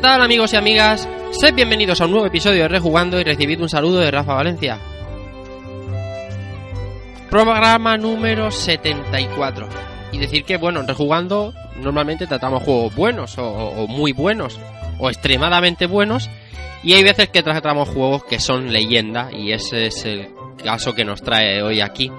Tal 0.00 0.22
amigos 0.22 0.54
y 0.54 0.56
amigas? 0.56 1.06
Sed 1.32 1.54
bienvenidos 1.54 2.00
a 2.00 2.06
un 2.06 2.12
nuevo 2.12 2.26
episodio 2.26 2.62
de 2.62 2.68
Rejugando 2.68 3.20
y 3.20 3.24
recibid 3.24 3.60
un 3.60 3.68
saludo 3.68 3.98
de 3.98 4.10
Rafa 4.10 4.32
Valencia. 4.32 4.78
Programa 7.28 7.98
número 7.98 8.50
74. 8.50 9.68
Y 10.12 10.18
decir 10.18 10.44
que, 10.44 10.56
bueno, 10.56 10.80
en 10.80 10.88
Rejugando 10.88 11.52
normalmente 11.76 12.26
tratamos 12.26 12.62
juegos 12.62 12.94
buenos 12.94 13.34
o, 13.36 13.86
muy 13.88 14.12
buenos 14.12 14.58
o 14.98 15.10
extremadamente 15.10 15.84
buenos 15.84 16.30
y 16.82 16.94
hay 16.94 17.02
veces 17.02 17.28
que 17.28 17.42
tratamos 17.42 17.90
juegos 17.90 18.24
que 18.24 18.40
son 18.40 18.72
leyenda 18.72 19.28
y 19.30 19.52
ese 19.52 19.86
es 19.86 20.06
el 20.06 20.30
caso 20.64 20.94
que 20.94 21.04
nos 21.04 21.22
trae 21.22 21.62
hoy 21.62 21.82
aquí. 21.82 22.10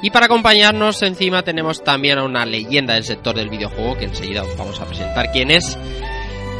Y 0.00 0.10
para 0.10 0.26
acompañarnos 0.26 1.02
encima 1.02 1.42
tenemos 1.42 1.82
también 1.82 2.18
a 2.18 2.24
una 2.24 2.46
leyenda 2.46 2.94
del 2.94 3.04
sector 3.04 3.34
del 3.34 3.48
videojuego 3.48 3.96
que 3.96 4.04
enseguida 4.04 4.44
os 4.44 4.56
vamos 4.56 4.80
a 4.80 4.86
presentar 4.86 5.32
quién 5.32 5.50
es. 5.50 5.76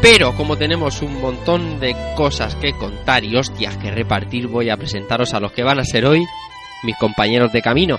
Pero 0.02 0.34
como 0.36 0.56
tenemos 0.56 1.00
un 1.02 1.20
montón 1.20 1.80
de 1.80 1.96
cosas 2.16 2.54
que 2.56 2.72
contar 2.72 3.24
y 3.24 3.36
hostias 3.36 3.76
que 3.78 3.90
repartir, 3.90 4.48
voy 4.48 4.70
a 4.70 4.76
presentaros 4.76 5.34
a 5.34 5.40
los 5.40 5.52
que 5.52 5.62
van 5.62 5.80
a 5.80 5.84
ser 5.84 6.04
hoy 6.06 6.24
mis 6.82 6.96
compañeros 6.96 7.52
de 7.52 7.62
camino. 7.62 7.98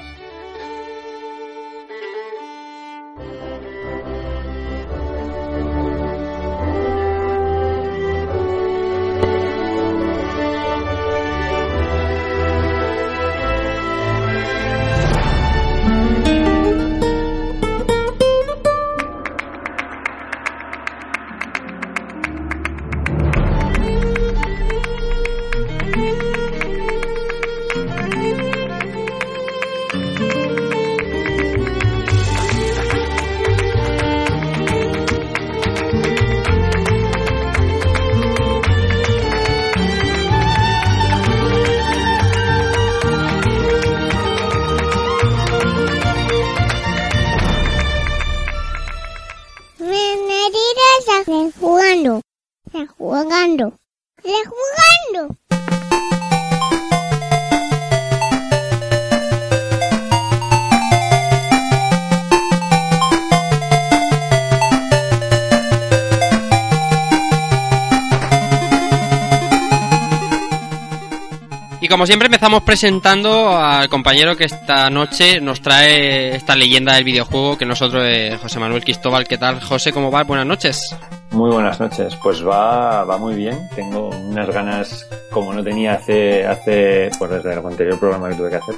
Como 71.95 72.05
siempre 72.05 72.25
empezamos 72.25 72.61
presentando 72.63 73.55
al 73.57 73.87
compañero 73.87 74.35
que 74.35 74.43
esta 74.43 74.89
noche 74.89 75.39
nos 75.39 75.61
trae 75.61 76.35
esta 76.35 76.53
leyenda 76.53 76.93
del 76.93 77.05
videojuego 77.05 77.57
que 77.57 77.65
nosotros, 77.65 78.03
eh, 78.05 78.37
José 78.41 78.59
Manuel 78.59 78.83
Cristóbal. 78.83 79.25
¿Qué 79.25 79.37
tal, 79.37 79.61
José? 79.61 79.93
¿Cómo 79.93 80.11
va? 80.11 80.25
Buenas 80.25 80.45
noches. 80.45 80.93
Muy 81.31 81.51
buenas 81.51 81.79
noches. 81.79 82.13
Pues 82.21 82.45
va, 82.45 83.05
va 83.05 83.17
muy 83.17 83.33
bien. 83.35 83.57
Tengo 83.77 84.09
unas 84.09 84.49
ganas, 84.49 85.07
como 85.31 85.53
no 85.53 85.63
tenía 85.63 85.93
hace, 85.93 86.45
hace, 86.45 87.11
pues 87.17 87.31
desde 87.31 87.53
el 87.53 87.59
anterior 87.59 87.97
programa 87.97 88.27
que 88.27 88.35
tuve 88.35 88.49
que 88.49 88.57
hacer, 88.57 88.75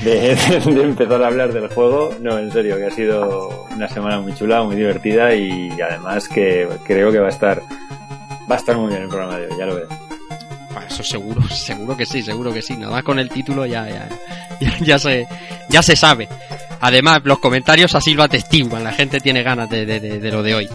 de, 0.04 0.72
de 0.72 0.82
empezar 0.84 1.20
a 1.20 1.26
hablar 1.26 1.52
del 1.52 1.66
juego. 1.66 2.14
No, 2.20 2.38
en 2.38 2.52
serio, 2.52 2.76
que 2.76 2.86
ha 2.86 2.90
sido 2.92 3.66
una 3.72 3.88
semana 3.88 4.20
muy 4.20 4.32
chula, 4.36 4.62
muy 4.62 4.76
divertida 4.76 5.34
y 5.34 5.68
además 5.80 6.28
que 6.28 6.68
creo 6.86 7.10
que 7.10 7.18
va 7.18 7.26
a 7.26 7.30
estar, 7.30 7.60
va 8.48 8.54
a 8.54 8.58
estar 8.58 8.76
muy 8.76 8.90
bien 8.90 9.02
el 9.02 9.08
programa 9.08 9.36
de 9.36 9.48
hoy, 9.48 9.58
ya 9.58 9.66
lo 9.66 9.74
veo. 9.74 9.88
Seguro, 11.04 11.46
seguro 11.48 11.96
que 11.96 12.06
sí, 12.06 12.22
seguro 12.22 12.52
que 12.52 12.62
sí. 12.62 12.76
Nada 12.76 12.92
más 12.92 13.02
con 13.02 13.18
el 13.18 13.28
título 13.28 13.66
ya, 13.66 13.86
ya, 13.88 14.08
ya, 14.80 14.98
se, 14.98 15.26
ya 15.68 15.82
se 15.82 15.96
sabe. 15.96 16.28
Además, 16.80 17.20
los 17.24 17.38
comentarios 17.38 17.94
así 17.94 18.14
lo 18.14 18.22
atestiguan. 18.22 18.84
La 18.84 18.92
gente 18.92 19.20
tiene 19.20 19.42
ganas 19.42 19.70
de, 19.70 19.86
de, 19.86 20.00
de, 20.00 20.30
lo 20.30 20.42
de 20.42 20.54
hoy. 20.54 20.68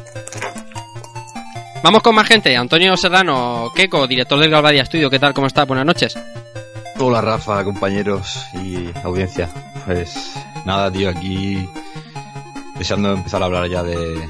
Vamos 1.84 2.02
con 2.02 2.16
más 2.16 2.28
gente. 2.28 2.56
Antonio 2.56 2.96
Serrano, 2.98 3.72
Keco, 3.76 4.08
director 4.08 4.40
del 4.40 4.50
Galvadia 4.50 4.86
Studio. 4.86 5.10
¿Qué 5.10 5.20
tal? 5.20 5.34
¿Cómo 5.34 5.48
está? 5.48 5.66
Buenas 5.66 5.86
noches. 5.86 6.18
Hola 6.98 7.22
Rafa, 7.22 7.64
compañeros 7.64 8.44
y 8.54 8.90
audiencia. 9.04 9.50
Pues 9.86 10.34
nada, 10.66 10.92
tío, 10.92 11.10
aquí 11.10 11.66
deseando 12.78 13.14
empezar 13.14 13.42
a 13.42 13.46
hablar 13.46 13.70
ya 13.70 13.84
de, 13.84 14.30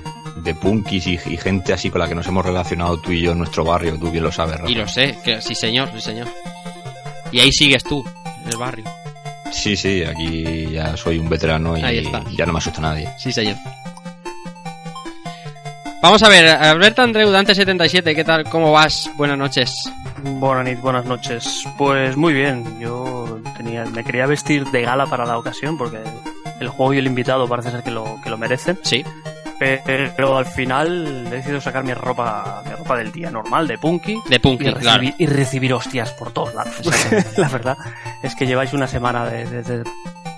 de 0.50 0.56
punkis 0.56 1.06
y, 1.06 1.14
y 1.14 1.38
gente 1.38 1.74
así 1.74 1.90
con 1.90 2.00
la 2.02 2.08
que 2.08 2.16
nos 2.16 2.28
hemos 2.28 2.44
relacionado 2.44 3.00
tú 3.00 3.12
y 3.12 3.22
yo 3.22 3.34
en 3.34 3.38
nuestro 3.38 3.64
barrio, 3.64 3.98
tú 4.00 4.10
bien 4.10 4.24
lo 4.24 4.32
sabes, 4.32 4.58
Rafa. 4.58 4.72
Y 4.72 4.76
lo 4.76 4.88
sé, 4.88 5.18
que 5.24 5.42
sí 5.42 5.54
señor, 5.54 5.90
sí 5.94 6.02
señor. 6.02 6.28
Y 7.32 7.40
ahí 7.40 7.52
sigues 7.52 7.84
tú, 7.84 8.04
en 8.44 8.50
el 8.50 8.58
barrio. 8.58 8.86
Sí, 9.52 9.76
sí, 9.76 10.04
aquí 10.04 10.68
ya 10.72 10.98
soy 10.98 11.20
un 11.20 11.30
veterano 11.30 11.78
y, 11.78 11.82
ya 12.36 12.46
no 12.46 12.54
me 12.54 12.60
asusta 12.60 12.82
nadie. 12.82 13.10
Sí 13.18 13.32
señor. 13.32 13.58
Vamos 16.02 16.24
a 16.24 16.30
ver, 16.30 16.48
Alberto 16.48 17.02
Andreu, 17.02 17.30
Dante77, 17.30 18.16
¿qué 18.16 18.24
tal? 18.24 18.46
¿Cómo 18.46 18.72
vas? 18.72 19.12
Buenas 19.18 19.38
noches. 19.38 19.72
Buenas 20.24 20.64
noches, 20.64 20.81
buenas 20.81 21.06
noches. 21.06 21.64
Pues 21.78 22.18
muy 22.18 22.34
bien, 22.34 22.80
yo 22.80 23.42
tenía, 23.58 23.86
me 23.86 24.04
quería 24.04 24.26
vestir 24.26 24.66
de 24.66 24.81
gala 24.81 25.06
para 25.08 25.26
la 25.26 25.38
ocasión 25.38 25.78
porque 25.78 26.00
el 26.60 26.69
juego 26.69 26.94
y 26.94 27.00
el 27.00 27.07
invitado 27.07 27.48
parece 27.48 27.72
ser 27.72 27.84
que 27.84 27.92
lo, 27.92 28.19
que 28.24 28.30
lo 28.30 28.38
merecen. 28.38 28.80
Sí. 28.81 29.04
Pero 29.59 30.38
al 30.38 30.45
final 30.45 31.27
he 31.27 31.29
decidido 31.31 31.59
sacar 31.59 31.83
mi 31.83 31.94
ropa, 31.94 32.63
mi 32.65 32.71
ropa 32.71 32.95
del 32.97 33.11
día 33.11 33.29
normal, 33.29 33.67
de 33.67 33.77
punky. 33.77 34.17
De 34.29 34.39
punky, 34.39 34.67
y 34.69 34.73
claro. 34.73 35.01
recibir, 35.01 35.15
y 35.17 35.25
recibir 35.25 35.73
hostias 35.73 36.11
por 36.13 36.31
todos 36.31 36.53
lados. 36.56 36.73
la 37.38 37.50
verdad 37.50 37.77
es 38.23 38.35
que 38.35 38.47
lleváis 38.47 38.71
una 38.73 38.88
semana 38.88 39.25
de, 39.25 39.45
de, 39.45 39.63
de- 39.63 39.83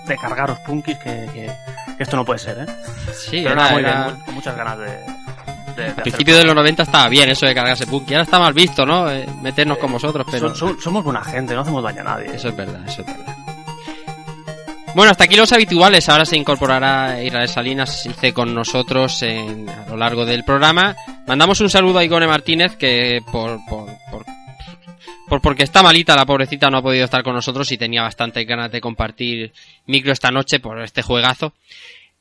de 0.07 0.17
cargaros 0.17 0.57
punkis 0.61 0.97
que, 0.97 1.29
que- 1.33 1.51
que 1.97 2.03
esto 2.03 2.17
no 2.17 2.25
puede 2.25 2.39
ser, 2.39 2.57
¿eh? 2.67 2.73
Sí, 3.13 3.41
Pero 3.43 3.51
era- 3.51 3.55
nada, 3.55 3.71
muy 3.73 3.81
era- 3.83 4.03
bien, 4.07 4.17
mu- 4.17 4.25
con 4.25 4.33
muchas 4.35 4.57
ganas 4.57 4.77
de... 4.79 4.85
de- 4.85 4.93
de 4.95 5.83
Al 5.83 5.91
hacer 5.91 6.03
principio 6.03 6.37
de 6.37 6.43
los 6.43 6.55
90 6.55 6.83
estaba 6.83 7.07
bien 7.09 7.29
eso 7.29 7.45
de 7.45 7.53
cargarse 7.53 7.85
punky. 7.85 8.13
Ahora 8.15 8.23
está 8.23 8.39
mal 8.39 8.53
visto, 8.53 8.85
¿no? 8.85 9.09
Eh, 9.09 9.27
meternos 9.41 9.77
con 9.77 9.91
vosotros, 9.91 10.25
pero... 10.29 10.49
So- 10.49 10.55
so- 10.73 10.81
somos 10.81 11.03
buena 11.03 11.23
gente, 11.23 11.53
no 11.53 11.61
hacemos 11.61 11.83
daño 11.83 12.01
a 12.01 12.03
nadie. 12.05 12.25
Eso 12.35 12.49
es 12.49 12.55
verdad, 12.55 12.81
eso 12.87 13.01
es 13.01 13.07
verdad. 13.07 13.35
Bueno, 14.93 15.11
hasta 15.11 15.23
aquí 15.23 15.35
los 15.35 15.51
habituales. 15.53 16.09
Ahora 16.09 16.25
se 16.25 16.35
incorporará 16.35 17.23
Israel 17.23 17.47
Salinas 17.47 18.05
hice 18.05 18.33
con 18.33 18.53
nosotros 18.53 19.21
en- 19.23 19.69
a 19.69 19.85
lo 19.87 19.95
largo 19.97 20.25
del 20.25 20.43
programa. 20.43 20.95
Mandamos 21.27 21.61
un 21.61 21.69
saludo 21.69 21.99
a 21.99 22.03
Igone 22.03 22.27
Martínez 22.27 22.75
que 22.75 23.21
por, 23.31 23.59
por, 23.69 23.85
por, 24.11 24.25
por- 25.29 25.41
porque 25.41 25.63
está 25.63 25.81
malita 25.81 26.15
la 26.15 26.25
pobrecita 26.25 26.69
no 26.69 26.79
ha 26.79 26.81
podido 26.81 27.05
estar 27.05 27.23
con 27.23 27.33
nosotros 27.33 27.71
y 27.71 27.77
tenía 27.77 28.01
bastante 28.01 28.43
ganas 28.43 28.69
de 28.71 28.81
compartir 28.81 29.53
micro 29.87 30.11
esta 30.11 30.29
noche 30.29 30.59
por 30.59 30.81
este 30.81 31.01
juegazo. 31.01 31.53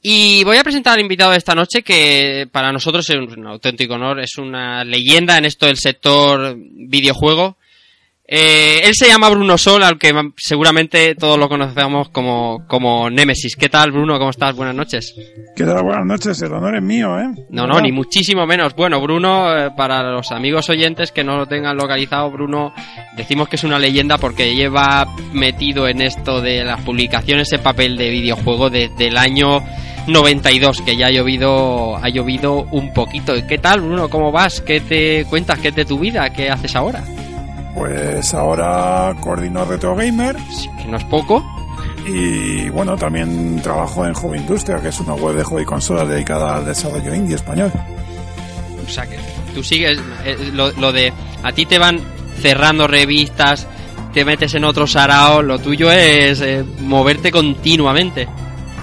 Y 0.00 0.44
voy 0.44 0.56
a 0.56 0.62
presentar 0.64 0.94
al 0.94 1.00
invitado 1.00 1.32
de 1.32 1.38
esta 1.38 1.54
noche 1.56 1.82
que 1.82 2.48
para 2.50 2.72
nosotros 2.72 3.10
es 3.10 3.16
un 3.16 3.46
auténtico 3.48 3.94
honor, 3.94 4.20
es 4.20 4.38
una 4.38 4.84
leyenda 4.84 5.36
en 5.36 5.44
esto 5.44 5.66
del 5.66 5.76
sector 5.76 6.54
videojuego. 6.56 7.56
Eh, 8.32 8.82
él 8.84 8.94
se 8.94 9.08
llama 9.08 9.28
Bruno 9.28 9.58
Sol, 9.58 9.82
al 9.82 9.98
que 9.98 10.14
seguramente 10.36 11.16
todos 11.16 11.36
lo 11.36 11.48
conocemos 11.48 12.10
como, 12.10 12.64
como 12.68 13.10
Nemesis. 13.10 13.56
¿Qué 13.56 13.68
tal, 13.68 13.90
Bruno? 13.90 14.20
¿Cómo 14.20 14.30
estás? 14.30 14.54
Buenas 14.54 14.76
noches. 14.76 15.16
¿Qué 15.56 15.64
tal? 15.64 15.82
Buenas 15.82 16.06
noches. 16.06 16.40
El 16.40 16.52
honor 16.52 16.76
es 16.76 16.82
mío, 16.82 17.18
¿eh? 17.18 17.26
No, 17.50 17.66
no, 17.66 17.80
ni 17.80 17.90
muchísimo 17.90 18.46
menos. 18.46 18.76
Bueno, 18.76 19.00
Bruno, 19.00 19.52
eh, 19.58 19.70
para 19.76 20.12
los 20.12 20.30
amigos 20.30 20.70
oyentes 20.70 21.10
que 21.10 21.24
no 21.24 21.36
lo 21.36 21.46
tengan 21.46 21.76
localizado, 21.76 22.30
Bruno, 22.30 22.72
decimos 23.16 23.48
que 23.48 23.56
es 23.56 23.64
una 23.64 23.80
leyenda 23.80 24.16
porque 24.16 24.54
lleva 24.54 25.12
metido 25.32 25.88
en 25.88 26.00
esto 26.00 26.40
de 26.40 26.62
las 26.62 26.80
publicaciones 26.82 27.52
en 27.52 27.60
papel 27.64 27.96
de 27.96 28.10
videojuego 28.10 28.70
desde 28.70 29.08
el 29.08 29.16
año 29.16 29.60
92, 30.06 30.82
que 30.82 30.96
ya 30.96 31.08
ha 31.08 31.10
llovido, 31.10 31.96
ha 31.96 32.08
llovido 32.10 32.62
un 32.70 32.92
poquito. 32.92 33.34
¿Qué 33.48 33.58
tal, 33.58 33.80
Bruno? 33.80 34.08
¿Cómo 34.08 34.30
vas? 34.30 34.60
¿Qué 34.60 34.78
te 34.78 35.24
cuentas? 35.24 35.58
¿Qué 35.58 35.68
es 35.68 35.74
de 35.74 35.84
tu 35.84 35.98
vida? 35.98 36.30
¿Qué 36.30 36.48
haces 36.48 36.76
ahora? 36.76 37.02
Pues 37.74 38.34
ahora 38.34 39.14
coordino 39.20 39.64
Retro 39.64 39.94
Gamer. 39.94 40.36
que 40.82 40.88
no 40.88 40.96
es 40.96 41.04
poco. 41.04 41.44
Y 42.06 42.68
bueno, 42.70 42.96
también 42.96 43.60
trabajo 43.62 44.04
en 44.06 44.14
Hobby 44.14 44.38
Industria, 44.38 44.80
que 44.80 44.88
es 44.88 45.00
una 45.00 45.14
web 45.14 45.36
de 45.36 45.44
hobby 45.44 45.64
consolas 45.64 46.08
dedicada 46.08 46.56
al 46.56 46.64
desarrollo 46.64 47.14
indie 47.14 47.36
español. 47.36 47.70
O 48.84 48.88
sea 48.88 49.06
que 49.06 49.18
tú 49.54 49.62
sigues 49.62 49.98
eh, 50.24 50.50
lo, 50.52 50.92
de 50.92 51.12
a 51.42 51.52
ti 51.52 51.66
te 51.66 51.78
van 51.78 52.00
cerrando 52.40 52.86
revistas, 52.86 53.66
te 54.12 54.24
metes 54.24 54.54
en 54.54 54.64
otro 54.64 54.86
sarao, 54.86 55.42
lo 55.42 55.58
tuyo 55.58 55.90
es 55.92 56.40
eh, 56.40 56.64
moverte 56.80 57.30
continuamente. 57.30 58.28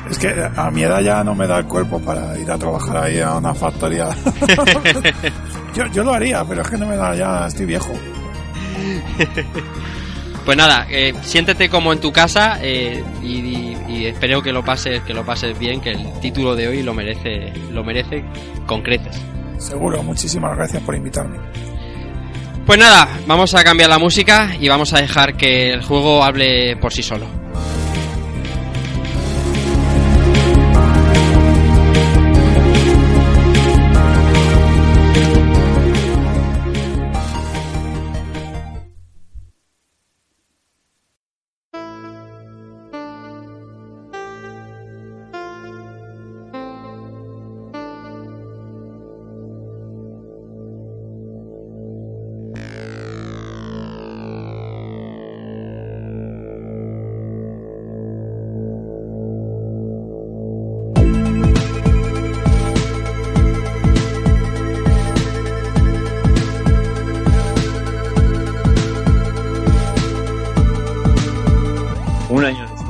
Es 0.10 0.18
que 0.18 0.34
a 0.56 0.72
mi 0.72 0.84
edad 0.84 1.02
ya 1.02 1.24
no 1.24 1.36
me 1.36 1.48
da 1.48 1.58
el 1.58 1.66
cuerpo 1.66 2.00
para 2.00 2.38
ir 2.38 2.50
a 2.50 2.58
trabajar 2.58 2.98
ahí 2.98 3.20
a 3.20 3.36
una 3.36 3.54
factoría. 3.54 4.08
yo, 5.76 5.86
yo 5.88 6.04
lo 6.04 6.14
haría, 6.14 6.46
pero 6.46 6.62
es 6.62 6.70
que 6.70 6.78
no 6.78 6.86
me 6.86 6.96
da 6.96 7.14
ya, 7.14 7.48
estoy 7.48 7.66
viejo. 7.66 7.92
pues 10.46 10.58
nada, 10.58 10.88
eh, 10.90 11.14
siéntete 11.22 11.70
como 11.70 11.94
en 11.94 12.00
tu 12.00 12.12
casa 12.12 12.60
eh, 12.62 13.04
y, 13.24 13.76
espero 14.06 14.42
que 14.42 14.54
lo 14.54 14.64
pases, 14.64 15.02
que 15.02 15.14
lo 15.14 15.26
pases 15.26 15.58
bien, 15.58 15.82
que 15.82 15.92
el 15.92 16.20
título 16.22 16.56
de 16.56 16.68
hoy 16.68 16.84
lo 16.84 16.94
merece, 16.94 17.52
lo 17.72 17.84
merece 17.84 18.24
con 18.66 18.82
creces. 18.82 19.20
Seguro, 19.58 20.04
muchísimas 20.04 20.56
gracias 20.56 20.82
por 20.84 20.96
invitarme. 20.96 21.38
Pues 22.66 22.80
nada, 22.80 23.08
vamos 23.26 23.56
a 23.56 23.64
cambiar 23.64 23.90
la 23.90 23.98
música 23.98 24.56
y 24.60 24.68
vamos 24.68 24.94
a 24.94 25.00
dejar 25.00 25.36
que 25.36 25.72
el 25.72 25.84
juego 25.84 26.24
hable 26.24 26.76
por 26.78 26.94
sí 26.94 27.02
solo. 27.02 27.47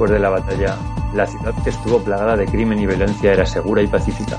De 0.06 0.20
la 0.20 0.30
batalla, 0.30 0.78
la 1.16 1.26
ciudad 1.26 1.54
que 1.64 1.72
estuvo 1.72 2.00
plagada 2.00 2.38
de 2.38 2.46
crimen 2.46 2.80
y 2.80 2.86
violencia 2.86 3.34
era 3.34 3.46
segura 3.46 3.82
y 3.82 3.88
pacífica. 3.88 4.38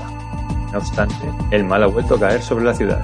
No 0.71 0.77
obstante, 0.77 1.29
el 1.51 1.65
mal 1.65 1.83
ha 1.83 1.87
vuelto 1.87 2.15
a 2.15 2.19
caer 2.19 2.41
sobre 2.41 2.63
la 2.63 2.73
ciudad. 2.73 3.01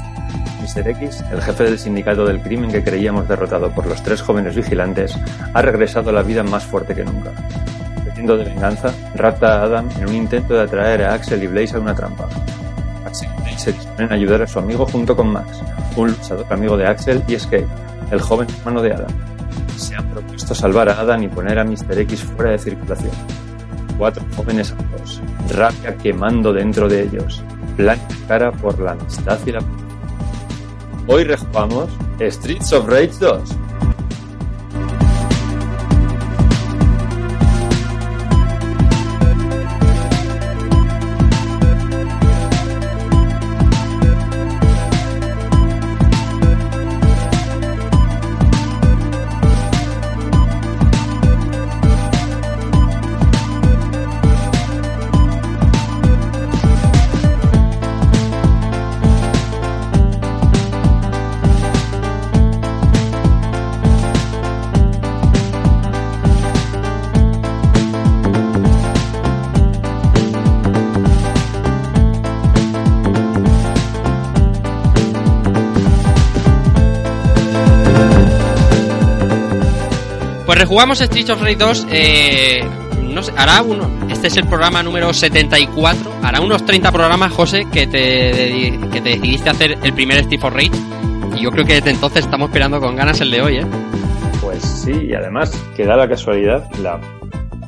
Mr. 0.62 0.88
X, 0.88 1.24
el 1.32 1.42
jefe 1.42 1.66
del 1.66 1.78
sindicato 1.78 2.26
del 2.26 2.42
crimen 2.42 2.72
que 2.72 2.84
creíamos 2.84 3.28
derrotado 3.28 3.72
por 3.72 3.88
los 3.88 4.02
tres 4.02 4.22
jóvenes 4.22 4.56
vigilantes, 4.56 5.18
ha 5.54 5.62
regresado 5.62 6.12
a 6.12 6.14
la 6.14 6.24
vida 6.24 6.44
más 6.44 6.64
fuerte 6.64 6.96
que 6.96 7.04
nunca. 7.04 7.32
Petiendo 8.06 8.38
de 8.38 8.46
venganza, 8.46 8.94
rapta 9.16 9.60
a 9.60 9.64
Adam 9.64 9.90
en 10.00 10.08
un 10.08 10.16
intento 10.16 10.54
de 10.54 10.62
atraer 10.62 11.04
a 11.04 11.14
Axel 11.14 11.44
y 11.44 11.48
Blaze 11.48 11.76
a 11.76 11.80
una 11.82 11.94
trampa. 11.94 12.30
Axel 13.06 13.30
y 13.38 13.42
Blaze 13.42 13.60
se 13.60 13.74
disponen 13.74 14.12
a 14.12 14.16
ayudar 14.16 14.42
a 14.42 14.48
su 14.48 14.60
amigo 14.60 14.86
junto 14.86 15.14
con 15.14 15.28
Max, 15.28 15.62
un 15.98 16.08
luchador 16.08 16.46
amigo 16.50 16.78
de 16.78 16.88
Axel 16.88 17.22
y 17.28 17.36
Escape, 17.36 17.68
el 18.12 18.22
joven 18.22 18.48
hermano 18.50 18.82
de 18.82 18.94
Adam 18.94 19.35
se 19.78 19.96
han 19.96 20.10
propuesto 20.10 20.56
salvar 20.56 20.90
a 20.90 21.00
Adam 21.00 21.24
y 21.24 21.28
poner 21.28 21.60
a 21.60 21.64
Mr. 21.64 22.00
X 22.00 22.24
fuera 22.24 22.52
de 22.52 22.60
circulación. 22.60 23.12
Cuatro 23.98 24.24
jóvenes 24.36 24.72
amigos, 24.72 25.22
rabia 25.50 25.96
quemando 25.98 26.52
dentro 26.52 26.88
de 26.90 27.04
ellos, 27.04 27.42
plan 27.78 28.00
cara 28.28 28.52
por 28.52 28.80
la 28.80 28.92
amistad 28.92 29.40
y 29.46 29.52
la 29.52 29.62
Hoy 31.08 31.24
rejugamos 31.24 31.90
Streets 32.20 32.74
of 32.74 32.88
Rage 32.88 33.12
2. 33.20 33.65
Jugamos 80.76 81.00
Street 81.00 81.30
of 81.30 81.42
Rage 81.42 81.56
2, 81.56 81.88
eh, 81.90 82.62
hará 83.38 83.62
uno, 83.62 83.90
este 84.10 84.28
es 84.28 84.36
el 84.36 84.46
programa 84.46 84.84
número 84.84 85.14
74, 85.14 86.16
hará 86.22 86.42
unos 86.42 86.66
30 86.66 86.92
programas, 86.92 87.32
José, 87.32 87.66
que 87.72 87.88
te, 87.88 89.00
decidiste 89.02 89.50
hacer 89.50 89.78
el 89.82 89.94
primer 89.94 90.18
Street 90.18 90.44
of 90.44 90.54
Rage. 90.54 90.72
Y 91.38 91.44
yo 91.44 91.52
creo 91.52 91.66
que 91.66 91.76
desde 91.76 91.92
entonces 91.92 92.26
estamos 92.26 92.50
esperando 92.50 92.82
con 92.82 92.98
ganas 92.98 93.22
el 93.22 93.32
de 93.32 93.42
hoy, 93.42 93.58
¿eh? 93.60 93.66
Pues 94.42 94.62
sí, 94.64 94.92
y 94.92 95.14
además, 95.14 95.58
que 95.78 95.86
da 95.86 95.96
la 95.96 96.10
casualidad, 96.10 96.70
la... 96.84 97.00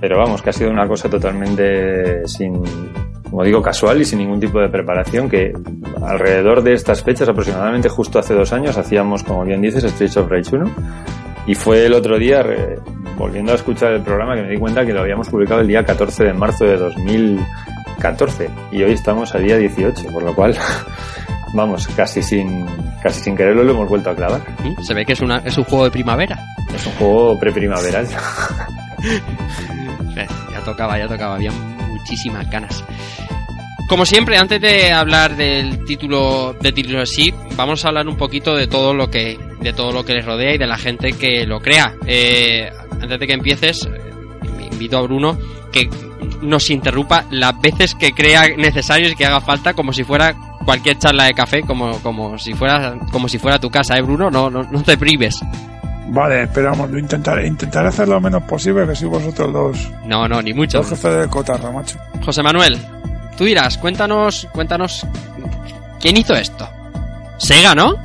pero 0.02 0.18
vamos, 0.18 0.42
que 0.42 0.50
ha 0.50 0.54
sido 0.54 0.70
una 0.70 0.86
cosa 0.86 1.10
totalmente 1.10 2.28
sin, 2.28 2.62
como 3.30 3.42
digo, 3.46 3.62
casual 3.62 4.02
y 4.02 4.04
sin 4.06 4.20
ningún 4.20 4.42
tipo 4.42 4.60
de 4.60 4.68
preparación, 4.68 5.30
que 5.30 5.54
alrededor 6.06 6.62
de 6.62 6.74
estas 6.74 7.02
fechas, 7.04 7.30
aproximadamente 7.30 7.88
justo 7.88 8.20
hace 8.20 8.34
dos 8.34 8.52
años, 8.52 8.78
hacíamos, 8.78 9.24
como 9.24 9.46
bien 9.46 9.62
dices, 9.62 9.86
Street 9.86 10.18
of 10.18 10.30
Rage 10.30 10.54
1 10.58 10.76
y 11.48 11.56
fue 11.56 11.86
el 11.86 11.94
otro 11.94 12.20
día, 12.20 12.44
volviendo 13.18 13.52
a 13.52 13.56
escuchar 13.56 13.94
el 13.94 14.02
programa, 14.02 14.36
que 14.36 14.44
me 14.44 14.50
di 14.50 14.58
cuenta 14.58 14.86
que 14.86 14.94
lo 14.94 15.02
habíamos 15.02 15.28
publicado 15.28 15.62
el 15.62 15.68
día 15.68 15.84
14 15.84 16.26
de 16.26 16.34
marzo 16.34 16.66
de 16.66 16.78
2014 16.78 18.50
y 18.72 18.84
hoy 18.84 18.92
estamos 18.92 19.34
a 19.34 19.40
día 19.40 19.58
18, 19.58 20.08
por 20.10 20.24
lo 20.24 20.36
cual, 20.36 20.56
vamos, 21.54 21.88
casi 21.90 22.22
sin, 22.22 22.66
casi 23.02 23.22
sin 23.22 23.36
quererlo 23.36 23.64
lo 23.64 23.72
hemos 23.72 23.90
vuelto 23.90 24.12
a 24.12 24.16
clavar. 24.16 24.42
Se 24.82 24.94
ve 24.94 25.04
que 25.04 25.14
es, 25.14 25.22
una, 25.22 25.38
es 25.38 25.58
un 25.58 25.64
juego 25.64 25.86
de 25.86 25.92
primavera. 25.92 26.38
Es 26.74 26.86
un 26.86 26.94
juego 26.94 27.40
preprimaveral. 27.40 28.08
ya 30.16 30.62
tocaba, 30.64 30.98
ya 30.98 31.08
tocaba, 31.08 31.36
había 31.36 31.52
muchísimas 31.90 32.50
ganas. 32.50 32.84
Como 33.88 34.06
siempre, 34.06 34.38
antes 34.38 34.60
de 34.60 34.92
hablar 34.92 35.38
del 35.38 35.86
título 35.86 36.54
de 36.60 36.74
título 36.74 37.02
así, 37.02 37.34
vamos 37.56 37.86
a 37.86 37.88
hablar 37.88 38.08
un 38.08 38.18
poquito 38.18 38.54
de 38.54 38.68
todo 38.68 38.94
lo 38.94 39.10
que 39.10 39.40
de 39.62 39.72
todo 39.74 39.92
lo 39.92 40.04
que 40.04 40.14
les 40.14 40.26
rodea 40.26 40.56
y 40.56 40.58
de 40.58 40.68
la 40.68 40.78
gente 40.78 41.14
que 41.14 41.46
lo 41.46 41.62
crea. 41.62 41.96
Eh, 42.06 42.70
antes 42.92 43.20
de 43.20 43.28
que 43.28 43.34
empieces, 43.34 43.86
eh, 43.86 44.70
invito 44.72 44.98
a 44.98 45.02
Bruno 45.02 45.38
que 45.72 45.90
nos 46.42 46.70
interrumpa 46.70 47.26
las 47.32 47.60
veces 47.62 47.96
que 47.96 48.12
crea 48.12 48.44
necesario 48.58 49.10
y 49.10 49.16
que 49.16 49.26
haga 49.26 49.40
falta, 49.42 49.74
como 49.74 49.94
si 49.94 50.04
fuera 50.04 50.36
cualquier 50.66 50.98
charla 50.98 51.24
de 51.26 51.34
café, 51.34 51.62
como, 51.62 51.98
como 52.02 52.38
si 52.38 52.54
fuera 52.54 52.96
como 53.12 53.30
si 53.30 53.40
fuera 53.40 53.58
tu 53.58 53.70
casa, 53.70 53.98
¿eh, 53.98 54.02
Bruno? 54.02 54.30
No, 54.30 54.50
no, 54.50 54.64
no 54.64 54.84
te 54.84 54.98
prives. 54.98 55.40
Vale, 56.10 56.44
esperamos, 56.44 56.90
lo 56.90 57.00
intentaré, 57.00 57.48
intentaré 57.48 57.88
hacer 57.88 58.08
lo 58.08 58.20
menos 58.20 58.44
posible 58.44 58.86
que 58.86 58.96
si 58.96 59.06
vosotros 59.06 59.52
dos. 59.52 59.92
No, 60.06 60.28
no, 60.28 60.42
ni 60.42 60.54
mucho. 60.54 60.80
Los 60.80 60.90
jefes 60.90 61.22
de 61.22 61.28
cotarra, 61.30 61.72
macho. 61.72 61.98
José 62.24 62.42
Manuel, 62.44 62.78
tú 63.38 63.44
dirás, 63.46 63.78
cuéntanos, 63.78 64.48
cuéntanos, 64.52 65.06
¿quién 66.00 66.18
hizo 66.18 66.34
esto? 66.34 66.68
Sega, 67.38 67.74
¿no? 67.76 67.96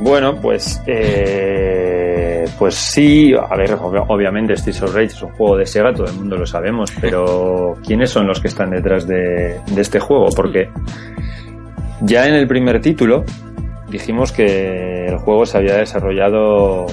Bueno, 0.00 0.36
pues 0.40 0.80
eh, 0.86 2.44
pues 2.58 2.74
sí, 2.74 3.32
a 3.34 3.56
ver, 3.56 3.72
ob- 3.76 4.04
obviamente 4.08 4.56
Streets 4.56 4.82
of 4.82 4.94
Rage 4.94 5.06
es 5.06 5.22
un 5.22 5.30
juego 5.32 5.56
de 5.56 5.66
Sega, 5.66 5.92
todo 5.92 6.06
el 6.06 6.14
mundo 6.14 6.36
lo 6.36 6.46
sabemos, 6.46 6.92
pero 7.00 7.76
¿quiénes 7.86 8.10
son 8.10 8.26
los 8.26 8.40
que 8.40 8.48
están 8.48 8.70
detrás 8.70 9.06
de, 9.06 9.60
de 9.66 9.80
este 9.80 9.98
juego? 9.98 10.28
Porque 10.36 10.70
ya 12.02 12.26
en 12.26 12.34
el 12.34 12.46
primer 12.46 12.80
título 12.80 13.24
dijimos 13.88 14.30
que 14.32 15.06
el 15.06 15.16
juego 15.18 15.46
se 15.46 15.58
había 15.58 15.76
desarrollado 15.78 16.86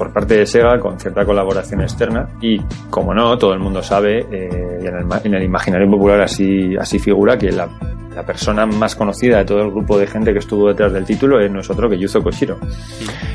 por 0.00 0.14
parte 0.14 0.38
de 0.38 0.46
Sega 0.46 0.80
con 0.80 0.98
cierta 0.98 1.26
colaboración 1.26 1.82
externa 1.82 2.26
y, 2.40 2.58
como 2.88 3.12
no, 3.12 3.36
todo 3.36 3.52
el 3.52 3.58
mundo 3.60 3.82
sabe, 3.82 4.20
eh, 4.32 4.78
y 4.82 4.86
en, 4.86 4.96
el, 4.96 5.04
ma- 5.04 5.20
en 5.22 5.34
el 5.34 5.42
imaginario 5.42 5.90
popular 5.90 6.22
así, 6.22 6.74
así 6.80 6.98
figura 6.98 7.36
que 7.36 7.52
la, 7.52 7.68
la 8.16 8.24
persona 8.24 8.64
más 8.64 8.96
conocida 8.96 9.36
de 9.38 9.44
todo 9.44 9.60
el 9.60 9.70
grupo 9.70 9.98
de 9.98 10.06
gente 10.06 10.32
que 10.32 10.38
estuvo 10.38 10.68
detrás 10.68 10.90
del 10.94 11.04
título 11.04 11.38
es 11.38 11.50
no 11.50 11.60
es 11.60 11.68
otro 11.68 11.90
que 11.90 11.98
Yuzo 11.98 12.22
Koshiro. 12.22 12.56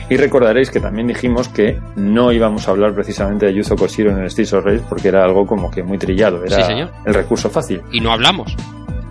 Y 0.09 0.17
recordaréis 0.17 0.71
que 0.71 0.79
también 0.79 1.05
dijimos 1.07 1.49
que 1.49 1.79
no 1.97 2.31
íbamos 2.31 2.67
a 2.67 2.71
hablar 2.71 2.93
precisamente 2.95 3.45
de 3.45 3.53
Yuzo 3.53 3.75
Koshiro 3.75 4.09
en 4.09 4.19
el 4.23 4.29
Streets 4.31 4.53
of 4.53 4.65
Rage 4.65 4.81
porque 4.89 5.09
era 5.09 5.23
algo 5.23 5.45
como 5.45 5.69
que 5.69 5.83
muy 5.83 5.99
trillado, 5.99 6.43
era 6.43 6.63
Sí, 6.65 6.73
el 7.05 7.13
recurso 7.13 7.47
fácil. 7.49 7.81
Y 7.91 7.99
no 8.01 8.11
hablamos. 8.11 8.55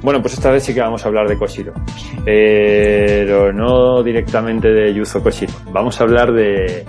Bueno, 0.02 0.20
pues 0.20 0.34
esta 0.34 0.50
vez 0.50 0.62
sí 0.64 0.74
que 0.74 0.80
vamos 0.82 1.02
a 1.04 1.08
hablar 1.08 1.26
de 1.28 1.38
Koshiro. 1.38 1.72
Pero 2.24 3.52
no 3.52 4.02
directamente 4.02 4.68
de 4.68 4.92
Yuzo 4.92 5.22
Koshiro. 5.22 5.52
Vamos 5.72 5.98
a 6.00 6.04
hablar 6.04 6.32
de, 6.32 6.84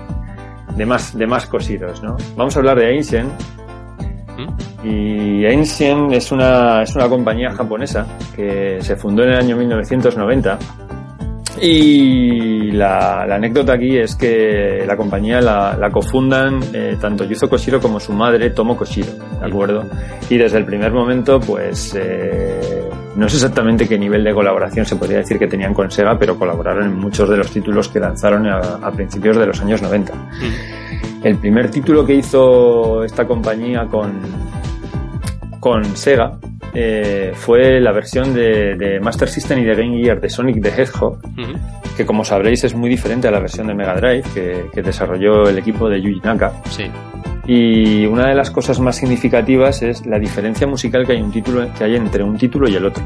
de 0.75 0.85
más, 0.85 1.17
de 1.17 1.27
más 1.27 1.45
Koshiros, 1.45 2.03
¿no? 2.03 2.17
Vamos 2.35 2.55
a 2.55 2.59
hablar 2.59 2.77
de 2.77 2.95
Ancient. 2.95 3.31
¿Mm? 4.37 4.87
Y 4.87 5.45
Ancient 5.45 6.11
es 6.13 6.31
una, 6.31 6.83
es 6.83 6.95
una 6.95 7.09
compañía 7.09 7.51
japonesa 7.51 8.05
que 8.35 8.77
se 8.81 8.95
fundó 8.95 9.23
en 9.23 9.29
el 9.29 9.37
año 9.37 9.57
1990. 9.57 10.59
Y 11.61 12.71
la, 12.71 13.25
la 13.25 13.35
anécdota 13.35 13.73
aquí 13.73 13.97
es 13.97 14.15
que 14.15 14.83
la 14.85 14.97
compañía 14.97 15.39
la, 15.39 15.77
la 15.77 15.89
cofundan 15.89 16.59
eh, 16.73 16.97
tanto 16.99 17.23
Yuzo 17.23 17.49
Koshiro 17.49 17.79
como 17.79 17.99
su 17.99 18.11
madre 18.11 18.49
Tomo 18.49 18.75
Koshiro, 18.75 19.13
¿de 19.39 19.45
acuerdo? 19.45 19.85
Y 20.29 20.37
desde 20.37 20.57
el 20.57 20.65
primer 20.65 20.91
momento, 20.91 21.39
pues 21.39 21.95
eh, 21.97 22.89
no 23.15 23.29
sé 23.29 23.37
exactamente 23.37 23.87
qué 23.87 23.97
nivel 23.97 24.23
de 24.23 24.33
colaboración 24.33 24.85
se 24.85 24.95
podría 24.95 25.19
decir 25.19 25.39
que 25.39 25.47
tenían 25.47 25.73
con 25.73 25.89
Sega, 25.89 26.17
pero 26.17 26.37
colaboraron 26.37 26.85
en 26.85 26.99
muchos 26.99 27.29
de 27.29 27.37
los 27.37 27.49
títulos 27.49 27.87
que 27.87 27.99
lanzaron 27.99 28.45
a, 28.47 28.59
a 28.59 28.91
principios 28.91 29.37
de 29.37 29.45
los 29.45 29.61
años 29.61 29.81
90. 29.81 30.13
El 31.23 31.37
primer 31.37 31.71
título 31.71 32.05
que 32.05 32.15
hizo 32.15 33.03
esta 33.03 33.25
compañía 33.25 33.85
con, 33.85 34.13
con 35.59 35.83
Sega 35.95 36.37
eh, 36.75 37.31
fue 37.33 37.79
la 37.79 37.91
versión 37.91 38.33
de, 38.33 38.75
de 38.75 38.99
Master 38.99 39.29
System 39.29 39.59
y 39.59 39.63
de 39.63 39.75
Game 39.75 39.97
Gear 40.01 40.19
de 40.21 40.29
Sonic 40.29 40.61
the 40.61 40.69
Hedgehog, 40.69 41.17
que 41.97 42.05
como 42.05 42.23
sabréis 42.25 42.63
es 42.65 42.75
muy 42.75 42.89
diferente 42.89 43.27
a 43.27 43.31
la 43.31 43.39
versión 43.39 43.67
de 43.67 43.73
Mega 43.73 43.95
Drive 43.95 44.23
que, 44.33 44.65
que 44.73 44.81
desarrolló 44.81 45.47
el 45.49 45.57
equipo 45.57 45.89
de 45.89 46.01
Yuji 46.01 46.19
Naka. 46.23 46.51
Sí. 46.69 46.85
Y 47.47 48.05
una 48.07 48.27
de 48.29 48.35
las 48.35 48.49
cosas 48.51 48.79
más 48.79 48.95
significativas 48.95 49.81
es 49.83 50.05
la 50.05 50.17
diferencia 50.19 50.65
musical 50.67 51.05
que 51.05 51.13
hay, 51.13 51.21
un 51.21 51.31
título, 51.31 51.67
que 51.77 51.83
hay 51.83 51.95
entre 51.95 52.23
un 52.23 52.37
título 52.37 52.67
y 52.67 52.75
el 52.75 52.85
otro. 52.85 53.03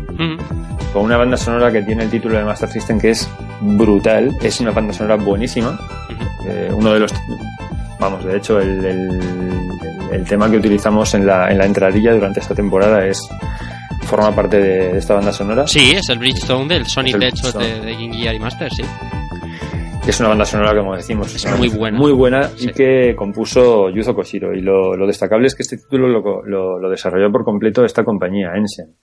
Con 0.93 1.03
una 1.03 1.17
banda 1.17 1.35
sonora 1.37 1.71
que 1.71 1.81
tiene 1.83 2.03
el 2.05 2.09
título 2.09 2.37
de 2.37 2.45
Master 2.45 2.69
System 2.69 2.99
que 2.99 3.11
es 3.11 3.29
brutal, 3.61 4.35
es 4.41 4.59
una 4.61 4.71
banda 4.71 4.93
sonora 4.93 5.15
buenísima. 5.17 5.77
Eh, 6.47 6.71
uno 6.73 6.93
de 6.93 6.99
los 7.01 7.13
vamos 7.99 8.23
de 8.23 8.37
hecho 8.37 8.59
el, 8.61 8.85
el- 8.85 9.68
el 10.11 10.25
tema 10.25 10.49
que 10.49 10.57
utilizamos 10.57 11.13
en 11.13 11.25
la, 11.25 11.49
en 11.49 11.57
la 11.57 11.65
entradilla 11.65 12.13
durante 12.13 12.39
esta 12.39 12.55
temporada 12.55 13.05
es 13.05 13.19
forma 14.03 14.33
parte 14.33 14.57
de, 14.57 14.93
de 14.93 14.97
esta 14.97 15.13
banda 15.13 15.31
sonora 15.31 15.67
Sí, 15.67 15.91
es 15.91 16.09
el 16.09 16.17
Bridgestone 16.19 16.73
del 16.73 16.85
Sonic, 16.87 17.15
el 17.15 17.19
de 17.21 17.81
de 17.81 17.93
Game 17.93 18.17
Gear 18.17 18.35
y 18.35 18.39
Master, 18.39 18.69
sí. 18.73 18.83
Que 20.03 20.11
es 20.11 20.19
una 20.19 20.29
banda 20.29 20.45
sonora 20.45 20.75
como 20.75 20.95
decimos 20.95 21.33
Es 21.35 21.57
muy 21.57 21.69
buena. 21.69 21.97
muy 21.97 22.11
buena 22.13 22.43
Sí. 22.55 22.69
y 22.69 22.73
que 22.73 23.15
compuso 23.15 23.89
Yuzo 23.89 24.15
Koshiro 24.15 24.53
y 24.53 24.61
lo, 24.61 24.95
lo 24.95 25.05
destacable 25.05 25.47
es 25.47 25.55
que 25.55 25.63
este 25.63 25.77
título 25.77 26.07
lo, 26.07 26.41
lo- 26.45 26.79
lo 26.79 26.89
desarrolló 26.89 27.31
por 27.31 27.43
completo 27.43 27.83
esta 27.83 28.03
compañía 28.03 28.51
Ensen. 28.55 28.95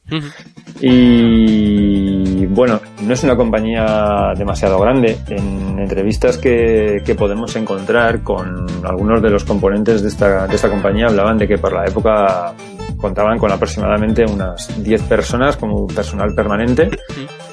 Y 0.80 2.46
bueno, 2.46 2.80
no 3.02 3.12
es 3.12 3.22
una 3.24 3.36
compañía 3.36 4.32
demasiado 4.36 4.78
grande. 4.80 5.16
En 5.28 5.78
entrevistas 5.78 6.38
que, 6.38 7.02
que 7.04 7.14
podemos 7.14 7.54
encontrar 7.56 8.22
con 8.22 8.66
algunos 8.84 9.22
de 9.22 9.30
los 9.30 9.44
componentes 9.44 10.02
de 10.02 10.08
esta, 10.08 10.46
de 10.46 10.54
esta 10.56 10.70
compañía 10.70 11.06
hablaban 11.06 11.38
de 11.38 11.46
que 11.46 11.58
por 11.58 11.72
la 11.72 11.84
época 11.84 12.54
contaban 12.96 13.38
con 13.38 13.50
aproximadamente 13.52 14.24
unas 14.24 14.82
10 14.82 15.02
personas 15.02 15.56
como 15.56 15.86
personal 15.86 16.34
permanente 16.34 16.90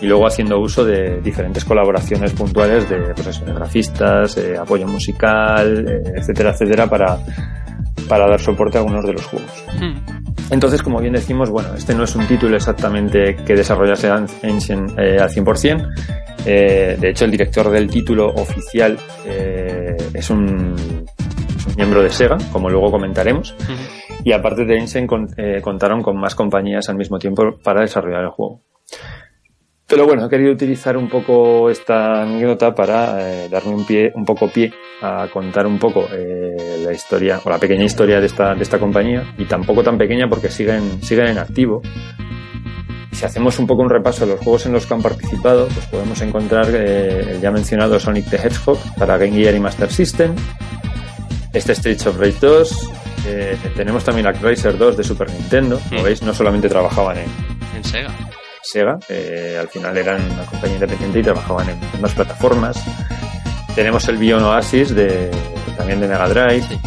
y 0.02 0.06
luego 0.08 0.28
haciendo 0.28 0.60
uso 0.60 0.84
de 0.86 1.20
diferentes 1.22 1.64
colaboraciones 1.66 2.32
puntuales 2.34 2.90
de, 2.90 2.98
pues 3.16 3.42
grafistas, 3.46 4.38
eh, 4.38 4.58
apoyo 4.58 4.88
musical, 4.88 5.86
eh, 5.88 6.14
etcétera, 6.18 6.52
etcétera, 6.52 6.88
para, 6.90 7.18
para 8.08 8.28
dar 8.28 8.40
soporte 8.40 8.78
a 8.78 8.82
algunos 8.82 9.06
de 9.06 9.14
los 9.14 9.26
juegos. 9.26 9.52
Ujú. 9.76 9.94
Entonces, 10.50 10.82
como 10.84 11.00
bien 11.00 11.14
decimos, 11.14 11.50
bueno, 11.50 11.70
este 11.76 11.96
no 11.96 12.04
es 12.04 12.16
un 12.16 12.28
título 12.28 12.56
exactamente 12.58 13.36
que 13.46 13.56
desarrollase 13.56 14.10
An- 14.10 14.28
Ancient 14.44 14.92
eh, 15.00 15.20
al 15.20 15.30
100%. 15.30 15.88
Eh, 16.46 16.98
de 17.00 17.10
hecho, 17.10 17.24
el 17.26 17.32
director 17.32 17.70
del 17.70 17.90
título 17.90 18.28
oficial 18.28 18.98
eh, 19.26 19.96
es 20.14 20.30
un 20.30 20.76
miembro 21.76 22.02
de 22.04 22.10
Sega, 22.10 22.38
como 22.52 22.70
luego 22.70 22.92
comentaremos. 22.92 23.56
Y 24.24 24.32
aparte 24.32 24.66
de 24.66 25.06
con- 25.08 25.30
eh, 25.38 25.60
contaron 25.62 26.02
con 26.02 26.18
más 26.20 26.36
compañías 26.36 26.88
al 26.90 26.96
mismo 26.96 27.20
tiempo 27.20 27.44
para 27.64 27.82
desarrollar 27.82 28.22
el 28.24 28.30
juego. 28.30 28.62
Pero 29.86 30.06
bueno, 30.08 30.26
he 30.26 30.30
querido 30.30 30.52
utilizar 30.54 30.96
un 30.96 31.10
poco 31.10 31.70
esta 31.70 32.22
anécdota 32.24 32.74
para 32.74 33.30
eh, 33.44 33.50
darme 33.50 33.76
un 33.76 33.86
pie, 33.86 34.12
un 34.16 34.24
poco 34.26 34.48
pie 34.48 34.72
a 35.02 35.28
contar 35.32 35.68
un 35.68 35.78
poco 35.78 36.06
eh, 36.12 36.82
la 36.86 36.94
historia, 36.94 37.40
o 37.44 37.50
la 37.50 37.60
pequeña 37.60 37.84
historia 37.84 38.20
de 38.22 38.26
esta, 38.28 38.56
de 38.56 38.64
esta 38.64 38.80
compañía, 38.80 39.34
y 39.38 39.44
tampoco 39.46 39.84
tan 39.84 39.98
pequeña 39.98 40.28
porque 40.30 40.50
siguen, 40.50 41.04
siguen 41.04 41.28
en 41.28 41.38
activo. 41.38 41.82
Si 43.12 43.26
hacemos 43.26 43.60
un 43.60 43.68
poco 43.68 43.84
un 43.84 43.90
repaso 43.90 44.26
de 44.26 44.32
los 44.32 44.40
juegos 44.40 44.66
en 44.66 44.72
los 44.74 44.88
que 44.88 44.94
han 44.96 45.02
participado, 45.02 45.68
pues 45.68 45.86
podemos 45.88 46.20
encontrar 46.22 46.66
eh, 46.74 47.34
el 47.34 47.42
ya 47.42 47.52
mencionado 47.52 48.00
Sonic 48.00 48.30
the 48.30 48.38
Hedgehog 48.38 48.78
para 48.98 49.18
Game 49.18 49.34
Gear 49.34 49.54
y 49.54 49.60
Master 49.60 49.92
System, 49.92 50.34
este 51.54 51.76
Streets 51.76 52.06
of 52.08 52.18
Rage 52.18 52.38
2, 52.42 52.90
eh, 53.28 53.58
tenemos 53.76 54.04
también 54.04 54.28
a 54.28 54.34
Chrysler 54.34 54.78
2 54.78 54.98
de 54.98 55.04
Super 55.04 55.30
Nintendo, 55.32 55.80
como 55.88 56.02
Mm. 56.02 56.04
veis, 56.04 56.22
no 56.24 56.34
solamente 56.34 56.68
trabajaban 56.68 57.18
en, 57.20 57.26
En 57.76 57.84
Sega. 57.84 58.10
Sega, 58.64 58.98
eh, 59.10 59.58
al 59.60 59.68
final 59.70 59.98
eran 59.98 60.22
una 60.32 60.46
compañía 60.46 60.76
independiente 60.76 61.20
y 61.20 61.24
trabajaban 61.24 61.70
en, 61.70 61.80
en 61.94 62.02
más 62.02 62.14
plataformas. 62.14 62.78
Tenemos 63.76 64.08
el 64.08 64.18
Bion 64.18 64.44
Oasis 64.44 64.94
de, 64.96 65.32
también 65.78 66.00
de 66.00 66.08
Mega 66.08 66.28
Drive, 66.30 66.64
Sí, 66.68 66.80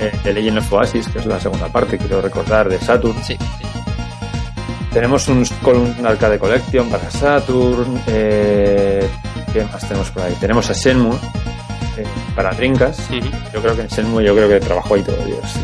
eh, 0.00 0.12
The 0.22 0.32
Legend 0.32 0.58
of 0.58 0.72
Oasis, 0.72 1.08
que 1.08 1.18
es 1.18 1.26
la 1.26 1.38
segunda 1.40 1.68
parte, 1.68 1.98
quiero 1.98 2.22
recordar, 2.22 2.68
de 2.68 2.78
Saturn. 2.78 3.16
sí, 3.24 3.36
sí. 3.58 3.66
Tenemos 4.92 5.28
un, 5.28 5.44
un 5.98 6.06
Arcade 6.06 6.38
Collection 6.38 6.88
para 6.90 7.08
Saturn. 7.12 8.02
Eh, 8.08 9.08
¿Qué 9.52 9.62
más 9.64 9.86
tenemos 9.86 10.10
por 10.10 10.22
ahí? 10.24 10.34
Tenemos 10.40 10.68
a 10.68 10.72
Shenmue 10.72 11.16
para. 12.34 12.50
Ujú. 12.52 13.30
Yo 13.52 13.62
creo 13.62 13.76
que 13.76 13.82
en 13.82 13.88
Shenmue 13.88 14.24
yo 14.24 14.34
creo 14.34 14.48
que 14.48 14.60
trabajó 14.60 14.94
ahí 14.94 15.02
todo 15.02 15.24
Dios. 15.24 15.40
sí. 15.52 15.60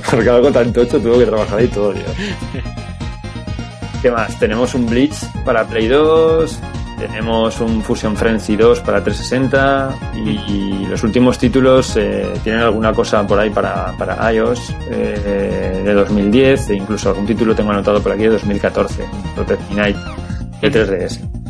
Porque 0.10 0.28
algo 0.30 0.50
tan 0.50 0.72
tocho 0.72 1.00
tuvo 1.00 1.18
que 1.18 1.26
trabajar 1.26 1.58
ahí 1.58 1.68
todo 1.68 1.92
Dios. 1.92 2.10
¿Qué 4.02 4.10
más? 4.10 4.38
Tenemos 4.38 4.74
un 4.74 4.86
Blitz 4.86 5.24
para 5.44 5.64
Play 5.66 5.88
2, 5.88 6.60
tenemos 6.98 7.60
un 7.60 7.82
Fusion 7.82 8.16
Frenzy 8.16 8.56
2 8.56 8.80
para 8.80 9.02
360 9.02 9.98
y, 10.16 10.30
y 10.52 10.86
los 10.88 11.02
últimos 11.02 11.38
títulos 11.38 11.96
eh, 11.96 12.26
tienen 12.44 12.62
alguna 12.62 12.92
cosa 12.92 13.26
por 13.26 13.38
ahí 13.38 13.50
para, 13.50 13.92
para 13.96 14.32
iOS 14.32 14.74
eh, 14.90 15.82
de 15.84 15.94
2010 15.94 16.70
e 16.70 16.74
incluso 16.74 17.08
algún 17.10 17.26
título 17.26 17.54
tengo 17.54 17.70
anotado 17.70 18.02
por 18.02 18.12
aquí 18.12 18.22
de 18.22 18.30
2014, 18.30 19.04
Protect 19.34 19.70
Night 19.70 19.96
de 20.60 20.72
3DS. 20.72 21.47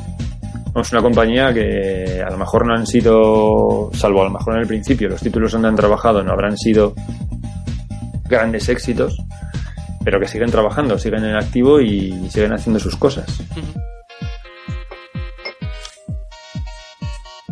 Es 0.77 0.93
una 0.93 1.03
compañía 1.03 1.53
que 1.53 2.23
a 2.25 2.31
lo 2.31 2.39
mejor 2.39 2.67
no 2.67 2.75
han 2.75 2.87
sido, 2.87 3.91
salvo 3.95 4.23
a 4.23 4.25
lo 4.25 4.31
mejor 4.31 4.55
en 4.55 4.61
el 4.61 4.67
principio, 4.67 5.09
los 5.09 5.21
títulos 5.21 5.53
donde 5.53 5.69
han 5.69 5.77
trabajado 5.77 6.23
no 6.23 6.33
habrán 6.33 6.57
sido 6.57 6.95
grandes 8.29 8.69
éxitos, 8.69 9.17
pero 10.05 10.21
que 10.21 10.29
siguen 10.29 10.51
trabajando, 10.51 10.99
siguen 10.99 11.25
en 11.25 11.37
activo 11.37 11.81
y 11.81 12.13
siguen 12.31 12.53
haciendo 12.53 12.79
sus 12.79 12.97
cosas. 12.97 13.43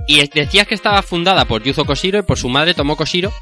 Y 0.06 0.25
decías 0.28 0.68
que 0.68 0.75
estaba 0.76 1.02
fundada 1.02 1.46
por 1.46 1.62
Yuzo 1.64 1.85
Koshiro 1.85 2.20
y 2.20 2.23
por 2.23 2.38
su 2.38 2.49
madre 2.49 2.75
Tomo 2.75 2.96
Koshiro. 2.96 3.32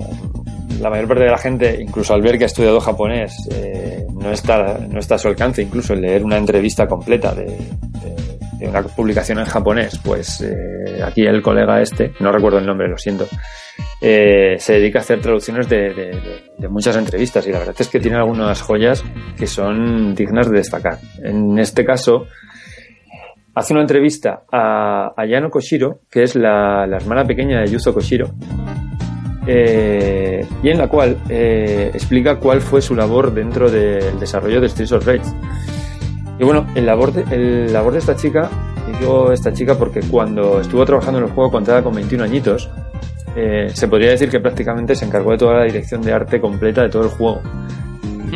la 0.80 0.90
mayor 0.90 1.08
parte 1.08 1.24
de 1.24 1.30
la 1.32 1.38
gente, 1.38 1.80
incluso 1.82 2.14
al 2.14 2.22
ver 2.22 2.38
que 2.38 2.44
ha 2.44 2.48
estudiado 2.48 2.80
japonés, 2.82 3.34
eh, 3.52 4.06
no, 4.14 4.32
está, 4.32 4.78
no 4.90 5.00
está 5.00 5.16
a 5.16 5.18
su 5.18 5.28
alcance, 5.28 5.62
incluso 5.62 5.94
el 5.94 6.02
leer 6.02 6.24
una 6.24 6.38
entrevista 6.38 6.88
completa 6.88 7.34
de, 7.34 7.46
de- 7.46 8.34
de 8.60 8.68
una 8.70 8.82
publicación 8.82 9.40
en 9.40 9.46
japonés, 9.46 10.00
pues 10.04 10.40
eh, 10.42 11.02
aquí 11.04 11.24
el 11.26 11.42
colega 11.42 11.82
este, 11.82 12.14
no 12.22 12.32
recuerdo 12.32 12.60
el 12.60 12.66
nombre, 12.66 12.88
lo 12.88 12.98
siento, 12.98 13.28
eh, 14.00 14.56
se 14.60 14.74
dedica 14.74 15.00
a 15.00 15.02
hacer 15.02 15.20
traducciones 15.22 15.68
de- 15.68 15.94
de- 15.94 16.44
de 16.58 16.68
muchas 16.70 16.96
entrevistas 16.96 17.46
y 17.48 17.52
la 17.52 17.60
verdad 17.60 17.76
es 17.78 17.88
que 17.90 18.00
tiene 18.00 18.18
algunas 18.18 18.62
joyas 18.62 19.04
que 19.38 19.48
son 19.48 20.16
dignas 20.16 20.50
de 20.50 20.58
destacar. 20.58 20.98
En 21.24 21.58
este 21.60 21.84
caso, 21.84 22.28
hace 23.56 23.74
una 23.74 23.82
entrevista 23.82 24.44
a, 24.52 25.14
a 25.16 25.26
Yano 25.26 25.50
Koshiro, 25.50 26.00
que 26.10 26.24
es 26.24 26.36
la, 26.36 26.86
hermana 26.86 27.26
pequeña 27.26 27.62
de 27.62 27.68
Yuzo 27.68 27.94
Koshiro, 27.94 28.32
eh, 29.46 30.46
y 30.62 30.70
en 30.70 30.78
la 30.78 30.88
cual 30.88 31.18
eh, 31.30 31.92
explica 31.94 32.38
cuál 32.38 32.62
fue 32.62 32.82
su 32.82 32.96
labor 32.96 33.34
dentro 33.34 33.70
del 33.70 34.20
desarrollo 34.20 34.62
de 34.62 34.70
Streets 34.70 34.92
of 34.94 35.06
Rage. 35.06 35.30
Y 36.40 36.44
bueno, 36.44 36.66
el 36.76 36.86
labor 36.86 37.14
de, 37.14 37.36
el 37.36 37.72
labor 37.72 37.94
de 37.94 38.00
esta 38.00 38.16
chica, 38.16 38.50
digo 39.00 39.32
esta 39.32 39.54
chica 39.54 39.76
porque 39.78 40.02
cuando 40.02 40.62
estuvo 40.62 40.84
trabajando 40.86 41.20
en 41.20 41.26
el 41.26 41.32
juego 41.32 41.52
contaba 41.52 41.84
con 41.84 41.94
21 41.94 42.24
añitos, 42.24 42.70
eh, 43.36 43.70
se 43.74 43.88
podría 43.88 44.12
decir 44.12 44.30
que 44.30 44.40
prácticamente 44.40 44.96
se 44.96 45.06
encargó 45.06 45.32
de 45.32 45.38
toda 45.38 45.56
la 45.56 45.64
dirección 45.64 46.02
de 46.02 46.14
arte 46.14 46.40
completa 46.40 46.82
de 46.82 46.90
todo 46.90 47.04
el 47.04 47.10
juego. 47.10 47.42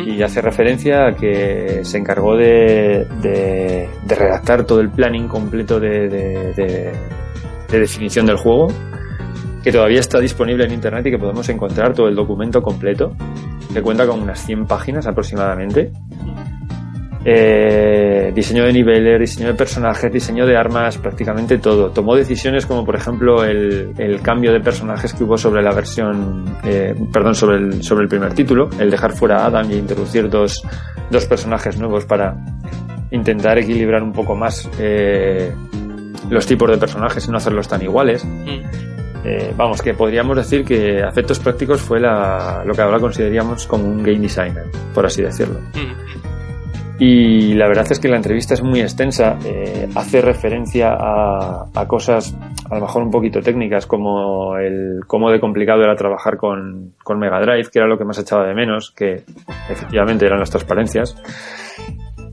Y 0.06 0.22
hace 0.22 0.40
referencia 0.40 1.06
a 1.06 1.14
que 1.16 1.80
se 1.84 1.98
encargó 1.98 2.36
de, 2.36 3.06
redactar 4.06 4.64
todo 4.64 4.80
el 4.80 4.90
planning 4.90 5.28
completo 5.28 5.78
de- 5.80 6.08
de 6.08 7.78
definición 7.78 8.26
del 8.26 8.36
juego, 8.36 8.68
que 9.62 9.72
todavía 9.72 10.00
está 10.00 10.20
disponible 10.20 10.64
en 10.64 10.72
internet 10.72 11.06
y 11.06 11.10
que 11.10 11.18
podemos 11.18 11.48
encontrar 11.48 11.92
todo 11.92 12.08
el 12.08 12.14
documento 12.14 12.62
completo, 12.62 13.14
que 13.72 13.82
cuenta 13.82 14.06
con 14.06 14.20
unas 14.22 14.44
100 14.44 14.66
páginas 14.66 15.06
aproximadamente. 15.06 15.90
Eh, 17.24 18.32
diseño 18.34 18.64
de 18.64 18.72
niveles, 18.72 19.20
diseño 19.20 19.48
de 19.48 19.54
personajes, 19.54 20.12
diseño 20.12 20.46
de 20.46 20.56
armas, 20.56 20.98
prácticamente 20.98 21.58
todo. 21.58 21.90
Tomó 21.90 22.14
decisiones 22.14 22.64
como 22.64 22.84
por 22.84 22.94
ejemplo 22.94 23.44
el, 23.44 23.92
el 23.98 24.20
cambio 24.22 24.52
de 24.52 24.60
personajes 24.60 25.12
que 25.12 25.24
hubo 25.24 25.36
sobre 25.36 25.62
la 25.62 25.72
versión, 25.72 26.44
eh, 26.64 26.94
perdón, 27.12 27.34
sobre 27.34 27.56
el, 27.56 27.82
sobre 27.82 28.04
el 28.04 28.08
primer 28.08 28.34
título, 28.34 28.70
el 28.78 28.90
dejar 28.90 29.12
fuera 29.12 29.42
a 29.42 29.46
Adam 29.46 29.70
y 29.70 29.74
introducir 29.74 30.30
dos, 30.30 30.62
dos 31.10 31.26
personajes 31.26 31.78
nuevos 31.78 32.04
para 32.04 32.36
intentar 33.10 33.58
equilibrar 33.58 34.02
un 34.02 34.12
poco 34.12 34.36
más 34.36 34.68
eh, 34.78 35.52
los 36.30 36.46
tipos 36.46 36.70
de 36.70 36.78
personajes 36.78 37.26
y 37.26 37.30
no 37.30 37.38
hacerlos 37.38 37.66
tan 37.68 37.82
iguales. 37.82 38.24
Eh, 39.24 39.52
vamos, 39.56 39.82
que 39.82 39.94
podríamos 39.94 40.36
decir 40.36 40.64
que 40.64 41.02
a 41.02 41.08
efectos 41.08 41.40
prácticos 41.40 41.80
fue 41.80 41.98
la, 42.00 42.62
lo 42.64 42.72
que 42.74 42.82
ahora 42.82 43.00
consideraríamos 43.00 43.66
como 43.66 43.86
un 43.86 44.02
game 44.02 44.20
designer, 44.20 44.64
por 44.94 45.04
así 45.04 45.22
decirlo. 45.22 45.58
Y 47.00 47.54
la 47.54 47.68
verdad 47.68 47.86
es 47.90 48.00
que 48.00 48.08
la 48.08 48.16
entrevista 48.16 48.54
es 48.54 48.62
muy 48.62 48.80
extensa, 48.80 49.38
eh, 49.44 49.88
hace 49.94 50.20
referencia 50.20 50.96
a, 50.98 51.86
cosas 51.86 52.36
a 52.68 52.74
lo 52.74 52.80
mejor 52.80 53.02
un 53.04 53.10
poquito 53.10 53.40
técnicas 53.40 53.86
como 53.86 54.56
el 54.56 55.00
cómo 55.06 55.30
de 55.30 55.38
complicado 55.38 55.82
era 55.82 55.94
trabajar 55.94 56.36
con, 56.36 56.94
con 57.04 57.20
Mega 57.20 57.40
Drive, 57.40 57.70
que 57.70 57.78
era 57.78 57.86
lo 57.86 57.96
que 57.96 58.04
más 58.04 58.18
echaba 58.18 58.46
de 58.46 58.54
menos, 58.54 58.90
que 58.90 59.22
efectivamente 59.70 60.26
eran 60.26 60.40
las 60.40 60.50
transparencias. 60.50 61.16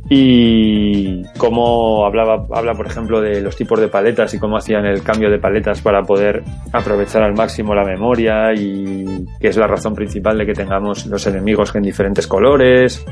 Y 0.10 1.24
cómo 1.38 2.06
hablaba, 2.06 2.46
habla, 2.52 2.74
por 2.74 2.86
ejemplo, 2.86 3.22
de 3.22 3.42
los 3.42 3.56
tipos 3.56 3.80
de 3.80 3.88
paletas 3.88 4.34
y 4.34 4.40
cómo 4.40 4.58
hacían 4.58 4.86
el 4.86 5.02
cambio 5.02 5.32
de 5.32 5.40
paletas 5.40 5.82
para 5.82 6.04
poder 6.04 6.44
aprovechar 6.72 7.24
al 7.24 7.34
máximo 7.34 7.74
la 7.74 7.84
memoria 7.84 8.54
y 8.54 9.26
que 9.40 9.48
es 9.48 9.58
la 9.58 9.68
razón 9.68 9.96
principal 9.96 10.38
de 10.38 10.46
que 10.46 10.54
tengamos 10.54 11.08
los 11.08 11.26
enemigos 11.26 11.76
en 11.76 11.84
diferentes 11.84 12.28
colores, 12.28 13.04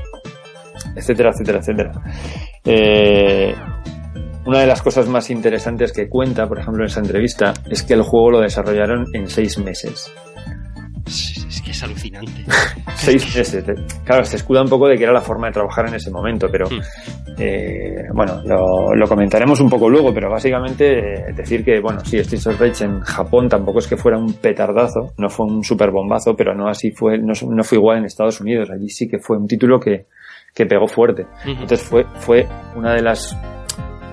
etcétera, 0.95 1.31
etcétera, 1.31 1.59
etcétera. 1.59 1.91
Eh, 2.65 3.53
una 4.45 4.59
de 4.59 4.67
las 4.67 4.81
cosas 4.81 5.07
más 5.07 5.29
interesantes 5.29 5.93
que 5.93 6.09
cuenta, 6.09 6.47
por 6.47 6.59
ejemplo, 6.59 6.83
en 6.83 6.87
esa 6.87 6.99
entrevista, 6.99 7.53
es 7.69 7.83
que 7.83 7.93
el 7.93 8.01
juego 8.01 8.31
lo 8.31 8.41
desarrollaron 8.41 9.05
en 9.13 9.27
seis 9.27 9.57
meses. 9.57 10.13
Es, 11.05 11.61
que 11.63 11.71
es 11.71 11.83
alucinante. 11.83 12.45
Seis 12.95 13.35
meses. 13.35 13.65
Claro, 14.05 14.23
se 14.23 14.37
escuda 14.37 14.61
un 14.61 14.69
poco 14.69 14.87
de 14.87 14.97
que 14.97 15.03
era 15.03 15.11
la 15.11 15.21
forma 15.21 15.47
de 15.47 15.53
trabajar 15.53 15.87
en 15.87 15.95
ese 15.95 16.09
momento, 16.09 16.47
pero 16.49 16.67
eh, 17.37 18.07
bueno, 18.13 18.41
lo, 18.45 18.95
lo 18.95 19.07
comentaremos 19.07 19.59
un 19.59 19.69
poco 19.69 19.89
luego, 19.89 20.13
pero 20.13 20.29
básicamente 20.29 20.99
eh, 20.99 21.33
decir 21.35 21.63
que, 21.63 21.81
bueno, 21.81 21.99
sí, 22.05 22.17
Streets 22.23 22.47
of 22.47 22.59
Rage 22.59 22.85
en 22.85 23.01
Japón 23.01 23.49
tampoco 23.49 23.79
es 23.79 23.87
que 23.87 23.97
fuera 23.97 24.17
un 24.17 24.33
petardazo, 24.33 25.13
no 25.17 25.29
fue 25.29 25.45
un 25.45 25.63
super 25.63 25.91
bombazo, 25.91 26.35
pero 26.35 26.55
no 26.55 26.69
así 26.69 26.91
fue, 26.91 27.17
no, 27.17 27.33
no 27.49 27.63
fue 27.63 27.77
igual 27.77 27.97
en 27.97 28.05
Estados 28.05 28.39
Unidos. 28.39 28.69
Allí 28.71 28.89
sí 28.89 29.07
que 29.09 29.19
fue 29.19 29.37
un 29.37 29.47
título 29.47 29.79
que, 29.79 30.05
que 30.53 30.65
pegó 30.65 30.87
fuerte. 30.87 31.25
Entonces 31.45 31.81
fue, 31.83 32.05
fue 32.19 32.47
una 32.75 32.93
de 32.93 33.01
las 33.01 33.35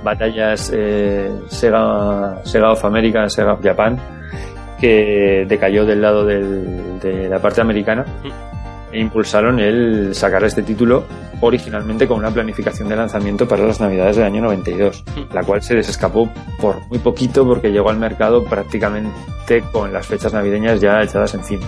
batallas 0.03 0.73
eh, 0.75 1.31
Sega, 1.49 2.41
Sega 2.45 2.73
of 2.73 2.85
America, 2.85 3.29
Sega 3.29 3.53
of 3.53 3.61
Japan, 3.63 3.99
que 4.81 5.45
decayó 5.49 5.85
del 5.85 6.01
lado 6.01 6.25
del- 6.25 6.99
de 7.01 7.29
la 7.29 7.39
parte 7.39 7.61
americana 7.61 8.05
e 8.93 8.99
impulsaron 8.99 9.61
el 9.61 10.15
sacar 10.15 10.43
este 10.45 10.63
título 10.63 11.05
originalmente 11.43 12.07
con 12.09 12.19
una 12.19 12.31
planificación 12.31 12.89
de 12.89 12.97
lanzamiento 12.97 13.47
para 13.47 13.65
las 13.67 13.81
navidades 13.81 14.17
del 14.17 14.27
año 14.27 14.43
92, 14.43 15.05
la 15.33 15.43
cual 15.43 15.63
se 15.63 15.75
les 15.75 15.89
escapó 15.89 16.29
por 16.61 16.87
muy 16.89 16.99
poquito 16.99 17.47
porque 17.47 17.71
llegó 17.71 17.89
al 17.91 17.99
mercado 17.99 18.45
prácticamente 18.45 19.63
con 19.73 19.93
las 19.93 20.07
fechas 20.07 20.33
navideñas 20.35 20.81
ya 20.81 21.01
echadas 21.03 21.35
encima. 21.35 21.65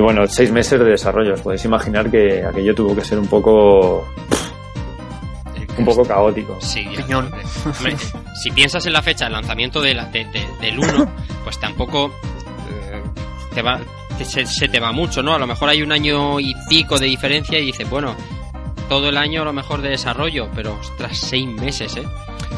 Y 0.00 0.02
bueno, 0.02 0.26
seis 0.26 0.50
meses 0.50 0.78
de 0.80 0.86
desarrollo, 0.86 1.34
os 1.34 1.42
podéis 1.42 1.62
imaginar 1.66 2.10
que 2.10 2.42
aquello 2.42 2.74
tuvo 2.74 2.96
que 2.96 3.04
ser 3.04 3.18
un 3.18 3.26
poco 3.26 4.08
un 5.76 5.84
poco 5.84 6.06
caótico. 6.06 6.56
Sí, 6.58 6.86
ya, 6.90 7.04
Piñón. 7.04 7.26
hombre. 7.66 7.96
Si 8.42 8.50
piensas 8.50 8.86
en 8.86 8.94
la 8.94 9.02
fecha 9.02 9.26
de 9.26 9.32
lanzamiento 9.32 9.82
de 9.82 9.92
la- 9.92 10.06
de- 10.06 10.24
de- 10.24 10.46
del 10.58 10.78
1, 10.78 11.06
pues 11.44 11.60
tampoco 11.60 12.14
eh, 12.70 13.02
te 13.54 13.60
va, 13.60 13.78
te- 14.16 14.24
se, 14.24 14.46
se 14.46 14.68
te 14.68 14.80
va 14.80 14.90
mucho, 14.90 15.22
¿no? 15.22 15.34
A 15.34 15.38
lo 15.38 15.46
mejor 15.46 15.68
hay 15.68 15.82
un 15.82 15.92
año 15.92 16.40
y 16.40 16.54
pico 16.70 16.98
de 16.98 17.04
diferencia 17.04 17.58
y 17.58 17.66
dices, 17.66 17.88
bueno, 17.90 18.16
todo 18.88 19.10
el 19.10 19.18
año 19.18 19.42
a 19.42 19.44
lo 19.44 19.52
mejor 19.52 19.82
de 19.82 19.90
desarrollo, 19.90 20.48
pero 20.54 20.78
ostras, 20.80 21.18
seis 21.18 21.46
meses, 21.46 21.94
¿eh? 21.98 22.04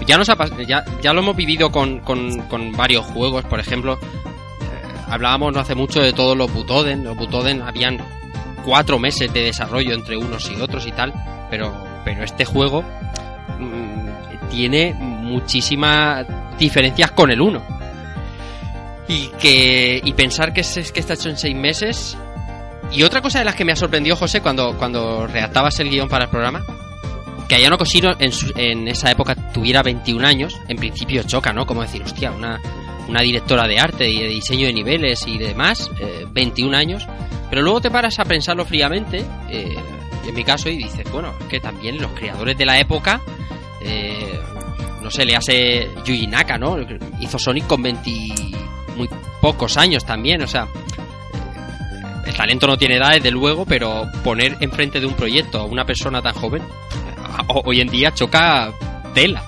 Ya, 0.07 0.17
nos 0.17 0.29
ha 0.29 0.37
ya, 0.65 0.85
ya 1.03 1.13
lo 1.13 1.23
hemos 1.23 1.35
vivido 1.35 1.73
con, 1.73 1.99
con, 1.99 2.39
con 2.43 2.71
varios 2.71 3.05
juegos, 3.07 3.45
por 3.47 3.59
ejemplo, 3.59 3.99
hablábamos 5.13 5.53
no 5.53 5.61
hace 5.61 5.75
mucho 5.75 6.01
de 6.01 6.13
todos 6.13 6.37
los 6.37 6.53
Butoden, 6.53 7.05
los 7.05 7.17
Butoden 7.17 7.63
habían 7.63 7.99
cuatro 8.65 8.99
meses 8.99 9.33
de 9.33 9.43
desarrollo 9.45 9.95
entre 9.95 10.17
unos 10.17 10.51
y 10.51 10.61
otros 10.61 10.87
y 10.87 10.93
tal, 10.93 11.13
pero, 11.51 11.73
pero 12.05 12.25
este 12.25 12.45
juego 12.45 12.83
mm, 13.59 14.49
tiene 14.51 14.95
muchísimas 14.95 16.27
diferencias 16.59 17.11
con 17.13 17.31
el 17.31 17.41
1. 17.41 17.63
Y 19.09 19.27
que 19.41 20.01
y 20.03 20.13
pensar 20.13 20.53
que, 20.53 20.61
es, 20.63 20.93
que 20.93 21.01
está 21.01 21.15
hecho 21.15 21.29
en 21.29 21.37
seis 21.37 21.55
meses. 21.57 22.17
Y 22.93 23.03
otra 23.03 23.21
cosa 23.21 23.39
de 23.41 23.45
las 23.45 23.55
que 23.55 23.65
me 23.65 23.73
ha 23.73 23.77
sorprendido, 23.77 24.17
José, 24.17 24.41
cuando, 24.41 24.77
cuando 24.79 25.27
redactabas 25.27 25.79
el 25.81 25.91
guion 25.91 26.09
para 26.09 26.25
el 26.25 26.31
programa, 26.31 26.63
que 27.49 27.55
Ayano 27.57 27.77
Koshiro 27.79 28.15
en, 28.19 28.33
su- 28.33 28.53
en 28.57 28.87
esa 28.89 29.11
época 29.11 29.35
tuviera 29.53 29.83
21 29.83 30.27
años, 30.27 30.55
en 30.69 30.77
principio 30.77 31.23
choca, 31.25 31.53
¿no? 31.53 31.67
Como 31.67 31.83
decir, 31.83 32.03
hostia, 32.03 32.31
una, 32.33 32.61
una 33.09 33.21
directora 33.21 33.67
de 33.67 33.79
arte 33.79 34.09
y 34.09 34.21
de 34.21 34.29
diseño 34.29 34.67
de 34.67 34.73
niveles 34.73 35.27
y 35.27 35.39
demás, 35.39 35.91
eh, 36.01 36.27
21 36.31 36.77
años. 36.77 37.07
Pero 37.51 37.63
luego 37.63 37.81
te 37.81 37.91
paras 37.91 38.19
a 38.19 38.25
pensarlo 38.25 38.65
fríamente, 38.65 39.25
eh, 39.51 39.77
en 40.27 40.35
mi 40.35 40.45
caso, 40.45 40.69
y 40.69 40.77
dices, 40.79 41.11
bueno, 41.11 41.35
es 41.41 41.47
que 41.47 41.61
también 41.61 42.01
los 42.01 42.13
creadores 42.13 42.57
de 42.57 42.65
la 42.65 42.79
época, 42.79 43.21
eh, 43.83 44.39
no 45.03 45.11
sé, 45.11 45.25
le 45.25 45.37
hace 45.37 45.91
Yuji 46.05 46.27
Naka, 46.29 46.57
¿no? 46.59 46.77
Hizo 47.21 47.39
Sonic 47.39 47.67
con 47.67 47.83
20, 47.83 48.11
muy 48.97 49.09
pocos 49.41 49.77
años 49.77 50.05
también, 50.07 50.41
o 50.43 50.47
sea, 50.47 50.67
el 52.25 52.35
talento 52.35 52.67
no 52.67 52.77
tiene 52.79 52.97
edad, 52.97 53.11
desde 53.13 53.31
luego, 53.31 53.67
pero 53.67 54.07
poner 54.23 54.57
enfrente 54.61 55.01
de 55.01 55.07
un 55.07 55.15
proyecto 55.15 55.59
a 55.59 55.65
una 55.65 55.85
persona 55.85 56.23
tan 56.23 56.35
joven, 56.35 56.63
ho- 57.49 57.63
hoy 57.65 57.81
en 57.81 57.89
día 57.89 58.15
choca 58.15 58.73
tela. 59.13 59.45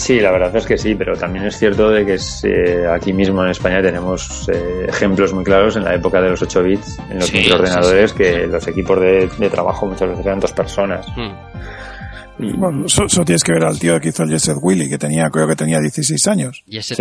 Sí, 0.00 0.18
la 0.18 0.30
verdad 0.32 0.56
es 0.56 0.64
que 0.66 0.78
sí, 0.78 0.94
pero 0.94 1.14
también 1.14 1.44
es 1.44 1.58
cierto 1.58 1.90
de 1.90 2.06
que 2.06 2.14
es, 2.14 2.42
eh, 2.44 2.86
aquí 2.90 3.12
mismo 3.12 3.44
en 3.44 3.50
España 3.50 3.82
tenemos 3.82 4.48
eh, 4.48 4.86
ejemplos 4.88 5.34
muy 5.34 5.44
claros 5.44 5.76
en 5.76 5.84
la 5.84 5.94
época 5.94 6.22
de 6.22 6.30
los 6.30 6.40
8 6.40 6.62
bits, 6.62 6.98
en 7.10 7.18
los 7.18 7.26
Sí, 7.26 7.36
microordenadores, 7.36 8.10
sí, 8.10 8.16
sí, 8.16 8.22
que 8.24 8.40
sí. 8.44 8.46
los 8.50 8.66
equipos 8.68 8.98
de, 8.98 9.28
de 9.38 9.50
trabajo 9.50 9.86
muchas 9.86 10.08
veces 10.08 10.24
eran 10.24 10.40
dos 10.40 10.52
personas. 10.52 11.06
Mm. 11.16 12.42
Y- 12.44 12.52
Bueno, 12.56 12.86
eso, 12.86 13.04
eso 13.04 13.24
tienes 13.26 13.44
que 13.44 13.52
ver 13.52 13.64
al 13.64 13.78
tío 13.78 14.00
que 14.00 14.08
hizo 14.08 14.22
el 14.22 14.30
Jet 14.30 14.56
Willy, 14.62 14.88
que 14.88 14.96
tenía, 14.96 15.28
creo 15.28 15.46
que 15.46 15.54
tenía 15.56 15.78
16 15.80 16.26
años. 16.28 16.64
Sí. 16.80 16.94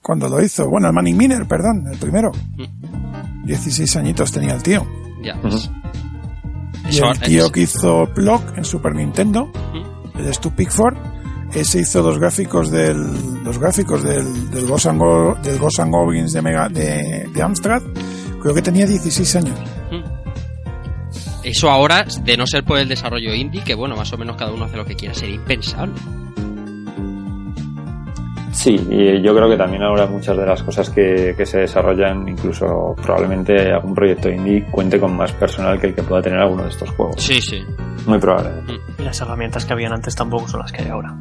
Cuando 0.00 0.26
lo 0.30 0.42
hizo. 0.42 0.66
Bueno, 0.70 0.86
el 0.88 0.94
Manning 0.94 1.16
Miner, 1.18 1.46
perdón, 1.46 1.84
el 1.92 1.98
primero. 1.98 2.32
16 3.44 3.94
añitos 3.96 4.32
tenía 4.32 4.54
el 4.54 4.62
tío. 4.62 4.86
ya, 5.22 5.38
Y 6.90 6.98
el 6.98 7.20
tío 7.20 7.50
que 7.52 7.60
hizo 7.60 8.06
Block 8.16 8.56
en 8.56 8.64
Super 8.64 8.94
Nintendo, 8.94 9.46
Mm. 9.74 10.18
el 10.18 10.34
Stu 10.34 10.50
Pickford, 10.54 10.96
ese 11.54 11.80
hizo 11.80 12.02
los 12.02 12.18
gráficos 12.18 12.70
del, 12.70 12.96
los 13.44 13.58
gráficos 13.58 14.02
del, 14.02 14.50
del 14.50 14.66
Ghosts 14.66 14.86
and, 14.86 14.98
Go- 15.00 15.36
del 15.42 15.58
Ghosts 15.58 15.80
and 15.80 15.92
Goblins 15.92 16.32
de, 16.32 16.42
Mega, 16.42 16.68
de, 16.68 17.28
de 17.32 17.42
Amstrad. 17.42 17.82
Creo 18.40 18.54
que 18.54 18.62
tenía 18.62 18.86
16 18.86 19.36
años. 19.36 19.58
Eso 21.44 21.70
ahora, 21.70 22.04
de 22.22 22.36
no 22.36 22.46
ser 22.46 22.64
por 22.64 22.78
el 22.78 22.88
desarrollo 22.88 23.34
indie, 23.34 23.62
que 23.64 23.74
bueno, 23.74 23.96
más 23.96 24.12
o 24.12 24.16
menos 24.18 24.36
cada 24.36 24.52
uno 24.52 24.64
hace 24.64 24.76
lo 24.76 24.84
que 24.84 24.94
quiera, 24.94 25.12
sería 25.14 25.34
impensable. 25.36 25.94
Sí, 28.52 28.76
y 28.90 29.20
yo 29.22 29.34
creo 29.34 29.48
que 29.48 29.56
también 29.56 29.82
ahora 29.82 30.06
muchas 30.06 30.36
de 30.36 30.44
las 30.46 30.62
cosas 30.62 30.88
que, 30.90 31.34
que 31.36 31.44
se 31.46 31.58
desarrollan, 31.60 32.28
incluso 32.28 32.94
probablemente 33.02 33.72
algún 33.72 33.94
proyecto 33.94 34.28
indie 34.28 34.66
cuente 34.70 35.00
con 35.00 35.16
más 35.16 35.32
personal 35.32 35.80
que 35.80 35.88
el 35.88 35.94
que 35.94 36.02
pueda 36.02 36.20
tener 36.22 36.38
alguno 36.38 36.62
de 36.64 36.68
estos 36.68 36.90
juegos. 36.90 37.16
Sí, 37.18 37.40
sí. 37.40 37.60
Muy 38.06 38.18
probablemente. 38.18 38.74
Y 38.98 39.02
las 39.02 39.20
herramientas 39.20 39.64
que 39.64 39.72
habían 39.72 39.92
antes 39.94 40.14
tampoco 40.14 40.46
son 40.48 40.60
las 40.60 40.70
que 40.70 40.82
hay 40.82 40.88
ahora. 40.90 41.16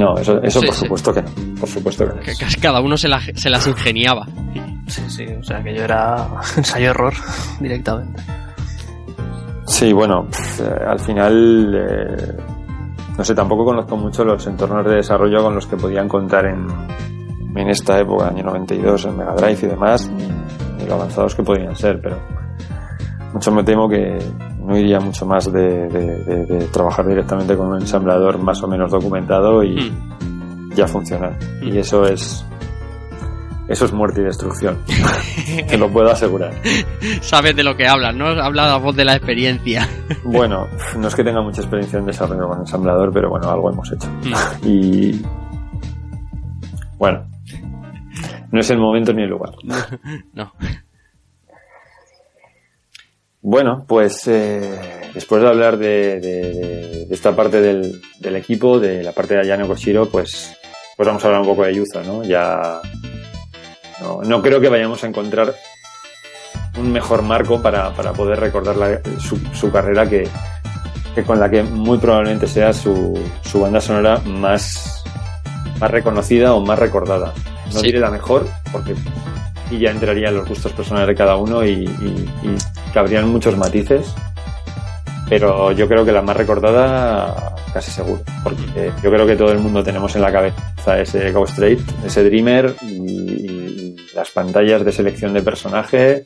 No, 0.00 0.16
eso, 0.16 0.42
eso 0.42 0.60
Sí, 0.60 0.66
por 0.66 0.74
sí. 0.74 0.80
supuesto 0.84 1.12
que 1.12 1.22
no. 1.22 1.28
Por 1.60 1.68
supuesto 1.68 2.08
que 2.08 2.14
no. 2.14 2.20
Que 2.22 2.34
casi 2.34 2.58
cada 2.58 2.80
uno 2.80 2.96
se, 2.96 3.06
la- 3.08 3.20
se 3.20 3.50
las 3.50 3.66
ingeniaba. 3.66 4.26
Sí, 4.86 5.02
sí, 5.08 5.26
o 5.26 5.42
sea 5.44 5.62
que 5.62 5.74
yo 5.74 5.84
era 5.84 6.26
ensayo-error 6.56 7.12
directamente. 7.60 8.22
Sí, 9.66 9.92
bueno, 9.92 10.26
eh, 10.60 10.84
al 10.88 10.98
final, 11.00 11.74
eh, 11.76 12.36
no 13.16 13.22
sé, 13.24 13.34
tampoco 13.34 13.64
conozco 13.66 13.96
mucho 13.96 14.24
los 14.24 14.46
entornos 14.46 14.84
de 14.86 14.96
desarrollo 14.96 15.42
con 15.42 15.54
los 15.54 15.66
que 15.66 15.76
podían 15.76 16.08
contar 16.08 16.46
en, 16.46 16.66
en 17.56 17.68
esta 17.68 17.98
época, 18.00 18.28
año 18.28 18.42
92, 18.44 19.04
en 19.04 19.18
Mega 19.18 19.34
Drive 19.34 19.58
y 19.62 19.66
demás, 19.66 20.08
ni, 20.08 20.26
ni 20.78 20.86
lo 20.88 20.94
avanzados 20.94 21.34
que 21.34 21.42
podían 21.42 21.76
ser, 21.76 22.00
pero 22.00 22.18
mucho 23.32 23.52
me 23.52 23.62
temo 23.62 23.88
que 23.88 24.18
no 24.70 24.78
iría 24.78 25.00
mucho 25.00 25.26
más 25.26 25.52
de, 25.52 25.88
de- 25.88 26.16
de- 26.24 26.46
de 26.46 26.64
trabajar 26.68 27.04
directamente 27.06 27.56
con 27.56 27.66
un 27.68 27.80
ensamblador 27.80 28.38
más 28.38 28.62
o 28.62 28.68
menos 28.68 28.90
documentado 28.92 29.62
y 29.64 29.90
Mm. 29.90 30.72
ya 30.74 30.86
funcionar. 30.86 31.36
Mm. 31.60 31.68
Y 31.68 31.78
eso 31.78 32.04
es... 32.06 32.46
Eso 33.68 33.84
es 33.84 33.92
muerte 33.92 34.20
y 34.20 34.24
destrucción. 34.24 34.78
Te 35.68 35.78
lo 35.78 35.88
puedo 35.90 36.10
asegurar. 36.10 36.52
Sabes 37.20 37.54
de 37.54 37.62
lo 37.62 37.76
que 37.76 37.86
hablas, 37.86 38.14
¿no? 38.16 38.26
Habla 38.26 38.66
la 38.66 38.76
voz 38.78 38.96
de 38.96 39.04
la 39.04 39.14
experiencia. 39.16 39.88
Bueno, 40.24 40.66
no 40.98 41.08
es 41.08 41.14
que 41.14 41.22
tenga 41.24 41.40
mucha 41.42 41.60
experiencia 41.62 41.98
en 41.98 42.06
desarrollo 42.06 42.48
con 42.48 42.58
ensamblador, 42.60 43.12
pero 43.12 43.30
bueno, 43.30 43.48
algo 43.50 43.70
hemos 43.70 43.90
hecho. 43.92 44.08
Mm. 44.24 44.66
Y 44.68 45.22
bueno, 46.98 47.24
no 48.52 48.60
es 48.60 48.70
el 48.70 48.78
momento 48.78 49.12
ni 49.12 49.22
el 49.22 49.30
lugar. 49.30 49.52
No. 50.34 50.52
Bueno, 53.42 53.84
pues 53.88 54.26
eh, 54.28 55.10
después 55.14 55.42
de 55.42 55.48
hablar 55.48 55.78
de, 55.78 56.20
de- 56.20 57.06
esta 57.10 57.34
parte 57.34 57.60
del, 57.60 58.00
del 58.18 58.36
equipo, 58.36 58.78
de 58.78 59.02
la 59.02 59.12
parte 59.12 59.34
de 59.34 59.40
Ayano 59.40 59.66
Koshiro, 59.66 60.08
pues, 60.10 60.54
pues 60.96 61.06
vamos 61.06 61.24
a 61.24 61.28
hablar 61.28 61.40
un 61.42 61.48
poco 61.48 61.64
de 61.64 61.74
Yuzo, 61.74 62.02
¿no? 62.04 62.22
Ya 62.22 62.80
no, 64.00 64.20
no 64.22 64.42
creo 64.42 64.60
que 64.60 64.68
vayamos 64.68 65.02
a 65.02 65.06
encontrar 65.08 65.54
un 66.78 66.92
mejor 66.92 67.22
marco 67.22 67.60
para, 67.62 67.94
para 67.94 68.12
poder 68.12 68.38
recordar 68.40 68.76
la- 68.76 69.00
su, 69.18 69.38
su 69.54 69.70
carrera 69.72 70.08
que, 70.08 70.28
que 71.14 71.22
con 71.24 71.40
la 71.40 71.50
que 71.50 71.62
muy 71.62 71.98
probablemente 71.98 72.46
sea 72.46 72.72
su, 72.74 73.18
su 73.42 73.60
banda 73.60 73.80
sonora 73.80 74.18
más, 74.26 75.02
más 75.80 75.90
reconocida 75.90 76.52
o 76.54 76.60
más 76.60 76.78
recordada. 76.78 77.32
No 77.72 77.80
Sí. 77.80 77.86
diré 77.86 78.00
la 78.00 78.10
mejor, 78.10 78.46
porque 78.70 78.94
y 79.70 79.78
ya 79.78 79.90
entraría 79.90 80.28
en 80.28 80.36
los 80.36 80.48
gustos 80.48 80.72
personales 80.72 81.08
de 81.08 81.14
cada 81.14 81.36
uno 81.36 81.64
y, 81.64 81.70
y, 81.70 82.30
y 82.42 82.56
cabrían 82.92 83.28
muchos 83.28 83.56
matices. 83.56 84.14
Pero 85.28 85.70
yo 85.72 85.86
creo 85.86 86.04
que 86.04 86.10
la 86.10 86.22
más 86.22 86.36
recordada, 86.36 87.54
casi 87.72 87.90
seguro. 87.92 88.22
Porque 88.42 88.92
yo 89.02 89.10
creo 89.10 89.26
que 89.26 89.36
todo 89.36 89.52
el 89.52 89.58
mundo 89.58 89.82
tenemos 89.84 90.14
en 90.16 90.22
la 90.22 90.32
cabeza 90.32 91.00
ese 91.00 91.30
Go 91.30 91.44
Straight, 91.44 91.80
ese 92.04 92.24
Dreamer 92.24 92.74
y, 92.82 92.86
y 92.86 93.96
las 94.14 94.30
pantallas 94.30 94.84
de 94.84 94.90
selección 94.90 95.32
de 95.32 95.42
personaje 95.42 96.24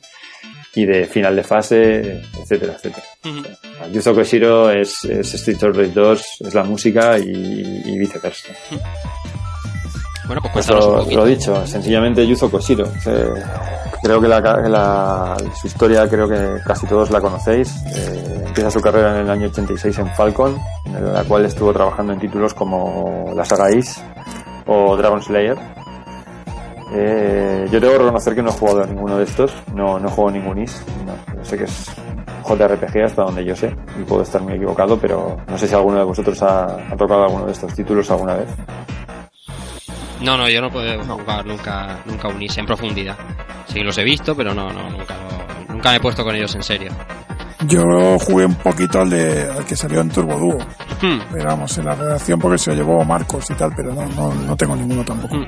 y 0.73 0.85
de 0.85 1.05
final 1.05 1.35
de 1.35 1.43
fase, 1.43 2.21
etcétera, 2.41 2.73
etcétera. 2.73 3.05
Yuzo 3.93 4.13
Koshiro 4.13 4.71
es, 4.71 5.05
es 5.05 5.33
Street 5.35 5.63
of 5.63 5.77
Rage 5.77 5.91
2, 5.93 6.23
es 6.47 6.53
la 6.53 6.63
música 6.63 7.17
y, 7.19 7.23
y 7.85 7.97
viceversa. 7.97 8.53
Bueno, 10.27 10.41
pues 10.41 10.53
cuéntanos 10.53 10.85
un 10.85 11.13
lo, 11.13 11.21
lo 11.21 11.25
dicho, 11.25 11.67
sencillamente 11.67 12.25
Yuzo 12.25 12.49
Koshiro. 12.49 12.85
Eh, 13.05 13.33
creo 14.01 14.19
que 14.19 14.27
la, 14.27 14.39
la- 14.41 15.37
su 15.59 15.67
historia 15.67 16.07
creo 16.09 16.27
que 16.27 16.61
casi 16.65 16.87
todos 16.87 17.11
la 17.11 17.21
conocéis. 17.21 17.75
Eh, 17.95 18.43
empieza 18.47 18.71
su 18.71 18.81
carrera 18.81 19.11
en 19.15 19.23
el 19.25 19.29
año 19.29 19.47
86 19.47 19.99
en 19.99 20.07
Falcon, 20.15 20.57
en 20.85 21.13
la 21.13 21.23
cual 21.25 21.45
estuvo 21.45 21.71
trabajando 21.73 22.13
en 22.13 22.19
títulos 22.19 22.53
como 22.53 23.31
la 23.35 23.45
saga 23.45 23.71
Is 23.71 24.01
o 24.65 24.95
Dragon 24.97 25.21
Slayer. 25.21 25.57
Eh, 26.93 27.67
yo 27.71 27.79
debo 27.79 27.97
reconocer 27.97 28.35
que 28.35 28.41
no 28.41 28.49
he 28.49 28.53
jugado 28.53 28.83
a 28.83 28.85
ninguno 28.87 29.17
de 29.17 29.23
estos, 29.25 29.51
no, 29.73 29.99
no 29.99 30.09
juego 30.09 30.31
ningún 30.31 30.59
Is. 30.59 30.81
No, 31.05 31.43
sé 31.43 31.57
que 31.57 31.65
es 31.65 31.85
JRPG 32.47 33.03
hasta 33.05 33.23
donde 33.23 33.43
yo 33.43 33.55
sé, 33.55 33.75
y 33.99 34.03
puedo 34.03 34.21
estar 34.21 34.41
muy 34.41 34.53
equivocado, 34.53 34.97
pero 34.97 35.37
no 35.47 35.57
sé 35.57 35.67
si 35.67 35.73
alguno 35.75 35.97
de 35.97 36.03
vosotros 36.05 36.41
ha, 36.43 36.65
ha 36.91 36.95
tocado 36.95 37.23
alguno 37.25 37.45
de 37.47 37.51
estos 37.51 37.73
títulos 37.73 38.09
alguna 38.11 38.35
vez. 38.35 38.47
No, 40.21 40.37
no, 40.37 40.49
yo 40.49 40.61
no 40.61 40.69
puedo 40.69 41.03
jugar 41.03 41.45
nunca, 41.45 41.99
nunca 42.05 42.27
unirse 42.29 42.59
en 42.61 42.65
profundidad. 42.65 43.17
Sí, 43.67 43.81
los 43.81 43.97
he 43.97 44.03
visto, 44.03 44.35
pero 44.35 44.53
no, 44.53 44.71
no, 44.71 44.89
nunca, 44.89 45.15
lo- 45.17 45.73
nunca 45.73 45.89
me 45.91 45.97
he 45.97 45.99
puesto 45.99 46.23
con 46.23 46.35
ellos 46.35 46.53
en 46.55 46.63
serio. 46.63 46.91
Yo 47.67 47.83
jugué 48.19 48.45
un 48.45 48.55
poquito 48.55 49.01
al, 49.01 49.09
de, 49.09 49.49
al 49.49 49.65
que 49.65 49.75
salió 49.75 50.01
en 50.01 50.09
Turbo 50.09 50.37
Duo. 50.37 50.57
Hmm. 51.01 51.19
Pero 51.31 51.45
vamos, 51.45 51.77
en 51.77 51.85
la 51.85 51.95
redacción 51.95 52.39
porque 52.39 52.57
se 52.57 52.71
lo 52.71 52.75
llevó 52.77 53.03
Marcos 53.03 53.49
y 53.49 53.53
tal, 53.55 53.71
pero 53.75 53.93
no, 53.93 54.05
no, 54.07 54.33
no 54.33 54.55
tengo 54.55 54.75
ninguno 54.75 55.03
tampoco. 55.03 55.35
Mm. 55.35 55.45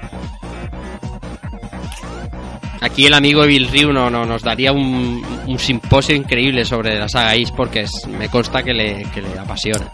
Aquí 2.80 3.08
el 3.08 3.14
amigo 3.16 3.44
Evil 3.44 3.68
Ryu 3.72 3.92
no, 3.92 4.10
no- 4.10 4.26
nos 4.26 4.44
daría 4.44 4.72
un, 4.72 5.24
un 5.48 5.60
simposio 5.60 6.16
increíble 6.16 6.64
sobre 6.64 6.98
la 7.00 7.10
saga 7.10 7.36
Is 7.36 7.52
porque 7.52 7.82
es- 7.82 8.08
me 8.08 8.30
consta 8.30 8.62
que 8.64 8.74
le, 8.74 9.04
que 9.14 9.22
le 9.22 9.38
apasiona. 9.38 9.94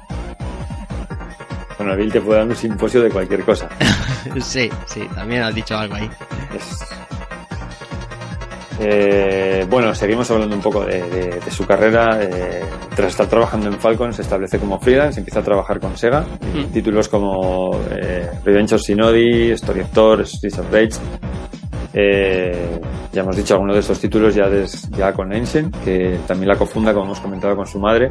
Bill 1.95 2.11
te 2.11 2.21
puede 2.21 2.39
dar 2.39 2.47
un 2.47 2.55
simposio 2.55 3.01
de 3.01 3.09
cualquier 3.09 3.43
cosa. 3.43 3.69
sí, 4.41 4.69
sí, 4.85 5.07
también 5.15 5.43
has 5.43 5.53
dicho 5.55 5.77
algo 5.77 5.95
ahí. 5.95 6.09
Es- 6.55 6.79
Eh, 8.79 9.65
bueno, 9.69 9.93
seguimos 9.93 10.29
hablando 10.31 10.55
un 10.55 10.61
poco 10.61 10.83
de, 10.83 11.01
de- 11.03 11.39
de 11.39 11.51
su 11.51 11.65
carrera. 11.65 12.17
Eh, 12.21 12.63
tras 12.95 13.11
estar 13.11 13.27
trabajando 13.27 13.67
en 13.67 13.75
Falcon, 13.79 14.11
se 14.13 14.23
establece 14.23 14.57
como 14.59 14.79
freelance, 14.79 15.19
empieza 15.19 15.39
a 15.39 15.43
trabajar 15.43 15.79
con 15.79 15.95
Sega. 15.95 16.21
Mm. 16.21 16.71
Títulos 16.73 17.07
como 17.07 17.79
eh, 17.91 18.29
Revenge 18.43 18.75
of 18.75 18.81
Shinobi, 18.81 19.51
Story 19.51 19.81
of 19.81 19.91
Thor, 19.91 20.25
Streets 20.27 20.57
of 20.59 20.71
Rage. 20.71 20.93
Eh, 21.93 22.79
ya 23.13 23.21
hemos 23.21 23.35
dicho 23.37 23.53
algunos 23.53 23.75
de 23.75 23.81
estos 23.81 23.99
títulos 23.99 24.33
ya, 24.33 24.49
des- 24.49 24.89
ya 24.89 25.13
con 25.13 25.31
Ensign, 25.31 25.71
que 25.85 26.17
también 26.27 26.49
la 26.49 26.55
cofunda, 26.57 26.91
como 26.93 27.05
hemos 27.05 27.19
comentado, 27.19 27.55
con 27.55 27.67
su 27.67 27.79
madre. 27.79 28.09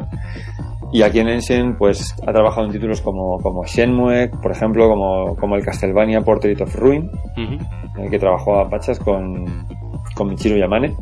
Y 0.93 1.01
aquí 1.01 1.19
en 1.19 1.27
Ensign, 1.27 1.75
pues 1.75 2.15
ha 2.21 2.31
trabajado 2.31 2.67
en 2.67 2.71
títulos 2.71 3.01
como, 3.01 3.39
como 3.39 3.65
Shenmue, 3.65 4.29
por 4.29 4.51
ejemplo, 4.51 4.87
como, 4.87 5.35
como 5.35 5.55
el 5.55 5.65
Castlevania 5.65 6.21
Portrait 6.21 6.61
of 6.61 6.75
Ruin, 6.75 7.09
en 7.35 8.03
el 8.03 8.11
que 8.11 8.19
trabajó 8.19 8.59
a 8.59 8.69
Pachas 8.69 8.99
con, 8.99 9.65
con 10.13 10.29
Michiro 10.29 10.55
Yamane. 10.55 10.95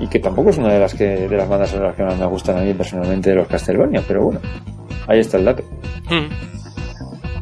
Y 0.00 0.08
que 0.08 0.18
tampoco 0.18 0.50
es 0.50 0.58
una 0.58 0.72
de 0.72 0.80
las 0.80 0.92
que 0.92 1.28
de 1.28 1.36
las 1.36 1.48
bandas 1.48 1.70
sonoras 1.70 1.94
que 1.94 2.02
más 2.02 2.18
me 2.18 2.26
gustan 2.26 2.58
a 2.58 2.62
mí 2.62 2.74
personalmente 2.74 3.30
de 3.30 3.36
los 3.36 3.46
Castlevania, 3.46 4.02
pero 4.08 4.24
bueno, 4.24 4.40
ahí 5.06 5.20
está 5.20 5.38
el 5.38 5.44
dato. 5.44 5.62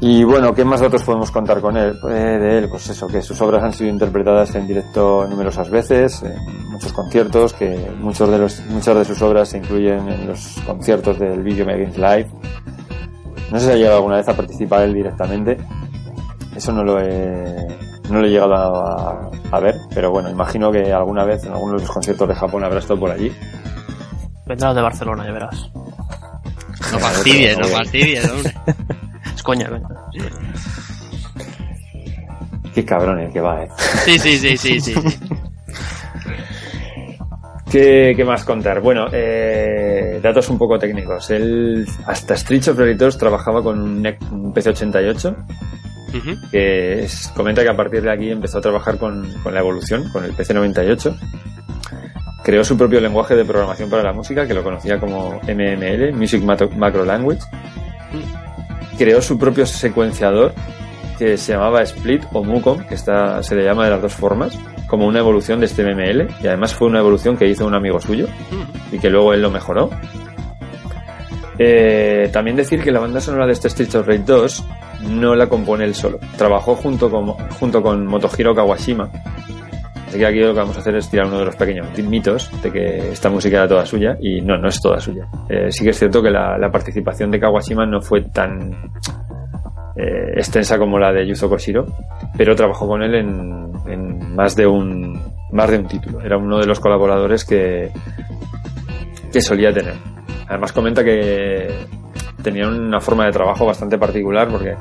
Y 0.03 0.25
bueno, 0.25 0.55
¿qué 0.55 0.65
más 0.65 0.81
datos 0.81 1.03
podemos 1.03 1.31
contar 1.31 1.61
con 1.61 1.77
él? 1.77 1.99
Eh, 2.09 2.39
de 2.39 2.59
él, 2.59 2.69
pues 2.71 2.89
eso, 2.89 3.07
que 3.07 3.21
sus 3.21 3.39
obras 3.43 3.63
han 3.63 3.75
sido 3.75 3.91
interpretadas 3.91 4.55
en 4.55 4.67
directo 4.67 5.27
numerosas 5.29 5.69
veces, 5.69 6.23
en 6.23 6.71
muchos 6.71 6.91
conciertos, 6.95 7.53
que 7.53 7.91
muchos 7.99 8.31
de 8.31 8.39
los, 8.39 8.61
muchas 8.67 8.97
de 8.97 9.05
sus 9.05 9.21
obras 9.21 9.51
se 9.51 9.59
incluyen 9.59 10.09
en 10.09 10.27
los 10.27 10.59
conciertos 10.67 11.19
del 11.19 11.43
Video 11.43 11.67
Games 11.67 11.99
Live. 11.99 12.31
No 13.53 13.61
sé 13.61 13.67
si 13.67 13.73
ha 13.73 13.77
llegado 13.77 13.97
alguna 13.97 14.17
vez 14.17 14.29
a 14.29 14.35
participar 14.35 14.85
él 14.85 14.95
directamente. 14.95 15.59
Eso 16.57 16.73
no 16.73 16.83
lo 16.83 16.99
he, 16.99 17.67
no 18.09 18.21
lo 18.21 18.27
he 18.27 18.31
llegado 18.31 18.55
a, 18.55 19.31
a 19.53 19.61
ver, 19.61 19.75
pero 19.95 20.11
bueno, 20.11 20.31
imagino 20.31 20.73
que 20.73 20.91
alguna 20.91 21.25
vez 21.25 21.45
en 21.45 21.53
alguno 21.53 21.75
de 21.75 21.81
los 21.81 21.91
conciertos 21.91 22.27
de 22.27 22.35
Japón 22.35 22.65
habrá 22.65 22.79
estado 22.79 23.01
por 23.01 23.11
allí. 23.11 23.31
Vendrás 24.47 24.75
de 24.75 24.81
Barcelona, 24.81 25.27
ya 25.27 25.33
verás. 25.33 25.71
No 26.91 26.99
fastidies, 26.99 27.59
no 27.59 27.65
fastidies, 27.77 28.31
hombre. 28.31 28.55
Es 29.41 29.43
coña. 29.45 29.71
Qué 32.75 32.85
cabrón 32.85 33.21
el 33.21 33.33
que 33.33 33.41
va, 33.41 33.63
eh. 33.65 33.69
Sí, 34.05 34.19
sí, 34.19 34.37
sí, 34.39 34.57
sí, 34.57 34.81
sí. 34.81 34.95
sí. 34.95 35.01
¿Qué, 37.71 38.15
qué 38.17 38.25
más 38.25 38.45
contar? 38.45 38.81
Bueno, 38.81 39.07
eh, 39.13 40.19
datos 40.23 40.49
un 40.51 40.59
poco 40.59 40.77
técnicos. 40.79 41.31
Él 41.31 41.87
hasta 42.07 42.37
Streets 42.37 42.69
of 42.69 42.79
Rage 42.79 42.95
2 42.97 43.17
trabajaba 43.19 43.63
con 43.63 43.81
un, 43.81 44.03
NEC 44.03 44.21
un 44.33 44.53
PC88 44.53 45.37
Ujú. 46.09 46.51
que 46.51 47.05
es- 47.05 47.29
comenta 47.37 47.63
que 47.63 47.69
a 47.71 47.77
partir 47.77 48.03
de 48.03 48.11
aquí 48.13 48.29
empezó 48.31 48.59
a 48.59 48.61
trabajar 48.61 48.99
con, 48.99 49.33
con 49.45 49.55
la 49.55 49.61
evolución, 49.61 50.09
con 50.13 50.25
el 50.25 50.33
PC98. 50.37 51.17
Creó 52.43 52.65
su 52.65 52.77
propio 52.77 53.01
lenguaje 53.01 53.37
de 53.37 53.45
programación 53.45 53.89
para 53.89 54.03
la 54.03 54.13
música, 54.13 54.47
que 54.49 54.55
lo 54.55 54.65
conocía 54.65 54.99
como 54.99 55.41
MML, 55.43 56.13
Music 56.15 56.43
Macro, 56.43 56.71
Macro 56.71 57.05
Language. 57.05 57.41
Creó 59.01 59.23
su 59.23 59.39
propio 59.39 59.65
secuenciador, 59.65 60.53
que 61.19 61.39
se 61.39 61.55
llamaba 61.55 61.81
Split 61.81 62.23
o 62.35 62.45
Mucom, 62.45 62.85
que 62.85 62.95
está, 62.95 63.43
se 63.43 63.57
le 63.57 63.65
llama 63.65 63.87
de 63.87 63.93
las 63.93 64.03
dos 64.03 64.13
formas, 64.13 64.59
como 64.89 65.07
una 65.07 65.21
evolución 65.21 65.59
de 65.59 65.65
este 65.65 65.83
MML, 65.83 66.29
y 66.43 66.47
además 66.47 66.75
fue 66.75 66.87
una 66.87 66.99
evolución 66.99 67.39
que 67.39 67.49
hizo 67.49 67.65
un 67.65 67.75
amigo 67.75 67.99
suyo, 67.99 68.27
y 68.93 68.99
que 68.99 69.09
luego 69.09 69.33
él 69.33 69.41
lo 69.41 69.51
mejoró. 69.51 69.89
Eh, 71.59 72.29
también 72.31 72.59
decir 72.59 72.83
que 72.83 72.93
la 72.93 73.01
banda 73.01 73.23
sonora 73.23 73.47
de 73.47 73.53
este 73.53 73.71
Streets 73.71 73.95
of 73.95 74.07
Rage 74.07 74.25
2 74.27 74.65
no 75.09 75.35
la 75.35 75.49
compone 75.49 75.85
él 75.85 75.95
solo. 75.95 76.19
Trabajó 76.37 76.75
junto 76.75 77.11
con, 77.11 77.29
junto 77.59 77.83
con 77.83 78.05
Motohiro 78.07 78.55
Kawashima. 78.55 79.09
Así 80.11 80.19
que 80.19 80.27
aquí 80.27 80.41
lo 80.41 80.53
que 80.53 80.59
vamos 80.59 80.77
a 80.77 80.81
hacer 80.81 80.97
es 80.97 81.09
tirar 81.09 81.29
uno 81.29 81.39
de 81.39 81.45
los 81.45 81.55
pequeños 81.55 81.87
mitos 81.99 82.51
de 82.61 82.73
que 82.73 83.13
esta 83.13 83.31
música 83.31 83.59
era 83.59 83.69
toda 83.69 83.87
suya 83.87 84.19
y 84.21 84.41
no, 84.41 84.59
no 84.59 84.67
es 84.69 84.83
toda 84.83 84.99
suya. 84.99 85.29
Eh, 85.49 85.71
sí 85.71 85.85
que 85.85 85.91
es 85.91 85.99
cierto 86.01 86.21
que 86.21 86.31
la, 86.31 86.69
participación 86.73 87.31
de 87.31 87.39
Kawashima 87.39 87.87
no 87.87 88.01
fue 88.01 88.23
tan 88.23 88.73
eh, 89.95 90.33
extensa 90.35 90.79
como 90.79 90.99
la 90.99 91.13
de 91.13 91.29
Yuzo 91.29 91.49
Koshiro, 91.49 91.87
pero 92.37 92.57
trabajó 92.57 92.89
con 92.89 93.05
él 93.05 93.15
en, 93.15 93.73
en 93.87 94.35
más 94.35 94.57
de 94.57 94.67
un 94.67 95.17
más 95.53 95.71
de 95.71 95.79
un 95.79 95.87
título. 95.87 96.21
Era 96.23 96.37
uno 96.39 96.59
de 96.59 96.67
los 96.67 96.81
colaboradores 96.81 97.45
que, 97.45 97.93
que 99.33 99.41
solía 99.41 99.73
tener. 99.73 99.95
Además 100.49 100.73
comenta 100.73 101.05
que 101.05 101.69
tenían 102.43 102.69
una 102.81 103.01
forma 103.01 103.27
de 103.27 103.33
trabajo 103.33 103.67
bastante 103.67 103.99
particular 103.99 104.49
porque 104.49 104.75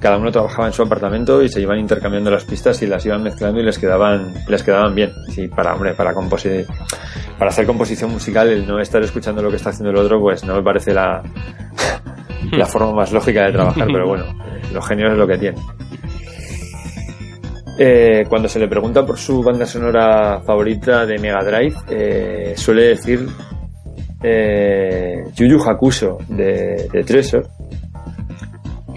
cada 0.00 0.16
uno 0.18 0.30
trabajaba 0.32 0.66
en 0.66 0.72
su 0.72 0.82
apartamento 0.82 1.42
y 1.42 1.48
se 1.48 1.60
iban 1.60 1.78
intercambiando 1.78 2.30
las 2.30 2.44
pistas 2.44 2.80
y 2.82 2.86
las 2.86 3.04
iban 3.06 3.22
mezclando 3.22 3.60
y 3.60 3.64
les 3.64 3.78
quedaban 3.78 4.34
les 4.48 4.62
quedaban 4.62 4.94
bien. 4.94 5.12
Sí, 5.28 5.48
para 5.48 5.74
hombre, 5.74 5.94
para 5.94 6.12
composi- 6.14 6.66
para 7.38 7.50
hacer 7.50 7.66
composición 7.66 8.10
musical 8.10 8.48
el 8.48 8.66
no 8.66 8.78
estar 8.80 9.02
escuchando 9.02 9.42
lo 9.42 9.50
que 9.50 9.56
está 9.56 9.70
haciendo 9.70 9.90
el 9.90 9.96
otro 10.04 10.20
pues 10.20 10.44
no 10.44 10.54
me 10.56 10.62
parece 10.62 10.92
la 10.92 11.22
la 12.52 12.66
forma 12.66 12.92
más 12.92 13.12
lógica 13.12 13.44
de 13.46 13.52
trabajar, 13.52 13.86
pero 13.92 14.06
bueno, 14.08 14.24
eh, 14.24 14.60
lo 14.72 14.82
genio 14.82 15.10
es 15.12 15.16
lo 15.16 15.26
que 15.26 15.38
tiene. 15.38 15.58
Eh, 17.78 18.26
cuando 18.28 18.48
se 18.48 18.58
le 18.58 18.68
pregunta 18.68 19.04
por 19.06 19.18
su 19.18 19.42
banda 19.42 19.64
sonora 19.64 20.40
favorita 20.44 21.06
de 21.06 21.18
Mega 21.18 21.42
Drive, 21.42 21.74
eh, 21.88 22.54
suele 22.56 22.82
decir 22.88 23.26
eh, 24.22 25.24
Yu 25.34 25.46
Yu 25.46 25.62
Hakusho 25.62 26.18
de, 26.28 26.88
de 26.92 27.04
Treasure, 27.04 27.46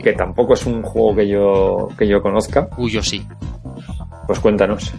que 0.03 0.13
tampoco 0.13 0.53
es 0.53 0.65
un 0.65 0.81
juego 0.83 1.15
que 1.15 1.27
yo, 1.27 1.89
que 1.97 2.07
yo 2.07 2.21
conozca, 2.21 2.67
Uy, 2.77 2.91
yo 2.91 3.01
sí. 3.01 3.25
pues 4.27 4.39
cuéntanos. 4.39 4.93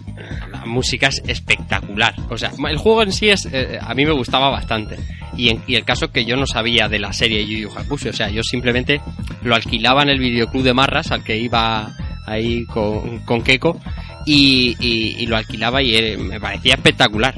La 0.51 0.65
música 0.65 1.07
es 1.07 1.21
espectacular. 1.27 2.13
O 2.29 2.37
sea, 2.37 2.51
el 2.69 2.77
juego 2.77 3.03
en 3.03 3.11
sí 3.13 3.29
es. 3.29 3.45
eh, 3.51 3.79
a 3.81 3.93
mí 3.93 4.05
me 4.05 4.11
gustaba 4.11 4.49
bastante. 4.49 4.97
Y, 5.37 5.49
en, 5.49 5.61
y 5.67 5.75
el 5.75 5.85
caso 5.85 6.09
que 6.11 6.25
yo 6.25 6.35
no 6.35 6.45
sabía 6.45 6.89
de 6.89 6.99
la 6.99 7.13
serie 7.13 7.45
Yu 7.45 7.69
Yu 7.69 7.77
Hakusho. 7.77 8.09
O 8.09 8.13
sea, 8.13 8.29
yo 8.29 8.41
simplemente 8.43 8.99
lo 9.43 9.55
alquilaba 9.55 10.01
en 10.03 10.09
el 10.09 10.19
videoclub 10.19 10.63
de 10.63 10.73
Marras, 10.73 11.11
al 11.11 11.23
que 11.23 11.37
iba 11.37 11.89
ahí 12.25 12.65
con, 12.65 13.19
con 13.19 13.41
Keiko. 13.41 13.79
Y, 14.25 14.75
y- 14.81 15.15
y 15.23 15.25
lo 15.27 15.37
alquilaba 15.37 15.81
y 15.81 15.95
eh, 15.95 16.17
me 16.17 16.37
parecía 16.39 16.73
espectacular. 16.73 17.33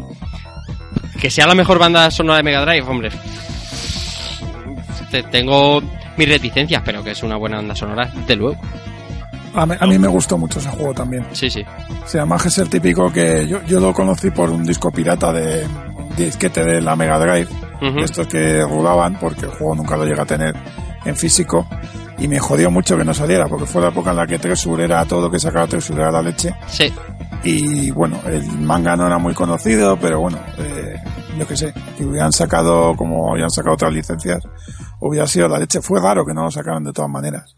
Que 1.22 1.30
sea 1.30 1.46
la 1.48 1.56
mejor 1.56 1.80
banda 1.80 2.10
sonora 2.12 2.38
de 2.38 2.44
Mega 2.44 2.62
Drive, 2.66 2.88
hombre. 2.88 3.10
Te- 5.12 5.24
Tengo 5.24 5.82
mis 6.18 6.30
reticencias, 6.30 6.82
pero 6.86 7.04
que 7.04 7.12
es 7.12 7.24
una 7.24 7.36
buena 7.38 7.58
banda 7.58 7.76
sonora, 7.76 8.06
de 8.28 8.36
luego. 8.36 8.58
A 9.56 9.66
mí, 9.66 9.76
a 9.80 9.88
mí 9.88 9.98
me 9.98 10.08
gustó 10.08 10.38
mucho 10.38 10.60
ese 10.60 10.70
juego 10.70 10.94
también. 10.94 11.26
Sí, 11.32 11.50
sí. 11.50 11.64
Se 12.06 12.20
llama 12.20 12.38
es 12.38 12.58
el 12.60 12.70
típico 12.70 13.12
que 13.12 13.48
yo, 13.48 13.64
yo 13.66 13.80
lo 13.80 13.94
conocí 13.94 14.30
por 14.30 14.50
un 14.50 14.64
disco 14.64 14.92
pirata 14.92 15.34
de 15.34 15.66
disquete 16.16 16.64
de 16.64 16.82
la 16.82 16.96
Mega 16.96 17.18
Drive. 17.18 17.48
Ujú. 17.82 18.00
Estos 18.00 18.28
que 18.28 18.62
rodaban, 18.62 19.16
porque 19.20 19.46
el 19.46 19.52
juego 19.52 19.76
nunca 19.76 19.98
lo 19.98 20.06
llega 20.06 20.24
a 20.24 20.26
tener 20.26 20.56
en 21.06 21.16
físico. 21.16 21.68
Y 22.20 22.28
me 22.28 22.40
jodió 22.40 22.70
mucho 22.70 22.98
que 22.98 23.06
no 23.06 23.14
saliera, 23.14 23.48
porque 23.48 23.66
fue 23.66 23.82
la 23.82 23.90
época 23.90 24.12
en 24.12 24.18
la 24.18 24.28
que 24.28 24.40
Treasure 24.40 24.84
era 24.84 25.06
todo 25.06 25.22
lo 25.22 25.32
que 25.32 25.40
sacaba 25.40 25.68
Treasure 25.68 26.02
era 26.02 26.12
la 26.12 26.22
leche. 26.22 26.54
Sí. 26.68 26.94
Y 27.44 27.92
bueno, 27.92 28.20
el 28.26 28.46
manga 28.60 28.96
no 28.98 29.08
era 29.08 29.18
muy 29.18 29.34
conocido, 29.34 29.98
pero 29.98 30.20
bueno, 30.20 30.38
eh, 30.58 31.02
yo 31.38 31.48
qué 31.48 31.56
sé, 31.56 31.74
que 31.98 32.04
hubieran 32.04 32.34
sacado, 32.34 32.96
como 32.98 33.32
habían 33.32 33.50
sacado 33.50 33.76
otras 33.76 33.94
licencias, 33.94 34.44
hubiera 35.00 35.26
sido 35.28 35.48
la 35.48 35.60
leche. 35.60 35.82
Fue 35.82 36.02
raro 36.02 36.26
que 36.26 36.34
no 36.34 36.44
lo 36.44 36.52
sacaran 36.52 36.84
de 36.84 36.92
todas 36.92 37.10
maneras. 37.10 37.56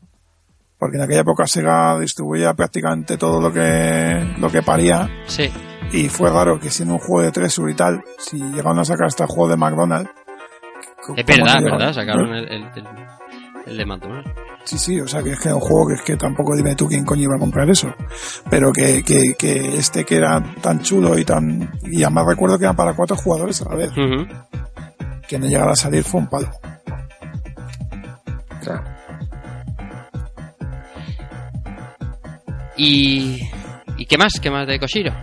Porque 0.77 0.97
en 0.97 1.03
aquella 1.03 1.21
época 1.21 1.45
Sega 1.47 1.99
distribuía 1.99 2.53
prácticamente 2.53 3.17
todo 3.17 3.39
lo 3.39 3.51
que, 3.51 4.35
lo 4.39 4.49
que 4.51 4.61
paría. 4.61 5.09
Sí. 5.27 5.49
Y 5.91 6.09
fue 6.09 6.29
raro 6.29 6.59
que 6.59 6.69
siendo 6.69 6.95
un 6.95 6.99
juego 6.99 7.21
de 7.21 7.31
Treasure 7.31 7.71
y 7.71 7.75
tal, 7.75 8.03
si 8.17 8.37
llegaron 8.37 8.79
a 8.79 8.85
sacar 8.85 9.07
hasta 9.07 9.23
el 9.25 9.29
juego 9.29 9.49
de 9.49 9.57
McDonald's. 9.57 10.09
¿cómo 11.05 11.17
Es 11.17 11.25
verdad, 11.25 11.61
verdad. 11.63 11.93
Sacaron 11.93 12.33
el, 12.33 12.47
el, 12.47 12.63
el, 12.75 12.87
el 13.67 13.77
de 13.77 13.85
McDonald's. 13.85 14.31
Sí, 14.63 14.77
sí, 14.77 14.99
o 15.01 15.07
sea 15.07 15.21
que 15.23 15.31
es 15.31 15.39
que 15.39 15.49
es 15.49 15.53
un 15.53 15.59
juego 15.59 15.87
que 15.87 15.93
es 15.95 16.01
que 16.01 16.15
tampoco 16.17 16.55
dime 16.55 16.75
tú 16.75 16.87
quién 16.87 17.03
coño 17.03 17.23
iba 17.23 17.35
a 17.35 17.39
comprar 17.39 17.69
eso. 17.69 17.93
Pero 18.49 18.71
que, 18.71 19.03
que, 19.03 19.33
que 19.37 19.77
este 19.77 20.05
que 20.05 20.17
era 20.17 20.41
tan 20.61 20.81
chulo 20.81 21.17
y 21.17 21.25
tan... 21.25 21.71
Y 21.83 22.03
además 22.03 22.27
recuerdo 22.27 22.57
que 22.57 22.65
era 22.65 22.73
para 22.73 22.93
cuatro 22.93 23.15
jugadores 23.17 23.61
a 23.61 23.69
la 23.69 23.75
vez. 23.75 23.91
Que 25.27 25.39
no 25.39 25.47
llegara 25.47 25.71
a 25.71 25.75
salir 25.75 26.03
fue 26.03 26.21
un 26.21 26.27
palo. 26.27 26.49
¿Y, 32.77 33.41
¿Y 33.97 34.05
qué 34.05 34.17
más? 34.17 34.33
¿Qué 34.41 34.49
más 34.49 34.67
de 34.67 34.79
Koshiro? 34.79 35.13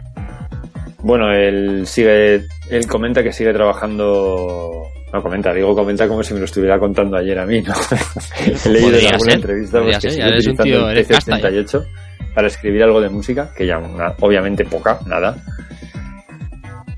Bueno, 1.02 1.32
él 1.32 1.86
sigue, 1.86 2.46
él 2.70 2.86
comenta 2.88 3.22
que 3.22 3.32
sigue 3.32 3.52
trabajando. 3.52 4.84
No 5.12 5.22
comenta, 5.22 5.54
digo 5.54 5.74
comenta 5.74 6.06
como 6.06 6.22
si 6.22 6.34
me 6.34 6.40
lo 6.40 6.44
estuviera 6.44 6.78
contando 6.78 7.16
ayer 7.16 7.38
a 7.38 7.46
mí, 7.46 7.62
¿no? 7.62 7.72
He 8.66 8.68
leído 8.68 8.98
en 8.98 9.06
alguna 9.06 9.30
ser, 9.30 9.34
entrevista 9.40 9.80
pues, 9.82 9.98
que 9.98 10.10
sigue 10.10 10.28
utilizando 10.28 10.62
tío, 10.64 10.90
el 10.90 10.96
eres 10.98 11.08
casta, 11.08 11.38
¿eh? 11.38 11.42
PC88 11.42 11.86
para 12.34 12.46
escribir 12.48 12.82
algo 12.82 13.00
de 13.00 13.08
música, 13.08 13.50
que 13.56 13.66
ya 13.66 13.78
una- 13.78 14.14
obviamente 14.20 14.64
poca, 14.66 14.98
nada. 15.06 15.36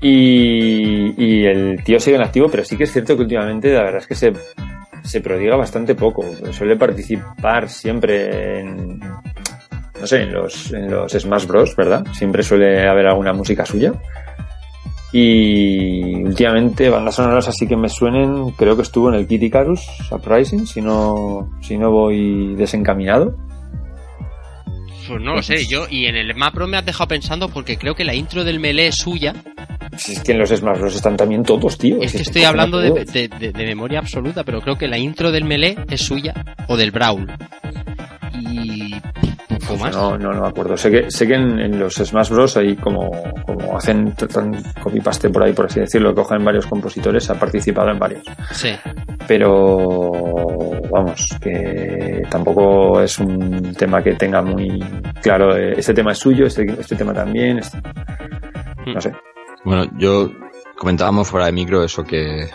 Y, 0.01 1.13
y 1.17 1.45
el 1.45 1.83
tío 1.83 1.99
sigue 1.99 2.15
en 2.17 2.23
activo, 2.23 2.49
pero 2.49 2.63
sí 2.65 2.75
que 2.75 2.85
es 2.85 2.91
cierto 2.91 3.15
que 3.15 3.21
últimamente 3.23 3.71
la 3.71 3.83
verdad 3.83 4.01
es 4.01 4.07
que 4.07 4.15
se, 4.15 4.33
se 5.03 5.21
prodiga 5.21 5.55
bastante 5.55 5.95
poco. 5.95 6.25
Suele 6.51 6.75
participar 6.75 7.69
siempre 7.69 8.59
en, 8.59 8.99
no 10.01 10.07
sé, 10.07 10.23
en 10.23 10.33
los, 10.33 10.73
en 10.73 10.91
los 10.91 11.11
Smash 11.13 11.45
Bros, 11.45 11.75
¿verdad? 11.77 12.05
Siempre 12.13 12.43
suele 12.43 12.87
haber 12.87 13.05
alguna 13.07 13.31
música 13.33 13.65
suya. 13.65 13.93
Y 15.13 16.23
últimamente 16.23 16.89
bandas 16.89 17.15
sonoras 17.15 17.47
así 17.47 17.67
que 17.67 17.75
me 17.75 17.89
suenen, 17.89 18.51
creo 18.51 18.75
que 18.77 18.81
estuvo 18.83 19.09
en 19.09 19.15
el 19.15 19.27
Kid 19.27 19.41
Icarus 19.41 19.81
Uprising, 20.09 20.65
si 20.65 20.81
no, 20.81 21.49
si 21.61 21.77
no 21.77 21.91
voy 21.91 22.55
desencaminado. 22.55 23.35
Pues 25.07 25.21
no 25.21 25.35
lo 25.35 25.43
sé, 25.43 25.65
yo. 25.67 25.85
Y 25.89 26.05
en 26.05 26.15
el 26.15 26.33
Mapro 26.35 26.67
me 26.67 26.77
has 26.77 26.85
dejado 26.85 27.09
pensando 27.09 27.49
porque 27.49 27.77
creo 27.77 27.93
que 27.93 28.05
la 28.05 28.15
intro 28.15 28.45
del 28.45 28.61
Melee 28.61 28.87
es 28.87 28.95
suya. 28.95 29.33
Si 29.97 30.13
es 30.13 30.21
que 30.23 30.31
en 30.31 30.39
los 30.39 30.49
Smash 30.49 30.79
Bros 30.79 30.95
están 30.95 31.17
también 31.17 31.43
todos, 31.43 31.77
tío. 31.77 31.97
Es 32.01 32.13
que 32.13 32.19
es 32.21 32.27
estoy 32.27 32.45
hablando 32.45 32.79
de- 32.79 33.03
de- 33.27 33.51
de 33.51 33.65
memoria 33.65 33.99
absoluta, 33.99 34.45
pero 34.45 34.61
creo 34.61 34.77
que 34.77 34.87
la 34.87 34.97
intro 34.97 35.31
del 35.33 35.43
Melee 35.43 35.75
es 35.89 36.01
suya 36.01 36.33
o 36.69 36.77
del 36.77 36.91
Brawl. 36.91 37.27
Y. 39.61 39.65
poco 39.67 39.79
más. 39.79 39.95
No, 39.95 40.17
no, 40.17 40.33
no 40.33 40.41
me 40.41 40.47
acuerdo. 40.47 40.75
Sé 40.77 40.89
que, 40.91 41.11
sé 41.11 41.27
que 41.27 41.35
en, 41.35 41.59
en 41.59 41.79
los 41.79 41.95
Smash 41.95 42.29
Bros. 42.29 42.57
hay 42.57 42.75
como, 42.75 43.11
como 43.45 43.77
hacen 43.77 44.13
tan 44.15 44.61
copy-paste 44.81 45.29
por 45.29 45.43
ahí, 45.43 45.53
por 45.53 45.65
así 45.65 45.79
decirlo, 45.79 46.13
cogen 46.15 46.43
varios 46.43 46.65
compositores, 46.67 47.29
ha 47.29 47.35
participado 47.39 47.89
en 47.91 47.99
varios. 47.99 48.23
Sí. 48.51 48.69
pero 49.27 50.11
vamos, 50.91 51.29
que 51.41 52.23
tampoco 52.29 53.01
es 53.01 53.17
un 53.19 53.73
tema 53.75 54.01
que 54.03 54.13
tenga 54.15 54.41
muy 54.41 54.83
claro, 55.21 55.55
eh, 55.55 55.73
este 55.77 55.93
tema 55.93 56.11
es 56.11 56.17
suyo, 56.17 56.45
este, 56.45 56.63
este 56.79 56.95
tema 56.95 57.13
también, 57.13 57.59
este- 57.59 57.79
no 58.87 58.99
sé. 58.99 59.13
Bueno, 59.63 59.85
yo 59.97 60.29
comentábamos 60.77 61.27
fuera 61.29 61.45
de 61.45 61.51
micro 61.51 61.83
eso 61.83 62.03
que 62.03 62.49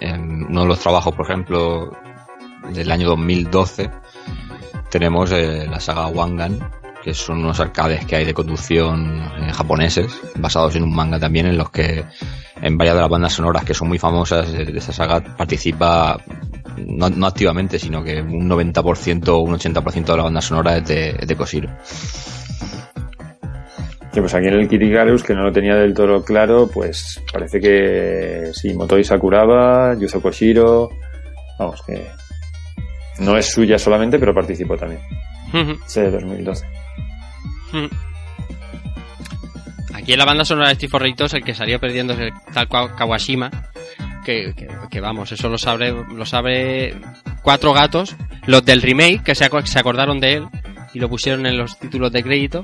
en 0.00 0.44
uno 0.44 0.62
de 0.62 0.68
los 0.68 0.80
trabajos, 0.80 1.14
por 1.14 1.26
ejemplo, 1.26 1.92
del 2.72 2.90
año 2.90 3.08
2012, 3.08 3.90
tenemos 4.92 5.32
eh, 5.32 5.66
la 5.68 5.80
saga 5.80 6.06
Wangan, 6.08 6.58
que 7.02 7.14
son 7.14 7.38
unos 7.38 7.58
arcades 7.58 8.04
que 8.04 8.16
hay 8.16 8.26
de 8.26 8.34
conducción 8.34 9.22
eh, 9.40 9.50
japoneses, 9.50 10.12
basados 10.36 10.76
en 10.76 10.82
un 10.82 10.94
manga 10.94 11.18
también, 11.18 11.46
en 11.46 11.56
los 11.56 11.70
que 11.70 12.04
en 12.60 12.76
varias 12.76 12.94
de 12.94 13.00
las 13.00 13.10
bandas 13.10 13.32
sonoras 13.32 13.64
que 13.64 13.72
son 13.72 13.88
muy 13.88 13.98
famosas 13.98 14.52
de, 14.52 14.66
de 14.66 14.78
esta 14.78 14.92
saga 14.92 15.20
participa 15.20 16.18
no, 16.76 17.26
activamente, 17.26 17.78
sino 17.78 18.04
que 18.04 18.20
un 18.20 18.46
90% 18.48 19.28
o 19.28 19.38
un 19.38 19.54
80% 19.54 20.04
de 20.04 20.16
la 20.16 20.24
banda 20.24 20.42
sonora 20.42 20.76
es 20.76 20.86
de, 20.86 21.14
de 21.26 21.36
Koshiro. 21.36 21.70
Pues 24.12 24.34
aquí 24.34 24.46
en 24.46 24.54
el 24.54 24.68
Kirigarus, 24.68 25.22
que 25.22 25.32
no 25.32 25.44
lo 25.44 25.52
tenía 25.52 25.74
del 25.74 25.94
todo 25.94 26.22
claro, 26.22 26.68
pues 26.72 27.18
parece 27.32 27.60
que 27.60 28.50
sí, 28.52 28.74
Motoi 28.74 29.04
Sakuraba, 29.04 29.94
Yuzo 29.98 30.20
Koshiro, 30.20 30.90
vamos, 31.58 31.82
que 31.82 32.04
no 33.18 33.36
es 33.36 33.52
suya 33.52 33.78
solamente, 33.78 34.18
pero 34.18 34.34
participó 34.34 34.76
también. 34.76 35.00
Ese 35.86 36.02
de 36.02 36.10
2012. 36.12 36.64
ujú. 37.72 37.88
Aquí 39.94 40.12
en 40.14 40.18
la 40.18 40.24
banda 40.24 40.44
sonora 40.44 40.68
de 40.68 40.74
Steve 40.76 40.90
Forreitos 40.90 41.34
el 41.34 41.44
que 41.44 41.54
salió 41.54 41.78
perdiendo 41.78 42.14
es 42.14 42.18
el 42.20 42.32
tal 42.52 42.68
Kawa- 42.68 42.94
Kawashima. 42.96 43.50
Que, 44.24 44.54
que, 44.54 44.68
que 44.88 45.00
vamos, 45.00 45.32
eso 45.32 45.48
lo 45.48 45.58
sabe, 45.58 45.92
lo 45.92 46.24
sabe 46.24 46.94
cuatro 47.42 47.72
gatos, 47.72 48.14
los 48.46 48.64
del 48.64 48.80
remake, 48.80 49.20
que 49.24 49.34
se 49.34 49.44
acordaron 49.78 50.20
de 50.20 50.34
él 50.34 50.46
y 50.94 51.00
lo 51.00 51.08
pusieron 51.08 51.44
en 51.44 51.58
los 51.58 51.76
títulos 51.78 52.12
de 52.12 52.22
crédito. 52.22 52.62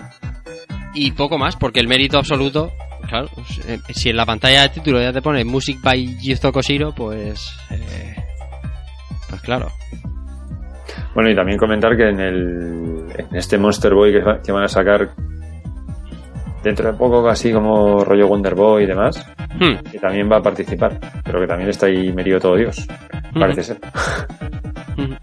Y 0.95 1.11
poco 1.13 1.37
más, 1.37 1.57
porque 1.57 1.81
el 1.81 1.89
mérito 1.89 2.17
absoluto, 2.17 2.73
claro, 3.09 3.29
pues, 3.35 3.59
eh, 3.67 3.81
si 3.93 4.09
en 4.11 4.17
la 4.17 4.25
pantalla 4.25 4.63
de 4.63 4.69
título 4.69 5.01
ya 5.03 5.13
te 5.13 5.21
pone 5.21 5.45
Music 5.45 5.79
by 5.83 6.17
Yuzo 6.21 6.53
Koshiro, 6.53 6.95
pues. 6.95 7.51
eh, 7.71 8.15
pues 9.29 9.41
claro. 9.43 9.73
Bueno, 11.15 11.31
y 11.31 11.35
también 11.35 11.59
comentar 11.59 11.97
que 11.97 12.09
en, 12.09 12.21
el, 12.21 13.05
en 13.17 13.37
este 13.37 13.59
Monster 13.59 13.95
Boy 13.95 14.13
que, 14.13 14.23
que 14.45 14.53
van 14.53 14.65
a 14.65 14.69
sacar 14.69 15.09
dentro 16.63 16.91
de 16.93 16.99
poco, 16.99 17.29
así 17.29 17.53
como 17.53 18.05
rollo 18.05 18.29
Wonder 18.29 18.55
Boy 18.55 18.85
y 18.85 18.87
demás, 18.87 19.25
Hmm, 19.59 19.77
que 19.91 19.99
también 19.99 20.31
va 20.31 20.37
a 20.37 20.43
participar, 20.43 20.99
pero 21.25 21.41
que 21.41 21.47
también 21.47 21.71
está 21.71 21.87
ahí 21.87 22.13
metido 22.13 22.39
todo 22.39 22.55
Dios, 22.57 22.87
parece 23.35 23.65
ser. 23.65 23.79
ujú. 24.97 25.15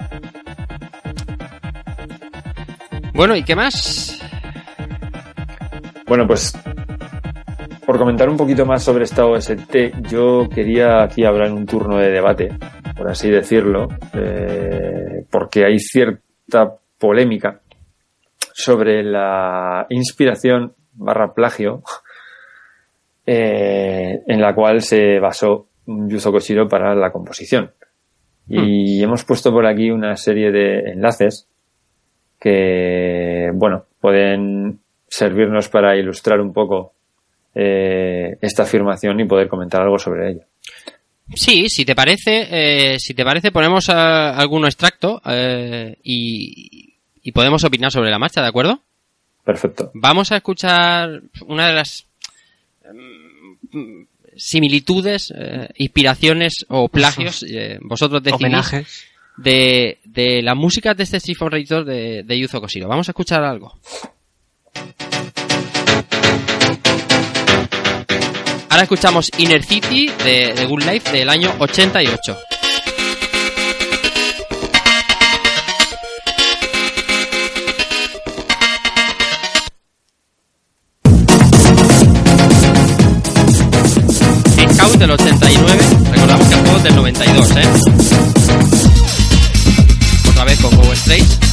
Bueno, 3.13 3.35
¿y 3.35 3.43
qué 3.43 3.55
más? 3.55 4.19
Bueno, 6.05 6.27
pues 6.27 6.57
por 7.85 7.97
comentar 7.97 8.27
un 8.29 8.35
poquito 8.35 8.65
más 8.65 8.83
sobre 8.83 9.05
esta 9.05 9.25
OST, 9.25 9.75
yo 10.09 10.49
quería 10.49 11.03
aquí 11.03 11.23
hablar 11.23 11.47
en 11.47 11.53
un 11.53 11.65
turno 11.65 11.97
de 11.97 12.09
debate, 12.11 12.51
por 12.95 13.09
así 13.09 13.29
decirlo, 13.29 13.89
eh, 14.13 15.25
porque 15.29 15.65
hay 15.65 15.79
cierta 15.79 16.75
polémica 16.97 17.61
sobre 18.53 19.03
la 19.03 19.85
inspiración 19.89 20.73
barra 20.93 21.33
plagio 21.33 21.83
eh, 23.25 24.21
en 24.27 24.41
la 24.41 24.53
cual 24.53 24.81
se 24.81 25.19
basó 25.19 25.67
Yuzo 25.85 26.31
Koshiro 26.31 26.67
para 26.67 26.95
la 26.95 27.11
composición. 27.11 27.71
Y 28.47 29.01
hemos 29.03 29.25
puesto 29.25 29.51
por 29.51 29.65
aquí 29.65 29.89
una 29.89 30.15
serie 30.15 30.51
de 30.51 30.91
enlaces 30.91 31.47
que, 32.39 33.49
bueno, 33.55 33.85
pueden 33.99 34.79
servirnos 35.07 35.67
para 35.69 35.97
ilustrar 35.97 36.39
un 36.39 36.53
poco 36.53 36.93
eh, 37.55 38.37
esta 38.41 38.63
afirmación 38.63 39.19
y 39.19 39.25
poder 39.25 39.47
comentar 39.47 39.81
algo 39.81 39.97
sobre 39.97 40.29
ella. 40.29 40.45
Sí, 41.33 41.69
si 41.69 41.85
te 41.85 41.95
parece, 41.95 42.47
eh, 42.93 42.99
si 42.99 43.13
te 43.13 43.23
parece 43.25 43.51
ponemos 43.51 43.89
a- 43.89 44.37
algún 44.37 44.65
extracto 44.65 45.21
eh, 45.25 45.97
y, 46.03 46.93
y 47.23 47.31
podemos 47.31 47.63
opinar 47.63 47.91
sobre 47.91 48.11
la 48.11 48.19
marcha, 48.19 48.41
¿de 48.41 48.47
acuerdo? 48.47 48.81
Perfecto. 49.43 49.91
Vamos 49.95 50.31
a 50.31 50.37
escuchar 50.37 51.21
una 51.47 51.67
de 51.67 51.73
las 51.73 52.05
mm, 53.71 54.03
similitudes, 54.35 55.33
eh, 55.35 55.69
inspiraciones 55.77 56.65
o 56.69 56.89
plagios, 56.89 57.43
eh, 57.49 57.79
vosotros 57.81 58.21
decidís, 58.23 58.41
Homenajes. 58.45 59.05
de, 59.37 59.99
de 60.03 60.41
la 60.41 60.55
música 60.55 60.93
de 60.93 61.03
este 61.03 61.17
Street 61.17 61.37
Fighter 61.37 61.83
de, 61.85 62.23
de 62.23 62.39
Yuzo 62.39 62.61
Koshiro. 62.61 62.87
Vamos 62.87 63.07
a 63.09 63.11
escuchar 63.11 63.43
algo. 63.43 63.77
Ahora 68.75 68.83
escuchamos 68.83 69.31
Inner 69.37 69.63
City 69.63 70.11
de, 70.25 70.65
Good 70.65 70.83
Life 70.83 71.09
del 71.09 71.29
año 71.29 71.49
88. 71.59 72.37
Scout 84.73 84.95
del 84.97 85.11
89, 85.11 85.79
recordamos 86.11 86.47
que 86.49 86.53
el 86.53 86.59
juego 86.59 86.79
del 86.79 86.95
92, 86.95 87.51
¿eh? 87.51 87.63
Otra 90.31 90.43
vez 90.43 90.59
con 90.59 90.75
Go 90.75 90.91
Straight. 90.91 91.44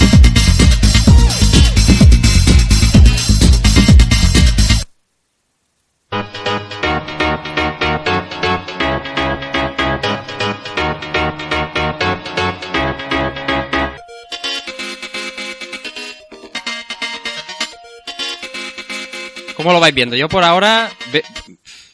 ¿Cómo 19.62 19.74
lo 19.74 19.80
vais 19.80 19.94
viendo? 19.94 20.16
Yo 20.16 20.28
por 20.28 20.42
ahora 20.42 20.90
ve- 21.12 21.22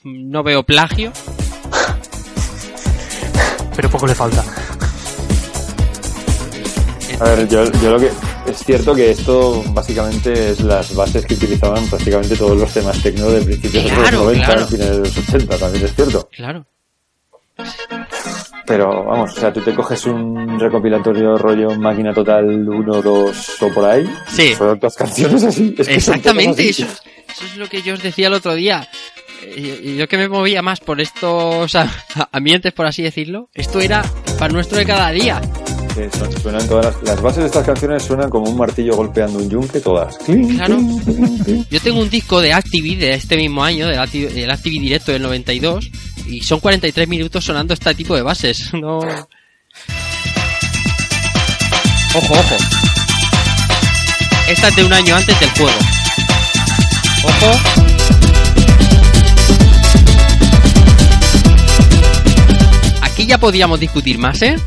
no 0.03 0.43
veo 0.43 0.63
plagio. 0.63 1.13
Pero 3.77 3.91
poco 3.91 4.07
le 4.07 4.15
falta. 4.15 4.43
A 7.21 7.25
ver, 7.25 7.47
yo, 7.47 7.71
yo 7.83 7.91
lo 7.91 8.01
que. 8.01 8.11
Es 8.47 8.65
cierto 8.65 8.95
que 8.95 9.11
esto 9.11 9.63
básicamente 9.69 10.53
es 10.53 10.61
las 10.61 10.95
bases 10.95 11.27
que 11.27 11.35
utilizaban 11.35 11.87
prácticamente 11.89 12.37
todos 12.37 12.57
los 12.57 12.73
temas 12.73 13.03
tecno 13.03 13.29
de 13.29 13.43
principios 13.43 13.85
de 13.85 13.91
los 13.91 14.13
90 14.13 14.47
claro. 14.47 14.63
y 14.63 14.69
finales 14.69 14.97
de 14.97 14.99
los 15.01 15.19
80, 15.19 15.59
también 15.59 15.85
es 15.85 15.95
cierto. 15.95 16.29
Claro. 16.33 16.67
Pero 18.67 19.05
vamos, 19.05 19.33
o 19.37 19.41
sea, 19.41 19.53
tú 19.53 19.61
te 19.63 19.75
coges 19.75 20.05
un 20.05 20.61
recopilatorio 20.61 21.39
rollo 21.39 21.71
máquina 21.79 22.13
total 22.13 22.45
1, 22.69 23.03
2 23.03 23.63
o 23.63 23.69
por 23.73 23.85
ahí. 23.87 24.07
Sí. 24.29 24.55
Son 24.55 24.69
otras 24.69 24.95
canciones 24.95 25.43
así. 25.43 25.75
Es 25.79 25.89
que 25.89 26.01
son 26.01 26.15
Exactamente, 26.17 26.69
eso, 26.69 26.85
es 26.85 27.57
lo 27.57 27.67
que 27.69 27.81
yo 27.83 27.95
os 27.95 28.03
decía 28.03 28.27
el 28.27 28.35
otro 28.35 28.55
día. 28.55 28.87
Eh, 29.43 29.81
y 29.85 29.97
yo 29.97 30.07
que 30.07 30.19
me 30.19 30.29
movía 30.29 30.61
más 30.61 30.81
por 30.81 31.01
estos 31.01 31.73
ambientes, 32.33 32.73
por 32.75 32.85
así 32.87 33.03
decirlo, 33.03 33.49
esto 33.55 33.81
era 33.81 34.05
para 34.39 34.53
nuestro 34.53 34.77
de 34.79 34.85
cada 34.85 35.11
día. 35.13 35.41
Que 35.95 36.11
son- 36.11 36.31
suenan 36.41 36.69
todas 36.69 36.87
las, 36.87 37.03
las 37.05 37.23
bases 37.23 37.41
de 37.41 37.47
estas 37.47 37.65
canciones 37.65 38.03
suenan 38.03 38.29
como 38.29 38.51
un 38.51 38.57
martillo 38.57 38.95
golpeando 38.97 39.39
un 39.39 39.49
yunque 39.49 39.81
todas. 39.81 40.19
Claro. 40.19 40.79
Yo 41.71 41.81
tengo 41.81 42.01
un 42.01 42.11
disco 42.11 42.41
de 42.41 42.53
Activi 42.53 42.97
de 42.97 43.15
este 43.15 43.37
mismo 43.37 43.65
año, 43.65 43.89
del 43.89 43.99
Activi, 43.99 44.27
del 44.27 44.51
Activi 44.51 44.79
directo 44.79 45.11
del 45.13 45.23
92, 45.23 45.91
y 46.29 46.41
son 46.43 46.61
43 46.61 47.09
minutos 47.09 47.45
sonando 47.45 47.75
este 47.75 47.95
tipo 47.95 48.15
de 48.15 48.23
bases. 48.23 48.73
No. 48.79 48.99
Ojo, 52.15 52.33
ojo. 52.35 52.57
Esta 54.49 54.69
es 54.69 54.77
de 54.77 54.85
un 54.85 54.93
año 54.93 55.15
antes 55.15 55.39
del 55.41 55.51
juego. 55.51 55.79
Ojo. 57.25 57.59
Aquí 63.03 63.27
ya 63.27 63.39
podíamos 63.39 63.81
discutir 63.81 64.19
más, 64.19 64.41
¿eh? 64.43 64.57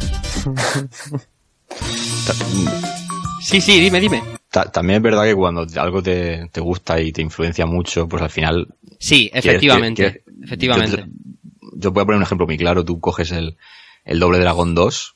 Sí, 3.43 3.59
sí, 3.59 3.79
dime, 3.81 3.99
dime. 3.99 4.21
Ta- 4.49 4.71
También 4.71 4.97
es 4.97 5.03
verdad 5.03 5.25
que 5.25 5.33
cuando 5.35 5.65
algo 5.75 6.01
te, 6.01 6.47
te 6.53 6.61
gusta 6.61 7.01
y 7.01 7.11
te 7.11 7.21
influencia 7.21 7.65
mucho, 7.65 8.07
pues 8.07 8.21
al 8.21 8.29
final... 8.29 8.67
Sí, 8.99 9.29
quieres- 9.33 9.45
efectivamente. 9.45 10.03
quieres- 10.03 10.21
efectivamente. 10.45 11.05
Yo, 11.73 11.91
voy 11.91 12.01
a 12.01 12.05
poner 12.05 12.17
un 12.17 12.23
ejemplo 12.23 12.45
muy 12.47 12.57
claro. 12.57 12.83
Tú 12.85 12.99
coges 12.99 13.31
el, 13.31 13.57
el 14.05 14.19
doble 14.19 14.39
Dragon 14.39 14.73
2 14.75 15.15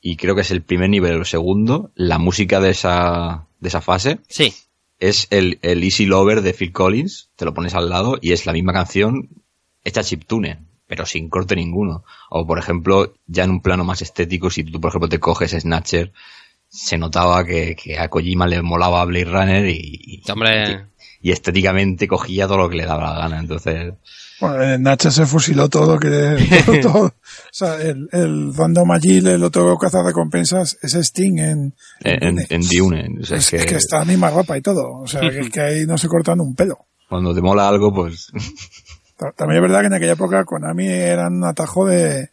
y 0.00 0.16
creo 0.16 0.34
que 0.34 0.40
es 0.42 0.50
el 0.50 0.62
primer 0.62 0.90
nivel 0.90 1.14
o 1.16 1.18
el 1.20 1.26
segundo. 1.26 1.90
La 1.94 2.18
música 2.18 2.60
de 2.60 2.70
esa, 2.70 3.46
de 3.60 3.68
esa 3.68 3.80
fase 3.80 4.18
Sí. 4.28 4.52
es 4.98 5.26
el, 5.30 5.58
el 5.62 5.82
Easy 5.84 6.06
Lover 6.06 6.42
de 6.42 6.52
Phil 6.54 6.72
Collins. 6.72 7.30
Te 7.36 7.44
lo 7.44 7.54
pones 7.54 7.74
al 7.74 7.88
lado 7.88 8.18
y 8.20 8.32
es 8.32 8.46
la 8.46 8.52
misma 8.52 8.72
canción 8.72 9.28
hecha 9.84 10.02
chiptune, 10.02 10.58
pero 10.88 11.06
sin 11.06 11.28
corte 11.28 11.54
ninguno. 11.56 12.04
O 12.30 12.46
por 12.46 12.58
ejemplo, 12.58 13.14
ya 13.26 13.44
en 13.44 13.50
un 13.50 13.60
plano 13.62 13.84
más 13.84 14.02
estético, 14.02 14.50
si 14.50 14.64
tú 14.64 14.80
por 14.80 14.90
ejemplo 14.90 15.08
te 15.08 15.20
coges 15.20 15.52
Snatcher, 15.52 16.12
se 16.68 16.98
notaba 16.98 17.44
que, 17.44 17.76
que 17.76 17.96
a 17.98 18.08
Kojima 18.08 18.46
le 18.48 18.60
molaba 18.60 19.04
Blade 19.04 19.24
Runner 19.26 19.66
y, 19.68 20.00
y- 20.04 20.22
y 21.22 21.30
estéticamente 21.30 22.08
cogía 22.08 22.46
todo 22.48 22.58
lo 22.58 22.68
que 22.68 22.76
le 22.76 22.84
daba 22.86 23.12
la 23.14 23.18
gana. 23.20 23.38
Entonces, 23.38 23.94
Bueno, 24.40 24.62
en 24.62 24.82
Nacha 24.82 25.10
se 25.10 25.24
fusiló 25.24 25.68
todo, 25.68 25.98
que 25.98 26.08
todo, 26.66 26.80
todo. 26.80 27.04
O 27.06 27.12
sea, 27.52 27.80
el, 27.80 28.08
el 28.12 28.54
Random 28.54 28.90
el 29.26 29.42
otro 29.44 29.76
cazarrecompensas, 29.78 30.76
es 30.82 30.94
Sting 30.94 31.38
en, 31.38 31.74
en, 32.00 32.38
en, 32.38 32.46
en 32.48 32.60
Dune, 32.68 33.08
o 33.20 33.24
sea, 33.24 33.38
es, 33.38 33.50
que, 33.50 33.56
es 33.56 33.66
que 33.66 33.76
está 33.76 34.04
ropa 34.34 34.58
y 34.58 34.60
todo. 34.62 34.98
O 35.00 35.06
sea, 35.06 35.20
que, 35.22 35.40
es 35.40 35.50
que 35.50 35.60
ahí 35.60 35.86
no 35.86 35.96
se 35.96 36.08
cortan 36.08 36.40
un 36.40 36.54
pelo. 36.54 36.78
cuando 37.08 37.34
te 37.34 37.40
mola 37.40 37.68
algo, 37.68 37.92
pues 37.94 38.30
Ta- 39.16 39.32
También 39.34 39.62
es 39.62 39.68
verdad 39.70 39.80
que 39.80 39.86
en 39.86 39.94
aquella 39.94 40.12
época 40.12 40.44
Konami 40.44 40.86
eran 40.86 41.36
un 41.36 41.44
atajo 41.44 41.86
de, 41.86 42.28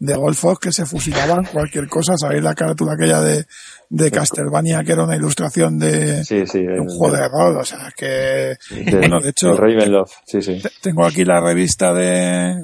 de 0.00 0.14
golfos 0.14 0.58
que 0.60 0.72
se 0.72 0.86
fusilaban 0.86 1.44
cualquier 1.46 1.88
cosa. 1.88 2.16
¿Sabéis 2.16 2.42
la 2.42 2.54
carátula 2.54 2.92
aquella 2.92 3.20
de, 3.20 3.46
de 3.90 4.10
Castlevania 4.10 4.84
que 4.84 4.92
era 4.92 5.04
una 5.04 5.16
ilustración 5.16 5.78
de, 5.78 6.24
Sí, 6.24 6.46
sí. 6.46 6.62
de 6.62 6.80
un 6.80 6.88
el- 6.88 6.96
juego 6.96 7.16
de 7.16 7.28
rol? 7.28 7.56
O 7.56 7.64
sea, 7.64 7.90
que, 7.96 8.56
bueno, 8.92 9.20
de 9.20 9.30
hecho, 9.30 9.56
Ravenloft, 9.56 10.12
sí, 10.26 10.40
sí. 10.42 10.60
te- 10.62 10.70
tengo 10.82 11.04
aquí 11.04 11.24
la 11.24 11.40
revista 11.40 11.92
de, 11.92 12.54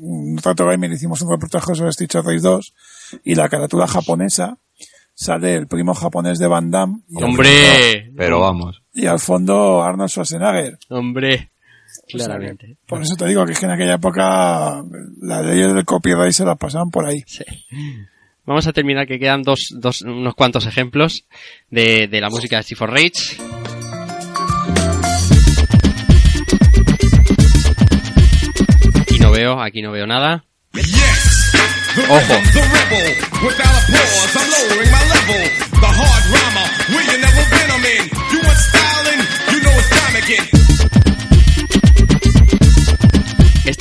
un 0.00 0.38
Rato 0.42 0.66
Gamer, 0.66 0.92
hicimos 0.92 1.22
un 1.22 1.30
reportaje 1.30 1.74
sobre 1.74 1.90
Street 1.90 2.10
Fighter 2.24 2.60
6 2.62 3.20
y 3.24 3.34
la 3.34 3.48
carátula 3.48 3.86
japonesa 3.86 4.58
sale 5.14 5.54
el 5.54 5.66
primo 5.68 5.94
japonés 5.94 6.38
de 6.38 6.46
Van 6.46 6.70
Damme 6.70 7.02
y, 7.08 7.18
al, 7.18 7.24
hombre, 7.24 7.48
pero 8.16 8.40
vamos. 8.40 8.82
y 8.94 9.06
al 9.06 9.20
fondo 9.20 9.82
Arnold 9.82 10.08
Schwarzenegger. 10.10 10.78
hombre, 10.88 11.51
O 12.16 12.18
sea, 12.18 12.26
claramente. 12.26 12.76
por 12.86 13.02
eso 13.02 13.14
te 13.16 13.26
digo 13.26 13.44
que 13.46 13.52
es 13.52 13.58
que 13.58 13.66
en 13.66 13.72
aquella 13.72 13.94
época 13.94 14.82
las 15.20 15.44
leyes 15.46 15.74
del 15.74 15.84
copyright 15.84 16.32
se 16.32 16.44
las 16.44 16.58
pasaban 16.58 16.90
por 16.90 17.06
ahí. 17.06 17.22
Sí. 17.26 17.44
Vamos 18.44 18.66
a 18.66 18.72
terminar 18.72 19.06
que 19.06 19.18
quedan 19.18 19.42
dos, 19.42 19.68
dos 19.78 20.02
unos 20.02 20.34
cuantos 20.34 20.66
ejemplos 20.66 21.24
de, 21.70 22.08
de 22.08 22.20
la 22.20 22.28
música 22.28 22.56
de 22.56 22.62
Steve 22.64 22.78
for 22.78 22.90
Rage. 22.90 23.36
Aquí 29.00 29.18
no 29.18 29.30
veo, 29.30 29.60
aquí 29.60 29.82
no 29.82 29.92
veo 29.92 30.06
nada. 30.06 30.44
Ojo. 32.08 32.34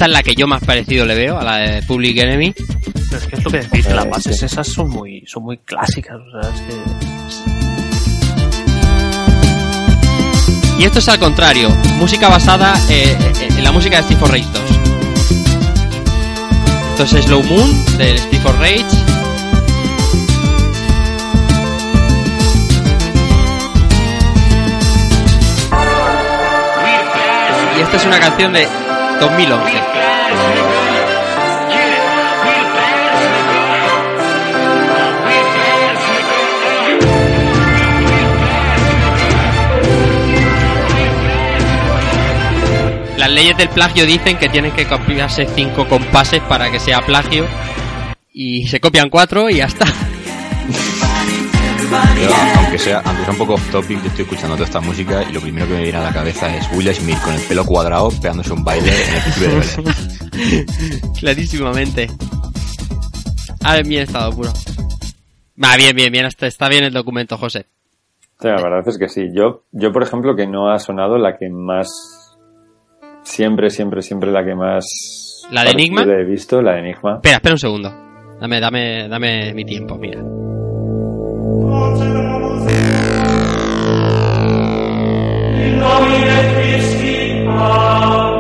Esta 0.01 0.09
es 0.09 0.13
la 0.13 0.23
que 0.23 0.33
yo 0.33 0.47
más 0.47 0.63
parecido 0.63 1.05
le 1.05 1.13
veo 1.13 1.37
a 1.37 1.43
la 1.43 1.57
de 1.57 1.83
Public 1.83 2.17
Enemy. 2.17 2.55
Pero 2.55 3.17
es 3.17 3.27
que 3.27 3.35
es 3.35 3.43
lo 3.43 3.51
que 3.51 3.59
decís, 3.59 3.85
que 3.85 3.93
las 3.93 4.05
Eh, 4.05 4.09
bases 4.09 4.39
sí. 4.39 4.45
esas 4.45 4.67
son 4.67 4.89
muy, 4.89 5.23
son 5.27 5.43
muy 5.43 5.59
clásicas. 5.59 6.15
O 6.15 6.41
sea, 6.41 6.49
es 6.51 6.61
que 6.61 6.73
Y 10.79 10.85
esto 10.85 10.97
es 10.97 11.07
al 11.07 11.19
contrario, 11.19 11.69
música 11.99 12.29
basada 12.29 12.73
eh, 12.89 13.15
eh, 13.15 13.47
en 13.55 13.63
la 13.63 13.71
música 13.71 13.97
de 13.97 14.01
Steve 14.01 14.19
for 14.19 14.31
Rage 14.31 14.47
2. 14.51 14.61
Entonces 16.93 17.23
Slow 17.25 17.43
Moon 17.43 17.97
del 17.99 18.17
Steve 18.17 18.41
for 18.41 18.57
Rage. 18.57 18.83
Y 27.77 27.81
esta 27.81 27.97
es 27.97 28.05
una 28.05 28.19
canción 28.19 28.53
de 28.53 28.67
2011. 29.21 29.71
Las 43.15 43.29
leyes 43.29 43.55
del 43.57 43.69
plagio 43.69 44.07
dicen 44.07 44.39
que 44.39 44.49
tienen 44.49 44.71
que 44.71 44.87
copiarse 44.87 45.47
cinco 45.55 45.87
compases 45.87 46.41
para 46.41 46.71
que 46.71 46.79
sea 46.79 47.01
plagio. 47.05 47.45
Y 48.33 48.67
se 48.69 48.79
copian 48.79 49.11
cuatro 49.11 49.51
y 49.51 49.57
ya 49.57 49.65
está. 49.65 49.85
Yo, 51.91 52.29
aunque 52.61 52.77
sea, 52.77 53.01
aunque 53.03 53.23
sea 53.23 53.31
un 53.31 53.37
poco 53.37 53.55
off 53.55 53.69
topic, 53.69 54.01
yo 54.01 54.07
estoy 54.07 54.23
escuchando 54.23 54.55
toda 54.55 54.65
esta 54.65 54.79
música 54.79 55.23
y 55.29 55.33
lo 55.33 55.41
primero 55.41 55.67
que 55.67 55.73
me 55.73 55.83
viene 55.83 55.97
a 55.97 56.03
la 56.03 56.13
cabeza 56.13 56.55
es 56.55 56.65
Will 56.73 56.87
Smith 56.93 57.17
con 57.21 57.33
el 57.33 57.41
pelo 57.41 57.65
cuadrado 57.65 58.09
pegándose 58.21 58.53
un 58.53 58.63
baile 58.63 58.87
en 58.87 59.13
el 59.13 59.21
principio 59.21 59.49
de 59.49 59.55
Belén. 60.45 61.13
Clarísimamente. 61.19 62.07
A 63.65 63.73
ver, 63.73 63.85
bien 63.85 64.03
estado 64.03 64.31
puro. 64.31 64.53
Va, 65.61 65.75
bien, 65.75 65.93
bien, 65.93 66.13
bien. 66.13 66.25
Está, 66.25 66.69
bien 66.69 66.85
el 66.85 66.93
documento, 66.93 67.37
José. 67.37 67.65
Sí, 68.39 68.47
la 68.47 68.61
verdad 68.61 68.87
es 68.87 68.97
que 68.97 69.09
sí. 69.09 69.27
Yo, 69.33 69.65
yo, 69.73 69.91
por 69.91 70.03
ejemplo, 70.03 70.33
que 70.33 70.47
no 70.47 70.71
ha 70.71 70.79
sonado 70.79 71.17
la 71.17 71.37
que 71.37 71.49
más. 71.49 71.89
Siempre, 73.23 73.69
siempre, 73.69 74.01
siempre 74.01 74.31
la 74.31 74.45
que 74.45 74.55
más. 74.55 74.85
¿La 75.51 75.65
de 75.65 75.71
Enigma? 75.71 76.03
He 76.03 76.23
visto, 76.23 76.61
la 76.61 76.75
de 76.75 76.79
Enigma. 76.79 77.15
Espera, 77.15 77.35
espera 77.35 77.53
un 77.53 77.59
segundo. 77.59 77.93
Dame, 78.39 78.61
dame, 78.61 79.09
dame 79.09 79.53
mi 79.53 79.65
tiempo, 79.65 79.97
mira. 79.97 80.40
In 85.63 85.79
nomine 85.79 86.53
Christi, 86.53 87.45
Amen. 87.47 88.30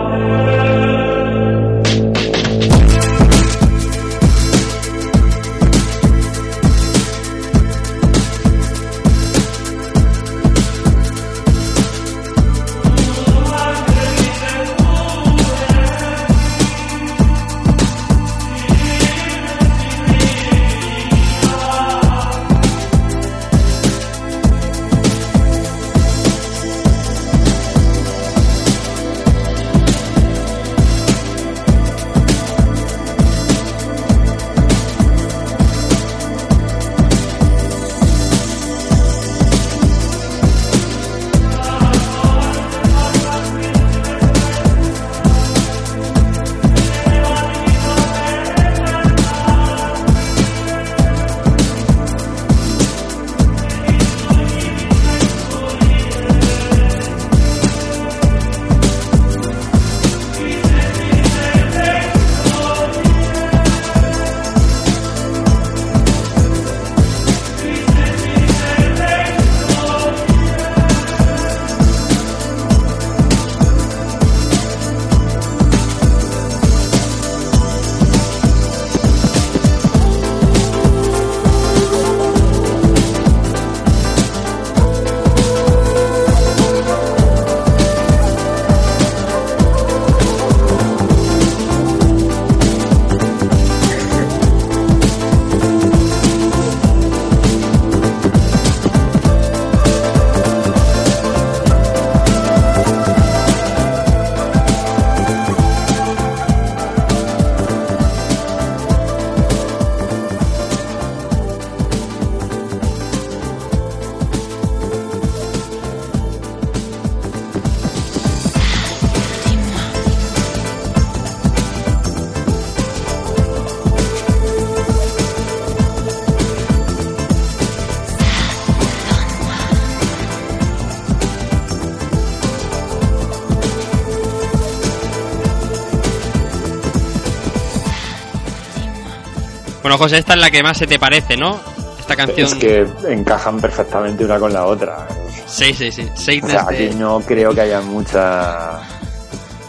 Bueno, 139.91 140.05
José, 140.05 140.19
esta 140.19 140.35
es 140.35 140.39
la 140.39 140.49
que 140.49 140.63
más 140.63 140.77
se 140.77 140.87
te 140.87 140.97
parece, 140.97 141.35
¿no? 141.35 141.59
Esta 141.99 142.15
canción. 142.15 142.47
Es 142.47 142.55
que 142.55 142.87
encajan 143.09 143.59
perfectamente 143.59 144.23
una 144.23 144.39
con 144.39 144.53
la 144.53 144.65
otra. 144.65 145.05
Sí, 145.47 145.73
sí, 145.73 145.91
sí. 145.91 146.07
O 146.41 146.47
sea, 146.47 146.63
desde- 146.69 146.87
aquí 146.87 146.95
no 146.97 147.19
creo 147.19 147.53
que 147.53 147.59
haya 147.59 147.81
mucha. 147.81 148.79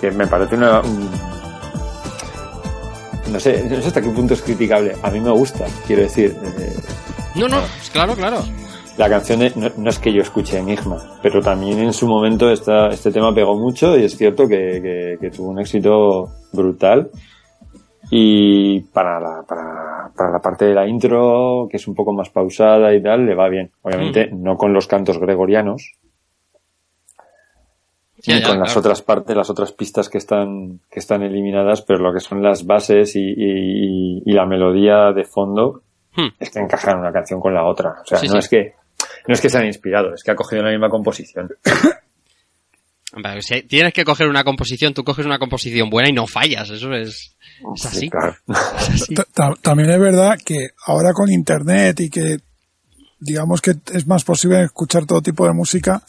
que 0.00 0.12
me 0.12 0.24
parece 0.28 0.54
una. 0.54 0.78
un- 0.80 1.10
No 3.32 3.40
sé, 3.40 3.64
no 3.68 3.80
sé 3.80 3.88
hasta 3.88 4.00
qué 4.00 4.10
punto 4.10 4.34
es 4.34 4.42
criticable. 4.42 4.94
A 5.02 5.10
mí 5.10 5.18
me 5.18 5.30
gusta, 5.32 5.64
quiero 5.88 6.02
decir. 6.02 6.36
eh, 6.40 6.72
No, 7.34 7.48
no, 7.48 7.58
pues 7.58 7.90
claro, 7.92 8.14
claro. 8.14 8.44
la 8.98 9.08
canción 9.08 9.40
de- 9.40 9.52
no, 9.56 9.70
no 9.76 9.90
es 9.90 9.98
que 9.98 10.12
yo 10.12 10.22
escuche 10.22 10.56
Enigma, 10.56 11.18
pero 11.20 11.40
también 11.42 11.80
en 11.80 11.92
su 11.92 12.06
momento 12.06 12.48
esta, 12.48 12.90
este 12.90 13.10
tema 13.10 13.34
pegó 13.34 13.56
mucho 13.58 13.96
y 13.98 14.04
es 14.04 14.16
cierto 14.16 14.46
que, 14.46 14.80
que- 14.80 15.16
que 15.20 15.30
tuvo 15.36 15.48
un 15.48 15.58
éxito 15.58 16.30
brutal. 16.52 17.10
Y 18.14 18.80
para 18.92 19.18
la, 19.18 19.42
para, 19.48 19.61
para 20.16 20.30
la 20.32 20.38
parte 20.40 20.64
de 20.66 20.74
la 20.74 20.86
intro, 20.86 21.66
que 21.70 21.76
es 21.76 21.86
un 21.88 21.94
poco 21.94 22.12
más 22.12 22.30
pausada 22.30 22.94
y 22.94 23.02
tal, 23.02 23.26
le 23.26 23.34
va 23.34 23.48
bien. 23.48 23.70
Obviamente 23.82 24.30
no 24.32 24.56
con 24.56 24.72
los 24.72 24.86
cantos 24.86 25.18
gregorianos, 25.18 25.92
Ya, 28.24 28.36
ni 28.36 28.40
ya, 28.42 28.48
con 28.48 28.58
las 28.60 28.76
otras 28.76 29.02
partes, 29.02 29.36
las 29.36 29.50
otras 29.50 29.72
pistas 29.72 30.08
que 30.08 30.18
están, 30.18 30.80
que 30.90 31.00
están 31.00 31.22
eliminadas, 31.22 31.82
pero 31.82 31.98
lo 32.00 32.12
que 32.12 32.20
son 32.20 32.42
las 32.42 32.64
bases 32.66 33.16
y, 33.16 33.20
y- 33.20 33.34
y- 33.36 34.22
y 34.24 34.32
la 34.32 34.46
melodía 34.46 35.12
de 35.12 35.24
fondo 35.24 35.82
Hmm. 36.14 36.28
es 36.38 36.50
que 36.50 36.58
encajan 36.60 36.98
una 37.00 37.10
canción 37.12 37.40
con 37.40 37.54
la 37.54 37.64
otra. 37.64 37.94
O 38.02 38.06
sea, 38.06 38.18
Sí, 38.18 38.26
no 38.26 38.32
sí. 38.34 38.38
es 38.38 38.48
que, 38.48 38.74
no 39.26 39.34
es 39.34 39.40
que 39.40 39.48
se 39.48 39.58
han 39.58 39.66
inspirado, 39.66 40.12
es 40.14 40.22
que 40.22 40.30
ha 40.30 40.36
cogido 40.36 40.62
la 40.62 40.70
misma 40.70 40.88
composición. 40.90 41.48
Si 43.40 43.62
tienes 43.64 43.92
que 43.92 44.04
coger 44.06 44.26
una 44.28 44.42
composición, 44.42 44.94
tú 44.94 45.04
coges 45.04 45.26
una 45.26 45.38
composición 45.38 45.90
buena 45.90 46.08
y 46.08 46.14
no 46.14 46.26
fallas. 46.26 46.70
Eso 46.70 46.94
es, 46.94 47.36
es 47.74 47.86
así. 47.86 47.98
Sí, 48.00 48.10
claro. 48.10 48.34
Es 48.48 48.88
así. 49.02 49.14
Ta- 49.14 49.26
ta- 49.32 49.54
También 49.60 49.90
es 49.90 49.98
verdad 50.00 50.38
que 50.44 50.70
ahora 50.86 51.12
con 51.12 51.30
internet 51.30 52.00
y 52.00 52.10
que 52.10 52.38
digamos 53.20 53.60
que 53.60 53.74
es 53.92 54.06
más 54.06 54.24
posible 54.24 54.62
escuchar 54.62 55.06
todo 55.06 55.22
tipo 55.22 55.46
de 55.46 55.52
música, 55.52 56.02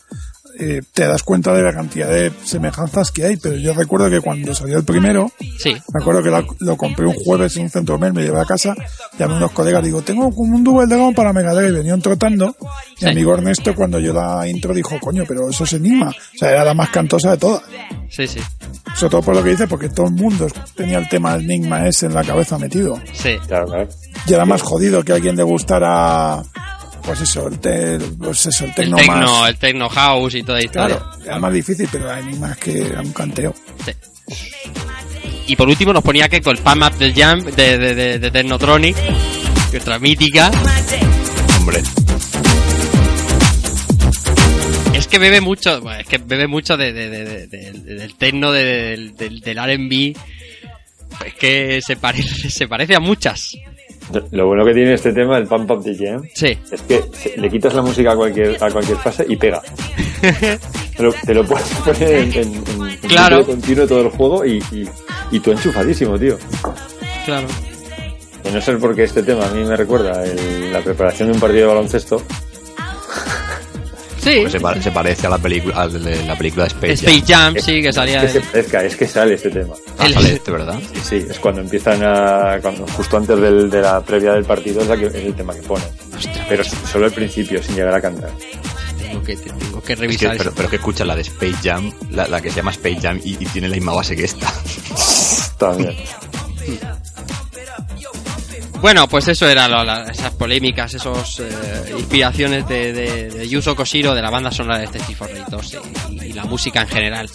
eh, 0.60 0.82
te 0.94 1.06
das 1.08 1.24
cuenta 1.24 1.54
de 1.54 1.62
la 1.64 1.74
cantidad 1.74 2.08
de 2.10 2.32
semejanzas 2.44 3.12
que 3.12 3.26
hay. 3.26 3.38
Pero 3.38 3.56
yo 3.56 3.74
recuerdo 3.74 4.10
que 4.10 4.22
cuando 4.22 4.54
salió 4.54 4.78
el 4.78 4.84
primero, 4.84 5.32
Sí. 5.60 5.74
me 5.74 6.02
acuerdo 6.02 6.22
que 6.24 6.30
la- 6.30 6.46
lo 6.60 6.78
compré 6.78 7.06
un 7.06 7.14
jueves 7.16 7.56
en 7.58 7.64
un 7.64 7.70
centro 7.70 7.98
mail, 7.98 8.14
me 8.14 8.24
llevé 8.24 8.40
a 8.40 8.46
casa, 8.46 8.76
llamé 9.18 9.34
a 9.36 9.38
unos 9.38 9.52
colegas, 9.52 9.84
digo, 9.84 10.02
tengo 10.02 10.28
un 10.28 10.64
Double 10.64 10.88
Dragon 10.88 11.14
para 11.14 11.34
Mega 11.34 11.54
Drive, 11.54 11.72
venían 11.72 12.02
trotando, 12.02 12.56
y 12.96 13.00
Sí. 13.00 13.06
mi 13.06 13.12
amigo 13.12 13.34
Ernesto 13.34 13.74
cuando 13.76 14.00
yo 14.00 14.14
la 14.14 14.48
intro 14.48 14.74
dijo, 14.74 15.00
coño, 15.00 15.24
pero 15.28 15.50
eso 15.50 15.64
es 15.64 15.74
Enigma. 15.74 16.10
O 16.10 16.38
sea, 16.38 16.52
era 16.52 16.64
la 16.64 16.74
más 16.74 16.90
cantosa 16.90 17.32
de 17.32 17.38
todas. 17.38 17.62
Sí, 18.10 18.28
sí. 18.28 18.40
Sobre 18.96 19.10
todo 19.12 19.22
por 19.24 19.36
lo 19.36 19.44
que 19.44 19.50
dice, 19.52 19.68
porque 19.68 19.90
todo 19.90 20.06
el 20.08 20.14
mundo 20.14 20.48
tenía 20.76 21.00
el 21.00 21.10
tema 21.10 21.36
Enigma 21.36 21.88
ese 21.88 22.06
en 22.06 22.14
la 22.14 22.24
cabeza 22.24 22.58
metido. 22.60 23.00
Sí. 23.14 23.38
Claro, 23.48 23.66
claro. 23.68 23.90
Y 24.28 24.34
era 24.34 24.46
más 24.46 24.62
jodido 24.62 25.04
que 25.04 25.12
a 25.12 25.16
alguien 25.16 25.36
le 25.36 25.44
gustara, 25.44 26.44
pues 27.06 27.22
eso, 27.22 27.48
el, 27.48 27.60
te- 27.60 28.00
pues 28.00 28.46
eso, 28.46 28.64
el 28.64 28.70
El 28.72 28.76
tecno 28.76 28.98
techno, 28.98 29.16
más. 29.42 29.50
el 29.50 29.58
techno 29.58 29.90
house 29.90 30.36
y 30.36 30.44
toda 30.44 30.58
la 30.60 30.64
historia. 30.64 30.98
Claro, 31.00 31.24
era 31.24 31.40
más 31.40 31.54
difícil, 31.54 31.88
pero 31.92 32.10
era 32.12 32.22
más 32.38 32.58
que 32.58 32.86
era 32.88 33.02
un 33.02 33.12
canteo. 33.14 33.54
Y 35.48 35.56
por 35.58 35.68
último 35.68 35.92
nos 35.94 36.04
ponía 36.04 36.30
que 36.30 36.42
con 36.42 36.56
el 36.58 36.64
Palm 36.64 36.82
Up 36.84 36.98
del 36.98 37.14
Jam 37.14 37.42
de, 37.42 37.78
de, 37.78 37.96
de, 37.96 38.20
de 38.20 38.32
Technotronic, 38.32 38.96
que 39.72 39.78
otra 39.78 40.00
mítica. 40.00 40.50
Hombre, 41.60 41.82
Es 44.94 45.08
que 45.08 45.20
bebe 45.20 45.42
mucho, 45.42 45.82
bueno, 45.82 46.00
es 46.00 46.08
que 46.08 46.18
bebe 46.20 46.48
mucho 46.48 46.78
de, 46.78 46.94
de- 46.94 47.10
de- 47.10 47.26
de- 47.26 47.48
de- 47.48 47.96
del 47.96 48.16
techno, 48.16 48.52
de- 48.52 48.64
del, 48.64 49.16
del, 49.18 49.40
del 49.42 49.58
R&B. 49.58 50.16
Es 51.26 51.34
que 51.36 51.82
se 51.86 51.96
parece, 51.98 52.50
se 52.50 52.68
parece 52.68 52.96
a 52.96 53.00
muchas. 53.00 53.54
Lo 54.32 54.48
bueno 54.48 54.66
que 54.66 54.74
tiene 54.74 54.94
este 54.94 55.12
tema, 55.14 55.38
el 55.38 55.48
Pump 55.48 55.70
Up 55.72 55.84
the 55.84 55.96
Jam, 55.96 56.22
Sí. 56.34 56.58
es 56.72 56.82
que 56.84 57.02
le 57.38 57.50
quitas 57.50 57.74
la 57.74 57.82
música 57.82 58.12
a 58.12 58.16
cualquier, 58.16 58.64
a 58.64 58.70
cualquier 58.70 58.98
fase 58.98 59.26
y 59.28 59.36
pega. 59.38 59.62
te, 60.98 61.04
lo, 61.04 61.14
te 61.14 61.34
lo 61.34 61.44
puedes 61.46 61.68
poner 61.70 62.14
en, 62.16 62.34
en, 62.34 62.64
Claro. 63.08 63.46
continuo 63.46 63.88
todo 63.88 64.02
el 64.02 64.10
juego 64.10 64.46
y, 64.46 64.58
y, 64.72 64.88
y 65.32 65.40
tú 65.40 65.52
enchufadísimo, 65.52 66.18
tío. 66.20 66.38
Claro. 67.26 67.48
Y 68.46 68.50
no 68.54 68.62
sé 68.62 68.74
por 68.74 68.94
qué 68.96 69.04
este 69.04 69.24
tema 69.24 69.46
a 69.48 69.50
mí 69.52 69.64
me 69.64 69.76
recuerda 69.78 70.24
el- 70.26 70.72
la 70.74 70.82
preparación 70.82 71.30
de 71.30 71.36
un 71.36 71.40
partido 71.40 71.62
de 71.62 71.68
baloncesto. 71.74 72.22
Sí. 74.24 74.38
pues 74.42 74.52
se, 74.54 74.60
pa- 74.60 74.82
se 74.82 74.92
parece 74.92 75.28
a 75.28 75.30
la 75.32 75.38
película, 75.38 75.76
a 75.82 75.88
la 75.88 76.38
película 76.38 76.64
de 76.64 76.70
Space, 76.70 76.94
Space 76.94 77.24
Jam. 77.28 77.54
Jam, 77.56 77.64
sí, 77.64 77.82
que 77.82 77.92
salía. 77.94 78.24
Es 78.24 78.32
que 78.34 78.40
se 78.40 78.40
de- 78.40 78.46
parezca, 78.52 78.84
es 78.86 78.96
que 78.96 79.08
sale 79.08 79.34
este 79.34 79.50
tema. 79.50 79.74
Ah, 79.98 80.06
el- 80.06 80.14
sale 80.14 80.34
este, 80.34 80.52
¿verdad? 80.52 80.80
Sí, 80.94 81.00
sí, 81.22 81.26
es 81.30 81.40
cuando 81.40 81.62
empiezan 81.62 82.02
a. 82.04 82.60
Cuando, 82.62 82.86
justo 82.88 83.18
antes 83.18 83.40
del- 83.40 83.70
de 83.70 83.82
la 83.82 84.02
previa 84.02 84.34
del 84.34 84.46
partido 84.46 84.82
es, 84.82 84.88
la 84.88 84.98
que, 84.98 85.08
es 85.08 85.16
el 85.16 85.34
tema 85.36 85.54
que 85.54 85.62
pone. 85.62 85.84
Ostras, 86.16 86.46
Pero 86.48 86.64
solo 86.64 87.06
al 87.06 87.12
principio, 87.12 87.62
sin 87.62 87.76
llegar 87.76 87.94
a 87.96 88.02
cantar. 88.02 88.32
tengo 88.98 89.24
que, 89.24 89.36
tengo 89.36 89.82
que 89.84 89.94
Es 89.94 90.00
que, 90.00 90.02
revisar 90.06 90.38
pero, 90.38 90.52
pero 90.56 90.70
que 90.70 90.76
escucha 90.78 91.04
la 91.06 91.16
de 91.16 91.22
Space 91.24 91.58
Jam, 91.64 91.92
la, 92.12 92.28
la 92.28 92.42
que 92.42 92.50
se 92.50 92.58
llama 92.58 92.72
Space 92.72 93.00
Jam 93.02 93.20
y, 93.24 93.32
y 93.34 93.46
tiene 93.48 93.68
la 93.70 93.76
misma 93.76 93.94
base 93.94 94.16
que 94.16 94.24
esta. 94.26 94.52
También. 95.58 95.96
Bueno, 98.84 99.08
pues 99.08 99.26
eso 99.30 99.48
era 99.48 99.70
lo- 99.70 100.10
esas 100.10 100.32
polémicas, 100.34 100.94
esas 100.94 101.42
inspiraciones 101.98 102.68
de, 102.68 102.92
de, 102.92 103.30
de 103.30 103.48
Yuzo 103.48 103.78
Koshiro, 103.78 104.14
de 104.14 104.22
la 104.22 104.30
banda 104.30 104.52
sonora 104.52 104.78
de 104.78 104.84
este 104.84 105.00
Rage 105.00 105.46
2 105.50 105.78
y, 106.10 106.26
y 106.26 106.34
la 106.34 106.44
música 106.44 106.82
en 106.82 106.88
general. 106.90 107.30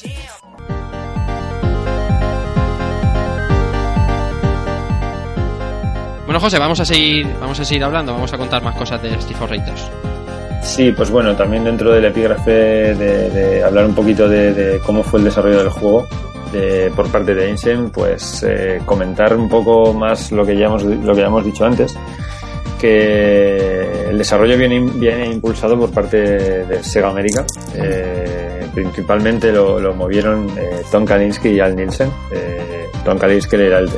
Bueno, 6.27 6.39
José, 6.39 6.59
vamos 6.59 6.81
a 6.81 6.85
seguir, 6.85 7.27
vamos 7.41 7.59
a 7.59 7.65
seguir 7.65 7.83
hablando, 7.83 8.13
vamos 8.13 8.31
a 8.35 8.37
contar 8.37 8.63
más 8.63 8.77
cosas 8.77 9.01
de 9.01 9.09
Rage 9.09 9.63
2. 9.67 9.91
Sí, 10.65 10.93
pues 10.93 11.11
bueno, 11.11 11.35
también 11.35 11.65
dentro 11.65 11.93
del 11.93 12.05
epígrafe 12.05 12.51
de, 12.95 13.65
hablar 13.65 13.87
un 13.87 13.95
poquito 13.95 14.29
de 14.29 14.79
cómo 14.85 15.03
fue 15.03 15.21
el 15.21 15.25
desarrollo 15.25 15.61
del 15.61 15.71
juego 15.71 16.07
por 16.95 17.09
parte 17.11 17.35
de 17.35 17.51
Insem, 17.51 17.91
pues 17.91 18.43
eh, 18.47 18.81
comentar 18.85 19.35
un 19.37 19.49
poco 19.49 19.93
más 19.93 20.33
lo 20.33 20.45
que 20.47 20.57
ya 20.57 20.67
hemos, 20.67 20.83
lo 20.83 21.15
que 21.15 21.21
ya 21.21 21.27
hemos 21.27 21.45
dicho 21.45 21.65
antes, 21.65 21.95
que 22.81 24.09
el 24.11 24.19
desarrollo 24.19 24.57
viene, 24.57 24.81
viene 24.95 25.27
impulsado 25.27 25.79
por 25.79 25.91
parte 25.91 26.17
de 26.65 26.83
Sega 26.83 27.09
América. 27.11 27.45
Eh, 27.75 28.67
principalmente 28.75 29.51
lo, 29.53 29.81
lo 29.81 29.95
movieron 29.95 30.49
eh, 30.57 30.83
Tom 30.91 31.05
Kalinske 31.05 31.51
y 31.53 31.61
Al 31.61 31.75
Nielsen. 31.77 32.11
Tom 33.05 33.19
Kalinske 33.19 33.57
era 33.67 33.79
el, 33.79 33.89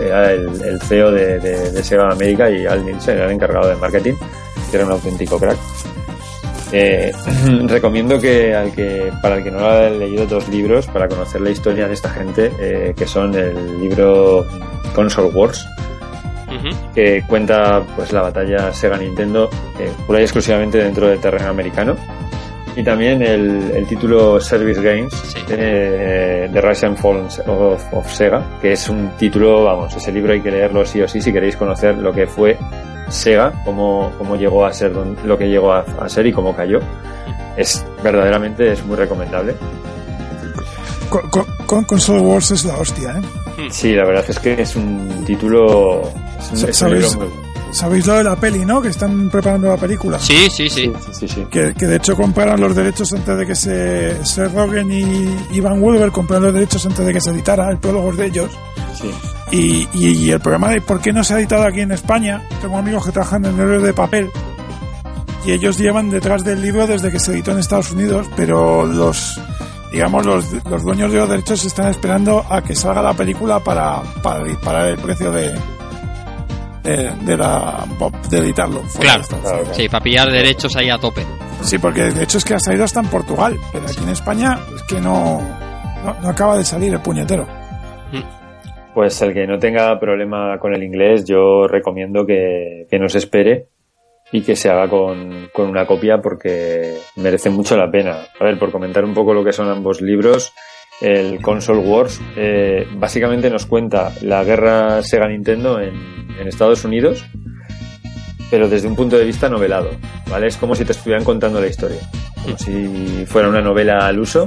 el, 0.62 0.80
CEO 0.82 1.10
de, 1.10 1.38
de- 1.40 1.72
de 1.72 1.82
Sega 1.82 2.10
América 2.10 2.48
y 2.50 2.66
Al 2.66 2.84
Nielsen 2.84 3.16
era 3.16 3.26
el 3.26 3.32
encargado 3.32 3.68
de 3.68 3.76
marketing, 3.76 4.14
que 4.70 4.76
era 4.76 4.86
un 4.86 4.92
auténtico 4.92 5.38
crack. 5.38 5.58
Eh, 6.72 7.12
recomiendo 7.66 8.20
que, 8.20 8.54
al 8.54 8.72
que 8.72 9.12
para 9.22 9.36
el 9.36 9.44
que 9.44 9.50
no 9.50 9.60
lo 9.60 9.70
haya 9.70 9.90
leído 9.90 10.26
dos 10.26 10.48
libros 10.48 10.86
para 10.86 11.08
conocer 11.08 11.40
la 11.40 11.50
historia 11.50 11.88
de 11.88 11.94
esta 11.94 12.10
gente, 12.10 12.52
eh, 12.60 12.94
que 12.96 13.06
son 13.06 13.34
el 13.34 13.80
libro 13.80 14.46
Console 14.94 15.28
Wars, 15.28 15.66
que 16.94 17.22
cuenta 17.26 17.82
pues 17.96 18.12
la 18.12 18.22
batalla 18.22 18.72
Sega 18.72 18.98
Nintendo 18.98 19.48
eh, 19.78 19.90
pura 20.06 20.20
y 20.20 20.22
exclusivamente 20.22 20.78
dentro 20.78 21.08
del 21.08 21.20
terreno 21.20 21.48
americano. 21.48 21.96
Y 22.76 22.84
también 22.84 23.20
el, 23.22 23.72
el 23.74 23.86
título 23.86 24.40
Service 24.40 24.80
Games 24.80 25.12
Sí. 25.12 25.38
eh, 25.50 26.48
de 26.52 26.60
Rise 26.60 26.86
and 26.86 26.96
Fall 26.96 27.26
of, 27.46 27.84
of 27.92 28.12
Sega, 28.12 28.58
que 28.62 28.72
es 28.72 28.88
un 28.88 29.10
título, 29.18 29.64
vamos, 29.64 29.94
ese 29.96 30.12
libro 30.12 30.32
hay 30.32 30.40
que 30.40 30.50
leerlo 30.50 30.84
sí 30.84 31.02
o 31.02 31.08
sí 31.08 31.20
si 31.20 31.32
queréis 31.32 31.56
conocer 31.56 31.96
lo 31.98 32.12
que 32.12 32.26
fue 32.26 32.56
Sega, 33.08 33.52
cómo, 33.64 34.12
cómo 34.18 34.36
llegó 34.36 34.64
a 34.64 34.72
ser 34.72 34.92
don- 34.92 35.16
lo 35.24 35.36
que 35.36 35.48
llegó 35.48 35.72
a, 35.72 35.80
a 35.80 36.08
ser 36.08 36.26
y 36.26 36.32
cómo 36.32 36.54
cayó. 36.54 36.78
Es 37.56 37.84
verdaderamente 38.04 38.72
es 38.72 38.84
muy 38.86 38.96
recomendable. 38.96 39.56
Con, 41.08 41.28
con, 41.28 41.44
con 41.66 41.84
Console 41.84 42.20
Wars 42.20 42.52
es 42.52 42.64
la 42.64 42.76
hostia, 42.76 43.16
¿eh? 43.18 43.66
Sí, 43.70 43.94
la 43.94 44.04
verdad 44.06 44.24
es 44.28 44.38
que 44.38 44.62
es 44.62 44.76
un 44.76 45.24
título, 45.26 46.02
es 46.38 46.50
un, 46.50 46.56
es 46.56 46.62
un 46.64 46.72
¿Sabéis? 46.72 47.12
libro 47.16 47.26
muy 47.26 47.49
¿Sabéis 47.72 48.06
lo 48.06 48.14
de 48.14 48.24
la 48.24 48.36
peli, 48.36 48.64
no? 48.64 48.80
Que 48.82 48.88
están 48.88 49.30
preparando 49.30 49.68
la 49.68 49.76
película. 49.76 50.18
Sí, 50.18 50.48
sí, 50.50 50.68
sí. 50.68 50.92
sí, 51.06 51.12
sí, 51.12 51.28
sí. 51.28 51.46
Que, 51.50 51.74
que 51.74 51.86
de 51.86 51.96
hecho 51.96 52.16
compraron 52.16 52.60
los 52.60 52.74
derechos 52.74 53.12
antes 53.12 53.36
de 53.38 53.46
que 53.46 53.54
se... 53.54 54.24
Seth 54.24 54.52
Rogen 54.54 54.90
y 54.90 55.56
Ivan 55.56 55.82
Wilber 55.82 56.10
compraron 56.10 56.44
los 56.46 56.54
derechos 56.54 56.84
antes 56.86 57.06
de 57.06 57.12
que 57.12 57.20
se 57.20 57.30
editara 57.30 57.70
el 57.70 57.78
prólogo 57.78 58.12
de 58.12 58.26
ellos. 58.26 58.50
sí. 59.00 59.10
Y, 59.52 59.88
y, 59.94 60.10
y 60.10 60.30
el 60.30 60.38
programa 60.38 60.70
de 60.70 60.80
por 60.80 61.00
qué 61.00 61.12
no 61.12 61.24
se 61.24 61.34
ha 61.34 61.38
editado 61.38 61.64
aquí 61.64 61.80
en 61.80 61.90
España, 61.90 62.46
tengo 62.60 62.78
amigos 62.78 63.04
que 63.04 63.10
trabajan 63.10 63.44
en 63.44 63.58
héroes 63.58 63.82
de 63.82 63.92
papel 63.92 64.30
y 65.44 65.50
ellos 65.50 65.76
llevan 65.76 66.08
detrás 66.08 66.44
del 66.44 66.62
libro 66.62 66.86
desde 66.86 67.10
que 67.10 67.18
se 67.18 67.32
editó 67.32 67.50
en 67.50 67.58
Estados 67.58 67.90
Unidos, 67.90 68.28
pero 68.36 68.86
los 68.86 69.40
digamos 69.90 70.24
los, 70.24 70.44
los 70.70 70.82
dueños 70.84 71.10
de 71.10 71.18
los 71.18 71.28
derechos 71.28 71.64
están 71.64 71.88
esperando 71.88 72.44
a 72.48 72.62
que 72.62 72.76
salga 72.76 73.02
la 73.02 73.12
película 73.14 73.58
para, 73.58 74.02
para 74.22 74.44
disparar 74.44 74.86
el 74.86 74.98
precio 74.98 75.32
de 75.32 75.52
de, 76.82 77.10
de 77.10 77.36
la 77.36 77.84
de 78.28 78.38
editarlo. 78.38 78.82
Claro. 78.98 79.24
Sí, 79.72 79.88
para 79.88 80.02
pillar 80.02 80.30
derechos 80.30 80.74
ahí 80.76 80.90
a 80.90 80.98
tope. 80.98 81.22
Sí, 81.62 81.78
porque 81.78 82.02
de 82.10 82.22
hecho 82.22 82.38
es 82.38 82.44
que 82.44 82.54
ha 82.54 82.58
salido 82.58 82.84
hasta 82.84 83.00
en 83.00 83.06
Portugal, 83.06 83.56
pero 83.72 83.86
aquí 83.86 84.02
en 84.02 84.08
España 84.10 84.58
es 84.74 84.82
que 84.84 85.00
no, 85.00 85.40
no, 86.04 86.16
no 86.22 86.28
acaba 86.28 86.56
de 86.56 86.64
salir 86.64 86.92
el 86.92 87.00
puñetero. 87.00 87.46
Pues 88.10 88.24
Pues 88.94 89.22
el 89.22 89.34
que 89.34 89.46
no 89.46 89.58
tenga 89.58 89.98
problema 90.00 90.58
con 90.58 90.74
el 90.74 90.82
inglés, 90.82 91.24
yo 91.24 91.66
recomiendo 91.68 92.26
que, 92.26 92.86
que 92.90 92.98
no 92.98 93.08
se 93.08 93.18
espere 93.18 93.68
y 94.32 94.42
que 94.42 94.56
se 94.56 94.68
haga 94.70 94.88
con, 94.88 95.48
con 95.52 95.68
una 95.68 95.86
copia 95.86 96.18
porque 96.18 96.98
merece 97.16 97.50
mucho 97.50 97.76
la 97.76 97.90
pena. 97.90 98.16
A 98.38 98.44
ver, 98.44 98.58
por 98.58 98.70
comentar 98.72 99.04
un 99.04 99.14
poco 99.14 99.34
lo 99.34 99.44
que 99.44 99.52
son 99.52 99.68
ambos 99.68 100.00
libros, 100.00 100.52
el 101.00 101.40
Console 101.40 101.80
Wars 101.80 102.20
eh, 102.36 102.86
básicamente 102.96 103.50
nos 103.50 103.66
cuenta 103.66 104.12
la 104.22 104.44
guerra 104.44 105.02
Sega 105.02 105.28
Nintendo 105.28 105.80
en, 105.80 106.20
Estados 106.40 106.86
Unidos, 106.86 107.22
pero 108.50 108.66
desde 108.66 108.88
un 108.88 108.96
punto 108.96 109.18
de 109.18 109.26
vista 109.26 109.50
novelado, 109.50 109.90
¿vale? 110.30 110.46
Es 110.46 110.56
como 110.56 110.74
si 110.74 110.86
te 110.86 110.92
estuvieran 110.92 111.22
contando 111.22 111.60
la 111.60 111.66
historia, 111.66 111.98
como 112.42 112.56
si 112.56 113.26
fuera 113.26 113.50
una 113.50 113.60
novela 113.60 114.06
al 114.06 114.18
uso 114.18 114.46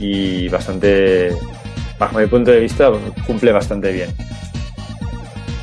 y 0.00 0.48
bastante, 0.48 1.36
bajo 1.98 2.18
mi 2.18 2.26
punto 2.26 2.50
de 2.52 2.60
vista, 2.60 2.90
cumple 3.26 3.52
bastante 3.52 3.92
bien. 3.92 4.08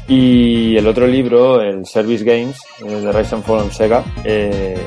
Y 0.08 0.78
el 0.78 0.86
otro 0.86 1.08
libro, 1.08 1.60
el 1.60 1.88
Service 1.88 2.24
Games, 2.24 2.60
de 2.80 3.12
Rise 3.12 3.34
and 3.34 3.44
Fall 3.44 3.72
Sega, 3.72 4.04
eh, 4.24 4.78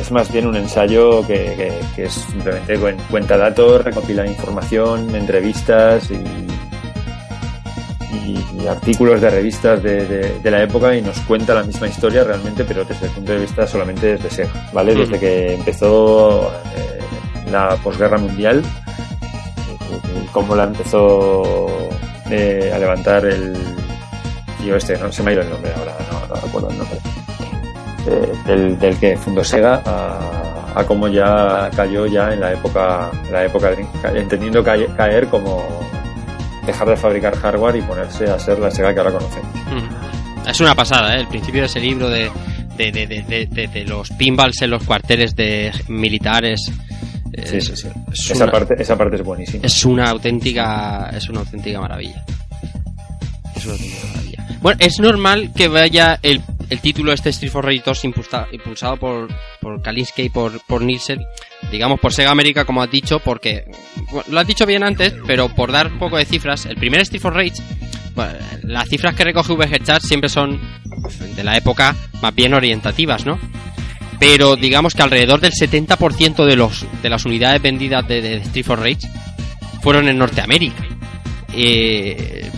es 0.00 0.10
más 0.10 0.32
bien 0.32 0.46
un 0.46 0.56
ensayo 0.56 1.26
que, 1.26 1.34
que- 1.56 1.80
que 1.94 2.04
es 2.04 2.12
simplemente 2.12 2.78
cuen- 2.78 2.96
cuenta 3.10 3.36
datos, 3.36 3.84
recopila 3.84 4.26
información, 4.26 5.14
entrevistas 5.14 6.10
y, 6.10 6.14
y- 8.14 8.62
y 8.62 8.66
artículos 8.66 9.20
de 9.20 9.30
revistas 9.30 9.82
de, 9.82 10.06
de- 10.06 10.38
de 10.40 10.50
la 10.50 10.62
época 10.62 10.94
y 10.96 11.02
nos 11.02 11.18
cuenta 11.20 11.54
la 11.54 11.62
misma 11.62 11.88
historia 11.88 12.24
realmente, 12.24 12.64
pero 12.64 12.84
desde 12.84 13.06
el 13.06 13.12
punto 13.12 13.32
de 13.32 13.38
vista 13.38 13.66
solamente 13.66 14.06
desde 14.16 14.30
Sega, 14.30 14.70
¿vale? 14.72 14.94
Desde 14.94 15.18
que 15.18 15.54
empezó 15.54 16.50
eh, 16.76 16.98
la 17.50 17.76
posguerra 17.76 18.18
mundial, 18.18 18.62
eh, 18.62 20.26
cómo 20.32 20.54
la 20.54 20.64
empezó 20.64 21.68
eh, 22.30 22.70
a 22.74 22.78
levantar 22.78 23.24
el 23.26 23.54
tío 24.60 24.76
este, 24.76 24.96
no 24.98 25.10
se 25.12 25.22
me 25.22 25.30
ha 25.30 25.34
ido 25.34 25.42
el 25.42 25.50
nombre 25.50 25.72
ahora, 25.76 25.96
no, 26.10 26.34
no 26.34 26.40
recuerdo 26.40 26.70
el 26.70 26.78
nombre. 26.78 26.98
Eh, 28.06 28.32
del, 28.46 28.78
del 28.78 28.96
que 28.96 29.16
fundó 29.16 29.44
Sega 29.44 29.80
a, 29.86 30.72
a 30.80 30.84
cómo 30.84 31.06
ya 31.08 31.70
cayó 31.76 32.06
ya 32.06 32.32
en 32.32 32.40
la 32.40 32.52
época, 32.52 33.10
la 33.30 33.44
época 33.44 33.70
entendiendo 34.14 34.64
cae- 34.64 34.88
caer 34.96 35.28
como 35.28 35.62
dejar 36.66 36.88
de 36.88 36.96
fabricar 36.96 37.36
hardware 37.36 37.76
y 37.76 37.82
ponerse 37.82 38.24
a 38.28 38.38
ser 38.38 38.58
la 38.58 38.70
Sega 38.70 38.92
que 38.92 39.00
ahora 39.00 39.12
conocemos. 39.12 39.46
Mm. 39.54 40.48
Es 40.48 40.60
una 40.60 40.74
pasada, 40.74 41.16
¿eh? 41.16 41.20
El 41.20 41.28
principio 41.28 41.60
de 41.60 41.66
ese 41.66 41.78
libro 41.80 42.08
de, 42.10 42.28
de, 42.76 42.90
de, 42.90 43.68
de, 43.68 43.84
los 43.84 44.10
pinballs 44.10 44.60
en 44.62 44.70
los 44.70 44.82
cuarteles 44.82 45.36
de 45.36 45.70
militares. 45.88 46.60
eh, 47.32 47.46
Sí, 47.46 47.60
sí, 47.60 47.76
sí. 47.76 47.88
es 48.12 48.30
Esa 48.32 48.42
una- 48.44 48.52
parte, 48.52 48.74
esa 48.78 48.96
parte 48.98 49.16
es 49.16 49.22
buenísima. 49.22 49.64
es 49.64 49.84
una 49.84 50.10
auténtica 50.10 51.08
es 51.14 51.28
una 51.28 51.40
auténtica 51.40 51.80
maravilla 51.80 52.24
es 53.54 53.64
una 53.64 53.74
auténtica 53.74 54.06
maravilla 54.08 54.46
bueno 54.60 54.78
es 54.80 54.98
normal 55.00 55.50
que 55.56 55.68
vaya 55.68 56.18
el, 56.22 56.40
el 56.72 56.80
título 56.80 57.12
este 57.12 57.28
Street 57.30 57.52
for 57.52 57.64
Rage 57.64 57.82
2 57.84 58.04
impulsa- 58.04 58.46
impulsado 58.52 58.96
por 58.96 59.28
por 59.60 59.82
Kalinsky 59.82 60.22
y 60.22 60.28
por 60.30 60.82
Nielsen 60.82 61.20
digamos 61.70 62.00
por 62.00 62.12
Sega 62.12 62.30
América 62.30 62.64
como 62.64 62.82
has 62.82 62.90
dicho 62.90 63.18
porque 63.20 63.64
bueno, 64.10 64.24
lo 64.30 64.40
has 64.40 64.46
dicho 64.46 64.64
bien 64.66 64.82
antes 64.82 65.14
pero 65.26 65.48
por 65.48 65.70
dar 65.70 65.88
un 65.92 65.98
poco 65.98 66.16
de 66.16 66.24
cifras 66.24 66.66
el 66.66 66.76
primer 66.76 67.00
Street 67.02 67.20
for 67.22 67.34
Rage 67.34 67.62
las 68.62 68.88
cifras 68.88 69.14
que 69.14 69.24
recoge 69.24 69.54
VG 69.54 69.84
Chat 69.84 70.02
siempre 70.02 70.28
son 70.28 70.60
de 71.36 71.44
la 71.44 71.56
época 71.56 71.94
más 72.20 72.34
bien 72.34 72.54
orientativas 72.54 73.24
no 73.26 73.38
pero 74.18 74.54
digamos 74.56 74.94
que 74.94 75.02
alrededor 75.02 75.40
del 75.40 75.52
70% 75.52 76.44
de 76.44 76.56
los 76.56 76.86
de 77.02 77.10
las 77.10 77.24
unidades 77.24 77.60
vendidas 77.60 78.06
de, 78.06 78.36
Street 78.36 78.64
for 78.64 78.78
Rage 78.78 79.00
fueron 79.82 80.06
en 80.08 80.16
Norteamérica. 80.16 80.84
Eh, 81.52 82.48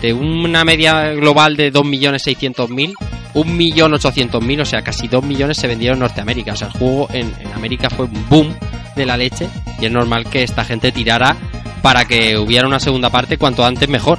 de 0.00 0.12
una 0.12 0.64
media 0.64 1.10
global 1.12 1.56
de 1.56 1.72
2.600.000, 1.72 2.94
1.800.000, 3.34 4.60
o 4.60 4.64
sea, 4.64 4.82
casi 4.82 5.08
2 5.08 5.24
millones 5.24 5.56
se 5.58 5.66
vendieron 5.66 5.96
en 5.96 6.00
Norteamérica. 6.00 6.52
O 6.52 6.56
sea, 6.56 6.68
el 6.68 6.74
juego 6.74 7.08
en, 7.12 7.32
América 7.54 7.90
fue 7.90 8.06
un 8.06 8.28
boom 8.28 8.54
de 8.96 9.06
la 9.06 9.16
leche 9.16 9.48
y 9.80 9.86
es 9.86 9.92
normal 9.92 10.26
que 10.28 10.42
esta 10.42 10.64
gente 10.64 10.92
tirara 10.92 11.36
para 11.82 12.04
que 12.04 12.36
hubiera 12.38 12.66
una 12.66 12.80
segunda 12.80 13.10
parte 13.10 13.36
cuanto 13.38 13.64
antes 13.64 13.88
mejor. 13.88 14.18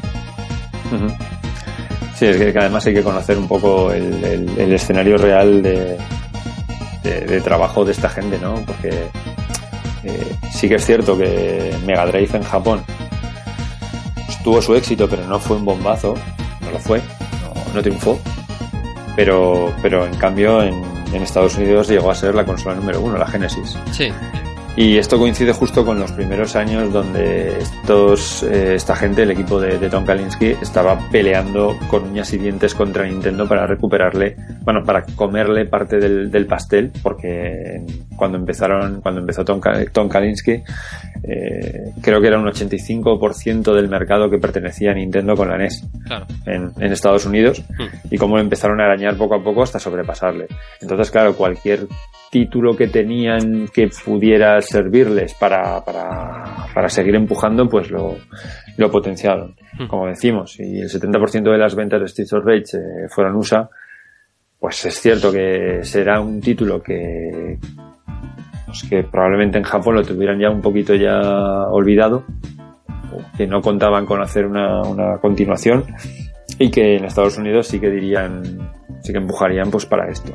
Sí, 2.18 2.26
es 2.26 2.38
que, 2.38 2.60
además 2.60 2.86
hay 2.86 2.94
que 2.94 3.04
conocer 3.04 3.38
un 3.38 3.48
poco 3.48 3.92
el, 3.92 4.74
escenario 4.74 5.18
real 5.18 5.62
de, 5.64 5.98
de- 7.04 7.22
de 7.22 7.42
trabajo 7.42 7.84
de 7.86 7.94
esta 7.94 8.10
gente, 8.10 8.38
¿no? 8.40 8.56
Porque 8.66 8.90
eh, 10.04 10.36
sí 10.52 10.68
que 10.68 10.76
es 10.76 10.86
cierto 10.86 11.18
que 11.18 11.74
Mega 11.86 12.06
Drive 12.06 12.38
en 12.38 12.44
Japón 12.44 12.84
tuvo 14.44 14.62
su 14.62 14.76
éxito, 14.76 15.08
pero 15.10 15.26
no 15.26 15.40
fue 15.40 15.58
un 15.58 15.66
bombazo, 15.66 16.16
no 16.62 16.72
lo 16.72 16.80
fue, 16.80 17.00
no, 17.00 17.74
no 17.74 17.82
triunfó. 17.82 18.20
Pero, 19.16 19.74
pero 19.82 20.06
en 20.06 20.16
cambio 20.16 20.64
en, 20.64 20.74
en 21.14 21.22
Estados 21.22 21.58
Unidos 21.58 21.88
llegó 21.88 22.12
a 22.12 22.16
ser 22.16 22.34
la 22.34 22.46
consola 22.46 22.76
número 22.76 23.02
uno, 23.02 23.18
la 23.18 23.28
Genesis. 23.28 23.78
Sí. 23.92 24.10
Y 24.78 24.98
esto 24.98 25.20
coincide 25.20 25.52
justo 25.52 25.86
con 25.86 26.00
los 26.00 26.14
primeros 26.14 26.56
años 26.56 26.94
donde 26.94 27.60
estos, 27.60 28.42
eh, 28.44 28.76
esta 28.76 28.96
gente, 28.96 29.24
el 29.24 29.32
equipo 29.32 29.60
de, 29.60 29.78
de 29.78 29.90
Tom 29.90 30.06
Kalinske, 30.06 30.56
estaba 30.62 30.98
peleando 31.12 31.78
con 31.90 32.04
uñas 32.04 32.32
y 32.32 32.38
dientes 32.38 32.74
contra 32.74 33.06
Nintendo 33.06 33.46
para 33.50 33.68
recuperarle, 33.68 34.38
bueno, 34.62 34.82
para 34.86 35.04
comerle 35.04 35.66
parte 35.66 35.98
del, 35.98 36.32
del 36.32 36.46
pastel, 36.46 36.90
porque 37.04 37.82
cuando 38.16 38.38
empezaron, 38.38 39.02
cuando 39.02 39.20
empezó 39.20 39.44
Tom, 39.44 39.60
Tom 39.92 40.08
Kalinske, 40.08 40.64
eh, 41.24 41.92
creo 42.02 42.20
que 42.20 42.28
era 42.28 42.40
un 42.40 42.46
85% 42.48 43.74
del 43.74 43.88
mercado 43.90 44.30
que 44.30 44.38
pertenecía 44.40 44.92
a 44.92 44.96
Nintendo 44.96 45.36
con 45.36 45.50
la 45.50 45.58
NES 45.58 45.88
Claro. 46.06 46.26
en, 46.46 46.72
en 46.80 46.92
Estados 46.92 47.26
Unidos 47.26 47.64
y 48.10 48.18
cómo 48.18 48.36
lo 48.38 48.42
empezaron 48.42 48.82
a 48.82 48.86
arañar 48.86 49.16
poco 49.18 49.36
a 49.36 49.44
poco 49.44 49.64
hasta 49.64 49.80
sobrepasarle. 49.80 50.48
Entonces, 50.82 51.12
claro, 51.12 51.36
cualquier 51.36 51.88
título 52.32 52.76
que 52.78 52.88
tenían 52.88 53.68
que 53.74 53.90
pudiera 54.06 54.60
servirles 54.62 55.34
para, 55.34 55.84
para, 55.84 56.66
para 56.74 56.88
seguir 56.90 57.14
empujando, 57.16 57.68
pues 57.68 57.92
lo, 57.92 58.16
lo 58.78 58.90
potenciaron. 58.92 59.56
Como 59.88 60.08
decimos, 60.08 60.54
si 60.54 60.80
el 60.80 60.90
70% 60.90 61.52
de 61.52 61.58
las 61.58 61.76
ventas 61.76 62.00
de 62.02 62.08
Streets 62.08 62.34
of 62.34 62.46
Rage 62.46 62.78
eh, 62.78 63.08
fueron 63.10 63.36
USA, 63.36 63.70
pues 64.60 64.86
es 64.86 65.00
cierto 65.02 65.32
que 65.32 65.80
será 65.82 66.22
un 66.22 66.40
título 66.40 66.82
que, 66.82 67.58
pues 68.72 68.90
que 68.90 69.04
probablemente 69.04 69.58
en 69.58 69.64
Japón 69.64 69.96
lo 69.96 70.04
tuvieran 70.04 70.40
ya 70.40 70.50
un 70.50 70.62
poquito 70.62 70.96
ya 70.96 71.20
olvidado, 71.70 72.24
que 73.38 73.46
no 73.46 73.62
contaban 73.62 74.06
con 74.06 74.22
hacer 74.22 74.46
una, 74.46 74.82
una 74.84 75.18
continuación 75.20 75.86
y 76.58 76.72
que 76.72 76.96
en 76.96 77.06
Estados 77.06 77.38
Unidos 77.38 77.68
sí 77.68 77.80
que 77.80 77.90
dirían, 77.90 78.42
sí 79.04 79.12
que 79.12 79.18
empujarían 79.20 79.70
pues 79.70 79.86
para 79.86 80.10
esto. 80.10 80.34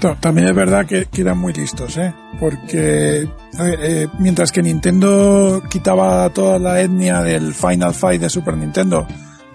Ta- 0.00 0.14
También 0.20 0.48
es 0.48 0.54
verdad 0.54 0.86
que, 0.86 1.06
que 1.06 1.22
eran 1.22 1.38
muy 1.38 1.52
listos, 1.52 1.96
¿eh? 1.96 2.12
Porque 2.38 3.28
eh, 3.60 4.06
mientras 4.18 4.52
que 4.52 4.62
Nintendo 4.62 5.62
quitaba 5.70 6.28
toda 6.30 6.58
la 6.58 6.80
etnia 6.80 7.22
del 7.22 7.54
Final 7.54 7.94
Fight 7.94 8.20
de 8.20 8.28
Super 8.30 8.56
Nintendo 8.56 9.06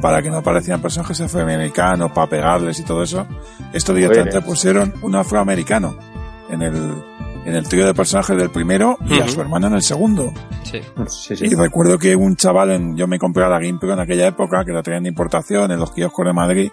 para 0.02 0.22
que 0.22 0.30
no 0.30 0.38
aparecieran 0.38 0.82
personajes 0.82 1.20
afroamericanos 1.22 2.12
para 2.14 2.28
pegarles 2.28 2.80
y 2.80 2.84
todo 2.84 3.04
eso, 3.04 3.28
esto 3.74 3.94
directamente 3.94 4.38
pusieron 4.42 4.94
un 5.02 5.16
afroamericano 5.16 5.98
en 6.50 6.62
el, 6.62 6.76
en 7.46 7.56
el 7.56 7.68
trío 7.68 7.86
de 7.86 7.94
personajes 7.94 8.38
del 8.38 8.50
primero 8.50 8.98
y 9.06 9.20
a 9.20 9.28
su 9.28 9.42
hermano 9.42 9.68
en 9.68 9.74
el 9.74 9.82
segundo. 9.82 10.34
Sí. 10.64 10.82
Sí, 11.08 11.36
sí. 11.36 11.46
Y 11.46 11.56
recuerdo 11.56 11.98
que 11.98 12.16
un 12.16 12.36
chaval, 12.36 12.72
en, 12.72 12.98
yo 12.98 13.08
me 13.08 13.18
compré 13.18 13.48
la 13.48 13.60
GamePro 13.60 13.94
en 13.94 14.00
aquella 14.00 14.28
época, 14.28 14.64
que 14.66 14.72
la 14.72 14.84
traían 14.84 15.04
de 15.04 15.10
importación 15.10 15.72
en 15.72 15.80
los 15.80 15.92
kioscos 15.92 16.26
de 16.26 16.34
Madrid, 16.34 16.72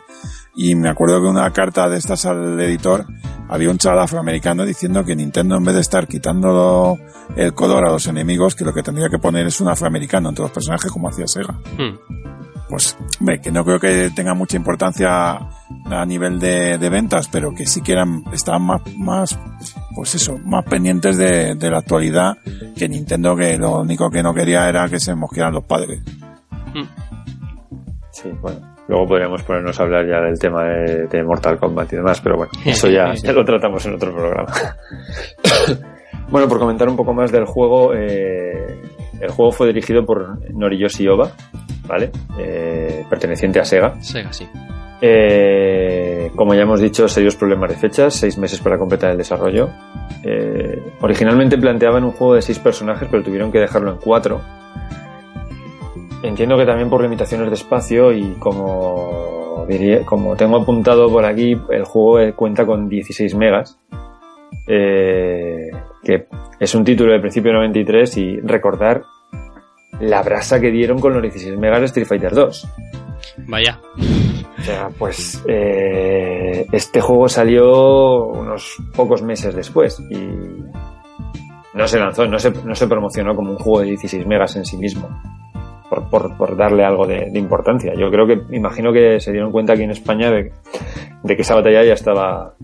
y 0.54 0.74
me 0.74 0.88
acuerdo 0.88 1.20
que 1.20 1.28
una 1.28 1.50
carta 1.52 1.88
de 1.88 1.98
estas 1.98 2.26
al 2.26 2.60
editor 2.60 3.06
había 3.48 3.70
un 3.70 3.78
chaval 3.78 4.00
afroamericano 4.00 4.64
diciendo 4.64 5.04
que 5.04 5.14
Nintendo 5.14 5.56
en 5.56 5.64
vez 5.64 5.74
de 5.74 5.80
estar 5.80 6.08
quitando 6.08 6.98
el 7.36 7.54
color 7.54 7.86
a 7.86 7.92
los 7.92 8.06
enemigos, 8.06 8.54
que 8.54 8.64
lo 8.64 8.74
que 8.74 8.82
tendría 8.82 9.08
que 9.08 9.18
poner 9.18 9.46
es 9.46 9.60
un 9.60 9.68
afroamericano 9.68 10.30
entre 10.30 10.42
los 10.42 10.50
personajes 10.50 10.90
como 10.90 11.08
hacía 11.08 11.26
Sega. 11.26 11.54
Hmm. 11.78 12.55
Pues, 12.68 12.96
hombre, 13.20 13.40
que 13.40 13.52
no 13.52 13.64
creo 13.64 13.78
que 13.78 14.10
tenga 14.10 14.34
mucha 14.34 14.56
importancia 14.56 15.38
a 15.84 16.06
nivel 16.06 16.40
de, 16.40 16.78
de 16.78 16.88
ventas, 16.90 17.28
pero 17.28 17.54
que 17.54 17.66
sí 17.66 17.80
que 17.80 17.92
eran, 17.92 18.24
estaban 18.32 18.62
más, 18.62 18.80
más, 18.96 19.38
pues 19.94 20.16
eso, 20.16 20.36
más 20.44 20.64
pendientes 20.64 21.16
de, 21.16 21.54
de 21.54 21.70
la 21.70 21.78
actualidad 21.78 22.38
que 22.76 22.88
Nintendo, 22.88 23.36
que 23.36 23.56
lo 23.56 23.80
único 23.80 24.10
que 24.10 24.22
no 24.22 24.34
quería 24.34 24.68
era 24.68 24.88
que 24.88 24.98
se 24.98 25.14
mosquearan 25.14 25.54
los 25.54 25.64
padres. 25.64 26.02
Sí, 28.10 28.30
bueno. 28.40 28.76
Luego 28.88 29.06
podríamos 29.08 29.42
ponernos 29.42 29.78
a 29.78 29.82
hablar 29.82 30.06
ya 30.06 30.20
del 30.20 30.38
tema 30.38 30.64
de, 30.64 31.06
de 31.08 31.22
Mortal 31.24 31.58
Kombat 31.58 31.92
y 31.92 31.96
demás, 31.96 32.20
pero 32.20 32.36
bueno, 32.36 32.52
eso 32.64 32.88
ya, 32.88 33.12
ya 33.14 33.32
lo 33.32 33.44
tratamos 33.44 33.84
en 33.86 33.94
otro 33.94 34.14
programa. 34.14 34.52
bueno, 36.30 36.48
por 36.48 36.58
comentar 36.58 36.88
un 36.88 36.96
poco 36.96 37.12
más 37.12 37.32
del 37.32 37.46
juego, 37.46 37.94
eh, 37.94 38.80
el 39.20 39.30
juego 39.30 39.52
fue 39.52 39.66
dirigido 39.68 40.04
por 40.04 40.38
Noriyoshi 40.52 41.06
Oba, 41.08 41.30
¿vale? 41.86 42.10
Eh, 42.38 43.04
perteneciente 43.08 43.60
a 43.60 43.64
Sega. 43.64 44.00
Sega, 44.02 44.32
sí. 44.32 44.46
Eh, 45.00 46.30
como 46.34 46.54
ya 46.54 46.62
hemos 46.62 46.80
dicho, 46.80 47.06
serios 47.08 47.36
problemas 47.36 47.70
de 47.70 47.76
fechas, 47.76 48.14
seis 48.14 48.38
meses 48.38 48.60
para 48.60 48.78
completar 48.78 49.10
el 49.10 49.18
desarrollo. 49.18 49.68
Eh, 50.24 50.82
originalmente 51.00 51.58
planteaban 51.58 52.04
un 52.04 52.12
juego 52.12 52.34
de 52.34 52.42
seis 52.42 52.58
personajes, 52.58 53.06
pero 53.10 53.22
tuvieron 53.22 53.52
que 53.52 53.58
dejarlo 53.58 53.90
en 53.92 53.98
cuatro. 53.98 54.40
entiendo 56.22 56.56
que 56.56 56.64
también 56.64 56.88
por 56.90 57.02
limitaciones 57.02 57.48
de 57.48 57.54
espacio 57.54 58.10
y 58.12 58.32
como 58.38 59.64
diría, 59.68 60.04
como 60.04 60.34
tengo 60.34 60.56
apuntado 60.56 61.08
por 61.08 61.24
aquí, 61.24 61.56
el 61.70 61.84
juego 61.84 62.34
cuenta 62.34 62.64
con 62.66 62.88
16 62.88 63.34
megas. 63.36 63.78
eh, 64.66 65.65
que 66.06 66.28
es 66.60 66.72
un 66.76 66.84
título 66.84 67.12
de 67.12 67.18
principio 67.18 67.50
de 67.50 67.58
93 67.58 68.16
y 68.18 68.36
recordar 68.40 69.02
la 69.98 70.22
brasa 70.22 70.60
que 70.60 70.70
dieron 70.70 71.00
con 71.00 71.12
los 71.12 71.20
16 71.20 71.58
megas 71.58 71.80
de 71.80 71.86
Street 71.86 72.06
Fighter 72.06 72.32
2. 72.32 72.68
Vaya. 73.48 73.80
O 74.56 74.62
sea, 74.62 74.88
pues 74.96 75.42
eh, 75.48 76.64
este 76.70 77.00
juego 77.00 77.28
salió 77.28 78.26
unos 78.26 78.76
pocos 78.94 79.22
meses 79.22 79.54
después 79.54 80.00
y 80.08 80.16
no 81.74 81.88
se 81.88 81.98
lanzó, 81.98 82.24
no 82.26 82.38
se, 82.38 82.52
no 82.52 82.74
se 82.76 82.86
promocionó 82.86 83.34
como 83.34 83.50
un 83.50 83.58
juego 83.58 83.80
de 83.80 83.88
16 83.88 84.26
megas 84.26 84.54
en 84.54 84.64
sí 84.64 84.76
mismo, 84.76 85.08
por, 85.90 86.08
por, 86.08 86.36
por 86.36 86.56
darle 86.56 86.84
algo 86.84 87.06
de, 87.06 87.30
de 87.32 87.38
importancia. 87.38 87.94
Yo 87.98 88.10
creo 88.10 88.26
que, 88.28 88.56
imagino 88.56 88.92
que 88.92 89.18
se 89.18 89.32
dieron 89.32 89.50
cuenta 89.50 89.72
aquí 89.72 89.82
en 89.82 89.90
España 89.90 90.30
de, 90.30 90.52
de 91.24 91.36
que 91.36 91.42
esa 91.42 91.56
batalla 91.56 91.82
ya 91.82 91.94
estaba 91.94 92.54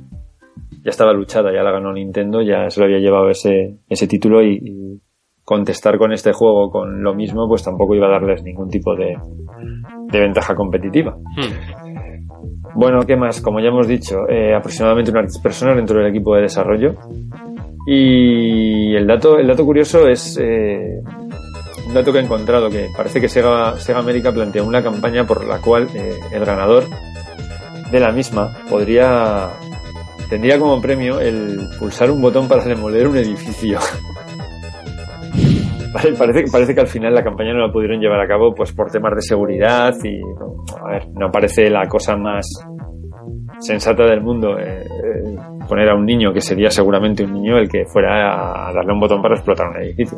ya 0.85 0.91
estaba 0.91 1.12
luchada, 1.12 1.53
ya 1.53 1.62
la 1.62 1.70
ganó 1.70 1.93
Nintendo, 1.93 2.43
ya 2.43 2.68
se 2.68 2.80
lo 2.80 2.87
había 2.87 2.99
llevado 2.99 3.30
ese, 3.30 3.78
ese 3.89 4.07
título 4.07 4.43
y, 4.43 4.59
y 4.62 5.01
contestar 5.45 5.99
con 5.99 6.12
este 6.12 6.33
juego 6.33 6.70
con 6.70 7.03
lo 7.03 7.14
mismo, 7.14 7.49
pues 7.49 7.62
tampoco 7.62 7.95
iba 7.95 8.07
a 8.07 8.12
darles 8.12 8.43
ningún 8.43 8.68
tipo 8.68 8.95
de, 8.95 9.16
de 10.11 10.20
ventaja 10.20 10.55
competitiva. 10.55 11.16
Hmm. 11.37 11.93
Bueno, 12.74 13.01
¿qué 13.07 13.16
más? 13.16 13.41
Como 13.41 13.61
ya 13.61 13.68
hemos 13.68 13.87
dicho, 13.87 14.28
eh, 14.28 14.55
aproximadamente 14.55 15.11
unas 15.11 15.33
10 15.33 15.43
personas 15.43 15.76
dentro 15.76 15.99
del 15.99 16.09
equipo 16.09 16.35
de 16.35 16.43
desarrollo. 16.43 16.95
Y 17.87 18.95
el 18.95 19.07
dato, 19.07 19.39
el 19.39 19.47
dato 19.47 19.64
curioso 19.64 20.09
es 20.09 20.39
eh, 20.41 21.03
un 21.87 21.95
dato 21.95 22.12
que 22.12 22.18
he 22.18 22.22
encontrado, 22.22 22.70
que 22.70 22.87
parece 22.97 23.20
que 23.20 23.28
Sega, 23.28 23.76
Sega 23.78 23.99
América 23.99 24.33
plantea 24.33 24.62
una 24.62 24.83
campaña 24.83 25.26
por 25.26 25.47
la 25.47 25.59
cual 25.61 25.89
eh, 25.95 26.18
el 26.33 26.45
ganador 26.45 26.85
de 27.91 28.01
la 28.01 28.12
misma 28.12 28.57
podría 28.70 29.51
tendría 30.33 30.59
como 30.59 30.80
premio 30.80 31.20
el 31.20 31.68
pulsar 31.78 32.11
un 32.11 32.22
botón 32.22 32.49
para 32.49 32.64
demoler 32.64 33.07
un 33.07 33.18
edificio. 33.18 33.78
Vale, 35.93 36.14
Parece, 36.16 36.51
parece 36.51 36.74
que 36.74 36.80
al 36.80 36.87
final 36.87 37.12
la 37.12 37.22
campaña 37.22 37.53
no 37.53 37.66
la 37.66 37.70
pudieron 37.70 38.01
llevar 38.01 38.18
a 38.18 38.26
cabo 38.26 38.55
pues 38.55 38.72
por 38.72 38.91
temas 38.91 39.14
de 39.14 39.20
seguridad 39.20 39.93
y 40.03 40.20
no, 40.20 40.64
a 40.83 40.91
ver, 40.91 41.07
no 41.11 41.30
parece 41.30 41.68
la 41.68 41.87
cosa 41.87 42.16
más 42.16 42.47
sensata 43.59 44.05
del 44.05 44.22
mundo 44.22 44.59
eh, 44.59 44.87
eh, 44.87 45.37
poner 45.68 45.91
a 45.91 45.95
un 45.95 46.07
niño 46.07 46.33
que 46.33 46.41
sería 46.41 46.70
seguramente 46.70 47.24
un 47.24 47.35
niño 47.35 47.59
el 47.59 47.68
que 47.68 47.85
fuera 47.85 48.68
a 48.68 48.72
darle 48.72 48.95
un 48.95 49.01
botón 49.01 49.20
para 49.20 49.35
explotar 49.35 49.68
un 49.68 49.83
edificio. 49.83 50.16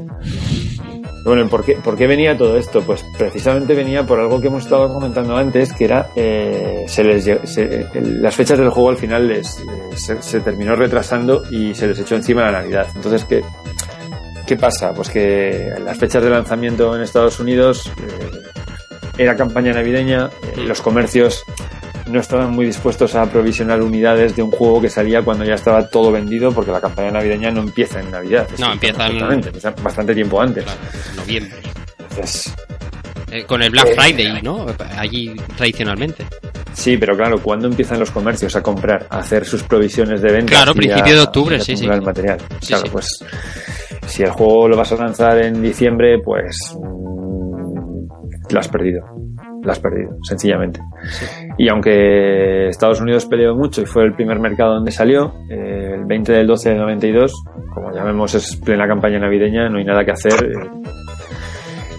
Bueno, 1.24 1.48
¿por 1.48 1.64
qué, 1.64 1.74
¿por 1.76 1.96
qué 1.96 2.06
venía 2.06 2.36
todo 2.36 2.58
esto? 2.58 2.82
Pues 2.82 3.02
precisamente 3.16 3.72
venía 3.74 4.04
por 4.04 4.20
algo 4.20 4.40
que 4.42 4.48
hemos 4.48 4.64
estado 4.64 4.92
comentando 4.92 5.34
antes, 5.36 5.72
que 5.72 5.86
era 5.86 6.10
eh, 6.14 6.84
se 6.86 7.02
les, 7.02 7.24
se- 7.24 7.88
las 8.04 8.36
fechas 8.36 8.58
del 8.58 8.68
juego 8.68 8.90
al 8.90 8.98
final 8.98 9.26
les, 9.28 9.58
eh, 9.60 9.64
se, 9.96 10.20
se 10.22 10.40
terminó 10.40 10.76
retrasando 10.76 11.42
y 11.50 11.74
se 11.74 11.86
les 11.86 11.98
echó 11.98 12.14
encima 12.16 12.42
la 12.42 12.52
Navidad. 12.60 12.88
Entonces, 12.94 13.24
¿qué, 13.24 13.42
¿qué 14.46 14.56
pasa? 14.56 14.92
Pues 14.92 15.08
que 15.08 15.70
las 15.82 15.96
fechas 15.96 16.22
de 16.22 16.28
lanzamiento 16.28 16.94
en 16.94 17.00
Estados 17.00 17.40
Unidos 17.40 17.90
eh, 17.96 18.42
era 19.16 19.34
campaña 19.34 19.72
navideña, 19.72 20.28
eh, 20.42 20.60
los 20.60 20.82
comercios 20.82 21.42
no 22.06 22.20
estaban 22.20 22.50
muy 22.52 22.66
dispuestos 22.66 23.14
a 23.14 23.22
aprovisionar 23.22 23.80
unidades 23.82 24.36
de 24.36 24.42
un 24.42 24.50
juego 24.50 24.80
que 24.80 24.90
salía 24.90 25.22
cuando 25.22 25.44
ya 25.44 25.54
estaba 25.54 25.88
todo 25.88 26.12
vendido, 26.12 26.52
porque 26.52 26.70
la 26.70 26.80
campaña 26.80 27.10
navideña 27.12 27.50
no 27.50 27.60
empieza 27.62 28.00
en 28.00 28.10
Navidad. 28.10 28.46
No, 28.58 28.72
empieza 28.72 29.02
en- 29.06 29.12
perfectamente, 29.12 29.48
empieza 29.48 29.70
bastante 29.82 30.14
tiempo 30.14 30.40
antes. 30.40 30.64
Claro, 30.64 30.80
en 31.10 31.16
noviembre. 31.16 31.58
Entonces, 32.10 32.54
Eh, 33.30 33.44
con 33.46 33.62
el 33.62 33.70
Black 33.70 33.88
Eh, 33.88 33.94
Friday, 33.98 34.42
¿no? 34.42 34.66
Allí 34.96 35.34
tradicionalmente. 35.56 36.24
sí, 36.72 36.96
pero 36.96 37.16
claro, 37.16 37.40
¿cuándo 37.42 37.66
empiezan 37.66 37.98
los 37.98 38.10
comercios 38.12 38.54
a 38.54 38.62
comprar, 38.62 39.06
a 39.10 39.18
hacer 39.18 39.44
sus 39.44 39.62
provisiones 39.64 40.20
de 40.22 40.30
venta? 40.30 40.52
Claro, 40.52 40.72
principio 40.74 41.12
a- 41.14 41.16
de 41.16 41.20
octubre, 41.20 41.58
sí, 41.60 41.76
sí. 41.76 41.84
el 41.86 42.02
material. 42.02 42.38
Sí, 42.60 42.68
claro, 42.68 42.84
sí. 42.84 42.90
pues 42.92 43.18
si 44.06 44.22
el 44.22 44.30
juego 44.30 44.68
lo 44.68 44.76
vas 44.76 44.92
a 44.92 44.96
lanzar 44.96 45.38
en 45.42 45.60
diciembre, 45.62 46.18
pues 46.22 46.54
mm, 46.78 48.06
lo 48.50 48.60
has 48.60 48.68
perdido. 48.68 49.04
Lo 49.64 49.72
has 49.72 49.80
perdido, 49.80 50.16
sencillamente. 50.22 50.78
Y 51.58 51.68
aunque 51.70 52.68
Estados 52.68 53.00
Unidos 53.00 53.24
peleó 53.26 53.54
mucho 53.56 53.80
y 53.82 53.86
fue 53.86 54.04
el 54.04 54.12
primer 54.14 54.38
mercado 54.38 54.74
donde 54.74 54.90
salió, 54.92 55.32
eh, 55.50 55.94
el 55.94 56.04
20 56.04 56.32
del 56.32 56.46
12 56.46 56.70
de 56.70 56.76
92, 56.76 57.32
como 57.74 57.92
ya 57.94 58.04
vemos 58.04 58.34
es 58.34 58.56
plena 58.56 58.86
campaña 58.86 59.18
navideña, 59.18 59.68
no 59.70 59.78
hay 59.78 59.84
nada 59.84 60.04
que 60.04 60.10
hacer. 60.12 60.32
eh, 60.44 60.80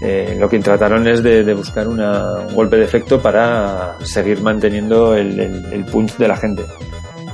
eh, 0.02 0.36
lo 0.38 0.48
que 0.48 0.58
trataron 0.60 1.06
es 1.08 1.22
de, 1.22 1.42
de 1.42 1.54
buscar 1.54 1.88
una- 1.88 2.34
un 2.48 2.54
golpe 2.54 2.76
de 2.76 2.84
efecto 2.84 3.20
para 3.20 3.94
seguir 4.00 4.40
manteniendo 4.42 5.16
el, 5.16 5.40
el- 5.40 5.64
el 5.72 5.84
punch 5.86 6.16
de 6.18 6.28
la 6.28 6.36
gente. 6.36 6.62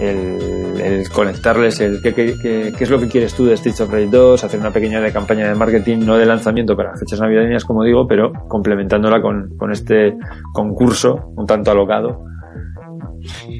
El, 0.02 1.08
conectarles 1.10 1.80
el 1.80 2.00
¿qué, 2.02 2.12
qué, 2.14 2.72
es 2.78 2.90
lo 2.90 2.98
que 2.98 3.06
quieres 3.08 3.34
tú 3.34 3.44
de 3.46 3.56
Streets 3.56 3.82
of 3.82 3.92
Rage 3.92 4.08
2, 4.08 4.42
hacer 4.42 4.58
una 4.58 4.72
pequeña 4.72 5.00
de 5.00 5.12
campaña 5.12 5.48
de 5.48 5.54
marketing, 5.54 5.98
no 6.04 6.16
de 6.18 6.26
lanzamiento 6.26 6.76
para 6.76 6.96
fechas 6.96 7.20
navideñas, 7.20 7.64
como 7.64 7.84
digo, 7.84 8.06
pero 8.08 8.32
complementándola 8.48 9.22
con, 9.22 9.56
con 9.56 9.70
este 9.70 10.14
concurso 10.52 11.32
un 11.36 11.46
tanto 11.46 11.70
alocado 11.70 12.24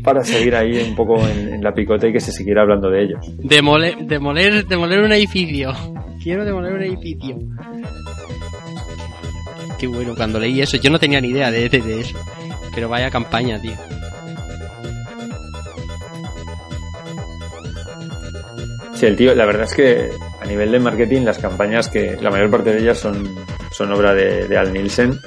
para 0.03 0.25
seguir 0.25 0.57
ahí 0.57 0.83
un 0.89 0.97
poco 0.97 1.17
en, 1.29 1.63
la 1.63 1.73
picota 1.73 2.09
y 2.09 2.13
que 2.13 2.19
se 2.21 2.33
siguiera 2.33 2.63
hablando 2.63 2.91
de 2.91 3.03
ellos. 3.05 3.21
Demoler, 3.39 3.97
demoler, 3.99 4.67
demoler 4.67 5.01
un 5.05 5.13
edificio. 5.13 5.73
Quiero 6.23 6.45
demoler 6.45 6.73
un 6.73 6.83
edificio. 6.83 7.37
Qué 9.79 9.87
bueno, 9.87 10.15
cuando 10.17 10.39
leí 10.41 10.61
eso, 10.61 10.77
yo 10.77 10.91
no 10.91 10.99
tenía 10.99 11.21
ni 11.21 11.29
idea 11.29 11.51
de, 11.51 11.69
de- 11.69 11.81
de 11.81 12.01
eso. 12.01 12.19
Pero 12.75 12.89
vaya 12.89 13.11
campaña, 13.11 13.61
tío. 13.61 13.73
Sí, 19.03 19.07
el 19.09 19.17
tío, 19.17 19.35
la 19.35 19.47
verdad 19.47 19.65
es 19.65 19.75
que 19.75 20.11
a 20.41 20.45
nivel 20.47 20.71
de 20.71 20.79
marketing, 20.79 21.23
las 21.23 21.37
campañas 21.39 21.89
que 21.89 22.17
la 22.21 22.31
mayor 22.31 22.49
parte 22.53 22.71
de 22.73 22.79
ellas 22.83 22.99
son, 22.99 23.35
son 23.73 23.91
obra 23.93 24.15
de, 24.15 24.47
de 24.47 24.57
Al 24.57 24.73
Nielsen, 24.73 25.19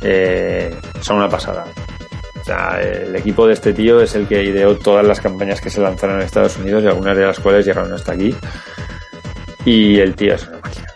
eh, 0.00 0.72
son 1.00 1.16
una 1.16 1.28
pasada. 1.28 1.64
O 2.40 2.44
sea, 2.44 2.80
el 2.80 3.16
equipo 3.16 3.48
de 3.48 3.54
este 3.54 3.72
tío 3.72 4.00
es 4.00 4.14
el 4.14 4.28
que 4.28 4.44
ideó 4.44 4.76
todas 4.76 5.04
las 5.04 5.20
campañas 5.20 5.60
que 5.60 5.70
se 5.70 5.80
lanzaron 5.80 6.18
en 6.20 6.22
Estados 6.22 6.56
Unidos 6.58 6.84
y 6.84 6.86
algunas 6.86 7.16
de 7.16 7.26
las 7.26 7.40
cuales 7.40 7.66
llegaron 7.66 7.92
hasta 7.92 8.12
aquí. 8.12 8.32
Y 9.64 9.98
el 9.98 10.14
tío 10.14 10.36
es 10.36 10.46
una 10.46 10.58
máquina. 10.60 10.86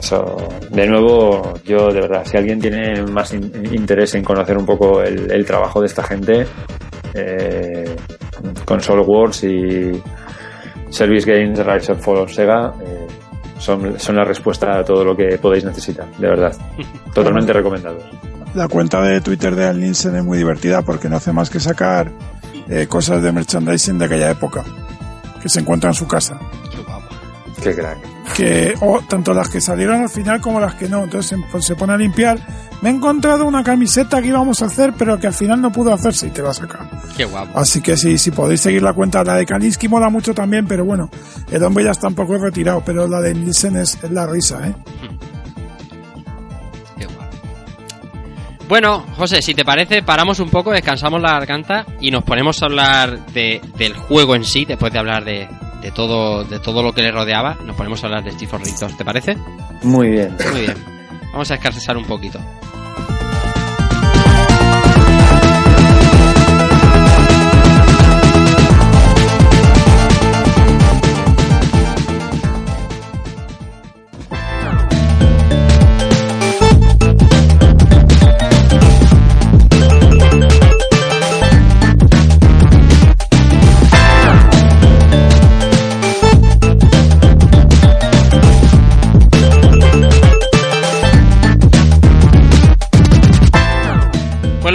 Eso, 0.00 0.48
de 0.68 0.86
nuevo, 0.88 1.60
yo 1.64 1.92
de 1.92 2.00
verdad, 2.00 2.24
si 2.24 2.36
alguien 2.36 2.60
tiene 2.60 3.02
más 3.02 3.32
in- 3.34 3.52
interés 3.72 4.16
en 4.16 4.24
conocer 4.24 4.58
un 4.58 4.66
poco 4.66 5.00
el, 5.00 5.30
el 5.30 5.46
trabajo 5.46 5.80
de 5.80 5.86
esta 5.86 6.02
gente, 6.02 6.44
eh, 7.14 7.94
Console 8.64 9.02
Wars 9.02 9.44
y 9.44 9.92
Service 10.90 11.24
Games 11.24 11.58
Rise 11.64 11.92
of 11.92 12.04
Fall 12.04 12.18
of 12.18 12.32
Sega 12.32 12.74
eh, 12.82 13.06
son, 13.58 13.98
son 13.98 14.16
la 14.16 14.24
respuesta 14.24 14.78
a 14.78 14.84
todo 14.84 15.04
lo 15.04 15.16
que 15.16 15.38
podéis 15.38 15.64
necesitar, 15.64 16.06
de 16.18 16.28
verdad. 16.28 16.56
Totalmente 17.14 17.52
recomendado. 17.52 17.98
La 18.54 18.68
cuenta 18.68 19.00
de 19.02 19.20
Twitter 19.20 19.54
de 19.54 19.66
Al 19.66 19.80
Nielsen 19.80 20.16
es 20.16 20.24
muy 20.24 20.38
divertida 20.38 20.82
porque 20.82 21.08
no 21.08 21.16
hace 21.16 21.32
más 21.32 21.50
que 21.50 21.60
sacar 21.60 22.10
eh, 22.68 22.86
cosas 22.88 23.22
de 23.22 23.32
merchandising 23.32 23.98
de 23.98 24.04
aquella 24.06 24.30
época 24.30 24.64
que 25.40 25.48
se 25.48 25.60
encuentra 25.60 25.90
en 25.90 25.94
su 25.94 26.06
casa. 26.06 26.38
Qué 27.62 27.74
crack. 27.74 27.98
que 28.34 28.74
o 28.80 29.00
tanto 29.02 29.34
las 29.34 29.48
que 29.48 29.60
salieron 29.60 30.02
al 30.02 30.08
final 30.08 30.40
como 30.40 30.60
las 30.60 30.74
que 30.74 30.88
no. 30.88 31.04
Entonces 31.04 31.38
se, 31.38 31.46
pues, 31.50 31.64
se 31.64 31.76
pone 31.76 31.92
a 31.92 31.96
limpiar. 31.96 32.38
Me 32.80 32.88
he 32.88 32.92
encontrado 32.92 33.44
una 33.44 33.62
camiseta 33.62 34.22
que 34.22 34.28
íbamos 34.28 34.62
a 34.62 34.66
hacer, 34.66 34.94
pero 34.96 35.18
que 35.18 35.26
al 35.26 35.34
final 35.34 35.60
no 35.60 35.70
pudo 35.70 35.92
hacerse 35.92 36.28
y 36.28 36.30
te 36.30 36.42
la 36.42 36.54
saca. 36.54 36.88
Qué 37.14 37.26
guapo. 37.26 37.58
Así 37.58 37.82
que 37.82 37.96
sí, 37.96 38.16
si 38.16 38.30
podéis 38.30 38.62
seguir 38.62 38.82
la 38.82 38.94
cuenta, 38.94 39.22
la 39.22 39.34
de 39.34 39.44
Kalinsky 39.44 39.86
mola 39.88 40.08
mucho 40.08 40.32
también, 40.34 40.66
pero 40.66 40.86
bueno, 40.86 41.10
el 41.50 41.62
hombre 41.62 41.84
ya 41.84 41.90
está 41.90 42.08
un 42.08 42.14
poco 42.14 42.38
retirado, 42.38 42.82
pero 42.84 43.06
la 43.06 43.20
de 43.20 43.34
Nielsen 43.34 43.76
es, 43.76 43.98
es 44.02 44.10
la 44.10 44.26
risa, 44.26 44.66
¿eh? 44.66 44.74
Qué 46.96 47.04
guapo. 47.04 47.36
Bueno, 48.66 49.04
José, 49.16 49.42
si 49.42 49.52
te 49.52 49.64
parece, 49.64 50.02
paramos 50.02 50.40
un 50.40 50.48
poco, 50.48 50.72
descansamos 50.72 51.20
la 51.20 51.32
garganta 51.32 51.84
y 52.00 52.10
nos 52.10 52.24
ponemos 52.24 52.62
a 52.62 52.66
hablar 52.66 53.26
de, 53.26 53.60
del 53.76 53.94
juego 53.94 54.34
en 54.34 54.44
sí, 54.44 54.64
después 54.64 54.90
de 54.90 54.98
hablar 54.98 55.24
de, 55.26 55.48
de 55.80 55.90
todo 55.90 56.44
de 56.44 56.58
todo 56.58 56.82
lo 56.82 56.92
que 56.92 57.02
le 57.02 57.10
rodeaba, 57.10 57.56
nos 57.64 57.76
ponemos 57.76 58.02
a 58.02 58.06
hablar 58.06 58.24
de 58.24 58.32
Steve 58.32 58.58
Ritos, 58.58 58.96
¿te 58.96 59.04
parece? 59.04 59.36
Muy 59.82 60.10
bien. 60.10 60.36
Muy 60.52 60.60
bien. 60.62 60.76
Vamos 61.32 61.50
a 61.50 61.54
descansar 61.54 61.96
un 61.96 62.04
poquito. 62.04 62.40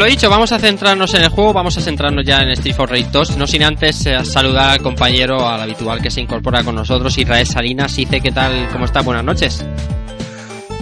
Dicho, 0.08 0.30
vamos 0.30 0.52
a 0.52 0.60
centrarnos 0.60 1.14
en 1.14 1.24
el 1.24 1.30
juego, 1.30 1.54
vamos 1.54 1.78
a 1.78 1.82
centrarnos 1.82 2.26
ya 2.26 2.42
en 2.42 2.50
Street 2.50 2.76
for 2.76 2.90
Rage 2.90 3.10
2, 3.12 3.38
no 3.38 3.48
sin 3.48 3.64
antes 3.64 4.06
eh, 4.06 4.24
saludar 4.24 4.72
al 4.72 4.82
compañero, 4.82 5.48
al 5.48 5.62
habitual 5.62 6.02
que 6.02 6.12
se 6.12 6.22
incorpora 6.22 6.64
con 6.64 6.76
nosotros, 6.76 7.18
Israel 7.18 7.48
Salinas. 7.48 7.96
Dice, 7.96 8.22
¿qué 8.22 8.32
tal? 8.32 8.70
¿Cómo 8.72 8.86
está? 8.86 9.02
Buenas 9.02 9.24
noches. 9.24 9.66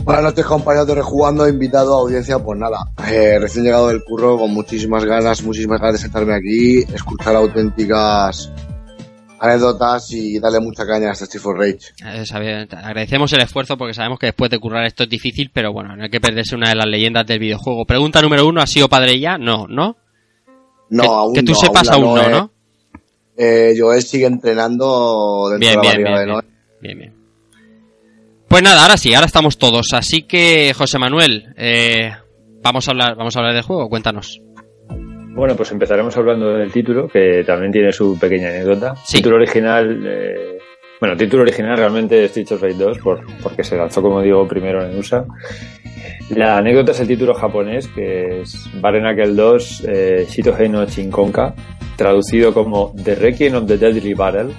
Buenas 0.03 0.23
noches 0.23 0.45
compañeros 0.45 0.87
de 0.87 0.95
Rejugando, 0.95 1.47
invitado 1.47 1.95
a 1.95 2.01
audiencia, 2.01 2.39
pues 2.39 2.59
nada, 2.59 2.79
eh, 3.09 3.37
recién 3.39 3.63
llegado 3.63 3.87
del 3.87 4.03
curro 4.03 4.37
con 4.37 4.53
muchísimas 4.53 5.05
ganas, 5.05 5.41
muchísimas 5.43 5.79
ganas 5.79 5.93
de 5.93 5.99
sentarme 5.99 6.35
aquí, 6.35 6.79
escuchar 6.93 7.37
auténticas 7.37 8.51
anécdotas 9.43 10.09
y 10.11 10.39
darle 10.39 10.59
mucha 10.61 10.85
caña 10.85 11.09
a 11.09 11.11
este 11.11 11.25
Street 11.25 11.41
for 11.43 11.57
Rage. 11.57 11.79
Eh, 12.05 12.67
agradecemos 12.71 13.31
el 13.33 13.41
esfuerzo 13.41 13.77
porque 13.77 13.93
sabemos 13.93 14.17
que 14.17 14.27
después 14.27 14.49
de 14.49 14.57
currar 14.59 14.85
esto 14.85 15.03
es 15.03 15.09
difícil, 15.09 15.51
pero 15.53 15.73
bueno, 15.73 15.95
no 15.95 16.03
hay 16.03 16.09
que 16.09 16.21
perderse 16.21 16.55
una 16.55 16.69
de 16.69 16.75
las 16.75 16.85
leyendas 16.87 17.25
del 17.27 17.39
videojuego. 17.39 17.85
Pregunta 17.85 18.21
número 18.21 18.47
uno, 18.47 18.61
¿ha 18.61 18.67
sido 18.67 18.87
padre 18.87 19.19
ya? 19.19 19.37
No, 19.37 19.67
¿no? 19.67 19.97
No, 20.89 21.03
que, 21.03 21.07
aún 21.09 21.33
que 21.33 21.43
tú 21.43 21.51
no, 21.51 21.57
sepas 21.57 21.89
aún 21.89 22.15
no, 22.15 22.15
Noé- 22.23 22.29
¿no? 22.31 22.51
Eh, 23.35 23.73
Joel 23.77 24.01
sigue 24.03 24.27
entrenando 24.27 25.49
dentro 25.49 25.59
Bien, 25.59 25.81
de 25.81 25.87
la 25.87 25.93
bien, 25.93 26.03
bien, 26.03 26.15
de 26.19 26.25
Noé. 26.25 26.41
bien, 26.81 26.97
bien, 26.97 26.97
bien. 26.99 27.13
Pues 28.47 28.61
nada, 28.63 28.83
ahora 28.83 28.95
sí, 28.97 29.13
ahora 29.13 29.25
estamos 29.25 29.57
todos. 29.57 29.87
Así 29.93 30.21
que, 30.23 30.73
José 30.77 30.99
Manuel, 30.99 31.53
eh, 31.57 32.11
vamos 32.61 32.87
a 32.87 32.91
hablar, 32.91 33.15
vamos 33.17 33.35
a 33.35 33.39
hablar 33.39 33.55
del 33.55 33.63
juego. 33.63 33.89
Cuéntanos. 33.89 34.39
Bueno, 35.33 35.55
pues 35.55 35.71
empezaremos 35.71 36.15
hablando 36.15 36.53
del 36.53 36.71
título, 36.71 37.07
que 37.07 37.43
también 37.43 37.71
tiene 37.71 37.91
su 37.91 38.17
pequeña 38.19 38.49
anécdota. 38.49 38.95
Sí. 39.03 39.17
Título 39.17 39.37
original, 39.37 40.03
eh, 40.05 40.59
bueno, 40.99 41.17
título 41.17 41.41
original 41.41 41.75
realmente 41.75 42.25
Street 42.25 42.51
of 42.51 42.61
Rage 42.61 42.75
2, 42.75 42.99
por, 42.99 43.21
porque 43.41 43.63
se 43.63 43.75
lanzó, 43.75 44.03
como 44.03 44.21
digo, 44.21 44.47
primero 44.47 44.85
en 44.85 44.95
USA. 44.95 45.25
La 46.29 46.57
anécdota 46.57 46.91
es 46.91 46.99
el 46.99 47.07
título 47.07 47.33
japonés, 47.33 47.87
que 47.87 48.41
es 48.41 48.69
Barenakel 48.79 49.35
2 49.35 49.85
eh, 49.87 50.25
Shitohei 50.29 50.69
no 50.69 50.85
Chinkonka, 50.85 51.55
traducido 51.95 52.53
como 52.53 52.93
The 53.03 53.15
Requiem 53.15 53.55
of 53.55 53.67
the 53.67 53.77
Deadly 53.77 54.13
Battle, 54.13 54.53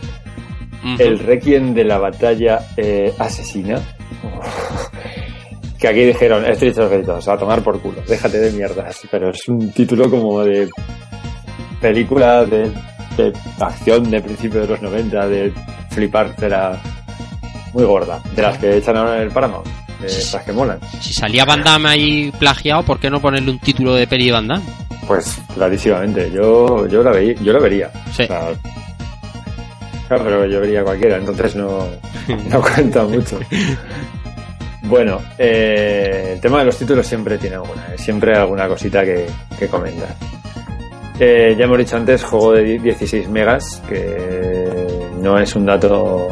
el 0.98 1.20
Requiem 1.20 1.72
de 1.72 1.84
la 1.84 1.98
batalla 1.98 2.60
eh, 2.76 3.12
asesina. 3.18 3.80
que 5.85 5.91
aquí 5.91 6.05
dijeron 6.05 6.47
Street 6.47 6.78
of 6.78 6.91
Rage 6.91 7.03
2, 7.03 7.28
a 7.28 7.37
tomar 7.37 7.62
por 7.62 7.78
culo, 7.78 8.01
déjate 8.09 8.39
de 8.39 8.53
mierdas. 8.53 9.03
Pero 9.11 9.28
es 9.28 9.47
un 9.49 9.70
título 9.70 10.09
como 10.09 10.43
de 10.43 10.70
película 11.78 12.47
de, 12.47 12.70
de 13.18 13.32
acción 13.61 14.11
de 14.11 14.22
principio 14.22 14.62
de 14.62 14.68
los 14.68 14.80
90, 14.80 15.28
de 15.28 15.53
flipar, 15.91 16.35
de 16.37 16.49
la 16.49 16.80
muy 17.74 17.85
gorda, 17.85 18.22
de 18.35 18.41
las 18.41 18.57
que 18.57 18.78
echan 18.78 18.97
ahora 18.97 19.16
en 19.16 19.22
el 19.24 19.30
Paramount, 19.30 19.66
de 20.01 20.07
las 20.07 20.43
que 20.43 20.53
molan. 20.53 20.78
Si 21.03 21.12
salía 21.12 21.45
Van 21.45 21.62
Damme 21.62 21.91
ahí 21.91 22.32
plagiado, 22.39 22.82
¿por 22.82 22.99
qué 22.99 23.11
no 23.11 23.20
ponerle 23.20 23.51
un 23.51 23.59
título 23.59 23.95
de 23.95 24.07
peli 24.07 24.26
de 24.26 24.32
Van 24.32 24.49
Damme? 24.49 24.64
Pues 25.07 25.39
clarísimamente, 25.55 26.30
yo, 26.30 26.87
yo, 26.87 27.03
la, 27.03 27.11
veía, 27.11 27.35
yo 27.43 27.53
la 27.53 27.59
vería. 27.59 27.91
Sí. 28.11 28.22
O 28.22 28.26
sea, 28.26 28.49
claro, 30.09 30.24
pero 30.24 30.47
yo 30.47 30.61
vería 30.61 30.82
cualquiera, 30.82 31.18
entonces 31.18 31.55
no, 31.57 31.87
no 32.49 32.62
cuenta 32.62 33.05
mucho. 33.05 33.39
Bueno, 34.85 35.20
eh, 35.39 36.32
el 36.35 36.41
tema 36.41 36.59
de 36.59 36.66
los 36.66 36.78
títulos 36.78 37.07
siempre 37.07 37.39
tiene 37.39 37.57
alguna, 37.57 37.95
eh, 37.95 37.99
siempre 37.99 38.37
alguna 38.37 38.68
cosita 38.68 39.03
que, 39.03 39.26
que 39.59 39.68
comentar. 39.68 40.14
Eh, 41.18 41.55
ya 41.57 41.64
hemos 41.64 41.78
dicho 41.78 41.97
antes, 41.97 42.22
juego 42.22 42.53
de 42.53 42.78
16 42.78 43.28
megas, 43.28 43.82
que 43.89 45.09
no 45.20 45.39
es 45.39 45.57
un 45.57 45.64
dato 45.64 46.28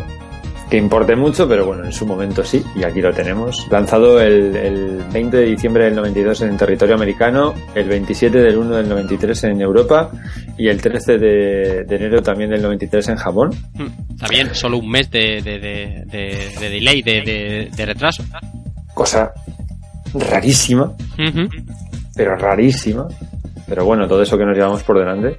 que 0.73 0.79
importe 0.79 1.15
mucho, 1.15 1.47
pero 1.47 1.67
bueno, 1.67 1.85
en 1.85 1.93
su 1.93 2.07
momento 2.07 2.43
sí, 2.43 2.65
y 2.75 2.83
aquí 2.83 3.03
lo 3.03 3.13
tenemos. 3.13 3.69
Lanzado 3.71 4.19
el, 4.23 4.57
el 4.57 5.05
20 5.13 5.37
de 5.37 5.45
diciembre 5.45 5.85
del 5.85 5.95
92 5.97 6.41
en 6.41 6.57
territorio 6.57 6.95
americano, 6.95 7.53
el 7.75 7.87
27 7.91 8.39
del 8.39 8.57
1 8.57 8.77
del 8.77 8.89
93 8.89 9.45
en 9.45 9.61
Europa 9.61 10.11
y 10.57 10.69
el 10.69 10.81
13 10.81 11.19
de, 11.19 11.85
de 11.85 11.97
enero 11.97 12.23
también 12.23 12.49
del 12.49 12.63
93 12.63 13.07
en 13.11 13.17
Japón. 13.17 13.51
Mm, 13.75 14.13
Está 14.15 14.29
bien, 14.29 14.55
solo 14.55 14.79
un 14.79 14.89
mes 14.89 15.11
de, 15.11 15.43
de, 15.43 15.59
de, 15.59 16.05
de- 16.07 16.51
de 16.59 16.71
delay, 16.71 17.03
de, 17.03 17.71
retraso. 17.85 18.25
Cosa 18.95 19.31
rarísima, 20.15 20.85
Ujú. 20.85 21.49
pero 22.17 22.35
rarísima. 22.37 23.07
Pero 23.69 23.85
bueno, 23.85 24.09
todo 24.09 24.23
eso 24.23 24.37
que 24.39 24.45
nos 24.47 24.57
llevamos 24.57 24.83
por 24.83 24.99
delante. 24.99 25.39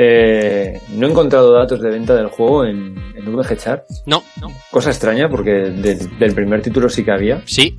Eh, 0.00 0.80
no 0.90 1.08
he 1.08 1.10
encontrado 1.10 1.52
datos 1.52 1.80
de 1.80 1.90
venta 1.90 2.14
del 2.14 2.28
juego 2.28 2.64
en, 2.64 2.94
en 3.16 3.34
VG 3.36 3.56
Chart. 3.56 3.82
No, 4.06 4.22
no. 4.40 4.46
Cosa 4.70 4.90
extraña 4.90 5.28
porque 5.28 5.50
del, 5.50 6.18
del 6.18 6.34
primer 6.34 6.62
título 6.62 6.88
sí 6.88 7.04
que 7.04 7.10
había. 7.10 7.42
Sí, 7.46 7.76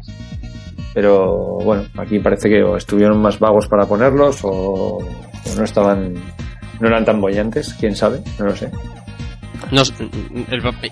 Pero 0.93 1.59
bueno, 1.63 1.85
aquí 1.97 2.19
parece 2.19 2.49
que 2.49 2.61
o 2.61 2.75
estuvieron 2.75 3.21
más 3.21 3.39
vagos 3.39 3.67
para 3.67 3.85
ponerlos 3.85 4.43
o, 4.43 4.97
o 4.97 5.55
no 5.57 5.63
estaban. 5.63 6.13
No 6.81 6.87
eran 6.87 7.05
tan 7.05 7.21
bollantes, 7.21 7.73
quién 7.79 7.95
sabe, 7.95 8.19
no 8.37 8.45
lo 8.47 8.55
sé. 8.55 8.69
Nos- 9.71 9.93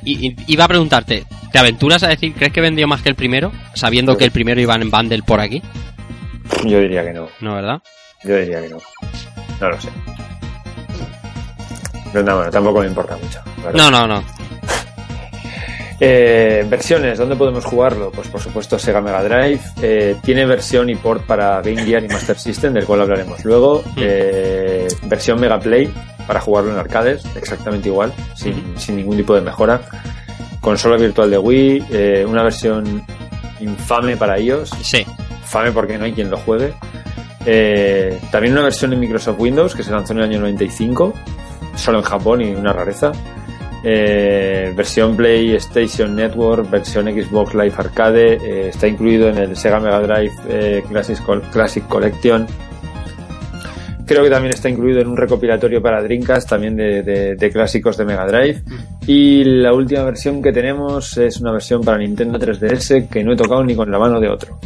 iba 0.05 0.63
a 0.65 0.67
preguntarte, 0.67 1.25
¿te 1.51 1.59
aventuras 1.59 2.03
a 2.03 2.07
decir, 2.09 2.33
crees 2.35 2.53
que 2.53 2.61
vendió 2.61 2.87
más 2.87 3.01
que 3.01 3.09
el 3.09 3.15
primero? 3.15 3.51
Sabiendo 3.73 4.17
que 4.17 4.23
el 4.25 4.31
primero 4.31 4.61
iba 4.61 4.75
en 4.75 4.89
bundle 4.91 5.23
por 5.23 5.39
aquí. 5.41 5.61
Yo 6.65 6.79
diría 6.79 7.03
que 7.03 7.13
no. 7.13 7.27
No, 7.41 7.55
¿verdad? 7.55 7.81
Yo 8.23 8.35
diría 8.37 8.61
que 8.61 8.69
no. 8.69 8.77
No 9.59 9.69
lo 9.69 9.81
sé. 9.81 9.89
Pero 12.11 12.23
no, 12.25 12.35
bueno, 12.37 12.51
tampoco 12.51 12.79
me 12.81 12.87
importa 12.87 13.17
mucho. 13.17 13.39
verdad. 13.57 13.73
No, 13.73 13.91
no, 13.91 14.07
no. 14.07 14.23
Eh, 15.99 16.63
versiones, 16.69 17.17
¿dónde 17.17 17.35
podemos 17.35 17.65
jugarlo? 17.65 18.11
Pues 18.11 18.27
por 18.27 18.39
supuesto 18.39 18.77
Sega 18.77 19.01
Mega 19.01 19.23
Drive. 19.23 19.61
Eh, 19.81 20.15
tiene 20.21 20.45
versión 20.45 20.91
y 20.91 20.95
port 20.95 21.23
para 21.25 21.59
Game 21.61 21.83
Gear 21.83 22.03
y 22.03 22.07
Master 22.07 22.37
System, 22.37 22.73
del 22.73 22.85
cual 22.85 23.01
hablaremos 23.01 23.43
luego. 23.43 23.83
Eh, 23.95 24.87
versión 25.05 25.39
Mega 25.39 25.59
Play 25.59 25.91
para 26.27 26.39
jugarlo 26.39 26.71
en 26.71 26.77
arcades, 26.77 27.23
exactamente 27.35 27.89
igual, 27.89 28.13
sin, 28.35 28.77
sin 28.77 28.97
ningún 28.97 29.17
tipo 29.17 29.33
de 29.33 29.41
mejora. 29.41 29.81
Consola 30.61 30.97
virtual 30.97 31.31
de 31.31 31.37
Wii, 31.39 31.85
eh, 31.89 32.25
una 32.27 32.43
versión 32.43 33.03
infame 33.59 34.17
para 34.17 34.39
iOS. 34.39 34.69
Sí. 34.83 35.03
Infame 35.41 35.71
porque 35.71 35.97
no 35.97 36.05
hay 36.05 36.13
quien 36.13 36.29
lo 36.29 36.37
juegue. 36.37 36.73
Eh, 37.45 38.19
también 38.29 38.53
una 38.53 38.63
versión 38.63 38.91
en 38.93 38.99
Microsoft 38.99 39.39
Windows 39.39 39.73
que 39.73 39.81
se 39.81 39.91
lanzó 39.91 40.13
en 40.13 40.19
el 40.19 40.25
año 40.25 40.39
95, 40.41 41.13
solo 41.77 41.99
en 41.99 42.03
Japón 42.03 42.41
y 42.41 42.53
una 42.53 42.73
rareza. 42.73 43.11
Eh, 43.83 44.73
versión 44.75 45.15
PlayStation 45.15 46.15
Network, 46.15 46.69
versión 46.69 47.05
Xbox 47.05 47.53
Live 47.53 47.73
Arcade, 47.77 48.33
eh, 48.33 48.69
está 48.69 48.87
incluido 48.87 49.29
en 49.29 49.37
el 49.37 49.55
Sega 49.55 49.79
Mega 49.79 49.99
Drive 50.01 50.33
eh, 50.49 50.83
Classic, 50.89 51.17
Col- 51.23 51.43
Classic 51.51 51.87
Collection. 51.87 52.47
Creo 54.07 54.23
que 54.23 54.29
también 54.29 54.53
está 54.53 54.69
incluido 54.69 55.01
en 55.01 55.07
un 55.07 55.17
recopilatorio 55.17 55.81
para 55.81 56.01
Dreamcast, 56.01 56.49
también 56.49 56.75
de, 56.77 57.03
de- 57.03 57.35
de 57.35 57.51
clásicos 57.51 57.97
de 57.97 58.05
Mega 58.05 58.25
Drive. 58.25 58.61
Y 59.05 59.43
la 59.43 59.73
última 59.73 60.03
versión 60.03 60.41
que 60.41 60.51
tenemos 60.53 61.17
es 61.17 61.39
una 61.41 61.51
versión 61.51 61.81
para 61.81 61.97
Nintendo 61.97 62.39
3DS 62.39 63.09
que 63.09 63.23
no 63.23 63.33
he 63.33 63.35
tocado 63.35 63.63
ni 63.63 63.75
con 63.75 63.91
la 63.91 63.99
mano 63.99 64.19
de 64.19 64.29
otro. 64.29 64.59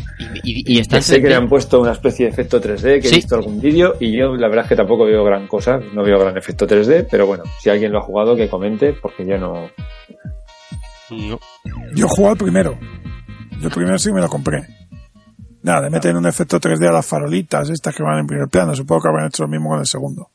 Y, 0.44 0.76
y 0.76 0.80
está 0.80 0.98
en 0.98 1.02
sé 1.04 1.16
que 1.22 1.28
3D. 1.28 1.30
le 1.30 1.36
han 1.36 1.50
puesto 1.50 1.82
una 1.82 1.92
especie 1.94 2.26
de 2.28 2.32
efecto 2.32 2.62
3D, 2.62 3.02
que 3.02 3.08
Sí. 3.08 3.14
he 3.16 3.18
visto 3.18 3.36
algún 3.36 3.60
vídeo, 3.60 3.96
y 4.00 4.16
yo 4.16 4.36
la 4.36 4.48
verdad 4.48 4.66
es 4.66 4.70
que 4.70 4.76
tampoco 4.76 5.06
veo 5.06 5.24
gran 5.24 5.48
cosa, 5.48 5.80
no 5.94 6.04
veo 6.04 6.20
gran 6.20 6.38
efecto 6.38 6.68
3D, 6.68 7.08
pero 7.10 7.26
bueno, 7.26 7.44
si 7.60 7.70
alguien 7.70 7.92
lo 7.92 7.98
ha 8.00 8.04
jugado, 8.04 8.36
que 8.36 8.48
comente, 8.48 8.94
porque 8.94 9.26
yo 9.26 9.38
no... 9.38 9.70
No. 11.10 11.40
Yo 11.96 12.08
jugué 12.08 12.30
al 12.30 12.38
primero. 12.38 12.78
Yo 13.60 13.68
el 13.68 13.74
primero 13.74 13.98
sí 13.98 14.12
me 14.14 14.22
lo 14.22 14.30
compré. 14.30 14.64
Nada, 15.64 15.82
le 15.82 15.90
meten 15.90 16.16
un 16.18 16.26
efecto 16.26 16.60
3D 16.60 16.88
a 16.90 16.92
las 16.92 17.06
farolitas, 17.06 17.70
estas 17.70 17.96
que 17.96 18.02
van 18.04 18.20
en 18.20 18.28
primer 18.28 18.48
plano. 18.48 18.76
Supongo 18.76 19.02
que 19.04 19.08
habrán 19.10 19.28
hecho 19.28 19.44
lo 19.44 19.50
mismo 19.50 19.70
con 19.70 19.80
el 19.80 19.86
segundo. 19.86 20.30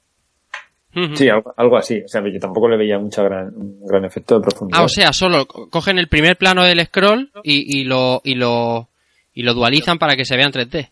Sí, 1.14 1.28
algo, 1.28 1.52
algo 1.58 1.76
así, 1.76 2.00
o 2.02 2.08
sea, 2.08 2.22
yo 2.22 2.40
tampoco 2.40 2.68
le 2.70 2.78
veía 2.78 2.98
mucho 2.98 3.22
gran, 3.22 3.48
un 3.54 3.86
gran 3.86 4.06
efecto 4.06 4.36
de 4.36 4.40
profundidad. 4.40 4.80
Ah, 4.80 4.84
o 4.84 4.88
sea, 4.88 5.12
solo 5.12 5.44
co- 5.46 5.68
cogen 5.68 5.98
el 5.98 6.08
primer 6.08 6.38
plano 6.38 6.64
del 6.64 6.82
scroll 6.86 7.30
y, 7.42 7.80
y 7.80 7.84
lo 7.84 8.22
y 8.24 8.34
lo 8.34 8.88
y 9.34 9.42
lo 9.42 9.52
dualizan 9.52 9.98
para 9.98 10.16
que 10.16 10.24
se 10.24 10.36
vea 10.36 10.46
en 10.46 10.52
3D. 10.52 10.88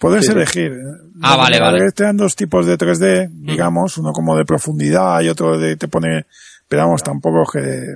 Puedes 0.00 0.26
Sí, 0.26 0.32
sí. 0.32 0.36
elegir. 0.36 0.72
Ah, 1.22 1.36
vale, 1.36 1.60
vale. 1.60 1.92
Te 1.92 2.02
dan 2.02 2.16
dos 2.16 2.34
tipos 2.34 2.66
de 2.66 2.76
3D, 2.76 3.28
digamos, 3.30 3.96
uno 3.96 4.10
como 4.12 4.36
de 4.36 4.44
profundidad 4.44 5.20
y 5.20 5.28
otro 5.28 5.56
de 5.56 5.76
te 5.76 5.86
pone, 5.86 6.26
pero 6.66 6.82
vamos, 6.82 7.04
tampoco 7.04 7.44
que 7.52 7.94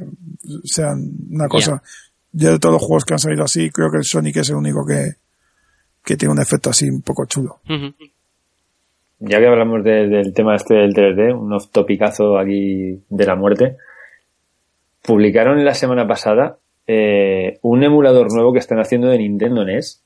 sean 0.62 1.11
una 1.30 1.49
cosa. 1.49 1.82
Yo 2.30 2.53
de 2.53 2.59
todos 2.61 2.74
los 2.74 2.82
juegos 2.82 3.05
que 3.05 3.14
han 3.14 3.18
salido 3.18 3.43
así, 3.43 3.68
creo 3.70 3.91
que 3.91 3.97
el 3.99 4.05
Sonic 4.05 4.36
es 4.36 4.51
el 4.51 4.57
único 4.57 4.86
que, 4.86 5.14
que 6.09 6.17
tiene 6.17 6.33
un 6.33 6.41
efecto 6.41 6.71
así 6.71 6.89
un 6.89 7.03
poco 7.03 7.27
chulo. 7.27 7.59
Ya 9.21 9.39
que 9.39 9.47
hablamos 9.47 9.85
de- 9.85 10.09
del 10.09 10.33
tema 10.33 10.55
este 10.57 10.75
del 10.75 10.95
3D, 10.95 11.33
un 11.35 11.53
off 11.53 11.69
topicazo 11.71 12.39
aquí 12.39 13.03
de 13.09 13.27
la 13.27 13.35
muerte, 13.37 13.77
publicaron 15.03 15.65
la 15.65 15.75
semana 15.75 16.07
pasada 16.07 16.59
eh, 16.87 17.59
un 17.63 17.83
emulador 17.83 18.33
nuevo 18.33 18.53
que 18.53 18.59
están 18.61 18.79
haciendo 18.79 19.09
de 19.09 19.19
Nintendo 19.19 19.65
NES 19.65 20.03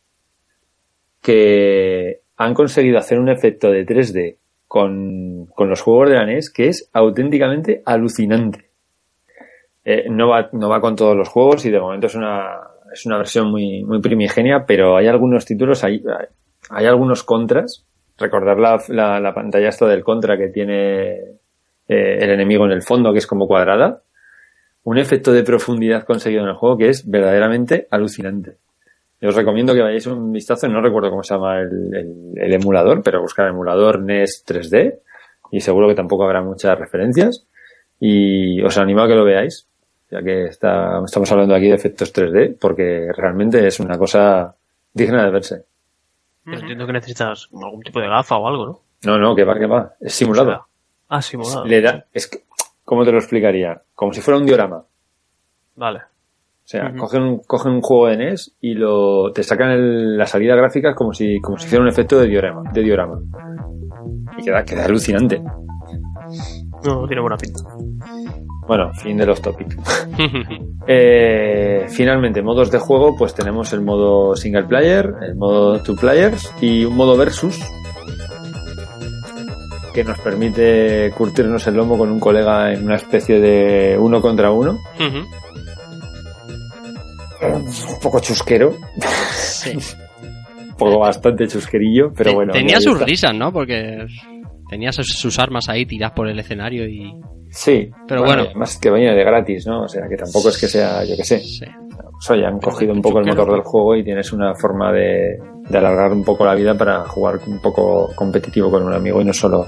que 1.21 2.21
han 2.37 2.55
conseguido 2.55 2.99
hacer 2.99 3.19
un 3.21 3.29
efecto 3.29 3.71
de 3.71 3.87
3D 3.87 4.37
con, 4.67 5.47
con 5.55 5.69
los 5.69 5.81
juegos 5.81 6.09
de 6.11 6.17
la 6.17 6.27
NES 6.27 6.51
que 6.51 6.69
es 6.69 6.89
auténticamente 6.93 7.83
alucinante. 7.85 8.71
Eh, 9.85 10.07
no, 10.11 10.29
va, 10.29 10.49
no 10.53 10.69
va 10.69 10.81
con 10.81 10.97
todos 10.97 11.17
los 11.17 11.29
juegos 11.29 11.65
y 11.67 11.71
de 11.71 11.79
momento 11.81 12.07
es 12.07 12.15
una, 12.15 12.59
es 12.93 13.07
una 13.07 13.19
versión 13.19 13.51
muy, 13.51 13.85
muy 13.85 14.01
primigenia, 14.01 14.65
pero 14.67 14.97
hay 14.97 15.07
algunos 15.09 15.45
títulos, 15.45 15.83
hay, 15.85 16.03
hay 16.71 16.87
algunos 16.87 17.23
contras 17.23 17.85
recordar 18.19 18.59
la, 18.59 18.81
la, 18.89 19.19
la 19.21 19.35
pantalla 19.35 19.69
esta 19.69 19.87
del 19.87 20.05
contra 20.05 20.37
que 20.37 20.49
tiene 20.49 21.13
eh, 21.89 22.19
el 22.21 22.31
enemigo 22.31 22.65
en 22.67 22.73
el 22.73 22.83
fondo, 22.83 23.13
que 23.13 23.19
es 23.19 23.27
como 23.27 23.47
cuadrada. 23.49 24.03
Un 24.85 24.99
efecto 24.99 25.33
de 25.33 25.43
profundidad 25.45 26.05
conseguido 26.05 26.43
en 26.43 26.49
el 26.51 26.55
juego 26.57 26.77
que 26.77 26.89
es 26.89 27.09
verdaderamente 27.09 27.87
alucinante. 27.91 28.57
Os 29.25 29.37
recomiendo 29.37 29.73
que 29.75 29.81
vayáis 29.83 30.07
un 30.09 30.33
vistazo, 30.33 30.67
no 30.69 30.81
recuerdo 30.83 31.11
cómo 31.11 31.23
se 31.23 31.35
llama 31.35 31.61
el, 31.61 31.69
el- 31.95 32.33
el 32.37 32.53
emulador, 32.55 33.03
pero 33.05 33.21
buscar 33.23 33.49
emulador 33.49 34.01
NES 34.03 34.45
3D 34.47 34.99
y 35.53 35.61
seguro 35.61 35.87
que 35.89 35.95
tampoco 35.95 36.25
habrá 36.25 36.43
muchas 36.43 36.77
referencias. 36.79 37.47
Y 38.01 38.61
os 38.63 38.77
animo 38.79 39.03
a 39.03 39.07
que 39.09 39.15
lo 39.15 39.25
veáis, 39.25 39.69
ya 40.13 40.23
que 40.23 40.45
está, 40.45 41.01
estamos 41.05 41.33
hablando 41.33 41.55
aquí 41.55 41.69
de 41.69 41.75
efectos 41.75 42.13
3D, 42.15 42.57
porque 42.61 43.09
realmente 43.17 43.67
es 43.67 43.81
una 43.81 43.97
cosa 43.99 44.55
digna 44.93 45.25
de 45.25 45.31
verse. 45.31 45.65
Pero 46.45 46.61
entiendo 46.61 46.87
que 46.87 46.93
necesitas 46.93 47.49
algún 47.53 47.83
tipo 47.83 47.99
de 48.01 48.09
gafa 48.09 48.37
o 48.37 48.47
algo, 48.47 48.67
¿no? 48.67 48.81
No, 49.05 49.19
no, 49.19 49.35
que 49.35 49.45
va, 49.45 49.59
que 49.59 49.67
va. 49.67 49.95
Es 50.01 50.13
simulado. 50.15 50.67
Ah, 51.09 51.23
simulado. 51.23 51.65
Le 51.65 51.81
da, 51.81 52.05
es 52.13 52.29
que, 52.29 52.45
¿cómo 52.85 53.05
te 53.05 53.13
lo 53.13 53.19
explicaría? 53.19 53.81
Como 53.95 54.13
si 54.13 54.21
fuera 54.21 54.39
un 54.39 54.47
diorama. 54.47 54.77
O 54.79 54.87
Vale. 55.77 56.01
sea, 56.65 56.89
Ujú. 56.91 56.99
cogen, 56.99 57.23
un, 57.23 57.39
cogen 57.41 57.73
un 57.73 57.81
juego 57.81 58.07
de 58.09 58.17
NES 58.19 58.55
y 58.61 58.75
lo, 58.75 59.33
te 59.33 59.43
sacan 59.43 59.71
el- 59.71 60.17
la 60.19 60.27
salida 60.27 60.55
gráfica 60.55 60.95
como 60.95 61.13
si, 61.13 61.41
como 61.41 61.57
si 61.59 61.67
hiciera 61.67 61.83
un 61.83 61.89
efecto 61.89 62.19
de 62.21 62.29
diorama, 62.29 62.63
de 62.73 62.83
diorama. 62.83 63.19
Y 64.37 64.43
queda, 64.45 64.63
queda 64.65 64.85
alucinante. 64.85 65.43
No, 66.85 67.07
tiene 67.07 67.21
buena 67.23 67.37
pinta. 67.37 67.61
Bueno, 68.73 68.91
fin 68.95 69.19
de 69.19 69.27
los 69.27 69.43
topics. 69.43 69.77
Eh, 70.89 71.87
finalmente, 71.91 72.43
modos 72.43 72.69
de 72.73 72.79
juego, 72.81 73.15
pues 73.17 73.35
tenemos 73.35 73.73
el 73.73 73.83
modo 73.83 74.35
single 74.35 74.65
player, 74.65 75.15
el 75.23 75.37
modo 75.37 75.81
two 75.81 75.95
players 75.95 76.53
y 76.61 76.85
un 76.85 76.97
modo 76.97 77.17
versus 77.17 77.57
que 79.95 80.03
nos 80.03 80.19
permite 80.19 81.13
curtirnos 81.17 81.65
el 81.69 81.75
lomo 81.77 81.97
con 81.97 82.11
un 82.11 82.19
colega 82.19 82.73
en 82.73 82.85
una 82.85 82.97
especie 82.97 83.39
de 83.39 83.97
uno 83.97 84.21
contra 84.21 84.51
uno. 84.51 84.77
Un 87.43 88.01
poco 88.03 88.19
chusquero, 88.21 88.75
Sí. 89.31 89.71
un 90.71 90.77
poco 90.77 90.99
bastante 90.99 91.47
chusquerillo, 91.47 92.13
pero 92.13 92.31
Te- 92.31 92.35
bueno. 92.37 92.53
Tenía 92.55 92.81
sus 92.81 93.01
risas, 93.01 93.35
¿no? 93.35 93.53
Porque 93.53 94.05
tenía 94.69 94.91
sus, 94.93 95.07
sus 95.09 95.39
armas 95.39 95.69
ahí 95.69 95.87
tiradas 95.87 96.15
por 96.17 96.27
el 96.29 96.39
escenario 96.41 96.89
y... 96.89 97.13
Sí, 97.53 97.91
Pero 98.09 98.23
y 98.23 98.25
bueno. 98.25 98.43
además 98.45 98.79
que 98.79 98.91
venía 98.91 99.13
de 99.13 99.25
gratis, 99.25 99.67
¿no? 99.67 99.83
O 99.83 99.89
sea, 99.89 100.09
que 100.09 100.17
tampoco 100.17 100.49
es 100.49 100.59
que 100.59 100.69
sea, 100.69 101.05
yo 101.05 101.17
que 101.17 101.25
sé. 101.25 101.39
Sí. 101.41 101.65
Pues 102.13 102.31
oye, 102.31 102.47
han 102.47 102.59
cogido 102.59 102.93
un 102.95 103.03
poco 103.03 103.19
el 103.19 103.27
motor 103.27 103.53
del 103.53 103.61
juego 103.61 103.95
y 103.97 104.03
tienes 104.03 104.33
una 104.33 104.55
forma 104.55 104.91
de, 104.91 105.39
de 105.69 105.79
alargar 105.79 106.13
un 106.13 106.25
poco 106.25 106.47
la 106.47 106.55
vida 106.55 106.75
para 106.75 107.01
jugar 107.05 107.41
un 107.47 107.61
poco 107.61 108.11
competitivo 108.15 108.71
con 108.71 108.85
un 108.85 108.95
amigo 108.95 109.21
y 109.21 109.25
no 109.25 109.33
solo 109.33 109.67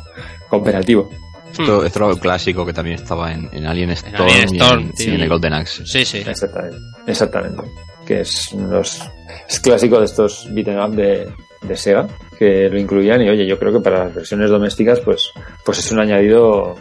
cooperativo. 0.48 1.10
Esto, 1.50 1.84
esto 1.84 1.98
era 1.98 2.08
un 2.08 2.18
clásico 2.18 2.64
que 2.64 2.72
también 2.72 2.96
estaba 2.96 3.32
en, 3.32 3.48
en 3.52 3.66
Alien 3.66 3.90
Storm, 3.90 4.14
Alien 4.22 4.54
y, 4.54 4.56
Storm, 4.58 4.80
en, 4.80 4.96
sí. 4.96 5.10
y 5.10 5.14
en 5.14 5.20
el 5.20 5.28
Golden 5.28 5.52
Axe. 5.52 5.86
Sí, 5.86 6.04
sí. 6.04 6.18
Exactamente. 6.26 6.78
Exactamente. 7.06 7.62
Que 8.06 8.20
es 8.22 8.52
los, 8.54 9.02
es 9.48 9.60
clásico 9.60 9.98
de 9.98 10.06
estos 10.06 10.48
beat'em 10.52 10.78
up 10.80 10.94
de, 10.96 11.28
de 11.62 11.76
Sega, 11.76 12.08
que 12.38 12.68
lo 12.68 12.78
incluían 12.78 13.22
y 13.22 13.28
oye, 13.28 13.46
yo 13.46 13.58
creo 13.58 13.72
que 13.72 13.80
para 13.80 14.04
las 14.04 14.14
versiones 14.14 14.50
domésticas 14.50 15.00
pues, 15.00 15.30
pues 15.64 15.78
es 15.78 15.92
un 15.92 16.00
añadido 16.00 16.76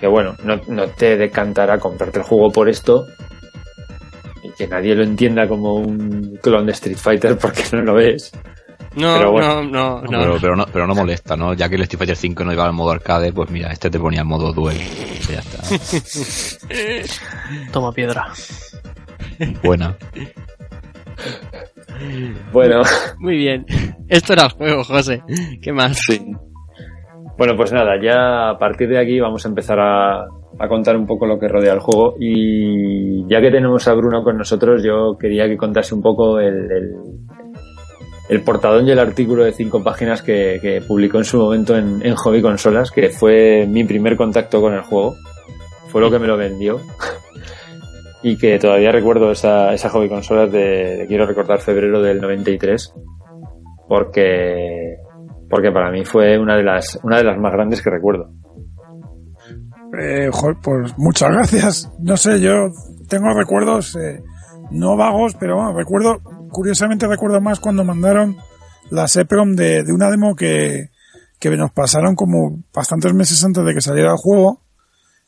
que 0.00 0.06
bueno, 0.06 0.34
no, 0.44 0.60
no 0.68 0.88
te 0.88 1.16
decantará 1.16 1.78
comprarte 1.78 2.18
el 2.20 2.24
juego 2.24 2.50
por 2.50 2.68
esto 2.68 3.06
y 4.42 4.50
que 4.52 4.66
nadie 4.66 4.94
lo 4.94 5.02
entienda 5.02 5.46
como 5.46 5.74
un 5.74 6.38
clon 6.42 6.66
de 6.66 6.72
Street 6.72 6.96
Fighter 6.96 7.36
porque 7.38 7.62
no 7.72 7.82
lo 7.82 8.00
es. 8.00 8.32
No, 8.96 9.14
Pero 9.18 9.30
bueno. 9.30 9.62
no, 9.62 10.00
no, 10.00 10.02
no. 10.02 10.08
Pero, 10.08 10.38
pero 10.40 10.56
no, 10.56 10.66
pero 10.66 10.86
no 10.86 10.94
molesta, 10.96 11.36
¿no? 11.36 11.54
Ya 11.54 11.68
que 11.68 11.76
el 11.76 11.82
Street 11.82 11.98
Fighter 11.98 12.16
5 12.16 12.44
no 12.44 12.52
iba 12.52 12.64
al 12.64 12.72
modo 12.72 12.90
arcade, 12.90 13.32
pues 13.32 13.48
mira, 13.50 13.70
este 13.70 13.88
te 13.88 14.00
ponía 14.00 14.20
el 14.22 14.26
modo 14.26 14.52
duel. 14.52 14.78
Pues 14.78 15.28
ya 15.28 15.38
está. 15.38 16.66
Toma 17.72 17.92
piedra. 17.92 18.32
Buena. 19.62 19.96
Bueno, 22.52 22.82
Muy 23.18 23.36
bien. 23.36 23.66
Esto 24.08 24.32
era 24.32 24.44
el 24.44 24.50
juego, 24.50 24.82
José. 24.82 25.22
¿Qué 25.62 25.72
más? 25.72 25.98
Bueno, 27.40 27.56
pues 27.56 27.72
nada, 27.72 27.98
ya 27.98 28.50
a 28.50 28.58
partir 28.58 28.90
de 28.90 28.98
aquí 28.98 29.18
vamos 29.18 29.46
a 29.46 29.48
empezar 29.48 29.80
a, 29.80 30.26
contar 30.68 30.94
un 30.94 31.06
poco 31.06 31.24
lo 31.24 31.38
que 31.38 31.48
rodea 31.48 31.72
el 31.72 31.80
juego. 31.80 32.14
Y 32.20 33.26
ya 33.30 33.40
que 33.40 33.50
tenemos 33.50 33.88
a 33.88 33.94
Bruno 33.94 34.22
con 34.22 34.36
nosotros, 34.36 34.82
yo 34.82 35.16
quería 35.18 35.48
que 35.48 35.56
contase 35.56 35.94
un 35.94 36.02
poco 36.02 36.38
el, 36.38 36.92
portadón 38.44 38.86
y 38.86 38.90
el 38.90 38.98
artículo 38.98 39.44
de 39.44 39.52
cinco 39.52 39.82
páginas 39.82 40.20
que, 40.20 40.82
publicó 40.86 41.16
en 41.16 41.24
su 41.24 41.38
momento 41.38 41.78
en, 41.78 42.04
en 42.04 42.14
Hobby 42.14 42.42
Consolas, 42.42 42.90
que 42.90 43.08
fue 43.08 43.66
mi 43.66 43.84
primer 43.84 44.18
contacto 44.18 44.60
con 44.60 44.74
el 44.74 44.82
juego, 44.82 45.16
fue 45.88 46.02
lo 46.02 46.10
que 46.10 46.18
me 46.18 46.26
lo 46.26 46.36
vendió. 46.36 46.78
Y 48.22 48.36
que 48.36 48.58
todavía 48.58 48.92
recuerdo 48.92 49.30
esa, 49.30 49.72
esa 49.72 49.88
Hobby 49.88 50.10
Consolas 50.10 50.52
de, 50.52 50.98
de, 50.98 51.06
quiero 51.06 51.24
recordar, 51.24 51.58
febrero 51.58 52.02
del 52.02 52.20
93, 52.20 52.92
porque 53.88 54.98
porque 55.50 55.70
para 55.72 55.90
mí 55.90 56.04
fue 56.04 56.38
una 56.38 56.56
de 56.56 56.62
las 56.62 56.98
una 57.02 57.18
de 57.18 57.24
las 57.24 57.36
más 57.38 57.52
grandes 57.52 57.82
que 57.82 57.90
recuerdo. 57.90 58.30
Eh, 60.00 60.28
joder, 60.32 60.56
pues 60.62 60.96
muchas 60.96 61.30
gracias. 61.32 61.90
No 61.98 62.16
sé, 62.16 62.40
yo 62.40 62.68
tengo 63.08 63.26
recuerdos 63.36 63.96
eh, 63.96 64.22
no 64.70 64.96
vagos, 64.96 65.34
pero 65.38 65.56
bueno, 65.56 65.72
recuerdo, 65.76 66.20
curiosamente 66.50 67.06
recuerdo 67.08 67.40
más 67.40 67.58
cuando 67.58 67.84
mandaron 67.84 68.36
la 68.90 69.08
SEPROM 69.08 69.54
de, 69.56 69.82
de 69.82 69.92
una 69.92 70.10
demo 70.10 70.36
que, 70.36 70.90
que 71.40 71.50
nos 71.56 71.72
pasaron 71.72 72.14
como 72.14 72.62
bastantes 72.72 73.12
meses 73.14 73.42
antes 73.44 73.64
de 73.64 73.74
que 73.74 73.80
saliera 73.80 74.12
el 74.12 74.16
juego, 74.16 74.62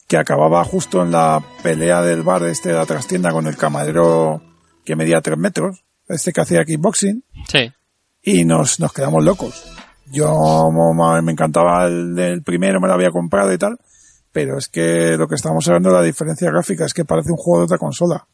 que 0.07 0.17
acababa 0.17 0.63
justo 0.65 1.03
en 1.03 1.11
la 1.11 1.43
pelea 1.63 2.03
del 2.03 2.23
bar 2.23 2.45
este 2.45 2.69
de 2.69 2.77
la 2.77 2.87
trastienda 2.87 3.33
con 3.33 3.47
el 3.49 3.57
camarero 3.57 4.43
que 4.85 4.95
medía 4.97 5.21
tres 5.21 5.39
metros, 5.39 5.85
este 6.09 6.33
que 6.33 6.41
hacía 6.41 6.65
kickboxing, 6.65 7.25
Sí. 7.49 7.73
y 8.23 8.45
nos, 8.45 8.79
nos 8.79 8.93
quedamos 8.93 9.25
locos. 9.25 9.65
Yo 10.13 10.71
me 11.23 11.33
encantaba 11.33 11.87
el 11.87 12.15
del 12.15 12.43
primero, 12.43 12.81
me 12.81 12.87
lo 12.87 12.95
había 12.95 13.11
comprado 13.11 13.51
y 13.53 13.57
tal, 13.57 13.79
pero 14.31 14.59
es 14.59 14.69
que 14.69 15.17
lo 15.17 15.27
que 15.27 15.37
estamos 15.37 15.67
hablando 15.67 15.89
de 15.89 15.97
la 15.97 16.03
diferencia 16.03 16.51
gráfica 16.51 16.85
es 16.85 16.93
que 16.93 17.07
parece 17.07 17.31
un 17.31 17.39
juego 17.39 17.61
de 17.61 17.65
otra 17.65 17.79
consola. 17.79 18.27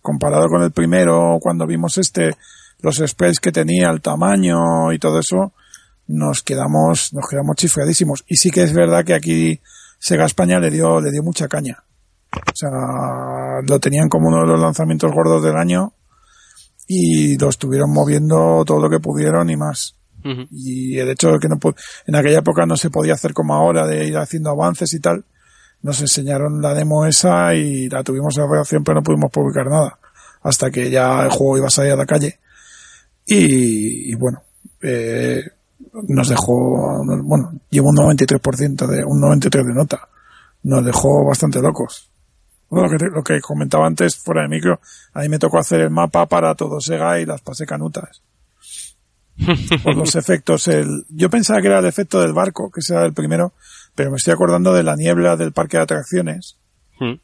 Comparado 0.00 0.48
con 0.48 0.62
el 0.62 0.70
primero, 0.70 1.38
cuando 1.40 1.66
vimos 1.66 1.98
este, 1.98 2.36
los 2.80 3.02
sprays 3.04 3.40
que 3.40 3.50
tenía, 3.50 3.90
el 3.90 4.00
tamaño 4.00 4.92
y 4.92 4.98
todo 5.00 5.18
eso, 5.18 5.52
nos 6.06 6.42
quedamos, 6.42 7.12
nos 7.12 7.28
quedamos 7.28 7.56
chifradísimos. 7.56 8.24
Y 8.28 8.36
sí 8.36 8.50
que 8.50 8.62
es 8.62 8.72
verdad 8.72 9.04
que 9.04 9.14
aquí 9.14 9.60
Sega 9.98 10.24
España 10.24 10.60
le 10.60 10.70
dio, 10.70 11.00
le 11.00 11.10
dio 11.10 11.22
mucha 11.22 11.48
caña. 11.48 11.82
O 12.32 12.54
sea, 12.54 12.70
lo 13.66 13.80
tenían 13.80 14.08
como 14.08 14.28
uno 14.28 14.42
de 14.42 14.46
los 14.46 14.60
lanzamientos 14.60 15.12
gordos 15.12 15.42
del 15.42 15.56
año 15.56 15.94
y 16.86 17.38
lo 17.38 17.48
estuvieron 17.48 17.92
moviendo 17.92 18.64
todo 18.64 18.80
lo 18.80 18.90
que 18.90 19.00
pudieron 19.00 19.50
y 19.50 19.56
más. 19.56 19.96
Ujú. 20.24 20.46
Y 20.50 20.98
el 20.98 21.10
hecho 21.10 21.32
de 21.32 21.38
que 21.38 21.48
no 21.48 21.58
en 22.06 22.14
aquella 22.14 22.38
época 22.38 22.66
no 22.66 22.76
se 22.76 22.90
podía 22.90 23.14
hacer 23.14 23.32
como 23.32 23.54
ahora 23.54 23.86
de 23.86 24.06
ir 24.06 24.16
haciendo 24.16 24.50
avances 24.50 24.92
y 24.94 25.00
tal, 25.00 25.24
nos 25.82 26.00
enseñaron 26.00 26.62
la 26.62 26.74
demo 26.74 27.06
esa 27.06 27.54
y 27.54 27.88
la 27.88 28.04
tuvimos 28.04 28.38
en 28.38 28.48
redacción 28.48 28.84
pero 28.84 29.00
no 29.00 29.02
pudimos 29.02 29.30
publicar 29.30 29.66
nada 29.66 29.98
hasta 30.42 30.70
que 30.70 30.90
ya 30.90 31.22
el 31.22 31.30
juego 31.30 31.58
iba 31.58 31.66
a 31.68 31.70
salir 31.70 31.92
a 31.92 31.96
la 31.96 32.06
calle. 32.06 32.38
Y, 33.24 34.14
bueno, 34.16 34.42
eh, 34.80 35.42
nos 36.08 36.28
dejó, 36.28 37.04
bueno, 37.22 37.52
llevo 37.70 37.90
un 37.90 37.96
93% 37.96 38.86
de, 38.86 39.04
un 39.04 39.20
93 39.20 39.66
de 39.66 39.74
nota. 39.74 40.08
Nos 40.64 40.84
dejó 40.84 41.24
bastante 41.24 41.60
locos. 41.60 42.08
Lo 42.70 42.88
que, 42.88 42.96
lo 43.04 43.22
que 43.22 43.40
comentaba 43.40 43.86
antes 43.86 44.16
fuera 44.16 44.42
de 44.42 44.48
micro, 44.48 44.80
a 45.12 45.20
mí 45.20 45.28
me 45.28 45.38
tocó 45.38 45.58
hacer 45.58 45.80
el 45.80 45.90
mapa 45.90 46.26
para 46.26 46.54
todo 46.54 46.80
Sega 46.80 47.20
y 47.20 47.26
las 47.26 47.42
pasé 47.42 47.66
canutas. 47.66 48.22
Por 49.82 49.96
los 49.96 50.14
efectos, 50.14 50.68
el, 50.68 51.04
yo 51.08 51.30
pensaba 51.30 51.60
que 51.60 51.68
era 51.68 51.78
el 51.78 51.86
efecto 51.86 52.20
del 52.20 52.32
barco, 52.32 52.70
que 52.70 52.80
ese 52.80 52.94
era 52.94 53.04
el 53.04 53.12
primero, 53.12 53.52
pero 53.94 54.10
me 54.10 54.16
estoy 54.16 54.34
acordando 54.34 54.72
de 54.72 54.82
la 54.82 54.96
niebla 54.96 55.36
del 55.36 55.52
parque 55.52 55.78
de 55.78 55.82
atracciones. 55.82 56.56
Mm. 57.00 57.14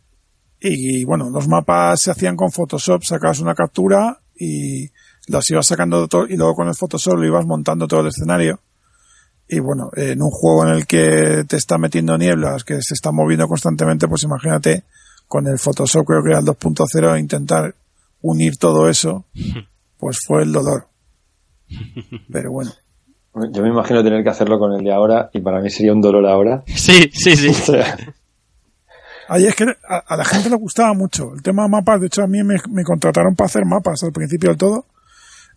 Y, 0.61 1.05
bueno, 1.05 1.31
los 1.31 1.47
mapas 1.47 2.01
se 2.01 2.11
hacían 2.11 2.37
con 2.37 2.51
Photoshop, 2.51 3.05
sacabas 3.05 3.41
una 3.41 3.55
captura 3.55 4.19
y 4.35 4.89
las 5.29 5.49
ibas 5.51 5.67
sacando 5.67 6.03
de 6.03 6.09
todo, 6.09 6.27
y 6.27 6.37
luego 6.37 6.55
con 6.55 6.69
el 6.69 6.75
Photoshop 6.75 7.19
lo 7.19 7.27
ibas 7.27 7.47
montando 7.47 7.87
todo 7.87 8.01
el 8.01 8.09
escenario. 8.09 8.61
Y 9.49 9.61
bueno, 9.61 9.91
en 9.95 10.21
un 10.21 10.31
juego 10.31 10.67
en 10.67 10.75
el 10.75 10.87
que 10.87 11.45
te 11.47 11.57
está 11.57 11.79
metiendo 11.79 12.19
nieblas, 12.19 12.65
que 12.65 12.83
se 12.83 12.95
está 12.95 13.13
moviendo 13.13 13.47
constantemente, 13.47 14.09
pues 14.09 14.25
imagínate 14.25 14.85
con 15.27 15.47
el 15.47 15.59
Photoshop, 15.59 16.07
creo 16.07 16.23
que 16.23 16.31
era 16.31 16.41
el 16.41 16.47
2.0, 16.47 17.21
intentar 17.21 17.75
unir 18.21 18.57
todo 18.57 18.89
eso, 18.89 19.25
pues 19.99 20.19
fue 20.27 20.43
el 20.43 20.53
dolor. 20.53 20.89
Pero 22.33 22.51
bueno, 22.53 22.71
Yo 23.53 23.63
me 23.63 23.69
imagino 23.69 24.03
tener 24.03 24.23
que 24.23 24.31
hacerlo 24.31 24.59
con 24.59 24.73
el 24.73 24.83
de 24.85 24.93
ahora 24.93 25.31
y 25.33 25.41
para 25.41 25.61
mí 25.61 25.71
sería 25.71 25.93
un 25.93 26.01
dolor 26.01 26.27
ahora. 26.27 26.63
Sí, 26.67 27.11
sí, 27.13 27.37
sí. 27.37 27.49
O 27.51 27.55
sea, 27.55 27.97
ahí 29.29 29.47
es 29.47 29.55
que 29.55 29.65
a, 29.65 29.99
a 30.07 30.17
la 30.17 30.25
gente 30.25 30.49
le 30.49 30.57
gustaba 30.57 30.95
mucho 30.95 31.35
el 31.35 31.43
tema 31.43 31.65
de 31.65 31.69
mapas. 31.69 32.01
De 32.01 32.07
hecho, 32.07 32.23
a 32.23 32.27
mí 32.27 32.43
me, 32.43 32.57
me 32.71 32.83
contrataron 32.83 33.35
para 33.35 33.47
hacer 33.47 33.65
mapas 33.67 34.03
al 34.03 34.13
principio 34.13 34.49
del 34.51 34.59
todo. 34.59 34.87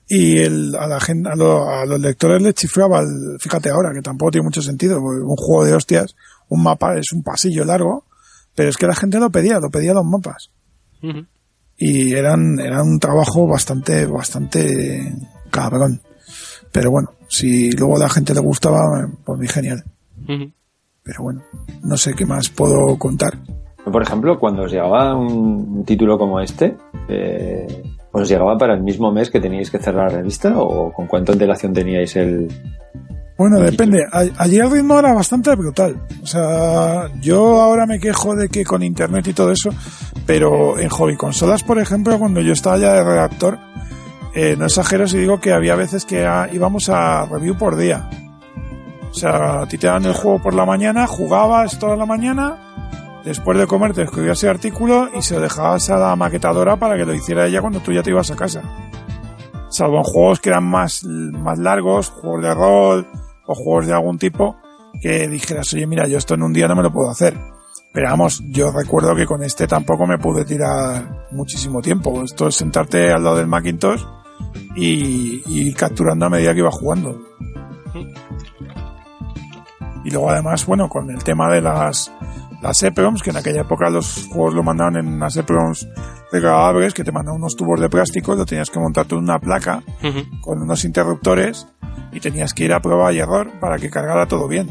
y 0.09 0.39
el, 0.39 0.75
a 0.75 0.87
la 0.87 0.99
gente, 0.99 1.29
a, 1.29 1.35
lo- 1.35 1.69
a 1.69 1.85
los 1.85 1.99
lectores 1.99 2.41
les 2.41 2.53
chiflaba, 2.53 2.99
el- 2.99 3.37
fíjate 3.39 3.69
ahora, 3.69 3.93
que 3.93 4.01
tampoco 4.01 4.31
tiene 4.31 4.43
mucho 4.45 4.61
sentido, 4.61 4.99
porque 4.99 5.21
un 5.21 5.37
juego 5.37 5.63
de 5.63 5.73
hostias, 5.73 6.15
un 6.49 6.61
mapa 6.63 6.97
es 6.97 7.13
un 7.13 7.23
pasillo 7.23 7.63
largo, 7.63 8.03
pero 8.53 8.67
es 8.69 8.75
que 8.75 8.87
la 8.87 8.95
gente 8.95 9.19
lo 9.19 9.29
pedía, 9.29 9.59
lo 9.61 9.69
pedía 9.69 9.93
los 9.93 10.03
mapas. 10.05 10.49
Y 11.77 12.13
eran, 12.13 12.59
eran 12.59 12.81
un 12.81 12.99
trabajo 12.99 13.47
bastante, 13.47 14.05
bastante 14.05 15.15
cabrón. 15.51 16.01
Pero 16.71 16.89
bueno, 16.89 17.11
si 17.27 17.71
luego 17.71 17.97
a 17.97 17.99
la 17.99 18.09
gente 18.09 18.33
le 18.33 18.41
gustaba, 18.41 18.79
pues 19.23 19.37
muy 19.37 19.47
genial. 19.47 19.83
Pero 21.03 21.23
bueno, 21.23 21.41
no 21.83 21.97
sé 21.97 22.13
qué 22.13 22.25
más 22.25 22.49
puedo 22.49 22.97
contar. 22.97 23.37
Por 23.83 24.01
ejemplo, 24.03 24.37
cuando 24.39 24.63
os 24.63 24.71
llegaba 24.71 25.15
un 25.15 25.83
título 25.85 26.17
como 26.17 26.39
este, 26.39 26.77
eh, 27.09 27.83
¿os 28.11 28.29
llegaba 28.29 28.57
para 28.57 28.75
el 28.75 28.83
mismo 28.83 29.11
mes 29.11 29.29
que 29.29 29.39
teníais 29.39 29.71
que 29.71 29.79
cerrar 29.79 30.11
la 30.11 30.17
revista 30.17 30.53
o 30.57 30.93
con 30.93 31.07
cuánta 31.07 31.33
antelación 31.33 31.73
teníais 31.73 32.15
el... 32.15 32.47
Bueno, 33.37 33.59
depende. 33.59 34.05
Allí 34.37 34.57
el 34.57 34.69
ritmo 34.69 34.99
era 34.99 35.13
bastante 35.13 35.55
brutal. 35.55 35.99
O 36.21 36.27
sea, 36.27 37.09
yo 37.21 37.59
ahora 37.59 37.87
me 37.87 37.99
quejo 37.99 38.35
de 38.35 38.49
que 38.49 38.63
con 38.63 38.83
internet 38.83 39.27
y 39.29 39.33
todo 39.33 39.51
eso, 39.51 39.71
pero 40.27 40.77
en 40.77 40.89
hobby 40.89 41.17
consolas, 41.17 41.63
por 41.63 41.79
ejemplo, 41.79 42.19
cuando 42.19 42.41
yo 42.41 42.53
estaba 42.53 42.77
ya 42.77 42.93
de 42.93 43.03
redactor, 43.03 43.57
eh, 44.33 44.55
no 44.57 44.65
exagero 44.65 45.07
si 45.07 45.17
digo 45.17 45.39
que 45.39 45.53
había 45.53 45.75
veces 45.75 46.05
que 46.05 46.25
ah, 46.25 46.47
íbamos 46.51 46.89
a 46.89 47.25
review 47.25 47.57
por 47.57 47.75
día. 47.75 48.09
O 49.09 49.13
sea, 49.13 49.61
a 49.61 49.67
ti 49.67 49.77
te 49.77 49.87
dan 49.87 50.05
el 50.05 50.13
juego 50.13 50.41
por 50.41 50.53
la 50.53 50.65
mañana, 50.65 51.05
jugabas 51.05 51.77
toda 51.79 51.97
la 51.97 52.05
mañana, 52.05 53.21
después 53.25 53.57
de 53.57 53.67
comer 53.67 53.93
te 53.93 54.03
escribías 54.03 54.41
el 54.43 54.49
artículo 54.49 55.09
y 55.13 55.21
se 55.21 55.35
lo 55.35 55.41
dejabas 55.41 55.89
a 55.89 55.97
la 55.97 56.15
maquetadora 56.15 56.77
para 56.77 56.95
que 56.95 57.05
lo 57.05 57.13
hiciera 57.13 57.45
ella 57.45 57.61
cuando 57.61 57.81
tú 57.81 57.91
ya 57.91 58.03
te 58.03 58.11
ibas 58.11 58.31
a 58.31 58.35
casa 58.35 58.61
salvo 59.71 59.97
en 59.97 60.03
juegos 60.03 60.39
que 60.39 60.49
eran 60.49 60.65
más, 60.65 61.03
más 61.03 61.57
largos, 61.57 62.09
juegos 62.09 62.43
de 62.43 62.53
rol 62.53 63.07
o 63.45 63.55
juegos 63.55 63.87
de 63.87 63.93
algún 63.93 64.17
tipo, 64.17 64.57
que 65.01 65.27
dijeras, 65.27 65.73
oye, 65.73 65.87
mira, 65.87 66.07
yo 66.07 66.17
esto 66.17 66.35
en 66.35 66.43
un 66.43 66.53
día 66.53 66.67
no 66.67 66.75
me 66.75 66.83
lo 66.83 66.91
puedo 66.91 67.09
hacer. 67.09 67.35
Pero 67.93 68.09
vamos, 68.09 68.41
yo 68.47 68.71
recuerdo 68.71 69.15
que 69.15 69.25
con 69.25 69.43
este 69.43 69.67
tampoco 69.67 70.05
me 70.05 70.17
pude 70.17 70.45
tirar 70.45 71.27
muchísimo 71.31 71.81
tiempo. 71.81 72.23
Esto 72.23 72.47
es 72.47 72.55
sentarte 72.55 73.11
al 73.11 73.23
lado 73.23 73.37
del 73.37 73.47
Macintosh 73.47 74.01
y, 74.75 75.41
y 75.45 75.67
ir 75.67 75.75
capturando 75.75 76.25
a 76.25 76.29
medida 76.29 76.53
que 76.53 76.59
iba 76.59 76.71
jugando. 76.71 77.21
Y 80.03 80.09
luego 80.09 80.29
además, 80.29 80.65
bueno, 80.65 80.89
con 80.89 81.09
el 81.11 81.23
tema 81.23 81.51
de 81.51 81.61
las, 81.61 82.11
las 82.61 82.81
EPROMs, 82.81 83.21
que 83.21 83.29
en 83.29 83.37
aquella 83.37 83.61
época 83.61 83.89
los 83.89 84.27
juegos 84.27 84.53
lo 84.53 84.63
mandaban 84.63 84.95
en 84.97 85.19
las 85.19 85.37
EPROMs 85.37 85.87
regables, 86.31 86.93
que 86.93 87.03
te 87.03 87.11
mandaban 87.11 87.39
unos 87.39 87.55
tubos 87.55 87.79
de 87.79 87.89
plástico, 87.89 88.35
lo 88.35 88.45
tenías 88.45 88.69
que 88.69 88.79
montar 88.79 89.05
tú 89.05 89.17
en 89.17 89.23
una 89.23 89.39
placa 89.39 89.83
con 90.41 90.61
unos 90.61 90.85
interruptores 90.85 91.67
y 92.11 92.19
tenías 92.19 92.53
que 92.53 92.65
ir 92.65 92.73
a 92.73 92.81
prueba 92.81 93.11
y 93.13 93.19
error 93.19 93.51
para 93.59 93.77
que 93.77 93.89
cargara 93.89 94.27
todo 94.27 94.47
bien. 94.47 94.69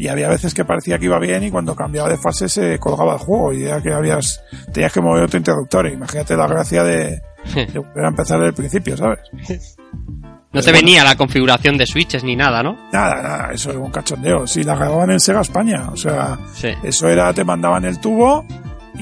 Y 0.00 0.08
había 0.08 0.30
veces 0.30 0.54
que 0.54 0.64
parecía 0.64 0.98
que 0.98 1.04
iba 1.04 1.18
bien 1.18 1.42
y 1.44 1.50
cuando 1.50 1.76
cambiaba 1.76 2.08
de 2.08 2.16
fase 2.16 2.48
se 2.48 2.78
colgaba 2.78 3.12
el 3.12 3.18
juego 3.18 3.52
y 3.52 3.64
ya 3.64 3.82
que 3.82 3.92
habías, 3.92 4.42
tenías 4.72 4.90
que 4.94 5.02
mover 5.02 5.24
otro 5.24 5.36
interruptor. 5.36 5.86
Imagínate 5.88 6.36
la 6.38 6.46
gracia 6.46 6.82
de, 6.82 7.20
de 7.54 7.78
volver 7.78 8.06
a 8.06 8.08
empezar 8.08 8.38
desde 8.38 8.48
el 8.48 8.54
principio, 8.54 8.96
¿sabes? 8.96 9.18
No 10.52 10.62
te 10.62 10.72
venía 10.72 11.04
la 11.04 11.16
configuración 11.16 11.76
de 11.76 11.84
switches 11.84 12.24
ni 12.24 12.34
nada, 12.34 12.62
¿no? 12.62 12.78
Nada, 12.90 13.20
nada, 13.22 13.50
eso 13.52 13.70
era 13.72 13.78
un 13.78 13.90
cachondeo. 13.90 14.46
Si 14.46 14.64
la 14.64 14.74
grababan 14.74 15.10
en 15.10 15.20
Sega 15.20 15.42
España, 15.42 15.90
o 15.92 15.96
sea, 15.96 16.38
Sí. 16.54 16.68
eso 16.82 17.06
era, 17.06 17.32
te 17.34 17.44
mandaban 17.44 17.84
el 17.84 18.00
tubo 18.00 18.46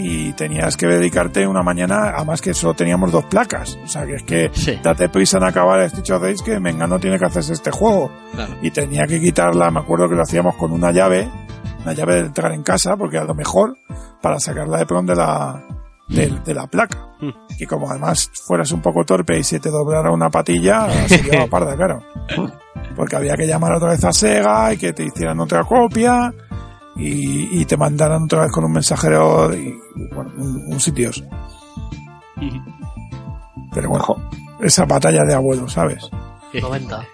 y 0.00 0.32
tenías 0.34 0.76
que 0.76 0.86
dedicarte 0.86 1.46
una 1.46 1.62
mañana, 1.62 2.12
además 2.16 2.40
que 2.40 2.54
solo 2.54 2.74
teníamos 2.74 3.10
dos 3.12 3.24
placas. 3.24 3.76
O 3.84 3.88
sea, 3.88 4.06
que 4.06 4.14
es 4.14 4.22
que 4.22 4.50
Sí. 4.52 4.78
date 4.82 5.08
prisa 5.08 5.38
en 5.38 5.44
acabar 5.44 5.80
el 5.80 5.90
Stitch 5.90 6.10
of 6.12 6.22
Days 6.22 6.40
que 6.42 6.60
Mengano 6.60 6.98
tiene 6.98 7.18
que 7.18 7.24
hacerse 7.24 7.52
este 7.52 7.70
juego. 7.70 8.10
Claro. 8.32 8.54
Y 8.62 8.70
tenía 8.70 9.06
que 9.06 9.20
quitarla, 9.20 9.70
me 9.70 9.80
acuerdo 9.80 10.08
que 10.08 10.14
lo 10.14 10.22
hacíamos 10.22 10.54
con 10.56 10.72
una 10.72 10.92
llave, 10.92 11.28
una 11.82 11.92
llave 11.92 12.14
de 12.14 12.20
entrar 12.26 12.52
en 12.52 12.62
casa, 12.62 12.96
porque 12.96 13.18
a 13.18 13.24
lo 13.24 13.34
mejor 13.34 13.76
para 14.22 14.38
sacarla 14.38 14.78
de 14.78 14.86
pronto 14.86 15.12
de 15.12 15.18
la, 15.18 15.62
de, 16.08 16.28
de 16.44 16.54
la 16.54 16.66
placa. 16.66 16.98
Mm. 17.20 17.30
Y 17.58 17.66
como 17.66 17.90
además 17.90 18.30
fueras 18.46 18.70
un 18.72 18.80
poco 18.80 19.04
torpe 19.04 19.38
y 19.38 19.42
se 19.44 19.58
te 19.58 19.70
doblara 19.70 20.10
una 20.12 20.30
patilla, 20.30 20.88
se 21.08 21.22
llevaba 21.22 21.46
parda, 21.48 21.76
claro. 21.76 22.02
Porque 22.96 23.16
había 23.16 23.34
que 23.36 23.46
llamar 23.46 23.72
otra 23.74 23.90
vez 23.90 24.04
a 24.04 24.12
Sega 24.12 24.72
y 24.72 24.76
que 24.76 24.92
te 24.92 25.04
hicieran 25.04 25.38
otra 25.40 25.64
copia 25.64 26.32
y, 26.98 27.60
y 27.60 27.64
te 27.64 27.76
mandaran 27.76 28.24
otra 28.24 28.42
vez 28.42 28.52
con 28.52 28.64
un 28.64 28.72
mensajero 28.72 29.54
y, 29.54 29.74
bueno, 30.14 30.32
un, 30.36 30.72
un 30.72 30.80
sitios. 30.80 31.24
Pero 33.74 33.88
bueno, 33.90 34.04
esa 34.60 34.84
batalla 34.84 35.22
de 35.24 35.34
abuelos, 35.34 35.72
¿sabes? 35.72 36.10
90. 36.60 37.06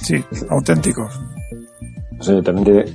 Sí, 0.00 0.24
auténticos. 0.50 1.20
No 2.12 2.22
sé, 2.22 2.42
también 2.42 2.84
te- 2.84 2.92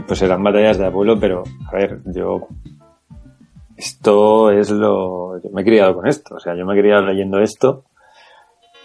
pues 0.06 0.22
eran 0.22 0.42
batallas 0.42 0.78
de 0.78 0.86
abuelo, 0.86 1.18
pero 1.18 1.42
a 1.70 1.76
ver, 1.76 2.00
yo 2.14 2.48
esto 3.76 4.50
es 4.50 4.70
lo 4.70 5.40
yo 5.42 5.50
me 5.52 5.62
he 5.62 5.64
criado 5.64 5.94
con 5.94 6.06
esto, 6.06 6.34
o 6.36 6.40
sea, 6.40 6.54
yo 6.56 6.64
me 6.66 6.74
he 6.76 6.80
criado 6.80 7.02
leyendo 7.06 7.38
esto 7.40 7.84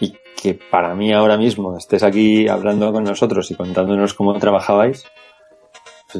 y 0.00 0.14
que 0.40 0.58
para 0.70 0.94
mí 0.94 1.12
ahora 1.12 1.36
mismo 1.36 1.76
estés 1.76 2.02
aquí 2.02 2.48
hablando 2.48 2.92
con 2.92 3.04
nosotros 3.04 3.50
y 3.50 3.54
contándonos 3.54 4.14
cómo 4.14 4.34
trabajabais, 4.38 5.04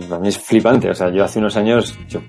para 0.09 0.21
mí 0.21 0.29
es 0.29 0.39
flipante, 0.39 0.91
o 0.91 0.95
sea, 0.95 1.11
yo 1.13 1.25
hace 1.25 1.39
unos 1.39 1.57
años 1.57 1.99
yo 2.09 2.21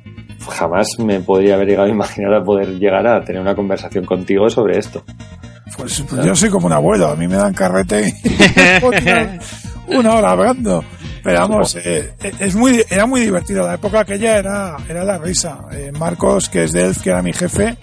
jamás 0.50 0.88
me 1.00 1.20
podría 1.20 1.56
haber 1.56 1.68
llegado 1.68 1.88
a 1.88 1.92
imaginar 1.92 2.34
a 2.34 2.44
poder 2.44 2.70
llegar 2.80 3.06
a 3.08 3.24
tener 3.24 3.42
una 3.42 3.56
conversación 3.56 4.06
contigo 4.06 4.50
sobre 4.50 4.78
esto. 4.78 5.04
Pues, 5.78 6.04
pues 6.10 6.26
yo 6.26 6.36
soy 6.36 6.50
como 6.50 6.68
un 6.68 6.74
abuelo, 6.74 7.08
a 7.08 7.16
mí 7.16 7.28
me 7.28 7.36
dan 7.36 7.54
carrete 7.54 8.08
y 8.08 8.14
una 9.96 10.16
hora 10.16 10.32
hablando. 10.32 10.84
Pero 11.24 11.40
vamos, 11.42 11.76
eh, 11.76 12.14
es 12.40 12.56
muy, 12.56 12.84
era 12.90 13.06
muy 13.06 13.22
divertido. 13.22 13.66
La 13.66 13.74
época 13.74 14.02
aquella 14.02 14.38
era, 14.38 14.78
era 14.88 15.04
la 15.04 15.18
risa. 15.18 15.60
Eh, 15.72 15.92
Marcos, 15.98 16.48
que 16.48 16.64
es 16.64 16.72
de 16.72 16.86
Elf, 16.86 17.02
que 17.02 17.10
era 17.10 17.22
mi 17.22 17.34
jefe, 17.34 17.78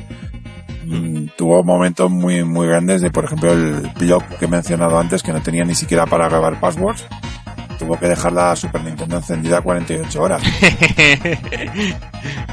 mm, 0.87 1.27
tuvo 1.37 1.63
momentos 1.63 2.11
muy, 2.11 2.43
muy 2.43 2.67
grandes 2.67 3.03
de, 3.03 3.11
por 3.11 3.27
ejemplo, 3.27 3.53
el 3.53 3.91
blog 3.99 4.25
que 4.39 4.47
he 4.47 4.49
mencionado 4.49 4.99
antes, 4.99 5.23
que 5.23 5.33
no 5.33 5.43
tenía 5.43 5.65
ni 5.65 5.75
siquiera 5.75 6.07
para 6.07 6.29
grabar 6.29 6.59
passwords. 6.59 7.05
Tuvo 7.79 7.99
que 7.99 8.07
dejar 8.07 8.33
la 8.33 8.55
Super 8.57 8.83
Nintendo 8.85 9.17
encendida 9.17 9.61
48 9.61 10.23
horas. 10.23 10.43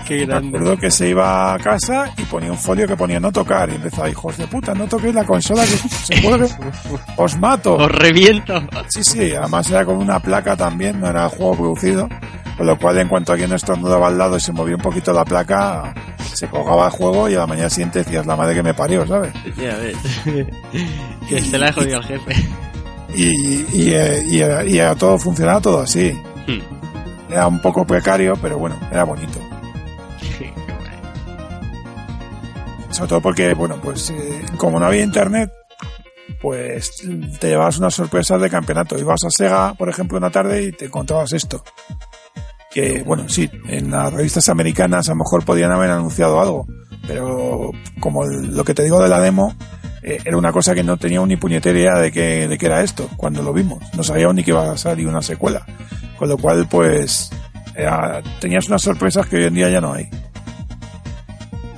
Qué 0.07 0.27
Me 0.27 0.35
acuerdo 0.35 0.77
que 0.77 0.91
se 0.91 1.09
iba 1.09 1.53
a 1.53 1.59
casa 1.59 2.11
y 2.17 2.23
ponía 2.23 2.51
un 2.51 2.57
folio 2.57 2.87
que 2.87 2.97
ponía 2.97 3.19
no 3.19 3.31
tocar 3.31 3.69
y 3.69 3.75
empezaba, 3.75 4.09
hijos 4.09 4.37
de 4.37 4.47
puta, 4.47 4.73
no 4.73 4.87
toquéis 4.87 5.13
la 5.13 5.23
consola 5.23 5.63
que 5.63 5.77
se 5.77 6.21
puede, 6.21 6.49
os 7.15 7.37
mato. 7.37 7.75
Os 7.75 7.91
reviento. 7.91 8.61
Sí, 8.89 9.03
sí, 9.03 9.33
además 9.33 9.69
era 9.69 9.85
con 9.85 9.97
una 9.97 10.19
placa 10.19 10.55
también, 10.57 10.99
no 10.99 11.07
era 11.07 11.29
juego 11.29 11.55
producido, 11.55 12.09
con 12.57 12.65
lo 12.65 12.77
cual 12.77 12.97
en 12.97 13.07
cuanto 13.07 13.31
alguien 13.31 13.53
estornudaba 13.53 14.07
al 14.07 14.17
lado 14.17 14.37
y 14.37 14.39
se 14.39 14.51
movía 14.51 14.75
un 14.75 14.81
poquito 14.81 15.13
la 15.13 15.23
placa, 15.23 15.93
se 16.33 16.47
colgaba 16.47 16.87
el 16.87 16.91
juego 16.91 17.29
y 17.29 17.35
a 17.35 17.39
la 17.39 17.47
mañana 17.47 17.69
siguiente 17.69 17.99
decías 17.99 18.25
la 18.25 18.35
madre 18.35 18.55
que 18.55 18.63
me 18.63 18.73
parió, 18.73 19.05
¿sabes? 19.07 19.33
Ya 19.55 19.77
ves. 19.77 19.97
que 21.29 21.41
se 21.41 21.57
la 21.57 21.69
he 21.69 21.71
jodido 21.71 21.97
al 21.97 22.05
jefe. 22.05 22.35
Y, 23.15 23.65
y, 23.73 23.93
eh, 23.93 24.23
y 24.29 24.39
era- 24.41 24.63
y 24.65 24.77
era 24.79 24.95
todo 24.95 25.17
funcionaba 25.17 25.59
todo 25.61 25.81
así. 25.81 26.11
Hmm. 26.47 27.31
Era 27.31 27.47
un 27.47 27.61
poco 27.61 27.85
precario, 27.85 28.33
pero 28.41 28.57
bueno, 28.57 28.75
era 28.91 29.03
bonito. 29.03 29.39
Sobre 32.89 33.07
todo 33.09 33.21
porque, 33.21 33.53
bueno, 33.53 33.77
pues 33.81 34.09
eh, 34.09 34.41
como 34.57 34.79
no 34.79 34.85
había 34.85 35.03
internet, 35.03 35.49
pues 36.41 36.91
te 37.39 37.47
llevabas 37.49 37.77
unas 37.77 37.93
sorpresas 37.93 38.41
de 38.41 38.49
campeonato. 38.49 38.97
Ibas 38.99 39.23
a 39.25 39.29
Sega, 39.29 39.73
por 39.75 39.89
ejemplo, 39.89 40.17
una 40.17 40.29
tarde 40.29 40.63
y 40.63 40.71
te 40.73 40.85
encontrabas 40.85 41.31
esto. 41.33 41.63
Que, 42.69 43.01
bueno, 43.03 43.27
sí, 43.29 43.49
en 43.67 43.91
las 43.91 44.11
revistas 44.13 44.49
americanas 44.49 45.07
a 45.07 45.11
lo 45.13 45.17
mejor 45.17 45.43
podían 45.45 45.71
haber 45.71 45.89
anunciado 45.91 46.39
algo, 46.41 46.67
pero 47.07 47.71
como 47.99 48.23
el- 48.25 48.55
lo 48.55 48.63
que 48.63 48.73
te 48.73 48.83
digo 48.83 49.01
de 49.01 49.09
la 49.09 49.19
demo, 49.19 49.55
eh, 50.03 50.19
era 50.25 50.37
una 50.37 50.51
cosa 50.51 50.73
que 50.75 50.83
no 50.83 50.97
teníamos 50.97 51.27
ni 51.29 51.35
puñetera 51.37 51.77
idea 51.79 51.95
de 51.99 52.11
que, 52.11 52.47
de 52.47 52.57
que 52.57 52.65
era 52.65 52.83
esto 52.83 53.09
cuando 53.17 53.41
lo 53.43 53.53
vimos. 53.53 53.83
No 53.95 54.03
sabíamos 54.03 54.35
ni 54.35 54.43
que 54.43 54.51
iba 54.51 54.71
a 54.71 54.77
salir 54.77 55.07
una 55.07 55.21
secuela. 55.21 55.65
Con 56.17 56.29
lo 56.29 56.37
cual, 56.37 56.67
pues, 56.69 57.31
era- 57.75 58.21
tenías 58.39 58.67
unas 58.67 58.81
sorpresas 58.81 59.27
que 59.27 59.37
hoy 59.37 59.43
en 59.45 59.53
día 59.55 59.69
ya 59.69 59.81
no 59.81 59.93
hay. 59.93 60.07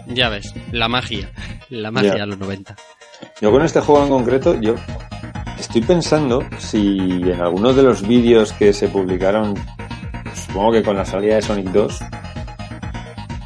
Ya 0.08 0.30
ves, 0.30 0.54
la 0.72 0.88
magia. 0.88 1.30
La 1.70 1.90
magia 1.92 2.14
Ya. 2.16 2.20
de 2.22 2.28
los 2.28 2.38
90. 2.38 2.76
Yo 3.42 3.52
con 3.52 3.64
este 3.64 3.80
juego 3.80 4.04
en 4.04 4.10
concreto, 4.10 4.60
yo 4.62 4.76
estoy 5.60 5.82
pensando 5.82 6.44
si 6.60 6.98
en 7.24 7.42
algunos 7.42 7.76
de 7.76 7.84
los 7.84 8.06
vídeos 8.08 8.54
que 8.54 8.74
se 8.74 8.90
publicaron, 8.90 9.56
supongo 10.36 10.74
que 10.74 10.84
con 10.84 10.96
la 10.98 11.06
salida 11.06 11.36
de 11.36 11.42
Sonic 11.42 11.68
2, 11.72 12.00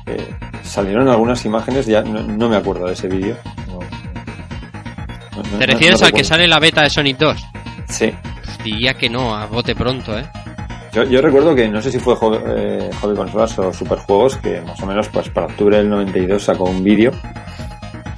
eh, 0.07 0.35
salieron 0.63 1.07
algunas 1.07 1.45
imágenes, 1.45 1.85
ya 1.85 2.01
no, 2.01 2.21
no 2.23 2.49
me 2.49 2.55
acuerdo 2.57 2.87
de 2.87 2.93
ese 2.93 3.07
vídeo. 3.07 3.37
No- 5.38 5.57
¿Te 5.59 5.68
no- 5.68 5.73
refieres 5.73 6.01
al 6.03 6.11
que 6.11 6.23
sale 6.23 6.47
la 6.47 6.59
beta 6.59 6.81
de 6.84 6.89
Sonic 6.89 7.18
2? 7.18 7.45
Sí. 7.89 8.14
Pues 8.43 8.57
diría 8.64 8.93
que 8.95 9.09
no, 9.09 9.35
a 9.35 9.45
bote 9.45 9.76
pronto, 9.76 10.18
¿eh? 10.18 10.26
Yo, 10.93 11.03
yo 11.03 11.22
recuerdo 11.22 11.53
que 11.53 11.68
no 11.68 11.81
sé 11.81 11.91
si 11.91 11.99
fue 11.99 12.15
Hobby, 12.15 12.38
eh, 12.47 12.89
Hobby 13.01 13.15
Consolas 13.15 13.57
o 13.59 13.72
Superjuegos, 13.73 14.38
que 14.38 14.61
más 14.61 14.81
o 14.81 14.85
menos 14.85 15.07
pues 15.09 15.30
para 15.30 15.47
octubre 15.47 15.77
del 15.77 15.89
92 15.89 16.43
sacó 16.43 16.64
un 16.65 16.84
vídeo 16.84 17.11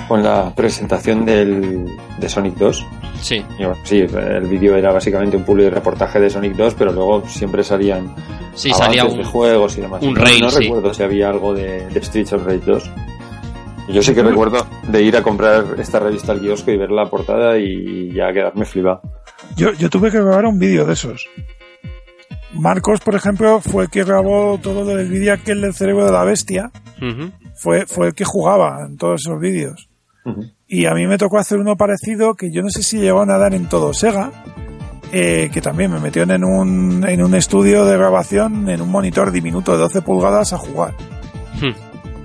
con 0.08 0.24
la 0.24 0.52
presentación 0.56 1.26
del, 1.26 1.86
de 2.18 2.30
Sonic 2.30 2.56
2. 2.56 2.86
Sí. 3.22 3.44
Y 3.60 3.66
bueno, 3.66 3.78
sí, 3.84 4.00
el 4.00 4.48
vídeo 4.48 4.76
era 4.78 4.92
básicamente 4.94 5.36
un 5.38 5.44
publi 5.44 5.70
reportaje 5.70 6.20
de 6.20 6.30
Sonic 6.30 6.54
2, 6.54 6.74
pero 6.76 6.92
luego 6.94 7.28
siempre 7.28 7.64
salían 7.64 8.16
Sí, 8.56 8.72
salía 8.72 9.04
de 9.04 9.10
un, 9.20 9.24
juegos 9.24 9.78
y 9.78 9.82
demás. 9.82 10.02
un 10.02 10.14
no, 10.14 10.22
rail, 10.24 10.42
no 10.42 10.50
sí. 10.50 10.64
recuerdo 10.64 10.94
si 10.94 11.04
había 11.04 11.30
algo 11.30 11.54
de, 11.54 11.86
de 11.88 12.02
Streets 12.04 12.34
of 12.34 12.46
Rage 12.46 12.62
2. 12.66 12.90
Yo 13.92 14.04
sí 14.04 14.14
que 14.14 14.22
recuerdo 14.22 14.68
de 14.88 15.02
ir 15.02 15.18
a 15.18 15.24
comprar 15.24 15.66
esta 15.80 16.00
revista 16.00 16.32
al 16.32 16.42
kiosco 16.42 16.72
y 16.72 16.78
ver 16.78 16.92
la 16.92 17.10
portada 17.10 17.58
y 17.58 18.14
ya 18.14 18.32
quedarme 18.32 18.66
flipado. 18.66 19.02
Yo, 19.56 19.74
yo 19.74 19.90
tuve 19.90 20.12
que 20.12 20.22
grabar 20.22 20.46
un 20.46 20.60
vídeo 20.60 20.86
de 20.86 20.94
esos. 20.94 21.28
Marcos, 22.54 23.00
por 23.02 23.16
ejemplo, 23.16 23.62
fue 23.62 23.86
el 23.86 23.90
que 23.90 24.04
grabó 24.04 24.60
todo 24.62 24.84
lo 24.84 24.96
del 24.96 25.10
vídeo 25.10 25.34
aquel 25.34 25.62
del 25.62 25.74
cerebro 25.74 26.06
de 26.06 26.12
la 26.12 26.24
bestia. 26.24 26.72
Fue, 27.56 27.86
fue 27.88 28.08
el 28.08 28.14
que 28.14 28.26
jugaba 28.26 28.86
en 28.86 28.98
todos 28.98 29.22
esos 29.26 29.40
vídeos. 29.40 29.90
Y 30.68 30.86
a 30.86 30.94
mí 30.94 31.08
me 31.08 31.18
tocó 31.18 31.40
hacer 31.40 31.58
uno 31.58 31.76
parecido 31.76 32.36
que 32.36 32.52
yo 32.52 32.62
no 32.62 32.70
sé 32.70 32.84
si 32.84 33.00
llegaron 33.00 33.32
a 33.32 33.40
dar 33.40 33.56
en 33.56 33.68
todo 33.68 33.94
Sega, 33.94 34.32
eh, 35.12 35.50
que 35.52 35.62
también 35.62 35.92
me 35.92 36.00
metieron 36.00 36.30
en 36.30 36.44
un, 36.44 37.04
en 37.08 37.24
un 37.24 37.34
estudio 37.34 37.86
de 37.86 37.98
grabación 37.98 38.70
en 38.70 38.82
un 38.82 38.92
monitor 38.92 39.32
diminuto 39.32 39.72
de 39.72 39.80
12 39.80 40.04
pulgadas 40.04 40.54
a 40.54 40.58
jugar. 40.58 40.94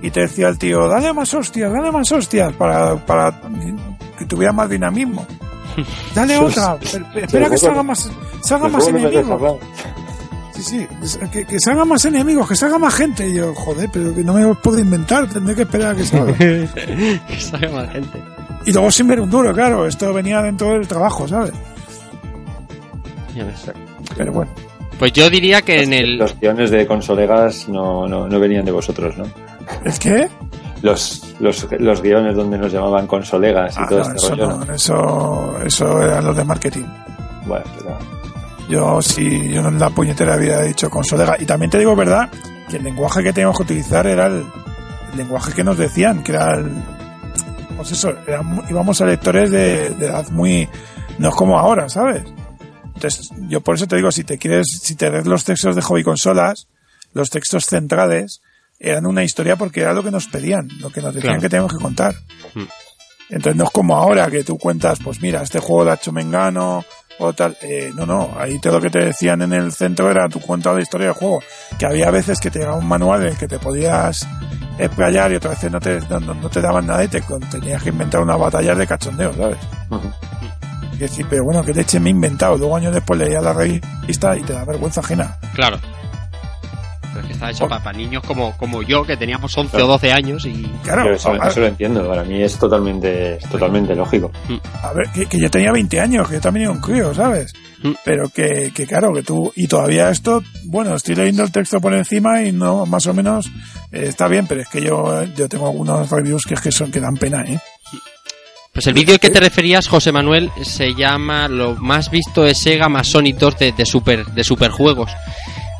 Y 0.01 0.11
te 0.11 0.21
decía 0.21 0.49
el 0.49 0.57
tío, 0.57 0.87
dale 0.87 1.13
más 1.13 1.33
hostias, 1.33 1.71
dale 1.71 1.91
más 1.91 2.11
hostias 2.11 2.53
para, 2.53 2.95
para 3.05 3.41
que 4.17 4.25
tuviera 4.25 4.53
más 4.53 4.69
dinamismo. 4.69 5.25
Dale 6.13 6.37
otra, 6.39 6.77
espera 6.81 7.49
que 7.49 7.57
salga 7.57 7.83
más, 7.83 8.11
salga 8.41 8.67
más 8.67 8.87
enemigos. 8.87 9.57
Sí, 10.53 10.87
sí, 11.03 11.19
que, 11.31 11.45
que 11.45 11.59
salga 11.59 11.83
más 11.83 12.05
enemigos, 12.05 12.47
que 12.47 12.55
salga 12.55 12.77
más 12.77 12.93
gente. 12.93 13.27
Y 13.27 13.35
yo, 13.35 13.53
joder, 13.53 13.89
pero 13.91 14.15
que 14.15 14.23
no 14.23 14.33
me 14.33 14.55
puedo 14.55 14.79
inventar, 14.79 15.27
tendré 15.27 15.53
que 15.53 15.63
esperar 15.63 15.93
a 15.93 15.95
que 15.95 16.05
salga. 16.05 16.33
que 16.37 17.39
salga 17.39 17.71
más 17.71 17.91
gente. 17.91 18.23
y 18.65 18.71
luego 18.71 18.91
sin 18.91 19.07
ver 19.07 19.19
un 19.19 19.29
duro, 19.29 19.53
claro, 19.53 19.85
esto 19.85 20.13
venía 20.13 20.41
dentro 20.41 20.69
del 20.69 20.87
trabajo, 20.87 21.27
¿sabes? 21.27 21.51
Ya 23.35 23.43
ves. 23.43 23.69
Pero 24.15 24.31
bueno, 24.31 24.51
Pues 24.97 25.11
yo 25.11 25.29
diría 25.29 25.61
que 25.61 25.83
en 25.83 25.91
el... 25.91 26.17
Los 26.17 26.39
guiones 26.39 26.71
de 26.71 26.87
consolegas 26.87 27.67
no, 27.67 28.07
no, 28.07 28.29
no 28.29 28.39
venían 28.39 28.63
de 28.63 28.71
vosotros, 28.71 29.17
¿no? 29.17 29.25
¿Es 29.83 29.99
que? 29.99 30.29
Los, 30.81 31.35
los, 31.39 31.67
los 31.79 32.01
guiones 32.01 32.35
donde 32.35 32.57
nos 32.57 32.71
llamaban 32.71 33.07
consolegas 33.07 33.75
y 33.75 33.79
Ah, 33.81 33.85
todo 33.89 33.99
no, 33.99 34.05
este 34.05 34.17
eso, 34.17 34.29
rollo. 34.35 34.65
¿no? 34.65 34.73
eso, 34.73 35.59
eso 35.65 36.01
era 36.01 36.21
lo 36.21 36.33
de 36.33 36.43
marketing. 36.43 36.85
Bueno, 37.45 37.65
pero- 37.77 37.97
Yo 38.69 39.01
sí, 39.01 39.51
yo 39.53 39.67
en 39.67 39.79
la 39.79 39.89
puñetera 39.89 40.33
había 40.35 40.61
dicho 40.61 40.89
consolega. 40.89 41.35
Y 41.39 41.45
también 41.45 41.71
te 41.71 41.79
digo, 41.79 41.95
¿verdad? 41.95 42.29
Que 42.69 42.77
el 42.77 42.83
lenguaje 42.83 43.23
que 43.23 43.33
teníamos 43.33 43.57
que 43.57 43.63
utilizar 43.63 44.05
era 44.07 44.27
el, 44.27 44.45
el 45.11 45.17
lenguaje 45.17 45.53
que 45.53 45.63
nos 45.63 45.77
decían, 45.77 46.23
que 46.23 46.31
era 46.33 46.55
el... 46.55 46.71
Pues 47.77 47.91
eso, 47.91 48.13
era 48.27 48.41
íbamos 48.69 49.01
a 49.01 49.05
lectores 49.05 49.51
de, 49.51 49.89
de 49.91 50.05
edad 50.05 50.27
muy... 50.29 50.67
No 51.17 51.29
es 51.29 51.35
como 51.35 51.57
ahora, 51.59 51.87
¿sabes? 51.89 52.23
Entonces, 52.93 53.29
yo 53.47 53.61
por 53.61 53.75
eso 53.75 53.87
te 53.87 53.95
digo, 53.97 54.11
si 54.11 54.23
te 54.23 54.37
quieres, 54.37 54.67
si 54.81 54.95
te 54.95 55.09
lees 55.09 55.25
los 55.25 55.43
textos 55.43 55.75
de 55.75 55.81
hobby 55.81 56.03
consolas, 56.03 56.67
los 57.13 57.29
textos 57.29 57.65
centrales 57.65 58.41
eran 58.79 59.05
una 59.05 59.23
historia 59.23 59.55
porque 59.55 59.81
era 59.81 59.93
lo 59.93 60.03
que 60.03 60.11
nos 60.11 60.27
pedían, 60.27 60.67
lo 60.79 60.89
que 60.89 61.01
nos 61.01 61.13
decían 61.13 61.33
Claro. 61.35 61.41
que 61.41 61.49
teníamos 61.49 61.73
que 61.73 61.79
contar. 61.83 62.15
Mm. 62.53 62.63
Entonces 63.29 63.55
no 63.55 63.63
es 63.63 63.69
como 63.71 63.95
ahora 63.95 64.29
que 64.29 64.43
tú 64.43 64.57
cuentas, 64.57 64.99
pues 65.03 65.19
mira, 65.21 65.41
este 65.41 65.59
juego 65.59 65.83
lo 65.85 65.91
ha 65.91 65.95
hecho 65.95 66.11
Mengano 66.11 66.85
o 67.17 67.33
tal. 67.33 67.57
Eh, 67.61 67.91
no, 67.95 68.05
no, 68.05 68.35
ahí 68.37 68.59
todo 68.59 68.73
lo 68.73 68.81
que 68.81 68.89
te 68.91 68.99
decían 68.99 69.41
en 69.41 69.53
el 69.53 69.71
centro 69.71 70.11
era 70.11 70.29
tu 70.29 70.39
cuenta 70.39 70.73
la 70.73 70.81
historia 70.81 71.07
del 71.07 71.15
juego. 71.15 71.41
Que 71.79 71.85
había 71.87 72.11
veces 72.11 72.39
que 72.39 72.51
te 72.51 72.59
llegaba 72.59 72.77
un 72.77 72.87
manual 72.87 73.21
en 73.21 73.27
el 73.29 73.37
que 73.37 73.47
te 73.47 73.57
podías 73.57 74.27
explayar 74.77 75.31
y 75.31 75.35
otras 75.35 75.55
veces 75.55 75.71
no 75.71 75.79
te, 75.79 75.99
no, 76.01 76.19
no- 76.19 76.33
no 76.35 76.49
te 76.49 76.61
daban 76.61 76.85
nada 76.85 77.03
y 77.03 77.07
te 77.07 77.21
tenías 77.49 77.81
que 77.81 77.89
inventar 77.89 78.21
una 78.21 78.35
batalla 78.35 78.75
de 78.75 78.85
cachondeo, 78.85 79.33
¿sabes? 79.33 79.57
Y 80.93 80.97
decir, 80.97 81.25
pero 81.29 81.43
bueno, 81.45 81.63
que 81.63 81.73
leche 81.73 81.99
me 81.99 82.09
he 82.09 82.11
inventado. 82.11 82.57
Luego 82.57 82.75
años 82.75 82.93
después 82.93 83.19
leía 83.19 83.41
la 83.41 83.53
revista 83.53 84.37
y 84.37 84.41
te 84.43 84.53
da 84.53 84.63
vergüenza 84.65 85.01
ajena. 85.01 85.37
Claro. 85.55 85.77
Es 87.35 87.41
está 87.41 87.51
hecho 87.51 87.65
Oh. 87.65 87.67
para, 87.83 87.91
niños 87.93 88.23
como, 88.25 88.55
como 88.57 88.81
yo, 88.81 89.03
que 89.03 89.17
teníamos 89.17 89.57
11 89.57 89.71
Claro. 89.71 89.85
o 89.85 89.89
12 89.89 90.11
años 90.11 90.45
y... 90.45 90.63
Claro, 90.83 91.03
pero 91.03 91.15
eso, 91.15 91.31
a- 91.33 91.47
eso 91.47 91.59
lo 91.59 91.67
entiendo. 91.67 92.07
Para 92.07 92.23
mí 92.23 92.41
es 92.41 92.57
totalmente, 92.57 93.35
es 93.35 93.49
totalmente 93.49 93.95
lógico. 93.95 94.31
A 94.81 94.93
ver, 94.93 95.07
que, 95.13 95.25
que 95.25 95.39
yo 95.39 95.49
tenía 95.49 95.71
20 95.71 95.99
años, 95.99 96.27
que 96.27 96.35
yo 96.35 96.41
también 96.41 96.63
era 96.65 96.71
un 96.71 96.81
crío, 96.81 97.13
¿sabes? 97.13 97.53
Mm. 97.83 97.91
Pero 98.03 98.29
que, 98.29 98.71
que 98.73 98.85
claro, 98.87 99.13
que 99.13 99.23
tú, 99.23 99.51
y 99.55 99.67
todavía 99.67 100.09
esto, 100.09 100.43
bueno, 100.65 100.95
estoy 100.95 101.15
leyendo 101.15 101.43
el 101.43 101.51
texto 101.51 101.79
por 101.79 101.93
encima 101.93 102.41
y 102.41 102.51
no, 102.51 102.85
más 102.85 103.05
o 103.07 103.13
menos, 103.13 103.47
eh, 103.91 104.05
está 104.07 104.27
bien, 104.27 104.47
pero 104.47 104.61
es 104.61 104.67
que 104.69 104.81
yo, 104.81 105.23
yo 105.35 105.47
tengo 105.49 105.67
algunos 105.67 106.09
reviews 106.09 106.43
que 106.45 106.53
es 106.55 106.61
que 106.61 106.71
son, 106.71 106.91
que 106.91 106.99
dan 106.99 107.15
pena, 107.17 107.41
¿eh? 107.47 107.59
Pues 108.73 108.87
el 108.87 108.93
vídeo 108.93 109.13
al 109.13 109.21
que 109.21 109.29
te 109.29 109.39
referías, 109.39 109.87
José 109.87 110.11
Manuel, 110.11 110.51
se 110.63 110.93
llama 110.93 111.47
Lo 111.47 111.75
más 111.75 112.11
visto 112.11 112.43
de 112.43 112.53
Sega 112.53 112.89
más 112.89 113.07
Sonic 113.07 113.37
2 113.37 113.57
de, 113.57 113.71
de 113.71 113.85
super 113.85 114.25
de 114.25 114.43
superjuegos. 114.43 115.11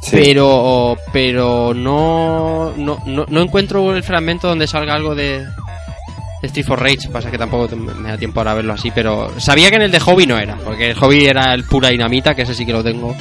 Sí. 0.06 0.18
Pero 0.24 0.96
pero 1.12 1.74
no, 1.74 2.74
no, 2.78 3.02
no, 3.08 3.26
no 3.28 3.42
encuentro 3.42 3.96
el 3.96 4.04
fragmento 4.04 4.48
donde 4.48 4.68
salga 4.68 4.94
algo 4.94 5.16
de, 5.16 5.40
de 5.40 6.48
Street 6.48 6.66
for 6.66 6.80
Rage. 6.80 7.10
Pasa 7.12 7.32
que 7.32 7.40
tampoco 7.40 7.76
me 7.76 8.10
da 8.10 8.18
tiempo 8.18 8.40
ahora 8.40 8.54
verlo 8.54 8.74
así, 8.74 8.92
pero 8.94 9.32
sabía 9.40 9.70
que 9.72 9.78
en 9.78 9.82
el 9.82 9.92
de 9.92 10.00
Hobby 10.00 10.28
no 10.28 10.38
era, 10.38 10.58
porque 10.58 10.92
el 10.92 10.96
Hobby 10.96 11.26
era 11.26 11.56
el 11.56 11.64
pura 11.64 11.90
dinamita, 11.90 12.36
que 12.36 12.44
ese 12.44 12.54
sí 12.54 12.66
que 12.66 12.74
lo 12.74 12.84
tengo. 12.84 13.16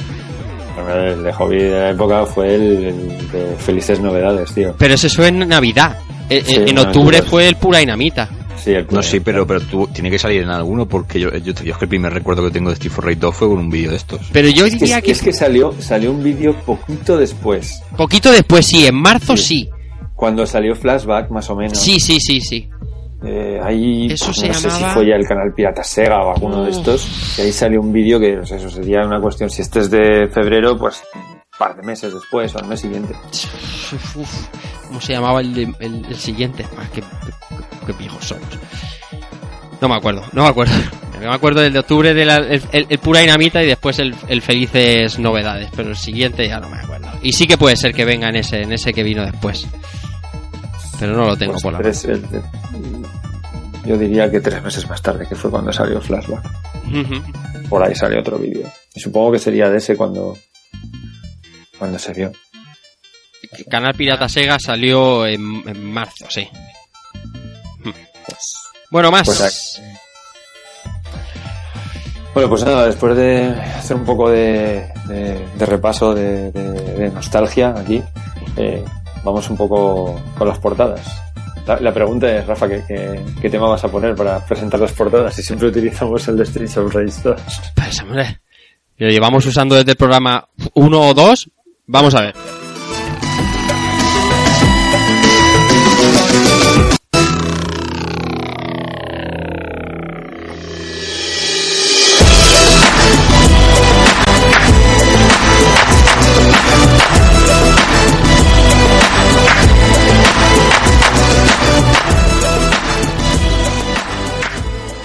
El 0.77 1.23
de 1.23 1.33
hobby 1.33 1.57
de 1.57 1.71
la 1.71 1.89
época 1.91 2.25
fue 2.25 2.53
el, 2.53 2.85
el 2.85 3.31
de 3.31 3.55
Felices 3.57 3.99
Novedades, 4.01 4.53
tío. 4.53 4.75
Pero 4.77 4.93
ese 4.93 5.09
fue 5.09 5.29
en 5.29 5.47
Navidad. 5.47 5.97
Sí, 6.29 6.35
eh, 6.35 6.65
en 6.67 6.77
octubre 6.77 7.21
fue 7.21 7.47
el 7.47 7.55
pura 7.55 7.79
dinamita. 7.79 8.29
Sí, 8.57 8.71
el 8.71 8.87
No, 8.89 9.01
sí, 9.03 9.19
pero, 9.19 9.45
pero 9.45 9.61
tú, 9.61 9.87
tiene 9.87 10.09
que 10.09 10.19
salir 10.19 10.41
en 10.41 10.49
alguno 10.49 10.87
porque 10.87 11.19
yo, 11.19 11.31
yo, 11.31 11.53
yo 11.53 11.71
es 11.73 11.77
que 11.77 11.85
el 11.85 11.89
primer 11.89 12.13
recuerdo 12.13 12.43
que 12.43 12.51
tengo 12.51 12.69
de 12.69 12.75
Steve 12.75 12.95
Rage 12.97 13.15
2 13.17 13.35
fue 13.35 13.47
con 13.47 13.57
un 13.57 13.69
vídeo 13.69 13.91
de 13.91 13.97
estos. 13.97 14.21
Pero 14.31 14.49
yo 14.49 14.65
Es 14.65 14.73
que, 14.73 14.79
diría 14.79 15.01
que, 15.01 15.11
es 15.11 15.21
que 15.21 15.33
salió, 15.33 15.73
salió 15.79 16.11
un 16.11 16.23
vídeo 16.23 16.55
poquito 16.65 17.17
después. 17.17 17.81
poquito 17.97 18.31
después, 18.31 18.65
sí, 18.65 18.85
en 18.85 18.95
marzo 18.95 19.37
sí. 19.37 19.69
Cuando 20.15 20.45
salió 20.45 20.75
Flashback, 20.75 21.29
más 21.29 21.49
o 21.49 21.55
menos. 21.55 21.77
Sí, 21.77 21.99
sí, 21.99 22.19
sí, 22.19 22.39
sí. 22.39 22.69
Eh, 23.23 23.59
ahí 23.63 24.07
Eso 24.11 24.27
no 24.27 24.33
se 24.33 24.53
sé 24.53 24.69
si 24.69 24.83
fue 24.83 25.07
ya 25.07 25.15
el 25.15 25.25
canal 25.25 25.51
Pirata 25.53 25.83
Sega 25.83 26.21
o 26.23 26.33
alguno 26.33 26.63
de 26.63 26.71
estos. 26.71 27.37
Y 27.37 27.41
ahí 27.41 27.51
salió 27.51 27.81
un 27.81 27.91
vídeo 27.91 28.19
que, 28.19 28.37
pues 28.37 28.51
eso 28.51 28.69
sería 28.69 29.01
una 29.05 29.19
cuestión. 29.19 29.49
Si 29.49 29.61
este 29.61 29.79
es 29.79 29.89
de 29.89 30.27
febrero, 30.31 30.77
pues 30.77 31.01
par 31.57 31.75
de 31.75 31.83
meses 31.83 32.13
después 32.13 32.53
o 32.55 32.59
al 32.59 32.67
mes 32.67 32.79
siguiente. 32.81 33.13
Uf, 34.15 34.47
¿Cómo 34.87 35.01
se 35.01 35.13
llamaba 35.13 35.41
el, 35.41 35.53
de- 35.53 35.73
el, 35.79 36.05
el 36.05 36.15
siguiente? 36.15 36.65
Ah, 36.77 36.85
qué, 36.93 37.01
qué- 37.01 37.85
qué 37.87 37.93
viejos 37.93 38.23
somos. 38.25 38.47
No 39.81 39.89
me 39.89 39.95
acuerdo, 39.95 40.23
no 40.33 40.43
me 40.43 40.49
acuerdo. 40.49 40.73
Me 41.19 41.33
acuerdo 41.33 41.61
del 41.61 41.71
de 41.73 41.79
octubre 41.79 42.13
del 42.13 42.29
el, 42.29 42.61
el- 42.73 42.85
el 42.89 42.99
pura 42.99 43.21
dinamita 43.21 43.63
y 43.63 43.65
después 43.65 43.97
el, 43.99 44.13
el 44.27 44.41
felices 44.43 45.17
novedades, 45.17 45.69
pero 45.75 45.89
el 45.89 45.95
siguiente 45.95 46.45
ya 46.47 46.59
no 46.59 46.69
me 46.69 46.77
acuerdo. 46.77 47.07
Y 47.23 47.31
sí 47.31 47.47
que 47.47 47.57
puede 47.57 47.77
ser 47.77 47.93
que 47.95 48.03
venga 48.05 48.27
en 48.29 48.35
ese, 48.35 48.61
en 48.61 48.73
ese 48.73 48.93
que 48.93 49.01
vino 49.01 49.23
después. 49.23 49.65
Pero 50.99 51.15
no 51.15 51.25
lo 51.25 51.37
tengo 51.37 51.53
Pues 51.53 51.63
por 51.63 51.71
la 51.73 51.79
tres- 51.79 52.03
el- 52.05 52.25
el- 52.31 53.05
yo 53.85 53.97
diría 53.97 54.29
que 54.29 54.41
tres 54.41 54.61
meses 54.61 54.87
más 54.89 55.01
tarde, 55.01 55.25
que 55.27 55.35
fue 55.35 55.49
cuando 55.49 55.71
salió 55.71 55.99
Flashback. 56.01 56.43
Por 57.69 57.81
ahí 57.81 57.95
salió 57.95 58.19
otro 58.19 58.37
vídeo. 58.37 58.67
Y 58.93 58.99
supongo 58.99 59.31
que 59.31 59.39
sería 59.39 59.69
de 59.69 59.77
ese 59.77 59.95
cuando, 59.95 60.37
cuando 61.77 61.99
se 61.99 62.13
vio. 62.13 62.31
Canal 63.69 63.93
Pirata 63.93 64.27
Sega 64.27 64.57
salió 64.59 65.25
en, 65.27 65.63
en 65.67 65.91
marzo, 65.91 66.25
sí. 66.29 66.47
Hmm. 67.83 67.91
Bueno, 68.91 69.11
más. 69.11 69.25
Pues 69.25 69.81
Bueno, 72.33 72.49
pues 72.49 72.63
nada, 72.65 72.85
después 72.87 73.15
de 73.15 73.47
hacer 73.49 73.95
un 73.95 74.03
poco 74.05 74.29
de, 74.29 74.87
de- 75.07 75.47
de 75.57 75.65
repaso, 75.65 76.13
de, 76.13 76.51
de- 76.51 76.93
de 76.95 77.11
nostalgia 77.11 77.69
aquí, 77.77 78.01
eh, 78.57 78.83
vamos 79.23 79.49
un 79.49 79.55
poco 79.57 80.21
con 80.37 80.47
las 80.47 80.59
portadas. 80.59 81.01
La, 81.65 81.79
la 81.79 81.93
pregunta 81.93 82.27
es, 82.29 82.45
Rafa, 82.45 82.67
¿qué, 82.67 82.83
qué, 82.87 83.23
qué 83.41 83.49
tema 83.49 83.67
vas 83.69 83.83
a 83.85 83.87
poner 83.87 84.15
para 84.15 84.45
presentar 84.45 84.79
las 84.79 84.91
portadas? 84.91 85.33
Si 85.33 85.43
siempre 85.43 85.69
utilizamos 85.69 86.27
el 86.27 86.37
de 86.37 86.45
Streets 86.45 86.77
of 86.77 86.93
Rage 86.93 87.21
2. 87.23 87.41
Pues, 87.75 88.01
hombre, 88.01 88.39
lo 88.97 89.09
llevamos 89.09 89.45
usando 89.45 89.75
desde 89.75 89.91
el 89.91 89.97
programa 89.97 90.47
1 90.73 90.99
o 91.01 91.13
2. 91.13 91.49
Vamos 91.87 92.15
a 92.15 92.21
ver. 92.21 92.35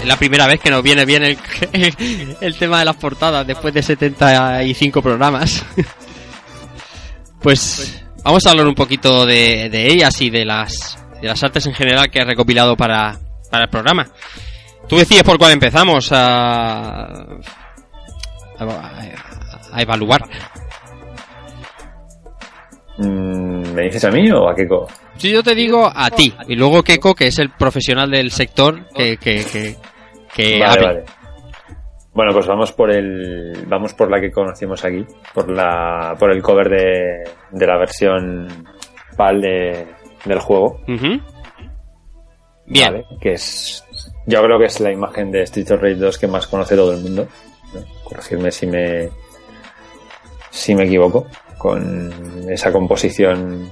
La 0.06 0.16
primera 0.16 0.46
vez 0.46 0.60
que 0.60 0.70
nos 0.70 0.82
viene 0.82 1.04
bien 1.04 1.22
el, 1.22 1.38
el 2.40 2.58
tema 2.58 2.80
de 2.80 2.84
las 2.86 2.96
portadas 2.96 3.46
después 3.46 3.72
de 3.74 3.82
75 3.82 5.02
programas. 5.02 5.64
Pues 7.42 8.04
vamos 8.22 8.46
a 8.46 8.50
hablar 8.50 8.66
un 8.66 8.74
poquito 8.74 9.24
de, 9.26 9.68
de 9.70 9.86
ellas 9.92 10.20
y 10.20 10.30
de 10.30 10.44
las, 10.44 10.98
de 11.20 11.28
las 11.28 11.42
artes 11.42 11.66
en 11.66 11.74
general 11.74 12.10
que 12.10 12.20
he 12.20 12.24
recopilado 12.24 12.76
para, 12.76 13.18
para 13.50 13.64
el 13.64 13.70
programa. 13.70 14.06
Tú 14.88 14.96
decías 14.96 15.22
por 15.22 15.38
cuál 15.38 15.52
empezamos 15.52 16.10
a, 16.12 17.04
a, 18.58 19.00
a 19.72 19.82
evaluar. 19.82 20.22
Mm, 22.98 23.72
¿Me 23.72 23.82
dices 23.84 24.04
a 24.04 24.10
mí 24.10 24.30
o 24.30 24.48
a 24.48 24.54
Keiko? 24.54 24.86
Si 25.16 25.30
yo 25.30 25.42
te 25.42 25.54
digo 25.54 25.90
a 25.94 26.10
ti, 26.10 26.34
y 26.48 26.56
luego 26.56 26.82
Keiko, 26.82 27.14
que 27.14 27.28
es 27.28 27.38
el 27.38 27.50
profesional 27.50 28.10
del 28.10 28.30
sector, 28.30 28.88
que, 28.94 29.16
que, 29.16 29.44
que, 29.44 29.76
que 30.34 30.58
Vale, 30.60 30.64
hable. 30.66 30.86
vale. 30.86 31.04
Bueno, 32.12 32.32
pues 32.32 32.46
vamos 32.46 32.72
por 32.72 32.90
el, 32.90 33.64
vamos 33.68 33.94
por 33.94 34.10
la 34.10 34.20
que 34.20 34.32
conocimos 34.32 34.84
aquí, 34.84 35.06
por 35.32 35.48
la, 35.48 36.16
por 36.18 36.32
el 36.32 36.42
cover 36.42 36.68
de, 36.68 37.24
de 37.52 37.66
la 37.66 37.76
versión 37.78 38.48
PAL 39.16 39.40
de, 39.40 39.86
del 40.24 40.38
juego. 40.40 40.80
Bien. 42.66 42.92
Vale, 42.92 43.06
que 43.20 43.34
es, 43.34 43.84
yo 44.26 44.42
creo 44.42 44.58
que 44.58 44.66
es 44.66 44.80
la 44.80 44.90
imagen 44.92 45.30
de 45.30 45.42
Street 45.42 45.70
of 45.72 45.80
Rage 45.82 45.94
2 45.96 46.18
que 46.18 46.26
más 46.26 46.46
conoce 46.48 46.74
todo 46.76 46.92
el 46.92 47.00
mundo. 47.00 47.26
¿no? 47.74 47.80
Corregirme 48.04 48.50
si 48.50 48.66
me, 48.66 49.08
si 50.50 50.74
me 50.74 50.84
equivoco, 50.84 51.26
con 51.58 52.12
esa 52.50 52.72
composición 52.72 53.70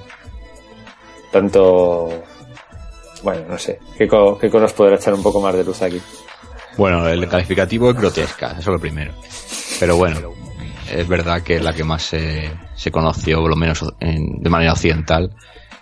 tanto, 1.32 2.08
bueno, 3.22 3.42
no 3.48 3.58
sé, 3.58 3.78
¿qué, 3.96 4.06
co- 4.08 4.38
qué 4.38 4.48
nos 4.48 4.72
podrá 4.72 4.94
echar 4.96 5.12
un 5.14 5.22
poco 5.22 5.40
más 5.40 5.54
de 5.54 5.64
luz 5.64 5.82
aquí? 5.82 6.00
Bueno, 6.78 7.06
el 7.08 7.28
calificativo 7.28 7.90
es 7.90 7.96
grotesca, 7.96 8.52
eso 8.52 8.60
es 8.60 8.66
lo 8.68 8.78
primero. 8.78 9.12
Pero 9.80 9.96
bueno, 9.96 10.32
es 10.90 11.06
verdad 11.06 11.42
que 11.42 11.56
es 11.56 11.62
la 11.62 11.72
que 11.74 11.84
más 11.84 12.02
se, 12.02 12.50
se 12.74 12.90
conoció, 12.90 13.40
por 13.40 13.50
lo 13.50 13.56
menos 13.56 13.84
en- 14.00 14.40
de 14.40 14.48
manera 14.50 14.72
occidental. 14.72 15.30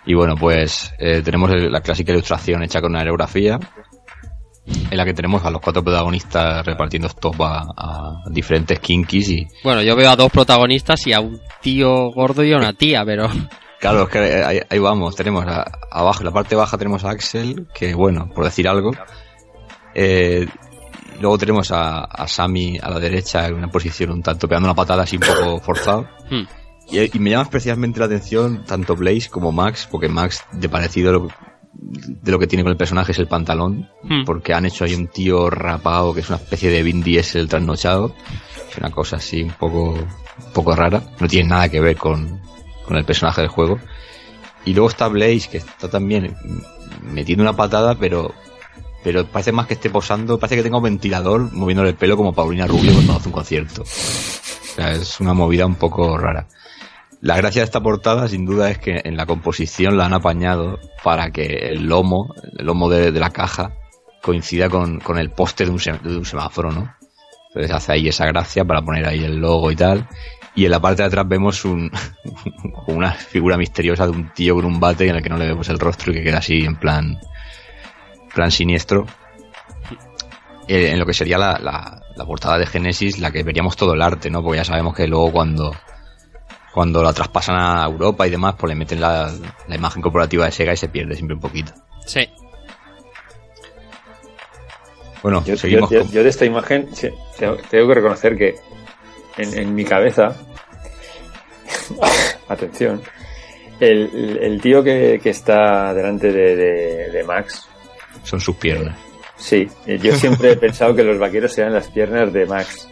Y 0.05 0.13
bueno, 0.15 0.35
pues 0.35 0.93
eh, 0.99 1.21
tenemos 1.23 1.51
la 1.51 1.81
clásica 1.81 2.11
ilustración 2.11 2.63
hecha 2.63 2.81
con 2.81 2.95
aerografía, 2.95 3.59
en 4.89 4.97
la 4.97 5.05
que 5.05 5.13
tenemos 5.13 5.45
a 5.45 5.49
los 5.51 5.61
cuatro 5.61 5.83
protagonistas 5.83 6.65
repartiendo 6.65 7.07
stop 7.07 7.41
a, 7.43 7.61
a 7.77 8.23
diferentes 8.31 8.79
kinkis 8.79 9.29
y 9.29 9.47
Bueno, 9.63 9.81
yo 9.81 9.95
veo 9.95 10.09
a 10.09 10.15
dos 10.15 10.31
protagonistas 10.31 11.05
y 11.07 11.13
a 11.13 11.19
un 11.21 11.39
tío 11.61 12.09
gordo 12.11 12.43
y 12.43 12.51
a 12.53 12.57
una 12.57 12.73
tía, 12.73 13.03
pero... 13.05 13.29
claro, 13.79 14.03
es 14.03 14.09
que 14.09 14.19
ahí, 14.19 14.59
ahí 14.69 14.79
vamos, 14.79 15.15
tenemos 15.15 15.45
a- 15.47 15.71
abajo, 15.91 16.19
en 16.21 16.25
la 16.25 16.31
parte 16.33 16.55
baja 16.55 16.77
tenemos 16.77 17.03
a 17.05 17.11
Axel, 17.11 17.67
que 17.73 17.93
bueno, 17.93 18.29
por 18.33 18.43
decir 18.45 18.67
algo, 18.67 18.91
eh, 19.93 20.47
luego 21.19 21.37
tenemos 21.37 21.71
a, 21.71 22.03
a 22.03 22.27
Sammy 22.27 22.77
a 22.81 22.89
la 22.89 22.99
derecha 22.99 23.45
en 23.47 23.55
una 23.55 23.69
posición 23.69 24.11
un 24.11 24.21
tanto 24.21 24.47
pegando 24.47 24.67
una 24.67 24.75
patada 24.75 25.03
así 25.03 25.17
un 25.17 25.23
poco 25.23 25.59
forzado. 25.63 26.07
Hmm. 26.29 26.43
Y, 26.89 27.17
y 27.17 27.19
me 27.19 27.31
llama 27.31 27.43
especialmente 27.43 27.99
la 27.99 28.05
atención 28.05 28.63
tanto 28.65 28.95
Blaze 28.95 29.29
como 29.29 29.51
Max, 29.51 29.87
porque 29.89 30.07
Max, 30.07 30.43
de 30.53 30.69
parecido 30.69 31.09
a 31.09 31.13
lo, 31.13 31.27
de 31.73 32.31
lo 32.31 32.39
que 32.39 32.47
tiene 32.47 32.63
con 32.63 32.71
el 32.71 32.77
personaje, 32.77 33.11
es 33.11 33.19
el 33.19 33.27
pantalón, 33.27 33.89
Hmm. 34.03 34.23
porque 34.25 34.53
han 34.53 34.65
hecho 34.65 34.85
ahí 34.85 34.93
un 34.93 35.07
tío 35.07 35.49
rapado 35.49 36.13
que 36.13 36.21
es 36.21 36.29
una 36.29 36.37
especie 36.37 36.69
de 36.69 36.81
Vin 36.83 37.03
Diesel 37.03 37.49
trasnochado. 37.49 38.15
Es 38.71 38.77
una 38.77 38.89
cosa 38.91 39.17
así 39.17 39.43
un 39.43 39.51
poco, 39.51 39.93
un 39.93 40.53
poco 40.53 40.75
rara. 40.75 41.01
No 41.19 41.27
tiene 41.27 41.49
nada 41.49 41.67
que 41.69 41.81
ver 41.81 41.97
con, 41.97 42.41
con 42.85 42.95
el 42.95 43.03
personaje 43.05 43.41
del 43.41 43.49
juego. 43.49 43.79
Y 44.65 44.73
luego 44.73 44.89
está 44.89 45.07
Blaze, 45.07 45.49
que 45.49 45.57
está 45.57 45.89
también 45.89 46.35
metiendo 47.01 47.43
una 47.43 47.53
patada, 47.55 47.95
pero 47.95 48.33
pero 49.07 49.25
parece 49.25 49.53
más 49.53 49.67
que 49.67 49.75
esté 49.75 49.89
posando, 49.89 50.37
parece 50.37 50.57
que 50.57 50.63
tenga 50.63 50.79
un 50.79 50.83
ventilador 50.83 51.53
moviéndole 51.53 51.91
el 51.91 51.95
pelo 51.95 52.17
como 52.17 52.33
Paulina 52.33 52.67
Rubio 52.67 52.91
cuando 52.91 53.13
hace 53.15 53.29
un 53.29 53.31
concierto. 53.31 53.83
O 53.83 53.85
sea, 53.85 54.91
es 54.91 55.21
una 55.21 55.33
movida 55.33 55.65
un 55.65 55.75
poco 55.75 56.17
rara. 56.17 56.45
La 57.21 57.37
gracia 57.37 57.61
de 57.61 57.67
esta 57.67 57.79
portada, 57.79 58.27
sin 58.27 58.45
duda, 58.45 58.69
es 58.69 58.79
que 58.79 58.99
en 59.05 59.15
la 59.15 59.25
composición 59.25 59.95
la 59.95 60.07
han 60.07 60.13
apañado 60.13 60.77
para 61.05 61.31
que 61.31 61.45
el 61.45 61.85
lomo, 61.85 62.35
el 62.57 62.65
lomo 62.65 62.89
de, 62.89 63.09
la 63.13 63.29
caja, 63.29 63.71
coincida 64.21 64.67
con, 64.67 64.99
con 64.99 65.17
el 65.17 65.29
poste 65.29 65.63
de 65.63 65.71
un, 65.71 65.77
de 65.77 66.17
un 66.17 66.25
semáforo, 66.25 66.73
¿no? 66.73 66.93
Entonces 67.47 67.71
hace 67.71 67.93
ahí 67.93 68.09
esa 68.09 68.25
gracia 68.25 68.65
para 68.65 68.81
poner 68.81 69.07
ahí 69.07 69.23
el 69.23 69.37
logo 69.37 69.71
y 69.71 69.77
tal. 69.77 70.05
Y 70.53 70.65
en 70.65 70.71
la 70.71 70.81
parte 70.81 71.03
de 71.03 71.07
atrás 71.07 71.25
vemos 71.29 71.63
un, 71.63 71.89
una 72.87 73.13
figura 73.13 73.55
misteriosa 73.55 74.03
de 74.03 74.11
un 74.11 74.33
tío 74.33 74.55
con 74.55 74.65
un 74.65 74.81
bate 74.81 75.07
en 75.07 75.15
el 75.15 75.23
que 75.23 75.29
no 75.29 75.37
le 75.37 75.45
vemos 75.45 75.69
el 75.69 75.79
rostro 75.79 76.11
y 76.11 76.15
que 76.15 76.23
queda 76.23 76.39
así 76.39 76.65
en 76.65 76.75
plan, 76.75 77.17
plan 78.33 78.51
siniestro. 78.51 79.05
Eh, 80.67 80.89
en 80.91 80.99
lo 80.99 81.05
que 81.05 81.13
sería 81.13 81.37
la, 81.37 81.57
la, 81.61 82.01
la 82.15 82.25
portada 82.25 82.57
de 82.57 82.65
Genesis, 82.65 83.19
la 83.19 83.31
que 83.31 83.43
veríamos 83.43 83.77
todo 83.77 83.93
el 83.93 84.01
arte, 84.01 84.29
¿no? 84.29 84.43
Porque 84.43 84.57
ya 84.57 84.65
sabemos 84.65 84.93
que 84.95 85.07
luego 85.07 85.31
cuando, 85.31 85.73
cuando 86.73 87.01
la 87.01 87.13
traspasan 87.13 87.55
a 87.57 87.85
Europa 87.85 88.27
y 88.27 88.29
demás, 88.31 88.55
pues 88.59 88.69
le 88.69 88.75
meten 88.75 88.99
la, 88.99 89.31
la 89.67 89.75
imagen 89.75 90.01
corporativa 90.01 90.45
de 90.45 90.51
Sega 90.51 90.73
y 90.73 90.77
se 90.77 90.89
pierde 90.89 91.15
siempre 91.15 91.35
un 91.35 91.41
poquito. 91.41 91.71
Sí. 92.05 92.27
Bueno, 95.23 95.43
Yo, 95.45 95.57
seguimos 95.57 95.89
yo- 95.89 95.99
yo- 95.99 96.03
con... 96.03 96.11
yo 96.11 96.23
de 96.23 96.29
esta 96.29 96.45
imagen 96.45 96.89
sí, 96.93 97.09
tengo, 97.39 97.57
tengo 97.69 97.87
que 97.87 97.93
reconocer 97.95 98.37
que 98.37 98.55
en, 99.37 99.57
en 99.57 99.73
mi 99.75 99.83
cabeza, 99.83 100.35
atención, 102.49 103.01
el, 103.79 104.09
el- 104.13 104.37
el 104.43 104.61
tío 104.61 104.83
que, 104.83 105.19
que 105.21 105.29
está 105.29 105.93
delante 105.93 106.31
de, 106.31 106.55
de- 106.55 107.11
de 107.11 107.23
Max, 107.23 107.67
Son 108.27 108.41
sus 108.41 108.57
piernas. 108.57 108.99
sí, 109.37 109.69
eh, 109.85 109.97
yo 110.01 110.13
siempre 110.15 110.51
he 110.51 110.57
pensado 110.65 110.93
que 110.93 111.03
los 111.03 111.17
vaqueros 111.17 111.57
eran 111.57 111.71
las 111.71 111.87
piernas 111.89 112.33
de 112.33 112.45
Max. 112.45 112.89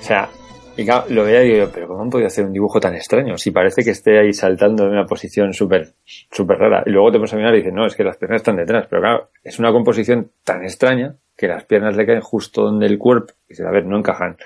O 0.00 0.02
sea, 0.02 0.28
y 0.76 0.84
claro, 0.84 1.04
lo 1.10 1.22
veía 1.22 1.44
y 1.44 1.52
digo, 1.52 1.70
pero 1.72 1.86
¿cómo 1.86 2.02
han 2.02 2.10
podido 2.10 2.26
hacer 2.26 2.44
un 2.44 2.52
dibujo 2.52 2.80
tan 2.80 2.96
extraño? 2.96 3.38
Si 3.38 3.52
parece 3.52 3.84
que 3.84 3.90
esté 3.90 4.18
ahí 4.18 4.32
saltando 4.32 4.84
en 4.84 4.90
una 4.90 5.06
posición 5.06 5.52
súper 5.52 5.94
súper 6.04 6.58
rara. 6.58 6.82
Y 6.86 6.90
luego 6.90 7.12
te 7.12 7.18
pones 7.18 7.32
a 7.34 7.36
mirar 7.36 7.54
y 7.54 7.58
dices, 7.58 7.72
no, 7.72 7.86
es 7.86 7.94
que 7.94 8.02
las 8.02 8.16
piernas 8.16 8.40
están 8.40 8.56
detrás. 8.56 8.86
Pero 8.90 9.00
claro, 9.00 9.30
es 9.44 9.60
una 9.60 9.70
composición 9.70 10.32
tan 10.42 10.64
extraña 10.64 11.14
que 11.36 11.46
las 11.46 11.64
piernas 11.64 11.94
le 11.94 12.04
caen 12.04 12.20
justo 12.20 12.62
donde 12.62 12.86
el 12.86 12.98
cuerpo. 12.98 13.32
Y 13.46 13.50
dices, 13.50 13.64
a 13.64 13.70
ver, 13.70 13.86
no 13.86 13.96
encajan. 13.96 14.36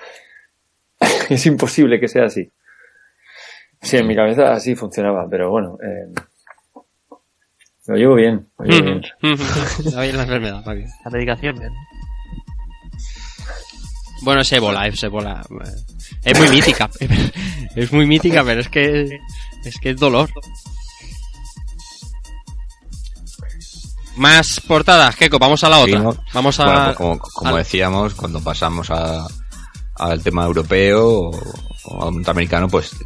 es 1.31 1.47
imposible 1.47 1.99
que 1.99 2.09
sea 2.09 2.25
así. 2.25 2.53
Sí, 3.81 3.97
en 3.97 4.07
mi 4.07 4.17
cabeza 4.17 4.53
así 4.53 4.75
funcionaba, 4.75 5.27
pero 5.31 5.51
bueno, 5.51 5.79
eh, 5.83 6.13
lo 7.87 7.97
llevo 7.97 8.15
bien. 8.15 8.49
Lo 8.59 8.65
llevo 8.65 8.85
bien. 8.85 9.03
Está 9.85 10.01
bien 10.03 10.17
la 10.17 10.23
enfermedad, 10.23 10.65
va 10.67 10.75
bien. 10.75 10.89
La 11.05 11.11
medicación, 11.11 11.59
bien. 11.59 11.73
Bueno, 14.23 14.41
es 14.41 14.53
ébola, 14.53 14.87
es 14.87 15.03
ébola. 15.03 15.45
Es 16.25 16.39
muy 16.39 16.49
mítica. 16.49 16.91
Es 17.77 17.93
muy 17.93 18.07
mítica, 18.07 18.43
pero 18.43 18.63
es 18.63 18.71
que 18.71 19.19
es 19.63 19.79
que 19.79 19.91
es 19.91 19.99
dolor. 19.99 20.31
Más 24.17 24.61
portadas, 24.61 25.15
Keiko, 25.15 25.39
vamos 25.39 25.63
a 25.63 25.69
la 25.69 25.81
otra. 25.81 26.03
Vamos 26.33 26.59
a 26.59 26.65
Bueno, 26.65 27.19
pues 27.21 27.35
como, 27.35 27.57
decíamos, 27.59 28.15
cuando 28.15 28.43
pasamos 28.43 28.91
a, 28.91 29.27
al 29.97 30.23
tema 30.23 30.47
europeo 30.47 31.07
o, 31.07 31.31
o 31.85 32.09
al 32.09 32.15
norteamericano, 32.15 32.67
pues 32.67 32.97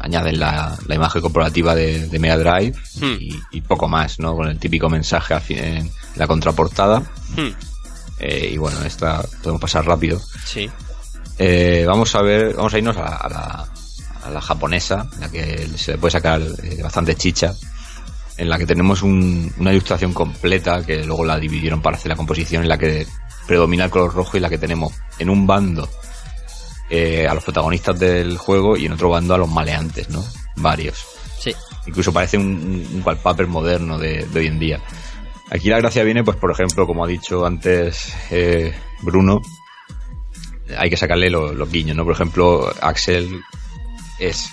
añaden 0.00 0.38
la, 0.38 0.76
la 0.86 0.94
imagen 0.94 1.20
corporativa 1.22 1.74
de, 1.74 2.08
de 2.08 2.18
Mega 2.18 2.36
Drive 2.36 2.76
Hmm. 3.00 3.16
y, 3.20 3.40
y 3.52 3.60
poco 3.60 3.88
más, 3.88 4.18
¿no? 4.18 4.34
Con 4.34 4.48
el 4.48 4.58
típico 4.58 4.88
mensaje 4.88 5.34
en 5.78 5.90
la 6.16 6.26
contraportada. 6.26 7.00
Hmm, 7.36 7.50
Eh, 8.20 8.50
y 8.54 8.56
bueno, 8.58 8.82
esta 8.84 9.22
podemos 9.42 9.60
pasar 9.60 9.86
rápido. 9.86 10.20
Sí. 10.44 10.68
Eh, 11.38 11.84
vamos 11.86 12.14
a 12.16 12.22
ver, 12.22 12.54
vamos 12.54 12.74
a 12.74 12.78
irnos 12.78 12.96
a, 12.96 13.06
a 13.16 13.28
la, 13.28 13.68
a 14.24 14.30
la 14.30 14.40
japonesa, 14.40 15.06
en 15.14 15.20
la 15.20 15.28
que 15.30 15.68
se 15.76 15.92
le 15.92 15.98
puede 15.98 16.10
sacar 16.12 16.40
eh, 16.42 16.82
bastante 16.82 17.14
chicha, 17.14 17.54
en 18.36 18.48
la 18.48 18.58
que 18.58 18.66
tenemos 18.66 19.02
un- 19.02 19.52
una 19.58 19.70
ilustración 19.70 20.12
completa 20.12 20.84
que 20.84 21.04
luego 21.04 21.24
la 21.24 21.38
dividieron 21.38 21.80
para 21.80 21.96
hacer 21.96 22.08
la 22.08 22.16
composición, 22.16 22.62
en 22.64 22.68
la 22.68 22.76
que 22.78 23.06
predomina 23.46 23.84
el 23.84 23.90
color 23.90 24.12
rojo 24.12 24.36
y 24.36 24.40
la 24.40 24.48
que 24.50 24.58
tenemos 24.58 24.92
en 25.20 25.30
un 25.30 25.46
bando 25.46 25.88
eh, 26.90 27.26
a 27.28 27.34
los 27.34 27.44
protagonistas 27.44 27.98
del 27.98 28.36
juego 28.38 28.76
y 28.76 28.86
en 28.86 28.92
otro 28.92 29.10
bando 29.10 29.34
a 29.34 29.38
los 29.38 29.48
maleantes, 29.48 30.08
¿no? 30.10 30.24
Varios. 30.56 31.04
Sí. 31.38 31.52
Incluso 31.86 32.12
parece 32.12 32.36
un, 32.36 32.44
un 32.94 33.02
wallpaper 33.04 33.46
moderno 33.46 33.98
de, 33.98 34.26
de 34.26 34.40
hoy 34.40 34.46
en 34.46 34.58
día. 34.58 34.80
Aquí 35.50 35.68
la 35.70 35.78
gracia 35.78 36.02
viene, 36.04 36.24
pues 36.24 36.36
por 36.36 36.50
ejemplo, 36.50 36.86
como 36.86 37.04
ha 37.04 37.08
dicho 37.08 37.46
antes 37.46 38.12
eh, 38.30 38.74
Bruno, 39.02 39.40
hay 40.76 40.90
que 40.90 40.96
sacarle 40.96 41.30
lo- 41.30 41.52
los 41.54 41.70
guiños, 41.70 41.96
¿no? 41.96 42.04
Por 42.04 42.12
ejemplo, 42.12 42.70
Axel 42.82 43.40
es 44.18 44.50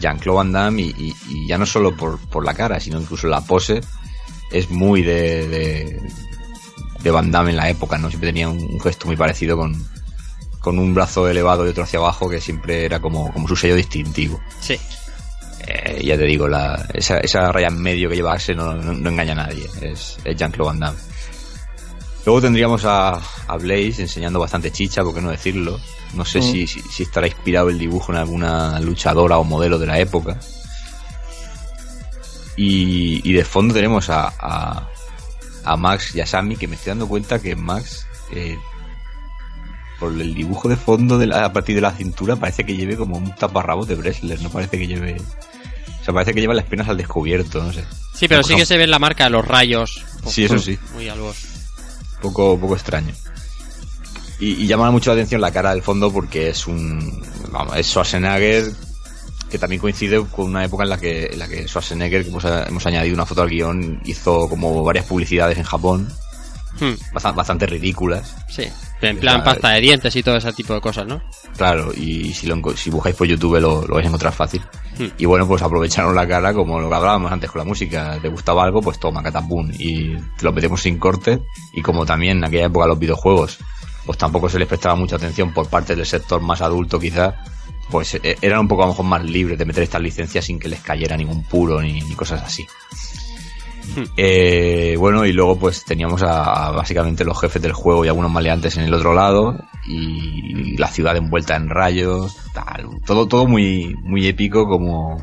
Jean-Claude 0.00 0.36
Van 0.36 0.52
Damme 0.52 0.82
y, 0.82 0.94
y- 0.96 1.14
y 1.28 1.46
ya 1.48 1.58
no 1.58 1.66
solo 1.66 1.94
por, 1.96 2.18
por 2.30 2.44
la 2.44 2.54
cara, 2.54 2.80
sino 2.80 2.98
incluso 3.00 3.26
la 3.26 3.42
pose 3.42 3.80
es 4.50 4.70
muy 4.70 5.02
de, 5.02 5.48
de, 5.48 6.00
de 7.02 7.10
Van 7.10 7.30
Damme 7.30 7.50
en 7.50 7.56
la 7.56 7.68
época, 7.68 7.98
¿no? 7.98 8.08
Siempre 8.08 8.30
tenía 8.30 8.48
un 8.48 8.80
gesto 8.80 9.06
muy 9.06 9.16
parecido 9.16 9.56
con, 9.58 9.74
con 10.62 10.78
un 10.78 10.94
brazo 10.94 11.28
elevado 11.28 11.66
y 11.66 11.70
otro 11.70 11.82
hacia 11.84 11.98
abajo 11.98 12.30
que 12.30 12.40
siempre 12.40 12.84
era 12.86 13.00
como, 13.00 13.30
como 13.32 13.46
su 13.48 13.56
sello 13.56 13.74
distintivo. 13.76 14.40
Sí. 14.60 14.78
Eh, 15.66 16.00
ya 16.04 16.16
te 16.16 16.24
digo, 16.24 16.48
la, 16.48 16.88
esa, 16.94 17.18
esa 17.18 17.52
raya 17.52 17.68
en 17.68 17.80
medio 17.80 18.08
que 18.08 18.16
lleva 18.16 18.32
Axel 18.32 18.56
no, 18.56 18.74
no- 18.74 18.92
no 18.94 19.10
engaña 19.10 19.32
a 19.32 19.46
nadie, 19.46 19.68
es, 19.80 20.16
es 20.24 20.36
Jean-Claude 20.36 20.70
Van 20.70 20.80
Damme. 20.80 20.98
Luego 22.24 22.40
tendríamos 22.40 22.84
a, 22.84 23.14
a 23.48 23.56
Blaze 23.56 24.02
enseñando 24.02 24.38
bastante 24.40 24.70
chicha, 24.70 25.02
por 25.02 25.14
qué 25.14 25.20
no 25.20 25.30
decirlo. 25.30 25.80
No 26.14 26.24
sé 26.24 26.38
Mm. 26.38 26.42
si, 26.42 26.66
si, 26.66 26.80
si 26.82 27.02
estará 27.02 27.26
inspirado 27.26 27.68
el 27.68 27.78
dibujo 27.78 28.12
en 28.12 28.18
alguna 28.18 28.78
luchadora 28.80 29.38
o 29.38 29.44
modelo 29.44 29.78
de 29.78 29.86
la 29.86 29.98
época. 29.98 30.38
Y, 32.56 33.28
y 33.28 33.32
de 33.32 33.44
fondo 33.44 33.72
tenemos 33.74 34.10
a, 34.10 34.28
a, 34.38 34.88
a 35.64 35.76
Max 35.76 36.14
y 36.14 36.20
a 36.20 36.26
Sammy 36.26 36.56
que 36.56 36.68
me 36.68 36.76
estoy 36.76 36.90
dando 36.90 37.08
cuenta 37.08 37.40
que 37.40 37.56
Max, 37.56 38.06
eh, 38.32 38.58
por 40.02 40.20
el 40.20 40.34
dibujo 40.34 40.68
de 40.68 40.76
fondo 40.76 41.16
de 41.18 41.26
la- 41.28 41.44
a 41.44 41.52
partir 41.52 41.74
de 41.76 41.80
la 41.80 41.92
cintura, 41.92 42.34
parece 42.36 42.64
que 42.64 42.76
lleve 42.76 42.96
como 42.96 43.16
un 43.16 43.34
taparrabos 43.36 43.86
de 43.86 43.94
Bresler, 43.94 44.40
no 44.42 44.50
parece 44.50 44.78
que 44.78 44.86
lleve... 44.86 45.16
O 46.00 46.04
sea, 46.04 46.12
parece 46.12 46.34
que 46.34 46.40
lleva 46.40 46.54
las 46.54 46.64
piernas 46.64 46.88
al 46.88 46.96
descubierto, 46.96 47.62
no 47.62 47.72
sé. 47.72 47.84
Sí, 48.12 48.26
pero 48.26 48.42
sí 48.42 48.56
que 48.56 48.66
se 48.66 48.76
ve 48.76 48.88
la 48.88 48.98
marca 48.98 49.24
de 49.24 49.30
los 49.30 49.46
rayos. 49.46 50.04
Sí, 50.26 50.44
eso 50.44 50.58
sí. 50.58 50.76
Muy 50.94 51.08
algo. 51.08 51.32
poco, 52.20 52.58
poco 52.58 52.74
extraño. 52.74 53.12
Y, 54.40 54.54
y 54.62 54.66
llama 54.66 54.90
mucho 54.90 55.10
la 55.10 55.14
atención 55.14 55.40
la 55.40 55.52
cara 55.52 55.70
del 55.72 55.82
fondo 55.82 56.12
porque 56.12 56.48
es 56.48 56.66
un. 56.66 57.22
Vamos, 57.52 57.76
es 57.76 57.86
Schwarzenegger 57.86 58.72
que 59.48 59.58
también 59.58 59.80
coincide 59.80 60.24
con 60.26 60.46
una 60.46 60.64
época 60.64 60.82
en 60.82 60.88
la 60.90 60.98
que, 60.98 61.26
en 61.26 61.38
la 61.38 61.46
que 61.46 61.68
Schwarzenegger, 61.68 62.24
que 62.24 62.30
hemos, 62.30 62.44
hemos 62.44 62.86
añadido 62.86 63.14
una 63.14 63.26
foto 63.26 63.42
al 63.42 63.50
guion, 63.50 64.00
hizo 64.04 64.48
como 64.48 64.82
varias 64.82 65.04
publicidades 65.06 65.58
en 65.58 65.64
Japón, 65.64 66.12
Hmm, 66.80 66.94
bastante, 67.12 67.36
bastante 67.36 67.66
ridículas. 67.66 68.36
sí. 68.48 68.64
En 69.02 69.18
plan 69.18 69.42
pasta 69.42 69.70
de 69.70 69.80
dientes 69.80 70.14
y 70.14 70.22
todo 70.22 70.36
ese 70.36 70.52
tipo 70.52 70.74
de 70.74 70.80
cosas, 70.80 71.04
¿no? 71.08 71.20
Claro, 71.56 71.92
y 71.92 72.32
si, 72.32 72.46
lo, 72.46 72.56
si 72.76 72.88
buscáis 72.88 73.16
por 73.16 73.26
YouTube 73.26 73.58
lo, 73.58 73.84
lo 73.84 73.94
vais 73.96 74.04
a 74.04 74.06
encontrar 74.06 74.32
fácil. 74.32 74.62
Hmm. 74.96 75.08
Y 75.18 75.24
bueno, 75.26 75.44
pues 75.48 75.60
aprovecharon 75.60 76.14
la 76.14 76.26
cara 76.26 76.54
como 76.54 76.78
lo 76.78 76.88
que 76.88 76.94
hablábamos 76.94 77.32
antes 77.32 77.50
con 77.50 77.58
la 77.58 77.64
música. 77.64 78.16
¿Te 78.22 78.28
gustaba 78.28 78.62
algo? 78.62 78.80
Pues 78.80 79.00
toma, 79.00 79.20
catapum. 79.20 79.72
Y 79.76 80.14
te 80.16 80.44
lo 80.44 80.52
metemos 80.52 80.80
sin 80.80 80.98
corte. 81.00 81.42
Y 81.72 81.82
como 81.82 82.06
también 82.06 82.38
en 82.38 82.44
aquella 82.44 82.66
época 82.66 82.86
los 82.86 82.98
videojuegos, 82.98 83.58
pues 84.06 84.18
tampoco 84.18 84.48
se 84.48 84.60
les 84.60 84.68
prestaba 84.68 84.94
mucha 84.94 85.16
atención 85.16 85.52
por 85.52 85.68
parte 85.68 85.96
del 85.96 86.06
sector 86.06 86.40
más 86.40 86.60
adulto 86.60 86.98
quizás, 86.98 87.34
pues 87.90 88.14
eh, 88.14 88.36
eran 88.40 88.60
un 88.60 88.68
poco 88.68 88.82
a 88.82 88.86
lo 88.86 88.92
mejor 88.92 89.06
más 89.06 89.24
libres 89.24 89.58
de 89.58 89.64
meter 89.64 89.82
estas 89.82 90.00
licencias 90.00 90.44
sin 90.44 90.58
que 90.58 90.68
les 90.68 90.80
cayera 90.80 91.16
ningún 91.16 91.42
puro 91.42 91.80
ni, 91.80 92.00
ni 92.00 92.14
cosas 92.14 92.42
así. 92.42 92.66
Eh, 94.16 94.96
bueno, 94.98 95.24
y 95.26 95.32
luego 95.32 95.58
pues 95.58 95.84
teníamos 95.84 96.22
a, 96.22 96.66
a 96.68 96.70
básicamente 96.70 97.24
los 97.24 97.40
jefes 97.40 97.60
del 97.62 97.72
juego 97.72 98.04
y 98.04 98.08
algunos 98.08 98.30
maleantes 98.30 98.76
en 98.76 98.84
el 98.84 98.94
otro 98.94 99.12
lado 99.14 99.58
y 99.86 100.76
la 100.78 100.88
ciudad 100.88 101.16
envuelta 101.16 101.56
en 101.56 101.68
rayos, 101.68 102.36
tal, 102.54 102.88
todo 103.04 103.26
todo 103.28 103.46
muy 103.46 103.94
muy 104.02 104.26
épico 104.26 104.66
como 104.66 105.16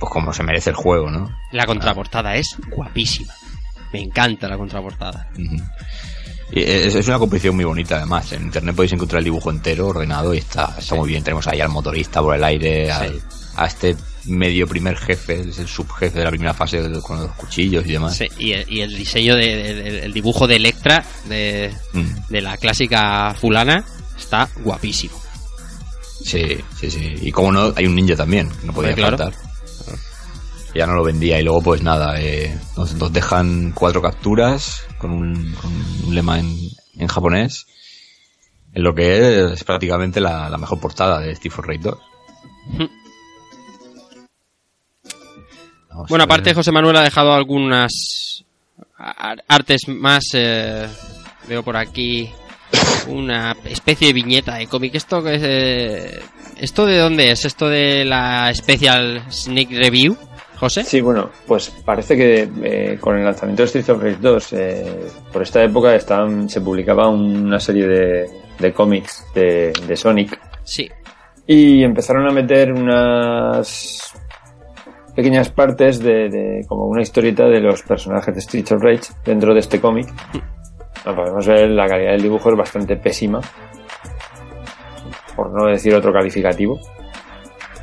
pues 0.00 0.10
como 0.12 0.32
se 0.32 0.42
merece 0.42 0.70
el 0.70 0.76
juego, 0.76 1.10
¿no? 1.10 1.30
La 1.52 1.64
contraportada 1.64 2.34
es 2.36 2.56
guapísima. 2.70 3.32
Me 3.92 4.00
encanta 4.00 4.48
la 4.48 4.56
contraportada. 4.58 5.28
Es, 6.50 6.94
es 6.94 7.08
una 7.08 7.18
composición 7.18 7.54
muy 7.56 7.64
bonita 7.64 7.96
además. 7.96 8.32
En 8.32 8.42
internet 8.42 8.74
podéis 8.74 8.92
encontrar 8.92 9.18
el 9.20 9.24
dibujo 9.24 9.50
entero, 9.50 9.88
ordenado 9.88 10.34
y 10.34 10.38
está, 10.38 10.74
está 10.78 10.94
muy 10.94 11.08
bien. 11.08 11.22
Tenemos 11.24 11.46
ahí 11.46 11.60
al 11.60 11.68
motorista 11.70 12.20
por 12.20 12.34
el 12.34 12.44
aire, 12.44 12.90
al- 12.90 13.22
a 13.56 13.66
este 13.66 13.96
medio 14.26 14.66
primer 14.66 14.96
jefe, 14.96 15.40
es 15.40 15.58
el 15.58 15.66
subjefe 15.68 16.18
de 16.18 16.24
la 16.24 16.30
primera 16.30 16.54
fase 16.54 16.80
con 17.02 17.20
los 17.20 17.32
cuchillos 17.32 17.84
y 17.86 17.92
demás. 17.92 18.16
Sí, 18.16 18.26
y, 18.38 18.52
el, 18.52 18.72
y 18.72 18.80
el 18.80 18.96
diseño 18.96 19.34
de, 19.36 20.04
el 20.04 20.12
dibujo 20.12 20.46
de 20.46 20.56
Electra 20.56 21.04
de, 21.28 21.74
Mm. 21.92 22.08
de 22.28 22.40
la 22.40 22.56
clásica 22.56 23.34
fulana 23.34 23.84
está 24.16 24.48
guapísimo. 24.62 25.20
Sí, 26.24 26.56
sí, 26.78 26.90
sí. 26.90 27.14
Y 27.22 27.32
como 27.32 27.50
no, 27.50 27.72
hay 27.74 27.86
un 27.86 27.94
ninja 27.96 28.14
también, 28.16 28.48
que 28.48 28.66
no 28.66 28.72
podía 28.72 28.94
claro. 28.94 29.18
faltar. 29.18 29.34
Ya 30.74 30.86
no 30.86 30.94
lo 30.94 31.04
vendía 31.04 31.38
y 31.38 31.42
luego 31.44 31.60
pues 31.60 31.82
nada, 31.82 32.18
eh, 32.20 32.56
nos, 32.76 32.94
nos 32.94 33.12
dejan 33.12 33.72
cuatro 33.72 34.00
capturas 34.00 34.84
con 34.98 35.10
un, 35.10 35.52
con 35.60 35.70
un 36.06 36.14
lema 36.14 36.38
en, 36.38 36.56
en 36.96 37.08
japonés, 37.08 37.66
en 38.72 38.82
lo 38.82 38.94
que 38.94 39.52
es 39.52 39.64
prácticamente 39.64 40.18
la, 40.20 40.48
la 40.48 40.56
mejor 40.56 40.80
portada 40.80 41.18
de 41.20 41.34
Steve 41.36 41.54
for 41.54 41.66
Raid 41.66 41.80
2. 41.82 41.98
Vamos 45.92 46.08
Bueno, 46.08 46.24
aparte 46.24 46.54
José 46.54 46.72
Manuel 46.72 46.96
ha 46.96 47.02
dejado 47.02 47.32
algunas 47.34 48.44
ar- 48.98 49.42
artes 49.48 49.82
más. 49.88 50.24
eh, 50.34 50.86
veo 51.48 51.62
por 51.62 51.76
aquí 51.76 52.30
una 53.08 53.54
especie 53.64 54.08
de 54.08 54.12
viñeta 54.12 54.54
de 54.56 54.66
cómic. 54.66 54.94
¿Esto 54.94 55.26
es, 55.28 55.42
eh, 55.44 56.20
¿Esto 56.58 56.86
de 56.86 56.98
dónde 56.98 57.30
es? 57.32 57.44
¿Esto 57.44 57.68
de 57.68 58.04
la 58.04 58.52
Special 58.54 59.22
Sneak 59.30 59.70
Review, 59.72 60.16
José? 60.56 60.84
Sí, 60.84 61.00
bueno, 61.00 61.30
pues 61.46 61.70
parece 61.84 62.16
que 62.16 62.48
eh, 62.62 62.98
con 63.00 63.18
el 63.18 63.24
lanzamiento 63.24 63.62
de 63.62 63.66
Street 63.66 63.90
of 63.90 64.02
Rage 64.02 64.18
2, 64.20 64.52
eh, 64.52 65.00
por 65.32 65.42
esta 65.42 65.62
época 65.62 65.94
estaban, 65.94 66.48
se 66.48 66.60
publicaba 66.60 67.08
una 67.08 67.58
serie 67.58 67.86
de, 67.88 68.30
de 68.58 68.72
cómics 68.72 69.26
de, 69.34 69.72
de 69.86 69.96
Sonic 69.96 70.38
Sí. 70.64 70.88
y 71.46 71.82
empezaron 71.82 72.28
a 72.28 72.32
meter 72.32 72.72
unas 72.72 74.14
pequeñas 75.14 75.50
partes 75.50 75.98
de, 76.00 76.28
de 76.28 76.64
como 76.68 76.86
una 76.86 77.02
historieta 77.02 77.44
de 77.46 77.60
los 77.60 77.82
personajes 77.82 78.34
de 78.34 78.40
Street 78.40 78.66
of 78.72 78.82
Rage 78.82 79.12
dentro 79.24 79.52
de 79.54 79.60
este 79.60 79.80
cómic. 79.80 80.06
Bueno, 81.04 81.20
podemos 81.22 81.46
ver 81.46 81.70
la 81.70 81.86
calidad 81.86 82.12
del 82.12 82.22
dibujo 82.22 82.50
es 82.50 82.56
bastante 82.56 82.96
pésima, 82.96 83.40
por 85.36 85.50
no 85.52 85.66
decir 85.66 85.94
otro 85.94 86.12
calificativo. 86.12 86.78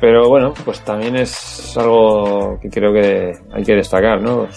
Pero 0.00 0.28
bueno, 0.28 0.54
pues 0.64 0.80
también 0.80 1.16
es 1.16 1.76
algo 1.76 2.58
que 2.60 2.70
creo 2.70 2.92
que 2.92 3.32
hay 3.52 3.62
que 3.62 3.74
destacar, 3.74 4.22
¿no? 4.22 4.48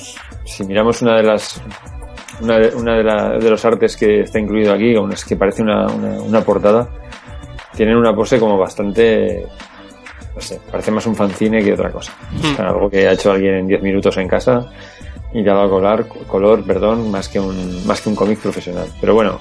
Si 0.45 0.63
miramos 0.65 1.01
una 1.01 1.17
de 1.17 1.23
las 1.23 1.61
una 2.41 2.57
de, 2.59 2.73
una 2.75 2.95
de, 2.95 3.03
la- 3.03 3.37
de 3.37 3.49
los 3.49 3.63
artes 3.65 3.95
que 3.97 4.21
está 4.21 4.39
incluido 4.39 4.73
aquí, 4.73 4.95
es 5.11 5.25
que 5.25 5.35
parece 5.35 5.61
una, 5.61 5.85
una, 5.87 6.21
una 6.21 6.41
portada, 6.41 6.87
tienen 7.75 7.95
una 7.97 8.15
pose 8.15 8.39
como 8.39 8.57
bastante 8.57 9.45
no 10.35 10.41
sé, 10.41 10.59
parece 10.71 10.91
más 10.91 11.05
un 11.05 11.15
fanzine 11.15 11.63
que 11.63 11.73
otra 11.73 11.91
cosa. 11.91 12.11
Sea, 12.55 12.69
algo 12.69 12.89
que 12.89 13.07
ha 13.07 13.11
hecho 13.13 13.31
alguien 13.31 13.55
en 13.55 13.67
10 13.67 13.81
minutos 13.83 14.17
en 14.17 14.27
casa 14.27 14.65
y 15.33 15.41
le 15.41 15.51
ha 15.51 15.53
dado 15.53 15.69
color, 15.69 16.07
color 16.27 16.63
perdón, 16.63 17.09
más 17.11 17.27
que 17.29 17.39
un, 17.39 17.85
más 17.85 18.01
que 18.01 18.09
un 18.09 18.15
cómic 18.15 18.39
profesional. 18.39 18.87
Pero 18.99 19.13
bueno, 19.13 19.39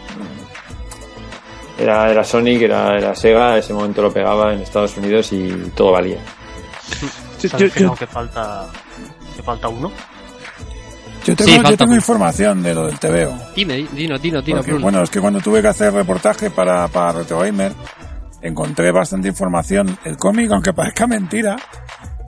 era, 1.78 2.10
era 2.10 2.22
Sonic, 2.24 2.62
era, 2.62 2.96
era 2.96 3.14
Sega, 3.14 3.58
ese 3.58 3.72
momento 3.72 4.02
lo 4.02 4.12
pegaba 4.12 4.52
en 4.52 4.60
Estados 4.60 4.96
Unidos 4.96 5.32
y 5.32 5.48
todo 5.74 5.92
valía. 5.92 6.18
¿Sabes 7.38 7.72
que 7.72 7.80
no, 7.84 7.94
que 7.96 8.06
falta, 8.06 8.66
que 9.36 9.42
falta 9.42 9.68
uno? 9.68 9.90
Yo 11.24 11.36
tengo, 11.36 11.50
Sí, 11.52 11.60
yo 11.70 11.76
tengo 11.76 11.94
información 11.94 12.62
de 12.62 12.74
lo 12.74 12.86
del 12.86 12.98
TVO. 12.98 13.32
Dime, 13.54 13.74
di- 13.76 13.88
dino, 13.92 14.18
dino, 14.18 14.42
dino, 14.42 14.56
Porque, 14.58 14.72
bueno, 14.74 15.02
es 15.02 15.10
que 15.10 15.20
cuando 15.20 15.40
tuve 15.40 15.62
que 15.62 15.68
hacer 15.68 15.92
reportaje 15.92 16.50
para, 16.50 16.88
para 16.88 17.12
Retro 17.12 17.38
Gamer, 17.40 17.72
encontré 18.42 18.90
bastante 18.90 19.28
información. 19.28 19.98
El 20.04 20.16
cómic, 20.16 20.50
aunque 20.50 20.72
parezca 20.72 21.06
mentira, 21.06 21.56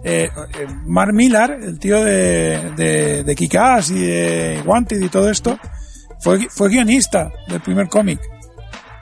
eh, 0.02 0.30
eh, 0.34 0.66
Mark 0.86 1.12
Millar, 1.12 1.58
el 1.62 1.78
tío 1.78 2.02
de, 2.02 2.72
de, 2.76 3.24
de 3.24 3.34
Kick-Ass 3.34 3.90
y 3.90 4.00
de 4.00 4.62
Wanted 4.64 5.00
y 5.00 5.08
todo 5.08 5.30
esto, 5.30 5.58
fue, 6.20 6.48
fue 6.48 6.68
guionista 6.68 7.30
del 7.48 7.60
primer 7.60 7.88
cómic. 7.88 8.20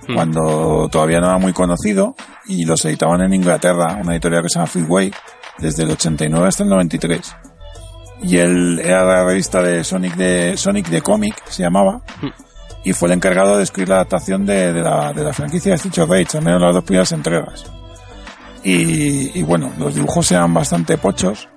Hmm. 0.09 0.14
Cuando 0.14 0.89
todavía 0.90 1.20
no 1.20 1.26
era 1.26 1.39
muy 1.39 1.52
conocido 1.52 2.14
y 2.47 2.64
los 2.64 2.84
editaban 2.84 3.20
en 3.20 3.34
Inglaterra, 3.34 3.98
una 4.01 4.12
editorial 4.12 4.43
que 4.43 4.48
se 4.48 4.55
llama 4.59 4.66
Freeway, 4.66 5.12
desde 5.59 5.84
el 5.84 5.90
89 5.90 6.48
hasta 6.48 6.62
el 6.62 6.68
93. 6.70 7.36
Y 8.22 8.36
él 8.36 8.80
era 8.82 9.05
la 9.05 9.24
revista 9.24 9.62
de 9.62 9.82
Sonic 9.82 10.14
de 10.14 10.56
Sonic 10.56 10.89
de 10.89 11.02
cómic, 11.02 11.43
se 11.48 11.64
llamaba, 11.64 12.02
y 12.84 12.92
fue 12.92 13.09
el 13.09 13.14
encargado 13.14 13.56
de 13.56 13.62
escribir 13.62 13.90
la 13.90 13.96
adaptación 13.96 14.44
de, 14.44 14.72
de 14.72 14.82
la, 14.82 15.12
de 15.12 15.24
la 15.24 15.32
franquicia 15.32 15.70
de 15.70 15.76
Street 15.76 15.98
of 15.98 16.10
Rage, 16.10 16.38
al 16.38 16.44
menos 16.44 16.60
las 16.60 16.74
dos 16.74 16.84
primeras 16.84 17.12
entregas. 17.12 17.64
Y, 18.64 19.38
y 19.38 19.42
bueno, 19.42 19.72
los 19.78 19.94
dibujos 19.94 20.30
eran 20.32 20.52
bastante 20.54 20.98
pochos, 20.98 21.48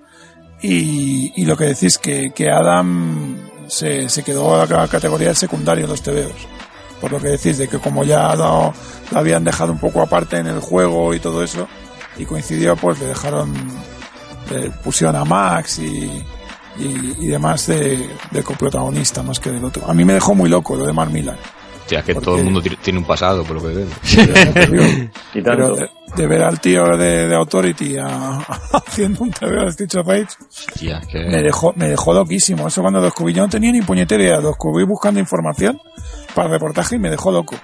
y, 0.62 1.34
y 1.36 1.46
lo 1.46 1.56
que 1.58 1.66
decís 1.66 1.98
que, 1.98 2.32
que 2.34 2.50
Adam 2.50 3.38
se, 3.68 4.10
se 4.10 4.24
quedó 4.24 4.62
a 4.62 4.66
la 4.66 4.88
categoría 4.88 5.28
del 5.28 5.36
secundario 5.36 5.86
en 5.86 5.92
los 5.92 6.02
TVOs. 6.02 6.48
Por 7.02 7.12
lo 7.12 7.20
que 7.20 7.28
decís 7.28 7.58
de 7.58 7.68
que 7.68 7.78
como 7.78 8.04
ya 8.04 8.36
lo 8.36 8.74
habían 9.14 9.44
dejado 9.44 9.72
un 9.72 9.80
poco 9.80 10.02
aparte 10.02 10.38
en 10.38 10.48
el 10.48 10.60
juego 10.60 11.14
y 11.14 11.20
todo 11.20 11.44
eso, 11.44 11.68
y 12.18 12.26
coincidió, 12.26 12.76
pues 12.76 13.00
le 13.00 13.08
dejaron, 13.08 13.54
le 14.52 14.72
pusieron 14.72 15.16
a 15.16 15.26
Max 15.26 15.80
y, 15.80 16.24
y, 16.80 17.26
y 17.26 17.28
demás 17.28 17.68
de, 17.68 18.10
de 18.32 18.44
coprotagonista 18.44 19.24
más 19.24 19.40
que 19.40 19.52
del 19.52 19.64
otro. 19.66 19.90
A 19.90 19.94
mí 19.94 20.04
me 20.06 20.14
dejó 20.14 20.34
muy 20.36 20.50
loco 20.50 20.76
lo 20.76 20.86
de 20.86 20.94
Mark 20.94 21.12
Millar. 21.12 21.38
Hostia, 21.82 22.00
es 22.00 22.06
que 22.06 22.14
Porque- 22.16 22.26
todo 22.26 22.38
el 22.40 22.46
mundo 22.46 22.62
ti- 22.62 22.76
tiene 22.82 22.98
un 23.00 23.06
pasado, 23.06 23.44
por 23.44 23.62
lo 23.62 23.68
que 23.68 23.76
veo. 23.76 23.88
Pero 25.34 25.76
de, 25.76 25.90
de 26.16 26.28
ver 26.28 26.42
al 26.44 26.60
tío 26.60 26.84
de, 26.98 27.28
de 27.28 27.36
Authority 27.36 27.98
a- 27.98 28.38
haciendo 28.74 29.24
un 29.24 29.32
TV 29.32 29.66
de 29.66 29.72
Stitch 29.72 29.96
of 29.96 30.08
Rage, 30.08 30.28
Hostia, 30.50 31.02
que... 31.02 31.20
me 31.26 31.42
dejó, 31.44 31.74
me 31.76 31.88
dejó 31.90 32.14
loquísimo. 32.14 32.68
Eso 32.68 32.82
cuando 32.82 33.00
lo 33.00 33.06
descubrí, 33.06 33.34
yo 33.34 33.44
no 33.44 33.50
tenía 33.50 33.72
ni 33.72 33.82
puñetera 33.82 34.24
idea. 34.24 34.38
Lo 34.42 34.48
descubrí 34.50 34.84
buscando 34.86 35.20
información 35.20 35.80
para 36.34 36.48
el 36.48 36.54
reportaje 36.54 36.96
y 36.96 37.00
me 37.00 37.10
dejó 37.12 37.32
loco. 37.32 37.56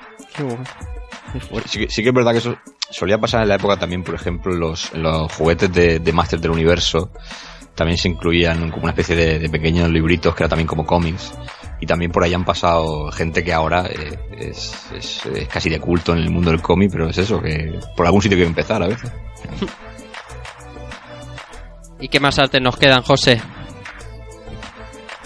Sí, 1.66 1.80
que- 1.80 1.90
sí 1.90 2.04
que 2.04 2.10
es 2.10 2.16
verdad 2.16 2.32
que 2.34 2.40
eso 2.40 2.56
solía 2.90 3.18
pasar 3.18 3.42
en 3.42 3.50
la 3.50 3.56
época 3.56 3.78
también, 3.78 4.04
por 4.04 4.16
ejemplo, 4.16 4.54
los, 4.54 4.94
los 4.94 5.32
juguetes 5.34 5.72
de, 5.74 6.00
de 6.00 6.14
Master 6.14 6.40
del 6.40 6.52
Universo. 6.52 7.10
También 7.76 7.98
se 7.98 8.10
incluían 8.10 8.70
como 8.70 8.84
una 8.84 8.92
especie 8.92 9.16
de, 9.16 9.40
de 9.40 9.50
pequeños 9.50 9.90
libritos 9.90 10.36
que 10.36 10.44
era 10.44 10.50
también 10.50 10.68
como 10.68 10.86
cómics. 10.86 11.34
Y 11.80 11.86
también 11.88 12.12
por 12.12 12.24
ahí 12.24 12.34
han 12.34 12.46
pasado 12.46 13.12
gente 13.12 13.44
que 13.44 13.54
ahora 13.54 13.88
eh, 13.88 14.20
es, 14.38 14.74
es- 14.96 15.26
es 15.26 15.48
casi 15.48 15.70
de 15.70 15.80
culto 15.80 16.12
en 16.14 16.20
el 16.20 16.30
mundo 16.30 16.52
del 16.52 16.62
cómic, 16.62 16.92
pero 16.92 17.10
es 17.10 17.18
eso, 17.18 17.42
que 17.42 17.80
por 17.98 18.06
algún 18.06 18.22
sitio 18.22 18.38
que 18.38 18.46
empezar 18.46 18.84
a 18.84 18.88
veces. 18.88 19.12
¿Y 22.00 22.08
qué 22.08 22.20
más 22.20 22.40
artes 22.40 22.62
nos 22.62 22.78
quedan, 22.78 23.04
José? 23.04 23.42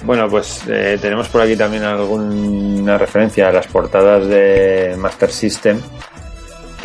Bueno, 0.03 0.27
pues 0.29 0.63
eh, 0.67 0.97
tenemos 1.01 1.27
por 1.29 1.41
aquí 1.41 1.55
también 1.55 1.83
alguna 1.83 2.97
referencia 2.97 3.47
a 3.47 3.51
las 3.51 3.67
portadas 3.67 4.27
de 4.27 4.95
Master 4.97 5.31
System, 5.31 5.79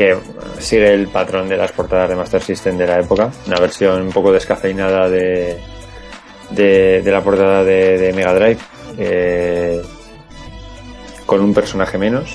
que 0.01 0.16
sigue 0.60 0.94
el 0.94 1.09
patrón 1.09 1.47
de 1.47 1.59
las 1.59 1.72
portadas 1.72 2.09
de 2.09 2.16
Master 2.16 2.40
System 2.40 2.78
de 2.78 2.86
la 2.86 3.01
época, 3.01 3.31
una 3.47 3.59
versión 3.60 4.01
un 4.01 4.12
poco 4.12 4.32
descafeinada 4.32 5.10
de, 5.10 5.59
de, 6.51 7.02
de 7.02 7.12
la 7.12 7.20
portada 7.20 7.62
de, 7.64 7.98
de 7.98 8.12
Mega 8.14 8.32
Drive, 8.32 8.59
eh, 8.98 9.82
con 11.27 11.43
un 11.43 11.52
personaje 11.52 11.98
menos, 11.98 12.35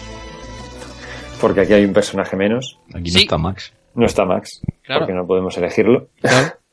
porque 1.41 1.61
aquí 1.61 1.73
hay 1.73 1.85
un 1.85 1.93
personaje 1.93 2.35
menos, 2.35 2.79
Aquí 2.93 3.09
Sí. 3.09 3.15
no 3.17 3.21
está 3.23 3.37
Max. 3.39 3.73
no 3.95 4.05
está 4.05 4.25
Max, 4.25 4.61
Claro. 4.83 5.01
porque 5.01 5.13
no 5.13 5.25
podemos 5.25 5.57
elegirlo. 5.57 6.09
Claro. 6.21 6.53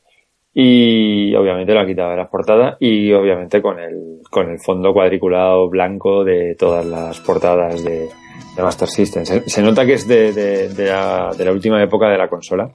Y 0.55 1.33
obviamente 1.33 1.73
lo 1.73 1.79
ha 1.79 1.85
quitado 1.87 2.11
de 2.11 2.17
la 2.17 2.29
portada 2.29 2.77
y 2.79 3.11
obviamente 3.11 3.59
con 3.59 3.79
el, 3.79 4.19
con 4.29 4.51
el 4.51 4.59
fondo 4.59 4.93
cuadriculado 4.93 5.67
blanco 5.67 6.23
de 6.23 6.53
todas 6.53 6.85
las 6.85 7.19
portadas 7.21 7.83
de, 7.83 8.07
de 8.55 8.61
Master 8.63 8.87
System. 8.89 9.25
Se, 9.25 9.49
se 9.49 9.61
nota 9.61 9.85
que 9.85 9.93
es 9.93 10.07
de, 10.07 10.31
de- 10.33 10.69
de 10.69 10.85
la, 10.89 11.29
de 11.37 11.45
la 11.45 11.51
última 11.51 11.81
época 11.83 12.07
de 12.09 12.17
la 12.17 12.27
consola. 12.27 12.69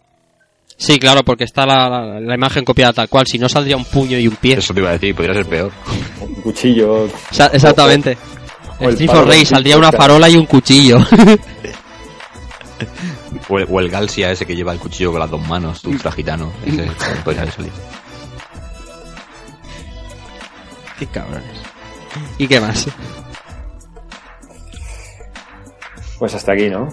Sí, 0.77 0.99
claro, 0.99 1.23
porque 1.25 1.45
está 1.45 1.67
la, 1.67 1.89
la- 1.89 2.21
la 2.21 2.35
imagen 2.35 2.65
copiada 2.65 2.93
tal 2.93 3.09
cual. 3.09 3.27
Si 3.27 3.39
no 3.39 3.49
saldría 3.49 3.77
un 3.77 3.85
puño 3.85 4.19
y 4.19 4.29
un 4.29 4.37
pie. 4.37 4.55
Eso 4.59 4.73
te 4.75 4.81
iba 4.81 4.91
a 4.91 4.93
decir, 4.93 5.15
podría 5.15 5.35
ser 5.35 5.47
peor. 5.47 5.73
Un 6.21 6.35
cuchillo. 6.37 7.09
Sa- 7.31 7.47
exactamente. 7.53 8.17
o 8.81 8.85
el 8.85 8.91
el 8.91 8.95
Street 9.03 9.25
Rey 9.27 9.45
saldría 9.45 9.77
una 9.77 9.91
farola 9.93 10.29
y 10.29 10.37
un 10.37 10.47
cuchillo. 10.47 10.99
O 13.51 13.59
el, 13.59 13.67
o 13.71 13.81
el 13.81 13.89
Galsia 13.91 14.31
ese 14.31 14.47
que 14.47 14.55
lleva 14.55 14.73
el 14.73 14.79
cuchillo 14.79 15.11
con 15.11 15.21
las 15.21 15.31
dos 15.31 15.45
manos, 15.49 15.81
tu 15.83 15.91
ultra 15.91 16.13
gitano. 16.13 16.53
Ese 16.65 16.87
podría 17.25 17.43
haber 17.43 17.55
salido. 17.55 17.75
Qué 20.99 21.07
cabrones. 21.07 21.45
¿Y 22.39 22.47
qué 22.47 22.61
más? 22.61 22.87
Pues 26.19 26.35
hasta 26.35 26.53
aquí, 26.53 26.69
¿no? 26.69 26.89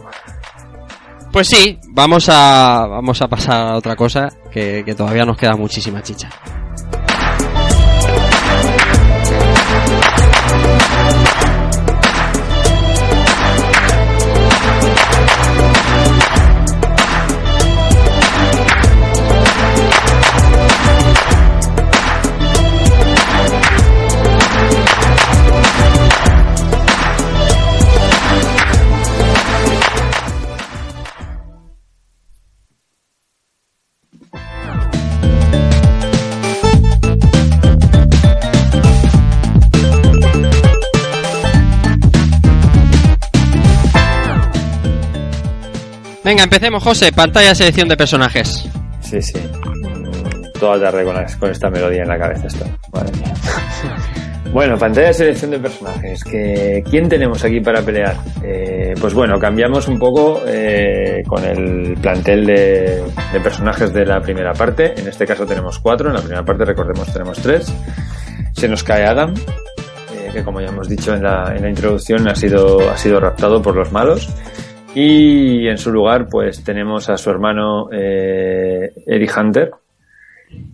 Pues 1.32 1.48
sí, 1.48 1.80
vamos 1.90 2.30
a, 2.30 2.88
vamos 2.88 3.22
a 3.22 3.28
pasar 3.28 3.68
a 3.68 3.76
otra 3.76 3.96
cosa 3.96 4.30
que, 4.52 4.84
que 4.86 4.96
todavía 4.96 5.26
nos 5.26 5.38
queda 5.38 5.56
muchísima 5.56 6.02
chicha. 6.02 6.30
Venga, 46.36 46.44
empecemos, 46.44 46.84
José. 46.84 47.14
Pantalla 47.14 47.48
de 47.50 47.56
selección 47.56 47.88
de 47.88 47.96
personajes. 47.96 48.68
Sí, 49.00 49.22
sí. 49.22 49.40
Toda 50.60 50.78
tarde 50.82 51.06
con, 51.06 51.16
la- 51.16 51.26
con 51.40 51.50
esta 51.50 51.70
melodía 51.70 52.02
en 52.02 52.10
la 52.10 52.20
cabeza 52.20 52.48
estoy. 52.48 52.68
Madre 52.92 53.12
mía. 53.18 53.34
Bueno, 54.52 54.78
pantalla 54.78 55.08
de 55.08 55.14
selección 55.14 55.52
de 55.52 55.60
personajes. 55.60 56.24
Que, 56.24 56.82
¿Quién 56.90 57.08
tenemos 57.10 57.44
aquí 57.44 57.60
para 57.62 57.82
pelear? 57.82 58.16
Eh, 58.44 58.94
pues 59.02 59.14
bueno, 59.14 59.38
cambiamos 59.40 59.88
un 59.90 59.98
poco 60.00 60.44
eh, 60.48 61.24
con 61.28 61.44
el 61.44 61.98
plantel 62.02 62.46
de, 62.46 63.04
de 63.34 63.40
personajes 63.42 63.92
de 63.94 64.06
la 64.06 64.20
primera 64.22 64.54
parte. 64.54 64.94
En 64.98 65.08
este 65.10 65.26
caso 65.26 65.46
tenemos 65.46 65.80
cuatro. 65.80 66.08
En 66.10 66.16
la 66.16 66.22
primera 66.22 66.44
parte, 66.46 66.64
recordemos, 66.64 67.12
tenemos 67.12 67.38
tres. 67.40 67.74
Se 68.54 68.70
nos 68.70 68.82
cae 68.84 69.06
Adam, 69.06 69.34
eh, 70.14 70.30
que 70.32 70.42
como 70.44 70.62
ya 70.62 70.68
hemos 70.68 70.88
dicho 70.88 71.14
en 71.14 71.24
la, 71.24 71.54
en 71.54 71.62
la 71.64 71.70
introducción, 71.70 72.26
ha 72.30 72.36
sido, 72.36 72.90
ha 72.90 72.96
sido 72.98 73.20
raptado 73.20 73.62
por 73.62 73.76
los 73.76 73.92
malos. 73.92 74.30
Y 74.96 75.68
en 75.68 75.78
su 75.78 75.92
lugar, 75.92 76.28
pues 76.30 76.64
tenemos 76.64 77.10
a 77.10 77.18
su 77.18 77.30
hermano 77.30 77.90
eh, 77.92 78.94
Eddie 79.06 79.30
Hunter. 79.38 79.72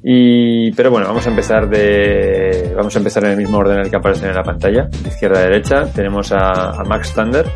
Y, 0.03 0.71
pero 0.73 0.91
bueno, 0.91 1.07
vamos 1.07 1.25
a 1.25 1.31
empezar 1.31 1.67
de, 1.67 2.71
vamos 2.75 2.95
a 2.95 2.99
empezar 2.99 3.23
en 3.25 3.31
el 3.31 3.37
mismo 3.37 3.57
orden 3.57 3.79
en 3.79 3.85
el 3.85 3.89
que 3.89 3.95
aparecen 3.95 4.29
en 4.29 4.35
la 4.35 4.43
pantalla, 4.43 4.83
de 4.83 5.09
izquierda 5.09 5.39
a 5.39 5.43
derecha. 5.43 5.91
Tenemos 5.91 6.31
a, 6.31 6.69
a 6.69 6.83
Max 6.83 7.15
Thunder, 7.15 7.47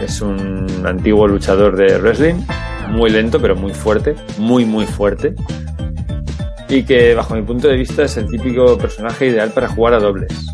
es 0.00 0.20
un 0.20 0.66
antiguo 0.84 1.28
luchador 1.28 1.76
de 1.76 1.96
wrestling, 1.98 2.42
muy 2.90 3.10
lento 3.10 3.40
pero 3.40 3.54
muy 3.54 3.72
fuerte, 3.72 4.16
muy 4.38 4.64
muy 4.64 4.86
fuerte. 4.86 5.34
Y 6.68 6.82
que 6.82 7.14
bajo 7.14 7.36
mi 7.36 7.42
punto 7.42 7.68
de 7.68 7.76
vista 7.76 8.02
es 8.02 8.16
el 8.16 8.28
típico 8.28 8.76
personaje 8.78 9.26
ideal 9.26 9.50
para 9.50 9.68
jugar 9.68 9.94
a 9.94 10.00
dobles. 10.00 10.53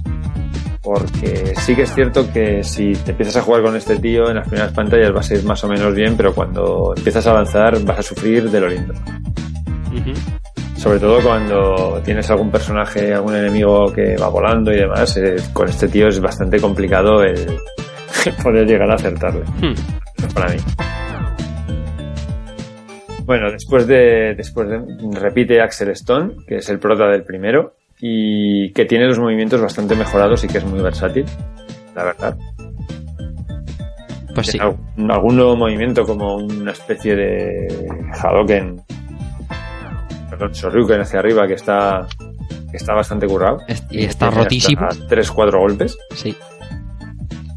Porque 0.82 1.54
sí 1.56 1.76
que 1.76 1.82
es 1.82 1.94
cierto 1.94 2.32
que 2.32 2.64
si 2.64 2.92
te 2.92 3.10
empiezas 3.10 3.36
a 3.36 3.42
jugar 3.42 3.62
con 3.62 3.76
este 3.76 3.96
tío 3.96 4.30
en 4.30 4.36
las 4.36 4.48
primeras 4.48 4.72
pantallas 4.72 5.12
vas 5.12 5.30
a 5.30 5.34
ir 5.34 5.44
más 5.44 5.62
o 5.62 5.68
menos 5.68 5.94
bien, 5.94 6.16
pero 6.16 6.34
cuando 6.34 6.94
empiezas 6.96 7.26
a 7.26 7.30
avanzar 7.30 7.84
vas 7.84 7.98
a 7.98 8.02
sufrir 8.02 8.50
de 8.50 8.60
lo 8.60 8.68
lindo. 8.68 8.94
Sobre 10.76 10.98
todo 10.98 11.20
cuando 11.20 12.00
tienes 12.02 12.30
algún 12.30 12.50
personaje, 12.50 13.12
algún 13.12 13.36
enemigo 13.36 13.92
que 13.92 14.16
va 14.16 14.28
volando 14.28 14.72
y 14.72 14.76
demás, 14.76 15.14
eh, 15.18 15.36
con 15.52 15.68
este 15.68 15.88
tío 15.88 16.08
es 16.08 16.18
bastante 16.20 16.58
complicado 16.58 17.22
el 17.22 17.58
poder 18.42 18.66
llegar 18.66 18.90
a 18.90 18.94
acertarle. 18.94 19.44
Hmm. 19.60 19.74
Para 20.34 20.54
mí. 20.54 20.60
Bueno, 23.24 23.52
después 23.52 23.86
de, 23.86 24.34
después 24.34 24.68
de, 24.68 24.80
repite 25.12 25.60
Axel 25.60 25.90
Stone, 25.90 26.34
que 26.46 26.56
es 26.56 26.68
el 26.70 26.78
prota 26.78 27.06
del 27.08 27.24
primero, 27.24 27.74
y 28.00 28.72
que 28.72 28.84
tiene 28.84 29.06
los 29.06 29.18
movimientos 29.18 29.60
bastante 29.60 29.94
mejorados 29.94 30.44
y 30.44 30.48
que 30.48 30.58
es 30.58 30.64
muy 30.64 30.80
versátil, 30.80 31.24
la 31.94 32.04
verdad. 32.04 32.36
Pues 34.34 34.46
sí. 34.46 34.58
Algún, 34.58 35.10
algún 35.10 35.36
nuevo 35.36 35.56
movimiento 35.56 36.04
como 36.04 36.36
una 36.36 36.72
especie 36.72 37.14
de 37.14 37.88
Hadoken, 38.12 38.80
perdón, 40.30 40.52
Shoryuken 40.52 41.00
hacia 41.00 41.18
arriba 41.18 41.46
que 41.46 41.54
está, 41.54 42.06
que 42.70 42.76
está 42.76 42.94
bastante 42.94 43.26
currado. 43.26 43.58
Y 43.90 44.04
está 44.04 44.30
rotísimo. 44.30 44.86
Tres, 45.08 45.30
cuatro 45.30 45.60
golpes. 45.60 45.98
Sí. 46.14 46.34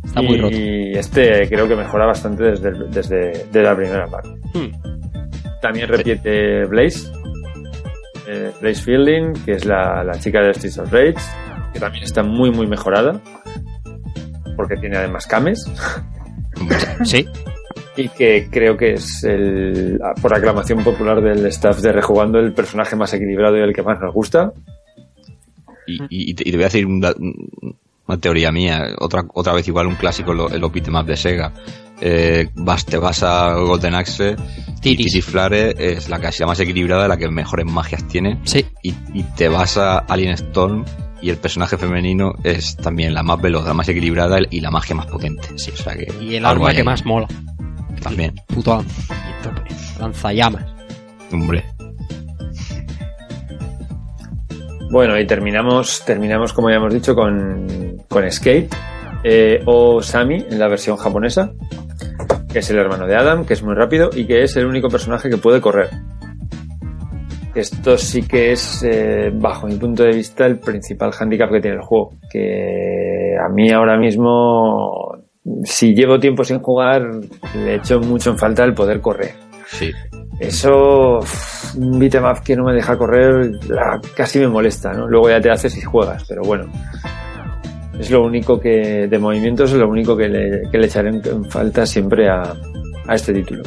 Está 0.04 0.22
muy 0.22 0.36
y 0.36 0.42
roto. 0.42 0.56
este 1.00 1.48
creo 1.48 1.68
que 1.68 1.76
mejora 1.76 2.06
bastante 2.06 2.44
desde, 2.44 2.72
desde 2.90 3.46
de 3.52 3.62
la 3.64 3.76
primera 3.76 4.06
parte. 4.08 4.30
Hmm. 4.54 4.72
También 5.62 5.88
repite 5.88 6.66
Blaze. 6.66 7.10
Eh, 8.28 8.74
Fielding, 8.76 9.34
que 9.46 9.54
es 9.54 9.66
la, 9.66 10.04
la 10.04 10.20
chica 10.20 10.42
de 10.42 10.54
Streets 10.54 10.78
of 10.80 10.92
Rage, 10.92 11.16
que 11.74 11.80
también 11.80 12.04
está 12.04 12.24
muy, 12.24 12.52
muy 12.52 12.68
mejorada. 12.68 13.20
Porque 14.56 14.76
tiene 14.78 14.98
además 14.98 15.26
cames. 15.28 15.66
Sí. 17.04 17.26
Y 17.98 18.08
que 18.10 18.48
creo 18.50 18.78
que 18.78 18.94
es 18.94 19.24
el, 19.24 20.00
por 20.22 20.34
aclamación 20.34 20.84
popular 20.84 21.22
del 21.22 21.46
staff 21.48 21.80
de 21.82 21.92
Rejugando, 21.92 22.40
el 22.40 22.54
personaje 22.54 22.96
más 22.96 23.14
equilibrado 23.14 23.58
y 23.58 23.62
el 23.62 23.74
que 23.74 23.82
más 23.84 24.00
nos 24.00 24.14
gusta. 24.14 24.54
Y, 25.88 25.96
y- 26.04 26.32
y 26.32 26.34
te, 26.36 26.50
voy 26.52 26.62
a 26.62 26.66
decir 26.66 26.86
una 26.86 28.18
teoría 28.20 28.52
mía, 28.52 28.96
otra 29.00 29.24
otra 29.34 29.54
vez 29.54 29.68
igual 29.68 29.88
un 29.88 29.96
clásico 29.96 30.32
en 30.32 30.54
en 30.56 30.62
los 30.62 30.72
beatemaps 30.72 31.08
de 31.08 31.18
Sega. 31.18 31.52
Eh, 32.06 32.50
vas, 32.56 32.86
te 32.86 32.98
vas 32.98 33.24
a 33.24 33.54
Golden 33.54 33.96
Axe 33.96 34.36
y 34.36 34.82
Tiris. 34.82 35.14
Titi 35.14 35.22
Flare 35.22 35.74
es 35.78 36.10
la 36.10 36.20
casi 36.20 36.42
la 36.42 36.48
más 36.48 36.60
equilibrada, 36.60 37.08
la 37.08 37.16
que 37.16 37.30
mejores 37.30 37.66
magias 37.66 38.06
tiene. 38.10 38.40
Sí. 38.44 38.66
Y, 38.82 38.94
y 39.14 39.24
te 39.38 39.48
vas 39.48 39.78
a 39.78 40.00
Alien 40.00 40.34
Storm 40.34 40.84
y 41.22 41.30
el 41.30 41.38
personaje 41.38 41.78
femenino 41.78 42.34
es 42.44 42.76
también 42.76 43.14
la 43.14 43.24
más 43.24 43.40
veloz, 43.42 43.66
la 43.66 43.74
más 43.74 43.88
equilibrada 43.88 44.40
y 44.50 44.60
la 44.60 44.70
magia 44.70 44.96
más 44.96 45.06
potente. 45.06 45.48
Sí, 45.58 45.72
o 45.72 45.78
sea 45.78 45.96
que 45.96 46.12
Y 46.22 46.36
el 46.36 46.46
arma 46.46 46.72
que 46.72 46.80
ahí. 46.80 46.84
más 46.84 47.06
mola. 47.06 47.28
También, 48.02 48.34
Puto 48.48 48.84
lanza- 48.84 50.00
lanzallamas. 50.00 50.66
hombre. 51.32 51.64
Bueno, 54.92 55.18
y 55.20 55.26
terminamos, 55.26 56.04
terminamos 56.06 56.54
como 56.54 56.70
ya 56.70 56.76
hemos 56.76 56.94
dicho, 56.94 57.16
con, 57.16 57.98
con 58.10 58.30
Skate 58.32 58.76
eh, 59.24 59.62
o 59.66 60.02
Sami 60.04 60.46
en 60.50 60.60
la 60.60 60.68
versión 60.68 60.98
japonesa, 60.98 61.52
que 62.54 62.60
es 62.60 62.70
el 62.70 62.78
hermano 62.78 63.06
de 63.08 63.16
Adam, 63.16 63.46
que 63.46 63.54
es 63.54 63.64
muy 63.64 63.74
rápido 63.76 64.12
y 64.16 64.26
que 64.26 64.44
es 64.44 64.56
el 64.56 64.66
único 64.68 64.88
personaje 64.88 65.30
que 65.30 65.38
puede 65.38 65.60
correr. 65.60 65.90
Esto 67.56 67.98
sí 67.98 68.24
que 68.24 68.52
es, 68.52 68.84
eh, 68.84 69.30
bajo 69.34 69.68
mi 69.68 69.76
punto 69.76 70.04
de 70.04 70.12
vista, 70.14 70.46
el 70.46 70.60
principal 70.60 71.12
handicap 71.20 71.52
que 71.52 71.60
tiene 71.62 71.78
el 71.78 71.84
juego. 71.84 72.14
Que 72.32 73.36
a 73.44 73.48
mí 73.50 73.70
ahora 73.72 73.96
mismo, 73.98 75.20
si 75.64 75.94
llevo 75.94 76.20
tiempo 76.20 76.44
sin 76.44 76.60
jugar, 76.60 77.04
le 77.56 77.76
echo 77.76 78.00
mucho 78.00 78.32
en 78.32 78.38
falta 78.40 78.64
el 78.64 78.74
poder 78.74 79.02
correr. 79.02 79.34
Sí. 79.68 79.92
Eso, 80.40 81.20
un 81.78 82.00
beat'em 82.00 82.24
up 82.26 82.42
que 82.44 82.56
no 82.56 82.64
me 82.64 82.74
deja 82.74 82.98
correr, 82.98 83.52
la- 83.70 84.02
casi 84.16 84.40
me 84.40 84.48
molesta, 84.48 84.92
¿no? 84.92 85.08
Luego 85.08 85.30
ya 85.30 85.40
te 85.40 85.52
haces 85.52 85.78
y 85.78 85.82
juegas, 85.82 86.26
pero 86.28 86.42
bueno. 86.42 86.66
Es 88.00 88.10
lo 88.12 88.24
único 88.24 88.60
que, 88.60 89.08
de 89.08 89.20
movimientos, 89.20 89.72
es 89.72 89.78
lo 89.78 89.88
único 89.88 90.16
que 90.18 90.28
le, 90.28 90.62
que 90.72 90.78
le 90.78 90.86
echaré 90.88 91.10
en, 91.10 91.46
falta 91.50 91.86
siempre 91.86 92.28
a, 92.30 92.42
a 93.08 93.16
este 93.16 93.34
título. 93.34 93.62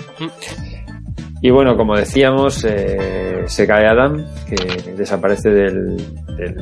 Y 1.43 1.51
bueno, 1.51 1.77
como 1.77 1.97
decíamos, 1.97 2.65
eh, 2.65 3.43
se 3.47 3.66
cae 3.66 3.86
Adam, 3.86 4.24
que 4.48 4.93
desaparece 4.93 5.51
del, 5.51 5.97
del, 6.36 6.55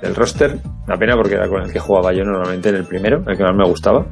del 0.00 0.14
roster. 0.14 0.56
Una 0.86 0.96
pena 0.96 1.14
porque 1.16 1.34
era 1.34 1.48
con 1.48 1.62
el 1.62 1.72
que 1.72 1.78
jugaba 1.78 2.12
yo 2.12 2.22
normalmente 2.24 2.70
en 2.70 2.76
el 2.76 2.84
primero, 2.84 3.22
el 3.26 3.36
que 3.36 3.42
más 3.42 3.54
me 3.56 3.68
gustaba. 3.68 4.06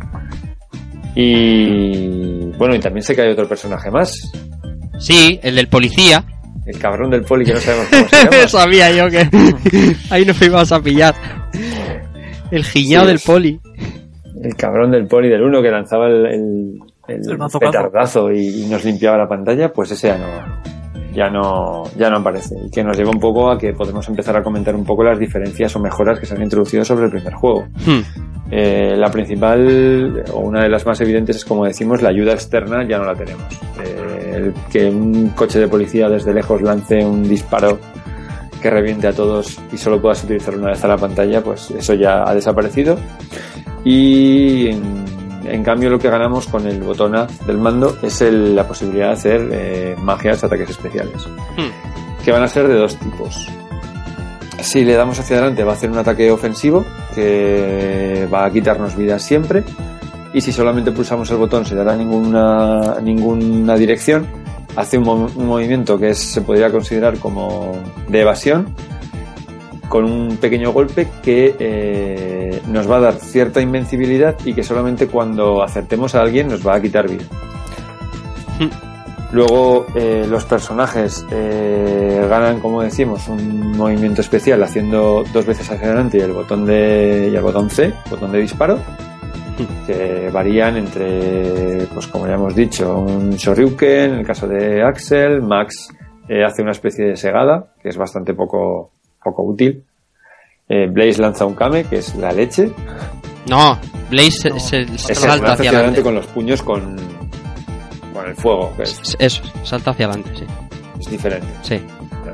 Y 1.15 2.51
bueno, 2.57 2.75
y 2.75 2.81
también 2.81 3.03
se 3.03 3.17
cae 3.17 3.33
otro 3.33 3.49
personaje 3.49 3.91
más, 3.91 4.15
Sí, 4.99 5.41
el 5.43 5.57
del 5.57 5.69
policía. 5.69 6.23
el 6.67 6.79
cabrón 6.79 7.11
del 7.11 7.23
poli 7.23 7.47
que 7.47 7.55
no 7.55 7.61
sabemos 7.61 7.87
cómo 7.89 8.09
se 8.09 8.17
llama. 8.31 8.49
Sabía 8.49 8.91
yo 8.91 9.09
que 9.09 9.27
ahí 10.11 10.25
nos 10.27 10.41
íbamos 10.43 10.71
a 10.73 10.81
pillar. 10.81 11.15
El 12.51 12.65
giñado 12.65 13.07
Sí. 13.07 13.13
del 13.13 13.21
poli. 13.25 13.61
El 14.43 14.57
cabrón 14.57 14.91
del 14.91 15.07
poli 15.07 15.29
del 15.29 15.43
uno 15.43 15.61
que 15.63 15.71
lanzaba 15.71 16.07
el, 16.09 16.27
el, 16.27 16.79
el 17.09 17.31
El 17.31 17.39
petardazo 17.61 18.31
y, 18.33 18.65
y 18.65 18.67
nos 18.67 18.85
limpiaba 18.85 19.19
la 19.19 19.29
pantalla, 19.29 19.73
pues 19.73 19.91
ese 19.91 20.09
ya 20.09 20.19
no, 20.19 21.15
ya 21.15 21.29
no, 21.29 21.85
ya 21.97 22.09
no 22.11 22.19
aparece. 22.19 22.55
Y 22.67 22.71
que 22.71 22.83
nos 22.85 22.97
lleva 22.97 23.11
un 23.11 23.21
poco 23.21 23.51
a 23.51 23.59
que 23.59 23.73
podemos 23.73 24.09
empezar 24.09 24.37
a 24.37 24.43
comentar 24.43 24.75
un 24.75 24.85
poco 24.85 25.05
las 25.05 25.19
diferencias 25.19 25.75
o 25.77 25.81
mejoras 25.81 26.19
que 26.19 26.27
se 26.27 26.35
han 26.35 26.43
introducido 26.43 26.85
sobre 26.85 27.07
el 27.07 27.11
primer 27.11 27.35
juego. 27.35 27.67
Hmm. 27.85 28.01
Eh, 28.53 28.97
la 28.97 29.11
principal, 29.11 30.25
o 30.33 30.41
una 30.41 30.63
de 30.63 30.69
las 30.69 30.85
más 30.87 31.01
evidentes, 31.01 31.37
es 31.37 31.45
como 31.45 31.65
decimos, 31.67 32.03
la 32.03 32.09
ayuda 32.09 32.33
externa 32.33 32.85
ya 32.89 32.99
no 32.99 33.05
la 33.05 33.15
tenemos. 33.15 33.45
Eh, 33.85 34.33
el 34.37 34.55
que 34.73 34.89
un 34.89 35.29
coche 35.31 35.59
de 35.61 35.69
policía 35.69 36.09
desde 36.09 36.33
lejos 36.33 36.63
lance 36.63 37.05
un 37.05 37.23
disparo 37.29 37.79
que 38.61 38.71
reviente 38.71 39.07
a 39.09 39.13
todos 39.13 39.59
y 39.73 39.77
solo 39.79 40.01
puedas 40.01 40.23
utilizar 40.25 40.55
una 40.57 40.69
vez 40.71 40.85
a 40.85 40.89
la 40.89 40.97
pantalla, 40.97 41.43
pues 41.43 41.71
eso 41.71 41.95
ya 41.95 42.23
ha 42.29 42.35
desaparecido. 42.35 42.97
Y 43.85 44.69
en, 44.69 45.05
en 45.47 45.65
cambio 45.65 45.91
lo 45.91 45.99
que 45.99 46.11
ganamos 46.11 46.47
con 46.47 46.67
el 46.67 46.83
botón 46.83 47.17
A 47.17 47.27
del 47.47 47.59
mando 47.59 47.97
es 48.03 48.21
el- 48.21 48.55
la 48.55 48.67
posibilidad 48.69 49.07
de 49.09 49.13
hacer 49.13 49.49
eh, 49.53 49.97
magias, 49.99 50.45
ataques 50.45 50.71
especiales, 50.71 51.27
Hmm. 51.57 52.23
que 52.25 52.31
van 52.33 52.43
a 52.43 52.49
ser 52.49 52.69
de 52.69 52.75
dos 52.75 52.97
tipos. 52.97 53.49
Si 54.61 54.85
le 54.85 54.95
damos 54.95 55.19
hacia 55.19 55.37
adelante 55.39 55.65
va 55.65 55.73
a 55.73 55.75
hacer 55.75 55.91
un 55.91 55.97
ataque 55.99 56.31
ofensivo 56.31 56.85
que 57.15 58.29
va 58.33 58.45
a 58.45 58.51
quitarnos 58.51 58.95
vidas 58.95 59.23
siempre 59.23 59.65
y 60.35 60.43
si 60.43 60.53
solamente 60.53 60.93
pulsamos 60.93 61.31
el 61.31 61.39
botón 61.39 61.65
sin 61.65 61.79
dar 61.79 61.89
a 61.89 61.97
ninguna, 61.97 62.97
ninguna 63.03 63.75
dirección 63.77 64.27
hace 64.81 64.99
un, 64.99 65.05
mo- 65.05 65.31
un 65.35 65.47
movimiento 65.47 65.99
que 65.99 66.11
es- 66.11 66.19
se 66.19 66.41
podría 66.43 66.71
considerar 66.71 67.19
como 67.19 67.73
de 68.09 68.21
evasión 68.21 68.75
con 69.89 70.05
un 70.05 70.37
pequeño 70.37 70.73
golpe 70.73 71.09
que 71.23 71.57
eh, 71.59 72.63
nos 72.69 72.89
va 72.89 72.99
a 72.99 73.01
dar 73.01 73.15
cierta 73.15 73.61
invencibilidad 73.61 74.37
y 74.45 74.53
que 74.55 74.63
solamente 74.63 75.09
cuando 75.09 75.63
acertemos 75.63 76.15
a 76.15 76.21
alguien 76.21 76.49
nos 76.49 76.65
va 76.67 76.77
a 76.77 76.81
quitar 76.83 77.09
vida. 77.09 77.25
Luego 79.33 79.87
eh, 79.95 80.27
los 80.29 80.45
personajes 80.45 81.25
eh, 81.31 82.27
ganan, 82.29 82.59
como 82.59 82.83
decimos, 82.83 83.29
un 83.29 83.77
movimiento 83.77 84.21
especial 84.23 84.61
haciendo 84.63 85.25
dos 85.33 85.47
veces 85.47 85.71
hacia 85.71 85.87
adelante 85.87 86.19
y 86.19 86.21
el 86.21 86.33
botón 86.33 86.67
de 86.67 87.31
y 87.33 87.37
el 87.37 87.43
botón 87.43 87.71
C, 87.71 87.93
botón 88.11 88.33
de 88.33 88.41
disparo, 88.41 88.81
que 89.87 90.31
varían 90.33 90.77
entre, 90.77 91.87
pues 91.93 92.07
como 92.07 92.27
ya 92.27 92.35
hemos 92.35 92.55
dicho, 92.55 92.99
un 92.99 93.31
Shoryuken, 93.31 94.13
en 94.15 94.19
el 94.21 94.27
caso 94.27 94.47
de 94.47 94.83
Axel, 94.83 95.43
Max 95.43 95.89
eh, 96.29 96.45
hace 96.45 96.63
una 96.63 96.73
especie 96.73 97.07
de 97.07 97.17
segada, 97.17 97.73
que 97.83 97.89
es 97.89 97.97
bastante 97.97 98.35
poco, 98.35 98.91
poco 99.23 99.43
útil. 99.43 99.83
Eh, 100.69 100.87
Blaze 100.89 101.21
lanza 101.21 101.45
un 101.47 101.55
Kame, 101.55 101.85
que 101.85 101.97
es 101.97 102.15
la 102.17 102.31
leche. 102.33 102.71
No, 103.49 103.79
Blaze 104.11 104.31
se, 104.31 104.61
se- 104.61 104.99
se 104.99 105.13
Es 105.13 105.19
salta 105.19 105.55
hacia 105.55 105.71
adelante. 105.71 106.03
con 106.03 106.15
los 106.15 106.27
puños 106.27 106.63
con, 106.63 106.97
con 108.15 108.27
el 108.27 108.35
fuego, 108.37 108.73
que 108.77 108.85
es, 108.85 109.17
Eso, 109.19 109.43
salta 109.65 109.91
hacia 109.91 110.07
adelante, 110.07 110.31
sí. 110.39 110.45
es 111.01 111.11
diferente. 111.11 111.47
Sí. 111.63 111.81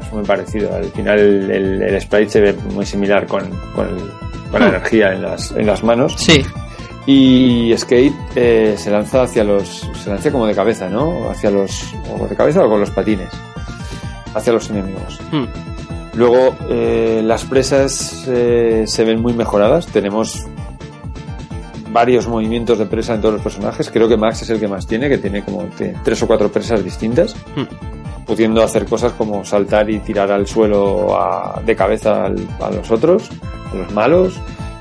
Es 0.00 0.12
muy 0.12 0.24
parecido. 0.24 0.74
Al 0.74 0.84
final 0.84 1.18
el, 1.18 1.50
el- 1.50 1.82
el 1.82 2.00
sprite 2.00 2.28
se 2.28 2.40
ve 2.40 2.54
muy 2.74 2.84
similar 2.84 3.26
con, 3.26 3.48
con, 3.74 3.88
el- 3.88 4.10
con 4.50 4.60
la 4.60 4.66
Hmm. 4.66 4.74
energía 4.74 5.12
en 5.14 5.22
las, 5.22 5.50
en 5.52 5.66
las 5.66 5.82
manos. 5.82 6.14
Sí, 6.18 6.42
Y 7.06 7.72
Skate 7.78 8.14
eh, 8.34 8.74
se 8.76 8.90
lanza 8.90 9.22
hacia 9.22 9.44
los. 9.44 9.88
Se 10.02 10.10
lanza 10.10 10.32
como 10.32 10.46
de 10.46 10.54
cabeza, 10.54 10.88
¿no? 10.88 11.30
Hacia 11.30 11.50
los. 11.50 11.94
O 12.20 12.26
de 12.26 12.34
cabeza 12.34 12.64
o 12.64 12.68
con 12.68 12.80
los 12.80 12.90
patines. 12.90 13.28
Hacia 14.34 14.52
los 14.52 14.68
enemigos. 14.70 15.20
Hmm. 15.30 15.44
Luego, 16.14 16.56
eh, 16.68 17.20
las 17.24 17.44
presas 17.44 18.24
eh, 18.26 18.84
se 18.86 19.04
ven 19.04 19.20
muy 19.22 19.34
mejoradas. 19.34 19.86
Tenemos 19.86 20.44
varios 21.90 22.26
movimientos 22.26 22.78
de 22.78 22.86
presa 22.86 23.14
en 23.14 23.20
todos 23.20 23.34
los 23.34 23.42
personajes. 23.42 23.90
Creo 23.90 24.08
que 24.08 24.16
Max 24.16 24.42
es 24.42 24.50
el 24.50 24.58
que 24.60 24.68
más 24.68 24.86
tiene, 24.86 25.08
que 25.08 25.18
tiene 25.18 25.42
como 25.44 25.64
tres 26.02 26.22
o 26.22 26.26
cuatro 26.26 26.50
presas 26.50 26.82
distintas. 26.82 27.34
Hmm. 27.54 27.64
Pudiendo 28.26 28.62
hacer 28.64 28.86
cosas 28.86 29.12
como 29.12 29.44
saltar 29.44 29.88
y 29.88 30.00
tirar 30.00 30.32
al 30.32 30.46
suelo 30.48 31.16
a- 31.16 31.62
de 31.64 31.76
cabeza 31.76 32.24
al- 32.24 32.48
a 32.60 32.70
los 32.70 32.90
otros, 32.90 33.30
a 33.72 33.76
los 33.76 33.92
malos. 33.92 34.34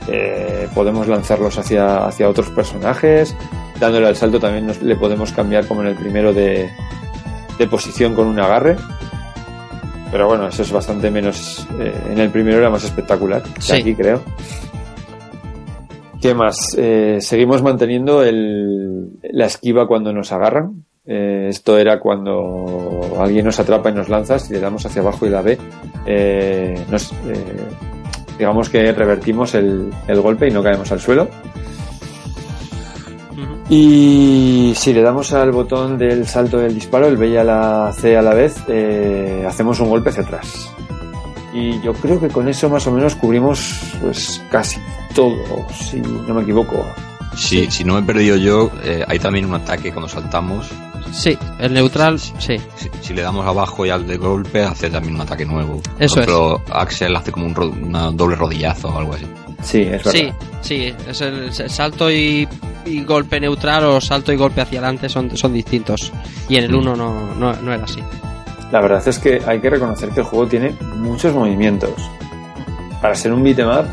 Eh, 0.08 0.68
podemos 0.76 1.08
lanzarlos 1.08 1.58
hacia, 1.58 2.06
hacia 2.06 2.30
otros 2.30 2.50
personajes. 2.50 3.36
Dándole 3.80 4.08
al 4.08 4.16
salto 4.16 4.40
también 4.40 4.68
nos- 4.68 4.82
le 4.82 4.96
podemos 4.96 5.32
cambiar 5.32 5.68
como 5.68 5.82
en 5.82 5.88
el 5.88 5.96
primero 5.96 6.34
de, 6.34 6.70
de 7.58 7.68
posición 7.68 8.14
con 8.16 8.28
un 8.28 8.40
agarre. 8.40 8.78
Pero 10.12 10.28
bueno, 10.28 10.48
eso 10.48 10.62
es 10.62 10.72
bastante 10.72 11.10
menos. 11.12 11.68
eh, 11.80 11.94
en 12.12 12.20
el 12.20 12.30
primero 12.30 12.58
era 12.58 12.70
más 12.70 12.84
espectacular 12.84 13.42
que 13.44 13.62
Sí. 13.62 13.74
aquí, 13.74 13.96
creo. 13.96 14.22
¿Qué 16.22 16.34
más? 16.34 16.56
Eh, 16.78 17.18
seguimos 17.22 17.62
manteniendo 17.62 18.24
el, 18.24 19.10
la 19.24 19.46
esquiva 19.46 19.88
cuando 19.88 20.14
nos 20.14 20.32
agarran. 20.32 20.86
Eh, 21.06 21.48
esto 21.50 21.78
era 21.78 22.00
cuando 22.00 23.16
alguien 23.20 23.46
nos 23.46 23.60
atrapa 23.60 23.90
y 23.92 23.94
nos 23.94 24.10
lanza, 24.10 24.40
si 24.40 24.54
le 24.54 24.60
damos 24.60 24.84
hacia 24.86 25.02
abajo 25.04 25.28
y 25.28 25.30
la 25.30 25.42
ve, 25.44 25.58
nos, 26.90 27.12
eh, 27.12 27.16
digamos 28.38 28.70
que 28.70 28.92
revertimos 28.92 29.54
el, 29.56 29.94
el 30.08 30.22
golpe 30.22 30.48
y 30.48 30.52
no 30.52 30.64
caemos 30.64 30.92
al 30.92 31.00
suelo. 31.00 31.30
Y 33.70 34.74
si 34.76 34.94
le 34.94 35.02
damos 35.02 35.34
al 35.34 35.52
botón 35.52 35.98
del 35.98 36.28
salto 36.28 36.60
del 36.60 36.76
disparo, 36.76 37.08
el 37.08 37.18
B 37.18 37.30
y 37.30 37.38
a 37.38 37.44
la 37.44 37.92
C 37.94 38.16
a 38.16 38.22
la 38.22 38.34
vez, 38.34 38.64
eh, 38.68 39.44
hacemos 39.48 39.80
un 39.80 39.90
golpe 39.90 40.10
hacia 40.10 40.24
atrás. 40.24 40.72
Y 41.52 41.82
yo 41.82 41.94
creo 41.94 42.20
que 42.20 42.28
con 42.28 42.48
eso 42.48 42.70
más 42.70 42.86
o 42.86 42.92
menos 42.92 43.16
cubrimos 43.16 43.96
pues 44.02 44.42
casi 44.52 44.80
todo, 45.16 45.68
si 45.74 46.00
no 46.00 46.34
me 46.34 46.44
equivoco. 46.44 46.86
Si, 47.36 47.70
si 47.72 47.84
no 47.84 47.94
me 47.96 48.00
he 48.00 48.04
perdido 48.04 48.38
yo, 48.38 48.72
eh, 48.84 49.04
hay 49.08 49.20
también 49.20 49.46
un 49.46 49.54
ataque 49.56 49.92
cuando 49.92 50.08
saltamos. 50.10 50.68
sí, 51.12 51.38
el 51.60 51.74
neutral, 51.74 52.20
sí. 52.20 52.58
Si, 52.76 52.90
si 53.02 53.14
le 53.14 53.22
damos 53.22 53.46
abajo 53.46 53.86
y 53.86 53.90
al 53.90 54.08
de 54.08 54.18
golpe, 54.18 54.64
hace 54.64 54.90
también 54.90 55.16
un 55.16 55.22
ataque 55.22 55.46
nuevo. 55.46 55.82
Eso 56.00 56.16
Por 56.16 56.24
ejemplo, 56.24 56.62
Axel 56.72 57.16
hace 57.16 57.32
como 57.32 57.46
un 57.46 57.56
ro- 57.56 57.70
una 57.82 58.12
doble 58.12 58.36
rodillazo 58.36 58.90
o 58.90 58.98
algo 59.00 59.14
así. 59.14 59.26
Sí, 59.64 59.82
es 59.82 60.04
verdad. 60.04 60.12
Sí, 60.12 60.32
sí, 60.62 60.94
es 61.08 61.22
el, 61.22 61.50
el 61.58 61.70
salto 61.70 62.12
y, 62.12 62.48
y 62.86 63.04
golpe 63.04 63.40
neutral 63.40 63.84
o 63.86 64.00
salto 64.02 64.32
y 64.32 64.36
golpe 64.36 64.62
hacia 64.62 64.80
adelante 64.80 65.10
son, 65.10 65.36
son 65.36 65.54
distintos. 65.54 66.12
Y 66.50 66.58
en 66.58 66.66
el 66.66 66.72
Mm. 66.72 66.78
1 66.80 66.96
no, 66.96 67.36
no, 67.36 67.54
no 67.54 67.74
era 67.74 67.84
así. 67.84 68.00
La 68.72 68.82
verdad 68.82 69.08
es 69.08 69.20
que 69.20 69.42
hay 69.46 69.60
que 69.60 69.70
reconocer 69.70 70.10
que 70.10 70.20
el 70.22 70.26
juego 70.26 70.48
tiene 70.48 70.76
muchos 70.98 71.34
movimientos. 71.34 71.92
Para 73.02 73.16
ser 73.16 73.32
un 73.34 73.44
beat'em 73.44 73.68
up, 73.70 73.86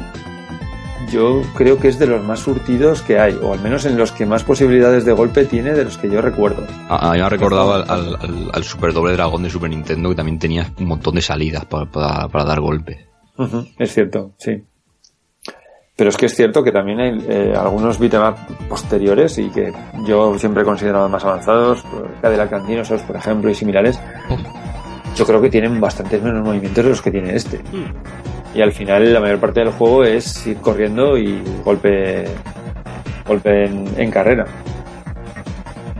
yo 1.12 1.42
creo 1.54 1.78
que 1.78 1.88
es 1.88 1.98
de 1.98 2.06
los 2.06 2.24
más 2.24 2.40
surtidos 2.40 3.02
que 3.02 3.20
hay, 3.20 3.38
o 3.40 3.52
al 3.52 3.60
menos 3.60 3.84
en 3.84 3.96
los 3.96 4.10
que 4.10 4.26
más 4.26 4.42
posibilidades 4.42 5.04
de 5.04 5.12
golpe 5.12 5.44
tiene 5.44 5.72
de 5.72 5.84
los 5.84 5.96
que 5.98 6.10
yo 6.10 6.20
recuerdo. 6.20 6.66
A, 6.88 7.08
a 7.08 7.12
mí 7.12 7.18
me 7.18 7.24
ha 7.24 7.28
recordado 7.28 7.74
al, 7.74 7.82
al, 7.88 8.16
al- 8.16 8.50
al 8.52 8.64
Super 8.64 8.92
Doble 8.92 9.12
Dragón 9.12 9.42
de 9.42 9.50
Super 9.50 9.70
Nintendo 9.70 10.08
que 10.08 10.14
también 10.16 10.38
tenía 10.38 10.66
un 10.78 10.86
montón 10.86 11.14
de 11.14 11.22
salidas 11.22 11.64
para, 11.66 11.84
para, 11.86 12.26
para 12.28 12.44
dar 12.44 12.60
golpe. 12.60 13.06
Ujú, 13.38 13.66
Es 13.78 13.92
cierto, 13.94 14.32
sí. 14.38 14.64
Pero 15.94 16.08
es 16.08 16.16
que 16.16 16.26
es 16.26 16.34
cierto 16.34 16.64
que 16.64 16.72
también 16.72 16.98
hay 17.00 17.24
eh, 17.28 17.54
algunos 17.56 17.98
beat'em 17.98 18.22
up 18.22 18.36
posteriores 18.68 19.36
y 19.38 19.50
que 19.50 19.72
yo 20.06 20.36
siempre 20.38 20.62
he 20.62 20.64
considerado 20.64 21.08
más 21.08 21.22
avanzados, 21.24 21.84
Cadillac 22.22 22.52
and 22.54 22.66
Dinosaurs, 22.66 23.02
por 23.02 23.14
ejemplo, 23.16 23.50
y 23.50 23.54
similares. 23.54 24.00
Yo 25.14 25.26
creo 25.26 25.42
que 25.42 25.50
tienen 25.50 25.78
bastantes 25.78 26.22
menos 26.22 26.42
movimientos 26.42 26.82
de 26.82 26.90
los 26.90 27.02
que 27.02 27.10
tiene 27.10 27.36
este. 27.36 27.60
Y 28.54 28.60
al 28.60 28.72
final 28.72 29.12
la 29.12 29.20
mayor 29.20 29.38
parte 29.38 29.60
del 29.60 29.70
juego 29.70 30.04
es 30.04 30.46
ir 30.46 30.58
corriendo 30.58 31.16
y 31.16 31.42
golpe, 31.64 32.24
golpe 33.26 33.64
en, 33.64 33.88
en 33.96 34.10
carrera. 34.10 34.44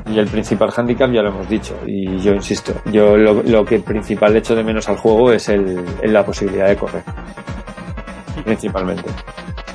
Y 0.06 0.18
el 0.18 0.26
principal 0.26 0.70
handicap 0.76 1.10
ya 1.10 1.22
lo 1.22 1.30
hemos 1.30 1.48
dicho. 1.48 1.74
Y 1.86 2.18
yo 2.18 2.34
insisto, 2.34 2.74
yo 2.86 3.16
lo, 3.16 3.42
lo 3.42 3.64
que 3.64 3.78
principal 3.80 4.36
echo 4.36 4.54
de 4.54 4.62
menos 4.64 4.88
al 4.88 4.96
juego 4.98 5.32
es 5.32 5.48
el, 5.48 5.82
el 6.02 6.12
la 6.12 6.26
posibilidad 6.26 6.68
de 6.68 6.76
correr. 6.76 7.02
Principalmente. 8.44 9.08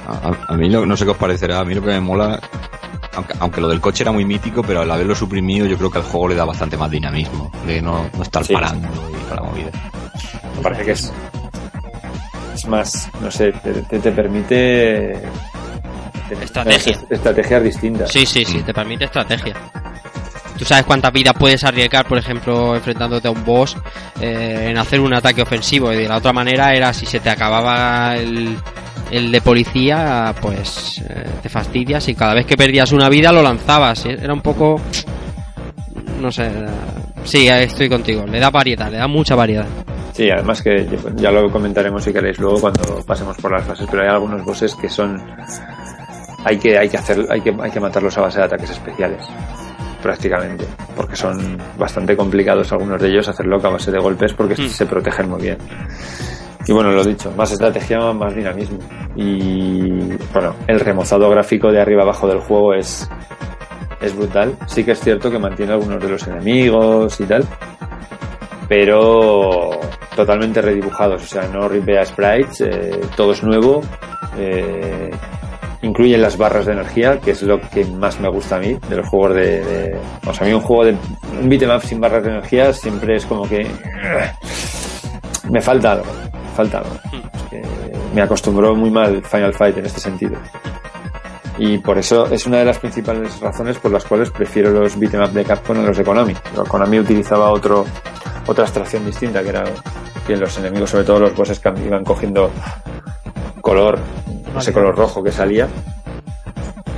A, 0.08 0.32
a- 0.54 0.58
mí 0.58 0.70
lo- 0.70 0.86
no 0.86 0.96
sé 0.96 1.06
qué 1.06 1.12
os 1.12 1.18
parecerá, 1.18 1.60
a 1.60 1.66
mí 1.66 1.74
lo 1.74 1.82
que 1.82 1.88
me 1.88 2.00
mola, 2.00 2.40
aunque, 3.16 3.34
aunque 3.40 3.62
lo 3.62 3.68
del 3.70 3.82
coche 3.82 4.04
era 4.04 4.12
muy 4.12 4.26
mítico, 4.26 4.62
pero 4.64 4.82
al 4.82 4.92
haberlo 4.92 5.16
suprimido 5.16 5.66
yo 5.66 5.78
creo 5.78 5.90
que 5.92 5.98
al 5.98 6.04
juego 6.04 6.28
le 6.30 6.36
da 6.36 6.46
bastante 6.46 6.78
más 6.78 6.90
dinamismo, 6.92 7.52
de 7.66 7.82
no, 7.82 8.10
no 8.16 8.22
estar 8.24 8.44
Sí. 8.46 8.54
parando 8.54 8.88
y 9.12 9.30
para 9.30 9.42
la 9.42 9.48
movida. 9.50 9.72
Me 10.56 10.62
parece 10.62 10.84
que 10.86 10.92
es. 10.92 11.14
Es 12.58 12.68
más, 12.68 13.10
no 13.22 13.30
sé, 13.30 13.52
te, 13.52 13.72
te- 13.84 14.00
te 14.00 14.12
permite 14.12 15.14
Estrategia. 16.42 16.98
estrategias 17.08 17.64
distintas. 17.64 18.12
Sí, 18.12 18.26
sí, 18.26 18.44
sí, 18.46 18.62
te 18.64 18.74
permite 18.74 19.06
estrategia. 19.06 19.54
Tú 20.58 20.66
sabes 20.66 20.84
cuántas 20.86 21.14
vidas 21.14 21.36
puedes 21.38 21.64
arriesgar, 21.64 22.08
por 22.08 22.18
ejemplo, 22.18 22.76
enfrentándote 22.76 23.28
a 23.28 23.32
un 23.32 23.46
boss 23.46 23.78
eh, 24.20 24.70
en 24.72 24.78
hacer 24.80 25.00
un 25.00 25.14
ataque 25.14 25.44
ofensivo. 25.44 25.94
Y 25.94 25.98
de 25.98 26.08
la 26.08 26.18
otra 26.18 26.34
manera 26.34 26.74
era 26.74 26.92
si 26.96 27.06
se 27.06 27.20
te 27.20 27.30
acababa 27.30 28.16
el, 28.16 28.58
el 29.12 29.32
de 29.32 29.42
policía, 29.42 30.34
pues 30.42 31.00
eh, 31.08 31.26
te 31.44 31.50
fastidias 31.50 32.08
y 32.10 32.16
cada 32.16 32.34
vez 32.34 32.48
que 32.48 32.58
perdías 32.58 32.92
una 32.92 33.08
vida 33.08 33.32
lo 33.32 33.44
lanzabas. 33.44 34.04
Era 34.08 34.34
un 34.34 34.42
poco... 34.42 34.82
No 36.20 36.32
sé. 36.32 36.50
Sí, 37.24 37.48
estoy 37.48 37.88
contigo. 37.88 38.26
Le 38.26 38.40
da 38.40 38.50
variedad, 38.50 38.90
le 38.90 38.98
da 38.98 39.08
mucha 39.08 39.36
variedad. 39.36 39.68
Sí, 40.18 40.32
además 40.32 40.64
que 40.64 40.88
ya 41.18 41.30
lo 41.30 41.48
comentaremos 41.52 42.04
si 42.04 42.12
queréis 42.12 42.40
luego 42.40 42.60
cuando 42.60 43.04
pasemos 43.06 43.38
por 43.38 43.52
las 43.52 43.64
fases, 43.64 43.86
pero 43.88 44.02
hay 44.02 44.10
algunos 44.10 44.44
bosses 44.44 44.74
que 44.74 44.90
son 44.90 45.16
hay 46.44 46.58
que 46.58 46.76
hay 46.76 46.90
que 46.90 46.98
hacer 46.98 47.24
hay 47.30 47.40
que 47.40 47.56
hay 47.62 47.70
que 47.70 47.80
matarlos 47.80 48.18
a 48.18 48.22
base 48.22 48.40
de 48.40 48.46
ataques 48.46 48.72
especiales 48.72 49.24
prácticamente, 50.02 50.66
porque 50.96 51.16
son 51.16 51.60
bastante 51.78 52.18
complicados 52.18 52.72
algunos 52.72 53.00
de 53.00 53.10
ellos 53.10 53.28
hacerlo 53.28 53.58
a 53.62 53.70
base 53.70 53.92
de 53.92 54.00
golpes 54.00 54.34
porque 54.34 54.56
Hmm. 54.56 54.68
se 54.68 54.88
protegen 54.88 55.30
muy 55.30 55.42
bien. 55.44 55.58
Y 56.66 56.72
bueno, 56.74 56.92
lo 56.92 57.04
dicho, 57.04 57.32
más 57.38 57.52
estrategia, 57.52 58.00
más 58.12 58.34
dinamismo. 58.36 58.80
Y 59.16 60.16
bueno, 60.34 60.56
el 60.66 60.80
remozado 60.80 61.30
gráfico 61.30 61.72
de 61.72 61.80
arriba 61.80 62.02
abajo 62.02 62.28
del 62.28 62.40
juego 62.40 62.74
es 62.74 63.08
es 64.02 64.16
brutal. 64.16 64.58
Sí 64.66 64.84
que 64.84 64.94
es 64.94 65.00
cierto 65.00 65.30
que 65.30 65.38
mantiene 65.38 65.74
algunos 65.74 66.02
de 66.02 66.10
los 66.10 66.28
enemigos 66.28 67.20
y 67.20 67.26
tal, 67.26 67.46
pero 68.68 69.72
totalmente 70.16 70.62
redibujados, 70.62 71.24
o 71.24 71.28
sea, 71.28 71.44
no 71.48 71.68
ripea 71.70 72.06
sprites, 72.06 72.62
eh, 72.62 73.00
todo 73.16 73.32
es 73.32 73.44
nuevo, 73.44 73.82
eh, 74.38 75.10
incluyen 75.84 76.22
las 76.22 76.38
barras 76.38 76.66
de 76.66 76.74
energía, 76.74 77.20
que 77.20 77.32
es 77.32 77.44
lo 77.44 77.62
que 77.62 77.86
más 77.86 78.20
me 78.20 78.30
gusta 78.30 78.56
a 78.58 78.60
mí 78.60 78.78
de 78.90 78.96
los 78.98 79.08
juegos 79.08 79.36
de, 79.36 79.64
de- 79.64 79.98
o 80.26 80.34
sea, 80.34 80.46
a 80.46 80.50
mí 80.50 80.54
un 80.56 80.62
juego 80.62 80.86
de 80.86 80.98
un 81.42 81.48
beat'em 81.50 81.70
up 81.76 81.82
sin 81.84 82.02
barras 82.02 82.24
de 82.24 82.32
energía 82.32 82.74
siempre 82.74 83.16
es 83.18 83.26
como 83.26 83.48
que 83.48 83.68
me 85.50 85.62
falta 85.62 85.94
algo, 85.94 86.06
me 86.34 86.56
falta 86.56 86.80
algo. 86.80 86.96
Es 87.34 87.44
que 87.44 87.62
me 88.14 88.22
acostumbró 88.22 88.76
muy 88.76 88.90
mal 88.90 89.24
Final 89.24 89.54
Fight 89.54 89.78
en 89.78 89.86
este 89.86 90.00
sentido. 90.00 90.38
Y 91.60 91.80
por 91.80 91.98
eso 91.98 92.28
es 92.28 92.46
una 92.46 92.58
de 92.58 92.66
las 92.66 92.78
principales 92.80 93.40
razones 93.40 93.78
por 93.80 93.92
las 93.92 94.06
cuales 94.06 94.30
prefiero 94.30 94.70
los 94.72 94.98
beat'em 95.00 95.22
up 95.24 95.32
de 95.32 95.44
Capcom 95.44 95.80
a 95.80 95.82
los 95.82 95.98
de 95.98 96.04
Konami. 96.04 96.36
Konami 96.68 97.00
utilizaba 97.00 97.50
otro, 97.50 97.86
otra 98.46 98.64
abstracción 98.64 99.06
distinta, 99.06 99.42
que 99.42 99.50
era 99.50 99.64
que 100.28 100.36
los 100.38 100.56
enemigos, 100.60 100.90
sobre 100.92 101.04
todo 101.06 101.20
los 101.20 101.36
bosses, 101.36 101.62
cam- 101.64 101.84
iban 101.86 102.04
cogiendo 102.04 102.52
color, 103.62 103.98
ese 104.58 104.72
color 104.72 104.96
rojo 104.96 105.24
que 105.24 105.32
salía. 105.32 105.68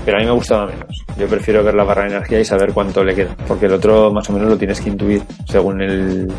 Pero 0.06 0.18
a 0.18 0.20
mí 0.22 0.26
me 0.26 0.32
gustaba 0.32 0.66
menos. 0.66 1.06
Yo 1.18 1.28
prefiero 1.28 1.64
ver 1.64 1.76
la 1.76 1.84
barra 1.84 2.04
de 2.04 2.10
energía 2.10 2.40
y 2.40 2.46
saber 2.46 2.74
cuánto 2.74 3.04
le 3.04 3.14
queda. 3.16 3.36
Porque 3.48 3.68
el 3.68 3.74
otro 3.74 4.12
más 4.12 4.30
o 4.30 4.34
menos 4.34 4.50
lo 4.50 4.58
tienes 4.58 4.82
que 4.82 4.90
intuir 4.90 5.22
según 5.48 5.82
el, 5.82 6.32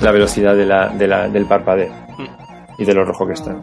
la 0.00 0.10
velocidad 0.10 0.54
de 0.56 0.66
la, 0.66 0.88
de 0.88 1.06
la- 1.06 1.28
del 1.28 1.46
parpadeo 1.46 1.92
y 2.78 2.84
de 2.84 2.94
lo 2.94 3.04
rojo 3.04 3.26
que 3.26 3.34
está. 3.34 3.56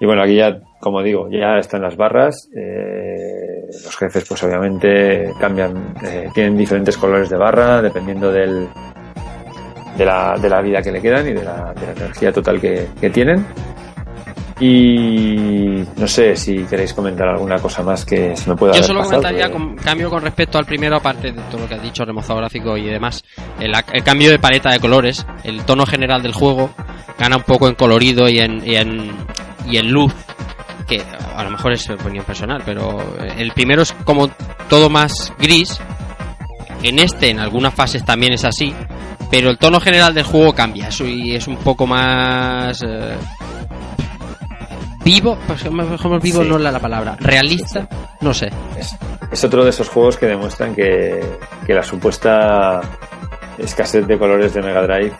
Y 0.00 0.06
bueno, 0.06 0.22
aquí 0.22 0.36
ya, 0.36 0.58
como 0.80 1.02
digo, 1.02 1.28
ya 1.30 1.58
están 1.58 1.82
las 1.82 1.94
barras. 1.96 2.48
eh, 2.56 3.66
los 3.84 3.96
jefes, 3.96 4.24
pues 4.26 4.42
obviamente 4.42 5.30
cambian, 5.38 5.94
eh, 6.02 6.28
tienen 6.34 6.56
diferentes 6.56 6.96
colores 6.96 7.28
de 7.28 7.36
barra 7.36 7.80
dependiendo 7.82 8.32
del, 8.32 8.66
de, 9.96 10.04
la, 10.04 10.36
de 10.40 10.48
la 10.48 10.60
vida 10.62 10.80
que 10.82 10.90
le 10.90 11.00
quedan 11.02 11.28
y 11.28 11.32
de 11.34 11.44
la, 11.44 11.72
de 11.74 11.86
la 11.86 11.92
energía 11.92 12.32
total 12.32 12.60
que, 12.60 12.88
que 13.00 13.10
tienen. 13.10 13.46
Y 14.58 15.82
no 15.96 16.06
sé 16.06 16.36
si 16.36 16.64
queréis 16.64 16.92
comentar 16.92 17.26
alguna 17.28 17.58
cosa 17.58 17.82
más 17.82 18.04
que 18.04 18.36
se 18.36 18.50
me 18.50 18.56
pueda 18.56 18.74
Yo 18.74 18.82
solo 18.82 19.00
pasado, 19.00 19.22
comentaría 19.22 19.46
pero- 19.46 19.58
con 19.58 19.76
cambio 19.76 20.10
con 20.10 20.22
respecto 20.22 20.58
al 20.58 20.66
primero, 20.66 20.96
aparte 20.96 21.32
de 21.32 21.40
todo 21.50 21.62
lo 21.62 21.68
que 21.68 21.74
has 21.76 21.82
dicho, 21.82 22.04
remozado 22.04 22.38
gráfico 22.40 22.76
y 22.76 22.84
demás. 22.86 23.24
El, 23.58 23.72
el 23.92 24.02
cambio 24.04 24.30
de 24.30 24.38
paleta 24.38 24.70
de 24.70 24.80
colores, 24.80 25.26
el 25.44 25.64
tono 25.64 25.86
general 25.86 26.22
del 26.22 26.34
juego 26.34 26.70
gana 27.18 27.36
un 27.36 27.42
poco 27.44 27.68
en 27.68 27.74
colorido 27.74 28.28
y 28.28 28.38
en, 28.40 28.66
y 28.66 28.76
en, 28.76 29.10
y 29.70 29.76
en 29.78 29.90
luz. 29.90 30.12
Que 30.86 31.02
a 31.36 31.44
lo 31.44 31.50
mejor 31.50 31.72
es 31.72 31.88
opinión 31.88 32.24
personal, 32.24 32.62
pero 32.64 32.98
el 33.38 33.52
primero 33.52 33.82
es 33.82 33.92
como 34.04 34.28
todo 34.68 34.90
más 34.90 35.32
gris. 35.38 35.78
En 36.82 36.98
este, 36.98 37.30
en 37.30 37.38
algunas 37.38 37.74
fases 37.74 38.04
también 38.04 38.32
es 38.32 38.44
así. 38.44 38.74
Pero 39.30 39.50
el 39.50 39.58
tono 39.58 39.78
general 39.80 40.12
del 40.14 40.24
juego 40.24 40.52
cambia 40.54 40.88
y 41.00 41.34
es 41.36 41.46
un 41.46 41.56
poco 41.58 41.86
más. 41.86 42.82
eh, 42.82 43.16
vivo, 45.04 45.38
mejor 45.70 46.20
vivo 46.20 46.42
Sí. 46.42 46.48
no 46.48 46.56
es 46.56 46.62
la 46.62 46.78
palabra. 46.78 47.16
Realista, 47.20 47.86
no 48.20 48.34
sé. 48.34 48.50
es, 48.78 48.96
es 49.30 49.44
otro 49.44 49.62
de 49.64 49.70
esos 49.70 49.88
juegos 49.88 50.16
que 50.16 50.26
demuestran 50.26 50.74
que, 50.74 51.20
que 51.66 51.74
la 51.74 51.82
supuesta 51.82 52.80
escasez 53.58 54.06
de 54.06 54.18
colores 54.18 54.52
de 54.54 54.62
Mega 54.62 54.82
Drive 54.82 55.12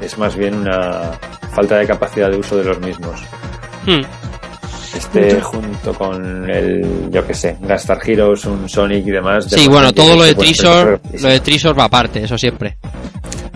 es 0.00 0.16
más 0.18 0.36
bien 0.36 0.54
una 0.54 1.12
falta 1.52 1.76
de 1.78 1.86
capacidad 1.86 2.30
de 2.30 2.38
uso 2.38 2.56
de 2.56 2.64
los 2.64 2.78
mismos. 2.80 3.20
Hmm. 3.86 4.02
Este 4.96 5.40
junto 5.40 5.94
con 5.94 6.50
el, 6.50 7.10
yo 7.10 7.26
que 7.26 7.32
sé, 7.34 7.56
Gastar 7.60 7.98
Heroes, 8.04 8.44
un 8.44 8.68
Sonic 8.68 9.06
y 9.06 9.10
demás. 9.10 9.46
Sí, 9.48 9.68
bueno, 9.68 9.92
todo 9.92 10.16
lo 10.16 10.24
de 10.24 10.30
hacer 10.32 11.00
lo 11.20 11.28
de 11.28 11.40
Trisor 11.40 11.78
va 11.78 11.84
aparte, 11.84 12.22
eso 12.24 12.36
siempre. 12.36 12.76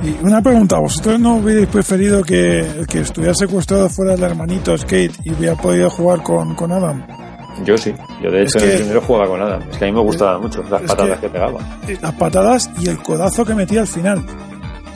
Y 0.02 0.24
una 0.24 0.40
pregunta, 0.42 0.78
¿vosotros 0.78 1.18
no 1.18 1.36
hubierais 1.36 1.66
preferido 1.68 2.22
que 2.22 2.84
que 2.88 3.00
estuviera 3.00 3.34
secuestrado 3.34 3.88
fuera 3.88 4.14
el 4.14 4.22
hermanito 4.22 4.76
Skate 4.76 5.12
y 5.24 5.32
hubiera 5.32 5.56
podido 5.56 5.90
jugar 5.90 6.22
con, 6.22 6.54
con 6.54 6.70
Adam? 6.72 7.04
Yo 7.64 7.76
sí, 7.78 7.92
yo 8.22 8.30
de 8.30 8.42
Es 8.42 8.54
hecho 8.54 8.64
en 8.64 8.70
que- 8.70 8.74
el 8.76 8.80
primero 8.82 9.00
jugaba 9.00 9.26
con 9.28 9.42
Adam. 9.42 9.62
Es 9.70 9.76
que 9.78 9.84
a 9.84 9.88
mí 9.88 9.92
me 9.94 10.00
gustaba 10.02 10.38
mucho 10.38 10.62
las 10.70 10.82
patadas 10.82 11.18
que- 11.20 11.26
que, 11.26 11.32
pegaba. 11.32 11.58
Las 12.00 12.12
patadas 12.14 12.70
y 12.80 12.88
el 12.88 12.98
codazo 12.98 13.44
que 13.44 13.54
metía 13.54 13.80
al 13.82 13.86
final. 13.88 14.22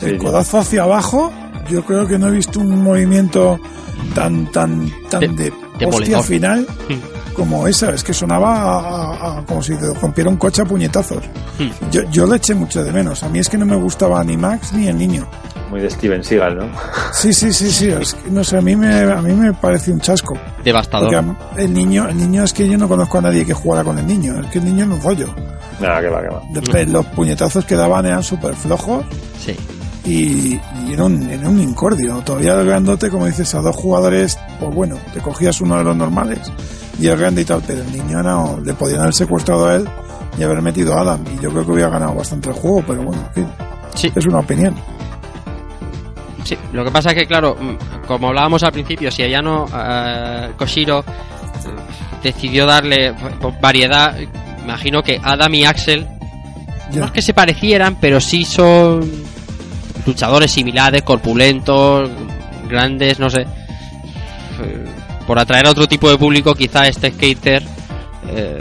El 0.02 0.10
Sí, 0.12 0.16
codazo 0.18 0.58
hacia 0.58 0.82
abajo, 0.84 1.32
yo 1.68 1.84
creo 1.84 2.06
que 2.06 2.18
no 2.18 2.28
he 2.28 2.30
visto 2.32 2.60
un 2.60 2.82
movimiento 2.82 3.58
tan 4.14 4.46
tan 4.52 4.90
tan 5.10 5.20
De- 5.20 5.28
de, 5.78 5.86
hostia 5.86 6.22
final 6.22 6.66
Hmm. 6.88 7.32
como 7.34 7.66
esa. 7.68 7.90
Es 7.90 8.02
que 8.02 8.12
sonaba 8.12 8.54
a- 8.54 8.78
a- 8.80 9.38
a- 9.38 9.44
como 9.46 9.62
si 9.62 9.74
te 9.76 9.92
rompiera 9.94 10.28
un 10.30 10.36
coche 10.36 10.62
a 10.62 10.64
puñetazos. 10.64 11.22
Hmm. 11.58 11.90
Yo, 11.90 12.02
yo 12.10 12.26
le 12.26 12.36
eché 12.36 12.54
mucho 12.54 12.82
de 12.82 12.92
menos. 12.92 13.22
A 13.22 13.28
mí 13.28 13.38
es 13.38 13.48
que 13.48 13.56
no 13.58 13.66
me 13.66 13.76
gustaba 13.76 14.22
ni 14.24 14.36
Max 14.36 14.72
ni 14.72 14.88
el 14.88 14.96
niño. 14.98 15.26
Muy 15.70 15.80
de 15.82 15.90
Steven 15.90 16.24
Seagal, 16.24 16.56
¿no? 16.56 16.64
Sí, 17.12 17.30
sí, 17.34 17.52
sí, 17.52 17.70
sí. 17.70 17.88
Es 17.90 18.14
que, 18.14 18.30
no 18.30 18.42
sé, 18.42 18.56
a 18.56 18.62
mí 18.62 18.74
me, 18.74 19.02
a 19.02 19.20
mí 19.20 19.34
me 19.34 19.52
parece 19.52 19.92
un 19.92 20.00
chasco. 20.00 20.34
Devastador. 20.64 21.14
a- 21.14 21.36
el 21.60 21.74
niño, 21.74 22.08
el 22.08 22.16
niño 22.16 22.42
es 22.44 22.52
que 22.54 22.66
yo 22.66 22.78
no 22.78 22.88
conozco 22.88 23.18
a 23.18 23.22
nadie 23.22 23.44
que 23.44 23.52
jugara 23.52 23.84
con 23.84 23.98
el 23.98 24.06
niño. 24.06 24.40
Es 24.40 24.46
que 24.50 24.58
el 24.60 24.64
niño 24.64 24.86
no 24.86 24.98
rollo. 25.00 25.28
Nada, 25.78 26.00
que 26.00 26.08
va, 26.08 26.22
que 26.22 26.28
va. 26.28 26.42
Después, 26.50 26.88
los 26.88 27.04
puñetazos 27.06 27.64
que 27.66 27.74
daban 27.76 28.06
eran 28.06 28.22
súper 28.22 28.54
flojos 28.56 29.04
Sí. 29.44 29.54
Y, 30.08 30.60
y 30.86 30.92
era, 30.92 31.04
un, 31.04 31.22
era 31.30 31.48
un 31.48 31.60
incordio. 31.60 32.16
Todavía 32.24 32.54
el 32.54 32.66
grandote, 32.66 33.10
como 33.10 33.26
dices, 33.26 33.54
a 33.54 33.60
dos 33.60 33.76
jugadores, 33.76 34.38
pues 34.58 34.74
bueno, 34.74 34.96
te 35.12 35.20
cogías 35.20 35.60
uno 35.60 35.76
de 35.78 35.84
los 35.84 35.96
normales 35.96 36.40
y 37.00 37.06
el 37.06 37.16
grande 37.16 37.42
y 37.42 37.44
tal, 37.44 37.62
pero 37.66 37.82
el 37.82 37.92
niño 37.92 38.22
no, 38.22 38.58
le 38.64 38.74
podían 38.74 39.00
haber 39.02 39.14
secuestrado 39.14 39.66
a 39.68 39.76
él 39.76 39.88
y 40.38 40.42
haber 40.42 40.62
metido 40.62 40.94
a 40.96 41.02
Adam. 41.02 41.24
Y 41.36 41.42
yo 41.42 41.50
creo 41.50 41.64
que 41.64 41.72
hubiera 41.72 41.90
ganado 41.90 42.14
bastante 42.14 42.48
el 42.48 42.54
juego, 42.54 42.82
pero 42.86 43.02
bueno, 43.02 43.22
en 43.28 43.34
fin, 43.34 43.46
Sí, 43.94 44.12
es 44.14 44.26
una 44.26 44.38
opinión. 44.40 44.74
sí. 46.44 46.56
Lo 46.72 46.84
que 46.84 46.90
pasa 46.90 47.10
es 47.10 47.16
que, 47.16 47.26
claro, 47.26 47.56
mm, 47.60 48.06
como 48.06 48.28
hablábamos 48.28 48.62
al 48.62 48.72
principio, 48.72 49.10
si 49.10 49.22
allá 49.22 49.40
no 49.42 49.66
eh, 49.74 50.50
Koshiro 50.56 51.00
eh, 51.00 51.04
decidió 52.22 52.66
darle 52.66 53.14
pues, 53.40 53.60
variedad, 53.60 54.14
imagino 54.62 55.02
que 55.02 55.20
Adam 55.22 55.52
y 55.54 55.64
Axel 55.64 56.06
Ya. 56.92 57.00
no 57.00 57.06
es 57.06 57.12
que 57.12 57.22
se 57.22 57.34
parecieran, 57.34 57.96
pero 58.00 58.20
sí 58.20 58.44
son 58.44 59.00
luchadores 60.06 60.50
similares, 60.50 61.02
corpulentos, 61.02 62.10
grandes, 62.68 63.18
no 63.18 63.28
sé. 63.30 63.46
Por 65.26 65.38
atraer 65.38 65.66
a 65.66 65.70
otro 65.70 65.86
tipo 65.86 66.10
de 66.10 66.16
público, 66.16 66.54
quizá 66.54 66.86
este 66.88 67.10
skater, 67.12 67.62
eh, 68.30 68.58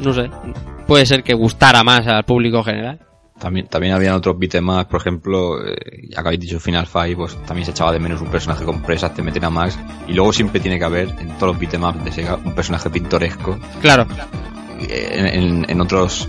no 0.00 0.12
sé, 0.14 0.30
puede 0.86 1.04
ser 1.04 1.22
que 1.22 1.34
gustara 1.34 1.84
más 1.84 2.06
al 2.06 2.24
público 2.24 2.62
general. 2.64 2.98
También, 3.38 3.68
también 3.68 3.94
habían 3.94 4.14
otros 4.14 4.38
beatemaps, 4.38 4.90
por 4.90 5.00
ejemplo, 5.00 5.66
eh, 5.66 5.74
ya 6.10 6.20
que 6.22 6.28
habéis 6.28 6.40
dicho 6.40 6.60
Final 6.60 6.86
Fight, 6.86 7.16
pues 7.16 7.36
también 7.46 7.64
se 7.64 7.70
echaba 7.70 7.90
de 7.92 7.98
menos 7.98 8.20
un 8.20 8.28
personaje 8.28 8.64
con 8.64 8.82
presas, 8.82 9.14
te 9.14 9.22
meten 9.22 9.44
a 9.44 9.50
Max, 9.50 9.78
y 10.08 10.12
luego 10.12 10.30
siempre 10.32 10.60
tiene 10.60 10.78
que 10.78 10.84
haber, 10.84 11.08
en 11.20 11.28
todos 11.38 11.52
los 11.54 11.58
beatemaps 11.58 12.04
de 12.04 12.12
Sega, 12.12 12.36
un 12.36 12.54
personaje 12.54 12.90
pintoresco. 12.90 13.58
Claro, 13.80 14.06
En, 14.88 15.26
en- 15.26 15.66
en 15.70 15.80
otros 15.80 16.28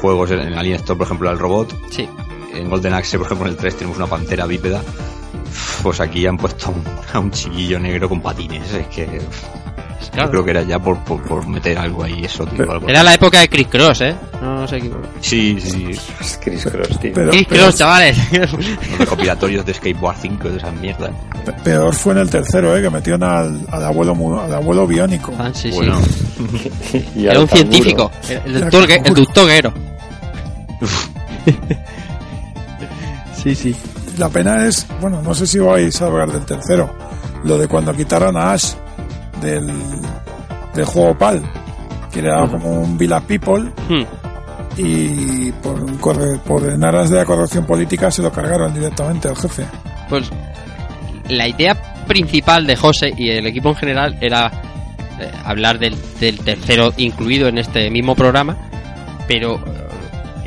juegos, 0.00 0.30
en 0.32 0.54
Alien 0.54 0.76
Storm, 0.76 0.98
por 0.98 1.06
ejemplo, 1.06 1.30
el 1.30 1.38
robot, 1.38 1.76
sí. 1.90 2.08
En 2.54 2.68
Golden 2.70 2.94
Axe, 2.94 3.16
por 3.18 3.26
ejemplo, 3.26 3.46
en 3.46 3.52
el 3.52 3.58
3 3.58 3.76
tenemos 3.76 3.96
una 3.96 4.06
pantera 4.06 4.46
bípeda. 4.46 4.82
Pues 5.82 6.00
aquí 6.00 6.26
han 6.26 6.36
puesto 6.36 6.66
a 6.66 6.70
un, 6.70 6.84
a 7.12 7.18
un 7.20 7.30
chiquillo 7.30 7.78
negro 7.78 8.08
con 8.08 8.20
patines, 8.20 8.72
es 8.72 8.86
que... 8.88 9.20
Claro. 10.12 10.28
Yo 10.28 10.30
creo 10.30 10.44
que 10.44 10.50
era 10.52 10.62
ya 10.62 10.78
por, 10.78 10.98
por, 11.04 11.22
por 11.22 11.46
meter 11.46 11.76
algo 11.76 12.02
ahí, 12.04 12.24
eso, 12.24 12.46
tío. 12.46 12.70
algo 12.70 12.88
Era 12.88 13.02
la 13.02 13.14
época 13.14 13.40
de 13.40 13.48
Chris 13.48 13.66
Cross, 13.66 14.00
¿eh? 14.00 14.14
No, 14.40 14.60
no 14.60 14.66
se 14.68 14.76
equivoque. 14.78 15.06
Sí, 15.20 15.58
sí. 15.60 15.88
Es 15.90 16.40
Chris 16.42 16.64
Cross, 16.64 16.98
tío. 17.00 17.12
Pero- 17.14 17.30
Chris 17.30 17.46
pero- 17.48 17.62
Cross, 17.64 17.76
chavales. 17.76 18.16
Los 18.32 18.98
recopilatorios 18.98 19.66
de 19.66 19.74
Skateboard 19.74 20.16
5 20.20 20.48
de 20.50 20.56
esas 20.56 20.72
mierdas. 20.74 21.10
Pe- 21.44 21.52
Peor 21.64 21.94
fue 21.94 22.12
en 22.14 22.20
el 22.20 22.30
tercero, 22.30 22.76
¿eh? 22.76 22.80
Que 22.82 22.90
metieron 22.90 23.22
al, 23.24 23.60
al 23.70 23.84
abuelo 23.84 24.40
al 24.40 24.54
abuelo 24.54 24.86
biónico. 24.86 25.32
Ah, 25.38 25.50
sí, 25.52 25.70
sí. 25.72 27.04
Y 27.16 27.26
Era 27.26 27.40
un 27.40 27.48
científico. 27.48 28.10
El, 28.28 28.56
el 28.56 28.62
el 29.04 29.14
doctor 29.14 29.46
Guero. 29.46 29.74
Sí, 33.54 33.72
sí. 33.72 33.76
La 34.18 34.28
pena 34.28 34.66
es, 34.66 34.86
bueno, 35.00 35.22
no 35.22 35.34
sé 35.34 35.46
si 35.46 35.58
vais 35.58 36.00
a 36.02 36.06
hablar 36.06 36.30
del 36.32 36.44
tercero, 36.44 36.90
lo 37.44 37.56
de 37.58 37.68
cuando 37.68 37.92
quitaron 37.94 38.36
a 38.36 38.52
Ash 38.52 38.72
del, 39.40 39.70
del 40.74 40.84
juego 40.84 41.16
PAL, 41.16 41.42
que 42.12 42.20
era 42.20 42.46
como 42.48 42.80
un 42.82 42.98
Villa 42.98 43.20
People, 43.20 43.70
Hmm. 43.88 44.04
y 44.76 45.52
por, 45.52 45.82
un 45.82 45.98
corre- 45.98 46.38
por 46.40 46.68
en 46.68 46.84
aras 46.84 47.10
de 47.10 47.16
la 47.16 47.24
corrección 47.24 47.64
política 47.66 48.10
se 48.10 48.22
lo 48.22 48.30
cargaron 48.32 48.72
directamente 48.74 49.28
al 49.28 49.36
jefe. 49.36 49.64
Pues 50.08 50.30
la 51.28 51.46
idea 51.48 51.76
principal 52.06 52.66
de 52.66 52.76
José 52.76 53.12
y 53.16 53.30
el 53.30 53.46
equipo 53.46 53.68
en 53.70 53.74
general 53.76 54.16
era 54.20 54.46
eh, 55.20 55.30
hablar 55.44 55.78
del, 55.78 55.96
del 56.20 56.38
tercero 56.40 56.92
incluido 56.96 57.48
en 57.48 57.58
este 57.58 57.90
mismo 57.90 58.14
programa, 58.14 58.56
pero 59.26 59.56
eh, 59.56 59.60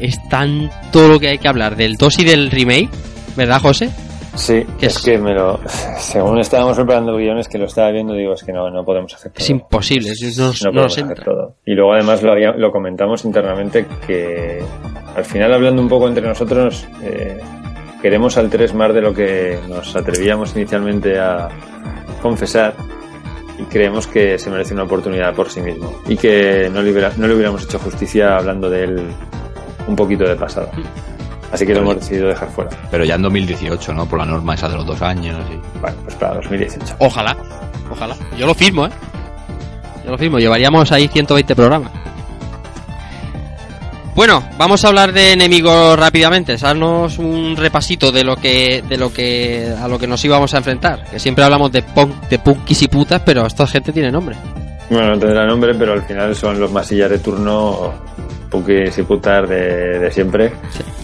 es 0.02 0.18
tanto 0.30 1.08
lo 1.08 1.20
que 1.20 1.30
hay 1.30 1.38
que 1.38 1.48
hablar 1.48 1.76
del 1.76 1.96
2 1.98 2.20
y 2.20 2.24
del 2.26 2.52
remake, 2.52 2.90
¿verdad, 3.36 3.62
José? 3.62 3.90
Sí, 4.36 4.66
¿Qué 4.80 4.86
es 4.86 4.96
es? 4.96 5.02
que 5.04 5.18
me 5.18 5.34
lo. 5.34 5.60
Según 6.00 6.40
estábamos 6.40 6.78
preparando 6.78 7.16
guiones 7.18 7.48
que 7.50 7.58
lo 7.58 7.66
estaba 7.66 7.92
viendo, 7.92 8.14
digo, 8.14 8.34
es 8.34 8.44
que 8.44 8.54
no, 8.54 8.70
no 8.70 8.86
podemos 8.86 9.14
hacer 9.14 9.32
todo. 9.34 9.44
Es 9.44 9.50
imposible, 9.50 10.10
es- 10.12 10.38
no, 10.38 10.54
podemos 10.54 10.74
nos 10.74 10.98
hacer 10.98 11.24
todo. 11.24 11.56
Y 11.66 11.74
luego 11.74 11.94
además 11.94 12.24
lo, 12.24 12.32
había- 12.32 12.54
lo 12.54 12.72
comentamos 12.72 13.26
internamente 13.26 13.86
que 14.08 14.62
al 15.16 15.26
final 15.26 15.54
hablando 15.54 15.82
un 15.82 15.90
poco 15.90 16.08
entre 16.08 16.26
nosotros 16.26 16.88
eh, 17.04 17.40
queremos 18.02 18.38
al 18.38 18.50
3 18.50 18.74
más 18.74 18.94
de 18.94 19.02
lo 19.02 19.14
que 19.14 19.60
nos 19.68 19.94
atrevíamos 19.98 20.56
inicialmente 20.56 21.20
a 21.20 21.50
confesar 22.22 22.74
y 23.60 23.64
creemos 23.64 24.08
que 24.08 24.40
se 24.40 24.50
merece 24.50 24.74
una 24.74 24.84
oportunidad 24.84 25.34
por 25.36 25.50
sí 25.50 25.60
mismo 25.62 26.00
y 26.08 26.16
que 26.16 26.70
no 26.74 26.82
le, 26.82 26.92
hubiera- 26.92 27.12
no 27.18 27.28
le 27.28 27.34
hubiéramos 27.36 27.64
hecho 27.66 27.80
justicia 27.80 28.38
hablando 28.38 28.70
de 28.70 28.84
él 28.86 29.08
un 29.88 29.96
poquito 29.96 30.24
de 30.24 30.36
pasado. 30.36 30.70
Así 31.52 31.66
que 31.66 31.74
lo 31.74 31.82
hemos 31.82 31.96
decidido 31.96 32.28
dejar 32.28 32.50
fuera. 32.50 32.70
pero 32.90 33.04
ya 33.04 33.16
en 33.16 33.24
2018, 33.24 33.94
¿no? 33.94 34.06
Por 34.06 34.20
la 34.20 34.26
norma 34.26 34.54
esa 34.54 34.70
de 34.70 34.76
los 34.76 34.86
dos 34.86 35.02
años. 35.02 35.38
Y... 35.52 35.80
Bueno, 35.80 35.98
pues 36.04 36.16
para 36.16 36.36
2018. 36.36 36.96
Ojalá, 37.00 37.36
ojalá. 37.90 38.16
Yo 38.38 38.46
lo 38.46 38.54
firmo, 38.54 38.86
¿eh? 38.86 38.92
Yo 40.06 40.12
lo 40.12 40.18
firmo, 40.18 40.40
llevaríamos 40.40 40.92
ahí 40.92 41.08
120 41.08 41.56
programas. 41.56 41.92
Bueno, 44.16 44.44
vamos 44.58 44.84
a 44.84 44.90
hablar 44.90 45.14
de 45.14 45.32
enemigos 45.32 45.98
rápidamente, 45.98 46.58
darnos 46.58 47.18
un 47.18 47.56
repasito 47.56 48.12
de 48.12 48.26
lo 48.26 48.36
que 48.36 48.84
de 48.88 48.98
lo 48.98 49.12
que 49.14 49.74
a 49.82 49.88
lo 49.88 49.98
que 49.98 50.06
nos 50.06 50.24
íbamos 50.26 50.54
a 50.54 50.58
enfrentar, 50.58 51.06
que 51.10 51.18
siempre 51.18 51.46
hablamos 51.46 51.72
de 51.72 51.82
punk, 51.82 52.28
de 52.28 52.38
punkis 52.38 52.82
y 52.82 52.88
putas, 52.90 53.22
pero 53.26 53.46
esta 53.46 53.66
gente 53.68 53.94
tiene 53.94 54.12
nombre. 54.12 54.36
Bueno, 54.92 55.12
no 55.12 55.20
tendrá 55.20 55.46
nombre, 55.48 55.74
pero 55.74 55.94
al 55.94 56.02
final 56.04 56.36
son 56.36 56.60
los 56.60 56.70
masillas 56.72 57.10
de 57.10 57.20
turno, 57.20 57.94
punkis 58.50 58.98
y 58.98 59.04
putas 59.04 59.48
de, 59.48 60.00
de 60.00 60.12
siempre, 60.12 60.52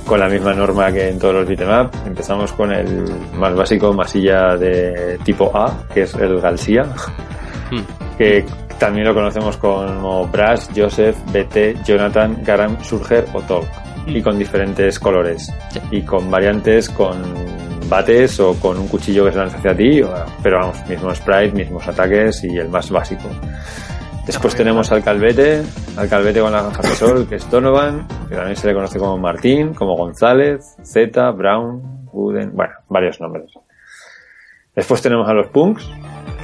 con 0.06 0.20
la 0.20 0.28
misma 0.28 0.54
norma 0.54 0.92
que 0.92 1.08
en 1.08 1.18
todos 1.18 1.36
los 1.36 1.48
beat'em 1.48 1.70
up. 1.70 1.90
Empezamos 2.06 2.52
con 2.52 2.74
el 2.74 3.06
más 3.34 3.56
básico, 3.56 3.94
masilla 3.94 4.58
de 4.58 5.18
tipo 5.24 5.50
A, 5.58 5.84
que 5.94 6.02
es 6.02 6.14
el 6.16 6.40
Galsia, 6.42 6.84
Hmm. 7.72 7.82
que 8.18 8.46
también 8.80 9.06
lo 9.08 9.14
conocemos 9.14 9.58
como 9.58 10.26
Brass, 10.28 10.70
Joseph, 10.76 11.18
BT, 11.34 11.84
Jonathan, 11.86 12.38
Garam, 12.44 12.82
Surger 12.84 13.26
o 13.34 13.42
Tolk, 13.42 13.68
y 14.06 14.22
con 14.22 14.38
diferentes 14.38 15.00
colores, 15.00 15.52
Sí. 15.72 15.80
y 15.92 16.02
con 16.04 16.30
variantes 16.32 16.90
con 16.90 17.18
bates 17.90 18.40
o 18.40 18.54
con 18.60 18.78
un 18.78 18.88
cuchillo 18.88 19.26
que 19.26 19.32
se 19.32 19.38
lanza 19.38 19.58
hacia 19.58 19.76
ti, 19.76 20.02
o- 20.02 20.14
pero 20.44 20.60
vamos, 20.60 20.78
mismo 20.88 21.14
sprite, 21.14 21.52
mismos 21.52 21.88
ataques 21.88 22.44
y 22.44 22.58
el 22.58 22.70
más 22.70 22.90
básico. 22.90 23.30
Después 24.26 24.56
tenemos 24.56 24.92
al 24.92 25.04
Calvete, 25.04 25.64
al 25.96 26.10
Calvete 26.10 26.42
con 26.42 26.52
las 26.52 26.64
gafas 26.66 26.90
de 26.90 26.96
sol, 26.96 27.28
que 27.30 27.36
es 27.36 27.50
Donovan, 27.50 28.06
que 28.28 28.36
también 28.36 28.58
se 28.58 28.68
le 28.68 28.74
conoce 28.74 29.00
como 29.00 29.18
Martín, 29.18 29.74
como 29.74 29.96
González, 29.96 30.76
Z, 30.84 31.32
Brown, 31.32 32.08
Wooden, 32.12 32.52
bueno, 32.54 32.74
varios 32.90 33.22
nombres. 33.22 33.52
Después 34.76 35.02
tenemos 35.02 35.28
a 35.30 35.34
los 35.34 35.48
Punks, 35.48 35.90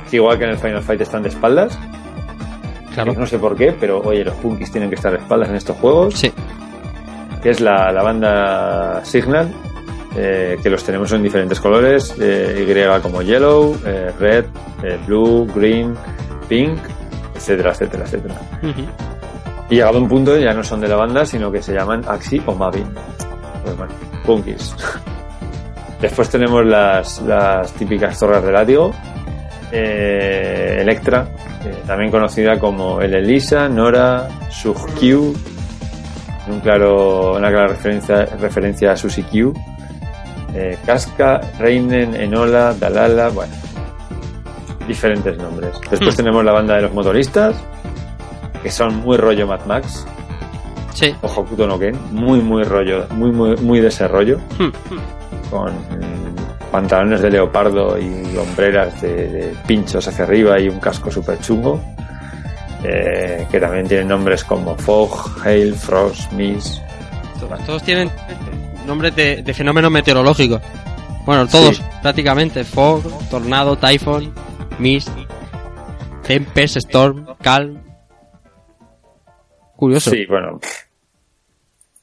que 0.10 0.16
igual 0.16 0.38
que 0.38 0.46
en 0.46 0.52
el 0.52 0.58
Final 0.58 0.82
Fight 0.82 1.02
están 1.02 1.24
de 1.24 1.30
espaldas. 1.30 1.78
Claro. 2.94 3.14
No 3.14 3.26
sé 3.26 3.38
por 3.38 3.56
qué, 3.56 3.76
pero 3.78 4.00
oye, 4.02 4.24
los 4.24 4.36
Punkis 4.36 4.72
tienen 4.72 4.90
que 4.90 4.96
estar 4.96 5.12
de 5.12 5.18
espaldas 5.18 5.50
en 5.50 5.56
estos 5.56 5.76
juegos. 5.78 6.14
Sí. 6.14 6.32
Que 7.42 7.50
es 7.50 7.60
la, 7.60 7.92
la 7.92 8.02
banda 8.04 9.04
Signal, 9.04 9.52
eh, 10.16 10.58
que 10.62 10.70
los 10.70 10.84
tenemos 10.84 11.12
en 11.12 11.24
diferentes 11.24 11.60
colores, 11.60 12.16
eh, 12.20 12.66
Y 12.68 13.02
como 13.02 13.22
Yellow, 13.22 13.78
eh, 13.86 14.12
Red, 14.20 14.46
eh, 14.84 15.00
Blue, 15.06 15.48
Green, 15.54 15.96
Pink, 16.48 16.80
etcétera, 17.36 17.72
etcétera, 17.72 18.04
etcétera. 18.06 18.36
Y 19.70 19.76
llegado 19.76 19.98
a 19.98 20.02
un 20.02 20.08
punto 20.08 20.38
ya 20.38 20.54
no 20.54 20.64
son 20.64 20.82
de 20.82 20.88
la 20.88 20.96
banda, 20.96 21.26
sino 21.26 21.52
que 21.52 21.62
se 21.62 21.74
llaman 21.74 22.04
Axi 22.08 22.42
o 22.46 22.54
Mavi. 22.54 22.84
Pues 23.64 23.78
bueno, 23.78 23.94
punkis. 24.26 24.76
Después 26.02 26.30
tenemos 26.30 26.66
las, 26.66 27.22
las 27.22 27.72
típicas 27.74 28.18
zorras 28.18 28.44
de 28.44 28.52
látigo. 28.52 28.92
Electra, 29.72 31.28
también 31.88 32.12
conocida 32.12 32.60
como 32.60 33.02
el 33.02 33.16
Elisa, 33.16 33.68
Nora, 33.68 34.28
Sug-Q, 34.52 35.34
un 36.48 36.60
claro, 36.60 37.38
una 37.38 37.50
clara 37.50 37.68
referencia, 37.68 38.26
referencia 38.26 38.92
a 38.92 38.98
Susi 38.98 39.24
Q. 39.24 39.54
Eh, 40.56 40.78
Casca, 40.86 41.42
Reinen, 41.60 42.16
Enola, 42.16 42.74
Dalala, 42.74 43.30
bueno, 43.30 43.54
diferentes 44.88 45.38
nombres. 45.38 45.72
Después 45.90 46.14
Hmm. 46.14 46.18
tenemos 46.18 46.44
la 46.46 46.52
banda 46.52 46.76
de 46.76 46.82
los 46.84 46.94
motoristas, 46.94 47.56
que 48.62 48.70
son 48.72 48.98
muy 48.98 49.18
rollo 49.18 49.48
Mad 49.48 49.66
Max, 49.66 50.06
Sí. 50.94 51.14
o 51.22 51.28
Hokuto 51.28 51.66
no 51.66 51.80
Ken, 51.80 51.98
muy 52.12 52.40
muy 52.40 52.64
rollo, 52.64 53.08
muy 53.12 53.32
muy 53.32 53.56
muy 53.58 53.80
de 53.80 53.88
ese 53.88 54.08
rollo, 54.08 54.38
Hmm. 54.60 54.70
con 55.50 55.72
mm, 55.74 56.72
pantalones 56.72 57.22
de 57.22 57.30
leopardo 57.32 57.98
y 58.00 58.38
hombreras 58.38 59.02
de, 59.02 59.28
de 59.28 59.56
pinchos 59.66 60.08
hacia 60.08 60.26
arriba 60.26 60.60
y 60.60 60.70
un 60.70 60.80
casco 60.80 61.10
súper 61.12 61.40
chungo, 61.40 61.80
eh, 62.84 63.48
que 63.50 63.60
también 63.60 63.88
tienen 63.88 64.08
nombres 64.08 64.44
como 64.44 64.76
Fog, 64.76 65.32
Hail, 65.44 65.74
Frost, 65.76 66.32
Todos, 67.40 67.66
todos 67.66 67.84
tienen 67.84 68.10
nombres 68.86 69.16
de, 69.16 69.42
de 69.44 69.54
fenómenos 69.54 69.92
meteorológicos. 69.92 70.62
Bueno, 71.26 71.48
todos, 71.48 71.78
Sí. 71.78 71.84
prácticamente. 72.02 72.64
Fog, 72.64 73.04
tornado, 73.30 73.78
typhoon, 73.78 74.34
mist, 74.80 75.10
tempest, 76.26 76.78
storm, 76.78 77.26
calm. 77.42 77.80
Curioso. 79.76 80.12
Sí, 80.12 80.26
bueno, 80.28 80.60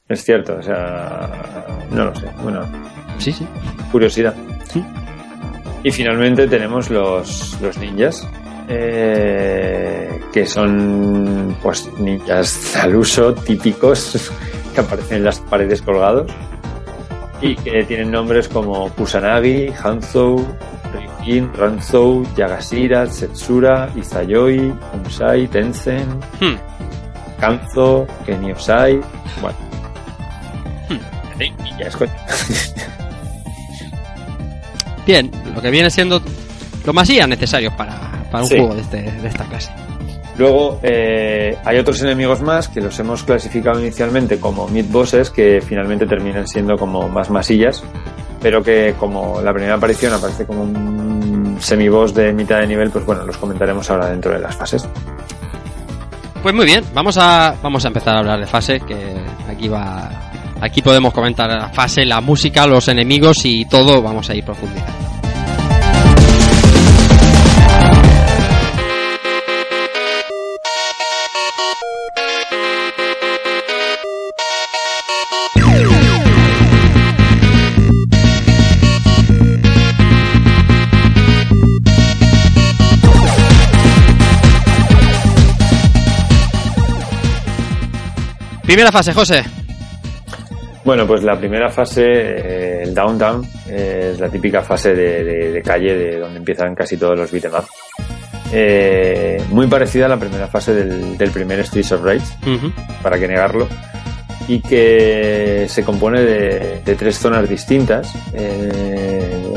es 0.07 0.23
cierto, 0.23 0.57
o 0.57 0.61
sea, 0.61 1.67
no 1.91 2.05
lo 2.05 2.15
sé, 2.15 2.27
bueno, 2.43 2.61
sí. 3.17 3.31
sí. 3.31 3.47
curiosidad. 3.91 4.35
Sí. 4.69 4.83
Y 5.83 5.91
finalmente 5.91 6.47
tenemos 6.47 6.89
los, 6.91 7.59
los 7.61 7.77
ninjas, 7.77 8.27
eh, 8.67 10.19
que 10.31 10.45
son 10.45 11.55
pues 11.63 11.89
ninjas 11.97 12.75
al 12.75 12.95
uso 12.95 13.33
típicos 13.33 14.31
que 14.75 14.81
aparecen 14.81 15.17
en 15.17 15.23
las 15.23 15.39
paredes 15.39 15.81
colgados 15.81 16.31
y 17.41 17.55
que 17.55 17.83
tienen 17.85 18.11
nombres 18.11 18.47
como 18.47 18.89
Kusanagi, 18.89 19.69
Hanzou, 19.83 20.45
Ryujin, 20.93 21.51
Ranzou, 21.53 22.23
Yagashira, 22.35 23.07
Setsura, 23.07 23.89
Izayoi, 23.95 24.71
Unsai, 24.93 25.47
Tensen, 25.47 26.07
Hmm. 26.39 26.55
Kanzo, 27.39 28.05
Keniosai, 28.25 29.01
bueno. 29.41 29.57
Sí, 31.39 31.51
ninjas, 31.63 31.95
coño. 31.97 32.11
Bien, 35.07 35.31
lo 35.55 35.61
que 35.61 35.71
viene 35.71 35.89
siendo 35.89 36.21
los 36.85 36.95
masías 36.95 37.27
necesarios 37.27 37.73
para, 37.73 37.97
para 38.31 38.43
un 38.43 38.49
Sí. 38.49 38.57
juego 38.57 38.75
de, 38.75 38.81
este, 38.81 39.01
de 39.01 39.27
esta 39.27 39.43
clase. 39.45 39.71
Luego 40.41 40.79
eh, 40.81 41.55
hay 41.63 41.77
otros 41.77 42.01
enemigos 42.01 42.41
más 42.41 42.67
que 42.67 42.81
los 42.81 42.97
hemos 42.99 43.21
clasificado 43.21 43.79
inicialmente 43.79 44.39
como 44.39 44.67
mid 44.67 44.85
bosses 44.89 45.29
que 45.29 45.61
finalmente 45.61 46.07
terminan 46.07 46.47
siendo 46.47 46.77
como 46.77 47.07
más 47.07 47.29
masillas, 47.29 47.83
pero 48.41 48.63
que 48.63 48.95
como 48.97 49.39
la 49.39 49.53
primera 49.53 49.75
aparición 49.75 50.13
aparece 50.13 50.47
como 50.47 50.63
un 50.63 51.57
semiboss 51.59 52.15
de 52.15 52.33
mitad 52.33 52.59
de 52.59 52.65
nivel, 52.65 52.89
pues 52.89 53.05
bueno, 53.05 53.23
los 53.23 53.37
comentaremos 53.37 53.87
ahora 53.91 54.09
dentro 54.09 54.31
de 54.31 54.39
las 54.39 54.55
fases. 54.55 54.89
Pues 56.41 56.55
muy 56.55 56.65
bien, 56.65 56.83
vamos 56.91 57.19
a, 57.19 57.53
vamos 57.61 57.85
a 57.85 57.89
empezar 57.89 58.15
a 58.15 58.19
hablar 58.21 58.39
de 58.39 58.47
fase, 58.47 58.79
que 58.79 58.97
aquí 59.47 59.67
va. 59.67 60.09
Aquí 60.59 60.81
podemos 60.81 61.13
comentar 61.13 61.51
la 61.51 61.69
fase, 61.69 62.03
la 62.03 62.19
música, 62.19 62.65
los 62.65 62.87
enemigos 62.87 63.45
y 63.45 63.65
todo, 63.65 64.01
vamos 64.01 64.27
a 64.31 64.33
ir 64.33 64.43
profundizando. 64.43 65.20
Primera 88.71 88.89
fase, 88.89 89.11
José. 89.13 89.43
Bueno, 90.85 91.05
pues 91.05 91.23
la 91.23 91.37
primera 91.37 91.69
fase, 91.69 92.05
eh, 92.07 92.83
el 92.83 92.93
downtown, 92.95 93.45
eh, 93.67 94.11
es 94.13 94.19
la 94.21 94.29
típica 94.29 94.61
fase 94.61 94.95
de, 94.95 95.25
de- 95.25 95.51
de 95.51 95.61
calle 95.61 95.93
de 95.93 96.17
donde 96.17 96.37
empiezan 96.39 96.73
casi 96.73 96.95
todos 96.95 97.17
los 97.17 97.29
beat'em 97.33 97.51
up. 97.53 97.65
Eh, 98.53 99.43
muy 99.49 99.67
parecida 99.67 100.05
a 100.05 100.07
la 100.07 100.15
primera 100.17 100.47
fase 100.47 100.73
del, 100.73 101.17
del 101.17 101.31
primer 101.31 101.65
Streets 101.65 101.91
of 101.91 102.01
Rage, 102.01 102.21
para 103.03 103.19
que 103.19 103.27
negarlo, 103.27 103.67
y 104.47 104.61
que 104.61 105.65
se 105.67 105.83
compone 105.83 106.21
de, 106.21 106.81
de 106.85 106.95
tres 106.95 107.17
zonas 107.19 107.49
distintas. 107.49 108.13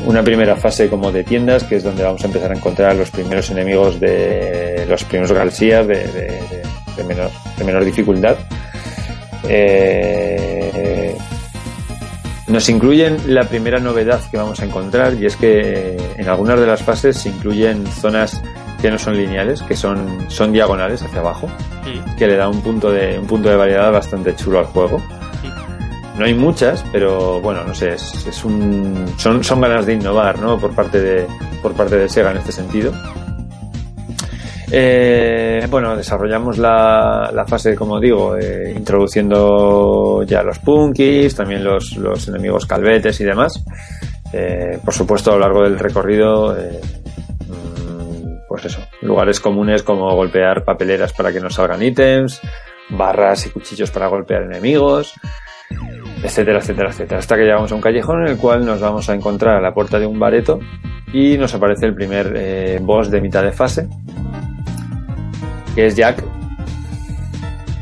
Una 0.07 0.25
primera 0.25 0.57
fase 0.57 0.89
como 0.91 1.13
de 1.13 1.23
tiendas, 1.23 1.63
que 1.63 1.77
es 1.77 1.85
donde 1.85 2.03
vamos 2.03 2.23
a 2.25 2.27
empezar 2.27 2.51
a 2.51 2.57
encontrar 2.57 2.97
los 2.97 3.11
primeros 3.13 3.49
enemigos 3.51 4.01
de 4.01 4.87
los 4.89 5.05
primeros 5.05 5.31
Garcías 5.31 5.87
de, 5.87 6.03
menor, 7.07 7.31
de 7.57 7.65
menor 7.65 7.85
dificultad. 7.85 8.35
Eh, 9.49 11.17
nos 12.47 12.69
incluyen 12.69 13.17
la 13.27 13.49
primera 13.49 13.81
novedad 13.81 14.21
que 14.31 14.37
vamos 14.37 14.61
a 14.61 14.65
encontrar 14.65 15.15
y 15.15 15.27
es 15.27 15.37
que 15.37 15.97
en 16.17 16.29
algunas 16.29 16.61
de 16.61 16.67
las 16.67 16.83
fases 16.83 17.17
se 17.17 17.31
incluyen 17.31 17.87
zonas 17.87 18.43
que 18.81 18.91
no 18.91 18.99
son 18.99 19.17
lineales, 19.17 19.63
que 19.63 19.75
son, 19.77 20.27
son 20.29 20.53
diagonales 20.53 21.03
hacia 21.03 21.21
abajo, 21.21 21.49
que 22.19 22.27
le 22.27 22.37
da 22.37 22.49
un 22.49 22.61
punto 22.61 22.93
de, 22.93 23.19
un 23.19 23.27
punto 23.27 23.49
de 23.49 23.57
variedad 23.57 23.91
bastante 23.91 24.37
chulo 24.37 24.59
al 24.59 24.67
juego. 24.67 25.01
No 26.19 26.27
hay 26.27 26.35
muchas, 26.35 26.85
pero 26.93 27.41
bueno, 27.41 27.65
no 27.65 27.75
sé, 27.75 27.95
es, 27.95 28.27
es 28.27 28.45
un, 28.45 29.07
son, 29.17 29.43
son 29.43 29.61
ganas 29.61 29.87
de 29.87 29.95
innovar, 29.95 30.39
¿no? 30.39 30.59
Por 30.59 30.75
parte 30.75 31.01
de, 31.01 31.27
por 31.63 31.73
parte 31.73 31.97
de 31.97 32.09
Sega 32.09 32.31
en 32.31 32.37
este 32.37 32.53
sentido. 32.53 32.93
Eh, 34.71 35.67
bueno, 35.71 35.97
desarrollamos 35.97 36.59
la, 36.59 37.45
fase, 37.47 37.75
como 37.75 38.01
digo, 38.01 38.37
eh, 38.37 38.73
introduciendo 38.77 40.23
ya 40.23 40.43
los 40.43 40.59
punkis, 40.59 41.35
también 41.35 41.65
los, 41.65 41.97
enemigos 42.29 42.67
calvetes 42.67 43.21
y 43.21 43.25
demás. 43.25 43.65
Eh, 44.33 44.79
por 44.85 44.95
supuesto, 44.95 45.31
a 45.31 45.35
lo 45.35 45.41
largo 45.41 45.63
del 45.63 45.79
recorrido, 45.79 46.57
eh, 46.57 46.81
mm, 47.49 48.49
pues 48.49 48.65
eso, 48.65 48.81
lugares 49.03 49.41
comunes 49.41 49.83
como 49.83 50.15
golpear 50.15 50.65
papeleras 50.65 51.13
para 51.13 51.33
que 51.33 51.41
no 51.41 51.51
salgan 51.51 51.83
ítems, 51.83 52.41
barras 52.91 53.47
y 53.47 53.51
cuchillos 53.51 53.91
para 53.91 54.09
golpear 54.09 54.43
enemigos, 54.43 55.15
etcétera, 56.23 56.59
etcétera, 56.59 56.91
etcétera. 56.91 57.19
Hasta 57.19 57.37
que 57.37 57.43
llegamos 57.43 57.71
a 57.71 57.75
un 57.75 57.81
callejón 57.81 58.23
en 58.23 58.33
el 58.33 58.39
cual 58.39 58.65
nos 58.65 58.81
vamos 58.81 59.09
a 59.09 59.15
encontrar 59.15 59.57
a 59.57 59.61
la 59.61 59.73
puerta 59.73 59.99
de 59.99 60.07
un 60.07 60.19
bareto 60.19 60.59
y 61.13 61.39
nos 61.39 61.55
aparece 61.55 61.87
el 61.87 61.95
primer 61.95 62.81
boss 62.81 63.11
de 63.11 63.21
mitad 63.21 63.45
de 63.45 63.53
fase, 63.53 63.89
que 65.75 65.87
es 65.87 65.97
Jack, 65.97 66.23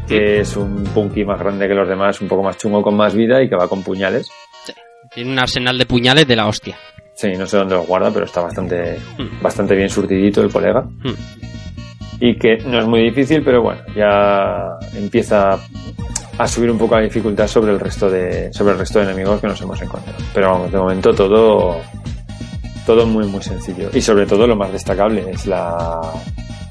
que 0.09 0.41
es 0.41 0.57
un 0.57 0.85
punky 0.85 1.25
más 1.25 1.39
grande 1.39 1.69
que 1.69 1.75
los 1.75 1.89
demás, 1.89 2.21
un 2.21 2.29
poco 2.29 2.43
más 2.43 2.57
chungo 2.57 2.83
con 2.83 2.97
más 2.97 3.15
vida 3.15 3.43
y 3.43 3.49
que 3.49 3.57
va 3.57 3.69
con 3.69 3.83
puñales. 3.83 4.31
Tiene 5.15 5.33
un 5.33 5.39
arsenal 5.39 5.77
de 5.77 5.87
puñales 5.87 6.27
de 6.27 6.37
la 6.37 6.47
hostia. 6.47 6.77
Sí, 7.15 7.33
no 7.37 7.47
sé 7.47 7.59
dónde 7.59 7.75
los 7.75 7.87
guarda, 7.87 8.11
pero 8.11 8.25
está 8.25 8.41
bastante, 8.41 8.99
bastante 9.43 9.75
bien 9.75 9.91
surtidito 9.91 10.43
el 10.43 10.51
colega. 10.51 10.85
Y 12.19 12.37
que 12.37 12.59
no 12.59 12.79
es 12.81 12.87
muy 12.87 13.03
difícil, 13.03 13.43
pero 13.45 13.63
bueno, 13.63 13.83
ya 13.95 14.79
empieza 14.95 15.59
a 16.39 16.49
subir 16.49 16.71
un 16.71 16.79
poco 16.79 16.97
la 16.97 17.03
dificultad 17.03 17.47
sobre 17.47 17.73
el 17.73 17.81
resto 17.81 18.09
de, 18.11 18.53
sobre 18.53 18.73
el 18.73 18.79
resto 18.79 19.01
de 19.01 19.05
enemigos 19.07 19.41
que 19.41 19.49
nos 19.49 19.61
hemos 19.61 19.81
encontrado. 19.83 20.19
Pero 20.33 20.51
vamos, 20.51 20.73
de 20.73 20.79
momento 20.79 21.13
todo, 21.13 21.77
todo 22.87 23.07
muy 23.07 23.27
muy 23.27 23.43
sencillo. 23.43 23.91
Y 23.93 24.01
sobre 24.01 24.25
todo 24.25 24.47
lo 24.47 24.57
más 24.57 24.73
destacable 24.73 25.31
es 25.31 25.47
la, 25.47 26.01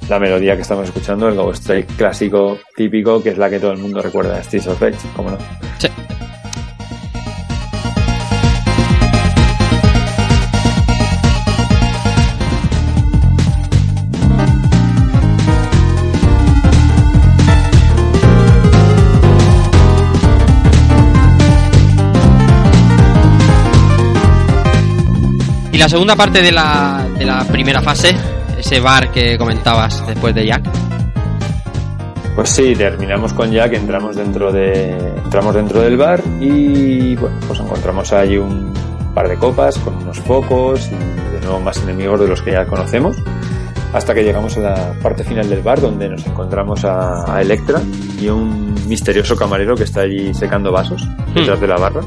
la 0.10 0.20
melodía 0.20 0.56
que 0.56 0.62
estamos 0.62 0.86
escuchando, 0.86 1.28
el 1.28 1.36
Go 1.36 1.52
Strike 1.52 1.96
clásico 1.96 2.60
típico, 2.76 3.22
que 3.24 3.30
es 3.30 3.38
la 3.38 3.50
que 3.50 3.60
todo 3.60 3.72
el 3.72 3.78
mundo 3.78 4.02
recuerda 4.02 4.44
Streets 4.44 4.68
of 4.68 4.82
Rage, 4.82 4.98
¿cómo 5.16 5.32
no? 5.32 5.38
Sí. 5.78 5.88
Y 25.72 25.78
la 25.78 25.88
segunda 25.88 26.18
parte 26.18 26.42
de 26.42 26.52
la, 26.52 27.08
de 27.18 27.26
la 27.26 27.46
primera 27.46 27.82
fase, 27.82 28.14
ese 28.62 28.80
bar 28.80 29.12
que 29.12 29.40
comentabas 29.40 30.06
después 30.06 30.36
de 30.36 30.46
Jack. 30.46 30.64
Pues 32.36 32.50
sí, 32.50 32.76
terminamos 32.76 33.34
con 33.34 33.52
Jack, 33.52 33.74
entramos 33.74 34.16
dentro 34.16 34.52
de 34.52 34.92
entramos 35.24 35.56
dentro 35.56 35.82
del 35.82 35.98
bar 35.98 36.22
y 36.40 37.16
bueno, 37.16 37.36
pues 37.48 37.60
encontramos 37.60 38.14
allí 38.14 38.38
un 38.38 38.72
par 39.16 39.28
de 39.28 39.36
copas 39.38 39.78
con 39.80 39.96
unos 39.96 40.20
focos 40.20 40.90
y 40.90 41.34
de 41.34 41.42
nuevo 41.42 41.60
más 41.60 41.78
enemigos 41.82 42.20
de 42.20 42.28
los 42.28 42.42
que 42.42 42.52
ya 42.52 42.66
conocemos. 42.66 43.18
Hasta 43.94 44.14
que 44.14 44.24
llegamos 44.24 44.56
a 44.58 44.62
la 44.62 44.94
parte 45.02 45.24
final 45.24 45.50
del 45.50 45.62
bar 45.62 45.82
donde 45.82 46.08
nos 46.08 46.26
encontramos 46.26 46.86
a, 46.86 47.36
a 47.36 47.42
Electra 47.42 47.82
y 48.22 48.30
un 48.30 48.76
misterioso 48.88 49.36
camarero 49.36 49.76
que 49.76 49.84
está 49.84 50.02
allí 50.02 50.34
secando 50.34 50.72
vasos 50.72 51.06
detrás 51.34 51.60
de 51.60 51.68
la 51.68 51.78
barra 51.78 52.02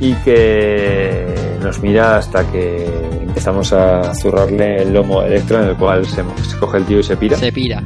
y 0.00 0.14
que 0.14 1.26
nos 1.62 1.80
mira 1.82 2.16
hasta 2.16 2.44
que 2.50 2.86
empezamos 3.22 3.72
a 3.72 4.14
zurrarle 4.14 4.82
el 4.82 4.92
lomo 4.94 5.20
a 5.20 5.26
Electra 5.26 5.62
en 5.62 5.68
el 5.70 5.76
cual 5.76 6.06
se, 6.06 6.24
se 6.48 6.56
coge 6.58 6.78
el 6.78 6.84
tío 6.84 6.98
y 7.00 7.02
se 7.02 7.16
pira. 7.16 7.36
Se 7.36 7.52
pira. 7.52 7.82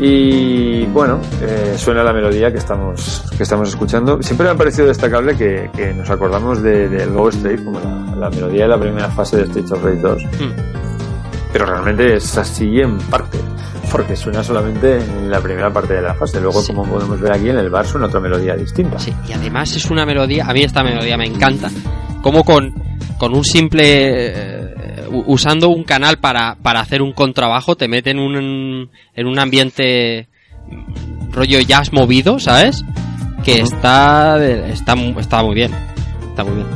Y 0.00 0.84
bueno, 0.86 1.20
eh, 1.40 1.74
suena 1.76 2.02
la 2.02 2.12
melodía 2.12 2.50
que 2.50 2.58
estamos, 2.58 3.24
que 3.36 3.42
estamos 3.44 3.68
escuchando. 3.68 4.20
Siempre 4.22 4.46
me 4.46 4.52
ha 4.52 4.56
parecido 4.56 4.86
destacable 4.88 5.36
que, 5.36 5.70
que 5.74 5.94
nos 5.94 6.10
acordamos 6.10 6.62
de- 6.62 6.88
del 6.88 7.10
Go 7.10 7.28
Straight 7.28 7.64
como 7.64 7.78
la, 7.80 8.14
la 8.16 8.30
melodía 8.30 8.62
de 8.64 8.68
la 8.68 8.78
primera 8.78 9.08
fase 9.10 9.36
de 9.38 9.46
Streets 9.46 9.72
of 9.72 9.84
Rage 9.84 10.00
2. 10.00 10.22
Pero 11.52 11.66
realmente 11.66 12.16
es 12.16 12.36
así 12.36 12.80
en 12.80 12.98
parte, 12.98 13.38
porque 13.96 14.16
suena 14.16 14.42
solamente 14.42 14.96
en 14.98 15.30
la 15.30 15.40
primera 15.40 15.72
parte 15.72 15.94
de 15.94 16.02
la 16.02 16.14
fase. 16.14 16.40
Luego, 16.40 16.66
como 16.66 16.84
podemos 16.84 17.20
ver 17.20 17.32
aquí 17.32 17.48
en 17.48 17.58
el 17.58 17.70
bar, 17.70 17.86
suena 17.86 18.08
otra 18.08 18.18
melodía 18.18 18.56
distinta. 18.56 18.98
Sí, 18.98 19.12
y 19.28 19.32
además 19.32 19.76
es 19.76 19.88
una 19.90 20.04
melodía, 20.04 20.46
a 20.46 20.52
mí 20.52 20.62
esta 20.64 20.82
melodía 20.82 21.16
me 21.16 21.26
encanta, 21.26 21.70
como 22.20 22.42
con, 22.42 22.74
con 23.18 23.34
un 23.36 23.44
simple, 23.44 23.84
eh, 23.86 24.74
usando 25.26 25.68
un 25.68 25.84
canal 25.84 26.18
para, 26.18 26.56
para 26.56 26.80
hacer 26.80 27.02
un 27.02 27.12
contrabajo, 27.12 27.76
te 27.76 27.86
mete 27.86 28.10
en 28.10 28.18
un, 28.18 28.90
en 29.14 29.26
un 29.26 29.38
ambiente 29.38 30.28
mm, 30.68 31.30
rollo 31.32 31.60
jazz 31.60 31.92
movido, 31.92 32.40
¿sabes? 32.40 32.84
Que 33.44 33.60
está, 33.60 34.38
de- 34.38 34.70
está, 34.72 34.96
mu- 34.96 35.20
está 35.20 35.40
muy 35.42 35.54
bien, 35.54 35.70
está 36.30 36.42
muy 36.42 36.54
bien. 36.56 36.66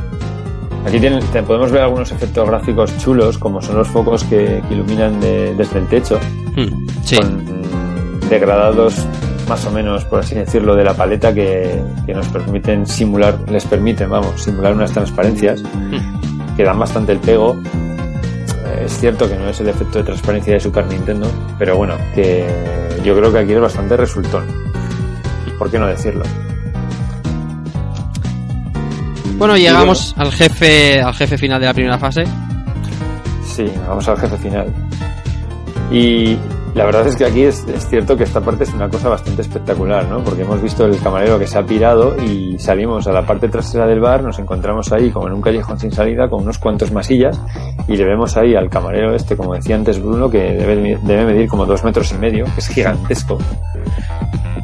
Aquí 0.86 0.98
tienen- 1.00 1.22
podemos 1.46 1.70
ver 1.70 1.82
algunos 1.82 2.10
efectos 2.12 2.48
gráficos 2.48 2.96
chulos, 2.98 3.36
como 3.38 3.60
son 3.60 3.76
los 3.76 3.88
focos 3.88 4.24
que, 4.24 4.62
que 4.68 4.74
iluminan 4.74 5.20
de- 5.20 5.55
desde 5.55 5.78
el 5.80 5.86
techo, 5.86 6.18
sí. 7.05 7.16
con 7.16 7.44
mm, 7.44 8.28
degradados 8.30 9.05
más 9.48 9.64
o 9.66 9.70
menos, 9.70 10.05
por 10.05 10.20
así 10.20 10.34
decirlo, 10.34 10.74
de 10.76 10.84
la 10.84 10.94
paleta 10.94 11.32
que, 11.34 11.82
que 12.06 12.14
nos 12.14 12.26
permiten 12.28 12.86
simular, 12.86 13.38
les 13.50 13.64
permiten, 13.64 14.09
vamos, 14.10 14.42
simular 14.42 14.74
unas 14.74 14.92
transparencias 14.92 15.62
que 16.56 16.64
dan 16.64 16.78
bastante 16.78 17.12
el 17.12 17.18
pego. 17.18 17.56
Es 18.84 18.98
cierto 18.98 19.28
que 19.28 19.36
no 19.36 19.48
es 19.48 19.59
el 19.60 19.68
efecto 19.68 19.98
de 19.98 20.05
transparencia 20.05 20.52
de 20.55 20.60
Super 20.60 20.86
Nintendo, 20.86 21.26
pero 21.59 21.76
bueno, 21.76 21.94
que 22.14 22.46
yo 23.05 23.16
creo 23.16 23.32
que 23.32 23.38
aquí 23.38 23.52
es 23.52 23.60
bastante 23.60 23.96
resultón. 23.96 24.44
¿Por 25.59 25.70
qué 25.70 25.78
no 25.78 25.86
decirlo? 25.86 26.24
Bueno, 29.39 29.56
llegamos 29.56 30.15
al 30.19 30.32
jefe, 30.32 31.01
al 31.01 31.15
jefe 31.15 31.39
final 31.39 31.60
de 31.60 31.66
la 31.66 31.73
primera 31.73 31.97
fase. 31.97 32.24
Sí, 33.44 33.65
vamos 33.86 34.09
al 34.09 34.19
jefe 34.19 34.36
final. 34.36 34.66
Y 35.93 36.36
la 36.74 36.85
verdad 36.85 37.06
es 37.06 37.15
que 37.15 37.24
aquí 37.24 37.43
es, 37.43 37.65
es 37.69 37.89
cierto 37.89 38.16
que 38.16 38.24
esta 38.24 38.40
parte 38.40 38.65
es 38.65 38.74
una 38.74 38.89
cosa 38.89 39.09
bastante 39.09 39.43
espectacular, 39.43 40.09
¿no? 40.09 40.24
Porque 40.24 40.43
hemos 40.43 40.60
visto 40.60 40.85
el 40.86 40.98
camarero 40.98 41.39
que 41.39 41.47
se 41.47 41.56
ha 41.56 41.65
pirado 41.65 42.16
y 42.20 42.59
salimos 42.59 43.06
a 43.06 43.12
la 43.12 43.24
parte 43.24 43.48
trasera 43.48 43.86
del 43.86 44.01
bar, 44.01 44.24
nos 44.24 44.40
encontramos 44.40 44.90
ahí 44.93 45.10
como 45.10 45.28
en 45.28 45.35
un 45.35 45.40
callejón 45.40 45.78
sin 45.78 45.93
salida 45.93 46.28
con 46.28 46.43
unos 46.43 46.59
cuantos 46.59 46.90
masillas 46.90 47.40
y 47.86 47.97
le 47.97 48.05
vemos 48.05 48.36
ahí 48.36 48.56
al 48.56 48.69
camarero 48.69 49.15
este, 49.15 49.36
como 49.36 49.55
decía 49.55 49.77
antes 49.77 50.02
Bruno, 50.02 50.28
que 50.28 50.39
debe, 50.39 50.98
debe 51.01 51.24
medir 51.24 51.48
como 51.48 51.65
dos 51.65 51.85
metros 51.85 52.10
y 52.12 52.19
medio, 52.19 52.44
que 52.44 52.59
es 52.59 52.69
gigantesco 52.69 53.39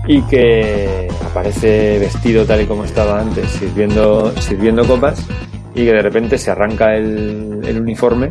y 0.06 0.20
que 0.22 1.08
aparece 1.24 1.98
vestido 1.98 2.44
tal 2.44 2.60
y 2.62 2.66
como 2.66 2.84
estaba 2.84 3.20
antes, 3.20 3.48
sirviendo, 3.50 4.32
sirviendo 4.40 4.84
copas, 4.84 5.26
y 5.74 5.84
que 5.84 5.92
de 5.92 6.02
repente 6.02 6.38
se 6.38 6.50
arranca 6.50 6.94
el, 6.94 7.60
el 7.66 7.80
uniforme 7.80 8.30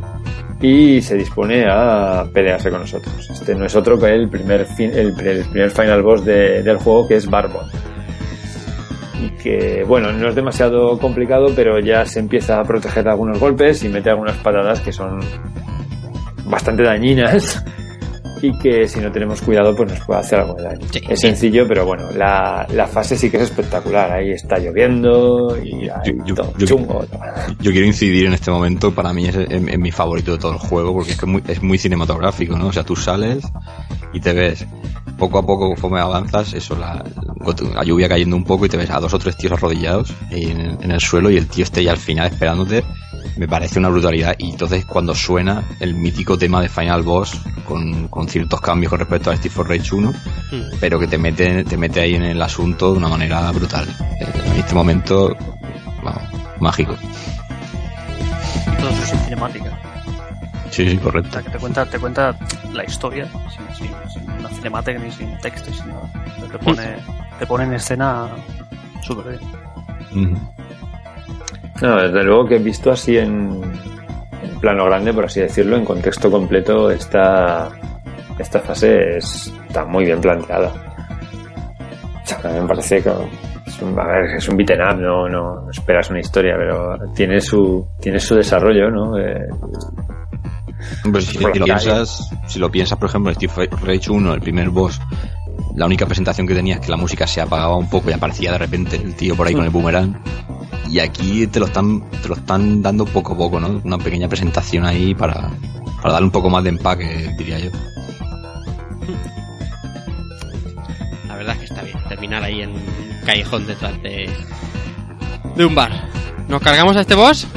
y 0.62 1.02
se 1.02 1.16
dispone 1.16 1.66
a 1.68 2.26
pelearse 2.34 2.70
con 2.70 2.82
nosotros. 2.82 3.30
Este 3.30 3.54
no 3.56 3.66
es 3.66 3.76
otro 3.76 4.00
que 4.00 4.14
el 4.14 4.30
primer, 4.30 4.66
fin- 4.66 4.92
el, 4.94 5.20
el 5.20 5.44
primer 5.46 5.72
final 5.72 6.02
boss 6.04 6.24
de- 6.24 6.64
del 6.64 6.78
juego, 6.78 7.08
que 7.08 7.16
es 7.16 7.30
Barbon. 7.30 7.66
Y 9.22 9.30
que, 9.42 9.84
bueno, 9.86 10.12
no 10.14 10.30
es 10.30 10.36
demasiado 10.36 10.98
complicado, 11.00 11.48
pero 11.56 11.80
ya 11.80 12.06
se 12.06 12.20
empieza 12.20 12.60
a 12.60 12.64
proteger 12.64 13.04
de 13.04 13.10
algunos 13.10 13.40
golpes 13.40 13.84
y 13.84 13.90
mete 13.90 14.10
algunas 14.10 14.38
patadas 14.38 14.80
que 14.82 14.92
son 14.94 15.20
bastante 16.46 16.84
dañinas 16.84 17.64
y 18.44 18.58
que 18.58 18.88
si 18.88 19.00
no 19.00 19.12
tenemos 19.12 19.42
cuidado 19.42 19.74
pues 19.76 19.90
nos 19.90 20.00
puede 20.02 20.20
hacer 20.20 20.40
algo 20.42 20.54
de 20.56 20.64
daño. 20.64 20.88
Sí, 20.92 21.00
es 21.10 21.20
sí. 21.20 21.28
sencillo, 21.28 21.66
pero 21.68 21.86
bueno, 21.86 22.12
la, 22.12 22.68
la 22.74 22.88
fase 22.88 23.16
sí 23.18 23.30
que 23.30 23.38
es 23.38 23.44
espectacular. 23.44 24.12
Ahí 24.12 24.32
está 24.32 24.58
lloviendo 24.60 25.58
y 25.64 25.88
hay 25.90 26.18
Yo- 26.18 26.26
yo- 26.26 26.36
todo 26.36 26.54
yo- 26.58 26.66
chungo. 26.68 27.06
Yo 27.60 27.72
quiero 27.72 27.88
incidir 27.88 28.26
en 28.28 28.34
este 28.34 28.52
momento, 28.52 28.94
para 28.94 29.14
mí 29.14 29.26
es, 29.28 29.36
es 29.36 29.80
mi 29.80 29.92
favorito 29.92 30.34
de 30.34 30.38
todo 30.40 30.52
el 30.54 30.60
juego, 30.60 30.94
porque 30.94 31.12
es 31.12 31.18
que 31.20 31.26
muy, 31.26 31.42
es 31.48 31.62
muy 31.64 31.78
cinematográfico, 31.78 32.58
¿no? 32.58 32.68
O 32.68 32.74
sea, 32.74 32.84
tú 32.84 32.96
sales 32.96 33.44
y 34.14 34.20
te 34.20 34.34
ves 34.34 34.66
poco 35.24 35.40
a 35.40 35.46
poco 35.46 35.68
conforme 35.70 36.00
avanzas, 36.02 36.54
eso, 36.54 36.76
la, 36.76 37.04
la 37.76 37.84
lluvia 37.84 38.10
cayendo 38.10 38.36
un 38.36 38.44
poco 38.44 38.66
y 38.66 38.70
te 38.70 38.78
ves 38.78 38.90
a 38.90 39.00
dos 39.00 39.14
o 39.14 39.20
tres 39.20 39.38
tíos 39.38 39.54
arrodillados 39.54 40.14
en, 40.30 40.60
el- 40.60 40.78
en 40.82 40.92
el 40.92 41.00
suelo 41.00 41.30
y 41.30 41.38
el 41.38 41.48
tío 41.48 41.64
esté 41.64 41.84
ya 41.84 41.92
al 41.92 41.98
final 41.98 42.28
esperándote, 42.28 42.84
me 43.38 43.48
parece 43.48 43.80
una 43.80 43.90
brutalidad. 43.90 44.36
Y 44.38 44.52
entonces 44.52 44.86
cuando 44.86 45.16
suena 45.16 45.64
el 45.80 45.94
mítico 45.96 46.38
tema 46.38 46.62
de 46.62 46.68
Final 46.70 47.04
Boss, 47.04 47.40
con, 47.66 48.08
con 48.10 48.28
ciertos 48.28 48.60
cambios 48.62 48.90
con 48.90 49.00
respecto 49.00 49.32
a 49.32 49.36
Steve 49.38 49.54
for 49.54 49.68
Rage 49.70 49.96
1, 49.96 50.12
Hmm. 50.52 50.62
pero 50.80 51.00
que 51.00 51.08
te 51.08 51.18
mete, 51.18 51.64
te 51.64 51.78
mete 51.78 52.02
ahí 52.02 52.16
en 52.16 52.24
el 52.24 52.42
asunto 52.42 52.92
de 52.92 52.98
una 52.98 53.08
manera 53.08 53.50
brutal. 53.52 53.88
Eh, 54.20 54.28
En 54.52 54.60
este 54.60 54.76
momento, 54.76 55.36
vamos, 56.04 56.22
mágico. 56.60 56.96
Todo 58.80 58.90
eso 58.90 59.06
sin 59.06 59.20
cinemática. 59.20 59.80
Sí, 60.74 60.90
sí, 60.90 60.98
O 60.98 61.02
correcto. 61.04 61.32
sea, 61.34 61.42
que 61.44 61.50
te 61.52 61.58
cuenta, 61.60 61.86
te 61.86 62.00
cuenta 62.00 62.36
la 62.74 62.84
historia 62.84 63.28
sin, 63.50 63.76
sin, 63.88 63.96
sin 64.10 64.32
una 64.40 64.50
cinemática 64.50 64.98
ni 65.00 65.12
sin 65.12 65.38
texto, 65.40 65.72
sin 65.72 65.88
nada. 65.90 66.10
Te 66.52 66.58
pone, 66.58 66.96
te 67.40 67.46
pone 67.46 67.64
en 67.66 67.74
escena 67.74 68.28
súper 69.02 69.38
bien. 69.38 70.38
No, 71.82 71.96
desde 72.02 72.24
luego 72.24 72.46
que 72.48 72.56
he 72.56 72.60
visto 72.60 72.92
así 72.92 73.18
en, 73.18 73.62
en 74.42 74.60
plano 74.60 74.86
grande, 74.86 75.14
por 75.14 75.26
así 75.26 75.42
decirlo, 75.42 75.76
en 75.76 75.86
contexto 75.86 76.32
completo, 76.32 76.90
esta, 76.90 77.70
esta 78.40 78.60
fase 78.60 79.18
es- 79.18 79.54
está 79.68 79.86
muy 79.86 80.06
bien 80.06 80.22
planteada. 80.22 80.72
O 82.24 82.26
sea, 82.28 82.62
me 82.62 82.68
parece 82.68 83.02
que 83.04 83.10
es 83.68 83.82
un, 83.82 84.00
a 84.00 84.06
ver, 84.08 84.26
es 84.38 84.48
un 84.48 84.58
beaten 84.58 84.82
up, 84.82 84.98
no, 85.00 85.28
no 85.28 85.70
esperas 85.70 86.10
una 86.10 86.20
historia, 86.20 86.56
pero 86.58 86.98
tiene 87.14 87.42
su, 87.42 87.88
tiene 88.00 88.20
su 88.20 88.36
desarrollo, 88.36 88.90
¿no? 88.90 89.18
Eh, 89.20 89.48
Pues 91.12 91.26
si, 91.26 91.38
lo 91.38 91.52
piensas, 91.52 92.30
si 92.48 92.60
lo 92.60 92.72
piensas, 92.72 92.98
por 92.98 93.10
ejemplo, 93.10 93.32
en 93.32 93.36
Steve 93.36 93.70
Rage 93.82 94.12
1, 94.12 94.34
el 94.34 94.42
primer 94.42 94.70
boss, 94.70 95.00
la 95.76 95.86
única 95.86 96.06
presentación 96.06 96.48
que 96.48 96.54
tenía 96.54 96.76
es 96.76 96.82
que 96.82 96.92
la 96.92 96.98
música 96.98 97.28
se 97.28 97.42
apagaba 97.42 97.76
un 97.76 97.90
poco 97.90 98.10
y 98.10 98.14
aparecía 98.14 98.52
de 98.52 98.58
repente 98.58 98.96
el 98.96 99.16
tío 99.16 99.36
por 99.36 99.48
ahí 99.48 99.54
con 99.54 99.64
el 99.64 99.70
boomerang. 99.70 100.22
Y 100.90 101.00
aquí 101.00 101.48
te 101.48 101.60
lo 101.60 101.66
están, 101.66 102.10
te 102.22 102.28
lo 102.28 102.36
están 102.36 102.82
dando 102.82 103.06
poco 103.06 103.34
a 103.34 103.38
poco, 103.38 103.60
¿no? 103.60 103.82
Una 103.84 103.98
pequeña 103.98 104.28
presentación 104.28 104.86
ahí 104.86 105.16
para, 105.16 105.52
para 106.02 106.14
darle 106.14 106.26
un 106.28 106.32
poco 106.32 106.50
más 106.50 106.64
de 106.64 106.70
empaque, 106.70 107.34
diría 107.38 107.60
yo. 107.60 107.72
La 111.28 111.36
verdad 111.36 111.56
es 111.56 111.60
que 111.60 111.66
está 111.66 111.82
bien 111.82 111.98
terminar 112.08 112.44
ahí 112.44 112.62
en 112.62 112.70
un 112.70 112.82
callejón 113.26 113.66
detrás 113.66 114.02
de, 114.04 114.30
de 115.56 115.66
un 115.66 115.74
bar. 115.74 116.08
¿Nos 116.48 116.62
cargamos 116.62 116.96
a 116.96 117.02
este 117.02 117.16
boss? 117.16 117.48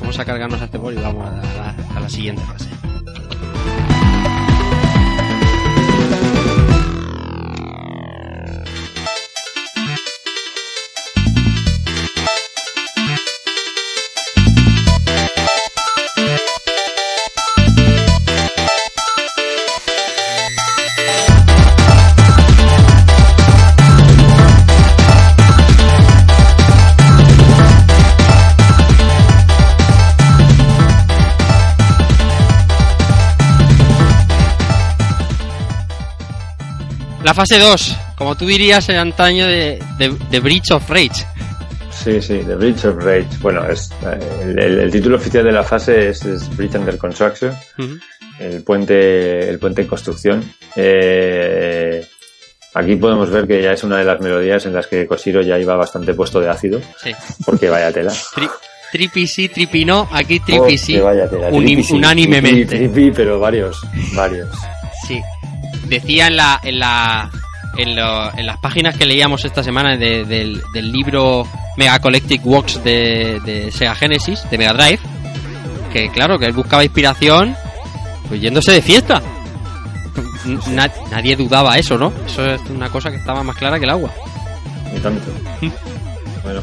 Vamos 0.00 0.18
a 0.18 0.24
cargarnos 0.24 0.60
a 0.60 0.64
este 0.64 0.78
boss 0.78 0.94
y 0.94 0.96
vamos 0.96 1.26
a 1.26 2.00
la 2.00 2.08
siguiente 2.08 2.42
fase. 2.42 2.77
Fase 37.38 37.58
2, 37.60 37.96
como 38.16 38.36
tú 38.36 38.46
dirías 38.46 38.88
en 38.88 38.96
antaño 38.96 39.46
de, 39.46 39.80
de, 39.96 40.16
de 40.30 40.40
Bridge 40.40 40.72
of 40.72 40.90
Rage. 40.90 41.24
Sí, 41.92 42.20
sí, 42.20 42.40
The 42.46 42.54
Bridge 42.56 42.84
of 42.84 42.96
Rage. 43.04 43.28
Bueno, 43.40 43.64
es, 43.68 43.90
eh, 44.04 44.18
el, 44.42 44.58
el- 44.60 44.78
el 44.80 44.90
título 44.90 45.16
oficial 45.16 45.44
de 45.44 45.52
la 45.52 45.62
fase 45.62 46.08
es, 46.08 46.24
es 46.24 46.56
Bridge 46.56 46.74
Under 46.74 46.98
Construction, 46.98 47.52
el 48.40 48.62
puente, 48.64 49.48
el 49.48 49.58
puente 49.60 49.82
en 49.82 49.86
construcción. 49.88 50.52
Eh, 50.76 52.04
aquí 52.74 52.96
podemos 52.96 53.30
ver 53.30 53.46
que 53.46 53.62
ya 53.62 53.72
es 53.72 53.84
una 53.84 53.98
de 53.98 54.04
las 54.04 54.20
melodías 54.20 54.66
en 54.66 54.74
las 54.74 54.86
que 54.88 55.06
Koshiro 55.06 55.40
ya 55.42 55.58
iba 55.58 55.76
bastante 55.76 56.14
puesto 56.14 56.40
de 56.40 56.48
ácido, 56.48 56.80
Sí. 57.02 57.12
porque 57.46 57.68
vaya 57.70 57.92
tela. 57.92 58.12
Tri, 58.34 58.48
tripi 58.92 59.26
sí, 59.28 59.48
tripi 59.48 59.84
no, 59.84 60.08
aquí 60.12 60.40
Oh, 60.42 60.44
tripi 60.46 60.76
sí. 60.78 60.94
que 60.94 61.02
vaya 61.02 61.28
tela. 61.30 61.50
Tripi 61.50 61.82
sí, 61.84 61.94
unánimemente. 61.94 62.64
tripi, 62.66 62.88
tripi, 62.88 63.10
pero 63.12 63.38
varios, 63.38 63.80
varios. 64.14 64.48
Sí. 65.06 65.20
Decía 65.88 66.26
en 66.28 66.36
la, 66.36 66.60
en 66.62 66.78
la, 66.78 67.30
en, 67.76 67.96
lo- 67.96 68.36
en 68.36 68.46
las 68.46 68.58
páginas 68.58 68.96
que 68.96 69.06
leíamos 69.06 69.44
esta 69.44 69.62
semana 69.62 69.96
de- 69.96 70.24
del, 70.24 70.60
del 70.72 70.92
libro 70.92 71.46
Mega 71.76 71.98
Collective 71.98 72.42
Works 72.44 72.82
de, 72.84 73.40
de 73.44 73.70
Sega 73.72 73.94
Genesis, 73.94 74.42
de 74.50 74.58
Mega 74.58 74.72
Drive, 74.74 75.00
que 75.92 76.10
claro, 76.10 76.38
que 76.38 76.46
él 76.46 76.52
buscaba 76.52 76.84
inspiración 76.84 77.56
pues 78.28 78.40
yéndose 78.40 78.72
de 78.72 78.82
fiesta. 78.82 79.22
Na- 80.70 80.90
nadie 81.10 81.36
dudaba 81.36 81.78
eso, 81.78 81.96
¿no? 81.98 82.12
Eso 82.26 82.44
es 82.44 82.60
una 82.70 82.88
cosa 82.88 83.10
que 83.10 83.16
estaba 83.16 83.42
más 83.42 83.56
clara 83.56 83.78
que 83.78 83.84
el 83.84 83.90
agua. 83.90 84.10
Ni 84.92 85.00
tanto. 85.00 85.26
Bueno. 86.44 86.62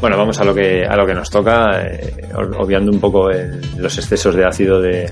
Bueno, 0.00 0.16
vamos 0.18 0.38
a 0.40 0.44
lo 0.44 0.52
que 0.54 0.84
a 0.84 0.96
lo 0.96 1.06
que 1.06 1.14
nos 1.14 1.30
toca, 1.30 1.80
eh, 1.82 2.12
ob- 2.34 2.56
obviando 2.58 2.90
un 2.90 2.98
poco 3.00 3.30
el- 3.30 3.60
los 3.78 3.96
excesos 3.96 4.34
de 4.34 4.44
ácido 4.44 4.80
de, 4.80 5.10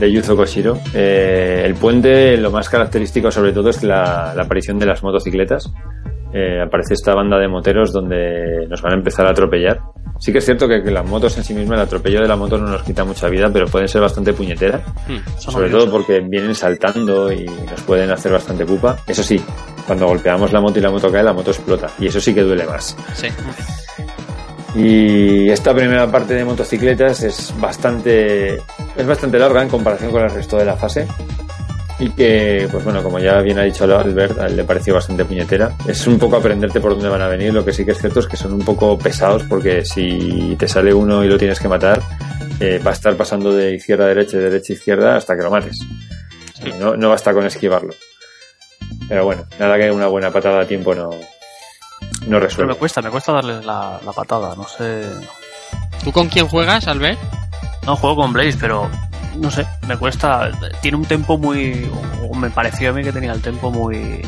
de 0.00 0.12
Yuzo 0.12 0.36
Koshiro. 0.36 0.78
Eh, 0.94 1.62
el 1.64 1.74
puente, 1.74 2.36
lo 2.36 2.50
más 2.50 2.68
característico 2.68 3.30
sobre 3.30 3.52
todo 3.52 3.70
es 3.70 3.82
la, 3.82 4.32
la 4.34 4.42
aparición 4.42 4.78
de 4.78 4.86
las 4.86 5.02
motocicletas. 5.02 5.70
Eh, 6.34 6.60
aparece 6.60 6.94
esta 6.94 7.14
banda 7.14 7.38
de 7.38 7.48
moteros 7.48 7.92
donde 7.92 8.66
nos 8.68 8.82
van 8.82 8.92
a 8.92 8.96
empezar 8.96 9.26
a 9.26 9.30
atropellar. 9.30 9.80
Sí 10.18 10.32
que 10.32 10.38
es 10.38 10.44
cierto 10.44 10.66
que, 10.66 10.82
que 10.82 10.90
las 10.90 11.06
motos 11.06 11.36
en 11.38 11.44
sí 11.44 11.54
mismas, 11.54 11.78
el 11.78 11.84
atropello 11.86 12.20
de 12.20 12.28
la 12.28 12.36
moto 12.36 12.58
no 12.58 12.66
nos 12.68 12.82
quita 12.82 13.04
mucha 13.04 13.28
vida, 13.28 13.48
pero 13.52 13.66
pueden 13.66 13.86
ser 13.88 14.00
bastante 14.00 14.32
puñeteras. 14.32 14.82
Son 15.38 15.52
Sobre 15.52 15.66
odiosos. 15.66 15.84
todo 15.84 15.92
porque 15.92 16.20
vienen 16.20 16.54
saltando 16.54 17.30
y 17.32 17.44
nos 17.44 17.80
pueden 17.82 18.10
hacer 18.10 18.32
bastante 18.32 18.64
pupa. 18.66 18.96
Eso 19.06 19.22
sí, 19.22 19.40
cuando 19.86 20.06
golpeamos 20.06 20.52
la 20.52 20.60
moto 20.60 20.78
y 20.78 20.82
la 20.82 20.90
moto 20.90 21.10
cae, 21.12 21.22
la 21.22 21.32
moto 21.32 21.50
explota. 21.50 21.88
Y 21.98 22.06
eso 22.06 22.20
sí 22.20 22.34
que 22.34 22.42
duele 22.42 22.64
más. 22.66 22.96
Sí. 23.14 23.28
Y 24.74 25.48
esta 25.48 25.74
primera 25.74 26.10
parte 26.10 26.34
de 26.34 26.44
motocicletas 26.44 27.22
es 27.22 27.54
bastante, 27.58 28.56
es 28.56 29.06
bastante 29.06 29.38
larga 29.38 29.62
en 29.62 29.68
comparación 29.68 30.10
con 30.10 30.22
el 30.22 30.30
resto 30.30 30.58
de 30.58 30.64
la 30.64 30.76
fase. 30.76 31.06
Y 31.98 32.10
que, 32.10 32.68
pues 32.70 32.84
bueno, 32.84 33.02
como 33.02 33.18
ya 33.18 33.40
bien 33.40 33.58
ha 33.58 33.62
dicho 33.62 33.84
Albert, 33.84 34.38
a 34.38 34.46
él 34.46 34.56
le 34.56 34.64
pareció 34.64 34.92
bastante 34.92 35.24
puñetera. 35.24 35.72
Es 35.88 36.06
un 36.06 36.18
poco 36.18 36.36
aprenderte 36.36 36.78
por 36.78 36.92
dónde 36.92 37.08
van 37.08 37.22
a 37.22 37.28
venir. 37.28 37.54
Lo 37.54 37.64
que 37.64 37.72
sí 37.72 37.86
que 37.86 37.92
es 37.92 37.98
cierto 37.98 38.20
es 38.20 38.26
que 38.26 38.36
son 38.36 38.52
un 38.52 38.64
poco 38.64 38.98
pesados 38.98 39.44
porque 39.44 39.82
si 39.82 40.54
te 40.58 40.68
sale 40.68 40.92
uno 40.92 41.24
y 41.24 41.28
lo 41.28 41.38
tienes 41.38 41.58
que 41.58 41.68
matar, 41.68 42.02
eh, 42.60 42.78
va 42.84 42.90
a 42.90 42.94
estar 42.94 43.16
pasando 43.16 43.54
de 43.54 43.74
izquierda 43.74 44.04
a 44.04 44.08
derecha, 44.08 44.36
de 44.36 44.50
derecha 44.50 44.74
a 44.74 44.76
izquierda 44.76 45.16
hasta 45.16 45.34
que 45.36 45.42
lo 45.42 45.50
mates. 45.50 45.78
O 46.54 46.56
sea, 46.56 46.78
no, 46.78 46.96
no 46.96 47.08
basta 47.08 47.32
con 47.32 47.46
esquivarlo. 47.46 47.94
Pero 49.08 49.24
bueno, 49.24 49.46
nada 49.58 49.78
que 49.78 49.90
una 49.90 50.08
buena 50.08 50.30
patada 50.30 50.60
a 50.60 50.66
tiempo 50.66 50.94
no, 50.94 51.10
no 52.26 52.30
Pero 52.32 52.40
resuelve. 52.40 52.72
me 52.74 52.78
cuesta, 52.78 53.02
me 53.02 53.10
cuesta 53.10 53.32
darle 53.32 53.62
la, 53.62 53.98
la 54.04 54.12
patada, 54.12 54.54
no 54.54 54.64
sé. 54.68 55.10
¿Tú 56.04 56.12
con 56.12 56.28
quién 56.28 56.46
juegas, 56.48 56.86
Albert? 56.88 57.18
No 57.84 57.96
juego 57.96 58.16
con 58.16 58.32
Blaze, 58.32 58.58
pero 58.60 58.90
no 59.36 59.50
sé, 59.50 59.66
me 59.86 59.96
cuesta. 59.96 60.50
Tiene 60.80 60.96
un 60.96 61.04
tempo 61.04 61.38
muy. 61.38 61.90
O 62.28 62.34
me 62.34 62.50
pareció 62.50 62.90
a 62.90 62.92
mí 62.92 63.02
que 63.02 63.12
tenía 63.12 63.32
el 63.32 63.40
tempo 63.42 63.70
muy. 63.70 64.22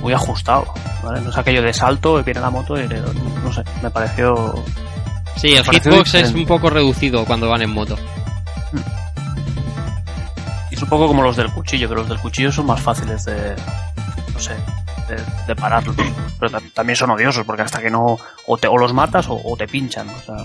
Muy 0.00 0.12
ajustado, 0.12 0.72
¿vale? 1.02 1.20
No 1.20 1.30
es 1.30 1.36
aquello 1.36 1.60
de 1.60 1.72
salto, 1.72 2.22
viene 2.22 2.40
la 2.40 2.50
moto 2.50 2.80
y 2.80 2.86
no 2.86 3.52
sé, 3.52 3.64
me 3.82 3.90
pareció. 3.90 4.54
Sí, 5.36 5.54
el 5.54 5.64
pareció 5.64 5.92
hitbox 5.92 6.14
es 6.14 6.32
un 6.32 6.46
poco 6.46 6.70
reducido 6.70 7.24
cuando 7.24 7.48
van 7.48 7.62
en 7.62 7.70
moto. 7.70 7.96
Y 10.70 10.74
es 10.74 10.82
un 10.82 10.88
poco 10.88 11.08
como 11.08 11.22
los 11.22 11.36
del 11.36 11.50
cuchillo, 11.50 11.88
pero 11.88 12.00
los 12.02 12.08
del 12.08 12.18
cuchillo 12.18 12.52
son 12.52 12.66
más 12.66 12.80
fáciles 12.80 13.24
de. 13.24 13.56
No 14.32 14.38
sé, 14.38 14.52
de, 15.08 15.16
de 15.46 15.56
pararlos. 15.56 15.96
Pero 16.38 16.50
ta- 16.52 16.62
también 16.74 16.96
son 16.96 17.10
odiosos, 17.10 17.44
porque 17.44 17.62
hasta 17.62 17.80
que 17.80 17.90
no. 17.90 18.18
O, 18.46 18.58
te, 18.58 18.68
o 18.68 18.76
los 18.78 18.92
matas 18.92 19.28
o, 19.28 19.40
o 19.42 19.56
te 19.56 19.66
pinchan, 19.66 20.08
o 20.08 20.20
sea. 20.20 20.36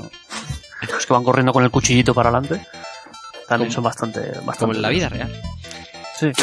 Los 0.91 1.05
que 1.05 1.13
van 1.13 1.23
corriendo 1.23 1.53
con 1.53 1.63
el 1.63 1.71
cuchillito 1.71 2.13
para 2.13 2.29
adelante 2.29 2.65
también 3.47 3.71
son 3.71 3.83
bastante. 3.83 4.19
bastante 4.45 4.59
Como 4.59 4.73
en 4.73 4.81
la 4.81 4.89
vida 4.89 5.09
real. 5.09 5.41
Sí. 6.17 6.31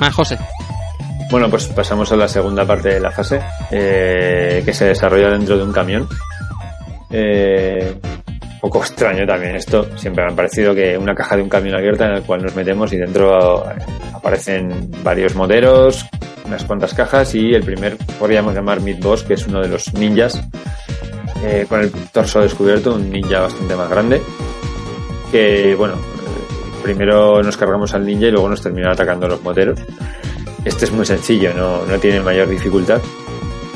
Más 0.00 0.14
José. 0.14 0.38
Bueno, 1.30 1.50
pues 1.50 1.66
pasamos 1.66 2.10
a 2.12 2.16
la 2.16 2.28
segunda 2.28 2.64
parte 2.64 2.88
de 2.90 3.00
la 3.00 3.10
fase, 3.10 3.40
eh, 3.70 4.62
que 4.64 4.72
se 4.72 4.86
desarrolla 4.86 5.28
dentro 5.30 5.58
de 5.58 5.64
un 5.64 5.72
camión. 5.72 6.08
Eh, 7.10 7.98
un 8.58 8.60
poco 8.60 8.80
extraño 8.80 9.24
también 9.24 9.54
esto. 9.54 9.86
Siempre 9.96 10.24
me 10.24 10.32
ha 10.32 10.36
parecido 10.36 10.74
que 10.74 10.98
una 10.98 11.14
caja 11.14 11.36
de 11.36 11.42
un 11.42 11.48
camión 11.48 11.76
abierta 11.76 12.06
en 12.06 12.14
el 12.14 12.22
cual 12.22 12.42
nos 12.42 12.56
metemos 12.56 12.92
y 12.92 12.96
dentro 12.96 13.64
eh, 13.70 13.76
aparecen 14.12 14.90
varios 15.04 15.36
modelos, 15.36 16.04
unas 16.44 16.64
cuantas 16.64 16.92
cajas 16.92 17.34
y 17.36 17.54
el 17.54 17.62
primer 17.62 17.96
podríamos 18.18 18.54
llamar 18.54 18.80
Mid 18.80 18.98
Boss, 19.00 19.22
que 19.22 19.34
es 19.34 19.46
uno 19.46 19.60
de 19.60 19.68
los 19.68 19.94
ninjas 19.94 20.42
eh, 21.44 21.66
con 21.68 21.80
el 21.80 21.92
torso 21.92 22.40
descubierto, 22.40 22.94
un 22.94 23.10
ninja 23.10 23.40
bastante 23.40 23.76
más 23.76 23.88
grande. 23.88 24.20
Que 25.30 25.76
bueno, 25.76 25.94
eh, 25.94 26.82
primero 26.82 27.40
nos 27.42 27.56
cargamos 27.56 27.94
al 27.94 28.04
ninja 28.04 28.26
y 28.26 28.30
luego 28.32 28.48
nos 28.48 28.60
terminan 28.60 28.90
atacando 28.90 29.28
los 29.28 29.40
moteros. 29.40 29.78
Este 30.64 30.86
es 30.86 30.90
muy 30.90 31.06
sencillo, 31.06 31.54
no, 31.54 31.86
no 31.86 31.98
tiene 31.98 32.20
mayor 32.20 32.48
dificultad. 32.48 33.00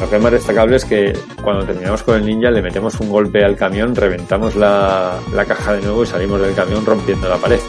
Lo 0.01 0.10
que 0.10 0.16
es 0.16 0.23
más 0.23 0.32
destacable 0.32 0.77
es 0.77 0.85
que 0.85 1.12
cuando 1.43 1.64
terminamos 1.64 2.02
con 2.02 2.16
el 2.16 2.27
ninja 2.27 2.51
le 2.51 2.60
metemos 2.62 2.98
un 3.01 3.09
golpe 3.10 3.44
al 3.44 3.56
camión, 3.56 3.94
reventamos 3.94 4.56
la, 4.56 5.12
la 5.32 5.44
caja 5.44 5.74
de 5.74 5.82
nuevo 5.82 6.02
y 6.02 6.06
salimos 6.06 6.40
del 6.40 6.55
camión 6.55 6.85
rompiendo 6.85 7.28
la 7.28 7.36
pared. 7.36 7.60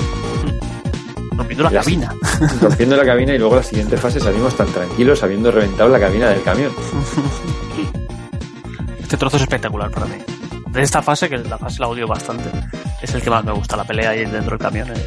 Rompiendo 1.37 1.63
la 1.63 1.71
cabina. 1.71 2.13
Rompiendo 2.61 2.95
la 2.97 3.05
cabina 3.05 3.33
y 3.35 3.37
luego 3.37 3.55
la 3.57 3.63
siguiente 3.63 3.97
fase 3.97 4.19
salimos 4.19 4.55
tan 4.55 4.67
tranquilos 4.67 5.21
habiendo 5.23 5.51
reventado 5.51 5.89
la 5.89 5.99
cabina 5.99 6.29
del 6.29 6.41
camión. 6.43 6.71
Este 9.01 9.17
trozo 9.17 9.37
es 9.37 9.43
espectacular 9.43 9.91
para 9.91 10.07
mí. 10.07 10.15
De 10.71 10.81
esta 10.81 11.01
fase, 11.03 11.29
que 11.29 11.37
la 11.37 11.57
fase 11.59 11.79
la 11.79 11.87
odio 11.87 12.07
bastante, 12.07 12.49
es 13.01 13.13
el 13.13 13.21
que 13.21 13.29
más 13.29 13.43
me 13.45 13.51
gusta. 13.51 13.77
La 13.77 13.83
pelea 13.83 14.09
ahí 14.09 14.25
dentro 14.25 14.57
del 14.57 14.59
camión 14.59 14.89
es, 14.91 14.99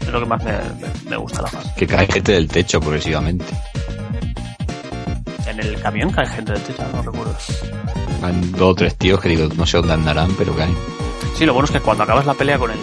es 0.00 0.08
lo 0.08 0.18
que 0.20 0.24
más 0.26 0.42
me, 0.42 0.52
me- 0.52 1.10
me 1.10 1.16
gusta 1.16 1.42
la 1.42 1.48
fase. 1.48 1.70
Que 1.76 1.86
cae 1.86 2.06
gente 2.06 2.32
del 2.32 2.48
techo 2.48 2.80
progresivamente. 2.80 3.44
En 5.52 5.60
el 5.60 5.80
camión 5.80 6.10
cae 6.10 6.26
gente 6.26 6.52
del 6.52 6.62
techo, 6.62 6.82
no 6.92 7.02
recuerdo. 7.02 7.34
Van 8.20 8.52
dos 8.52 8.70
o 8.70 8.74
tres 8.74 8.96
tíos 8.96 9.20
que 9.20 9.28
digo, 9.28 9.48
no 9.56 9.66
sé 9.66 9.76
dónde 9.78 9.92
andarán, 9.94 10.30
pero 10.38 10.54
caen. 10.54 10.74
Sí, 11.36 11.44
lo 11.46 11.52
bueno 11.54 11.66
es 11.66 11.70
que 11.72 11.80
cuando 11.80 12.04
acabas 12.04 12.24
la 12.26 12.34
pelea 12.34 12.58
con 12.58 12.70
el 12.70 12.78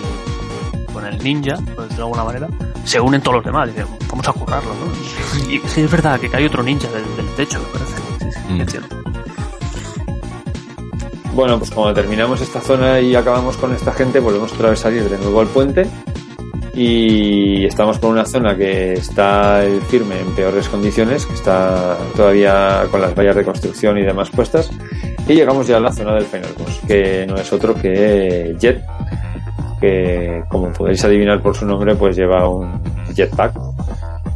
con 0.93 1.05
el 1.05 1.17
ninja, 1.23 1.55
por 1.75 1.83
decirlo 1.83 1.95
de 1.95 2.01
alguna 2.03 2.23
manera, 2.23 2.47
se 2.83 2.99
unen 2.99 3.21
todos 3.21 3.37
los 3.37 3.45
demás. 3.45 3.67
Dicen, 3.67 3.85
vamos 4.09 4.27
a 4.27 4.33
currarlo, 4.33 4.71
¿no? 4.73 5.49
Y, 5.51 5.59
sí, 5.67 5.81
es 5.81 5.91
verdad 5.91 6.19
que 6.19 6.29
cae 6.29 6.45
otro 6.45 6.61
ninja 6.63 6.87
del, 6.89 7.03
del 7.15 7.27
techo, 7.35 7.59
me 7.59 7.65
parece. 7.79 7.95
Sí, 8.19 8.31
sí, 8.31 8.53
Mm. 8.53 8.61
es 8.61 8.71
cierto. 8.71 8.95
Bueno, 11.33 11.57
pues 11.59 11.71
cuando 11.71 11.93
terminamos 11.93 12.41
esta 12.41 12.59
zona 12.59 12.99
y 12.99 13.15
acabamos 13.15 13.55
con 13.57 13.73
esta 13.73 13.93
gente, 13.93 14.19
volvemos 14.19 14.51
otra 14.53 14.71
vez 14.71 14.79
a 14.79 14.83
salir 14.83 15.07
de 15.09 15.17
nuevo 15.17 15.39
al 15.41 15.47
puente 15.47 15.87
y 16.81 17.65
estamos 17.65 17.99
por 17.99 18.09
una 18.09 18.23
zona 18.23 18.55
que 18.55 18.93
está 18.93 19.65
el 19.65 19.81
firme 19.81 20.17
en 20.21 20.33
peores 20.33 20.69
condiciones, 20.69 21.25
que 21.25 21.33
está 21.33 21.97
todavía 22.15 22.85
con 22.89 23.01
las 23.01 23.13
vallas 23.13 23.35
de 23.35 23.43
construcción 23.43 23.97
y 23.97 24.03
demás 24.03 24.29
puestas 24.29 24.71
y 25.27 25.33
llegamos 25.33 25.67
ya 25.67 25.75
a 25.75 25.81
la 25.81 25.91
zona 25.91 26.13
del 26.13 26.23
final 26.23 26.51
que 26.87 27.25
no 27.27 27.35
es 27.35 27.51
otro 27.51 27.75
que 27.75 28.55
Jet, 28.57 28.81
que 29.81 30.41
como 30.47 30.71
podéis 30.71 31.03
adivinar 31.03 31.41
por 31.41 31.53
su 31.53 31.65
nombre, 31.65 31.95
pues 31.95 32.15
lleva 32.15 32.47
un 32.47 32.81
jetpack 33.13 33.53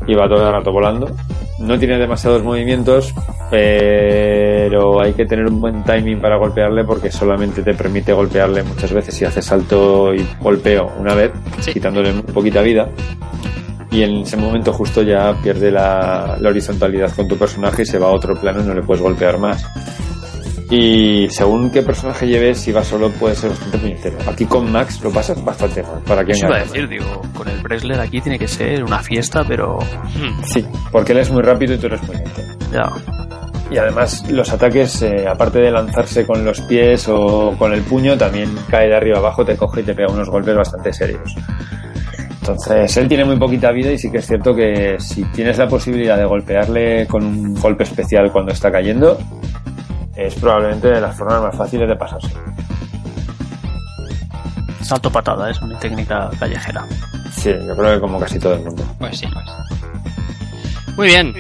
y 0.06 0.14
va 0.14 0.28
todo 0.28 0.46
el 0.46 0.52
rato 0.52 0.74
volando. 0.74 1.16
No 1.64 1.80
tiene 1.80 1.98
demasiados 1.98 2.44
movimientos, 2.44 3.14
pero 3.50 5.02
hay 5.02 5.14
que 5.14 5.26
tener 5.26 5.46
un 5.48 5.62
buen 5.62 5.84
timing 5.84 6.20
para 6.20 6.36
golpearle 6.38 6.84
porque 6.84 7.10
solamente 7.12 7.62
te 7.64 7.74
permite 7.74 8.12
golpearle 8.14 8.64
muchas 8.64 8.92
veces 8.92 9.16
si 9.16 9.26
hace 9.26 9.42
salto 9.42 10.14
y 10.14 10.28
golpeo 10.42 10.92
una 11.00 11.14
vez, 11.16 11.32
Sí. 11.60 11.74
quitándole 11.74 12.12
muy 12.12 12.24
poquita 12.24 12.62
vida. 12.62 12.90
Y 13.92 14.02
en 14.04 14.18
ese 14.24 14.38
momento 14.38 14.74
justo 14.74 15.04
ya 15.04 15.36
pierde 15.42 15.70
la, 15.72 16.36
la 16.40 16.50
horizontalidad 16.50 17.12
con 17.16 17.28
tu 17.28 17.38
personaje 17.38 17.84
y 17.84 17.86
se 17.86 18.00
va 18.00 18.08
a 18.08 18.12
otro 18.12 18.36
plano 18.36 18.62
y 18.62 18.66
no 18.66 18.74
le 18.74 18.82
puedes 18.82 19.02
golpear 19.04 19.38
más. 19.38 19.64
Y 20.70 21.28
según 21.30 21.70
qué 21.72 21.82
personaje 21.84 22.28
lleves, 22.28 22.60
si 22.60 22.72
va 22.72 22.84
solo 22.84 23.10
puede 23.12 23.36
ser 23.36 23.52
bastante 23.52 23.78
puñetero. 23.78 24.18
Aquí 24.28 24.46
con 24.46 24.72
Max 24.72 25.00
lo 25.04 25.12
pasas 25.12 25.44
bastante 25.44 25.84
mal. 25.84 26.02
¿Para 26.08 26.24
quién 26.24 26.38
Eso 26.38 26.48
iba 26.48 26.58
a 26.58 26.60
decir, 26.62 26.88
digo, 26.88 27.22
con 27.36 27.48
el 27.48 27.62
Bresler 27.62 28.00
aquí 28.00 28.22
tiene 28.22 28.40
que 28.40 28.48
ser 28.48 28.84
una 28.84 29.00
fiesta, 29.00 29.44
pero 29.48 29.78
Sí, 30.46 30.66
porque 30.92 31.12
él 31.12 31.20
es 31.20 31.30
muy 31.32 31.42
rápido 31.44 31.76
y 31.76 31.78
tú 31.78 31.88
eres 31.88 32.02
muy 32.04 32.16
lento. 32.16 32.42
ya. 32.72 32.90
Y 33.72 33.78
además 33.78 34.30
los 34.30 34.52
ataques, 34.52 35.02
eh, 35.02 35.26
aparte 35.28 35.60
de 35.60 35.72
lanzarse 35.72 36.26
con 36.28 36.46
los 36.46 36.62
pies 36.62 37.08
o 37.08 37.56
con 37.58 37.74
el 37.74 37.82
puño, 37.82 38.16
también 38.18 38.50
cae 38.70 38.88
de 38.88 38.96
arriba 38.96 39.18
abajo, 39.18 39.44
te 39.46 39.56
coge 39.58 39.82
y 39.82 39.84
te 39.84 39.96
pega 39.96 40.12
unos 40.12 40.30
golpes 40.30 40.56
bastante 40.56 40.94
serios. 40.94 41.36
Entonces, 42.42 42.96
él 42.98 43.08
tiene 43.08 43.24
muy 43.26 43.38
poquita 43.38 43.72
vida 43.72 43.92
y 43.92 43.98
sí 43.98 44.12
que 44.12 44.18
es 44.18 44.28
cierto 44.28 44.54
que 44.54 44.98
si 45.00 45.24
tienes 45.32 45.58
la 45.58 45.68
posibilidad 45.68 46.18
de 46.18 46.26
golpearle 46.26 47.08
con 47.08 47.24
un 47.26 47.54
golpe 47.56 47.84
especial 47.84 48.32
cuando 48.32 48.52
está 48.52 48.70
cayendo, 48.72 49.18
es 50.16 50.36
probablemente 50.36 50.88
de 50.90 51.02
las 51.02 51.18
formas 51.18 51.42
más 51.42 51.56
fáciles 51.56 51.88
de 51.88 51.96
pasarse. 51.96 52.30
Salto 54.82 55.12
patada, 55.12 55.50
es 55.50 55.62
una 55.62 55.80
técnica 55.80 56.30
callejera. 56.40 56.86
Sí, 57.32 57.52
yo 57.66 57.76
creo 57.76 57.96
que 57.96 58.00
como 58.02 58.20
casi 58.20 58.40
todo 58.40 58.54
el 58.56 58.62
mundo. 58.64 58.84
Pues 59.00 59.18
sí, 59.18 59.28
pues. 59.32 60.96
Muy 60.98 61.08
bien. 61.08 61.34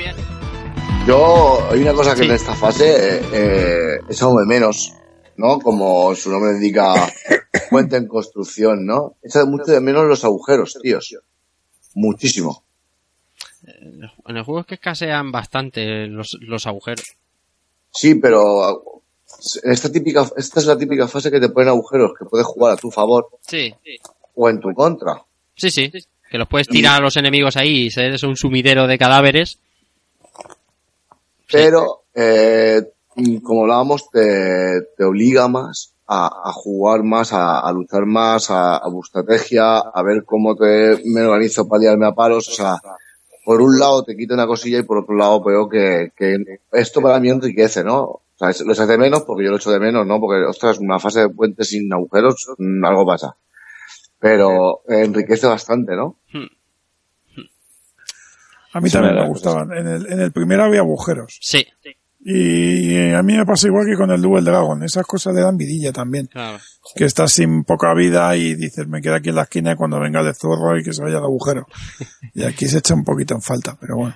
Yo, 1.06 1.60
hay 1.70 1.82
una 1.82 1.94
cosa 1.94 2.12
que 2.16 2.20
Sí. 2.22 2.26
en 2.26 2.32
esta 2.32 2.56
fase 2.56 3.18
eh, 3.18 3.22
eh, 3.34 3.98
de 4.08 4.45
menos, 4.48 4.94
¿no? 5.36 5.60
Como 5.60 6.16
su 6.16 6.32
nombre 6.32 6.52
indica, 6.54 6.94
puente 7.70 7.98
en 7.98 8.08
construcción, 8.08 8.86
¿no? 8.86 9.16
Echo 9.22 9.45
mucho 9.45 9.72
de 9.74 9.82
menos 9.82 10.06
los 10.06 10.24
agujeros, 10.24 10.78
tíos. 10.82 11.16
Muchísimo. 11.94 12.64
En 13.66 14.38
el 14.38 14.44
juego 14.44 14.62
es 14.62 14.66
que 14.66 14.76
escasean 14.76 15.32
bastante 15.32 16.08
los, 16.08 16.38
los 16.41 16.66
agujeros. 16.68 17.18
Sí, 17.94 18.15
pero 18.15 19.02
en 19.64 19.72
esta 19.72 19.91
típica, 19.91 20.26
esta 20.38 20.60
es 20.60 20.65
la 20.65 20.78
típica 20.78 21.07
fase 21.07 21.30
que 21.32 21.40
te 21.40 21.49
ponen 21.49 21.70
agujeros 21.70 22.11
que 22.18 22.26
puedes 22.26 22.48
jugar 22.48 22.74
a 22.74 22.78
tu 22.78 22.90
favor 22.91 23.28
Sí, 23.41 23.74
o 24.36 24.49
en 24.49 24.60
tu 24.60 24.74
contra. 24.74 25.22
sí, 25.56 25.70
sí. 25.70 25.91
Que 26.30 26.38
los 26.40 26.48
puedes 26.48 26.68
tirar 26.68 26.95
a 26.99 27.03
los 27.03 27.15
enemigos 27.18 27.56
ahí 27.57 27.86
y 27.86 27.91
ser 27.91 28.15
un 28.26 28.36
sumidero 28.36 28.88
de 28.88 28.98
cadáveres. 28.98 29.60
Pero, 31.52 32.03
eh, 32.15 32.82
como 33.44 33.61
hablábamos, 33.64 34.10
te, 34.10 34.82
te 34.98 35.03
obliga 35.03 35.48
más 35.48 35.94
a, 36.07 36.26
a 36.26 36.52
jugar 36.53 37.03
más, 37.03 37.34
a, 37.34 37.60
a 37.60 37.72
luchar 37.72 38.06
más, 38.07 38.49
a, 38.49 38.78
a 38.78 38.88
buscar 38.90 39.24
estrategia, 39.24 39.78
a 39.78 40.02
ver 40.03 40.24
cómo 40.26 40.56
te, 40.56 41.02
me 41.06 41.22
organizo 41.22 41.68
para 41.68 41.82
liarme 41.82 42.07
a 42.07 42.14
palos. 42.14 42.49
O 42.49 42.52
sea, 42.53 42.78
por 43.45 43.61
un 43.61 43.78
lado 43.80 44.03
te 44.03 44.15
quita 44.15 44.34
una 44.34 44.48
cosilla 44.48 44.80
y 44.80 44.84
por 44.84 44.99
otro 44.99 45.15
lado 45.15 45.44
veo 45.44 45.68
que, 45.70 46.11
que 46.15 46.38
esto 46.72 47.02
para 47.02 47.20
mí 47.20 47.30
enriquece, 47.30 47.84
¿no? 47.84 48.02
O 48.03 48.22
sea, 48.38 48.49
es- 48.49 48.61
lo 48.61 48.74
echo 48.74 48.88
de 48.88 48.98
menos 48.98 49.24
porque 49.24 49.44
yo 49.45 49.52
lo 49.52 49.57
echo 49.57 49.72
de 49.72 49.80
menos, 49.80 50.06
¿no? 50.07 50.20
Porque, 50.20 50.44
ostras, 50.45 50.80
una 50.80 50.99
fase 50.99 51.22
de 51.22 51.30
puente 51.30 51.64
sin 51.64 51.91
agujeros, 51.94 52.48
mm, 52.57 52.84
algo 52.86 53.06
pasa. 53.06 53.36
Pero 54.20 54.82
enriquece 54.88 55.48
bastante, 55.48 55.95
¿no? 55.95 56.18
A 58.74 58.80
mí 58.82 58.90
Sí, 58.90 58.94
también 58.94 59.15
me 59.15 59.28
gustaban. 59.28 59.72
En 59.72 59.88
el, 59.88 60.11
en 60.11 60.20
el 60.20 60.32
primero 60.32 60.64
había 60.64 60.80
agujeros. 60.80 61.38
Sí, 61.41 61.68
Y 62.26 62.95
eh, 62.95 63.16
a 63.16 63.22
mí 63.22 63.36
me 63.36 63.45
pasa 63.45 63.68
igual 63.68 63.86
que 63.86 63.98
con 63.98 64.10
el 64.12 64.22
Double 64.22 64.41
Dragon. 64.41 64.82
Esas 64.84 65.06
cosas 65.06 65.36
le 65.36 65.41
dan 65.41 65.58
vidilla 65.58 65.91
también. 65.91 66.28
claro. 66.28 66.58
Que 66.95 67.06
estás 67.06 67.34
sin 67.34 67.64
poca 67.64 67.94
vida 67.94 68.36
y 68.38 68.56
dices, 68.56 68.88
me 68.88 69.02
queda 69.02 69.18
aquí 69.18 69.30
en 69.30 69.36
la 69.36 69.44
esquina 69.44 69.74
y 69.74 69.76
cuando 69.76 70.00
venga 70.00 70.22
el 70.22 70.34
zorro 70.36 70.78
y 70.80 70.84
que 70.84 70.94
se 70.94 71.02
vaya 71.02 71.18
al 71.18 71.24
agujero. 71.24 71.66
Y 72.34 72.44
aquí 72.44 72.68
se 72.68 72.78
echa 72.80 72.94
un 72.94 73.04
poquito 73.04 73.34
en 73.34 73.41
falta, 73.41 73.78
pero 73.80 73.98
bueno. 73.98 74.16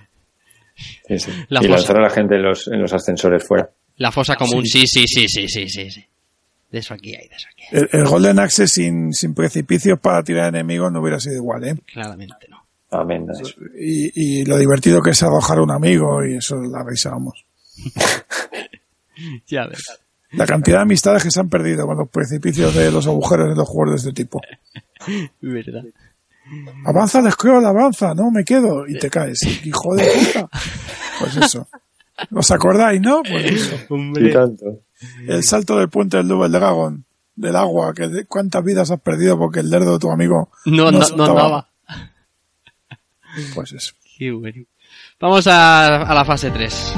Sí, 1.08 1.18
sí. 1.20 1.32
La 1.50 1.64
y 1.64 1.68
lanzar 1.68 1.98
a 1.98 2.02
la 2.02 2.10
gente 2.10 2.36
en 2.36 2.44
los, 2.44 2.68
en 2.68 2.82
los 2.82 2.94
ascensores 2.94 3.44
fuera. 3.46 3.70
La 3.98 4.12
fosa 4.12 4.36
común, 4.36 4.66
sí, 4.66 4.86
sí, 4.86 5.06
sí, 5.08 5.28
sí, 5.28 5.48
sí, 5.48 5.68
sí, 5.68 5.90
sí. 5.90 6.06
De 6.72 6.80
eso 6.80 6.94
aquí 6.94 7.16
hay, 7.16 7.28
de 7.28 7.36
eso 7.36 7.48
aquí 7.52 7.64
hay. 7.72 7.80
El, 7.80 7.90
el 8.02 8.06
Golden 8.08 8.40
Axe 8.40 8.68
sin, 8.68 9.12
sin 9.14 9.34
precipicios 9.34 10.00
para 10.00 10.22
tirar 10.24 10.50
enemigos 10.50 10.92
no 10.92 11.02
hubiera 11.02 11.20
sido 11.20 11.36
igual, 11.36 11.64
¿eh? 11.64 11.76
Claramente 11.92 12.48
no. 12.50 12.58
Amén. 12.92 13.26
Y, 13.80 14.42
y 14.42 14.46
lo 14.46 14.58
divertido 14.58 15.02
que 15.02 15.10
es 15.12 15.24
arrojar 15.24 15.58
a 15.58 15.64
un 15.64 15.72
amigo 15.72 16.24
y 16.26 16.36
eso 16.38 16.56
la 16.58 16.84
risa, 16.88 17.10
vamos. 17.10 17.47
Ya 19.48 19.66
ves. 19.66 19.84
La 20.32 20.46
cantidad 20.46 20.78
de 20.78 20.82
amistades 20.84 21.24
que 21.24 21.32
se 21.32 21.40
han 21.40 21.50
perdido 21.50 21.88
con 21.88 21.98
los 21.98 22.10
precipicios 22.10 22.76
de 22.76 22.92
los 22.92 23.08
agujeros 23.08 23.50
de 23.50 23.56
los 23.56 23.68
juegos 23.68 23.92
de 24.04 24.10
este 24.10 24.24
tipo. 24.24 24.42
Verdad. 25.42 25.84
Avanza 26.86 27.20
el 27.20 27.32
scroll, 27.32 27.66
avanza, 27.66 28.14
no 28.14 28.30
me 28.32 28.44
quedo. 28.46 28.88
Y 28.88 29.00
te 29.00 29.10
caes, 29.10 29.42
hijo 29.66 29.96
de 29.96 30.06
puta. 30.06 30.50
Pues 31.20 31.36
eso. 31.38 31.68
¿Os 32.32 32.52
acordáis, 32.52 33.02
no? 33.02 33.22
Pues 33.24 33.46
eso. 33.52 33.76
Y 33.90 33.94
Hombre. 33.94 34.32
tanto. 34.32 34.66
El 35.28 35.44
salto 35.44 35.78
del 35.78 35.90
puente 35.90 36.18
del 36.18 36.28
Double 36.28 36.50
Dragon, 36.50 37.04
del 37.36 37.56
agua, 37.56 37.94
que 37.94 38.08
de- 38.08 38.26
cuántas 38.26 38.64
vidas 38.64 38.92
has 38.92 39.00
perdido 39.02 39.38
porque 39.38 39.60
el 39.62 39.70
lerdo 39.70 39.94
de 39.94 40.00
tu 40.00 40.10
amigo 40.12 40.52
No, 40.66 40.92
no, 40.92 41.00
no 41.00 41.26
andaba. 41.26 41.70
Pues 43.56 43.72
eso. 43.74 43.94
Qué 44.18 44.32
bueno. 44.32 44.64
Vamos 45.20 45.48
a, 45.48 46.04
a 46.04 46.14
la 46.14 46.24
fase 46.26 46.50
3. 46.52 46.94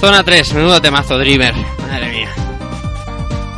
Zona 0.00 0.22
3, 0.22 0.54
menudo 0.54 0.80
temazo, 0.80 1.18
Dreamer. 1.18 1.54
Madre 1.88 2.10
mía. 2.10 2.28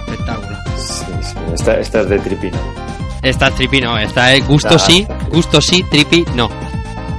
Espectáculo. 0.07 0.57
Sí, 0.77 1.05
sí, 1.23 1.35
esta, 1.55 1.79
esta 1.79 2.01
es 2.01 2.09
de 2.09 2.19
Tripino. 2.21 2.59
Esta 3.23 3.49
es 3.49 3.55
trippy, 3.57 3.81
no. 3.81 3.99
Esta 3.99 4.33
es 4.35 4.47
gusto 4.47 4.77
Ah, 4.77 4.79
sí, 4.79 5.01
está 5.03 5.19
gusto 5.31 5.61
sí, 5.61 5.83
trippy 5.91 6.25
no. 6.37 6.49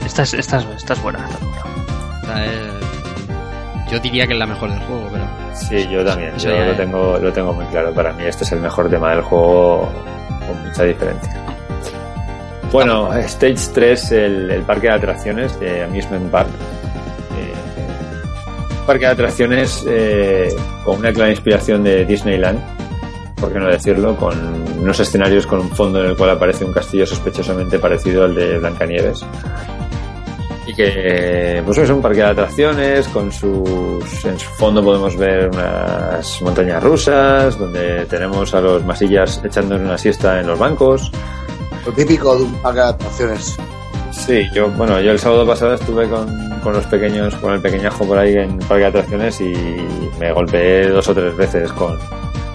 Esta 0.06 0.24
es, 0.24 0.34
esta 0.34 0.60
es, 0.60 0.66
esta 0.78 0.94
es 0.94 1.02
buena. 1.04 1.20
esta 1.28 1.36
es 1.36 1.42
buena. 1.42 1.60
Esta 2.22 2.46
es- 2.46 3.92
Yo 3.92 4.00
diría 4.00 4.26
que 4.26 4.34
es 4.34 4.40
la 4.40 4.46
mejor 4.46 4.70
del 4.72 4.80
juego, 4.80 5.10
pero. 5.12 5.26
Sí, 5.54 5.88
yo 5.92 6.06
también. 6.06 6.34
Eso 6.36 6.48
Yo 6.50 6.56
lo 6.58 6.72
es. 6.72 6.78
tengo, 6.78 7.18
lo 7.22 7.34
tengo 7.34 7.54
muy 7.54 7.66
claro. 7.66 7.94
Para 7.94 8.14
mí 8.14 8.24
este 8.24 8.46
es 8.46 8.52
el 8.54 8.62
mejor 8.62 8.90
tema 8.90 9.10
del 9.12 9.22
juego 9.22 9.92
con 10.48 10.66
mucha 10.68 10.84
diferencia. 10.84 11.36
Bueno, 12.72 13.14
Stage 13.16 13.72
3, 13.74 14.12
el, 14.14 14.52
el 14.52 14.62
parque 14.62 14.88
de 14.88 14.94
atracciones 14.94 15.60
de 15.60 15.84
Amusement 15.84 16.32
Park. 16.32 16.50
Parque 18.90 19.06
de 19.06 19.12
atracciones 19.12 19.86
eh, 19.88 20.50
con 20.84 20.98
una 20.98 21.14
clara 21.14 21.30
inspiración 21.30 21.84
de 21.84 22.06
Disneyland, 22.06 22.60
por 23.40 23.54
qué 23.54 23.60
no 23.60 23.68
decirlo, 23.68 24.16
con 24.16 24.36
unos 24.80 25.00
escenarios 25.00 25.46
con 25.46 25.60
un 25.60 25.70
fondo 25.70 26.04
en 26.04 26.10
el 26.10 26.18
cual 26.18 26.32
aparece 26.32 26.66
un 26.66 26.74
castillo 26.74 27.06
sospechosamente 27.06 27.78
parecido 27.78 28.24
al 28.24 28.34
de 28.34 28.58
Blancanieves. 28.58 29.24
Y 30.66 30.74
que 30.74 31.62
pues 31.64 31.78
es 31.78 31.92
un 31.92 32.02
parque 32.02 32.22
de 32.22 32.30
atracciones, 32.30 33.08
con 33.10 33.32
sus 33.32 34.26
en 34.26 34.40
su 34.40 34.50
fondo 34.58 34.84
podemos 34.84 35.16
ver 35.16 35.52
unas 35.54 36.42
montañas 36.42 36.82
rusas, 36.82 37.60
donde 37.60 38.08
tenemos 38.08 38.56
a 38.56 38.60
los 38.60 38.84
masillas 38.84 39.40
echando 39.46 39.76
una 39.76 40.00
siesta 40.00 40.40
en 40.40 40.48
los 40.48 40.58
bancos. 40.58 41.12
Lo 41.86 41.92
típico 41.92 42.36
de 42.36 42.42
un 42.42 42.54
parque 42.56 42.80
de 42.80 42.86
atracciones. 42.88 43.56
Sí, 44.12 44.48
yo, 44.54 44.70
bueno, 44.72 45.00
yo 45.02 45.12
el 45.12 45.20
sábado 45.20 45.46
pasado 45.46 45.76
estuve 45.76 46.08
con, 46.10 46.60
con 46.62 46.74
los 46.74 46.86
pequeños, 46.88 47.36
con 47.36 47.54
el 47.54 47.62
pequeñajo 47.62 48.06
por 48.06 48.18
ahí 48.18 48.34
en 48.36 48.58
parque 48.60 48.80
de 48.84 48.86
atracciones 48.88 49.40
y 49.42 49.54
me 50.20 50.32
golpeé 50.34 50.88
dos 50.90 51.08
o 51.10 51.14
tres 51.14 51.36
veces 51.38 51.72
con 51.74 51.98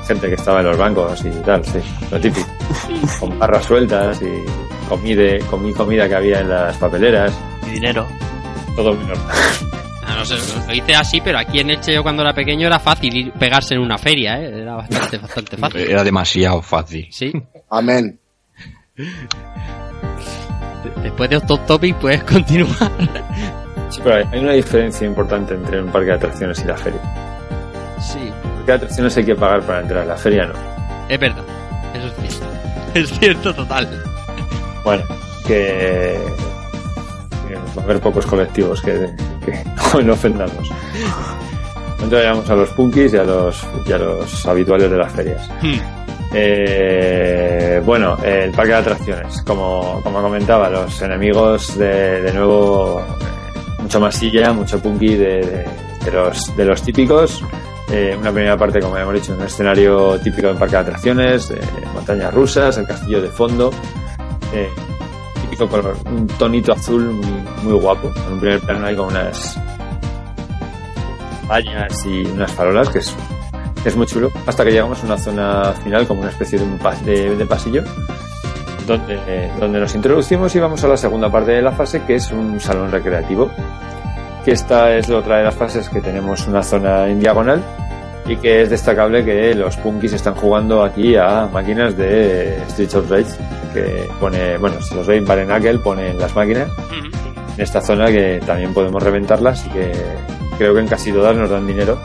gente 0.06 0.28
que 0.28 0.34
estaba 0.34 0.60
en 0.60 0.66
los 0.66 0.76
bancos 0.76 1.24
y 1.24 1.30
tal, 1.42 1.64
sí, 1.64 1.78
lo 2.10 2.20
típico. 2.20 2.46
Con 3.20 3.38
barras 3.38 3.64
sueltas 3.64 4.20
y 4.20 4.88
comide, 4.88 5.38
comí 5.50 5.72
comida 5.72 6.06
que 6.08 6.14
había 6.14 6.40
en 6.40 6.48
las 6.50 6.76
papeleras, 6.76 7.32
Y 7.66 7.70
dinero. 7.70 8.06
todo. 8.76 8.96
Ah, 10.06 10.16
no 10.18 10.24
sé, 10.26 10.34
lo 10.66 10.74
hice 10.74 10.94
así, 10.94 11.20
pero 11.22 11.38
aquí 11.38 11.60
en 11.60 11.70
Eche 11.70 11.94
yo 11.94 12.02
cuando 12.02 12.22
era 12.22 12.34
pequeño 12.34 12.66
era 12.66 12.78
fácil 12.78 13.16
ir 13.16 13.32
pegarse 13.32 13.74
en 13.74 13.80
una 13.80 13.96
feria, 13.96 14.38
¿eh? 14.38 14.60
Era 14.62 14.74
bastante, 14.74 15.16
bastante 15.18 15.56
fácil. 15.56 15.80
Era 15.80 16.04
demasiado 16.04 16.60
fácil. 16.60 17.06
Sí. 17.10 17.32
Amén. 17.70 18.18
Después 21.02 21.30
de 21.30 21.40
Top 21.40 21.64
Topic 21.66 21.96
puedes 21.96 22.22
continuar. 22.32 22.90
Sí, 23.90 24.00
pero 24.02 24.16
hay- 24.16 24.38
una 24.40 24.52
diferencia 24.52 25.06
importante 25.06 25.54
entre 25.54 25.82
un 25.82 25.90
parque 25.90 26.08
de 26.08 26.14
atracciones 26.14 26.60
y 26.60 26.64
la 26.64 26.76
feria. 26.76 27.00
Sí, 28.00 28.18
En 28.18 28.26
el 28.26 28.32
parque 28.32 28.66
de 28.66 28.72
atracciones 28.74 29.16
hay 29.16 29.24
que 29.24 29.34
pagar 29.34 29.62
para 29.62 29.80
entrar, 29.80 30.06
la 30.06 30.16
feria 30.16 30.46
no. 30.46 30.54
es 31.08 31.18
verdad. 31.18 31.44
Eso 31.94 32.06
es 32.06 32.14
cierto. 32.36 32.46
Es 32.94 33.10
cierto 33.18 33.52
total. 33.54 33.88
Bueno, 34.84 35.02
que, 35.46 36.16
va 37.76 37.82
a 37.82 37.84
haber 37.84 38.00
pocos 38.00 38.24
colectivos 38.26 38.80
que, 38.82 39.10
que 39.44 39.64
no, 40.04 40.12
ofendamos. 40.12 40.54
Entonces 41.94 42.18
vayamos 42.18 42.48
a 42.50 42.54
los 42.54 42.68
punkis 42.70 43.12
y 43.14 43.16
a 43.16 43.24
los, 43.24 43.66
y 43.86 43.92
a 43.92 43.98
los 43.98 44.46
habituales 44.46 44.90
de 44.90 44.96
las 44.96 45.10
ferias. 45.12 45.48
Hmm. 45.60 45.78
Eh, 46.36 47.80
bueno, 47.84 48.16
el 48.24 48.50
parque 48.50 48.72
de 48.72 48.78
atracciones, 48.78 49.40
como, 49.42 50.00
como 50.02 50.20
comentaba, 50.20 50.68
los 50.68 51.00
enemigos 51.00 51.78
de, 51.78 52.22
de 52.22 52.32
nuevo, 52.32 53.00
eh, 53.00 53.60
mucho 53.82 54.00
masilla, 54.00 54.52
mucho 54.52 54.78
punky 54.80 55.14
de, 55.14 55.26
de- 55.40 55.84
de 56.04 56.10
los, 56.10 56.54
de 56.56 56.64
los 56.64 56.82
típicos. 56.82 57.42
Eh, 57.90 58.16
una 58.18 58.32
primera 58.32 58.56
parte, 58.56 58.80
como 58.80 58.96
hemos 58.98 59.14
dicho, 59.14 59.32
un 59.32 59.42
escenario 59.42 60.18
típico 60.20 60.48
de 60.48 60.52
un 60.54 60.58
parque 60.58 60.76
de 60.76 60.82
atracciones, 60.82 61.50
eh, 61.50 61.60
montañas 61.94 62.34
rusas, 62.34 62.76
el 62.78 62.86
castillo 62.86 63.22
de 63.22 63.28
fondo, 63.28 63.70
eh, 64.52 64.68
típico 65.42 65.68
color, 65.68 65.96
un 66.06 66.26
tonito 66.26 66.72
azul 66.72 67.04
muy, 67.10 67.42
muy 67.62 67.80
guapo. 67.80 68.10
En 68.26 68.32
un 68.34 68.40
primer 68.40 68.60
plano 68.60 68.86
hay 68.86 68.96
como 68.96 69.08
unas 69.10 69.56
vallas 71.48 72.04
y 72.06 72.22
unas 72.26 72.50
farolas 72.52 72.88
que 72.88 72.98
es 72.98 73.14
es 73.88 73.96
muy 73.96 74.06
chulo, 74.06 74.30
hasta 74.46 74.64
que 74.64 74.70
llegamos 74.72 75.02
a 75.02 75.06
una 75.06 75.18
zona 75.18 75.72
final, 75.82 76.06
como 76.06 76.20
una 76.22 76.30
especie 76.30 76.58
de, 76.58 76.64
un 76.64 76.78
pa- 76.78 76.94
de, 77.04 77.36
de 77.36 77.46
pasillo, 77.46 77.82
donde, 78.86 79.50
donde 79.58 79.80
nos 79.80 79.94
introducimos 79.94 80.54
y 80.54 80.60
vamos 80.60 80.82
a 80.84 80.88
la 80.88 80.96
segunda 80.96 81.30
parte 81.30 81.52
de 81.52 81.62
la 81.62 81.72
fase, 81.72 82.02
que 82.06 82.16
es 82.16 82.30
un 82.30 82.60
salón 82.60 82.90
recreativo. 82.90 83.50
Que 84.44 84.50
esta 84.52 84.94
es 84.94 85.08
otra 85.08 85.38
de 85.38 85.44
las 85.44 85.54
fases 85.54 85.88
que 85.88 86.02
tenemos 86.02 86.46
una 86.46 86.62
zona 86.62 87.08
en 87.08 87.18
diagonal 87.18 87.62
y 88.26 88.36
que 88.36 88.60
es 88.62 88.68
destacable 88.70 89.24
que 89.24 89.54
los 89.54 89.74
punkis 89.78 90.12
están 90.12 90.34
jugando 90.34 90.82
aquí 90.82 91.16
a 91.16 91.48
máquinas 91.50 91.96
de 91.96 92.58
Streets 92.68 92.94
of 92.94 93.10
Rage, 93.10 93.30
que 93.72 94.06
pone, 94.20 94.58
bueno, 94.58 94.82
si 94.82 94.94
los 94.94 95.06
veis, 95.06 95.26
Barenakel 95.26 95.80
pone 95.80 96.10
en 96.10 96.18
las 96.18 96.34
máquinas 96.36 96.68
en 97.56 97.62
esta 97.62 97.80
zona 97.80 98.08
que 98.08 98.38
también 98.44 98.74
podemos 98.74 99.02
reventarlas 99.02 99.64
y 99.66 99.70
que 99.70 99.92
creo 100.58 100.74
que 100.74 100.80
en 100.80 100.88
casi 100.88 101.10
todas 101.10 101.34
nos 101.34 101.48
dan 101.48 101.66
dinero. 101.66 101.98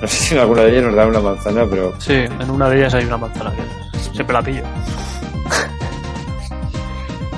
No 0.00 0.08
sé 0.08 0.16
si 0.16 0.34
en 0.34 0.40
alguna 0.40 0.62
de 0.62 0.70
ellas 0.72 0.84
nos 0.84 0.94
dan 0.94 1.08
una 1.08 1.20
manzana, 1.20 1.66
pero 1.68 1.92
Sí, 1.98 2.14
en 2.14 2.50
una 2.50 2.68
de 2.68 2.78
ellas 2.78 2.94
hay 2.94 3.04
una 3.04 3.18
manzana 3.18 3.52
que 3.52 3.98
siempre 3.98 4.32
la 4.32 4.42
pillo. 4.42 4.62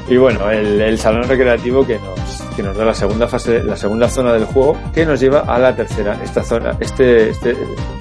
Y 0.09 0.17
bueno, 0.17 0.51
el, 0.51 0.81
el 0.81 0.99
salón 0.99 1.23
recreativo 1.29 1.87
que 1.87 1.99
nos, 1.99 2.43
que 2.55 2.63
nos 2.63 2.77
da 2.77 2.85
la 2.85 2.95
segunda 2.95 3.27
fase, 3.29 3.63
la 3.65 3.77
segunda 3.77 4.09
zona 4.09 4.33
del 4.35 4.45
juego, 4.45 4.77
que 4.93 5.07
nos 5.07 5.19
lleva 5.21 5.41
a 5.41 5.59
la 5.59 5.75
tercera. 5.75 6.19
Esta 6.23 6.43
zona, 6.43 6.77
este, 6.81 7.31
este, 7.31 7.57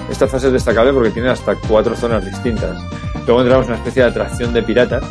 esta 0.09 0.27
fase 0.27 0.47
es 0.47 0.53
destacable 0.53 0.91
porque 0.93 1.11
tiene 1.11 1.29
hasta 1.29 1.55
cuatro 1.55 1.95
zonas 1.95 2.25
distintas. 2.25 2.77
Luego 3.25 3.41
entramos 3.41 3.65
en 3.67 3.71
una 3.73 3.77
especie 3.79 4.03
de 4.03 4.09
atracción 4.09 4.51
de 4.53 4.63
piratas 4.63 5.03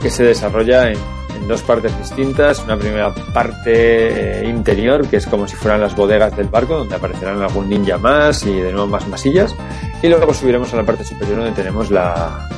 que 0.00 0.10
se 0.10 0.24
desarrolla 0.24 0.88
en, 0.90 0.98
dos 1.46 1.62
partes 1.62 1.96
distintas. 1.98 2.62
Una 2.64 2.76
primera 2.76 3.14
parte 3.32 4.40
eh, 4.40 4.48
interior, 4.48 5.06
que 5.08 5.16
es 5.16 5.26
como 5.26 5.46
si 5.46 5.56
fueran 5.56 5.80
las 5.80 5.94
bodegas 5.94 6.36
del 6.36 6.48
barco, 6.48 6.78
donde 6.78 6.94
aparecerán 6.94 7.40
algún 7.42 7.68
ninja 7.68 7.98
más 7.98 8.44
y 8.44 8.54
de 8.54 8.72
nuevo 8.72 8.86
más 8.86 9.06
masillas. 9.08 9.54
Y 10.02 10.08
luego 10.08 10.32
subiremos 10.34 10.72
a 10.74 10.78
la 10.78 10.84
parte 10.84 11.04
superior 11.04 11.38
donde 11.38 11.52
tenemos 11.52 11.90
la, 11.90 12.48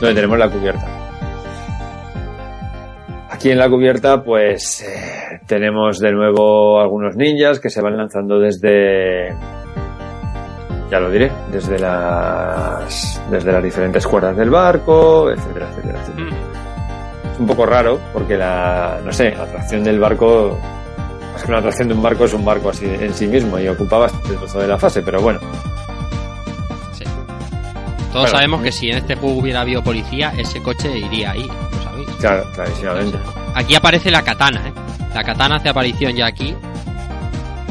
donde 0.00 0.14
tenemos 0.14 0.38
la 0.38 0.50
cubierta. 0.50 0.86
Aquí 3.30 3.50
en 3.50 3.58
la 3.58 3.70
cubierta, 3.70 4.22
pues 4.22 4.82
eh, 4.82 5.40
tenemos 5.46 5.98
de 5.98 6.12
nuevo 6.12 6.80
algunos 6.80 7.16
ninjas 7.16 7.58
que 7.58 7.70
se 7.70 7.80
van 7.80 7.96
lanzando 7.96 8.38
desde, 8.38 9.34
ya 10.90 11.00
lo 11.00 11.10
diré, 11.10 11.30
desde 11.50 11.78
las, 11.78 13.22
desde 13.30 13.52
las 13.52 13.62
diferentes 13.62 14.06
cuerdas 14.06 14.36
del 14.36 14.50
barco, 14.50 15.30
etcétera, 15.30 15.68
etcétera, 15.70 16.00
etcétera. 16.02 16.59
Un 17.40 17.46
poco 17.46 17.64
raro 17.66 17.98
porque 18.12 18.36
la, 18.36 19.00
no 19.04 19.12
sé, 19.12 19.30
la 19.32 19.44
atracción 19.44 19.82
del 19.82 19.98
barco, 19.98 20.58
más 21.32 21.42
que 21.42 21.48
una 21.48 21.58
atracción 21.58 21.88
de 21.88 21.94
un 21.94 22.02
barco 22.02 22.24
es 22.26 22.34
un 22.34 22.44
barco 22.44 22.68
así 22.70 22.84
en 22.84 23.14
sí 23.14 23.26
mismo 23.26 23.58
y 23.58 23.66
ocupa 23.66 23.96
bastante 23.98 24.34
trozo 24.34 24.58
de 24.60 24.68
la 24.68 24.78
fase, 24.78 25.00
pero 25.02 25.20
bueno, 25.22 25.40
Sí. 26.92 27.04
Todos 28.12 28.30
sabemos 28.30 28.60
que 28.62 28.70
si 28.70 28.90
en 28.90 28.98
este 28.98 29.14
juego 29.16 29.38
hubiera 29.38 29.62
habido 29.62 29.82
policía, 29.82 30.32
ese 30.36 30.60
coche 30.62 30.96
iría 30.98 31.30
ahí, 31.30 31.46
lo 31.46 31.82
sabéis. 31.82 32.08
claro, 32.20 32.44
clarísimamente. 32.54 33.18
Aquí 33.54 33.74
aparece 33.74 34.10
la 34.10 34.22
katana, 34.22 34.68
¿eh? 34.68 34.72
La 35.14 35.24
katana 35.24 35.56
hace 35.56 35.70
aparición 35.70 36.14
ya 36.14 36.26
aquí. 36.26 36.54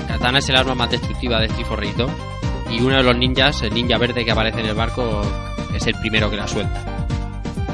La 0.08 0.16
katana 0.16 0.40
es 0.40 0.50
el 0.50 0.56
arma 0.58 0.74
más 0.76 0.90
destructiva 0.90 1.40
de 1.40 1.46
Street 1.46 1.68
for 1.68 1.80
Rage 1.80 1.94
2. 1.96 2.12
Y 2.72 2.82
uno 2.82 2.98
de 2.98 3.04
los 3.04 3.16
ninjas, 3.16 3.62
el 3.62 3.74
ninja 3.74 3.98
verde 3.98 4.26
que 4.26 4.32
aparece 4.32 4.60
en 4.62 4.66
el 4.66 4.76
barco, 4.76 5.22
es 5.74 5.86
el 5.88 5.94
primero 6.02 6.30
que 6.30 6.36
la 6.38 6.48
suelta. 6.48 6.84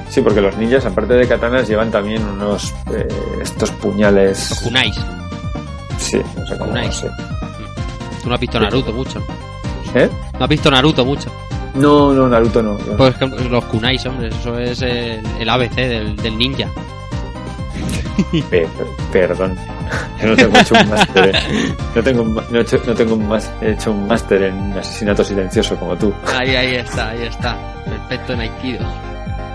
Sí, 0.09 0.21
porque 0.21 0.39
los 0.41 0.55
ninjas, 0.57 0.85
aparte 0.85 1.13
de 1.15 1.27
katanas, 1.27 1.67
llevan 1.67 1.91
también 1.91 2.23
unos, 2.25 2.73
eh, 2.93 3.07
estos 3.41 3.69
puñales. 3.71 4.59
Kunais. 4.63 4.95
Sí, 5.97 6.17
no 6.37 6.45
sé 6.45 6.53
cómo, 6.57 6.65
no 6.67 6.71
Kunais. 6.71 6.95
sé. 6.95 7.07
Tú 8.23 8.29
no 8.29 8.35
has 8.35 8.41
visto 8.41 8.59
Naruto 8.59 8.93
mucho. 8.93 9.19
¿no? 9.19 9.99
¿Eh? 9.99 10.09
No 10.37 10.43
has 10.45 10.49
visto 10.49 10.71
Naruto 10.71 11.05
mucho. 11.05 11.29
No, 11.73 12.13
no, 12.13 12.27
Naruto 12.29 12.61
no. 12.63 12.77
Pues 12.97 13.15
que 13.15 13.25
los 13.27 13.65
kunais, 13.65 14.05
hombre, 14.05 14.29
eso 14.29 14.57
es 14.57 14.81
el, 14.81 15.21
el 15.39 15.49
ABC 15.49 15.75
del, 15.75 16.15
del 16.15 16.37
ninja. 16.37 16.69
Pe- 18.49 18.67
perdón. 19.11 19.57
Yo 20.21 20.27
no 20.29 20.35
tengo 20.37 20.57
hecho 20.57 20.73
un 20.81 20.89
máster 20.89 21.35
no 21.95 22.01
tengo, 22.01 22.23
no 22.23 22.57
he 22.57 22.61
hecho, 22.61 22.81
no 22.87 22.93
tengo 22.93 23.15
un 23.15 23.27
más- 23.27 23.51
he 23.61 23.71
hecho 23.71 23.91
un 23.91 24.07
máster 24.07 24.43
en 24.43 24.71
asesinato 24.77 25.23
silencioso 25.23 25.75
como 25.75 25.95
tú. 25.97 26.13
Ahí, 26.37 26.55
ahí 26.55 26.75
está, 26.75 27.09
ahí 27.09 27.23
está. 27.23 27.57
Perfecto 27.85 28.33
en 28.33 28.39
Aikido. 28.41 28.79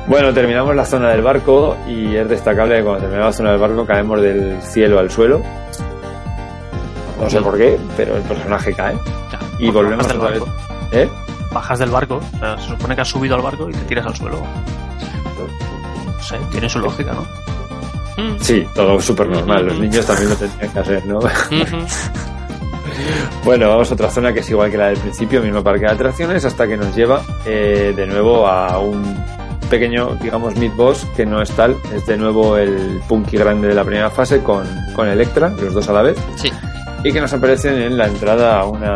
Bueno, 0.06 0.32
terminamos 0.34 0.74
la 0.74 0.84
zona 0.84 1.10
del 1.10 1.22
barco 1.22 1.76
y 1.86 2.16
es 2.16 2.28
destacable 2.28 2.78
que 2.78 2.82
cuando 2.82 3.00
terminamos 3.02 3.26
la 3.34 3.36
zona 3.36 3.50
del 3.52 3.60
barco 3.60 3.86
caemos 3.86 4.20
del 4.20 4.60
cielo 4.62 4.98
al 4.98 5.10
suelo. 5.10 5.40
No 7.20 7.28
sé 7.30 7.40
por 7.40 7.56
qué, 7.56 7.78
pero 7.96 8.16
el 8.16 8.22
personaje 8.22 8.72
cae. 8.74 8.96
Claro. 9.28 9.46
Y 9.58 9.70
volvemos 9.70 10.06
Bajas 10.06 10.12
del 10.12 10.20
otra 10.20 10.30
vez. 10.30 10.40
barco. 10.40 10.56
¿Eh? 10.92 11.08
Bajas 11.52 11.78
del 11.78 11.90
barco, 11.90 12.20
o 12.34 12.38
sea, 12.38 12.58
se 12.58 12.68
supone 12.68 12.94
que 12.94 13.00
has 13.02 13.08
subido 13.08 13.34
al 13.36 13.42
barco 13.42 13.68
y 13.68 13.72
te 13.72 13.80
tiras 13.80 14.06
al 14.06 14.16
suelo. 14.16 14.38
No 16.06 16.22
sé, 16.22 16.36
tiene 16.50 16.68
su 16.68 16.78
lógica, 16.78 17.12
¿no? 17.12 17.22
Mm. 18.22 18.36
Sí, 18.40 18.66
todo 18.74 19.00
súper 19.00 19.28
normal. 19.28 19.66
Los 19.66 19.78
niños 19.78 20.06
también 20.06 20.30
lo 20.30 20.36
tendrían 20.36 20.72
que 20.72 20.78
hacer, 20.78 21.06
¿no? 21.06 21.18
Bueno, 23.44 23.68
vamos 23.68 23.90
a 23.90 23.94
otra 23.94 24.10
zona 24.10 24.32
que 24.32 24.40
es 24.40 24.50
igual 24.50 24.70
que 24.70 24.76
la 24.76 24.88
del 24.88 24.98
principio, 24.98 25.40
mismo 25.42 25.62
parque 25.62 25.86
de 25.86 25.92
atracciones, 25.92 26.44
hasta 26.44 26.66
que 26.66 26.76
nos 26.76 26.94
lleva 26.94 27.22
eh, 27.46 27.94
de 27.96 28.06
nuevo 28.06 28.46
a 28.46 28.78
un 28.78 29.16
pequeño, 29.70 30.16
digamos, 30.20 30.54
mid 30.56 30.72
boss 30.72 31.06
que 31.16 31.24
no 31.24 31.40
es 31.40 31.50
tal, 31.52 31.76
es 31.94 32.04
de 32.06 32.18
nuevo 32.18 32.58
el 32.58 33.00
Punky 33.08 33.38
grande 33.38 33.68
de 33.68 33.74
la 33.74 33.84
primera 33.84 34.10
fase 34.10 34.42
con, 34.42 34.64
con 34.94 35.08
Electra, 35.08 35.48
los 35.62 35.72
dos 35.72 35.88
a 35.88 35.92
la 35.94 36.02
vez, 36.02 36.18
Sí. 36.36 36.50
y 37.04 37.12
que 37.12 37.20
nos 37.20 37.32
aparecen 37.32 37.80
en 37.80 37.96
la 37.96 38.06
entrada 38.06 38.60
a 38.60 38.66
una 38.66 38.94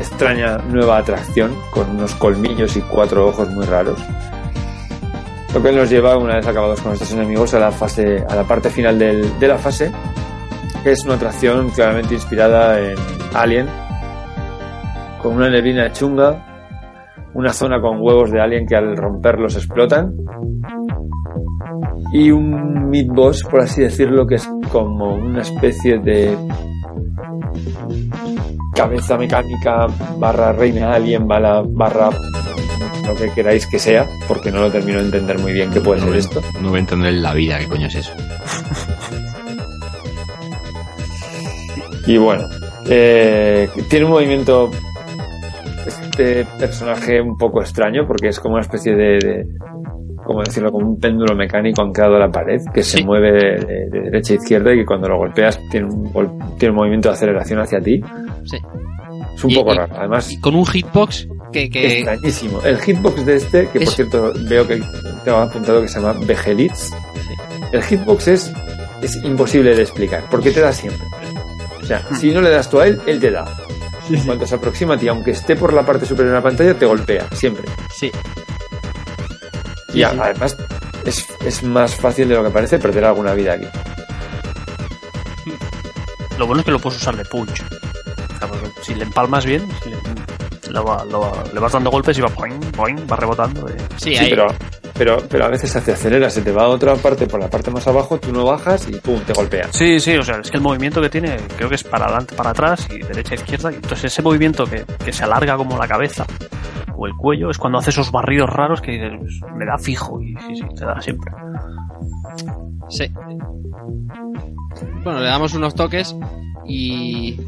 extraña 0.00 0.58
nueva 0.58 0.96
atracción 0.98 1.54
con 1.70 1.90
unos 1.90 2.14
colmillos 2.14 2.76
y 2.76 2.80
cuatro 2.80 3.28
ojos 3.28 3.48
muy 3.50 3.66
raros. 3.66 3.98
Lo 5.54 5.62
que 5.62 5.72
nos 5.72 5.88
lleva, 5.88 6.16
una 6.16 6.36
vez 6.36 6.46
acabados 6.46 6.80
con 6.80 6.92
estos 6.92 7.10
enemigos, 7.12 7.54
a 7.54 7.58
la 7.58 7.70
fase, 7.72 8.24
a 8.28 8.34
la 8.34 8.44
parte 8.44 8.70
final 8.70 8.98
del- 8.98 9.38
de 9.38 9.48
la 9.48 9.58
fase, 9.58 9.90
que 10.84 10.92
es 10.92 11.04
una 11.04 11.14
atracción 11.14 11.70
claramente 11.70 12.14
inspirada 12.14 12.78
en 12.80 12.96
Alien, 13.34 13.66
con 15.22 15.34
una 15.34 15.48
neblina 15.50 15.92
chunga, 15.92 16.44
una 17.38 17.52
zona 17.52 17.80
con 17.80 18.00
huevos 18.00 18.32
de 18.32 18.40
Alien 18.40 18.66
que 18.66 18.74
al 18.74 18.96
romperlos 18.96 19.54
explotan, 19.54 20.12
y 22.12 22.32
un 22.32 22.90
mid 22.90 23.06
boss, 23.12 23.44
por 23.44 23.60
así 23.60 23.80
decirlo, 23.80 24.26
que 24.26 24.34
es 24.34 24.50
como 24.72 25.14
una 25.14 25.42
especie 25.42 26.00
de 26.00 26.36
cabeza 28.74 29.16
mecánica 29.16 29.86
barra 30.18 30.52
reina 30.52 30.94
alien 30.94 31.28
bala, 31.28 31.62
barra 31.64 32.10
lo 33.06 33.14
que 33.14 33.30
queráis 33.32 33.66
que 33.68 33.78
sea, 33.78 34.04
porque 34.26 34.50
no 34.50 34.62
lo 34.62 34.72
termino 34.72 34.98
de 34.98 35.04
entender 35.04 35.38
muy 35.38 35.52
bien 35.52 35.70
qué 35.70 35.80
puede 35.80 36.00
ser 36.00 36.16
esto. 36.16 36.40
No 36.60 36.70
voy 36.70 36.78
a 36.78 36.80
entender 36.80 37.14
en 37.14 37.22
la 37.22 37.34
vida 37.34 37.60
qué 37.60 37.68
coño 37.68 37.86
es 37.86 37.94
eso. 37.94 38.12
Y 42.04 42.16
bueno, 42.16 42.48
eh, 42.88 43.68
tiene 43.88 44.06
un 44.06 44.10
movimiento 44.10 44.70
este 46.18 46.44
personaje 46.58 47.20
un 47.20 47.36
poco 47.36 47.60
extraño 47.60 48.06
porque 48.06 48.28
es 48.28 48.40
como 48.40 48.54
una 48.54 48.62
especie 48.62 48.94
de, 48.94 49.18
de 49.18 49.46
como 50.24 50.42
decirlo, 50.42 50.70
como 50.72 50.86
un 50.88 50.98
péndulo 50.98 51.34
mecánico 51.34 51.82
anclado 51.82 52.16
a 52.16 52.18
la 52.18 52.30
pared 52.30 52.60
que 52.74 52.82
se 52.82 53.02
mueve 53.04 53.32
de, 53.32 53.86
de 53.90 54.00
derecha 54.02 54.34
a 54.34 54.36
izquierda 54.36 54.74
y 54.74 54.78
que 54.78 54.84
cuando 54.86 55.08
lo 55.08 55.16
golpeas 55.16 55.58
tiene 55.70 55.86
un, 55.86 56.12
gol- 56.12 56.30
tiene 56.58 56.72
un 56.72 56.76
movimiento 56.76 57.08
de 57.08 57.14
aceleración 57.14 57.60
hacia 57.60 57.80
ti. 57.80 58.02
Sí. 58.44 58.58
Es 59.34 59.44
un 59.44 59.50
Y- 59.50 59.54
poco 59.54 59.72
y- 59.72 59.76
raro. 59.78 59.94
Además, 59.96 60.30
Y 60.32 60.40
con 60.40 60.54
un 60.54 60.66
hitbox 60.66 61.28
que, 61.52 61.70
que 61.70 61.86
extrañísimo. 62.00 62.60
El 62.64 62.78
hitbox 62.78 63.24
de 63.24 63.36
este, 63.36 63.68
que 63.68 63.78
por 63.80 63.88
cierto 63.88 64.32
veo 64.48 64.66
que 64.66 64.82
te 65.24 65.30
ha 65.30 65.42
apuntado 65.42 65.80
que 65.80 65.88
se 65.88 66.00
llama 66.00 66.18
Vegelitz. 66.26 66.90
El 67.72 67.82
hitbox 67.82 68.28
es, 68.28 68.52
es 69.02 69.16
imposible 69.24 69.74
de 69.74 69.82
explicar, 69.82 70.24
porque 70.30 70.50
te 70.50 70.60
da 70.60 70.72
siempre. 70.72 71.06
O 71.82 71.86
sea, 71.86 72.02
si 72.16 72.32
no 72.32 72.40
le 72.42 72.50
das 72.50 72.68
tú 72.68 72.80
a 72.80 72.86
él, 72.86 73.00
él 73.06 73.18
te 73.20 73.30
da. 73.30 73.46
En 74.10 74.22
cuanto 74.24 74.46
se 74.46 74.54
aproxima 74.54 74.94
a 74.94 74.98
ti, 74.98 75.08
aunque 75.08 75.32
esté 75.32 75.56
por 75.56 75.72
la 75.72 75.84
parte 75.84 76.06
superior 76.06 76.32
de 76.34 76.38
la 76.38 76.42
pantalla, 76.42 76.74
te 76.78 76.86
golpea, 76.86 77.28
siempre. 77.32 77.64
sí. 77.94 78.10
Y 79.94 80.02
a- 80.02 80.10
además, 80.10 80.56
es, 81.04 81.26
es 81.44 81.62
más 81.62 81.94
fácil 81.94 82.28
de 82.28 82.34
lo 82.34 82.44
que 82.44 82.50
parece 82.50 82.78
perder 82.78 83.04
alguna 83.04 83.32
vida 83.34 83.54
aquí. 83.54 83.66
Lo 86.38 86.46
bueno 86.46 86.60
es 86.60 86.66
que 86.66 86.70
lo 86.72 86.78
puedes 86.78 87.00
usar 87.00 87.16
de 87.16 87.24
punch. 87.24 87.62
Si 88.82 88.94
le 88.94 89.04
empalmas 89.04 89.44
bien, 89.44 89.68
si 89.82 89.90
le, 89.90 89.96
lo 90.72 90.84
va- 90.84 91.04
lo 91.04 91.20
va- 91.20 91.44
le 91.52 91.58
vas 91.60 91.72
dando 91.72 91.90
golpes 91.90 92.16
y 92.16 92.20
va 92.20 92.28
boing, 92.28 92.60
boing, 92.76 93.06
va 93.10 93.16
rebotando. 93.16 93.68
eh. 93.68 93.76
Sí, 93.96 94.14
Sí, 94.14 94.16
ahí. 94.16 94.30
pero, 94.30 94.46
pero, 94.98 95.18
pero 95.28 95.44
a 95.44 95.48
veces 95.48 95.70
se 95.70 95.78
acelera, 95.78 96.28
se 96.28 96.42
te 96.42 96.52
va 96.52 96.64
a 96.64 96.68
otra 96.68 96.94
parte 96.96 97.26
por 97.26 97.40
la 97.40 97.48
parte 97.48 97.70
más 97.70 97.86
abajo, 97.86 98.18
tú 98.18 98.32
no 98.32 98.44
bajas 98.44 98.86
y 98.88 98.96
pum, 98.96 99.20
te 99.20 99.32
golpea. 99.32 99.68
Sí, 99.72 100.00
sí, 100.00 100.16
o 100.16 100.22
sea, 100.22 100.38
es 100.40 100.50
que 100.50 100.56
el 100.56 100.62
movimiento 100.62 101.00
que 101.00 101.08
tiene 101.08 101.36
creo 101.56 101.68
que 101.68 101.76
es 101.76 101.84
para 101.84 102.06
adelante, 102.06 102.34
para 102.34 102.50
atrás 102.50 102.86
y 102.90 102.98
derecha 102.98 103.34
izquierda. 103.36 103.70
Y 103.72 103.76
entonces 103.76 104.04
ese 104.04 104.22
movimiento 104.22 104.64
que, 104.64 104.84
que 105.04 105.12
se 105.12 105.24
alarga 105.24 105.56
como 105.56 105.78
la 105.78 105.86
cabeza 105.88 106.26
o 106.96 107.06
el 107.06 107.14
cuello 107.14 107.48
es 107.50 107.58
cuando 107.58 107.78
hace 107.78 107.90
esos 107.90 108.10
barridos 108.10 108.50
raros 108.50 108.80
que 108.80 108.90
dices, 108.92 109.12
"Pues, 109.20 109.40
me 109.56 109.64
da 109.64 109.78
fijo 109.78 110.20
y 110.20 110.34
sí, 110.48 110.56
sí, 110.56 110.64
te 110.76 110.84
da 110.84 111.00
siempre. 111.00 111.30
Sí. 112.88 113.06
Bueno, 115.04 115.20
le 115.20 115.26
damos 115.28 115.54
unos 115.54 115.74
toques 115.74 116.14
y, 116.66 117.38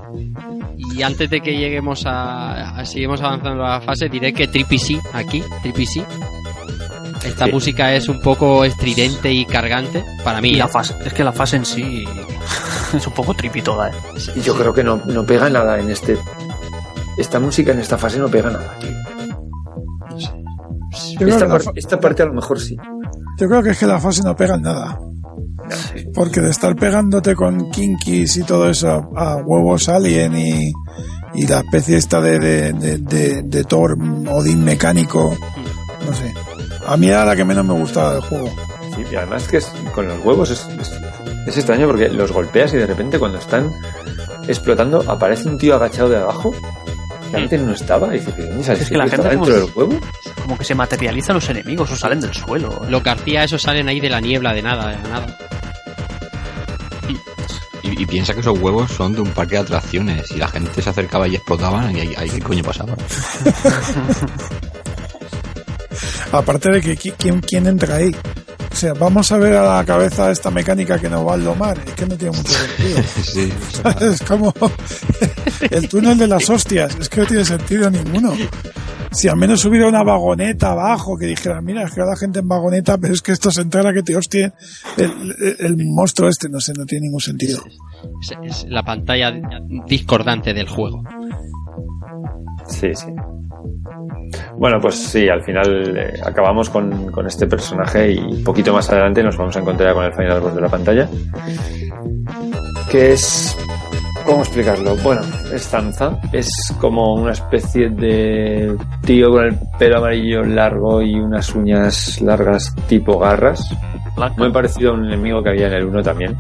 y 0.77 1.03
antes 1.03 1.29
de 1.29 1.41
que 1.41 1.57
lleguemos 1.57 2.07
a, 2.07 2.79
a 2.79 2.85
seguimos 2.85 3.21
avanzando 3.23 3.65
a 3.65 3.71
la 3.71 3.81
fase, 3.81 4.09
diré 4.09 4.33
que 4.33 4.47
Trippy 4.49 4.79
sí, 4.79 4.99
aquí, 5.13 5.43
Trippy 5.63 5.85
sí. 5.87 6.03
Esta 7.25 7.45
Sí. 7.47 7.53
música 7.53 7.95
es 7.95 8.09
un 8.09 8.21
poco 8.21 8.65
estridente 8.65 9.31
y 9.33 9.45
cargante 9.45 10.05
para 10.25 10.41
mí. 10.41 10.51
Y 10.51 10.55
la 10.57 10.69
fase, 10.69 10.95
es 11.05 11.13
que 11.13 11.23
la 11.25 11.33
fase 11.33 11.57
en 11.57 11.65
sí 11.67 12.05
es 12.95 13.07
un 13.07 13.13
poco 13.13 13.35
trippy 13.35 13.63
toda, 13.63 13.91
¿eh? 13.91 13.93
Y 14.37 14.41
yo 14.41 14.55
creo 14.57 14.73
que 14.73 14.83
no, 14.85 14.97
no 15.07 15.25
pega 15.25 15.49
nada 15.51 15.79
en 15.79 15.91
este. 15.91 16.17
Esta 17.19 17.39
música 17.39 17.73
en 17.73 17.81
esta 17.81 17.99
fase 17.99 18.19
no 18.19 18.29
pega 18.29 18.51
nada. 18.51 18.75
Esta, 21.21 21.49
par- 21.49 21.63
fa- 21.63 21.73
esta 21.75 22.01
parte 22.01 22.23
a 22.23 22.27
lo 22.27 22.33
mejor 22.35 22.59
sí. 22.61 22.77
yo 23.39 23.49
creo 23.49 23.63
que 23.63 23.71
es 23.71 23.79
que 23.79 23.87
la 23.87 24.01
fase 24.01 24.23
no 24.23 24.35
pega 24.35 24.55
en 24.55 24.63
nada. 24.63 24.99
Porque 26.15 26.41
de 26.41 26.51
estar 26.51 26.75
pegándote 26.75 27.35
con 27.37 27.71
kinkis 27.71 28.39
y 28.39 28.43
todo 28.43 28.69
eso 28.69 29.11
a 29.17 29.37
huevos 29.37 29.89
alien 29.89 30.37
y, 30.37 30.73
y 31.35 31.47
la 31.47 31.61
especie 31.61 31.97
esta 31.97 32.21
de, 32.21 32.39
de, 32.39 32.73
de, 32.73 32.99
de, 32.99 33.43
de 33.43 33.65
Thor, 33.65 33.97
Odín 34.31 34.65
mecánico, 34.65 35.37
no 36.07 36.15
sé. 36.15 36.35
A 36.91 36.97
mí 36.97 37.09
era 37.09 37.25
la 37.25 37.37
que 37.37 37.45
menos 37.45 37.65
me 37.65 37.73
gustaba 37.73 38.15
del 38.15 38.23
juego. 38.23 38.53
Sí, 38.97 39.05
y 39.13 39.15
además 39.15 39.47
que 39.47 39.59
es, 39.59 39.73
con 39.95 40.09
los 40.09 40.25
huevos 40.25 40.51
es, 40.51 40.67
es, 40.81 40.93
es 41.47 41.57
extraño 41.57 41.87
porque 41.87 42.09
los 42.09 42.33
golpeas 42.33 42.75
y 42.75 42.79
de 42.79 42.87
repente 42.87 43.17
cuando 43.17 43.39
están 43.39 43.73
explotando 44.49 45.09
aparece 45.09 45.49
un 45.49 45.57
tío 45.57 45.77
agachado 45.77 46.09
de 46.09 46.17
abajo 46.17 46.53
que 47.31 47.37
antes 47.37 47.61
no 47.61 47.75
estaba 47.75 48.09
y 48.09 48.19
dice, 48.19 48.33
¿de 48.33 48.49
dónde 48.49 48.65
sale 48.65 48.81
Es 48.81 48.89
que 48.89 48.99
la 48.99 49.05
gente 49.07 49.29
¿Está 49.29 49.35
como 49.37 49.47
dentro 49.47 49.67
del 49.67 49.77
huevo? 49.77 50.01
Como 50.43 50.59
que 50.59 50.65
se 50.65 50.75
materializan 50.75 51.35
los 51.35 51.49
enemigos 51.49 51.93
o 51.93 51.97
salen 51.97 52.19
del 52.19 52.35
suelo. 52.35 52.73
¿eh? 52.73 52.91
Lo 52.91 53.01
que 53.01 53.11
hacía 53.11 53.45
eso 53.45 53.57
salen 53.57 53.89
ahí 53.89 54.01
de 54.01 54.09
la 54.11 54.21
niebla, 54.21 54.53
de 54.53 54.63
nada, 54.63 54.89
de 54.89 55.09
nada. 55.09 55.39
Y, 57.85 58.03
y 58.03 58.07
piensa 58.07 58.35
que 58.35 58.41
esos 58.41 58.59
huevos 58.59 58.91
son 58.91 59.15
de 59.15 59.21
un 59.21 59.31
parque 59.31 59.55
de 59.55 59.61
atracciones 59.61 60.29
y 60.33 60.39
la 60.39 60.49
gente 60.49 60.83
se 60.83 60.91
acercaba 60.91 61.29
y 61.29 61.37
explotaban 61.37 61.97
y 61.97 62.01
ahí, 62.01 62.15
ahí 62.17 62.31
qué 62.31 62.41
coño 62.41 62.65
pasaba. 62.65 62.97
Aparte 66.33 66.71
de 66.71 66.81
que 66.81 66.97
qui- 66.97 67.15
quién, 67.19 67.41
quién 67.41 67.67
entra 67.67 67.97
ahí. 67.97 68.15
O 68.73 68.75
sea, 68.77 68.95
vamos 68.95 69.31
a 69.33 69.37
ver 69.37 69.55
a 69.57 69.77
la 69.79 69.85
cabeza 69.85 70.31
esta 70.31 70.51
mecánica 70.51 70.99
que 70.99 71.11
nos 71.11 71.27
va 71.27 71.35
a 71.35 71.39
domar. 71.39 71.77
Es 71.85 71.93
que 71.95 72.07
no 72.07 72.17
tiene 72.17 72.37
mucho 72.37 72.53
sentido. 72.53 73.01
Sí. 73.23 73.53
Es 74.01 74.23
como 74.23 74.55
el 75.71 75.89
túnel 75.89 76.17
de 76.19 76.27
las 76.29 76.49
hostias. 76.49 76.97
Es 77.01 77.09
que 77.09 77.21
no 77.23 77.27
tiene 77.27 77.45
sentido 77.45 77.91
ninguno. 77.91 78.33
Si 79.13 79.27
al 79.27 79.37
menos 79.37 79.65
hubiera 79.65 79.89
una 79.89 80.05
vagoneta 80.05 80.71
abajo 80.71 81.19
que 81.19 81.27
dijera, 81.27 81.61
mira, 81.61 81.83
es 81.83 81.91
que 81.93 82.01
la 82.01 82.17
gente 82.17 82.39
en 82.39 82.47
vagoneta, 82.49 82.97
pero 82.97 83.13
es 83.13 83.21
que 83.23 83.33
esto 83.33 83.51
se 83.51 83.63
entra 83.63 83.89
a 83.89 83.93
que 83.93 84.05
te 84.05 84.17
hostien 84.17 84.55
el, 84.97 85.11
el- 85.41 85.57
el 85.59 85.77
monstruo 85.89 86.29
este. 86.29 86.49
No 86.49 86.61
sé, 86.61 86.73
no 86.75 86.87
tiene 86.87 87.07
ningún 87.07 87.21
sentido. 87.21 87.61
Es, 88.23 88.33
es 88.45 88.67
la 88.69 88.85
pantalla 88.85 89.33
discordante 89.89 90.55
del 90.55 90.69
juego. 90.69 91.03
Sí, 92.69 92.95
sí. 92.95 93.07
Bueno, 94.57 94.79
pues 94.81 94.97
sí, 94.97 95.29
al 95.29 95.43
final 95.43 95.97
eh, 95.97 96.21
acabamos 96.25 96.69
con, 96.71 97.11
con 97.11 97.27
este 97.27 97.47
personaje 97.47 98.13
y 98.13 98.43
poquito 98.43 98.73
más 98.73 98.91
adelante 98.91 99.23
nos 99.23 99.37
vamos 99.37 99.57
a 99.57 99.61
encontrar 99.61 99.95
con 99.95 100.05
el 100.05 100.13
final 100.13 100.41
boss 100.41 100.55
de 100.55 100.61
la 100.61 100.69
pantalla. 100.69 101.09
Que 102.91 103.13
es... 103.13 103.57
¿Cómo 104.27 104.43
explicarlo? 104.43 104.97
Bueno, 104.97 105.23
es 105.53 105.67
Zanza. 105.69 106.19
Es 106.33 106.75
como 106.81 107.15
una 107.15 107.33
especie 107.33 107.89
de 107.89 108.77
tío 109.03 109.31
con 109.31 109.47
el 109.47 109.59
pelo 109.79 109.99
amarillo 109.99 110.43
largo 110.45 111.01
y 111.03 111.15
unas 111.15 111.55
uñas 111.55 112.21
largas 112.21 112.75
tipo 112.87 113.19
garras. 113.19 113.65
Blanca. 114.15 114.35
Muy 114.37 114.53
parecido 114.53 114.91
a 114.91 114.95
un 114.95 115.07
enemigo 115.07 115.43
que 115.43 115.51
había 115.51 115.69
en 115.69 115.73
el 115.75 115.85
1 115.87 116.03
también. 116.03 116.37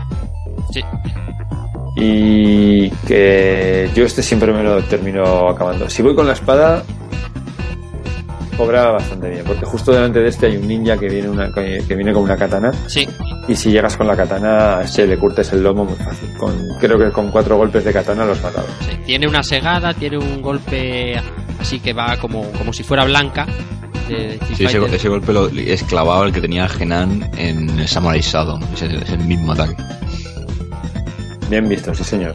Sí. 0.72 0.82
Y 1.97 2.90
que 3.06 3.90
yo 3.94 4.05
este 4.05 4.22
siempre 4.22 4.52
me 4.52 4.62
lo 4.62 4.82
termino 4.84 5.48
acabando. 5.48 5.88
Si 5.88 6.02
voy 6.02 6.14
con 6.14 6.26
la 6.26 6.34
espada, 6.34 6.82
cobra 8.61 8.91
bastante 8.91 9.31
bien, 9.31 9.43
porque 9.47 9.65
justo 9.65 9.91
delante 9.91 10.20
de 10.20 10.28
este 10.28 10.45
hay 10.45 10.59
un 10.59 10.69
ninja 10.69 10.99
que 10.99 11.09
viene, 11.09 11.31
una, 11.31 11.51
que 11.55 11.95
viene 11.95 12.12
con 12.12 12.24
una 12.24 12.37
katana. 12.37 12.70
Sí, 12.89 13.09
Y 13.49 13.57
si 13.57 13.70
llegas 13.70 13.97
con 13.97 14.07
la 14.07 14.15
katana, 14.15 14.87
se 14.87 15.07
le 15.07 15.16
curtes 15.16 15.51
el 15.55 15.62
lomo 15.62 15.87
muy 15.87 15.97
fácil. 15.97 16.28
Con, 16.37 16.53
creo 16.78 16.99
que 16.99 17.11
con 17.11 17.31
cuatro 17.31 17.57
golpes 17.57 17.82
de 17.87 17.91
katana 17.95 18.27
los 18.27 18.39
matado. 18.43 18.66
sí. 18.81 18.99
Tiene 19.07 19.27
una 19.27 19.43
segada, 19.43 19.95
tiene 19.95 20.19
un 20.19 20.43
golpe 20.43 21.15
así 21.59 21.81
que 21.81 21.95
va 21.95 22.19
como, 22.19 22.43
como 22.53 22.70
si 22.74 22.82
fuera 22.82 23.07
blanca. 23.07 23.47
de- 24.11 24.39
Sí, 24.55 24.66
ese, 24.66 25.09
golpe 25.09 25.32
lo, 25.32 25.49
es 25.49 25.82
clavado 25.85 26.24
el 26.24 26.32
que 26.35 26.43
tenía 26.43 26.69
Genan 26.69 27.31
en 27.39 27.89
Samurai 27.89 28.20
el, 28.82 29.03
es 29.03 29.09
el 29.11 29.20
mismo 29.20 29.53
ataque. 29.53 29.74
Bien 31.49 31.66
visto, 31.66 31.95
sí 31.95 32.05
señor. 32.05 32.35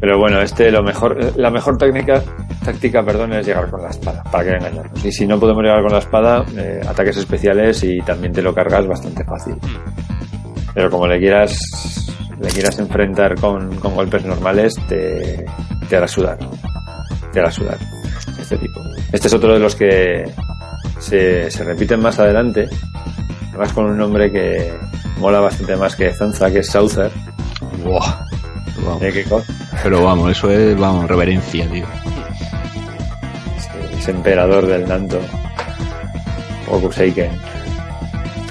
Pero 0.00 0.18
bueno, 0.18 0.40
este 0.42 0.72
lo 0.72 0.82
mejor, 0.82 1.32
la 1.36 1.50
mejor 1.50 1.78
técnica, 1.78 2.22
táctica, 2.66 3.02
perdón, 3.04 3.32
es 3.32 3.46
llegar 3.46 3.70
con 3.70 3.82
la 3.82 3.90
espada, 3.90 4.22
para 4.24 4.44
que 4.44 4.50
engañarnos. 4.56 5.04
Y 5.04 5.12
si 5.12 5.26
no 5.26 5.38
podemos 5.38 5.62
llegar 5.62 5.82
con 5.82 5.92
la 5.92 5.98
espada, 5.98 6.44
eh, 6.56 6.80
ataques 6.86 7.16
especiales 7.16 7.82
y 7.84 8.00
también 8.00 8.32
te 8.32 8.42
lo 8.42 8.52
cargas 8.52 8.86
bastante 8.86 9.24
fácil. 9.24 9.54
Pero 10.74 10.90
como 10.90 11.06
le 11.06 11.18
quieras 11.18 11.58
le 12.40 12.48
quieras 12.48 12.78
enfrentar 12.78 13.34
con, 13.40 13.76
con 13.76 13.94
golpes 13.94 14.24
normales, 14.24 14.74
te, 14.88 15.46
te 15.88 15.96
hará 15.96 16.08
sudar. 16.08 16.38
Te 17.32 17.40
hará 17.40 17.50
sudar. 17.50 17.78
Este 18.38 18.58
tipo. 18.58 18.80
Este 19.12 19.28
es 19.28 19.34
otro 19.34 19.54
de 19.54 19.58
los 19.58 19.74
que 19.74 20.24
se, 20.98 21.50
se 21.50 21.64
repiten 21.64 22.00
más 22.00 22.18
adelante. 22.18 22.68
Además 23.50 23.72
con 23.72 23.86
un 23.86 23.96
nombre 23.96 24.30
que 24.30 24.74
mola 25.18 25.40
bastante 25.40 25.76
más 25.76 25.96
que 25.96 26.12
Zanza, 26.12 26.50
que 26.50 26.58
es 26.58 26.66
Saucer. 26.68 27.10
Buah. 27.82 28.26
Vamos. 28.84 29.02
Eh, 29.02 29.12
qué. 29.12 29.24
Pero 29.82 30.02
vamos, 30.02 30.30
eso 30.30 30.50
es, 30.50 30.78
vamos, 30.78 31.08
reverencia, 31.08 31.66
tío. 31.70 31.86
Emperador 34.08 34.66
del 34.66 34.86
Nanto. 34.88 35.20
Goku 36.68 36.92
Seiken. 36.92 37.30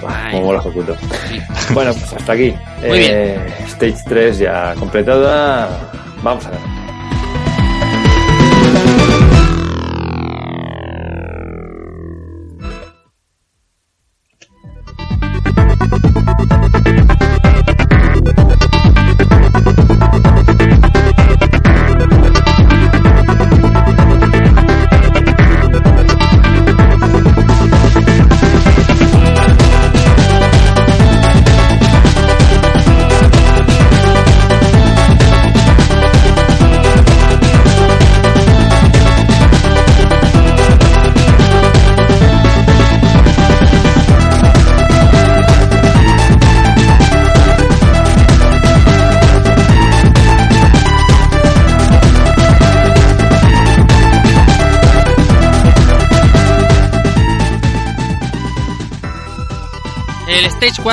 Buah, 0.01 0.25
Ay. 0.27 0.33
Como 0.33 0.49
Hokuto. 0.51 0.95
Sí. 1.29 1.41
Bueno, 1.73 1.93
pues 1.93 2.13
hasta 2.13 2.33
aquí. 2.33 2.53
Muy 2.85 2.99
Eh, 3.01 3.39
Stage 3.67 4.03
3 4.07 4.37
ya 4.39 4.75
completada. 4.77 5.69
Vamos 6.21 6.45
a 6.45 6.51
ver. 6.51 6.74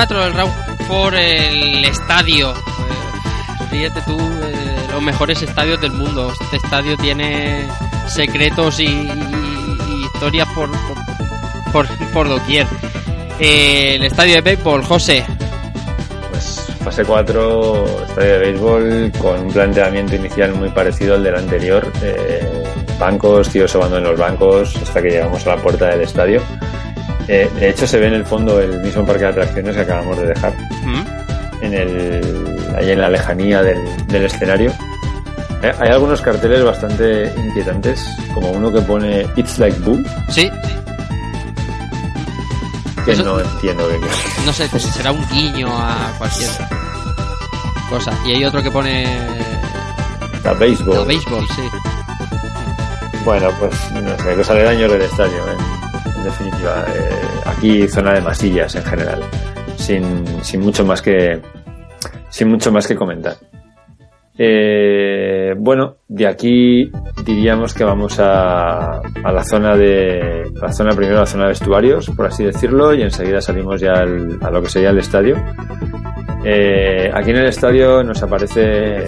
4, 0.07 0.25
el 0.25 0.33
Round 0.33 0.53
4, 0.89 1.17
el 1.17 1.85
estadio. 1.85 2.53
Fíjate 3.71 4.01
tú, 4.01 4.19
eh, 4.19 4.87
los 4.91 5.01
mejores 5.01 5.41
estadios 5.41 5.79
del 5.79 5.93
mundo. 5.93 6.29
Este 6.41 6.57
estadio 6.57 6.97
tiene 6.97 7.65
secretos 8.07 8.81
y, 8.81 8.85
y- 8.85 10.03
historias 10.13 10.47
por, 10.49 10.69
por, 10.71 10.97
por, 11.87 12.11
por 12.11 12.27
doquier. 12.27 12.67
Eh, 13.39 13.95
el 13.95 14.03
estadio 14.03 14.35
de 14.35 14.41
béisbol, 14.41 14.83
José. 14.83 15.25
Pues 16.31 16.61
fase 16.83 17.05
4, 17.05 17.85
estadio 18.09 18.31
de 18.33 18.37
béisbol, 18.39 19.11
con 19.21 19.39
un 19.39 19.53
planteamiento 19.53 20.15
inicial 20.15 20.53
muy 20.53 20.67
parecido 20.69 21.15
al 21.15 21.23
del 21.23 21.35
anterior. 21.35 21.89
Eh, 22.01 22.63
bancos, 22.99 23.47
tíos 23.49 23.71
sobando 23.71 23.97
en 23.99 24.03
los 24.03 24.19
bancos 24.19 24.75
hasta 24.75 25.01
que 25.01 25.11
llegamos 25.11 25.47
a 25.47 25.55
la 25.55 25.61
puerta 25.61 25.87
del 25.87 26.01
estadio. 26.01 26.41
Eh, 27.27 27.49
de 27.59 27.69
hecho, 27.69 27.87
se 27.87 27.99
ve 27.99 28.07
en 28.07 28.13
el 28.15 28.25
fondo 28.25 28.59
el 28.59 28.81
mismo 28.81 29.05
parque 29.05 29.23
de 29.23 29.29
atracciones 29.29 29.75
que 29.75 29.81
acabamos 29.81 30.17
de 30.17 30.27
dejar. 30.27 30.53
¿Mm? 30.83 31.03
en 31.61 31.73
el, 31.73 32.73
ahí 32.77 32.91
en 32.91 32.99
la 32.99 33.09
lejanía 33.09 33.61
del, 33.61 33.77
del 34.07 34.25
escenario. 34.25 34.69
Eh, 35.61 35.71
Hay 35.79 35.87
algunos 35.91 36.19
carteles 36.21 36.61
bastante 36.61 37.33
inquietantes, 37.37 38.05
como 38.33 38.51
uno 38.51 38.69
que 38.69 38.81
pone 38.81 39.25
It's 39.37 39.57
like 39.59 39.79
Boo, 39.79 39.97
Sí, 40.29 40.51
que 43.05 43.11
Eso- 43.13 43.23
no 43.23 43.39
entiendo 43.39 43.87
qué 43.87 43.99
no 44.45 44.51
sé, 44.51 44.67
pues 44.69 44.83
será 44.83 45.13
un 45.13 45.25
guiño 45.29 45.67
a 45.69 46.11
cualquier 46.17 46.49
cosa. 47.89 48.11
Y 48.25 48.31
hay 48.33 48.43
otro 48.45 48.61
que 48.61 48.69
pone. 48.71 49.05
La 50.43 50.51
béisbol. 50.53 50.97
El 50.99 51.05
béisbol, 51.05 51.47
sí. 51.55 51.61
Bueno, 53.23 53.49
pues 53.59 53.73
no 53.91 54.17
sé, 54.21 54.35
los 54.35 54.49
aledaños 54.49 54.91
del 54.91 55.01
estadio, 55.03 55.37
en, 55.49 55.72
definitiva. 56.23 56.85
Eh, 56.87 57.09
aquí 57.45 57.87
zona 57.87 58.13
de 58.13 58.21
masillas 58.21 58.75
en 58.75 58.83
general, 58.83 59.19
sin, 59.75 60.25
sin 60.43 60.61
mucho 60.61 60.85
más 60.85 61.01
que 61.01 61.41
sin 62.29 62.49
mucho 62.49 62.71
más 62.71 62.87
que 62.87 62.95
comentar. 62.95 63.35
Eh, 64.35 65.53
bueno, 65.57 65.97
de 66.07 66.25
aquí 66.25 66.91
diríamos 67.23 67.75
que 67.75 67.83
vamos 67.83 68.19
a, 68.19 68.97
a 68.99 69.31
la 69.31 69.43
zona 69.43 69.77
de 69.77 70.51
la 70.59 70.71
zona 70.71 70.95
primero, 70.95 71.19
la 71.19 71.25
zona 71.27 71.43
de 71.43 71.49
vestuarios, 71.49 72.09
por 72.09 72.25
así 72.25 72.43
decirlo, 72.43 72.95
y 72.95 73.03
enseguida 73.03 73.41
salimos 73.41 73.79
ya 73.79 73.91
a 73.93 74.51
lo 74.51 74.61
que 74.61 74.69
sería 74.69 74.89
el 74.89 74.97
estadio. 74.97 75.35
Eh, 76.45 77.09
aquí 77.13 77.29
en 77.29 77.37
el 77.37 77.45
estadio 77.45 78.03
nos 78.03 78.21
aparece 78.23 79.05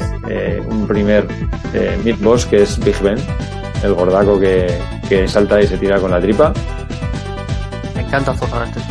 un 0.70 0.88
primer 0.88 1.26
eh, 1.74 1.98
mid 2.04 2.16
boss 2.22 2.46
que 2.46 2.62
es 2.62 2.80
Big 2.86 3.02
Ben, 3.02 3.18
el 3.84 3.94
gordaco 3.94 4.40
que, 4.40 4.68
que 5.10 5.28
salta 5.28 5.60
y 5.60 5.68
se 5.68 5.78
tira 5.78 6.00
con 6.00 6.12
la 6.12 6.22
tripa. 6.22 6.54
Me 8.06 8.08
encanta 8.08 8.34
zorrar 8.36 8.68
este. 8.68 8.82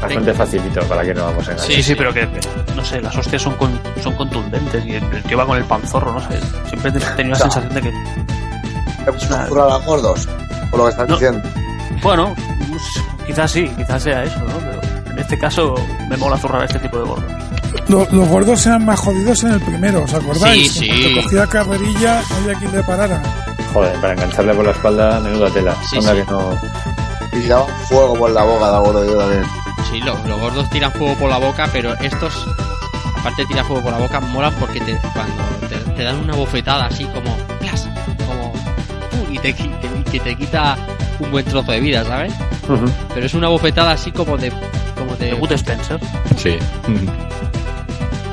Bastante 0.00 0.32
facilito 0.34 0.80
para 0.84 1.02
que 1.02 1.12
no 1.14 1.24
vamos 1.24 1.46
a 1.48 1.52
engañar. 1.52 1.72
Sí, 1.72 1.82
sí, 1.82 1.94
pero 1.94 2.12
que, 2.14 2.26
no 2.74 2.84
sé, 2.84 3.00
las 3.02 3.14
hostias 3.16 3.42
son, 3.42 3.54
con- 3.56 3.78
son 4.02 4.14
contundentes 4.14 4.84
y 4.86 4.94
el, 4.94 5.22
tío 5.24 5.36
va 5.36 5.44
con 5.46 5.58
el 5.58 5.64
panzorro, 5.64 6.12
no 6.12 6.20
sé. 6.20 6.38
Siempre 6.68 6.90
he 6.90 7.16
tenido 7.16 7.36
la 7.38 7.46
O 7.46 7.50
sea, 7.50 7.62
sensación 7.62 7.74
de 7.74 7.82
que, 7.82 7.88
¿Hemos 9.06 9.22
zurrar 9.48 9.70
a 9.70 9.76
gordos? 9.84 10.26
Por 10.70 10.78
lo 10.78 10.84
que 10.86 10.90
estás 10.90 11.08
No. 11.08 11.14
diciendo. 11.16 11.48
bueno, 12.02 12.34
pues, 12.70 12.82
quizás 13.26 13.50
sí, 13.50 13.68
quizás 13.76 14.02
sea 14.02 14.24
eso, 14.24 14.38
¿no? 14.38 14.54
Pero 14.58 15.10
en 15.12 15.18
este 15.18 15.38
caso 15.38 15.74
me 16.08 16.16
mola 16.16 16.38
zurrar 16.38 16.62
a 16.62 16.64
este 16.64 16.78
tipo 16.78 16.96
de 16.98 17.04
gordos. 17.04 17.32
Lo- 17.88 18.08
los 18.10 18.28
gordos 18.28 18.64
eran 18.66 18.84
más 18.86 18.98
jodidos 19.00 19.42
en 19.44 19.52
el 19.52 19.60
primero, 19.60 20.02
¿os 20.04 20.14
acordáis? 20.14 20.72
Sí, 20.72 20.78
sí. 20.80 20.88
cuanto 20.88 21.22
cogía 21.22 21.46
carrerilla, 21.46 22.22
no 22.30 22.36
había 22.36 22.54
quien 22.58 22.72
le 22.72 22.82
parara. 22.84 23.22
Joder, 23.72 24.00
para 24.00 24.12
engancharle 24.14 24.54
por 24.54 24.64
la 24.64 24.72
espalda, 24.72 25.20
menuda 25.20 25.50
tela. 25.50 25.74
Sí, 25.88 25.98
que 26.00 26.24
no. 26.24 26.50
Y 27.32 27.42
fuego 27.88 28.14
por 28.14 28.30
la 28.30 28.42
boca 28.42 28.72
de 28.72 28.78
gordo 28.78 29.04
yo 29.04 29.16
también. 29.18 29.44
Sí, 29.90 30.00
lo- 30.00 30.16
los 30.26 30.40
gordos 30.40 30.68
tiran 30.70 30.92
fuego 30.92 31.14
por 31.14 31.30
la 31.30 31.38
boca, 31.38 31.68
pero 31.72 31.94
estos, 32.00 32.46
aparte 33.18 33.42
de 33.42 33.48
tirar 33.48 33.64
fuego 33.64 33.82
por 33.82 33.92
la 33.92 33.98
boca, 33.98 34.20
molan 34.20 34.52
porque 34.54 34.80
te, 34.80 34.98
cuando 35.14 35.42
te, 35.68 35.76
te 35.76 36.02
dan 36.02 36.16
una 36.16 36.34
bofetada 36.34 36.86
así 36.86 37.04
como, 37.06 37.36
¡plas! 37.60 37.88
como, 38.26 38.52
¡pum! 38.52 39.32
y, 39.32 39.38
te, 39.38 39.52
te- 39.52 39.64
y 39.98 40.02
que 40.10 40.20
te 40.20 40.36
quita 40.36 40.76
un 41.20 41.30
buen 41.30 41.44
trozo 41.44 41.70
de 41.72 41.80
vida, 41.80 42.04
¿sabes? 42.04 42.32
Pero 43.14 43.26
es 43.26 43.34
una 43.34 43.48
bofetada 43.48 43.92
así 43.92 44.10
como 44.12 44.36
de, 44.36 44.52
como 44.98 45.14
de, 45.16 45.32
Good 45.34 45.52
Spencer. 45.52 46.00
Sí. 46.36 46.56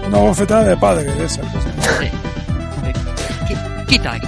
Una 0.07 0.17
bofetada 0.19 0.63
de 0.63 0.77
padre 0.77 1.05
qui- 3.47 3.85
quita 3.87 4.13
aquí. 4.13 4.27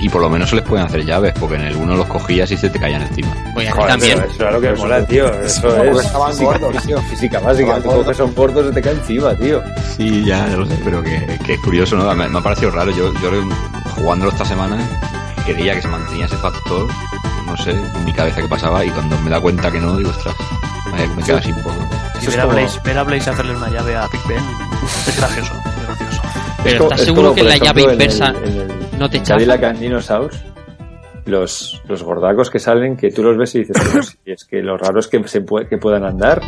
Y, 0.00 0.06
y 0.06 0.08
por 0.08 0.22
lo 0.22 0.28
menos 0.30 0.50
se 0.50 0.56
les 0.56 0.64
pueden 0.64 0.86
hacer 0.86 1.04
llaves, 1.04 1.32
porque 1.38 1.56
en 1.56 1.62
el 1.62 1.76
uno 1.76 1.94
los 1.96 2.06
cogías 2.06 2.50
y 2.50 2.56
se 2.56 2.68
te 2.70 2.78
caían 2.78 3.02
encima. 3.02 3.28
Pues 3.54 3.68
aquí 3.68 3.76
Joder, 3.76 3.90
también. 3.90 4.18
eso 4.18 4.46
es 4.48 4.52
lo 4.54 4.60
que 4.60 4.72
mola, 4.72 5.06
tío. 5.06 5.26
Eso 5.42 5.84
es 5.84 6.04
estaban 6.06 6.30
física, 6.32 6.58
gordos, 6.58 6.82
tío. 6.84 7.00
física 7.02 7.40
básica. 7.40 7.80
Tú 7.80 7.88
coges 7.92 8.20
un 8.20 8.34
gordo 8.34 8.64
se 8.64 8.72
te 8.72 8.82
cae 8.82 8.92
encima, 8.92 9.34
tío. 9.34 9.62
Sí, 9.96 10.24
ya, 10.24 10.48
ya 10.48 10.56
lo 10.56 10.66
sé, 10.66 10.76
pero 10.84 11.02
que, 11.02 11.38
que 11.44 11.54
es 11.54 11.60
curioso, 11.60 11.96
¿no? 11.96 12.12
Me, 12.14 12.28
me 12.28 12.38
ha 12.38 12.42
parecido 12.42 12.70
raro. 12.70 12.90
Yo, 12.90 13.12
yo 13.22 13.30
jugándolo 13.96 14.30
esta 14.32 14.44
semana 14.44 14.78
creía 15.46 15.74
que 15.74 15.82
se 15.82 15.88
mantenía 15.88 16.24
ese 16.26 16.36
factor, 16.36 16.88
no 17.46 17.56
sé, 17.56 17.70
en 17.70 18.04
mi 18.04 18.12
cabeza 18.12 18.40
que 18.40 18.48
pasaba, 18.48 18.84
y 18.84 18.90
cuando 18.90 19.18
me 19.20 19.30
da 19.30 19.40
cuenta 19.40 19.70
que 19.70 19.78
no, 19.78 19.96
digo, 19.96 20.10
ostras, 20.10 20.34
me, 20.96 21.06
me 21.08 21.22
queda 21.22 21.38
así 21.38 21.52
un 21.52 21.62
poco. 21.62 21.76
Eso 22.20 22.30
ver 22.30 22.40
a, 22.40 22.46
Blaze, 22.46 22.80
ver 22.82 22.98
a 22.98 23.02
Blaze 23.02 23.30
hacerle 23.30 23.54
una 23.56 23.68
llave 23.68 23.94
a 23.94 24.08
Big 24.08 24.20
Ben 24.26 24.42
es 25.06 25.16
gracioso, 25.18 25.52
es 25.78 25.86
gracioso. 25.86 26.22
Pero 26.64 26.84
¿estás 26.84 27.00
es 27.00 27.06
seguro 27.06 27.34
que 27.34 27.42
la 27.42 27.56
llave 27.58 27.82
en 27.82 27.88
el- 27.88 27.92
inversa 27.94 28.26
en 28.42 28.44
el- 28.56 28.83
no 28.98 29.08
te 29.10 29.18
en 29.18 29.22
chafa? 29.24 29.38
Cadillac 29.38 29.62
and 29.64 29.78
Dinosaurs, 29.80 30.44
los, 31.26 31.82
los 31.88 32.02
gordacos 32.02 32.50
que 32.50 32.58
salen, 32.58 32.96
que 32.96 33.10
tú 33.10 33.22
los 33.22 33.36
ves 33.36 33.54
y 33.54 33.60
dices, 33.60 33.76
"Pero 33.92 34.02
si 34.02 34.16
es 34.26 34.44
que 34.44 34.62
lo 34.62 34.76
raro 34.76 35.00
es 35.00 35.08
que, 35.08 35.26
se 35.28 35.44
pue- 35.44 35.68
que 35.68 35.78
puedan 35.78 36.04
andar. 36.04 36.40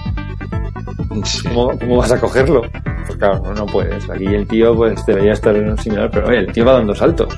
Sí. 1.25 1.49
¿Cómo, 1.49 1.79
cómo 1.79 1.97
vas 1.97 2.13
a 2.13 2.21
cogerlo? 2.21 2.63
Pues 3.07 3.19
claro, 3.19 3.41
no, 3.43 3.55
no 3.55 3.67
puedes. 3.67 4.09
Aquí 4.11 4.27
el 4.27 4.47
tío 4.47 4.75
pues 4.77 5.05
debería 5.07 5.33
estar 5.33 5.55
en 5.57 5.71
un 5.71 5.79
similar, 5.79 6.11
pero 6.13 6.29
oye, 6.29 6.39
el 6.41 6.53
tío 6.53 6.65
va 6.65 6.75
dando 6.75 6.95
saltos. 6.95 7.33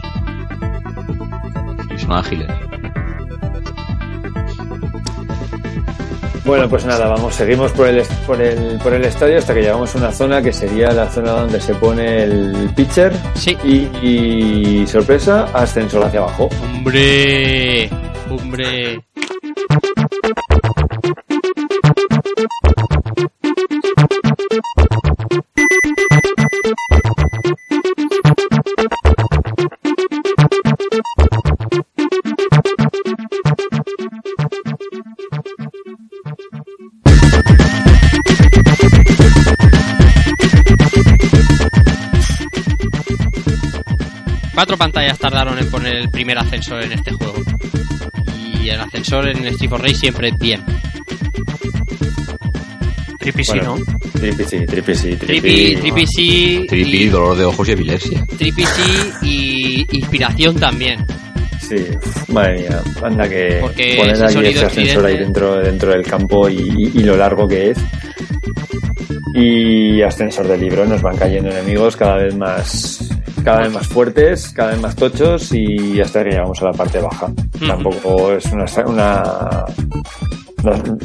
Y 1.95 1.99
son 1.99 2.13
ágiles. 2.13 2.49
Bueno, 6.49 6.69
pues 6.69 6.85
nada, 6.87 7.07
vamos, 7.09 7.35
seguimos 7.35 7.73
por 7.73 7.87
el, 7.89 8.03
por 8.27 8.41
el, 8.41 8.79
por 8.79 8.95
el 8.95 9.05
estadio 9.05 9.37
hasta 9.39 9.53
que 9.55 9.61
llegamos 9.61 9.95
a 9.95 9.99
una 9.99 10.13
zona 10.13 10.41
que 10.43 10.53
sería 10.53 10.91
la 10.93 11.11
zona 11.11 11.33
donde 11.33 11.61
se 11.61 11.75
pone 11.75 12.23
el 12.23 12.71
pitcher 12.75 13.13
Sí. 13.35 13.57
y, 13.63 13.89
y 14.83 14.87
sorpresa, 14.87 15.45
ascensor 15.53 16.05
hacia 16.05 16.21
abajo. 16.21 16.49
Hombre, 16.63 17.91
hombre. 18.31 19.05
Pantallas 44.79 45.19
tardaron 45.19 45.59
en 45.59 45.71
poner 45.71 45.97
el 45.97 46.09
primer 46.11 46.39
ascensor 46.39 46.83
en 46.85 46.93
este 46.93 47.13
juego. 47.13 47.43
Y 48.63 48.69
el 48.71 48.81
ascensor 48.81 49.29
en 49.29 49.45
Street 49.49 49.73
of 49.73 49.81
Rage 49.83 49.95
siempre 49.97 50.29
es 50.29 50.39
bien. 50.39 50.63
Trippy 53.19 53.45
sí, 53.45 53.59
¿no? 53.63 53.77
Trippy 54.13 54.45
sí, 54.45 54.59
Trippy 54.67 54.95
sí, 54.95 55.17
Trippy, 55.17 55.77
Trippy 55.77 56.07
sí. 56.07 56.67
Trippy, 56.69 56.97
y- 57.05 57.09
dolor 57.09 57.37
de 57.37 57.45
ojos 57.45 57.69
y 57.69 57.73
epilepsia. 57.73 58.25
Trippy 58.39 58.65
sí 58.65 59.13
y 59.23 59.87
inspiración 59.99 60.57
también. 60.57 61.05
Sí, 61.61 61.77
madre 62.33 62.61
mía, 62.61 62.81
anda 63.03 63.29
que 63.29 63.59
Porque 63.61 63.97
poner 63.99 64.15
ese 64.15 64.25
aquí 64.39 64.47
ese 64.47 64.65
ascensor 64.65 65.05
ahí 65.05 65.19
dentro, 65.19 65.57
dentro 65.57 65.91
del 65.93 66.03
campo 66.07 66.49
y, 66.49 66.55
y- 66.57 67.01
y 67.01 67.03
lo 67.03 67.17
largo 67.17 67.47
que 67.47 67.71
es. 67.71 67.79
Y 69.35 70.01
ascensor 70.03 70.49
de 70.49 70.57
libro, 70.57 70.87
nos 70.87 71.03
van 71.03 71.17
cayendo 71.17 71.51
enemigos 71.51 71.97
cada 71.97 72.17
vez 72.17 72.35
más 72.35 72.98
cada 73.45 73.61
vez 73.63 73.73
más 73.73 73.87
fuertes, 73.87 74.51
cada 74.51 74.71
vez 74.73 74.81
más 74.81 74.95
tochos 74.97 75.53
y 75.53 76.01
hasta 76.01 76.23
que 76.25 76.31
llegamos 76.31 76.61
a 76.63 76.67
la 76.67 76.73
parte 76.73 76.99
baja. 77.01 77.31
Tampoco 77.67 78.33
es 78.33 78.45
una, 78.47 78.65
una- 78.87 79.65
no- 80.65 80.99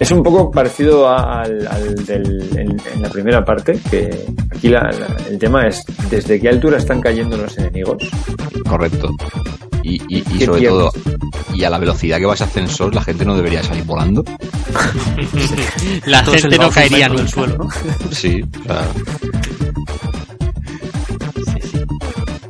es 0.00 0.10
un 0.10 0.22
poco 0.22 0.50
parecido 0.50 1.08
a- 1.08 1.42
al, 1.42 1.66
al 1.66 2.04
del, 2.06 2.48
en, 2.58 2.76
en 2.94 3.02
la 3.02 3.08
primera 3.10 3.44
parte, 3.44 3.78
que 3.90 4.26
aquí 4.54 4.68
la- 4.68 4.90
la- 4.90 5.16
el 5.28 5.38
tema 5.38 5.66
es 5.66 5.82
desde 6.10 6.40
qué 6.40 6.48
altura 6.48 6.78
están 6.78 7.00
cayendo 7.00 7.36
los 7.36 7.56
enemigos. 7.58 8.02
Correcto. 8.68 9.14
Y, 9.82 9.96
y, 10.08 10.18
y 10.18 10.38
¿Qué 10.38 10.46
sobre 10.46 10.60
pierdes? 10.60 10.78
todo, 10.78 10.92
y 11.52 11.62
a 11.64 11.68
la 11.70 11.78
velocidad 11.78 12.16
que 12.16 12.24
va 12.24 12.32
ese 12.32 12.44
ascensor, 12.44 12.94
la 12.94 13.02
gente 13.02 13.26
no 13.26 13.36
debería 13.36 13.62
salir 13.62 13.84
volando. 13.84 14.24
La 16.06 16.24
gente 16.24 16.58
no 16.58 16.66
a 16.66 16.70
caería 16.70 17.08
del 17.08 17.18
nunca. 17.18 17.28
suelo, 17.30 17.56
¿no? 17.58 17.68
Sí, 18.10 18.42
o 18.68 19.33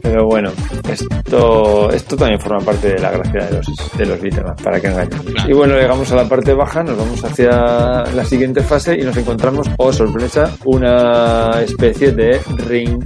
Pero 0.04 0.26
bueno, 0.26 0.52
esto, 0.86 1.90
esto 1.90 2.14
también 2.14 2.38
forma 2.38 2.60
parte 2.60 2.88
de 2.88 2.98
la 2.98 3.10
gracia 3.10 3.46
de 3.46 3.56
los, 3.56 3.66
de 3.96 4.04
los 4.04 4.20
beat'em 4.20 4.44
up, 4.46 4.62
para 4.62 4.78
que 4.78 4.88
engañen. 4.88 5.18
Claro. 5.18 5.50
Y 5.50 5.54
bueno, 5.54 5.74
llegamos 5.76 6.12
a 6.12 6.16
la 6.16 6.28
parte 6.28 6.52
baja, 6.52 6.82
nos 6.82 6.98
vamos 6.98 7.24
hacia 7.24 8.04
la 8.12 8.24
siguiente 8.26 8.60
fase 8.62 8.98
y 9.00 9.02
nos 9.02 9.16
encontramos, 9.16 9.66
oh 9.78 9.94
sorpresa, 9.94 10.54
una 10.66 11.62
especie 11.62 12.12
de 12.12 12.38
ring 12.68 13.02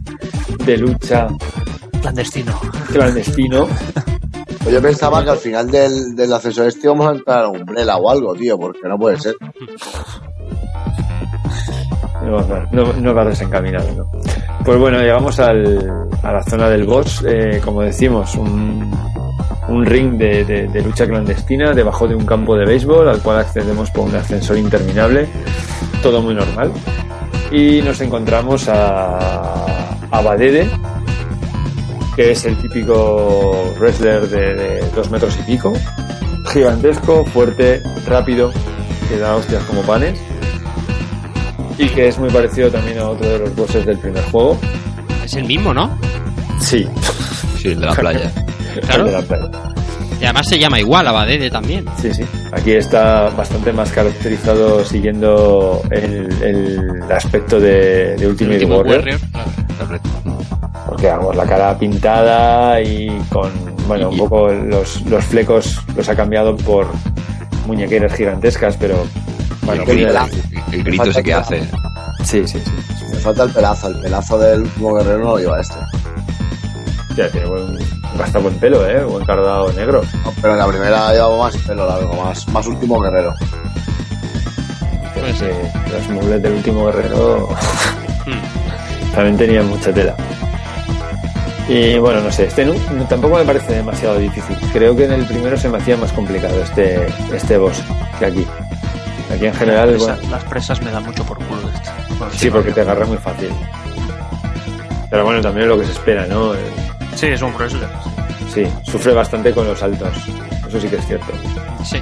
de 0.66 0.76
lucha 0.76 1.28
Clandestino. 2.02 2.60
clandestino. 2.92 3.68
Pues 4.60 4.74
yo 4.74 4.82
pensaba 4.82 5.24
que 5.24 5.30
al 5.30 5.38
final 5.38 5.70
del, 5.70 6.14
del 6.14 6.30
ascensor 6.30 6.66
este 6.66 6.88
íbamos 6.88 7.06
a 7.06 7.12
entrar 7.12 7.44
a 7.44 7.48
Umbrella 7.48 7.96
o 7.96 8.10
algo, 8.10 8.34
tío, 8.34 8.58
porque 8.58 8.86
no 8.86 8.98
puede 8.98 9.18
ser. 9.18 9.34
No, 12.22 12.40
no, 12.42 12.66
no, 12.72 12.92
no 12.92 13.14
va 13.14 13.24
desencaminado, 13.24 13.88
¿no? 13.96 14.10
Pues 14.64 14.78
bueno, 14.78 14.98
llegamos 14.98 15.38
al, 15.40 16.07
a 16.28 16.32
la 16.32 16.42
zona 16.42 16.68
del 16.68 16.84
boss, 16.84 17.24
eh, 17.26 17.60
como 17.64 17.80
decimos, 17.82 18.34
un, 18.34 19.86
ring 19.86 20.18
de, 20.18 20.82
lucha 20.84 21.06
clandestina 21.06 21.72
debajo 21.72 22.06
de 22.06 22.14
un 22.14 22.26
campo 22.26 22.54
de 22.56 22.66
béisbol 22.66 23.08
al 23.08 23.22
cual 23.22 23.38
accedemos 23.38 23.90
por 23.90 24.08
un 24.08 24.14
ascensor 24.14 24.58
interminable, 24.58 25.26
todo 26.02 26.20
muy 26.20 26.34
normal. 26.34 26.70
Y 27.50 27.80
nos 27.80 28.00
encontramos 28.02 28.68
a, 28.68 29.56
a 30.10 30.20
Badede, 30.20 30.68
que 32.14 32.32
es 32.32 32.44
el 32.44 32.58
típico 32.58 33.72
wrestler 33.78 34.28
de 34.28 34.80
dos 34.94 35.10
metros 35.10 35.34
y 35.40 35.42
pico, 35.44 35.72
gigantesco, 36.52 37.24
fuerte, 37.24 37.82
rápido, 38.06 38.52
que 39.08 39.16
da 39.16 39.34
hostias 39.36 39.62
como 39.64 39.80
panes 39.82 40.20
y 41.78 41.88
que 41.88 42.08
es 42.08 42.18
muy 42.18 42.28
parecido 42.28 42.70
también 42.70 42.98
a 42.98 43.08
otro 43.08 43.26
de 43.26 43.38
los 43.38 43.56
bosses 43.56 43.86
del 43.86 43.98
primer 43.98 44.24
juego. 44.24 44.58
Es 45.24 45.34
el 45.34 45.44
mismo, 45.44 45.72
¿no? 45.72 45.96
Sí, 46.60 46.86
sí, 47.58 47.68
el 47.68 47.80
de 47.80 47.86
la 47.86 47.94
playa. 47.94 48.32
Claro. 48.82 49.06
el 49.06 49.12
de 49.12 49.12
la 49.12 49.22
playa. 49.22 49.50
Y 50.20 50.24
además 50.24 50.48
se 50.48 50.58
llama 50.58 50.80
igual, 50.80 51.06
Abadede 51.06 51.48
también. 51.48 51.84
Sí, 52.00 52.12
sí. 52.12 52.24
Aquí 52.52 52.72
está 52.72 53.30
bastante 53.30 53.72
más 53.72 53.92
caracterizado 53.92 54.84
siguiendo 54.84 55.80
el, 55.90 56.32
el 56.42 57.12
aspecto 57.12 57.60
de, 57.60 58.16
de 58.16 58.26
Ultimate 58.26 58.56
Último 58.56 58.78
Warrior, 58.78 58.98
Warrior, 58.98 60.00
porque 60.88 61.06
vamos, 61.06 61.36
la 61.36 61.44
cara 61.46 61.78
pintada 61.78 62.80
y 62.80 63.08
con, 63.30 63.50
bueno, 63.86 64.08
un 64.08 64.18
poco 64.18 64.48
los, 64.48 65.02
los 65.02 65.24
flecos 65.24 65.80
los 65.96 66.08
ha 66.08 66.16
cambiado 66.16 66.56
por 66.56 66.88
muñequeras 67.66 68.12
gigantescas, 68.14 68.76
pero 68.76 69.06
bueno, 69.62 69.82
el, 69.82 69.88
grito, 69.88 70.18
el 70.72 70.82
grito 70.82 71.04
ese 71.04 71.22
que 71.22 71.34
hace. 71.34 71.60
sí, 72.24 72.42
sí, 72.48 72.58
sí. 72.58 72.72
Me 73.12 73.18
falta 73.18 73.44
el 73.44 73.50
pelazo, 73.50 73.88
el 73.88 74.00
pelazo 74.00 74.38
del 74.38 74.62
último 74.62 74.94
guerrero 74.94 75.18
no 75.18 75.24
lo 75.24 75.38
lleva 75.38 75.60
este. 75.60 75.76
Ya 77.18 77.28
tiene 77.30 77.46
buen, 77.48 77.76
bastante 78.16 78.38
buen 78.38 78.54
pelo, 78.60 78.88
eh, 78.88 79.02
buen 79.02 79.24
cardado 79.26 79.72
negro. 79.72 80.02
No, 80.24 80.32
pero 80.40 80.52
en 80.52 80.58
la 80.60 80.66
primera 80.68 81.12
llevaba 81.12 81.36
más 81.36 81.56
pelo 81.56 81.84
largo, 81.88 82.14
más, 82.24 82.46
más 82.48 82.66
último 82.68 83.00
guerrero. 83.00 83.34
Que 85.14 85.92
los 85.92 86.08
muebles 86.10 86.40
del 86.42 86.52
último 86.52 86.86
guerrero 86.86 87.48
también 89.14 89.36
tenían 89.36 89.68
mucha 89.68 89.92
tela. 89.92 90.14
Y 91.68 91.98
bueno, 91.98 92.20
no 92.20 92.30
sé, 92.30 92.46
este 92.46 92.64
no- 92.64 92.74
no- 92.94 93.04
tampoco 93.06 93.36
me 93.36 93.44
parece 93.44 93.74
demasiado 93.74 94.16
difícil. 94.18 94.56
Creo 94.72 94.96
que 94.96 95.04
en 95.06 95.12
el 95.12 95.24
primero 95.26 95.56
se 95.58 95.68
me 95.68 95.78
hacía 95.78 95.96
más 95.96 96.12
complicado 96.12 96.62
este, 96.62 97.04
este 97.34 97.58
boss 97.58 97.82
que 98.20 98.26
aquí. 98.26 98.46
Aquí 99.34 99.46
en 99.46 99.54
general, 99.54 99.90
Esa- 99.96 100.14
bueno, 100.14 100.30
Las 100.30 100.44
presas 100.44 100.80
me 100.82 100.90
dan 100.92 101.04
mucho 101.04 101.24
por 101.24 101.36
culo 101.38 101.62
de 101.62 101.74
este. 101.74 101.90
Bueno, 102.16 102.32
sí, 102.34 102.48
porque 102.48 102.70
te 102.70 102.80
agarra 102.82 103.04
muy 103.06 103.18
fácil. 103.18 103.50
Pero 105.10 105.24
bueno, 105.24 105.40
también 105.42 105.64
es 105.64 105.68
lo 105.74 105.78
que 105.80 105.86
se 105.86 105.92
espera, 105.92 106.26
¿no? 106.26 106.52
Sí, 107.18 107.26
es 107.26 107.42
un 107.42 107.52
wrestler. 107.54 107.88
Sí, 108.54 108.62
sufre 108.84 109.12
bastante 109.12 109.52
con 109.52 109.66
los 109.66 109.76
saltos. 109.76 110.16
Eso 110.68 110.80
sí 110.80 110.86
que 110.86 110.94
es 110.94 111.04
cierto. 111.04 111.32
Sí. 111.82 111.96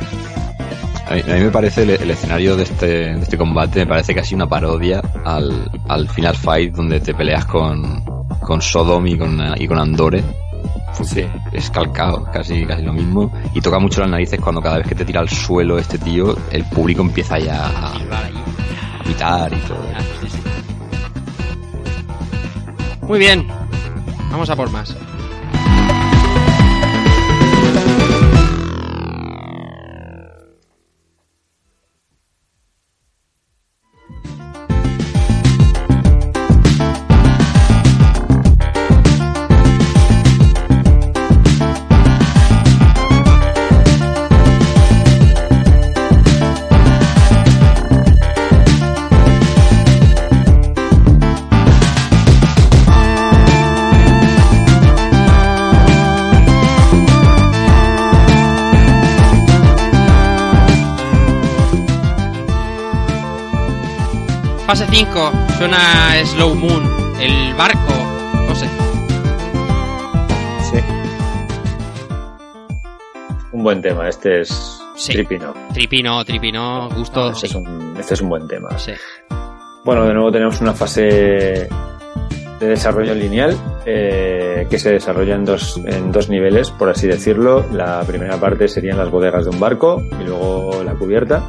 A 1.09 1.15
mí, 1.15 1.23
a 1.23 1.35
mí 1.37 1.45
me 1.45 1.51
parece 1.51 1.85
el, 1.85 1.91
el 1.91 2.11
escenario 2.11 2.55
de 2.55 2.65
este, 2.65 2.87
de 2.87 3.23
este 3.23 3.39
combate, 3.39 3.79
me 3.81 3.87
parece 3.87 4.15
casi 4.15 4.35
una 4.35 4.47
parodia 4.47 5.01
al, 5.25 5.71
al 5.89 6.07
Final 6.11 6.37
Fight 6.37 6.75
donde 6.75 7.01
te 7.01 7.15
peleas 7.15 7.47
con, 7.47 8.05
con 8.41 8.61
Sodom 8.61 9.07
y 9.07 9.17
con, 9.17 9.41
y 9.57 9.67
con 9.67 9.79
Andore. 9.79 10.23
Sí. 11.03 11.25
Es 11.51 11.71
calcado, 11.71 12.29
casi, 12.31 12.67
casi 12.67 12.83
lo 12.83 12.93
mismo. 12.93 13.33
Y 13.55 13.63
toca 13.63 13.79
mucho 13.79 14.03
las 14.03 14.11
narices 14.11 14.39
cuando 14.39 14.61
cada 14.61 14.77
vez 14.77 14.87
que 14.87 14.95
te 14.95 15.07
tira 15.07 15.21
al 15.21 15.31
suelo 15.31 15.79
este 15.79 15.97
tío, 15.97 16.37
el 16.51 16.65
público 16.67 17.01
empieza 17.01 17.39
ya 17.39 17.69
a, 17.69 17.95
pitar 19.03 19.51
y 19.51 19.61
todo. 19.61 19.79
Ah. 19.95 20.03
Muy 23.07 23.19
bien. 23.19 23.66
Vamos 24.31 24.51
a 24.51 24.57
por 24.57 24.71
más. 24.71 24.97
Fase 64.97 65.05
5. 65.05 65.33
Suena 65.59 66.25
Slow 66.25 66.55
Moon. 66.55 66.83
El 67.21 67.55
barco. 67.55 67.93
No 68.49 68.55
sé. 68.55 68.67
Sí. 70.71 70.79
Un 73.53 73.63
buen 73.63 73.83
tema. 73.83 74.09
Este 74.09 74.41
es 74.41 74.81
Sí. 74.97 75.13
Tripino. 75.13 75.53
Tripino, 75.75 76.25
tripino. 76.25 76.89
Gusto. 76.97 77.31
Este, 77.31 77.41
Sí. 77.41 77.47
es 77.47 77.55
un, 77.57 77.95
este 77.99 78.15
es 78.15 78.21
un 78.23 78.29
buen 78.31 78.49
tema. 78.49 78.71
Sí. 78.79 78.93
Bueno, 79.85 80.05
de 80.07 80.15
nuevo 80.15 80.33
tenemos 80.33 80.61
una 80.63 80.73
fase 80.73 81.03
de 82.59 82.67
desarrollo 82.67 83.15
lineal 83.15 83.55
eh, 83.85 84.67
que 84.71 84.79
se 84.79 84.93
desarrolla 84.93 85.35
en 85.35 85.45
dos, 85.45 85.77
en 85.85 86.11
dos 86.11 86.31
niveles, 86.31 86.71
por 86.71 86.89
así 86.89 87.07
decirlo. 87.07 87.67
La 87.73 88.01
primera 88.07 88.39
parte 88.39 88.67
serían 88.69 88.97
las 88.97 89.11
bodegas 89.11 89.45
de 89.45 89.51
un 89.51 89.61
barco 89.61 90.03
y 90.21 90.25
luego 90.25 90.83
la 90.83 90.95
cubierta. 90.95 91.43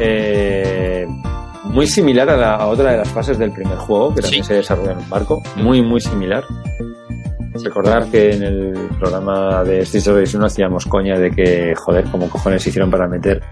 Eh, 0.00 1.06
muy 1.64 1.86
similar 1.86 2.28
a, 2.30 2.36
la, 2.36 2.54
a 2.56 2.66
otra 2.66 2.92
de 2.92 2.98
las 2.98 3.08
fases 3.08 3.38
del 3.38 3.52
primer 3.52 3.76
juego, 3.78 4.14
que 4.14 4.22
también 4.22 4.42
Sí. 4.44 4.48
se 4.48 4.54
desarrolla 4.54 4.92
en 4.92 4.98
un 4.98 5.08
barco. 5.10 5.42
Muy, 5.56 5.82
muy 5.82 6.00
similar. 6.00 6.44
Recordar 7.64 8.06
que 8.08 8.30
en 8.36 8.42
el 8.44 8.72
programa 9.00 9.64
de 9.64 9.84
Streets 9.84 10.06
of 10.08 10.16
Rage 10.18 10.36
1 10.36 10.46
hacíamos 10.46 10.86
coña 10.86 11.18
de 11.18 11.30
que, 11.32 11.74
joder, 11.74 12.04
como 12.04 12.28
cojones 12.28 12.64
hicieron 12.64 12.88
para 12.88 13.08
meter 13.08 13.42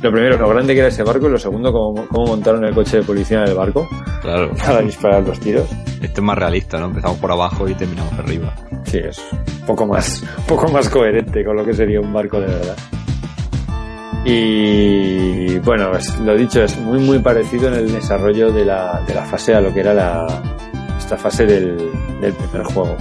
lo 0.00 0.12
primero, 0.12 0.36
lo 0.38 0.48
grande 0.48 0.74
que 0.74 0.78
era 0.80 0.88
ese 0.90 1.02
barco 1.02 1.26
y 1.26 1.30
lo 1.32 1.38
segundo, 1.38 1.72
cómo, 1.72 2.06
cómo 2.06 2.26
montaron 2.26 2.64
el 2.64 2.72
coche 2.72 2.98
de 2.98 3.02
policía 3.02 3.40
en 3.42 3.48
el 3.48 3.54
barco 3.54 3.88
Claro. 4.22 4.52
para 4.64 4.80
disparar 4.82 5.24
los 5.26 5.40
tiros. 5.40 5.66
Este 6.00 6.06
es 6.06 6.22
más 6.22 6.38
realista, 6.38 6.78
¿no? 6.78 6.86
Empezamos 6.86 7.18
por 7.18 7.32
abajo 7.32 7.68
y 7.68 7.74
terminamos 7.74 8.12
arriba. 8.14 8.54
Sí, 8.84 8.98
es 8.98 9.20
poco 9.66 9.86
más, 9.86 10.22
poco 10.46 10.68
más 10.70 10.88
coherente 10.88 11.44
con 11.44 11.56
lo 11.56 11.64
que 11.64 11.74
sería 11.74 12.00
un 12.00 12.12
barco 12.12 12.38
de 12.40 12.46
verdad. 12.46 12.76
Y 14.30 15.58
bueno, 15.60 15.96
es- 15.96 16.18
lo 16.20 16.36
dicho, 16.36 16.62
es 16.62 16.78
muy 16.78 16.98
muy 16.98 17.18
parecido 17.18 17.68
en 17.68 17.74
el 17.74 17.90
desarrollo 17.92 18.52
de 18.52 18.64
la, 18.64 19.02
de 19.06 19.14
la 19.14 19.24
fase 19.24 19.54
a 19.54 19.60
lo 19.62 19.72
que 19.72 19.80
era 19.80 19.94
la, 19.94 20.26
esta 20.98 21.16
fase 21.16 21.46
del, 21.46 21.76
primer 22.20 22.64
juego. 22.64 22.94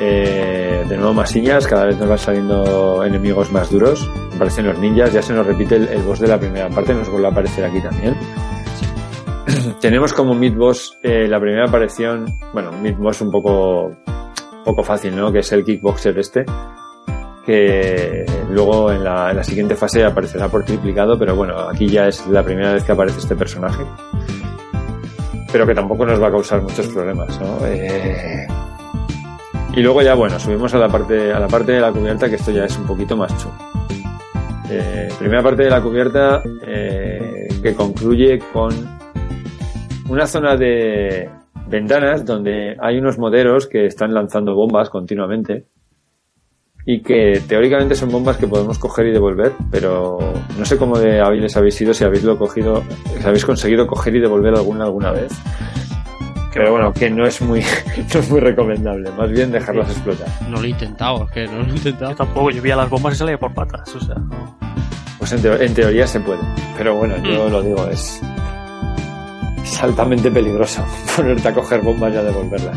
Eh, 0.00 0.84
de 0.88 0.96
nuevo 0.96 1.12
masillas, 1.12 1.66
cada 1.66 1.84
vez 1.84 1.98
nos 1.98 2.08
van 2.08 2.18
saliendo 2.18 3.04
enemigos 3.04 3.52
más 3.52 3.70
duros. 3.70 4.08
Aparecen 4.34 4.66
los 4.66 4.78
ninjas, 4.78 5.12
ya 5.12 5.20
se 5.20 5.34
nos 5.34 5.46
repite 5.46 5.76
el, 5.76 5.86
el 5.88 6.02
boss 6.02 6.20
de 6.20 6.28
la 6.28 6.40
primera 6.40 6.70
parte, 6.70 6.94
nos 6.94 7.10
vuelve 7.10 7.26
a 7.28 7.30
aparecer 7.30 7.64
aquí 7.64 7.82
también. 7.82 8.16
Tenemos 9.82 10.14
como 10.14 10.34
mid 10.34 10.54
boss 10.56 10.98
eh, 11.02 11.28
la 11.28 11.38
primera 11.38 11.66
aparición, 11.66 12.38
bueno, 12.54 12.72
mid 12.72 12.94
boss 12.96 13.20
un 13.20 13.30
poco 13.30 13.92
poco 14.64 14.82
fácil, 14.82 15.14
¿no? 15.14 15.30
Que 15.30 15.40
es 15.40 15.52
el 15.52 15.62
kickboxer 15.62 16.18
este. 16.18 16.46
Que 17.46 18.24
luego 18.50 18.90
en 18.90 19.04
la, 19.04 19.30
en 19.30 19.36
la 19.36 19.44
siguiente 19.44 19.76
fase 19.76 20.04
aparecerá 20.04 20.48
por 20.48 20.64
triplicado, 20.64 21.18
pero 21.18 21.36
bueno, 21.36 21.58
aquí 21.68 21.86
ya 21.88 22.08
es 22.08 22.26
la 22.28 22.42
primera 22.42 22.72
vez 22.72 22.84
que 22.84 22.92
aparece 22.92 23.18
este 23.18 23.36
personaje. 23.36 23.84
Pero 25.52 25.66
que 25.66 25.74
tampoco 25.74 26.06
nos 26.06 26.20
va 26.20 26.28
a 26.28 26.30
causar 26.30 26.62
muchos 26.62 26.88
problemas, 26.88 27.38
¿no? 27.40 27.58
Eh, 27.66 28.46
Y 29.76 29.82
luego 29.82 30.02
ya, 30.02 30.14
bueno, 30.14 30.38
subimos 30.38 30.72
a 30.74 30.78
la 30.78 30.88
parte, 30.88 31.32
a 31.32 31.40
la 31.40 31.48
parte 31.48 31.72
de 31.72 31.80
la 31.80 31.92
cubierta, 31.92 32.28
que 32.28 32.36
esto 32.36 32.50
ya 32.52 32.64
es 32.64 32.78
un 32.78 32.86
poquito 32.86 33.16
más 33.16 33.36
chulo. 33.36 33.54
Eh, 34.70 35.08
primera 35.18 35.42
parte 35.42 35.64
de 35.64 35.70
la 35.70 35.82
cubierta, 35.82 36.42
eh, 36.66 37.48
que 37.62 37.74
concluye 37.74 38.38
con 38.52 38.72
una 40.08 40.26
zona 40.26 40.56
de 40.56 41.28
ventanas 41.68 42.24
donde 42.24 42.76
hay 42.80 42.98
unos 42.98 43.18
modelos 43.18 43.66
que 43.66 43.86
están 43.86 44.14
lanzando 44.14 44.54
bombas 44.54 44.90
continuamente 44.90 45.66
y 46.86 47.00
que 47.02 47.42
teóricamente 47.48 47.94
son 47.94 48.10
bombas 48.10 48.36
que 48.36 48.46
podemos 48.46 48.78
coger 48.78 49.06
y 49.06 49.12
devolver, 49.12 49.52
pero 49.70 50.18
no 50.58 50.64
sé 50.64 50.76
cómo 50.76 50.98
de 50.98 51.20
hábiles 51.20 51.56
habéis 51.56 51.74
sido 51.76 51.94
si 51.94 52.04
habéis 52.04 52.24
lo 52.24 52.36
cogido, 52.38 52.82
si 53.18 53.26
habéis 53.26 53.44
conseguido 53.46 53.86
coger 53.86 54.16
y 54.16 54.20
devolver 54.20 54.54
alguna 54.54 54.84
alguna 54.84 55.10
vez. 55.12 55.32
Pero 56.52 56.70
bueno, 56.70 56.92
que 56.92 57.10
no 57.10 57.26
es 57.26 57.40
muy, 57.40 57.60
no 58.14 58.20
es 58.20 58.30
muy 58.30 58.40
recomendable, 58.40 59.10
más 59.12 59.30
bien 59.30 59.50
dejarlas 59.50 59.90
explotar. 59.90 60.28
No 60.48 60.58
lo 60.60 60.64
he 60.64 60.68
intentado, 60.70 61.24
es 61.24 61.30
que 61.32 61.46
no 61.46 61.58
lo 61.58 61.64
he 61.64 61.68
Yo 61.68 61.74
intentado. 61.76 62.14
tampoco, 62.14 62.50
yo 62.50 62.62
veía 62.62 62.76
las 62.76 62.88
bombas 62.90 63.14
y 63.14 63.16
salía 63.16 63.38
por 63.38 63.52
patas. 63.54 63.92
O 63.94 64.00
sea, 64.00 64.14
no. 64.16 64.56
Pues 65.18 65.32
en, 65.32 65.40
teo- 65.42 65.60
en 65.60 65.72
teoría 65.74 66.06
se 66.06 66.20
puede, 66.20 66.40
pero 66.76 66.94
bueno, 66.96 67.16
yo 67.24 67.48
Mm. 67.48 67.50
lo 67.52 67.62
digo, 67.62 67.86
es, 67.88 68.20
es 69.64 69.82
altamente 69.82 70.30
peligroso 70.30 70.84
ponerte 71.16 71.48
a 71.48 71.54
coger 71.54 71.80
bombas 71.80 72.12
y 72.12 72.16
a 72.18 72.22
devolverlas. 72.22 72.76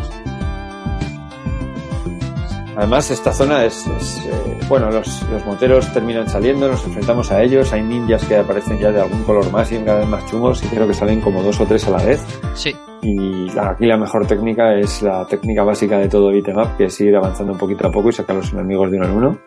Además, 2.78 3.10
esta 3.10 3.34
zona 3.34 3.66
es, 3.66 3.88
es, 3.88 4.18
eh, 4.28 4.60
bueno, 4.70 4.92
los, 4.92 5.24
los 5.32 5.44
moteros 5.48 5.92
terminan 5.94 6.30
saliendo, 6.30 6.68
nos 6.68 6.86
enfrentamos 6.86 7.32
a 7.32 7.42
ellos, 7.42 7.74
hay 7.74 7.82
ninjas 7.82 8.24
que 8.26 8.38
aparecen 8.38 8.78
ya 8.78 8.92
de 8.92 9.02
algún 9.02 9.24
color 9.24 9.52
más 9.52 9.72
y 9.72 9.80
cada 9.80 10.00
vez 10.02 10.08
más 10.08 10.24
chungos 10.28 10.64
y 10.64 10.68
creo 10.68 10.88
que 10.88 10.94
salen 10.94 11.20
como 11.20 11.42
dos 11.42 11.60
o 11.60 11.66
tres 11.66 11.88
a 11.88 11.92
la 11.92 12.04
vez. 12.04 12.24
Sí, 12.54 12.76
Y 13.02 13.48
aquí 13.60 13.88
la 13.88 13.98
mejor 13.98 14.28
técnica 14.28 14.76
es 14.76 15.02
la 15.02 15.26
técnica 15.26 15.64
básica 15.64 15.98
de 15.98 16.08
todo 16.08 16.30
beat'em 16.32 16.56
up, 16.58 16.78
que 16.78 16.86
es 16.86 17.02
ir 17.02 17.16
avanzando 17.16 17.54
un 17.54 17.58
poquito 17.58 17.88
a 17.88 17.92
poco 17.92 18.10
y 18.10 18.14
sacar 18.14 18.36
los 18.36 18.54
enemigos 18.54 18.92
de 18.92 18.98
uno 18.98 19.06
en 19.08 19.12
uno. 19.12 19.38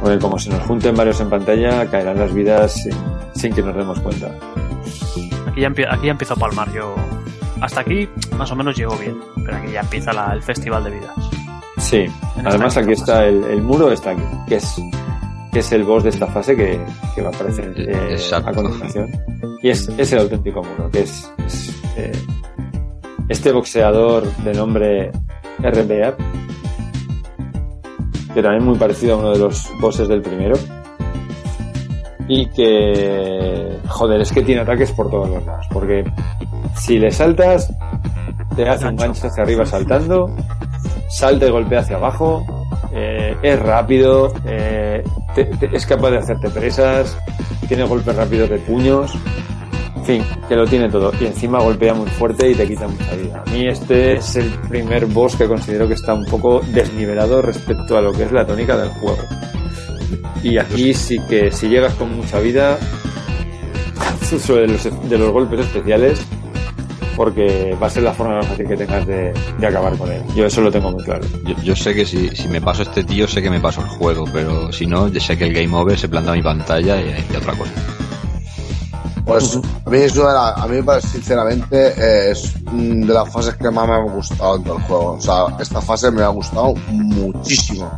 Porque 0.00 0.18
como 0.18 0.38
se 0.38 0.48
nos 0.50 0.62
junten 0.62 0.94
varios 0.96 1.20
en 1.20 1.28
pantalla, 1.30 1.90
caerán 1.90 2.18
las 2.18 2.32
vidas 2.32 2.72
sin, 2.82 2.94
sin 3.34 3.52
que 3.54 3.62
nos 3.62 3.74
demos 3.76 4.00
cuenta. 4.00 4.30
Aquí 5.48 5.60
ya, 5.60 5.68
aquí 5.68 6.06
ya 6.06 6.12
empiezo 6.12 6.32
a 6.34 6.36
palmar. 6.36 6.72
Yo 6.72 6.94
hasta 7.60 7.80
aquí 7.80 8.08
más 8.38 8.50
o 8.50 8.56
menos 8.56 8.74
llego 8.76 8.96
bien, 8.96 9.18
pero 9.44 9.58
aquí 9.58 9.72
ya 9.72 9.80
empieza 9.80 10.12
la- 10.14 10.32
el 10.32 10.42
festival 10.42 10.82
de 10.84 10.90
vidas. 10.90 11.14
Sí, 11.84 12.06
además 12.42 12.76
aquí 12.78 12.92
está 12.92 13.26
el, 13.26 13.44
el 13.44 13.60
muro, 13.62 13.92
está 13.92 14.12
aquí, 14.12 14.22
que 14.48 14.56
es, 14.56 14.80
que 15.52 15.58
es 15.58 15.70
el 15.70 15.84
boss 15.84 16.02
de 16.04 16.08
esta 16.08 16.26
fase 16.26 16.56
que, 16.56 16.80
que 17.14 17.20
va 17.20 17.28
a 17.28 17.30
aparecer 17.30 17.74
eh, 17.76 18.12
Exacto. 18.12 18.50
a 18.50 18.54
continuación. 18.54 19.10
Y 19.62 19.68
es, 19.68 19.86
es 19.90 20.12
el 20.14 20.20
auténtico 20.20 20.62
muro, 20.62 20.90
que 20.90 21.00
es, 21.00 21.30
es, 21.46 21.82
eh, 21.98 22.12
este 23.28 23.52
boxeador 23.52 24.24
de 24.38 24.54
nombre 24.54 25.12
RBA, 25.58 26.16
que 28.32 28.42
también 28.42 28.56
es 28.56 28.64
muy 28.64 28.78
parecido 28.78 29.16
a 29.16 29.18
uno 29.18 29.30
de 29.32 29.38
los 29.40 29.70
bosses 29.78 30.08
del 30.08 30.22
primero. 30.22 30.56
Y 32.28 32.46
que, 32.46 33.78
joder, 33.88 34.22
es 34.22 34.32
que 34.32 34.42
tiene 34.42 34.62
ataques 34.62 34.90
por 34.92 35.10
todos 35.10 35.28
los 35.28 35.44
lados, 35.44 35.66
porque 35.70 36.10
si 36.76 36.98
le 36.98 37.10
saltas, 37.10 37.70
te 38.56 38.66
hace 38.66 38.86
un 38.86 38.96
gancho 38.96 39.26
hacia 39.26 39.42
arriba 39.42 39.66
saltando, 39.66 40.34
salta 41.08 41.46
y 41.46 41.50
golpea 41.50 41.80
hacia 41.80 41.96
abajo, 41.96 42.44
eh, 42.92 43.36
es 43.42 43.58
rápido, 43.60 44.32
eh, 44.46 45.02
te- 45.34 45.44
te- 45.44 45.76
es 45.76 45.84
capaz 45.86 46.10
de 46.10 46.18
hacerte 46.18 46.50
presas, 46.50 47.16
tiene 47.68 47.84
golpes 47.84 48.14
rápidos 48.14 48.50
de 48.50 48.58
puños, 48.58 49.12
en 49.96 50.04
fin, 50.04 50.24
que 50.48 50.54
lo 50.56 50.66
tiene 50.66 50.88
todo. 50.90 51.12
Y 51.20 51.26
encima 51.26 51.60
golpea 51.60 51.94
muy 51.94 52.08
fuerte 52.10 52.50
y 52.50 52.54
te 52.54 52.66
quita 52.68 52.86
mucha 52.86 53.14
vida. 53.14 53.42
A 53.46 53.50
mí 53.50 53.66
este 53.66 54.14
es 54.18 54.36
el 54.36 54.50
primer 54.68 55.06
boss 55.06 55.34
que 55.36 55.46
considero 55.48 55.88
que 55.88 55.94
está 55.94 56.12
un 56.14 56.26
poco 56.26 56.60
desnivelado 56.72 57.40
respecto 57.40 57.96
a 57.96 58.02
lo 58.02 58.12
que 58.12 58.24
es 58.24 58.32
la 58.32 58.46
tónica 58.46 58.76
del 58.76 58.90
juego. 58.90 59.18
Y 60.42 60.58
aquí 60.58 60.92
sí 60.92 61.18
que 61.28 61.50
si 61.50 61.68
llegas 61.68 61.94
con 61.94 62.14
mucha 62.14 62.38
vida, 62.38 62.78
uso 64.34 64.56
de 64.56 64.66
los, 64.66 65.08
de 65.08 65.18
los 65.18 65.30
golpes 65.32 65.60
especiales, 65.60 66.20
porque 67.16 67.76
va 67.82 67.86
a 67.86 67.90
ser 67.90 68.02
la 68.02 68.12
forma 68.12 68.36
más 68.36 68.46
fácil 68.46 68.66
que 68.68 68.76
tengas 68.76 69.06
de, 69.06 69.32
de 69.58 69.66
acabar 69.66 69.96
con 69.96 70.10
él. 70.10 70.22
Yo 70.34 70.46
eso 70.46 70.60
lo 70.60 70.70
tengo 70.70 70.90
muy 70.92 71.02
claro. 71.04 71.24
Yo, 71.44 71.54
yo 71.62 71.76
sé 71.76 71.94
que 71.94 72.04
si, 72.04 72.28
si 72.34 72.48
me 72.48 72.60
paso 72.60 72.82
este 72.82 73.04
tío, 73.04 73.26
sé 73.28 73.42
que 73.42 73.50
me 73.50 73.60
paso 73.60 73.80
el 73.80 73.88
juego, 73.88 74.24
pero 74.32 74.72
si 74.72 74.86
no, 74.86 75.08
yo 75.08 75.20
sé 75.20 75.36
que 75.36 75.44
el 75.44 75.52
game 75.54 75.74
over 75.76 75.98
se 75.98 76.08
planta 76.08 76.32
mi 76.32 76.42
pantalla 76.42 77.00
y, 77.00 77.26
y 77.32 77.36
otra 77.36 77.54
cosa. 77.54 77.72
Pues 79.24 79.58
a 79.86 79.88
mí, 79.90 79.96
es 79.98 80.14
una 80.16 80.28
de 80.28 80.34
la- 80.34 80.52
a 80.52 80.66
mí 80.68 80.82
parece, 80.82 81.08
sinceramente, 81.08 81.88
eh, 81.96 82.30
es 82.32 82.52
de 82.62 83.06
las 83.14 83.32
fases 83.32 83.54
que 83.54 83.70
más 83.70 83.88
me 83.88 83.94
han 83.94 84.04
gustado 84.10 84.56
en 84.56 84.64
todo 84.64 84.76
el 84.76 84.82
juego. 84.84 85.12
O 85.12 85.20
sea, 85.20 85.46
esta 85.58 85.80
fase 85.80 86.10
me 86.10 86.22
ha 86.22 86.28
gustado 86.28 86.74
muchísimo. 86.90 87.90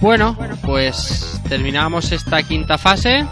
Bueno, 0.00 0.36
pues 0.64 1.31
terminamos 1.52 2.12
esta 2.12 2.42
quinta 2.42 2.78
fase. 2.78 3.26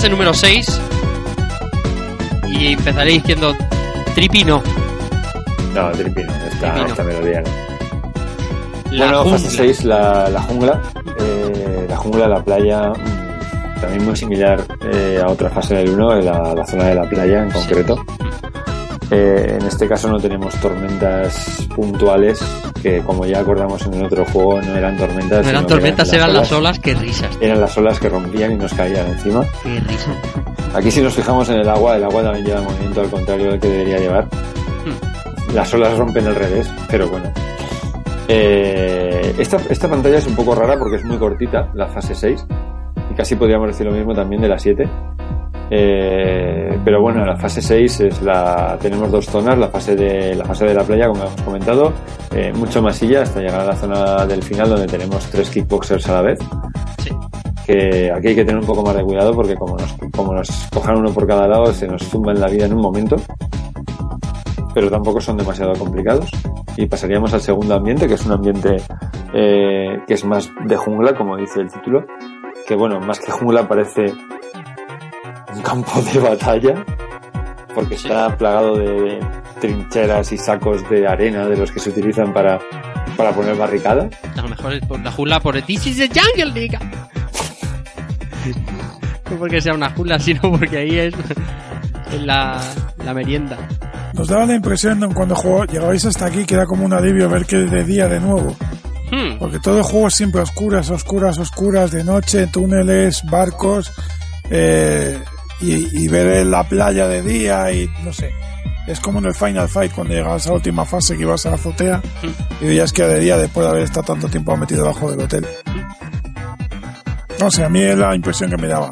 Fase 0.00 0.08
número 0.08 0.32
6. 0.32 0.80
Y 2.48 2.72
empezaré 2.72 3.10
diciendo 3.10 3.52
Tripino. 4.14 4.62
No, 5.74 5.90
Tripino, 5.90 6.32
esta, 6.50 6.72
Tripino. 6.72 6.86
esta 6.86 7.04
melodía 7.04 7.42
no. 7.42 7.50
La 8.92 9.06
bueno, 9.20 9.24
fase 9.32 9.50
6, 9.50 9.84
la, 9.84 10.30
la 10.30 10.40
jungla. 10.40 10.80
Eh, 11.20 11.84
la 11.86 11.96
jungla, 11.98 12.28
la 12.28 12.42
playa, 12.42 12.94
también 13.78 14.06
muy 14.06 14.16
similar 14.16 14.64
eh, 14.90 15.20
a 15.22 15.28
otra 15.28 15.50
fase 15.50 15.74
del 15.74 15.90
1, 15.90 16.22
la, 16.22 16.54
la 16.54 16.66
zona 16.66 16.84
de 16.84 16.94
la 16.94 17.06
playa 17.06 17.42
en 17.42 17.50
concreto. 17.50 18.02
Eh, 19.10 19.58
en 19.60 19.66
este 19.66 19.86
caso 19.86 20.08
no 20.08 20.18
tenemos 20.18 20.54
tormentas 20.62 21.68
puntuales, 21.76 22.40
que 22.80 23.00
como 23.00 23.26
ya 23.26 23.40
acordamos 23.40 23.84
en 23.86 23.94
el 23.94 24.04
otro 24.04 24.24
juego 24.26 24.60
no 24.60 24.76
eran 24.76 24.96
tormentas. 24.96 25.44
No 25.44 25.50
eran 25.50 25.64
que 25.64 25.68
tormentas, 25.68 26.12
eran 26.12 26.32
las 26.32 26.50
olas, 26.52 26.78
qué 26.78 26.94
risas. 26.94 27.36
Eran 27.40 27.60
las 27.60 27.76
olas 27.76 27.98
que 27.98 28.08
rompían 28.08 28.52
y 28.52 28.56
nos 28.56 28.72
caían 28.74 29.06
encima. 29.08 29.44
Qué 29.62 29.80
risa. 29.80 30.12
Aquí 30.74 30.90
si 30.90 31.02
nos 31.02 31.14
fijamos 31.14 31.48
en 31.50 31.60
el 31.60 31.68
agua, 31.68 31.96
el 31.96 32.04
agua 32.04 32.22
también 32.22 32.46
lleva 32.46 32.62
movimiento 32.62 33.00
al 33.00 33.10
contrario 33.10 33.50
del 33.50 33.60
que 33.60 33.68
debería 33.68 33.98
llevar. 33.98 34.28
las 35.54 35.74
olas 35.74 35.96
rompen 35.96 36.26
al 36.26 36.34
revés, 36.34 36.70
pero 36.88 37.08
bueno. 37.08 37.32
Eh, 38.28 39.34
esta, 39.38 39.56
esta 39.68 39.88
pantalla 39.88 40.18
es 40.18 40.26
un 40.26 40.36
poco 40.36 40.54
rara 40.54 40.78
porque 40.78 40.96
es 40.96 41.04
muy 41.04 41.18
cortita, 41.18 41.70
la 41.74 41.88
fase 41.88 42.14
6, 42.14 42.46
y 43.10 43.14
casi 43.14 43.34
podríamos 43.34 43.68
decir 43.68 43.86
lo 43.86 43.92
mismo 43.92 44.14
también 44.14 44.40
de 44.40 44.48
la 44.48 44.58
7. 44.58 44.88
Eh, 45.72 46.78
pero 46.84 47.00
bueno, 47.00 47.24
la 47.24 47.36
fase 47.36 47.62
6 47.62 48.00
es 48.00 48.22
la, 48.22 48.76
tenemos 48.80 49.10
dos 49.10 49.26
zonas, 49.26 49.56
la 49.56 49.68
fase 49.68 49.94
de 49.94 50.34
la 50.34 50.44
fase 50.44 50.64
de 50.64 50.74
la 50.74 50.82
playa, 50.82 51.06
como 51.06 51.22
hemos 51.22 51.42
comentado, 51.42 51.92
eh, 52.34 52.52
mucho 52.52 52.82
masilla 52.82 53.22
hasta 53.22 53.40
llegar 53.40 53.60
a 53.60 53.66
la 53.66 53.76
zona 53.76 54.26
del 54.26 54.42
final 54.42 54.68
donde 54.68 54.88
tenemos 54.88 55.24
tres 55.30 55.48
kickboxers 55.50 56.08
a 56.08 56.14
la 56.14 56.22
vez. 56.22 56.38
Sí. 56.98 57.10
Que 57.64 58.10
aquí 58.12 58.28
hay 58.28 58.34
que 58.34 58.44
tener 58.44 58.60
un 58.60 58.66
poco 58.66 58.82
más 58.82 58.96
de 58.96 59.04
cuidado 59.04 59.32
porque 59.32 59.54
como 59.54 59.76
nos, 59.76 59.94
como 60.10 60.34
nos 60.34 60.50
cojan 60.72 60.96
uno 60.96 61.12
por 61.12 61.26
cada 61.26 61.46
lado 61.46 61.72
se 61.72 61.86
nos 61.86 62.02
zumban 62.02 62.40
la 62.40 62.48
vida 62.48 62.66
en 62.66 62.74
un 62.74 62.80
momento. 62.80 63.16
Pero 64.74 64.90
tampoco 64.90 65.20
son 65.20 65.36
demasiado 65.36 65.72
complicados. 65.74 66.30
Y 66.76 66.86
pasaríamos 66.86 67.32
al 67.34 67.40
segundo 67.40 67.74
ambiente, 67.74 68.08
que 68.08 68.14
es 68.14 68.24
un 68.24 68.32
ambiente 68.32 68.76
eh, 69.34 69.98
que 70.06 70.14
es 70.14 70.24
más 70.24 70.50
de 70.64 70.76
jungla, 70.76 71.14
como 71.14 71.36
dice 71.36 71.60
el 71.60 71.70
título. 71.70 72.04
Que 72.66 72.74
bueno, 72.74 73.00
más 73.00 73.20
que 73.20 73.30
jungla 73.30 73.68
parece 73.68 74.12
un 75.60 75.62
campo 75.62 76.02
de 76.02 76.18
batalla 76.18 76.84
porque 77.74 77.96
Sí. 77.96 78.06
está 78.08 78.36
plagado 78.36 78.76
de 78.78 79.20
trincheras 79.60 80.32
y 80.32 80.38
sacos 80.38 80.88
de 80.90 81.06
arena 81.06 81.46
de 81.46 81.56
los 81.56 81.70
que 81.70 81.78
se 81.78 81.90
utilizan 81.90 82.32
para, 82.32 82.58
para 83.16 83.32
poner 83.32 83.54
barricadas. 83.56 84.06
A 84.36 84.42
lo 84.42 84.48
mejor 84.48 84.72
es 84.74 84.84
por 84.86 84.98
la 85.00 85.12
jungla 85.12 85.38
por 85.40 85.60
This 85.62 85.86
is 85.86 85.96
the 85.98 86.08
jungle, 86.08 86.52
diga. 86.58 86.80
No 89.30 89.36
porque 89.38 89.60
sea 89.60 89.74
una 89.74 89.90
jungla, 89.90 90.18
sino 90.18 90.40
porque 90.50 90.78
ahí 90.78 90.98
es, 90.98 91.14
es 92.12 92.22
la, 92.22 92.60
la 93.04 93.14
merienda. 93.14 93.56
Nos 94.14 94.26
daba 94.28 94.44
la 94.46 94.54
impresión 94.56 94.98
de 94.98 95.08
cuando 95.14 95.34
jugó, 95.36 95.64
llegabais 95.66 96.04
hasta 96.04 96.26
aquí 96.26 96.44
que 96.44 96.54
era 96.54 96.66
como 96.66 96.84
un 96.84 96.92
alivio 96.92 97.28
ver 97.28 97.44
que 97.46 97.64
es 97.64 97.70
de 97.70 97.84
día 97.84 98.08
de 98.08 98.18
nuevo. 98.20 98.56
Hmm, 99.12 99.38
Porque 99.38 99.58
todo 99.60 99.78
el 99.78 99.84
juego 99.84 100.08
es 100.08 100.14
siempre 100.14 100.40
oscuras, 100.40 100.90
oscuras, 100.90 101.38
oscuras, 101.38 101.90
de 101.92 102.02
noche, 102.04 102.46
túneles, 102.48 103.22
barcos, 103.30 103.92
eh, 104.50 105.18
y, 105.60 106.04
y 106.04 106.08
ver 106.08 106.46
la 106.46 106.64
playa 106.64 107.06
de 107.08 107.22
día 107.22 107.72
y 107.72 107.88
no 108.04 108.12
sé. 108.12 108.30
Es 108.86 108.98
como 108.98 109.18
en 109.20 109.26
el 109.26 109.34
Final 109.34 109.68
Fight 109.68 109.92
cuando 109.92 110.14
llegabas 110.14 110.46
a 110.46 110.50
la 110.50 110.56
última 110.56 110.84
fase 110.84 111.16
que 111.16 111.22
ibas 111.22 111.46
a 111.46 111.50
la 111.50 111.54
azotea 111.56 112.02
y 112.60 112.66
veías 112.66 112.92
que 112.92 113.04
de 113.04 113.20
día 113.20 113.36
después 113.36 113.64
de 113.64 113.70
haber 113.70 113.84
estado 113.84 114.06
tanto 114.06 114.28
tiempo 114.28 114.56
metido 114.56 114.82
debajo 114.82 115.10
del 115.10 115.20
hotel. 115.20 115.46
No 117.38 117.50
sé, 117.50 117.64
a 117.64 117.68
mí 117.68 117.80
es 117.80 117.96
la 117.96 118.14
impresión 118.14 118.50
que 118.50 118.56
me 118.56 118.66
daba. 118.66 118.90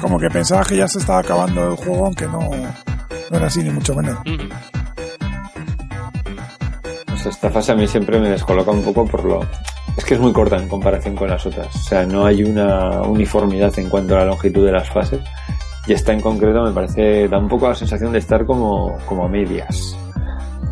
Como 0.00 0.18
que 0.18 0.28
pensaba 0.30 0.64
que 0.64 0.76
ya 0.76 0.88
se 0.88 0.98
estaba 0.98 1.18
acabando 1.18 1.72
el 1.72 1.76
juego, 1.76 2.06
aunque 2.06 2.26
no, 2.26 2.40
no 3.30 3.36
era 3.36 3.46
así 3.46 3.62
ni 3.62 3.70
mucho 3.70 3.94
menos. 3.94 4.18
esta 7.26 7.50
fase 7.50 7.72
a 7.72 7.74
mí 7.74 7.86
siempre 7.86 8.18
me 8.18 8.30
descoloca 8.30 8.70
un 8.70 8.82
poco 8.82 9.04
por 9.04 9.24
lo... 9.24 9.40
Es 9.96 10.04
que 10.04 10.14
es 10.14 10.20
muy 10.20 10.32
corta 10.32 10.56
en 10.56 10.68
comparación 10.68 11.16
con 11.16 11.28
las 11.28 11.44
otras. 11.44 11.74
O 11.74 11.78
sea, 11.78 12.06
no 12.06 12.24
hay 12.24 12.44
una 12.44 13.02
uniformidad 13.02 13.76
en 13.78 13.88
cuanto 13.90 14.14
a 14.14 14.20
la 14.20 14.26
longitud 14.26 14.64
de 14.64 14.72
las 14.72 14.88
fases. 14.88 15.20
Y 15.86 15.92
esta 15.92 16.12
en 16.12 16.20
concreto 16.20 16.62
me 16.62 16.72
parece... 16.72 17.28
Da 17.28 17.38
un 17.38 17.48
poco 17.48 17.68
la 17.68 17.74
sensación 17.74 18.12
de 18.12 18.18
estar 18.18 18.44
como, 18.44 18.96
como 19.06 19.24
a 19.24 19.28
medias. 19.28 19.96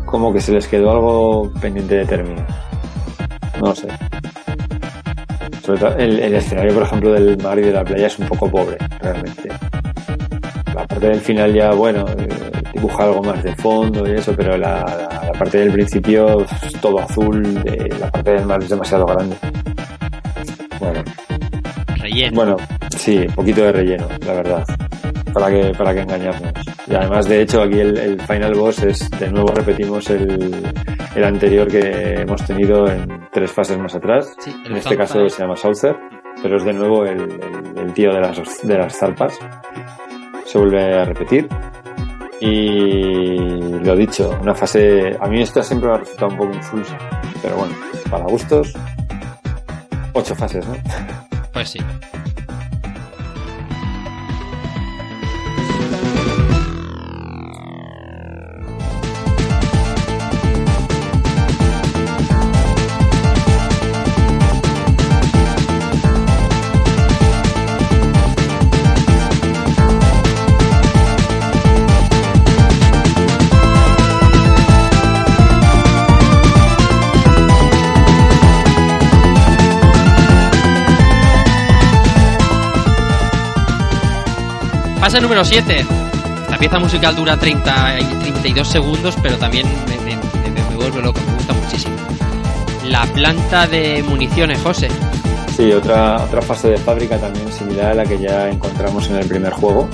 Como 0.05 0.31
que 0.33 0.39
se 0.39 0.51
les 0.53 0.67
quedó 0.67 0.91
algo 0.91 1.51
pendiente 1.61 1.95
de 1.97 2.05
terminar. 2.05 2.47
No 3.59 3.75
sé. 3.75 3.87
Sobre 5.63 5.79
todo 5.79 5.95
el, 5.97 6.19
el 6.19 6.35
escenario, 6.35 6.73
por 6.73 6.83
ejemplo, 6.83 7.13
del 7.13 7.37
mar 7.43 7.59
y 7.59 7.63
de 7.63 7.73
la 7.73 7.83
playa 7.83 8.07
es 8.07 8.17
un 8.17 8.27
poco 8.27 8.49
pobre, 8.49 8.77
realmente. 9.01 9.49
La 10.73 10.85
parte 10.87 11.07
del 11.09 11.19
final 11.19 11.53
ya, 11.53 11.71
bueno, 11.71 12.05
eh, 12.17 12.27
dibuja 12.73 13.03
algo 13.03 13.21
más 13.21 13.43
de 13.43 13.55
fondo 13.55 14.07
y 14.07 14.15
eso, 14.15 14.33
pero 14.35 14.57
la, 14.57 14.83
la- 14.85 15.19
la 15.25 15.31
parte 15.33 15.59
del 15.59 15.71
principio 15.71 16.41
es 16.41 16.73
todo 16.81 16.99
azul, 16.99 17.61
eh, 17.65 17.87
la 17.99 18.09
parte 18.09 18.31
del 18.31 18.45
mar 18.45 18.63
es 18.63 18.69
demasiado 18.69 19.05
grande. 19.05 19.35
Bueno, 20.79 21.03
Relleno. 21.97 22.35
bueno, 22.35 22.57
sí, 22.97 23.17
un 23.27 23.35
poquito 23.35 23.61
de 23.63 23.71
relleno, 23.71 24.07
la 24.25 24.33
verdad. 24.33 24.63
Para 25.33 25.49
que, 25.49 25.71
para 25.77 25.93
que 25.93 26.01
engañarnos. 26.01 26.53
Y 26.87 26.95
además, 26.95 27.27
de 27.27 27.41
hecho, 27.41 27.61
aquí 27.61 27.79
el, 27.79 27.97
el 27.97 28.21
final 28.21 28.53
boss 28.55 28.83
es, 28.83 29.09
de 29.11 29.29
nuevo 29.31 29.49
repetimos 29.49 30.09
el, 30.09 30.73
el 31.15 31.23
anterior 31.23 31.67
que 31.67 32.21
hemos 32.21 32.43
tenido 32.45 32.87
en 32.89 33.27
tres 33.31 33.51
fases 33.51 33.77
más 33.77 33.93
atrás. 33.95 34.33
Sí, 34.39 34.53
En 34.65 34.75
este 34.75 34.97
caso 34.97 35.29
se 35.29 35.41
llama 35.41 35.55
Saucer, 35.55 35.95
pero 36.41 36.57
es 36.57 36.63
de 36.65 36.73
nuevo 36.73 37.05
el 37.05 37.93
tío 37.93 38.11
de 38.13 38.21
las, 38.21 38.61
de 38.67 38.77
las 38.77 38.97
zarpas. 38.97 39.37
Se 40.45 40.57
vuelve 40.57 40.99
a 40.99 41.05
repetir. 41.05 41.47
Y 42.41 43.37
lo 43.37 43.95
dicho, 43.95 44.35
una 44.41 44.55
fase. 44.55 45.15
A 45.19 45.27
mí 45.27 45.41
esta 45.41 45.61
siempre 45.61 45.89
me 45.89 45.95
ha 45.95 45.99
resultado 45.99 46.31
un 46.31 46.37
poco 46.37 46.53
insulsa. 46.53 46.97
Pero 47.41 47.57
bueno, 47.57 47.75
para 48.09 48.23
gustos. 48.25 48.73
Ocho 50.13 50.33
fases, 50.35 50.65
¿no? 50.65 50.75
Pues 51.53 51.69
sí. 51.69 51.79
Fase 85.09 85.21
número 85.21 85.43
7. 85.43 85.85
La 86.51 86.57
pieza 86.59 86.77
musical 86.77 87.15
dura 87.15 87.35
30 87.35 87.99
y 87.99 88.03
32 88.03 88.67
segundos, 88.67 89.15
pero 89.23 89.37
también 89.37 89.65
me, 89.87 89.97
me- 90.05 90.17
me- 90.51 90.61
me 90.69 90.75
vuelve 90.75 91.01
loco, 91.01 91.19
me 91.27 91.33
gusta 91.33 91.53
muchísimo. 91.53 91.95
La 92.85 93.03
planta 93.07 93.65
de 93.65 94.03
municiones, 94.03 94.59
José. 94.61 94.87
Sí, 95.55 95.71
otra, 95.71 96.23
otra 96.23 96.41
fase 96.43 96.69
de 96.69 96.77
fábrica 96.77 97.17
también 97.17 97.51
similar 97.51 97.91
a 97.91 97.93
la 97.95 98.05
que 98.05 98.19
ya 98.19 98.49
encontramos 98.49 99.09
en 99.09 99.15
el 99.17 99.25
primer 99.27 99.51
juego. 99.53 99.89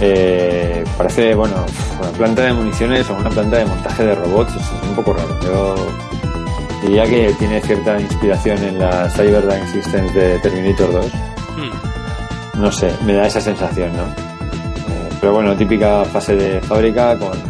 Eh, 0.00 0.82
parece, 0.96 1.34
bueno, 1.34 1.54
una 2.00 2.10
planta 2.12 2.42
de 2.42 2.52
municiones 2.54 3.08
o 3.10 3.14
una 3.14 3.28
planta 3.30 3.58
de 3.58 3.66
montaje 3.66 4.02
de 4.04 4.14
robots, 4.14 4.54
es 4.56 4.88
un 4.88 4.94
poco 4.94 5.12
raro. 5.12 5.38
Yo 5.42 5.74
diría 6.82 7.04
que 7.04 7.34
tiene 7.38 7.60
cierta 7.60 8.00
inspiración 8.00 8.58
en 8.64 8.78
la 8.78 9.10
Cyberdyne 9.10 9.70
Systems 9.72 10.14
de 10.14 10.38
Terminator 10.38 10.90
2. 10.92 11.06
No 12.58 12.70
sé, 12.72 12.90
me 13.04 13.12
da 13.14 13.26
esa 13.26 13.40
sensación, 13.40 13.90
¿no? 13.96 14.02
Eh, 14.04 15.08
pero 15.20 15.34
bueno, 15.34 15.54
típica 15.56 16.04
fase 16.04 16.36
de 16.36 16.60
fábrica 16.60 17.18
con 17.18 17.36
eh, 17.36 17.42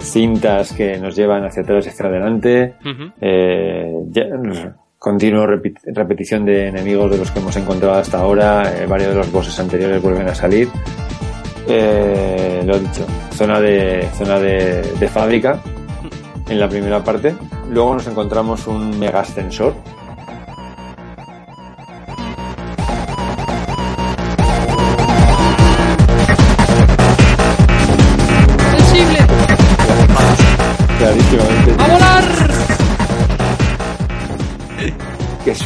cintas 0.00 0.72
que 0.72 0.98
nos 0.98 1.16
llevan 1.16 1.44
hacia 1.44 1.62
atrás 1.62 1.86
y 1.86 1.88
hacia 1.88 2.06
adelante. 2.06 2.74
ujú. 2.80 3.12
Eh, 3.20 3.92
ya- 4.10 4.24
repi- 5.46 5.78
repetición 5.94 6.44
de 6.44 6.68
enemigos 6.68 7.10
de 7.10 7.18
los 7.18 7.30
que 7.30 7.38
hemos 7.40 7.56
encontrado 7.56 7.94
hasta 7.94 8.18
ahora. 8.18 8.72
varios 8.88 9.10
de 9.10 9.14
los 9.16 9.30
bosses 9.32 9.58
anteriores 9.60 10.02
vuelven 10.02 10.28
a 10.28 10.34
salir. 10.34 10.68
Lo 12.64 12.78
dicho, 12.78 13.06
zona 13.32 13.60
de 13.60 14.08
zona 14.14 14.38
de, 14.38 14.82
de 14.98 15.08
fábrica 15.08 15.60
en 16.48 16.58
la 16.60 16.68
primera 16.68 17.02
parte. 17.04 17.34
Luego 17.70 17.94
nos 17.94 18.06
encontramos 18.06 18.66
un 18.66 18.98
mega 18.98 19.20
ascensor. 19.20 19.74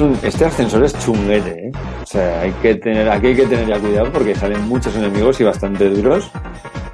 Un, 0.02 0.18
este 0.22 0.44
ascensor 0.44 0.84
es 0.84 0.98
chunguete, 0.98 1.68
¿eh? 1.68 1.70
O 2.02 2.06
sea, 2.06 2.40
hay 2.42 2.52
que 2.52 2.74
tener, 2.74 3.08
aquí 3.08 3.28
hay 3.28 3.36
que 3.36 3.46
tener 3.46 3.66
ya 3.66 3.78
cuidado 3.78 4.12
porque 4.12 4.34
salen 4.34 4.68
muchos 4.68 4.94
enemigos 4.96 5.40
y 5.40 5.44
bastante 5.44 5.88
duros, 5.88 6.30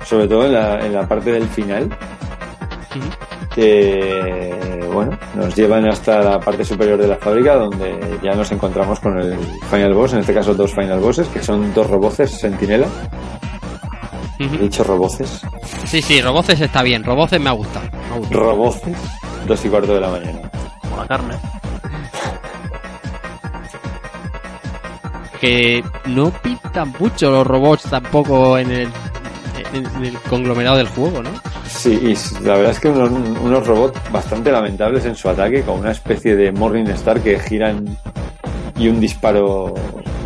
sobre 0.05 0.29
todo 0.29 0.45
en 0.47 0.53
la, 0.53 0.75
en 0.85 0.93
la 0.93 1.09
parte 1.09 1.33
del 1.33 1.49
final, 1.49 1.89
que, 3.55 4.89
bueno, 4.93 5.19
nos 5.35 5.55
llevan 5.57 5.89
hasta 5.89 6.23
la 6.23 6.39
parte 6.41 6.65
superior 6.65 6.99
de 7.01 7.09
la 7.09 7.17
fábrica 7.17 7.57
donde 7.57 7.99
ya 8.23 8.35
nos 8.35 8.53
encontramos 8.53 9.01
con 9.01 9.19
el 9.19 9.37
final 9.71 9.95
boss, 9.95 10.13
en 10.13 10.21
este 10.21 10.35
caso 10.35 10.55
dos 10.55 10.75
final 10.75 11.01
bosses, 11.01 11.27
que 11.29 11.43
son 11.43 11.73
dos 11.75 11.89
roboces 11.89 12.31
sentinela. 12.31 12.87
He 14.39 14.47
dicho 14.59 14.85
roboces. 14.85 15.43
Sí, 15.85 16.01
sí, 16.01 16.21
Roboces 16.21 16.61
está 16.61 16.83
bien. 16.85 17.03
Roboces 17.03 17.41
me 17.41 17.49
ha 17.49 17.53
gustado. 17.55 17.87
Me 17.91 18.15
ha 18.15 18.19
gustado. 18.19 18.41
Roboces. 18.41 18.97
Dos 19.49 19.65
y 19.65 19.69
cuarto 19.69 19.95
de 19.95 20.01
la 20.01 20.11
mañana. 20.11 20.51
La 20.97 21.07
carne. 21.09 21.35
Que 25.41 25.85
no 26.07 26.31
pintan 26.31 26.93
mucho 26.99 27.31
los 27.31 27.47
robots 27.47 27.85
tampoco 27.85 28.59
en 28.59 28.71
el, 28.71 28.89
en, 29.73 29.87
en 29.87 30.05
el 30.05 30.19
conglomerado 30.29 30.77
del 30.79 30.89
juego, 30.89 31.23
¿no? 31.23 31.31
Sí, 31.69 31.91
y 32.03 32.43
la 32.45 32.57
verdad 32.57 32.73
es 32.73 32.81
que 32.81 32.89
unos, 32.89 33.11
unos 33.41 33.67
robots 33.67 33.99
bastante 34.11 34.51
lamentables 34.51 35.05
en 35.05 35.15
su 35.15 35.29
ataque, 35.29 35.63
con 35.63 35.79
una 35.81 35.93
especie 35.93 36.35
de 36.35 36.51
Morningstar 36.51 37.21
que 37.21 37.39
giran 37.39 37.97
y 38.77 38.89
un 38.89 39.01
disparo 39.01 39.75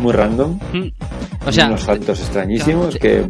muy 0.01 0.13
random. 0.13 0.59
Mm. 0.73 0.87
O 1.45 1.51
sea, 1.51 1.67
unos 1.67 1.81
saltos 1.81 2.19
extrañísimos 2.19 2.95
que 2.95 3.25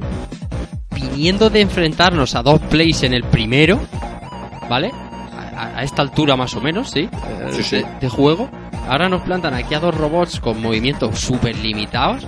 viniendo 0.94 1.50
de 1.50 1.62
enfrentarnos 1.62 2.36
a 2.36 2.44
dos 2.44 2.60
plays 2.62 3.04
en 3.04 3.14
el 3.14 3.24
primero, 3.24 3.80
¿vale? 4.70 4.92
A, 5.56 5.80
a 5.80 5.84
esta 5.84 6.02
altura 6.02 6.36
más 6.36 6.56
o 6.56 6.62
menos, 6.62 6.92
¿sí? 6.92 7.10
Eh, 7.12 7.50
Sí, 7.52 7.64
sí. 7.64 7.76
De, 7.78 7.86
de 8.02 8.10
juego. 8.10 8.50
Ahora 8.88 9.10
nos 9.10 9.22
plantan 9.24 9.54
aquí 9.54 9.74
a 9.74 9.80
dos 9.80 9.96
robots 9.96 10.40
con 10.40 10.62
movimientos 10.62 11.20
súper 11.20 11.56
limitados, 11.58 12.28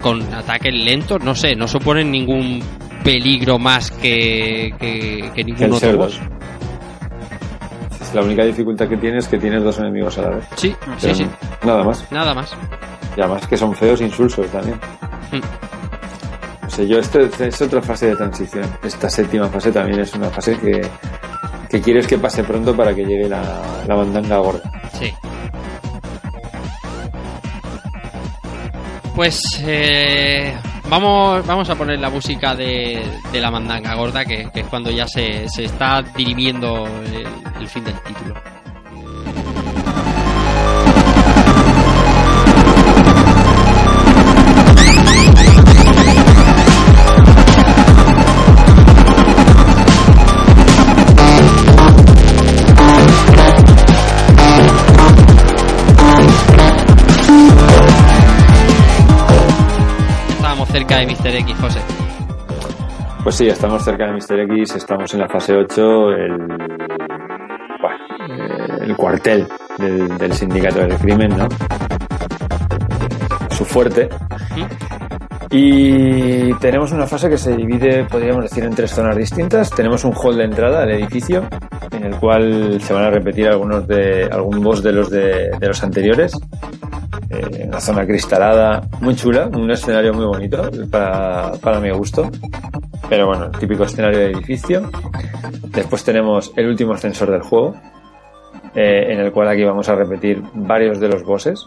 con 0.00 0.22
ataques 0.32 0.72
lentos, 0.72 1.22
no 1.22 1.34
sé, 1.34 1.54
no 1.54 1.66
suponen 1.68 2.10
ningún 2.10 2.62
peligro 3.04 3.58
más 3.58 3.90
que, 3.90 4.72
que, 4.78 5.30
que 5.34 5.44
ningún 5.44 5.72
otro 5.72 5.96
boss. 5.96 6.20
La 8.14 8.22
única 8.22 8.44
dificultad 8.44 8.88
que 8.88 8.96
tienes 8.96 9.24
es 9.24 9.30
que 9.30 9.38
tienes 9.38 9.62
dos 9.62 9.78
enemigos 9.78 10.18
a 10.18 10.22
la 10.22 10.30
vez. 10.30 10.44
Sí, 10.56 10.74
sí, 10.98 11.14
sí. 11.14 11.26
Nada 11.64 11.84
más. 11.84 12.04
Nada 12.10 12.34
más. 12.34 12.56
Y 13.16 13.20
además 13.20 13.46
que 13.46 13.56
son 13.56 13.74
feos 13.74 14.00
insulsos 14.00 14.46
también. 14.48 14.76
Mm. 15.30 16.64
No 16.64 16.70
sé, 16.70 16.88
yo 16.88 16.98
esto 16.98 17.20
es 17.20 17.62
otra 17.62 17.80
fase 17.82 18.06
de 18.06 18.16
transición. 18.16 18.64
Esta 18.82 19.08
séptima 19.08 19.46
fase 19.48 19.70
también 19.70 20.00
es 20.00 20.12
una 20.14 20.28
fase 20.28 20.56
que, 20.58 20.80
que 21.68 21.80
quieres 21.80 22.06
que 22.08 22.18
pase 22.18 22.42
pronto 22.42 22.76
para 22.76 22.94
que 22.94 23.04
llegue 23.04 23.28
la, 23.28 23.42
la 23.86 23.94
bandanga 23.94 24.38
gorda. 24.38 24.72
Sí. 24.98 25.12
Pues 29.14 29.40
eh, 29.66 30.56
vamos, 30.88 31.46
vamos 31.46 31.68
a 31.68 31.74
poner 31.74 31.98
la 31.98 32.08
música 32.10 32.54
de, 32.54 33.02
de 33.32 33.40
la 33.40 33.50
mandanga 33.50 33.94
gorda, 33.94 34.24
que, 34.24 34.48
que 34.52 34.60
es 34.60 34.66
cuando 34.66 34.90
ya 34.90 35.06
se, 35.06 35.48
se 35.48 35.64
está 35.64 36.02
dirimiendo 36.16 36.86
el, 36.86 37.26
el 37.60 37.68
fin 37.68 37.84
del 37.84 38.00
título. 38.02 38.34
Mr. 61.30 61.36
X, 61.36 61.56
José. 61.60 61.80
Pues 63.22 63.36
sí, 63.36 63.46
estamos 63.46 63.84
cerca 63.84 64.06
de 64.06 64.12
Mr. 64.14 64.40
X, 64.50 64.74
estamos 64.74 65.14
en 65.14 65.20
la 65.20 65.28
fase 65.28 65.54
8, 65.54 66.10
el, 66.10 66.38
bueno, 67.80 67.98
eh, 68.28 68.78
el 68.80 68.96
cuartel 68.96 69.46
del, 69.78 70.18
del 70.18 70.32
sindicato 70.32 70.80
del 70.80 70.96
crimen, 70.96 71.36
¿no? 71.36 71.46
Su 73.50 73.64
fuerte. 73.64 74.08
Y 75.52 76.52
tenemos 76.54 76.90
una 76.90 77.06
fase 77.06 77.28
que 77.28 77.38
se 77.38 77.54
divide, 77.54 78.06
podríamos 78.06 78.42
decir, 78.44 78.64
en 78.64 78.74
tres 78.74 78.90
zonas 78.90 79.16
distintas. 79.16 79.70
Tenemos 79.70 80.04
un 80.04 80.12
hall 80.12 80.36
de 80.36 80.44
entrada 80.44 80.82
al 80.82 80.90
edificio, 80.90 81.46
en 81.92 82.06
el 82.06 82.16
cual 82.16 82.80
se 82.80 82.92
van 82.92 83.04
a 83.04 83.10
repetir 83.10 83.46
algunos 83.46 83.86
de 83.86 84.24
algún 84.24 84.60
boss 84.60 84.82
de 84.82 84.92
los 84.92 85.08
de, 85.10 85.50
de 85.60 85.66
los 85.68 85.80
anteriores. 85.84 86.32
Eh, 87.52 87.66
una 87.66 87.80
zona 87.80 88.06
cristalada, 88.06 88.82
muy 89.00 89.14
chula, 89.16 89.48
un 89.48 89.70
escenario 89.70 90.12
muy 90.12 90.24
bonito 90.24 90.70
para, 90.90 91.52
para 91.60 91.80
mi 91.80 91.90
gusto. 91.90 92.30
Pero 93.08 93.26
bueno, 93.26 93.50
típico 93.50 93.84
escenario 93.84 94.18
de 94.18 94.26
edificio. 94.26 94.88
Después 95.68 96.04
tenemos 96.04 96.52
el 96.56 96.68
último 96.68 96.92
ascensor 96.92 97.30
del 97.30 97.42
juego, 97.42 97.74
eh, 98.74 99.12
en 99.12 99.20
el 99.20 99.32
cual 99.32 99.48
aquí 99.48 99.64
vamos 99.64 99.88
a 99.88 99.94
repetir 99.94 100.42
varios 100.54 101.00
de 101.00 101.08
los 101.08 101.24
bosses 101.24 101.66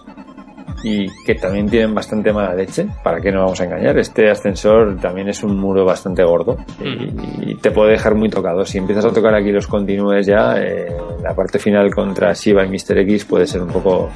y 0.83 1.07
que 1.25 1.35
también 1.35 1.69
tienen 1.69 1.95
bastante 1.95 2.33
mala 2.33 2.53
leche, 2.53 2.87
para 3.03 3.21
que 3.21 3.31
no 3.31 3.41
vamos 3.41 3.59
a 3.61 3.65
engañar. 3.65 3.97
Este 3.97 4.29
ascensor 4.29 4.97
también 4.99 5.29
es 5.29 5.41
un 5.43 5.57
muro 5.57 5.85
bastante 5.85 6.23
gordo 6.23 6.57
y, 6.81 7.51
y 7.51 7.55
te 7.55 7.71
puede 7.71 7.91
dejar 7.91 8.15
muy 8.15 8.29
tocado. 8.29 8.65
Si 8.65 8.77
empiezas 8.77 9.05
a 9.05 9.11
tocar 9.13 9.33
aquí 9.33 9.51
los 9.51 9.67
continúes 9.67 10.25
ya, 10.25 10.57
eh, 10.57 10.93
la 11.21 11.33
parte 11.33 11.57
final 11.57 11.89
contra 11.89 12.33
Shiva 12.33 12.65
y 12.65 12.69
Mr. 12.69 12.97
X 12.99 13.25
puede 13.25 13.47
ser 13.47 13.61
un 13.61 13.69
poco 13.69 14.09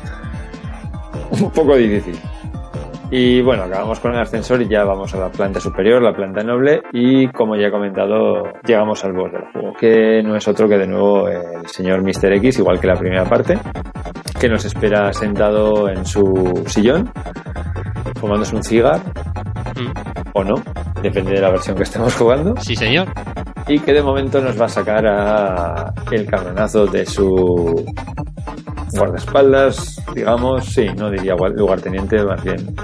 un 1.31 1.51
poco 1.51 1.75
difícil. 1.75 2.17
Y 3.09 3.41
bueno, 3.41 3.63
acabamos 3.63 4.01
con 4.01 4.13
el 4.13 4.19
ascensor 4.19 4.61
y 4.61 4.67
ya 4.67 4.83
vamos 4.83 5.13
a 5.13 5.17
la 5.17 5.29
planta 5.29 5.61
superior, 5.61 6.01
la 6.01 6.13
planta 6.13 6.43
noble, 6.43 6.81
y 6.91 7.27
como 7.29 7.55
ya 7.55 7.67
he 7.67 7.71
comentado, 7.71 8.51
llegamos 8.65 9.03
al 9.05 9.13
boss 9.13 9.31
del 9.31 9.43
juego, 9.53 9.73
que 9.79 10.21
no 10.23 10.35
es 10.35 10.45
otro 10.47 10.67
que 10.67 10.77
de 10.77 10.87
nuevo 10.87 11.29
el 11.29 11.65
señor 11.67 12.01
Mr. 12.01 12.33
X, 12.33 12.59
igual 12.59 12.81
que 12.81 12.87
la 12.87 12.95
primera 12.95 13.23
parte, 13.23 13.57
que 14.37 14.49
nos 14.49 14.65
espera 14.65 15.13
sentado 15.13 15.87
en 15.87 16.05
su 16.05 16.63
sillón, 16.67 17.09
fumándose 18.19 18.57
un 18.57 18.63
o 20.33 20.43
no, 20.43 20.55
depende 21.01 21.31
de 21.31 21.41
la 21.41 21.49
versión 21.49 21.75
que 21.75 21.83
estemos 21.83 22.13
jugando. 22.15 22.55
Sí, 22.61 22.75
señor. 22.75 23.07
Y 23.67 23.79
que 23.79 23.93
de 23.93 24.01
momento 24.01 24.39
nos 24.41 24.59
va 24.59 24.65
a 24.65 24.69
sacar 24.69 25.05
a 25.05 25.93
el 26.11 26.25
cabronazo 26.25 26.85
de 26.87 27.05
su 27.05 27.85
guardaespaldas, 28.93 30.01
digamos, 30.13 30.65
sí, 30.65 30.87
no 30.95 31.09
diría 31.09 31.35
lugarteniente, 31.35 32.23
más 32.23 32.43
bien 32.43 32.75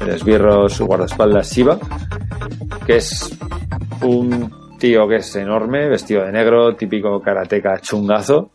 el 0.00 0.08
esbirro, 0.08 0.68
su 0.68 0.86
guardaespaldas 0.86 1.52
Shiva, 1.52 1.78
que 2.86 2.96
es 2.96 3.38
un 4.02 4.50
tío 4.78 5.06
que 5.06 5.16
es 5.16 5.36
enorme, 5.36 5.88
vestido 5.88 6.24
de 6.24 6.32
negro, 6.32 6.74
típico 6.74 7.20
karateca 7.20 7.78
chungazo, 7.80 8.50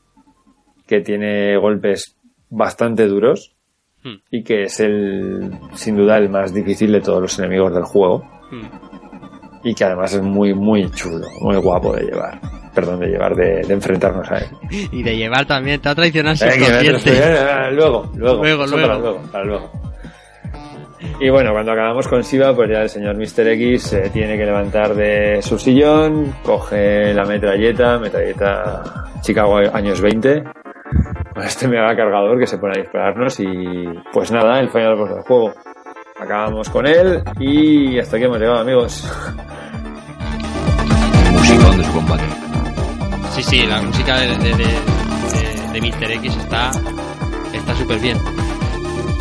que 0.88 1.02
tiene 1.02 1.58
golpes 1.58 2.18
bastante 2.50 3.08
duros 3.08 3.55
Hmm. 4.06 4.18
y 4.30 4.44
que 4.44 4.66
es 4.66 4.80
el, 4.82 5.50
sin 5.74 5.98
duda, 5.98 6.18
el 6.18 6.30
más 6.30 6.54
difícil 6.54 6.92
de 6.92 7.02
todos 7.02 7.24
los 7.24 7.40
enemigos 7.40 7.74
del 7.74 7.86
juego 7.86 8.24
y 9.64 9.74
que 9.74 9.84
además 9.84 10.14
es 10.14 10.22
muy, 10.22 10.54
muy 10.54 10.92
chulo, 10.92 11.26
muy 11.42 11.56
guapo 11.56 11.96
de 11.96 12.04
llevar. 12.04 12.40
Perdón, 12.76 13.00
de 13.00 13.08
llevar, 13.08 13.36
de, 13.36 13.64
de 13.64 13.74
enfrentarnos 13.74 14.30
a 14.30 14.38
él. 14.38 14.46
Y 14.92 15.02
de 15.02 15.18
llevar 15.18 15.48
también, 15.48 15.82
te 15.82 15.90
va 15.90 15.94
a 15.94 15.96
traicionar 15.96 16.36
Eh, 16.40 16.50
eh, 17.06 17.72
luego, 17.72 18.12
luego, 18.16 18.44
Luego, 18.44 18.68
luego. 18.68 18.88
Para 18.88 19.00
luego, 19.00 19.22
para 19.32 19.46
luego. 19.46 19.72
Y 21.20 21.30
bueno, 21.30 21.52
cuando 21.52 21.72
acabamos 21.72 22.08
con 22.08 22.22
Shiva, 22.22 22.56
pues 22.56 22.70
ya 22.70 22.84
el 22.84 22.90
señor 22.90 23.16
Mr. 23.16 23.48
X 23.48 23.84
se 23.84 24.10
tiene 24.12 24.38
que 24.38 24.46
levantar 24.46 24.94
de 24.94 25.42
su 25.42 25.58
sillón, 25.58 26.36
coge 26.44 27.14
la 27.14 27.26
metralleta, 27.26 27.98
metralleta 27.98 28.84
Chicago 29.22 29.58
años 29.58 30.00
20, 30.02 30.44
con 31.36 31.44
este 31.44 31.68
mega 31.68 31.96
cargador 31.96 32.40
que 32.40 32.48
se 32.48 32.58
pone 32.58 32.74
a 32.78 32.82
dispararnos 32.82 33.40
y 33.42 33.46
pues 34.12 34.32
nada, 34.32 34.60
el 34.60 34.70
final 34.70 34.96
boss 34.96 35.10
del 35.10 35.22
juego. 35.24 35.54
Acabamos 36.20 36.70
con 36.70 36.88
él 36.88 37.22
y 37.40 38.00
hasta 38.00 38.16
aquí 38.16 38.26
hemos 38.26 38.40
llegado, 38.40 38.60
amigos. 38.60 39.04
Musicón 41.34 41.78
de 41.78 41.84
su 41.84 41.92
combate. 41.94 42.24
Sí, 43.32 43.44
sí, 43.44 43.66
la 43.68 43.82
música 43.82 44.18
de, 44.18 44.28
de, 44.38 44.38
de, 44.38 44.56
de- 44.56 44.76
de 45.74 45.82
Mr. 45.82 46.12
X 46.14 46.38
está 46.38 46.72
está 47.54 47.76
súper 47.76 48.00
bien. 48.00 48.18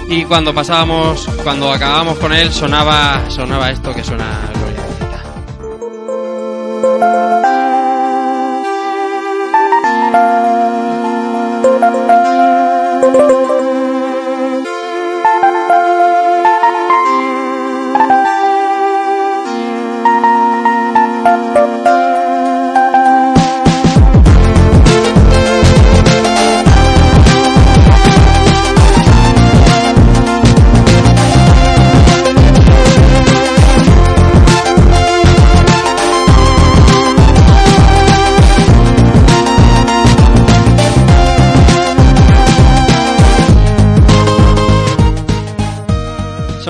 Y 0.08 0.24
cuando 0.24 0.54
pasábamos, 0.54 1.26
cuando 1.42 1.72
acabábamos 1.72 2.18
con 2.20 2.32
él, 2.32 2.52
sonaba 2.52 3.28
sonaba 3.28 3.70
esto 3.70 3.92
que 3.92 4.04
suena 4.04 4.24
Gloria 4.54 4.80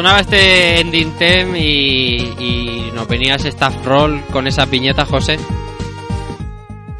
Sonaba 0.04 0.20
este 0.20 0.80
ending 0.80 1.12
theme 1.12 1.58
y, 1.58 2.16
y 2.38 2.92
nos 2.94 3.08
venías 3.08 3.42
staff 3.46 3.74
roll 3.86 4.20
con 4.30 4.46
esa 4.46 4.66
piñeta, 4.66 5.06
José. 5.06 5.38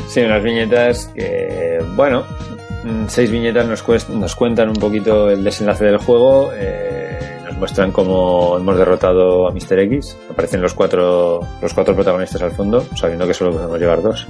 Sí, 0.09 0.21
unas 0.21 0.43
viñetas 0.43 1.13
que, 1.15 1.85
bueno, 1.97 2.25
mm, 2.83 3.05
seis 3.09 3.31
viñetas 3.31 3.67
nos 4.09 4.35
cuentan 4.35 4.71
un 4.71 4.77
poquito 4.77 5.29
el 5.29 5.45
desenlace 5.45 5.85
del 5.85 5.99
juego, 5.99 6.51
eh, 6.55 7.41
nos 7.45 7.59
muestran 7.59 7.93
cómo 7.93 8.57
hemos 8.57 8.79
derrotado 8.79 9.49
a 9.49 9.51
Mr. 9.51 9.81
X. 9.81 10.17
Aparecen 10.31 10.63
los 10.63 10.73
cuatro, 10.73 11.41
los 11.61 11.75
cuatro 11.75 11.95
protagonistas 11.95 12.41
al 12.41 12.53
fondo, 12.53 12.87
sabiendo 12.97 13.27
que 13.27 13.35
solo 13.35 13.53
podemos 13.53 13.79
llevar 13.79 14.01
dos. 14.01 14.27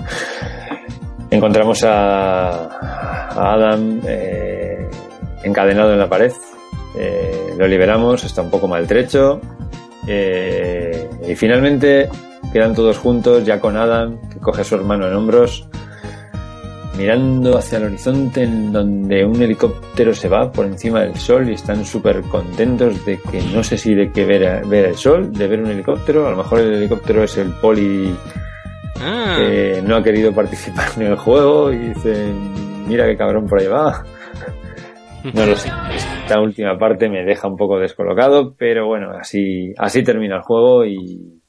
Encontramos 1.30 1.84
a, 1.84 2.66
a 3.30 3.52
Adam 3.54 4.00
eh, 4.04 4.90
encadenado 5.44 5.92
en 5.92 6.00
la 6.00 6.08
pared. 6.08 6.32
Eh, 6.96 7.54
lo 7.56 7.66
liberamos, 7.66 8.24
está 8.24 8.42
un 8.42 8.50
poco 8.50 8.68
maltrecho. 8.68 9.40
Eh, 10.06 11.08
y 11.28 11.34
finalmente 11.34 12.08
quedan 12.52 12.74
todos 12.74 12.98
juntos, 12.98 13.44
ya 13.44 13.58
con 13.60 13.76
Adam, 13.76 14.18
que 14.28 14.38
coge 14.38 14.62
a 14.62 14.64
su 14.64 14.74
hermano 14.74 15.06
en 15.06 15.14
hombros, 15.14 15.66
mirando 16.96 17.56
hacia 17.56 17.78
el 17.78 17.84
horizonte 17.84 18.42
en 18.42 18.72
donde 18.72 19.24
un 19.24 19.40
helicóptero 19.42 20.14
se 20.14 20.28
va 20.28 20.52
por 20.52 20.66
encima 20.66 21.00
del 21.00 21.16
sol 21.16 21.48
y 21.48 21.54
están 21.54 21.84
súper 21.84 22.20
contentos 22.22 23.04
de 23.04 23.18
que 23.18 23.40
no 23.52 23.64
sé 23.64 23.78
si 23.78 23.94
de 23.94 24.12
que 24.12 24.24
ver, 24.24 24.64
ver 24.66 24.84
el 24.84 24.96
sol, 24.96 25.32
de 25.32 25.48
ver 25.48 25.60
un 25.60 25.70
helicóptero, 25.70 26.26
a 26.26 26.30
lo 26.30 26.36
mejor 26.36 26.60
el 26.60 26.74
helicóptero 26.74 27.24
es 27.24 27.36
el 27.38 27.50
poli 27.54 28.14
Ah, 29.00 29.36
que 29.38 29.82
no 29.84 29.96
ha 29.96 30.02
querido 30.02 30.32
participar 30.32 30.88
en 30.96 31.02
el 31.02 31.16
juego 31.16 31.72
y 31.72 31.78
dice, 31.78 32.32
mira 32.86 33.06
qué 33.06 33.16
cabrón 33.16 33.46
por 33.46 33.60
ahí 33.60 33.66
va. 33.66 34.04
No 35.34 35.46
lo 35.46 35.56
sé. 35.56 35.70
Esta 36.24 36.40
última 36.40 36.76
parte 36.78 37.08
me 37.08 37.24
deja 37.24 37.48
un 37.48 37.56
poco 37.56 37.78
descolocado, 37.78 38.54
pero 38.56 38.86
bueno, 38.86 39.10
así, 39.18 39.72
así 39.78 40.02
termina 40.02 40.36
el 40.36 40.42
juego 40.42 40.84
y, 40.84 41.40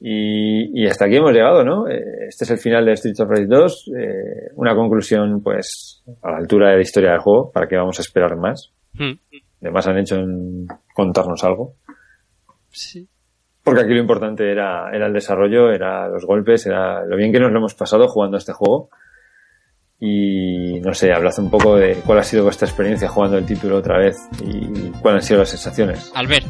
y, 0.00 0.82
y 0.82 0.86
hasta 0.86 1.06
aquí 1.06 1.16
hemos 1.16 1.32
llegado, 1.32 1.64
¿no? 1.64 1.88
Eh, 1.88 2.02
Este 2.28 2.44
es 2.44 2.50
el 2.50 2.58
final 2.58 2.84
de 2.84 2.96
Streets 2.96 3.20
of 3.20 3.28
Rage 3.30 3.46
2. 3.46 3.90
eh, 3.98 4.50
una 4.56 4.74
conclusión, 4.74 5.40
pues, 5.42 6.02
a 6.22 6.30
la 6.32 6.36
altura 6.38 6.70
de 6.70 6.76
la 6.76 6.82
historia 6.82 7.10
del 7.12 7.20
juego, 7.20 7.50
para 7.52 7.66
que 7.68 7.76
vamos 7.76 7.98
a 7.98 8.02
esperar 8.02 8.36
más. 8.36 8.72
hmm, 8.94 9.12
Además 9.62 9.86
han 9.86 9.98
hecho 9.98 10.16
en 10.16 10.66
contarnos 10.94 11.42
algo. 11.44 11.74
sí. 12.70 13.08
Porque 13.62 13.80
aquí 13.80 13.94
lo 13.94 14.00
importante 14.00 14.50
era, 14.52 14.90
era 14.92 15.06
el 15.06 15.14
desarrollo, 15.14 15.72
era 15.72 16.06
los 16.10 16.26
golpes, 16.26 16.66
era 16.66 17.02
lo 17.06 17.16
bien 17.16 17.32
que 17.32 17.40
nos 17.40 17.50
lo 17.50 17.60
hemos 17.60 17.74
pasado 17.74 18.08
jugando 18.08 18.36
a 18.36 18.38
este 18.38 18.52
juego. 18.52 18.90
Y 20.06 20.80
no 20.80 20.92
sé, 20.92 21.14
hablad 21.14 21.32
un 21.38 21.48
poco 21.48 21.76
de 21.76 21.94
cuál 22.04 22.18
ha 22.18 22.22
sido 22.22 22.42
vuestra 22.44 22.68
experiencia 22.68 23.08
jugando 23.08 23.38
el 23.38 23.46
título 23.46 23.78
otra 23.78 23.96
vez 23.96 24.18
y 24.42 24.90
cuáles 25.00 25.22
han 25.22 25.26
sido 25.28 25.40
las 25.40 25.48
sensaciones. 25.48 26.12
Albert, 26.14 26.44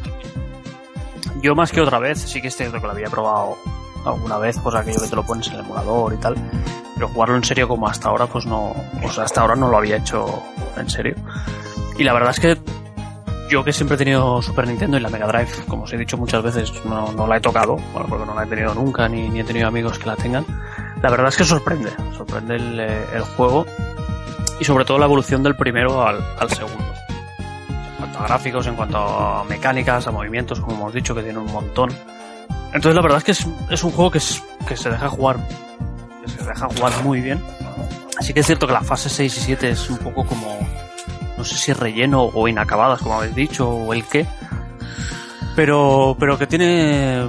Yo 1.40 1.54
más 1.54 1.70
que 1.70 1.80
otra 1.80 2.00
vez, 2.00 2.18
sí 2.18 2.42
que 2.42 2.48
es 2.48 2.56
cierto 2.56 2.80
que 2.80 2.86
lo 2.86 2.90
había 2.90 3.06
probado 3.06 3.56
alguna 4.04 4.38
vez, 4.38 4.58
pues 4.58 4.74
aquello 4.74 5.00
que 5.00 5.06
te 5.08 5.14
lo 5.14 5.24
pones 5.24 5.46
en 5.46 5.54
el 5.54 5.60
emulador 5.60 6.14
y 6.14 6.16
tal, 6.16 6.34
pero 6.96 7.06
jugarlo 7.06 7.36
en 7.36 7.44
serio 7.44 7.68
como 7.68 7.86
hasta 7.86 8.08
ahora, 8.08 8.26
pues 8.26 8.44
no, 8.44 8.74
pues 9.00 9.16
hasta 9.20 9.42
ahora 9.42 9.54
no 9.54 9.68
lo 9.68 9.78
había 9.78 9.98
hecho 9.98 10.42
en 10.76 10.90
serio. 10.90 11.14
Y 11.96 12.02
la 12.02 12.12
verdad 12.12 12.30
es 12.30 12.40
que 12.40 12.58
yo 13.48 13.62
que 13.62 13.72
siempre 13.72 13.94
he 13.94 13.98
tenido 13.98 14.42
Super 14.42 14.66
Nintendo 14.66 14.96
y 14.96 15.00
la 15.00 15.10
Mega 15.10 15.28
Drive, 15.28 15.64
como 15.68 15.84
os 15.84 15.92
he 15.92 15.96
dicho 15.96 16.16
muchas 16.16 16.42
veces, 16.42 16.72
no, 16.86 17.12
no 17.12 17.28
la 17.28 17.36
he 17.36 17.40
tocado, 17.40 17.76
bueno, 17.92 18.08
porque 18.08 18.26
no 18.26 18.34
la 18.34 18.42
he 18.42 18.46
tenido 18.46 18.74
nunca, 18.74 19.08
ni, 19.08 19.28
ni 19.28 19.38
he 19.38 19.44
tenido 19.44 19.68
amigos 19.68 19.96
que 20.00 20.06
la 20.06 20.16
tengan. 20.16 20.44
La 21.02 21.10
verdad 21.10 21.28
es 21.28 21.36
que 21.36 21.44
sorprende, 21.44 21.90
sorprende 22.16 22.56
el, 22.56 22.80
eh, 22.80 23.04
el 23.14 23.22
juego 23.22 23.66
y 24.58 24.64
sobre 24.64 24.84
todo 24.84 24.98
la 24.98 25.04
evolución 25.04 25.42
del 25.42 25.54
primero 25.56 26.06
al, 26.06 26.22
segundo. 26.50 26.84
En 27.68 27.96
cuanto 27.98 28.18
a 28.20 28.26
gráficos, 28.26 28.66
en 28.66 28.74
cuanto 28.76 28.98
a 28.98 29.44
mecánicas, 29.44 30.06
a 30.06 30.10
movimientos, 30.10 30.60
como 30.60 30.76
hemos 30.76 30.94
dicho, 30.94 31.14
que 31.14 31.22
tiene 31.22 31.38
un 31.38 31.52
montón. 31.52 31.90
Entonces 32.72 32.94
la 32.94 33.02
verdad 33.02 33.18
es 33.18 33.24
que 33.24 33.32
es, 33.32 33.84
un 33.84 33.90
juego 33.90 34.10
que, 34.10 34.18
es- 34.18 34.42
que 34.66 34.76
se 34.76 34.90
deja 34.90 35.08
jugar 35.08 35.36
que 36.24 36.30
se 36.30 36.42
deja 36.44 36.66
jugar 36.74 36.92
muy 37.04 37.20
bien. 37.20 37.42
Así 38.18 38.32
que 38.32 38.40
es 38.40 38.46
cierto 38.46 38.66
que 38.66 38.72
la 38.72 38.80
fase 38.82 39.08
6 39.10 39.36
y 39.36 39.40
7 39.40 39.70
es 39.70 39.90
un 39.90 39.98
poco 39.98 40.24
como 40.24 40.56
no 41.36 41.44
sé 41.44 41.56
si 41.56 41.72
relleno 41.72 42.22
o 42.22 42.48
inacabadas, 42.48 43.00
como 43.00 43.16
habéis 43.16 43.34
dicho, 43.34 43.68
o 43.68 43.92
el 43.92 44.04
qué. 44.04 44.26
Pero, 45.56 46.16
pero 46.18 46.38
que 46.38 46.46
tiene, 46.46 47.28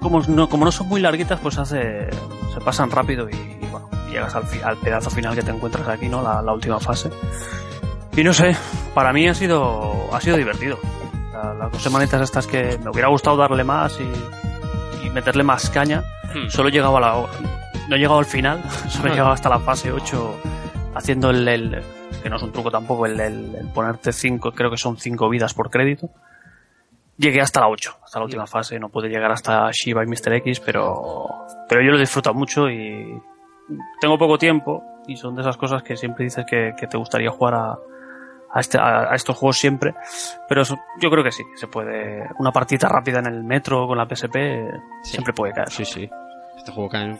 como 0.00 0.20
no, 0.20 0.48
como 0.48 0.64
no 0.64 0.72
son 0.72 0.88
muy 0.88 1.00
larguitas, 1.00 1.40
pues 1.40 1.56
hace, 1.58 2.08
se 2.54 2.60
pasan 2.60 2.90
rápido 2.90 3.28
y, 3.28 3.34
y 3.34 3.66
bueno, 3.70 3.88
llegas 4.10 4.34
al, 4.34 4.44
al 4.64 4.76
pedazo 4.78 5.10
final 5.10 5.34
que 5.34 5.42
te 5.42 5.50
encuentras 5.50 5.86
aquí, 5.88 6.08
¿no? 6.08 6.22
La, 6.22 6.40
la 6.40 6.52
última 6.52 6.78
fase. 6.80 7.10
Y 8.16 8.22
no 8.22 8.32
sé, 8.32 8.56
para 8.94 9.12
mí 9.12 9.26
ha 9.28 9.34
sido, 9.34 10.08
ha 10.14 10.20
sido 10.20 10.36
divertido. 10.36 10.78
La- 11.32 11.52
Las 11.54 11.72
dos 11.72 11.82
semanitas 11.82 12.20
estas 12.22 12.46
que 12.46 12.78
me 12.82 12.90
hubiera 12.90 13.08
gustado 13.08 13.36
darle 13.36 13.64
más 13.64 13.98
y, 14.00 15.06
y 15.06 15.10
meterle 15.10 15.42
más 15.42 15.68
caña, 15.70 16.02
Hmm. 16.34 16.48
solo 16.48 16.68
he 16.68 16.72
llegado 16.72 16.96
a 16.96 17.00
la, 17.00 17.12
no 17.88 17.94
he 17.94 17.98
llegado 17.98 18.18
al 18.18 18.24
final, 18.24 18.60
solo 18.88 19.06
he 19.08 19.10
llegado 19.12 19.30
hasta 19.30 19.48
la 19.48 19.60
fase 19.60 19.92
8 19.92 20.36
haciendo 20.96 21.30
el, 21.30 21.46
el- 21.46 21.82
que 22.22 22.28
no 22.30 22.36
es 22.36 22.42
un 22.42 22.50
truco 22.52 22.70
tampoco, 22.72 23.06
el, 23.06 23.20
el- 23.20 23.54
el 23.54 23.66
ponerte 23.68 24.12
5, 24.12 24.52
creo 24.52 24.68
que 24.70 24.76
son 24.76 24.96
5 24.96 25.28
vidas 25.28 25.54
por 25.54 25.70
crédito. 25.70 26.08
Llegué 27.16 27.40
hasta 27.40 27.60
la 27.60 27.68
8, 27.68 27.96
hasta 28.04 28.18
la 28.18 28.24
última 28.24 28.46
fase, 28.46 28.78
no 28.80 28.88
pude 28.88 29.08
llegar 29.08 29.30
hasta 29.30 29.70
Shiva 29.70 30.02
y 30.02 30.06
Mr. 30.06 30.32
X, 30.34 30.58
pero, 30.60 31.44
pero 31.68 31.80
yo 31.80 31.92
lo 31.92 31.98
disfruto 31.98 32.34
mucho 32.34 32.68
y 32.68 33.06
tengo 34.00 34.18
poco 34.18 34.36
tiempo 34.36 34.82
y 35.06 35.16
son 35.16 35.34
de 35.36 35.42
esas 35.42 35.56
cosas 35.56 35.82
que 35.82 35.96
siempre 35.96 36.24
dices 36.24 36.44
que, 36.48 36.72
que 36.76 36.86
te 36.88 36.96
gustaría 36.96 37.30
jugar 37.30 37.54
a, 37.54 37.78
a, 38.52 38.60
este- 38.60 38.78
a- 38.78 39.12
a 39.12 39.14
estos 39.14 39.36
juegos 39.36 39.58
siempre, 39.58 39.94
pero 40.48 40.62
eso- 40.62 40.76
yo 41.00 41.08
creo 41.08 41.22
que 41.22 41.30
sí, 41.30 41.44
se 41.54 41.68
puede, 41.68 42.28
una 42.38 42.50
partida 42.50 42.88
rápida 42.88 43.20
en 43.20 43.26
el 43.26 43.44
metro 43.44 43.86
con 43.86 43.96
la 43.96 44.06
PSP 44.08 44.34
siempre 45.04 45.32
puede 45.32 45.52
caer. 45.52 45.70
Sí, 45.70 45.84
sí. 45.84 46.10
Este 46.56 46.72
juego 46.72 46.88
cae 46.88 47.04
en 47.10 47.18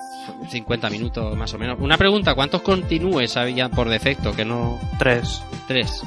50 0.48 0.90
minutos 0.90 1.36
más 1.36 1.52
o 1.54 1.58
menos. 1.58 1.78
Una 1.78 1.98
pregunta, 1.98 2.34
¿cuántos 2.34 2.62
continúes 2.62 3.36
había 3.36 3.68
por 3.68 3.88
defecto? 3.88 4.32
Que 4.34 4.44
no... 4.44 4.78
Tres, 4.98 5.44
Tres. 5.68 6.02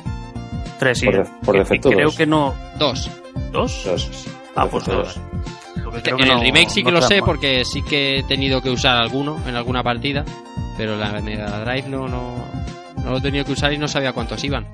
tres, 0.80 0.98
sí. 1.00 1.06
Por 1.06 1.16
de- 1.16 1.30
por 1.46 1.54
Que- 1.54 1.60
defecto, 1.60 1.90
creo 1.90 2.06
dos. 2.08 2.18
que 2.18 2.26
no, 2.26 2.54
Dos. 2.78 3.12
¿Dos? 3.52 3.84
Dos. 3.86 4.28
Ah, 4.56 4.68
pues 4.70 4.86
dos. 4.86 5.20
Que 6.04 6.10
en 6.12 6.20
el 6.22 6.28
no- 6.28 6.40
remake 6.42 6.70
sí 6.70 6.84
que 6.84 6.92
no 6.92 7.00
lo 7.00 7.02
sé 7.08 7.22
porque 7.24 7.64
sí 7.66 7.82
que 7.82 8.20
he 8.20 8.24
tenido 8.24 8.62
que 8.62 8.70
usar 8.70 8.98
alguno 8.98 9.38
en 9.48 9.56
alguna 9.56 9.84
partida, 9.84 10.26
pero 10.78 10.96
la 10.98 11.22
Mega 11.22 11.60
Drive 11.62 11.88
no, 11.90 12.08
no, 12.08 12.36
no 13.04 13.12
lo 13.12 13.18
he 13.18 13.22
tenido 13.22 13.46
que 13.46 13.54
usar 13.54 13.72
y 13.74 13.78
no 13.78 13.88
sabía 13.88 14.12
cuántos 14.14 14.44
iban. 14.44 14.66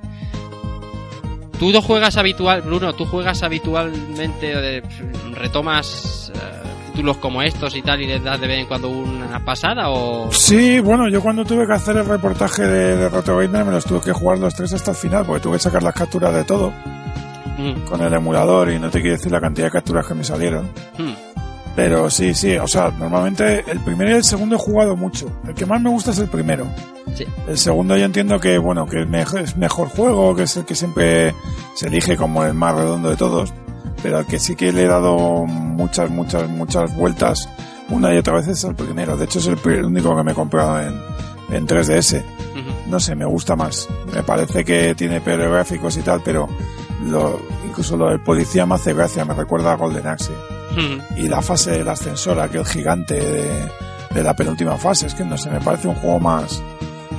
Tú 1.60 1.72
no 1.72 1.82
juegas 1.82 2.18
habitual, 2.18 2.62
Bruno, 2.62 2.94
tú 2.94 3.06
juegas 3.06 3.44
habitualmente, 3.44 4.78
eh, 4.78 4.84
retomas 5.34 6.32
eh, 6.36 6.40
títulos 6.92 7.18
como 7.18 7.42
estos 7.42 7.76
y 7.76 7.82
tal 7.82 8.02
y 8.02 8.08
les 8.08 8.24
das 8.24 8.42
de 8.42 8.48
vez 8.48 8.60
en 8.62 8.66
cuando 8.66 8.90
una 8.90 9.44
pasada 9.46 9.90
o... 9.90 10.30
Sí, 10.32 10.80
bueno, 10.80 11.08
yo 11.10 11.22
cuando 11.22 11.46
tuve 11.46 11.66
que 11.68 11.74
hacer 11.74 11.96
el 11.98 12.06
reportaje 12.06 12.64
de, 12.64 12.98
de 12.98 13.10
Retro 13.10 13.38
Gamer 13.38 13.64
me 13.66 13.72
los 13.72 13.86
tuve 13.86 14.02
que 14.02 14.12
jugar 14.12 14.40
los 14.40 14.54
tres 14.56 14.74
hasta 14.74 14.92
el 14.92 14.98
final, 14.98 15.26
porque 15.26 15.42
tuve 15.44 15.54
que 15.58 15.64
sacar 15.64 15.84
las 15.84 15.94
capturas 15.94 16.34
de 16.34 16.44
todo 16.44 16.74
Mm, 17.58 17.86
con 17.86 18.02
el 18.02 18.14
emulador 18.14 18.72
y 18.72 18.80
no 18.80 18.90
te 18.90 19.00
quiero 19.02 19.16
decir 19.18 19.32
la 19.32 19.40
cantidad 19.42 19.68
de 19.68 19.72
capturas 19.72 20.08
que 20.08 20.14
me 20.16 20.24
salieron. 20.24 20.66
mm, 20.98 21.14
Pero 21.76 22.10
sí, 22.10 22.34
sí, 22.34 22.56
o 22.58 22.68
sea, 22.68 22.92
normalmente 22.92 23.64
el 23.70 23.80
primero 23.80 24.12
y 24.12 24.14
el 24.16 24.24
segundo 24.24 24.56
he 24.56 24.60
jugado 24.60 24.96
mucho. 24.96 25.32
El 25.48 25.54
que 25.56 25.66
más 25.66 25.82
me 25.82 25.90
gusta 25.90 26.12
es 26.12 26.20
el 26.20 26.28
primero. 26.30 26.68
Sí. 27.16 27.26
El 27.48 27.58
segundo 27.58 27.98
yo 27.98 28.06
entiendo 28.06 28.40
que, 28.40 28.58
bueno, 28.58 28.86
que 28.88 29.02
es 29.02 29.56
mejor, 29.58 29.90
juego, 29.90 30.36
que 30.36 30.44
es 30.44 30.56
el 30.58 30.66
que 30.66 30.76
siempre 30.76 31.34
se 31.76 31.88
elige 31.88 32.16
como 32.18 32.44
el 32.44 32.54
más 32.54 32.76
redondo 32.76 33.10
de 33.10 33.16
todos. 33.18 33.54
Pero 34.02 34.18
al 34.18 34.26
que 34.28 34.40
sí 34.40 34.56
que 34.56 34.72
le 34.72 34.84
he 34.84 34.88
dado 34.88 35.46
muchas, 35.46 36.10
muchas, 36.10 36.50
muchas 36.50 36.96
vueltas 36.96 37.50
una 37.90 38.14
y 38.14 38.18
otra 38.18 38.34
vez 38.36 38.48
es 38.48 38.64
el 38.64 38.76
primero. 38.76 39.18
De 39.18 39.26
hecho 39.26 39.40
es 39.40 39.48
el, 39.48 39.86
único 39.86 40.16
que 40.16 40.24
me 40.24 40.32
he 40.32 40.36
comprado 40.36 40.80
en, 40.82 40.94
en 41.52 41.68
3DS. 41.68 42.20
ujú. 42.22 42.90
No 42.90 43.00
sé, 43.00 43.16
me 43.16 43.26
gusta 43.26 43.56
más. 43.56 43.88
Me 44.14 44.24
parece 44.24 44.64
que 44.64 44.94
tiene 44.96 45.22
peores 45.22 45.50
gráficos 45.50 45.98
y 45.98 46.02
tal, 46.02 46.22
pero 46.24 46.48
lo, 47.10 47.40
incluso 47.68 47.98
lo 47.98 48.10
del 48.10 48.22
policía 48.22 48.66
me 48.66 48.76
hace 48.76 48.94
gracia, 48.94 49.26
me 49.26 49.34
recuerda 49.34 49.74
a 49.74 49.76
Golden 49.76 50.08
Axe 50.08 50.32
y 51.18 51.28
la 51.28 51.42
fase 51.42 51.72
del 51.72 51.88
ascensor, 51.88 52.40
aquel 52.40 52.66
gigante 52.66 53.14
de, 53.14 53.72
de 54.14 54.24
la 54.24 54.36
penúltima 54.36 54.76
fase, 54.78 55.06
es 55.08 55.14
que 55.14 55.24
no 55.24 55.38
sé, 55.38 55.50
me 55.52 55.62
parece 55.62 55.88
un 55.88 55.96
juego 55.96 56.20
más, 56.20 56.62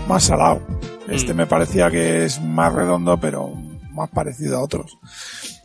más 0.09 0.25
salado. 0.25 0.61
Este 1.09 1.35
Mm. 1.35 1.37
me 1.37 1.47
parecía 1.47 1.91
que 1.91 2.25
es 2.25 2.41
más 2.41 2.73
redondo, 2.73 3.19
pero 3.19 3.53
más 3.93 4.11
parecido 4.11 4.59
a 4.59 4.63
otros. 4.63 4.99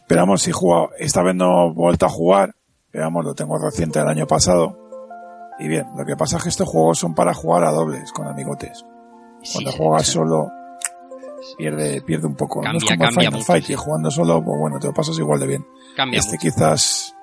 Pero 0.07 0.21
vamos, 0.21 0.41
si 0.43 0.49
he 0.51 0.53
jugado, 0.53 0.89
esta 0.99 1.23
vez 1.23 1.33
no 1.35 1.67
he 1.69 1.73
vuelto 1.73 2.05
a 2.05 2.09
jugar, 2.09 2.53
pero 2.91 3.05
vamos, 3.05 3.25
lo 3.25 3.33
tengo 3.33 3.57
reciente 3.57 3.99
del 3.99 4.07
año 4.07 4.27
pasado. 4.27 4.77
Y 5.59 5.67
bien, 5.67 5.85
lo 5.97 6.05
que 6.05 6.15
pasa 6.15 6.37
es 6.37 6.43
que 6.43 6.49
estos 6.49 6.67
juegos 6.69 6.99
son 6.99 7.15
para 7.15 7.33
jugar 7.33 7.63
a 7.63 7.71
dobles, 7.71 8.11
con 8.11 8.27
amigotes. 8.27 8.85
Cuando 9.53 9.71
Sí, 9.71 9.77
juegas 9.77 10.05
sí. 10.05 10.11
solo, 10.13 10.49
pierde, 11.57 12.01
pierde 12.01 12.27
un 12.27 12.35
poco. 12.35 12.61
no 12.61 12.77
es 12.77 12.83
como 12.83 12.93
el 12.93 12.99
cambia 12.99 13.09
Final 13.29 13.33
mucho, 13.33 13.45
Fight, 13.45 13.63
sí. 13.65 13.73
que 13.73 13.77
jugando 13.77 14.11
solo, 14.11 14.43
pues 14.43 14.59
bueno, 14.59 14.79
te 14.79 14.87
lo 14.87 14.93
pasas 14.93 15.17
igual 15.17 15.39
de 15.39 15.47
bien. 15.47 15.65
Cambia 15.95 16.19
Este 16.19 16.37
mucho. 16.37 16.41
quizás... 16.41 17.15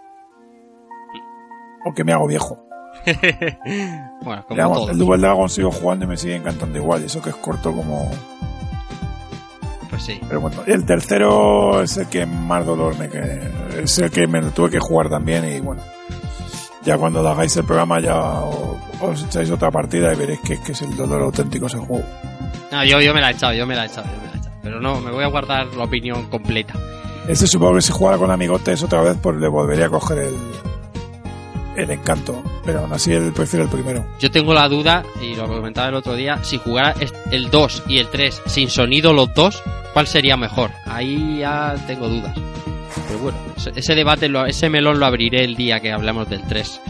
O 1.84 1.94
que 1.94 2.04
me 2.04 2.12
hago 2.12 2.26
viejo. 2.26 2.66
bueno, 4.22 4.44
como 4.44 4.56
Digamos, 4.56 4.78
todo. 4.78 4.90
el 4.90 4.98
Double 4.98 5.18
Dragon 5.18 5.48
sigo 5.48 5.70
jugando 5.70 6.04
y 6.04 6.08
me 6.08 6.16
sigue 6.16 6.36
encantando 6.36 6.78
igual. 6.78 7.02
Y 7.02 7.06
eso 7.06 7.22
que 7.22 7.30
es 7.30 7.36
corto 7.36 7.72
como... 7.72 8.10
Pues 9.88 10.02
sí. 10.02 10.20
Pero 10.26 10.40
bueno, 10.40 10.62
el 10.66 10.84
tercero 10.84 11.82
es 11.82 11.96
el 11.96 12.08
que 12.08 12.26
más 12.26 12.66
dolor 12.66 12.98
me... 12.98 13.08
Que... 13.08 13.40
Es 13.82 13.98
el 13.98 14.10
que 14.10 14.26
me 14.26 14.40
lo 14.42 14.50
tuve 14.50 14.70
que 14.70 14.80
jugar 14.80 15.08
también 15.08 15.44
y 15.44 15.60
bueno... 15.60 15.82
Ya 16.82 16.96
cuando 16.98 17.20
lo 17.20 17.30
hagáis 17.30 17.56
el 17.56 17.64
programa 17.64 17.98
ya 17.98 18.42
os 19.00 19.24
echáis 19.24 19.50
otra 19.50 19.72
partida 19.72 20.12
y 20.12 20.16
veréis 20.16 20.40
que 20.40 20.60
que 20.60 20.70
es 20.70 20.82
el 20.82 20.96
dolor 20.96 21.20
auténtico 21.22 21.66
ese 21.66 21.78
juego. 21.78 22.04
No, 22.72 22.84
yo, 22.84 23.00
yo 23.00 23.14
me 23.14 23.20
la 23.20 23.30
he 23.30 23.32
echado, 23.32 23.52
yo 23.52 23.66
me 23.66 23.74
la 23.76 23.84
he 23.84 23.86
echado, 23.86 24.06
yo 24.06 24.20
me 24.20 24.26
la 24.28 24.34
he 24.34 24.38
echado. 24.38 24.56
Pero 24.62 24.80
no, 24.80 25.00
me 25.00 25.10
voy 25.10 25.24
a 25.24 25.28
guardar 25.28 25.66
la 25.74 25.84
opinión 25.84 26.26
completa. 26.28 26.74
Este 27.28 27.46
supongo 27.46 27.74
que 27.76 27.82
si 27.82 27.92
jugara 27.92 28.18
con 28.18 28.30
amigotes 28.30 28.82
otra 28.82 29.00
vez, 29.02 29.16
pues 29.20 29.36
le 29.36 29.48
volvería 29.48 29.86
a 29.86 29.90
coger 29.90 30.18
el, 30.18 30.34
el 31.76 31.90
encanto. 31.90 32.42
Pero 32.64 32.80
aún 32.80 32.92
así, 32.92 33.12
él 33.12 33.32
prefiere 33.34 33.64
el 33.64 33.70
primero. 33.70 34.04
Yo 34.18 34.30
tengo 34.30 34.52
la 34.54 34.68
duda, 34.68 35.04
y 35.20 35.34
lo 35.34 35.46
comentaba 35.46 35.88
el 35.88 35.94
otro 35.94 36.14
día, 36.14 36.38
si 36.42 36.58
jugara 36.58 36.94
el 37.30 37.50
2 37.50 37.84
y 37.88 37.98
el 37.98 38.08
3 38.08 38.42
sin 38.46 38.68
sonido 38.70 39.12
los 39.12 39.32
dos, 39.34 39.62
¿cuál 39.92 40.06
sería 40.06 40.36
mejor? 40.36 40.70
Ahí 40.86 41.38
ya 41.40 41.74
tengo 41.86 42.08
dudas. 42.08 42.36
Pero 43.08 43.18
bueno, 43.20 43.38
ese- 43.56 43.72
ese 43.76 43.94
debate, 43.94 44.28
ese 44.48 44.68
melón 44.70 44.98
lo 44.98 45.06
abriré 45.06 45.44
el 45.44 45.54
día 45.54 45.78
que 45.80 45.92
hablemos 45.92 46.28
del 46.28 46.42
3. 46.42 46.80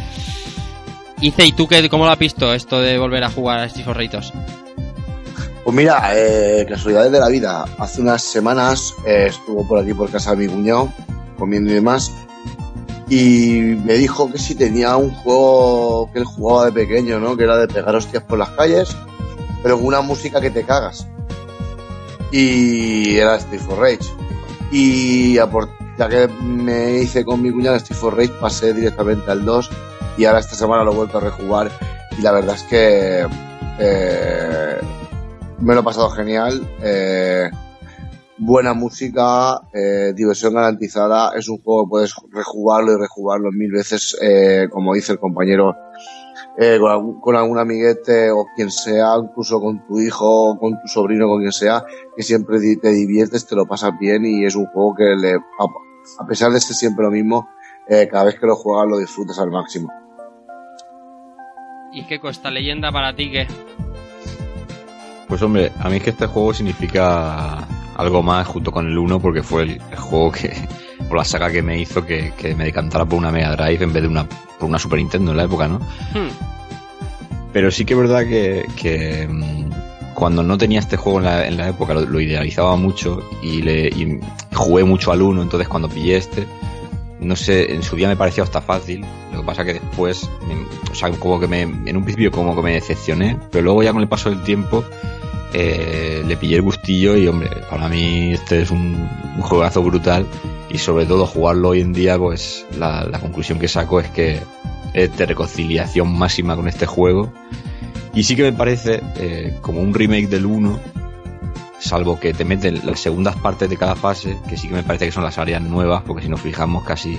Ice, 1.21 1.47
¿y 1.47 1.53
tú 1.53 1.67
qué, 1.67 1.89
cómo 1.89 2.05
lo 2.05 2.11
has 2.11 2.19
visto 2.19 2.53
esto 2.55 2.81
de 2.81 2.99
volver 2.99 3.25
a 3.25 3.31
jugar 3.31 3.59
a 3.61 3.69
Steve 3.69 3.93
Reitos? 3.95 4.33
Pues 5.67 5.75
mira, 5.75 6.13
eh, 6.15 6.65
casualidades 6.69 7.11
de 7.11 7.19
la 7.19 7.27
vida. 7.27 7.65
Hace 7.79 8.01
unas 8.01 8.23
semanas 8.23 8.95
eh, 9.05 9.27
estuvo 9.31 9.67
por 9.67 9.81
aquí 9.81 9.95
por 9.95 10.09
casa 10.09 10.31
de 10.31 10.37
mi 10.37 10.47
cuñado, 10.47 10.93
comiendo 11.37 11.73
y 11.73 11.75
demás, 11.75 12.13
y 13.09 13.75
me 13.85 13.95
dijo 13.95 14.31
que 14.31 14.39
si 14.39 14.55
tenía 14.55 14.97
un 14.97 15.11
juego 15.11 16.09
que 16.13 16.21
él 16.21 16.25
jugaba 16.25 16.67
de 16.67 16.73
pequeño, 16.73 17.19
¿no? 17.19 17.37
Que 17.37 17.43
era 17.43 17.57
de 17.57 17.67
pegar 17.67 17.97
hostias 17.97 18.23
por 18.23 18.39
las 18.39 18.51
calles, 18.51 18.97
pero 19.65 19.77
con 19.77 19.87
una 19.87 20.03
música 20.03 20.41
que 20.41 20.53
te 20.53 20.63
cagas. 20.63 21.09
Y 22.31 23.17
era 23.17 23.41
Steve 23.41 23.59
for 23.59 23.81
Rage. 23.81 24.07
Y 24.71 25.35
ya 25.35 25.49
que 26.09 26.29
me 26.45 26.99
hice 26.99 27.25
con 27.25 27.43
mi 27.43 27.51
cuñado 27.51 27.77
Steve 27.81 27.99
for 27.99 28.17
Rage, 28.17 28.35
pasé 28.41 28.73
directamente 28.73 29.29
al 29.33 29.45
2 29.45 29.69
y 30.17 30.27
ahora 30.27 30.39
esta 30.39 30.55
semana 30.55 30.85
lo 30.85 30.93
he 30.93 30.95
vuelto 30.95 31.19
a 31.19 31.23
rejugar 31.23 31.73
y 32.17 32.23
la 32.23 32.31
verdad 32.31 32.55
es 32.55 32.63
que 32.63 33.27
eh, 33.81 34.81
me 35.61 35.75
lo 35.75 35.81
he 35.81 35.85
pasado 35.85 36.11
genial. 36.11 36.67
eh, 36.83 37.51
buena 38.39 38.75
música, 38.75 39.63
eh, 39.73 40.13
diversión 40.15 40.55
garantizada. 40.55 41.33
Es 41.37 41.49
un 41.49 41.59
juego 41.63 41.85
que 41.85 41.91
puedes 41.91 42.15
rejugarlo 42.31 42.93
y 42.93 43.01
rejugarlo 43.01 43.51
mil 43.51 43.73
veces, 43.73 44.17
eh, 44.21 44.69
como 44.71 44.95
dice 44.95 45.13
el 45.13 45.19
compañero, 45.19 45.75
con, 47.23 47.37
algún, 47.37 47.59
amiguete 47.59 48.31
o 48.31 48.47
quien 48.55 48.71
sea, 48.71 49.17
incluso 49.23 49.61
con 49.61 49.87
tu 49.87 50.01
hijo, 50.01 50.59
con 50.59 50.73
tu 50.81 50.87
sobrino, 50.87 51.29
con 51.29 51.41
quien 51.41 51.53
sea, 51.53 51.85
que 52.15 52.23
siempre 52.23 52.59
te 52.77 52.91
diviertes, 52.91 53.47
te 53.47 53.57
lo 53.57 53.67
pasas 53.67 53.93
bien 53.99 54.25
y 54.25 54.45
es 54.45 54.55
un 54.55 54.67
juego 54.67 54.95
que 54.95 55.17
le, 55.17 55.35
a, 55.35 56.27
pesar 56.27 56.53
de 56.53 56.61
ser 56.61 56.77
siempre 56.77 57.05
lo 57.05 57.11
mismo, 57.11 57.49
cada 58.11 58.25
vez 58.25 58.39
que 58.39 58.47
lo 58.47 58.57
juegas 58.57 58.89
lo 58.89 58.99
disfrutas 58.99 59.39
al 59.39 59.51
máximo. 59.51 59.91
¿Y 61.93 62.07
qué 62.07 62.21
cuesta 62.21 62.51
leyenda 62.51 62.91
para 62.91 63.15
ti 63.15 63.31
que 63.31 63.47
Pues 65.29 65.43
hombre, 65.43 65.73
a 65.81 65.89
mí 65.89 65.97
es 65.97 66.03
que 66.03 66.11
este 66.11 66.27
juego 66.27 66.55
significa 66.55 67.67
algo 67.97 68.23
más 68.23 68.47
junto 68.47 68.71
con 68.71 68.87
el 68.87 68.97
1 68.97 69.21
porque 69.21 69.43
fue 69.43 69.63
el, 69.63 69.71
el 69.91 69.99
juego 69.99 70.31
que, 70.33 70.53
o 71.11 71.15
la 71.15 71.25
saga 71.25 71.51
que 71.51 71.63
me 71.63 71.79
hizo 71.79 72.05
que, 72.05 72.33
que 72.37 72.55
me 72.55 72.65
decantara 72.65 73.05
por 73.05 73.19
una 73.19 73.33
Mega 73.33 73.57
Drive 73.57 73.85
en 73.85 73.93
vez 73.93 74.03
de 74.03 74.09
una, 74.09 74.27
por 74.27 74.69
una 74.69 74.79
Super 74.79 74.99
Nintendo 74.99 75.33
en 75.33 75.37
la 75.37 75.45
época, 75.45 75.69
¿no? 75.69 75.79
Hmm. 75.79 76.31
Pero 77.53 77.71
sí 77.71 77.85
que 77.85 77.95
es 77.95 77.99
verdad 77.99 78.25
que, 78.27 78.67
que, 78.77 79.27
mm, 79.29 79.71
cuando 80.15 80.43
no 80.43 80.59
tenía 80.59 80.79
este 80.79 80.97
juego 80.97 81.19
en 81.19 81.25
la, 81.25 81.47
en 81.47 81.57
la 81.57 81.69
época 81.69 81.95
lo, 81.95 82.03
lo 82.03 82.21
idealizaba 82.21 82.77
mucho 82.77 83.23
y, 83.43 83.63
le, 83.63 83.89
y 83.89 84.21
jugué 84.55 84.85
mucho 84.85 85.11
al 85.11 85.23
1, 85.23 85.43
entonces 85.43 85.69
cuando 85.69 85.89
pillé 85.89 86.17
este, 86.17 86.47
no 87.21 87.37
sé, 87.37 87.73
en 87.73 87.83
su 87.83 87.97
día 87.97 88.09
me 88.09 88.17
pareció 88.17 88.43
hasta 88.43 88.61
fácil, 88.61 89.05
lo 89.33 89.41
que 89.41 89.47
pasa 89.47 89.65
que 89.65 89.75
después, 89.75 90.29
o 90.91 90.95
sea, 90.95 91.11
como 91.11 91.41
que 91.41 91.47
me, 91.47 91.63
en 91.63 91.97
un 91.97 92.05
principio 92.05 92.31
como 92.31 92.55
que 92.55 92.63
me 92.63 92.75
decepcioné, 92.75 93.39
pero 93.51 93.65
luego 93.65 93.83
ya 93.83 93.93
con 93.93 94.03
el 94.03 94.09
paso 94.09 94.31
del 94.31 94.43
tiempo 94.43 94.85
eh, 95.53 96.23
le 96.27 96.37
pillé 96.37 96.57
el 96.57 96.63
gustillo 96.63 97.17
y 97.17 97.27
hombre, 97.29 97.49
para 97.71 97.89
mí 97.89 98.33
este 98.35 98.63
es 98.63 98.71
un, 98.71 99.09
un 99.37 99.43
juegazo 99.43 99.83
brutal. 99.83 100.27
Y 100.69 100.79
sobre 100.79 101.07
todo 101.07 101.27
jugarlo 101.27 101.71
hoy 101.71 101.81
en 101.81 101.93
día, 101.93 102.19
pues 102.19 102.67
la, 102.77 103.05
la 103.05 103.21
conclusión 103.21 103.59
que 103.59 103.69
saco 103.69 104.01
es 104.01 104.11
que 104.11 104.41
es 104.93 105.17
de 105.17 105.27
reconciliación 105.27 106.13
máxima 106.13 106.57
con 106.57 106.69
este 106.69 106.85
juego. 106.85 107.33
Y 108.13 108.25
sí 108.25 108.35
que 108.37 108.43
me 108.43 108.53
parece 108.53 109.01
eh, 109.17 109.57
como 109.61 109.81
un 109.81 109.95
remake 109.95 110.29
del 110.29 110.45
1 110.45 110.81
salvo 111.87 112.19
que 112.19 112.35
te 112.35 112.45
meten 112.45 112.85
las 112.85 113.01
segundas 113.01 113.37
partes 113.37 113.71
de 113.71 113.77
cada 113.77 113.95
fase 113.95 114.39
que 114.49 114.57
sí 114.57 114.69
que 114.69 114.75
me 114.75 114.83
parece 114.83 115.07
que 115.07 115.13
son 115.13 115.23
las 115.23 115.39
áreas 115.39 115.63
nuevas 115.63 116.03
porque 116.03 116.25
si 116.25 116.29
nos 116.29 116.41
fijamos 116.41 116.85
casi 116.85 117.19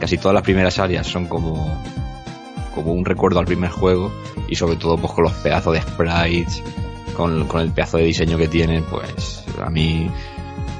casi 0.00 0.16
todas 0.16 0.34
las 0.34 0.42
primeras 0.42 0.78
áreas 0.78 1.06
son 1.06 1.26
como 1.26 1.82
como 2.74 2.92
un 2.92 3.04
recuerdo 3.04 3.38
al 3.38 3.46
primer 3.46 3.70
juego 3.70 4.10
y 4.48 4.56
sobre 4.56 4.76
todo 4.76 4.96
pues 4.96 5.12
con 5.12 5.24
los 5.24 5.32
pedazos 5.34 5.74
de 5.74 5.82
sprites 5.82 6.62
con, 7.14 7.46
con 7.46 7.60
el 7.60 7.72
pedazo 7.72 7.98
de 7.98 8.04
diseño 8.04 8.38
que 8.38 8.48
tienen 8.48 8.84
pues 8.84 9.44
a 9.62 9.70
mí 9.70 10.10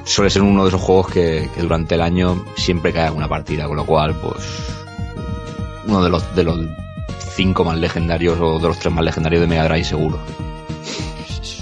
suele 0.04 0.30
ser 0.30 0.42
uno 0.42 0.62
de 0.62 0.68
esos 0.68 0.80
juegos 0.80 1.08
que, 1.08 1.48
que 1.54 1.62
durante 1.62 1.94
el 1.94 2.00
año 2.00 2.44
siempre 2.56 2.92
cae 2.92 3.06
alguna 3.06 3.28
partida 3.28 3.66
con 3.66 3.76
lo 3.76 3.84
cual 3.84 4.14
pues 4.14 4.44
uno 5.86 6.02
de 6.02 6.10
los 6.10 6.34
de 6.34 6.42
los 6.42 6.58
cinco 7.34 7.64
más 7.64 7.78
legendarios 7.78 8.38
o 8.40 8.58
de 8.58 8.68
los 8.68 8.78
tres 8.78 8.92
más 8.94 9.04
legendarios 9.04 9.42
de 9.42 9.46
Mega 9.46 9.64
Drive 9.64 9.84
seguro 9.84 10.18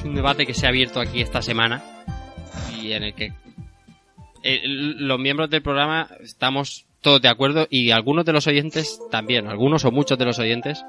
un 0.05 0.15
debate 0.15 0.47
que 0.47 0.55
se 0.55 0.67
ha 0.67 0.69
abierto 0.69 1.01
aquí 1.01 1.21
esta 1.21 1.43
semana 1.43 1.83
y 2.81 2.93
en 2.93 3.03
el 3.05 3.15
que 3.15 3.33
eh, 4.43 4.61
los 4.65 5.19
miembros 5.19 5.51
del 5.51 5.63
programa 5.63 6.09
estamos 6.23 6.87
todos 7.01 7.21
de 7.21 7.29
acuerdo 7.29 7.67
y 7.71 7.91
algunos 7.91 8.25
de 8.25 8.33
los 8.33 8.47
oyentes 8.47 9.01
también, 9.11 9.47
algunos 9.47 9.85
o 9.85 9.91
muchos 9.91 10.19
de 10.19 10.25
los 10.25 10.39
oyentes, 10.39 10.85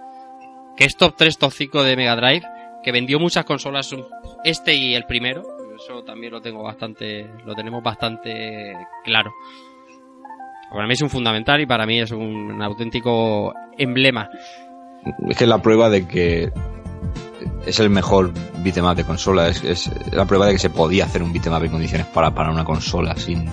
que 0.78 0.86
es 0.86 0.98
top 0.98 1.16
3, 1.18 1.38
top 1.38 1.52
5 1.52 1.84
de 1.84 1.96
Mega 1.96 2.16
Drive, 2.16 2.44
que 2.84 2.92
vendió 2.92 3.20
muchas 3.20 3.46
consolas, 3.46 3.96
este 4.44 4.74
y 4.74 4.96
el 4.96 5.06
primero, 5.06 5.44
eso 5.76 6.04
también 6.04 6.32
lo 6.32 6.42
tengo 6.42 6.64
bastante, 6.64 7.28
lo 7.46 7.54
tenemos 7.56 7.84
bastante 7.84 8.76
claro. 9.04 9.34
Para 10.70 10.88
mí 10.88 10.94
es 10.94 11.02
un 11.02 11.10
fundamental 11.10 11.62
y 11.62 11.66
para 11.66 11.86
mí 11.86 12.00
es 12.00 12.12
un 12.12 12.62
auténtico 12.62 13.54
emblema. 13.78 14.30
es 15.30 15.38
que 15.38 15.46
la 15.46 15.62
prueba 15.62 15.90
de 15.90 16.08
que 16.08 16.52
es 17.66 17.80
el 17.80 17.90
mejor 17.90 18.32
beatmap 18.60 18.96
de 18.98 19.04
consola 19.04 19.48
es, 19.50 19.64
es 19.64 19.90
la 20.12 20.26
prueba 20.26 20.46
de 20.48 20.54
que 20.54 20.60
se 20.60 20.70
podía 20.70 21.06
hacer 21.06 21.24
un 21.24 21.32
beatmap 21.34 21.64
en 21.64 21.72
condiciones 21.72 22.08
para, 22.08 22.34
para 22.34 22.52
una 22.52 22.64
consola 22.64 23.16
sin 23.18 23.50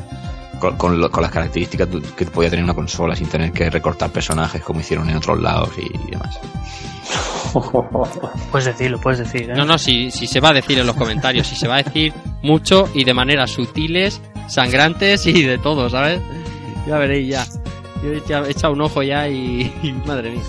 con, 0.60 0.76
con 0.76 1.00
lo- 1.00 1.10
con 1.10 1.22
las 1.22 1.30
características 1.32 1.88
que 2.16 2.24
podía 2.26 2.50
tener 2.50 2.64
una 2.64 2.74
consola 2.74 3.16
sin 3.16 3.26
tener 3.28 3.50
que 3.52 3.68
recortar 3.70 4.10
personajes 4.10 4.62
como 4.62 4.80
hicieron 4.80 5.08
en 5.10 5.16
otros 5.16 5.40
lados 5.40 5.70
y 5.78 6.10
demás 6.10 6.38
Puedes 8.50 8.64
decirlo, 8.66 8.98
puedes 9.00 9.18
decir. 9.18 9.50
¿eh? 9.50 9.54
No, 9.54 9.64
no, 9.66 9.76
si, 9.78 10.10
si 10.10 10.26
se 10.26 10.40
va 10.40 10.50
a 10.50 10.52
decir 10.54 10.78
en 10.78 10.86
los 10.86 10.96
comentarios, 10.96 11.46
si 11.46 11.56
se 11.56 11.68
va 11.68 11.76
a 11.76 11.82
decir 11.82 12.12
mucho 12.42 12.88
y 12.94 13.04
de 13.04 13.12
maneras 13.12 13.50
sutiles, 13.50 14.20
sangrantes 14.48 15.26
y 15.26 15.42
de 15.42 15.58
todo, 15.58 15.90
¿sabes? 15.90 16.20
Ya 16.86 16.96
veréis 16.98 17.28
ya. 17.28 17.46
Yo 18.02 18.10
he 18.12 18.18
echado, 18.18 18.46
he 18.46 18.50
echado 18.52 18.72
un 18.72 18.80
ojo 18.80 19.02
ya 19.02 19.28
y, 19.28 19.70
y 19.82 19.92
madre 20.06 20.30
mía. 20.30 20.40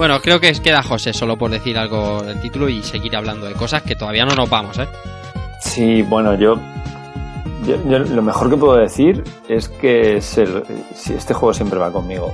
Bueno, 0.00 0.18
creo 0.22 0.40
que 0.40 0.50
queda 0.52 0.82
José 0.82 1.12
solo 1.12 1.36
por 1.36 1.50
decir 1.50 1.76
algo 1.76 2.22
del 2.22 2.40
título 2.40 2.70
y 2.70 2.82
seguir 2.82 3.14
hablando 3.14 3.44
de 3.44 3.52
cosas 3.52 3.82
que 3.82 3.94
todavía 3.96 4.24
no 4.24 4.34
nos 4.34 4.48
vamos, 4.48 4.78
¿eh? 4.78 4.88
Sí, 5.60 6.00
bueno, 6.00 6.34
yo, 6.36 6.54
yo, 7.66 7.76
yo 7.86 7.98
lo 7.98 8.22
mejor 8.22 8.48
que 8.48 8.56
puedo 8.56 8.76
decir 8.78 9.22
es 9.46 9.68
que 9.68 10.16
es 10.16 10.38
el- 10.38 10.62
si 10.94 11.12
este 11.12 11.34
juego 11.34 11.52
siempre 11.52 11.78
va 11.78 11.92
conmigo. 11.92 12.32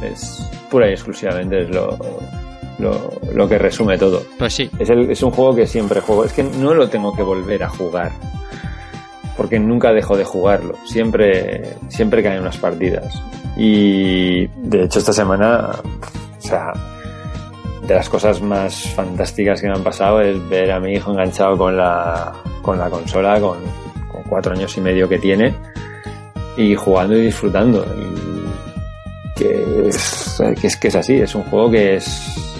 Es 0.00 0.48
pura 0.70 0.88
y 0.88 0.92
exclusivamente 0.92 1.62
es 1.62 1.70
lo, 1.70 1.98
lo, 2.78 3.10
lo 3.34 3.48
que 3.48 3.58
resume 3.58 3.98
todo. 3.98 4.22
Pues 4.38 4.54
sí. 4.54 4.70
Es, 4.78 4.88
el- 4.88 5.10
es 5.10 5.20
un 5.24 5.32
juego 5.32 5.52
que 5.52 5.66
siempre 5.66 6.00
juego. 6.00 6.24
Es 6.26 6.32
que 6.32 6.44
no 6.44 6.74
lo 6.74 6.88
tengo 6.88 7.12
que 7.12 7.24
volver 7.24 7.64
a 7.64 7.68
jugar. 7.70 8.12
Porque 9.36 9.58
nunca 9.58 9.92
dejo 9.92 10.16
de 10.16 10.22
jugarlo. 10.24 10.76
Siempre, 10.86 11.74
siempre 11.88 12.22
caen 12.22 12.40
unas 12.42 12.56
partidas. 12.58 13.20
Y 13.56 14.46
de 14.46 14.84
hecho 14.84 15.00
esta 15.00 15.12
semana, 15.12 15.70
o 16.46 16.48
sea, 16.48 16.72
de 17.86 17.94
las 17.94 18.08
cosas 18.08 18.40
más 18.40 18.88
fantásticas 18.94 19.60
que 19.60 19.68
me 19.68 19.74
han 19.74 19.82
pasado 19.82 20.20
es 20.20 20.48
ver 20.48 20.70
a 20.72 20.80
mi 20.80 20.92
hijo 20.94 21.10
enganchado 21.12 21.56
con 21.56 21.76
la, 21.76 22.32
con 22.62 22.78
la 22.78 22.88
consola, 22.90 23.40
con, 23.40 23.58
con 24.10 24.22
cuatro 24.28 24.52
años 24.54 24.76
y 24.76 24.80
medio 24.80 25.08
que 25.08 25.18
tiene, 25.18 25.54
y 26.56 26.74
jugando 26.74 27.16
y 27.16 27.22
disfrutando. 27.22 27.84
Y 27.84 29.34
que 29.38 29.88
es, 29.88 30.40
que 30.60 30.66
es 30.66 30.76
que 30.76 30.88
es 30.88 30.96
así, 30.96 31.14
es 31.20 31.34
un 31.34 31.42
juego 31.44 31.70
que 31.70 31.96
es 31.96 32.52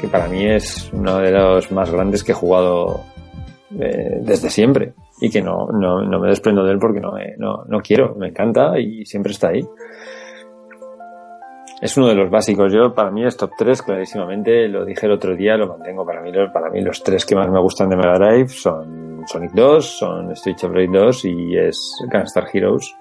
que 0.00 0.08
para 0.08 0.28
mí 0.28 0.44
es 0.46 0.90
uno 0.92 1.18
de 1.18 1.30
los 1.30 1.70
más 1.72 1.90
grandes 1.90 2.22
que 2.24 2.32
he 2.32 2.34
jugado 2.34 3.00
eh, 3.80 4.18
desde 4.22 4.50
siempre 4.50 4.92
y 5.20 5.30
que 5.30 5.40
no, 5.40 5.68
no, 5.72 6.02
no 6.02 6.20
me 6.20 6.28
desprendo 6.28 6.64
de 6.64 6.72
él 6.72 6.78
porque 6.78 7.00
no, 7.00 7.12
me- 7.12 7.34
no, 7.38 7.64
no 7.68 7.80
quiero, 7.80 8.14
me 8.16 8.28
encanta 8.28 8.78
y 8.78 9.06
siempre 9.06 9.32
está 9.32 9.48
ahí. 9.48 9.66
Es 11.80 11.96
uno 11.96 12.08
de 12.08 12.14
los 12.14 12.30
básicos. 12.30 12.72
Yo, 12.72 12.94
para 12.94 13.10
mí, 13.10 13.24
es 13.24 13.36
top 13.36 13.50
3, 13.56 13.82
clarísimamente. 13.82 14.66
Lo 14.68 14.84
dije 14.84 15.06
el 15.06 15.12
otro 15.12 15.36
día, 15.36 15.56
lo 15.56 15.68
mantengo. 15.68 16.06
Para 16.06 16.22
mí, 16.22 16.32
para 16.52 16.70
mí 16.70 16.80
los 16.80 17.02
tres 17.02 17.26
que 17.26 17.34
más 17.34 17.50
me 17.50 17.60
gustan 17.60 17.88
de 17.90 17.96
Mega 17.96 18.18
Drive 18.18 18.48
son 18.48 19.24
Sonic 19.26 19.52
2, 19.52 19.84
son 19.84 20.32
Street 20.32 20.56
of 20.62 20.72
Rage 20.72 20.90
2 20.90 21.24
y 21.26 21.58
es 21.58 21.96
Gunstar 22.10 22.46
Heroes, 22.52 22.94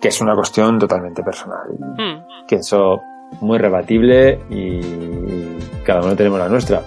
que 0.00 0.08
es 0.08 0.20
una 0.20 0.34
cuestión 0.34 0.78
totalmente 0.78 1.22
personal. 1.22 1.68
Hmm. 1.98 2.46
Que 2.46 2.56
eso 2.56 3.00
muy 3.40 3.58
rebatible 3.58 4.40
y 4.50 5.58
cada 5.84 6.02
uno 6.02 6.14
tenemos 6.14 6.38
la 6.38 6.48
nuestra. 6.48 6.82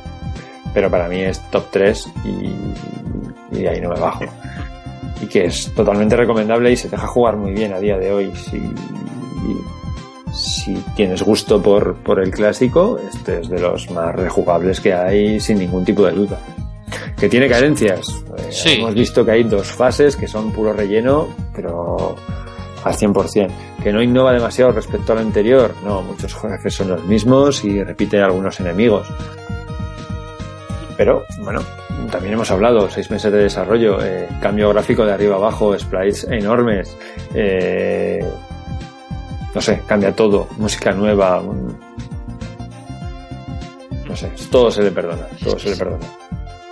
Pero 0.73 0.89
para 0.89 1.09
mí 1.09 1.19
es 1.19 1.41
top 1.49 1.65
3 1.69 2.13
y, 2.23 3.57
y 3.57 3.61
de 3.61 3.69
ahí 3.69 3.81
no 3.81 3.89
me 3.89 3.99
bajo. 3.99 4.23
y 5.21 5.27
que 5.27 5.45
es 5.45 5.73
totalmente 5.75 6.15
recomendable 6.15 6.71
y 6.71 6.77
se 6.77 6.87
deja 6.87 7.07
jugar 7.07 7.35
muy 7.35 7.51
bien 7.51 7.73
a 7.73 7.79
día 7.79 7.97
de 7.97 8.11
hoy. 8.11 8.31
Si 10.37 10.73
tienes 10.95 11.23
gusto 11.23 11.61
por, 11.61 11.95
por 11.97 12.19
el 12.19 12.31
clásico, 12.31 12.99
este 13.11 13.41
es 13.41 13.49
de 13.49 13.59
los 13.59 13.89
más 13.91 14.15
rejugables 14.15 14.79
que 14.79 14.93
hay 14.93 15.39
sin 15.39 15.59
ningún 15.59 15.83
tipo 15.83 16.05
de 16.05 16.11
duda. 16.11 16.39
Que 17.17 17.27
tiene 17.27 17.49
carencias. 17.49 18.07
Eh. 18.37 18.77
Hemos 18.77 18.93
visto 18.93 19.25
que 19.25 19.31
hay 19.31 19.43
dos 19.43 19.67
fases 19.67 20.15
que 20.15 20.27
son 20.27 20.51
puro 20.51 20.73
relleno, 20.73 21.27
pero 21.55 22.15
al 22.83 22.93
100%. 22.93 23.49
Que 23.83 23.91
no 23.91 24.01
innova 24.01 24.33
demasiado 24.33 24.71
respecto 24.71 25.13
al 25.13 25.19
anterior. 25.19 25.73
No, 25.83 26.01
muchos 26.03 26.35
jefes 26.35 26.75
son 26.75 26.89
los 26.89 27.03
mismos 27.05 27.63
y 27.63 27.83
repiten 27.83 28.21
algunos 28.21 28.59
enemigos. 28.59 29.07
Pero, 30.95 31.25
bueno, 31.39 31.61
también 32.11 32.33
hemos 32.33 32.49
hablado, 32.51 32.89
seis 32.89 33.09
meses 33.11 33.31
de 33.31 33.39
desarrollo, 33.39 34.03
eh, 34.03 34.27
cambio 34.41 34.69
gráfico 34.69 35.05
de 35.05 35.13
arriba 35.13 35.35
abajo, 35.35 35.77
sprites 35.77 36.25
enormes, 36.29 36.97
eh, 37.33 38.19
no 39.57 39.61
sé, 39.63 39.81
cambia 39.87 40.15
todo, 40.15 40.47
música 40.59 40.91
nueva, 40.91 41.41
un- 41.41 41.75
no 44.07 44.15
sé, 44.15 44.31
todo 44.51 44.69
se 44.69 44.83
le 44.83 44.91
perdona, 44.91 45.25
todo 45.43 45.57
se 45.57 45.71
le 45.71 45.75
perdona. 45.75 46.05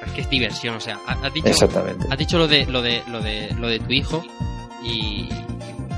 Es 0.05 0.11
que 0.11 0.21
es 0.21 0.29
diversión, 0.29 0.75
o 0.75 0.79
sea, 0.79 0.99
ha- 1.07 1.13
has 1.25 1.33
dicho, 1.33 1.47
Exactamente. 1.47 2.05
has 2.11 2.17
dicho 2.19 2.37
lo 2.37 2.47
de 2.47 2.67
lo 2.67 2.83
de 2.83 3.01
lo 3.07 3.21
de 3.21 3.51
lo 3.59 3.67
de 3.69 3.79
tu 3.79 3.91
hijo 3.91 4.23
y 4.83 5.29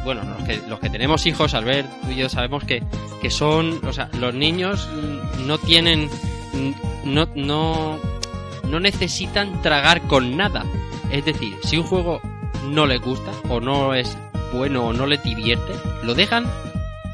bueno, 0.06 0.22
los 0.24 0.48
que 0.48 0.62
los 0.66 0.80
que 0.80 0.90
tenemos 0.90 1.26
hijos, 1.26 1.54
al 1.54 1.66
ver 1.66 1.86
tú 2.04 2.12
y 2.12 2.16
yo 2.16 2.30
sabemos 2.30 2.64
que 2.64 2.82
que 3.22 3.30
son, 3.30 3.86
o 3.86 3.92
sea, 3.92 4.10
los 4.18 4.34
niños 4.34 4.88
no 5.46 5.58
tienen 5.58 6.10
no 7.04 7.28
no 7.36 8.00
no 8.64 8.80
necesitan 8.80 9.62
tragar 9.62 10.04
con 10.04 10.38
nada. 10.38 10.64
Es 11.12 11.26
decir, 11.26 11.58
si 11.66 11.78
un 11.78 11.84
juego 11.84 12.22
no 12.70 12.86
les 12.86 13.02
gusta 13.02 13.32
o 13.50 13.60
no 13.60 13.94
es 13.94 14.18
bueno 14.54 14.86
o 14.88 14.94
no 14.94 15.06
les 15.06 15.22
divierte, 15.22 15.74
lo 16.04 16.14
dejan 16.16 16.46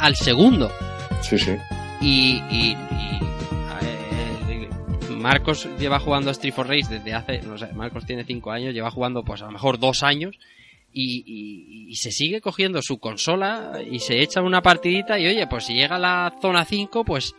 al 0.03 0.15
segundo. 0.15 0.71
Sí, 1.21 1.37
sí. 1.39 1.55
Y, 2.01 2.41
y- 2.51 2.77
y, 2.91 3.19
eh, 3.81 4.69
Marcos 5.17 5.67
lleva 5.79 5.99
jugando 5.99 6.29
a 6.29 6.33
Street 6.33 6.53
for 6.53 6.67
Race 6.67 6.87
desde 6.89 7.13
hace, 7.13 7.41
no 7.43 7.57
sé, 7.57 7.67
Marcos 7.73 8.05
tiene 8.05 8.23
5 8.25 8.51
años, 8.51 8.73
lleva 8.73 8.91
jugando 8.91 9.23
pues 9.23 9.41
a 9.41 9.45
lo 9.45 9.51
mejor 9.51 9.79
2 9.79 10.03
años 10.03 10.37
y, 10.91 11.23
y- 11.25 11.91
y 11.91 11.95
se 11.95 12.11
sigue 12.11 12.41
cogiendo 12.41 12.81
su 12.81 12.99
consola 12.99 13.79
y 13.89 13.99
se 13.99 14.21
echa 14.21 14.41
una 14.41 14.61
partidita 14.61 15.17
y 15.19 15.27
oye, 15.27 15.47
pues 15.47 15.65
si 15.65 15.73
llega 15.73 15.95
a 15.95 15.99
la 15.99 16.33
zona 16.41 16.65
5 16.65 17.05
pues 17.05 17.33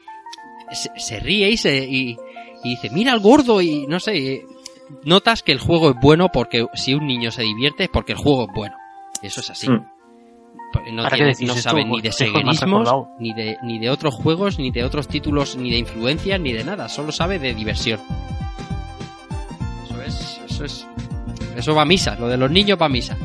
se, 0.73 0.91
se 0.99 1.21
ríe 1.21 1.51
y 1.51 1.57
se 1.59 1.85
y, 1.85 2.17
y 2.65 2.71
dice, 2.71 2.89
mira 2.91 3.13
al 3.13 3.21
gordo 3.21 3.61
y 3.61 3.87
no 3.87 4.01
sé, 4.01 4.45
notas 5.05 5.43
que 5.43 5.53
el 5.53 5.59
juego 5.59 5.91
es 5.91 5.97
bueno 6.01 6.31
porque 6.33 6.67
si 6.75 6.95
un 6.95 7.07
niño 7.07 7.31
se 7.31 7.43
divierte 7.43 7.85
es 7.85 7.91
porque 7.91 8.13
el 8.13 8.19
juego 8.19 8.45
es 8.49 8.55
bueno. 8.55 8.77
Eso 9.23 9.41
es 9.41 9.51
así. 9.51 9.69
Mm. 9.71 9.87
No, 10.93 11.03
tiene- 11.17 11.35
sabe 11.63 11.85
ni 11.85 11.91
de 12.03 12.13
recordado. 12.85 13.09
ni 13.19 13.33
de, 13.35 13.57
ni 13.63 13.79
de 13.79 13.91
otros 13.91 14.15
juegos, 14.15 14.59
ni 14.59 14.71
de 14.71 14.85
otros 14.85 15.09
títulos, 15.09 15.57
ni 15.57 15.71
de 15.71 15.79
influencias, 15.79 16.41
ni 16.41 16.53
de 16.53 16.65
nada. 16.65 16.89
Solo 16.89 17.13
sabe 17.13 17.39
de 17.39 17.55
diversión. 17.55 18.01
Eso 19.85 20.03
es, 20.03 20.41
eso 20.49 20.65
es, 20.65 20.87
eso 21.57 21.75
va 21.75 21.83
a 21.83 21.87
misa. 21.87 22.17
Lo 22.19 22.29
de 22.29 22.37
los 22.37 22.51
niños 22.51 22.79
va 22.81 22.87
a 22.87 22.91
misa. 22.91 23.17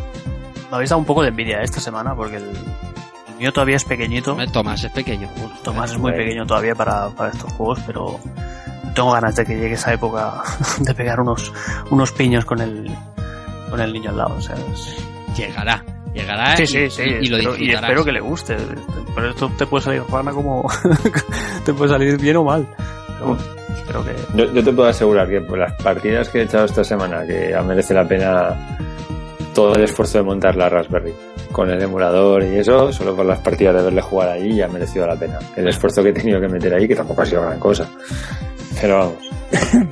Me 0.69 0.75
habéis 0.75 0.89
dado 0.89 0.99
un 0.99 1.05
poco 1.05 1.21
de 1.23 1.29
envidia 1.29 1.61
esta 1.61 1.79
semana 1.79 2.15
porque 2.15 2.37
el, 2.37 2.43
el 2.43 3.35
mío 3.39 3.51
todavía 3.51 3.75
es 3.77 3.85
pequeñito. 3.85 4.35
Tomás 4.51 4.83
es 4.83 4.91
pequeño. 4.91 5.27
Bueno, 5.37 5.55
Tomás 5.63 5.91
es 5.91 5.97
muy 5.97 6.11
pequeño 6.13 6.45
todavía 6.45 6.75
para, 6.75 7.09
para 7.09 7.31
estos 7.31 7.51
juegos, 7.53 7.79
pero 7.85 8.19
tengo 8.93 9.11
ganas 9.11 9.35
de 9.35 9.45
que 9.45 9.55
llegue 9.55 9.73
esa 9.73 9.93
época 9.93 10.43
de 10.79 10.93
pegar 10.93 11.19
unos, 11.21 11.51
unos 11.89 12.11
piños 12.11 12.45
con 12.45 12.59
el, 12.61 12.89
con 13.69 13.79
el 13.81 13.91
niño 13.93 14.11
al 14.11 14.17
lado. 14.17 14.35
O 14.37 14.41
sea, 14.41 14.55
es- 14.55 14.95
Llegará, 15.37 15.85
llegará 16.13 16.55
sí, 16.57 16.63
y, 16.63 16.67
sí, 16.67 16.89
sí. 16.89 17.01
y- 17.03 17.05
y 17.05 17.27
lo 17.27 17.37
espero, 17.37 17.55
y 17.55 17.59
disfrutarás. 17.59 17.83
espero 17.89 18.05
que 18.05 18.11
le 18.11 18.19
guste. 18.21 18.57
Pero 19.15 19.29
esto 19.29 19.51
te 19.57 19.65
puede 19.65 19.83
salir 19.83 20.03
rana 20.11 20.31
como. 20.31 20.69
te 21.65 21.73
puede 21.73 21.89
salir 21.89 22.17
bien 22.19 22.37
o 22.37 22.43
mal. 22.43 22.67
Pero 23.19 23.37
espero 23.75 24.03
que. 24.03 24.15
Yo, 24.35 24.53
yo 24.53 24.63
te 24.63 24.71
puedo 24.73 24.87
asegurar 24.89 25.27
que 25.29 25.41
por 25.41 25.57
las 25.57 25.73
partidas 25.81 26.29
que 26.29 26.39
he 26.39 26.43
echado 26.43 26.65
esta 26.65 26.83
semana, 26.83 27.25
que 27.25 27.49
ya 27.51 27.61
merece 27.63 27.93
la 27.93 28.07
pena 28.07 28.77
todo 29.53 29.73
el 29.75 29.83
esfuerzo 29.83 30.19
de 30.19 30.23
montar 30.23 30.55
la 30.55 30.69
Raspberry 30.69 31.13
con 31.51 31.69
el 31.69 31.81
emulador 31.81 32.43
y 32.43 32.57
eso, 32.59 32.93
solo 32.93 33.15
por 33.15 33.25
las 33.25 33.39
partidas 33.39 33.75
de 33.75 33.81
verle 33.83 34.01
jugar 34.01 34.29
allí 34.29 34.55
ya 34.55 34.65
ha 34.65 34.69
merecido 34.69 35.07
la 35.07 35.15
pena. 35.15 35.39
El 35.55 35.67
esfuerzo 35.67 36.03
que 36.03 36.09
he 36.09 36.13
tenido 36.13 36.39
que 36.39 36.47
meter 36.47 36.73
ahí, 36.75 36.87
que 36.87 36.95
tampoco 36.95 37.23
ha 37.23 37.25
sido 37.25 37.41
gran 37.41 37.59
cosa. 37.59 37.89
Pero 38.79 38.97
vamos. 38.99 39.15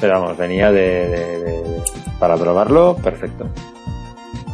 Pero 0.00 0.20
vamos, 0.20 0.36
venía 0.36 0.70
de, 0.70 0.80
de- 1.08 1.38
de- 1.38 1.62
de- 1.62 1.82
para 2.18 2.36
probarlo, 2.36 2.96
perfecto. 3.02 3.48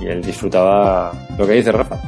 Y 0.00 0.06
él 0.06 0.22
disfrutaba 0.22 1.12
lo 1.36 1.46
que 1.46 1.52
dice 1.54 1.72
Rafa. 1.72 1.98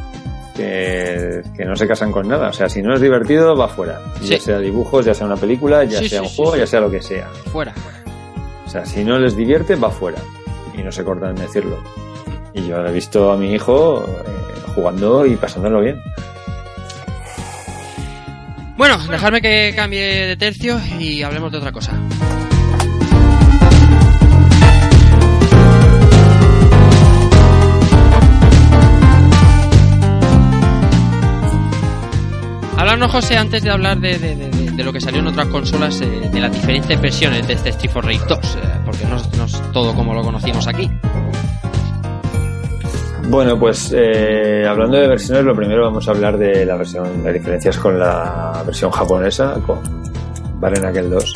Que, 0.56 1.42
que 1.56 1.64
no 1.64 1.74
se 1.76 1.86
casan 1.88 2.12
con 2.12 2.28
nada. 2.28 2.48
O 2.48 2.52
sea, 2.52 2.68
si 2.68 2.82
no 2.82 2.94
es 2.94 3.00
divertido, 3.00 3.56
va 3.56 3.68
fuera. 3.68 4.00
Ya 4.22 4.38
sea 4.38 4.58
dibujos, 4.58 5.04
ya 5.04 5.14
sea 5.14 5.26
una 5.26 5.36
película, 5.36 5.84
ya 5.84 5.98
Sí, 5.98 6.08
sea 6.08 6.20
sí, 6.20 6.26
un 6.26 6.32
juego, 6.34 6.56
ya 6.56 6.66
sea 6.66 6.80
lo 6.80 6.90
que 6.90 7.00
sea. 7.02 7.28
Fuera. 7.52 7.72
O 8.66 8.68
sea, 8.68 8.84
si 8.86 9.04
no 9.04 9.18
les 9.18 9.36
divierte, 9.36 9.76
va 9.76 9.90
fuera. 9.90 10.18
Y 10.76 10.82
no 10.82 10.92
se 10.92 11.04
cortan 11.04 11.30
en 11.30 11.36
decirlo. 11.36 11.78
Y 12.54 12.66
yo 12.66 12.76
he 12.84 12.92
visto 12.92 13.32
a 13.32 13.36
mi 13.36 13.52
hijo 13.54 14.04
eh, 14.06 14.60
jugando 14.74 15.24
y 15.26 15.36
pasándolo 15.36 15.80
bien. 15.80 16.00
Bueno, 18.76 18.98
dejadme 19.08 19.40
que 19.40 19.72
cambie 19.76 20.26
de 20.26 20.36
tercio 20.36 20.78
y 20.98 21.22
hablemos 21.22 21.52
de 21.52 21.58
otra 21.58 21.72
cosa. 21.72 21.92
Háblanos, 32.92 33.12
José, 33.12 33.38
antes 33.38 33.62
de 33.62 33.70
hablar 33.70 33.98
de, 34.00 34.50
lo 34.84 34.92
que 34.92 35.00
salió 35.00 35.20
en 35.20 35.28
otras 35.28 35.46
consolas, 35.46 35.98
eh, 36.02 36.28
de 36.30 36.40
las 36.40 36.52
diferentes 36.52 37.00
versiones 37.00 37.48
de 37.48 37.54
este 37.54 37.70
Street 37.70 37.90
for 37.90 38.04
Rage 38.04 38.20
2, 38.28 38.38
eh, 38.38 38.68
porque 38.84 39.06
no, 39.06 39.16
es- 39.46 39.72
todo 39.72 39.94
como 39.94 40.12
lo 40.12 40.20
conocimos 40.20 40.68
aquí. 40.68 40.90
Bueno, 43.30 43.58
pues 43.58 43.94
eh, 43.96 44.66
hablando 44.68 44.98
de 44.98 45.08
versiones, 45.08 45.42
lo 45.42 45.54
primero 45.56 45.84
vamos 45.84 46.06
a 46.06 46.10
hablar 46.10 46.36
de 46.36 46.66
la 46.66 46.76
versión, 46.76 47.24
las 47.24 47.32
diferencias 47.32 47.78
con 47.78 47.98
la 47.98 48.62
versión 48.66 48.90
japonesa, 48.90 49.54
con 49.66 49.80
Barenakel 50.60 51.08
2. 51.08 51.32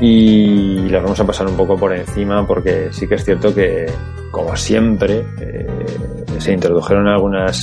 Y 0.00 0.88
las 0.88 1.02
vamos 1.02 1.20
a 1.20 1.26
pasar 1.26 1.46
un 1.46 1.58
poco 1.58 1.76
por 1.76 1.94
encima 1.94 2.46
porque 2.46 2.88
sí 2.90 3.06
que 3.06 3.16
es 3.16 3.24
cierto 3.26 3.54
que, 3.54 3.84
como 4.30 4.56
siempre, 4.56 5.26
eh, 5.42 5.66
se 6.38 6.54
introdujeron 6.54 7.06
algunas 7.06 7.60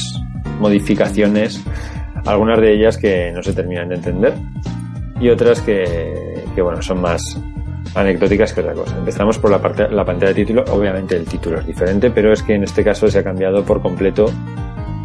modificaciones, 0.59 1.63
algunas 2.25 2.59
de 2.59 2.73
ellas 2.73 2.97
que 2.97 3.31
no 3.31 3.41
se 3.41 3.53
terminan 3.53 3.89
de 3.89 3.95
entender 3.95 4.33
y 5.21 5.29
otras 5.29 5.61
que, 5.61 6.43
bueno, 6.61 6.81
son 6.81 6.99
más 6.99 7.39
anecdóticas 7.93 8.53
que 8.53 8.61
otra 8.61 8.73
cosa. 8.73 8.97
Empezamos 8.97 9.37
por 9.37 9.51
la, 9.51 9.61
parte, 9.61 9.87
la 9.89 10.03
pantalla 10.03 10.29
de 10.29 10.35
título. 10.35 10.63
Obviamente 10.71 11.15
el 11.15 11.25
título 11.25 11.59
es 11.59 11.67
diferente, 11.67 12.09
pero 12.09 12.33
es 12.33 12.41
que 12.41 12.55
en 12.55 12.63
este 12.63 12.83
caso 12.83 13.07
se 13.07 13.19
ha 13.19 13.23
cambiado 13.23 13.63
por 13.63 13.81
completo 13.81 14.25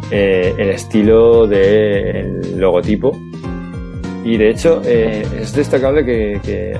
eh, 0.09 0.55
el 0.57 0.69
estilo 0.69 1.45
del 1.47 2.59
logotipo. 2.59 3.11
Y 4.23 4.37
de 4.37 4.49
hecho 4.49 4.81
eh, 4.83 5.25
es 5.39 5.53
destacable 5.53 6.03
que, 6.03 6.75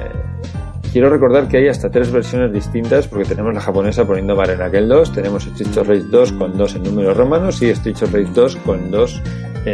quiero 0.91 1.09
recordar 1.09 1.47
que 1.47 1.57
hay 1.57 1.67
hasta 1.67 1.89
tres 1.89 2.11
versiones 2.11 2.51
distintas 2.51 3.07
porque 3.07 3.25
tenemos 3.25 3.53
la 3.53 3.61
japonesa 3.61 4.05
poniendo 4.05 4.35
Barenakel 4.35 4.87
2, 4.87 5.13
tenemos 5.13 5.45
Street 5.45 5.77
of 5.77 5.87
Rage 5.87 6.05
2 6.09 6.31
con 6.33 6.57
2 6.57 6.75
en 6.75 6.83
números 6.83 7.15
romanos 7.15 7.61
y 7.61 7.69
Street 7.69 7.97
of 8.01 8.13
Rage 8.13 8.31
2 8.33 8.55
con 8.57 8.91
2 8.91 9.21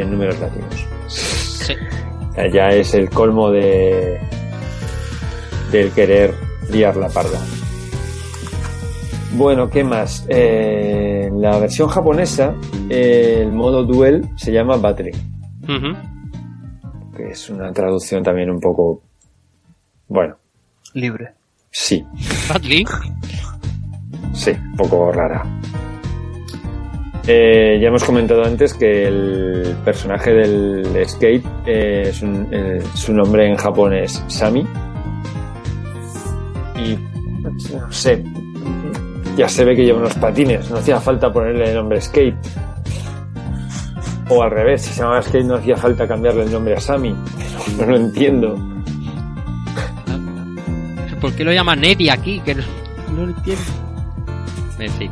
en 0.01 0.11
números 0.11 0.39
latinos. 0.39 0.85
Sí. 1.07 1.73
Ya 2.51 2.69
es 2.69 2.93
el 2.93 3.09
colmo 3.09 3.51
de 3.51 4.19
del 5.71 5.91
querer 5.91 6.33
liar 6.71 6.95
la 6.97 7.09
parda. 7.09 7.39
Bueno, 9.35 9.69
¿qué 9.69 9.83
más? 9.83 10.25
Eh, 10.29 11.25
en 11.27 11.41
la 11.41 11.57
versión 11.57 11.87
japonesa, 11.89 12.53
eh, 12.89 13.39
el 13.41 13.51
modo 13.51 13.83
duel 13.83 14.29
se 14.35 14.51
llama 14.51 14.77
Battery, 14.77 15.11
Ujú. 15.63 17.15
que 17.17 17.29
es 17.31 17.49
una 17.49 17.71
traducción 17.73 18.21
también 18.23 18.51
un 18.51 18.59
poco. 18.59 19.01
Bueno, 20.07 20.35
Libre. 20.93 21.31
sí, 21.71 22.05
Badly. 22.47 22.85
sí, 24.33 24.51
un 24.51 24.75
poco 24.77 25.11
rara. 25.11 25.43
Eh, 27.25 27.79
ya 27.81 27.87
hemos 27.87 28.03
comentado 28.03 28.43
antes 28.43 28.73
que 28.73 29.07
el 29.07 29.75
personaje 29.85 30.31
del 30.33 30.85
skate 31.07 31.45
eh, 31.65 32.03
es 32.07 32.21
un- 32.21 32.47
eh, 32.51 32.81
su 32.95 33.13
nombre 33.13 33.47
en 33.47 33.55
Japón 33.55 33.93
es 33.93 34.21
Sami. 34.27 34.65
Y 36.75 36.97
no 37.41 37.91
sé, 37.91 38.23
ya 39.37 39.47
se 39.47 39.63
ve 39.63 39.73
que 39.75 39.85
lleva 39.85 39.99
unos 39.99 40.15
patines, 40.15 40.69
no 40.69 40.77
hacía 40.77 40.99
falta 40.99 41.31
ponerle 41.31 41.69
el 41.69 41.75
nombre 41.75 42.01
skate. 42.01 42.35
O 44.29 44.41
al 44.43 44.51
revés, 44.51 44.81
si 44.81 44.93
se 44.93 45.01
llamaba 45.01 45.21
skate 45.21 45.45
no 45.45 45.55
hacía 45.55 45.77
falta 45.77 46.05
cambiarle 46.07 46.43
el 46.43 46.51
nombre 46.51 46.75
a 46.75 46.79
Sami. 46.79 47.15
No 47.79 47.85
lo 47.85 47.95
entiendo. 47.95 48.57
¿Por 51.21 51.33
qué 51.33 51.45
lo 51.45 51.53
llama 51.53 51.73
Neddy 51.75 52.09
aquí? 52.09 52.41
Que 52.41 52.53
no, 52.55 52.63
no 53.15 53.25
lo 53.25 53.29
entiendo. 53.29 53.63
En 54.79 54.91
fin. 54.91 55.11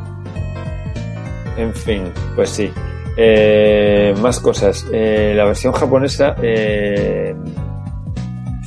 En 1.58 1.74
fin, 1.74 2.04
pues 2.36 2.50
sí. 2.50 2.72
Eh, 3.18 4.14
más 4.22 4.40
cosas. 4.40 4.86
Eh, 4.92 5.34
la 5.36 5.46
versión 5.46 5.74
japonesa, 5.74 6.36
eh, 6.42 7.36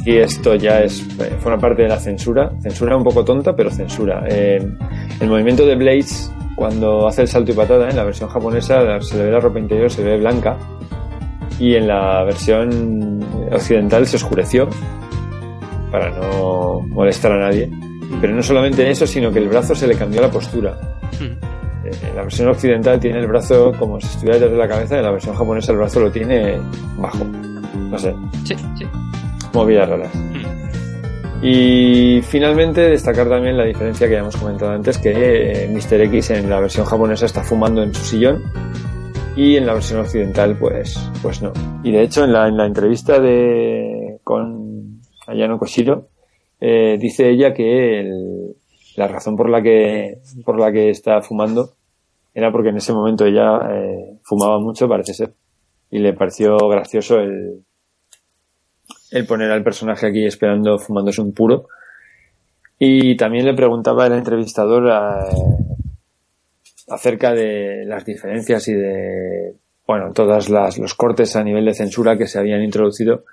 y 0.04 0.16
esto 0.18 0.54
ya 0.54 0.82
es 0.82 1.00
eh, 1.18 1.32
forma 1.40 1.58
parte 1.58 1.82
de 1.82 1.88
la 1.88 1.98
censura. 1.98 2.52
Censura 2.62 2.96
un 2.96 3.04
poco 3.04 3.24
tonta, 3.24 3.56
pero 3.56 3.70
censura. 3.70 4.24
Eh, 4.28 4.62
el 5.20 5.28
movimiento 5.28 5.64
de 5.64 5.76
Blades, 5.76 6.30
cuando 6.56 7.08
hace 7.08 7.22
el 7.22 7.28
salto 7.28 7.52
y 7.52 7.54
patada, 7.54 7.88
en 7.88 7.96
la 7.96 8.04
versión 8.04 8.28
japonesa 8.28 9.00
se 9.00 9.16
le 9.16 9.24
ve 9.24 9.30
la 9.30 9.40
ropa 9.40 9.58
interior, 9.58 9.90
se 9.90 10.02
ve 10.02 10.18
blanca. 10.18 10.56
Y 11.58 11.76
en 11.76 11.88
la 11.88 12.24
versión 12.24 13.24
occidental 13.50 14.06
se 14.06 14.16
oscureció 14.16 14.68
para 15.90 16.10
no 16.10 16.80
molestar 16.80 17.32
a 17.32 17.38
nadie. 17.38 17.70
Pero 18.20 18.34
no 18.34 18.42
solamente 18.42 18.88
eso, 18.90 19.06
sino 19.06 19.32
que 19.32 19.38
el 19.38 19.48
brazo 19.48 19.74
se 19.74 19.86
le 19.86 19.94
cambió 19.94 20.20
la 20.20 20.30
postura. 20.30 20.78
Mm. 21.20 21.53
Eh, 21.84 21.90
En 22.08 22.16
la 22.16 22.22
versión 22.22 22.48
occidental 22.48 22.98
tiene 23.00 23.18
el 23.20 23.26
brazo 23.26 23.72
como 23.78 24.00
si 24.00 24.06
estuviera 24.06 24.34
detrás 24.38 24.52
de 24.52 24.58
la 24.58 24.68
cabeza, 24.68 24.96
en 24.96 25.02
la 25.04 25.10
versión 25.10 25.34
japonesa 25.34 25.72
el 25.72 25.78
brazo 25.78 26.00
lo 26.00 26.10
tiene 26.10 26.58
bajo. 26.96 27.24
No 27.24 27.98
sé, 27.98 28.14
Sí, 28.44 28.54
sí. 28.78 28.86
movidas 29.52 29.88
raras. 29.88 30.10
Y 31.42 32.22
finalmente 32.22 32.80
destacar 32.82 33.28
también 33.28 33.56
la 33.58 33.64
diferencia 33.64 34.06
que 34.06 34.14
ya 34.14 34.20
hemos 34.20 34.36
comentado 34.36 34.70
antes, 34.72 34.96
que 34.98 35.64
eh, 35.64 35.68
Mr. 35.68 36.00
X 36.02 36.30
en 36.30 36.48
la 36.48 36.60
versión 36.60 36.86
japonesa 36.86 37.26
está 37.26 37.42
fumando 37.42 37.82
en 37.82 37.92
su 37.92 38.02
sillón 38.02 38.42
y 39.36 39.56
en 39.56 39.66
la 39.66 39.74
versión 39.74 40.00
occidental 40.00 40.56
pues, 40.58 40.98
pues 41.22 41.42
no. 41.42 41.52
Y 41.82 41.92
de 41.92 42.02
hecho 42.02 42.24
en 42.24 42.32
la, 42.32 42.48
en 42.48 42.56
la 42.56 42.66
entrevista 42.66 43.18
de 43.20 44.18
con 44.24 45.00
Ayano 45.26 45.58
Koshiro 45.58 46.08
eh, 46.60 46.96
dice 46.98 47.28
ella 47.28 47.52
que 47.52 48.00
el- 48.00 48.56
la 48.96 49.08
razón 49.08 49.36
por 49.36 49.50
la 49.50 49.60
que 49.60 50.18
por 50.44 50.58
la 50.58 50.70
que 50.70 50.88
está 50.88 51.20
fumando 51.20 51.72
era 52.34 52.52
porque 52.52 52.70
en 52.70 52.76
ese 52.76 52.92
momento 52.92 53.24
ella 53.24 53.60
eh, 53.70 54.18
fumaba 54.22 54.58
mucho 54.58 54.88
parece 54.88 55.14
ser. 55.14 55.32
Y 55.90 56.00
le 56.00 56.12
pareció 56.12 56.56
gracioso 56.68 57.20
el 57.20 57.64
el 59.14 59.26
poner 59.26 59.50
al 59.52 59.62
personaje 59.62 60.08
aquí 60.08 60.26
esperando 60.26 60.76
fumándose 60.78 61.20
un 61.20 61.32
puro. 61.32 61.68
Y 62.78 63.16
también 63.16 63.46
le 63.46 63.54
preguntaba 63.54 64.06
el 64.06 64.14
entrevistador 64.14 64.88
eh, 64.88 65.74
acerca 66.88 67.32
de 67.32 67.84
las 67.86 68.04
diferencias 68.04 68.66
y 68.68 68.74
de 68.74 69.54
bueno 69.86 70.12
todas 70.12 70.48
las 70.48 70.78
los 70.78 70.94
cortes 70.94 71.36
a 71.36 71.44
nivel 71.44 71.64
de 71.64 71.74
censura 71.74 72.18
que 72.18 72.26
se 72.26 72.38
habían 72.38 72.62
introducido 72.62 73.24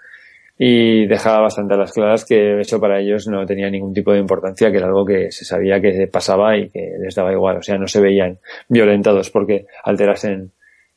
y 0.64 1.08
dejaba 1.08 1.42
bastante 1.42 1.74
a 1.74 1.78
las 1.78 1.92
claras 1.92 2.24
que 2.24 2.60
eso 2.60 2.80
para 2.80 3.00
ellos 3.00 3.28
no 3.28 3.44
tenía 3.48 3.68
ningún 3.68 3.96
tipo 3.96 4.12
de 4.14 4.20
importancia, 4.20 4.70
que 4.70 4.78
era 4.78 4.86
algo 4.86 5.04
que 5.04 5.32
se 5.32 5.44
sabía 5.44 5.82
que 5.82 6.08
pasaba 6.08 6.56
y 6.56 6.70
que 6.70 6.98
les 7.02 7.16
daba 7.16 7.32
igual, 7.32 7.58
o 7.58 7.62
sea, 7.64 7.80
no 7.80 7.88
se 7.88 8.00
veían 8.00 8.38
violentados 8.70 9.32
porque 9.32 9.66
alterasen 9.84 10.52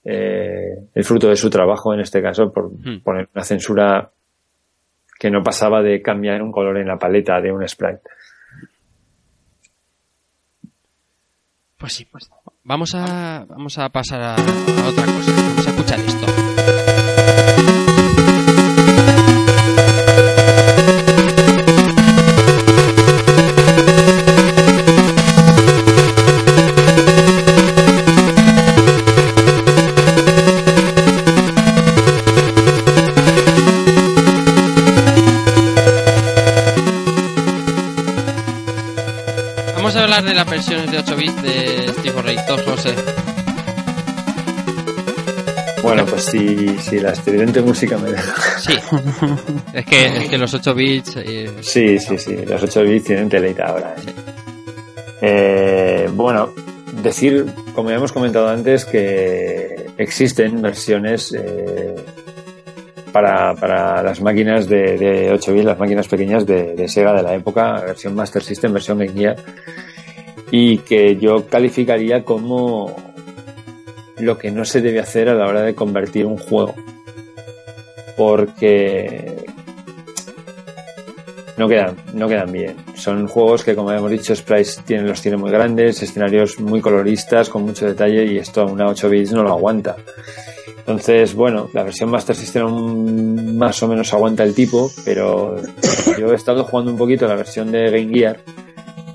eh, 0.05 0.77
el 0.95 1.05
fruto 1.05 1.31
de 1.31 1.37
su 1.37 1.49
trabajo, 1.49 1.95
en 1.95 2.01
este 2.01 2.21
caso, 2.21 2.53
por 2.53 2.73
Hmm. 2.73 3.01
poner 3.03 3.29
una 3.35 3.43
censura 3.43 4.11
que 5.19 5.31
no 5.31 5.43
pasaba 5.43 5.81
de 5.81 6.03
cambiar 6.03 6.43
un 6.43 6.53
color 6.53 6.77
en 6.77 6.89
la 6.89 6.99
paleta 6.99 7.41
de 7.41 7.51
un 7.51 7.67
sprite. 7.67 8.03
Pues 11.79 11.95
sí, 11.95 12.05
pues 12.05 12.31
vamos 12.65 12.95
a 12.95 13.47
vamos 13.49 13.79
a 13.79 13.89
pasar 13.89 14.21
a, 14.21 14.35
a 14.35 14.89
otra 14.91 15.07
cosa. 15.07 15.33
Vamos 15.33 15.67
a 15.67 15.71
escuchar 15.71 16.01
esto. 16.01 16.34
Si 46.95 47.01
la 47.01 47.11
estridente 47.11 47.61
música 47.61 47.99
me 47.99 48.11
deja. 48.11 48.59
Sí. 48.59 48.73
es 49.75 49.87
que 49.87 50.07
es 50.07 50.29
que 50.29 50.39
los 50.39 50.55
8 50.55 50.75
bits 50.75 51.17
eh, 51.17 51.51
Sí, 51.61 51.99
sí, 51.99 52.19
sí, 52.19 52.37
los 52.47 52.63
8 52.63 52.83
bits 52.83 53.05
tienen 53.05 53.29
teleita 53.29 53.65
ahora. 53.65 53.95
¿eh? 53.99 54.13
Eh, 55.23 56.09
bueno, 56.13 56.51
decir, 57.03 57.47
como 57.75 57.91
ya 57.91 57.97
hemos 57.97 58.13
comentado 58.13 58.49
antes, 58.49 58.85
que 58.85 59.87
existen 59.99 60.61
versiones 60.63 61.35
eh, 61.37 61.95
para, 63.13 63.55
para 63.55 64.03
las 64.03 64.21
máquinas 64.21 64.69
de, 64.69 64.97
de 64.97 65.33
8 65.33 65.53
bits, 65.53 65.65
las 65.65 65.79
máquinas 65.79 66.07
pequeñas 66.07 66.47
de, 66.47 66.75
de 66.75 66.89
Sega 66.89 67.13
de 67.15 67.23
la 67.23 67.35
época, 67.35 67.81
versión 67.81 68.15
Master 68.15 68.43
System, 68.43 68.73
versión 68.73 68.99
Game 68.99 69.13
Gear, 69.13 69.37
y 70.51 70.79
que 70.79 71.17
yo 71.17 71.47
calificaría 71.49 72.23
como 72.23 72.95
lo 74.19 74.39
que 74.39 74.51
no 74.51 74.65
se 74.65 74.81
debe 74.81 75.01
hacer 75.01 75.29
a 75.29 75.35
la 75.35 75.47
hora 75.47 75.63
de 75.63 75.75
convertir 75.75 76.27
un 76.27 76.39
juego. 76.39 76.75
Porque 78.17 79.45
no 81.57 81.69
quedan, 81.69 81.97
no 82.13 82.29
quedan 82.29 82.51
bien. 82.51 82.77
Son 82.95 83.27
juegos 83.27 83.65
que, 83.65 83.75
como 83.75 83.93
hemos 83.93 84.11
dicho, 84.11 84.35
sprites 84.35 84.83
tienen, 84.85 85.07
los 85.07 85.21
tienen 85.21 85.41
muy 85.41 85.51
grandes, 85.51 86.03
escenarios 86.03 86.59
muy 86.61 86.81
coloristas, 86.81 87.49
con 87.49 87.63
mucho 87.63 87.87
detalle, 87.87 88.25
y 88.25 88.39
esto 88.39 88.63
a 88.63 88.67
una 88.67 88.89
8 88.89 89.09
bits 89.09 89.33
no 89.33 89.43
lo 89.43 89.53
aguanta. 89.53 89.97
Entonces, 90.79 91.35
bueno, 91.35 91.71
la 91.73 91.83
versión 91.83 92.11
Master 92.11 92.37
System 92.37 93.57
más 93.57 93.83
o 93.83 93.89
menos 93.89 94.13
aguanta 94.13 94.43
el 94.43 94.55
tipo, 94.55 94.91
pero 95.05 95.57
yo 96.19 96.33
he 96.33 96.35
estado 96.35 96.65
jugando 96.65 96.93
un 96.93 96.99
poquito 96.99 97.27
la 97.27 97.37
versión 97.37 97.73
de 97.73 97.91
Game 97.91 98.13
Gear 98.13 98.41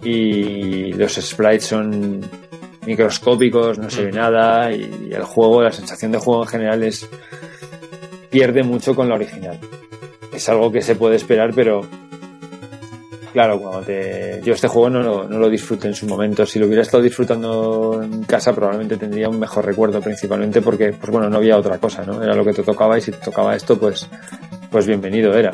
y 0.03 0.94
los 0.94 1.14
sprites 1.14 1.66
son 1.66 2.22
microscópicos, 2.85 3.77
no 3.77 3.90
se 3.90 4.06
ve 4.06 4.11
nada 4.11 4.72
y 4.72 5.11
el 5.11 5.24
juego, 5.24 5.61
la 5.61 5.72
sensación 5.72 6.11
de 6.11 6.17
juego 6.19 6.43
en 6.43 6.49
general 6.49 6.83
es 6.83 7.08
pierde 8.30 8.64
mucho 8.64 8.95
con 8.95 9.09
la 9.09 9.16
original. 9.16 9.59
Es 10.33 10.48
algo 10.49 10.72
que 10.72 10.82
se 10.82 10.95
puede 10.95 11.16
esperar, 11.16 11.51
pero 11.53 11.82
claro, 13.33 13.59
cuando 13.59 13.82
te 13.82 14.41
yo 14.43 14.53
este 14.53 14.67
juego 14.67 14.90
no 14.90 15.01
lo, 15.01 15.27
no 15.27 15.40
lo 15.40 15.49
disfruté 15.49 15.88
en 15.88 15.95
su 15.95 16.08
momento. 16.08 16.45
Si 16.45 16.59
lo 16.59 16.67
hubiera 16.67 16.82
estado 16.82 17.03
disfrutando 17.03 18.01
en 18.03 18.24
casa, 18.24 18.53
probablemente 18.53 18.98
tendría 18.98 19.30
un 19.30 19.40
mejor 19.40 19.66
recuerdo, 19.66 20.01
principalmente 20.01 20.61
porque, 20.61 20.93
pues 20.93 21.11
bueno, 21.11 21.30
no 21.30 21.38
había 21.38 21.58
otra 21.58 21.77
cosa, 21.77 22.03
¿no? 22.03 22.22
Era 22.22 22.35
lo 22.35 22.45
que 22.45 22.53
te 22.53 22.64
tocaba 22.64 22.98
y 22.98 23.01
si 23.01 23.11
te 23.11 23.17
tocaba 23.17 23.56
esto, 23.56 23.77
pues, 23.77 24.08
pues 24.72 24.88
bienvenido 24.88 25.33
era. 25.33 25.51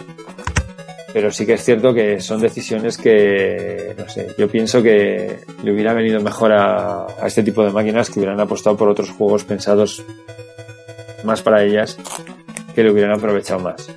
Pero 1.16 1.32
sí 1.32 1.46
que 1.46 1.54
es 1.54 1.64
cierto 1.64 1.94
que 1.94 2.20
son 2.20 2.42
decisiones 2.42 2.98
que, 2.98 3.96
no 3.98 4.10
sé, 4.10 4.36
yo 4.38 4.50
pienso 4.50 4.84
que 4.84 5.40
le 5.64 5.72
hubiera 5.72 5.94
venido 5.94 6.20
mejor 6.20 6.52
a, 6.52 7.08
este 7.26 7.42
tipo 7.42 7.64
de 7.64 7.72
máquinas 7.72 8.10
que 8.10 8.20
hubieran 8.20 8.38
apostado 8.42 8.76
por 8.76 8.90
otros 8.90 9.12
juegos 9.12 9.46
pensados 9.46 10.04
más 11.24 11.42
para 11.42 11.64
ellas, 11.64 11.98
que 12.76 12.84
le 12.84 12.92
hubieran 12.92 13.14
aprovechado 13.18 13.62
más. 13.62 13.90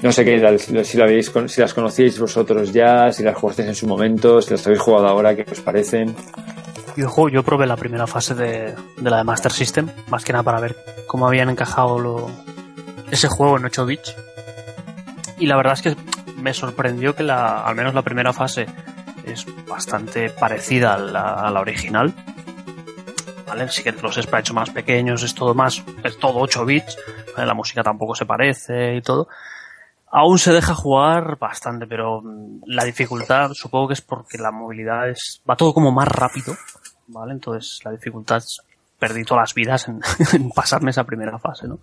No 0.00 0.12
sé 0.12 0.24
qué 0.24 0.58
si, 0.58 0.96
las 1.60 1.74
conocíais 1.74 2.18
vosotros 2.18 2.72
ya, 2.72 3.12
si 3.12 3.22
las 3.22 3.36
jugasteis 3.36 3.68
en 3.68 3.74
su 3.74 3.86
momento, 3.86 4.40
si 4.40 4.52
las 4.52 4.66
habéis 4.66 4.80
jugado 4.80 5.08
ahora, 5.08 5.36
qué 5.36 5.44
os 5.52 5.60
parecen. 5.60 6.16
Yo, 6.96 7.28
yo 7.28 7.42
probé 7.42 7.66
la 7.66 7.76
primera 7.76 8.06
fase 8.06 8.34
de, 8.34 8.74
de 8.96 9.10
la 9.10 9.18
de 9.18 9.24
Master 9.24 9.52
System, 9.52 9.90
más 10.08 10.24
que 10.24 10.32
nada 10.32 10.42
para 10.42 10.60
ver 10.60 10.74
cómo 11.06 11.26
habían 11.26 11.50
encajado 11.50 11.98
lo- 11.98 12.30
ese 13.10 13.28
juego 13.28 13.58
en 13.58 13.66
8 13.66 13.84
bits. 13.84 14.16
Y 15.38 15.46
la 15.46 15.56
verdad 15.56 15.74
es 15.74 15.82
que 15.82 15.96
me 16.36 16.54
sorprendió 16.54 17.14
que 17.14 17.22
la, 17.22 17.64
al 17.64 17.74
menos 17.74 17.94
la 17.94 18.02
primera 18.02 18.32
fase 18.32 18.66
es 19.24 19.46
bastante 19.66 20.30
parecida 20.30 20.94
a 20.94 20.98
la, 21.50 21.60
original. 21.60 22.12
¿Vale? 23.46 23.68
Sí 23.68 23.82
que 23.82 23.92
los 23.92 24.16
sprites 24.16 24.48
son 24.48 24.56
más 24.56 24.70
pequeños, 24.70 25.22
es 25.22 25.34
todo 25.34 25.54
más, 25.54 25.82
es 26.02 26.18
todo 26.18 26.38
8 26.40 26.64
bits, 26.64 26.98
la 27.36 27.54
música 27.54 27.82
tampoco 27.82 28.14
se 28.14 28.26
parece 28.26 28.96
y 28.96 29.02
todo. 29.02 29.28
Aún 30.10 30.38
se 30.38 30.52
deja 30.52 30.74
jugar 30.74 31.38
bastante, 31.38 31.86
pero 31.86 32.20
mm, 32.22 32.62
la 32.66 32.84
dificultad 32.84 33.50
supongo 33.52 33.88
que 33.88 33.94
es 33.94 34.00
porque 34.00 34.38
la 34.38 34.52
movilidad 34.52 35.08
es 35.08 35.42
va 35.48 35.56
todo 35.56 35.74
como 35.74 35.90
más 35.92 36.08
rápido, 36.08 36.54
¿vale? 37.08 37.32
Entonces 37.32 37.80
la 37.84 37.90
dificultad 37.90 38.42
perdí 38.98 39.24
todas 39.24 39.42
las 39.42 39.54
vidas 39.54 39.88
en 40.32 40.50
pasarme 40.50 40.90
esa 40.90 41.04
primera 41.04 41.38
fase, 41.38 41.66
¿no? 41.66 41.80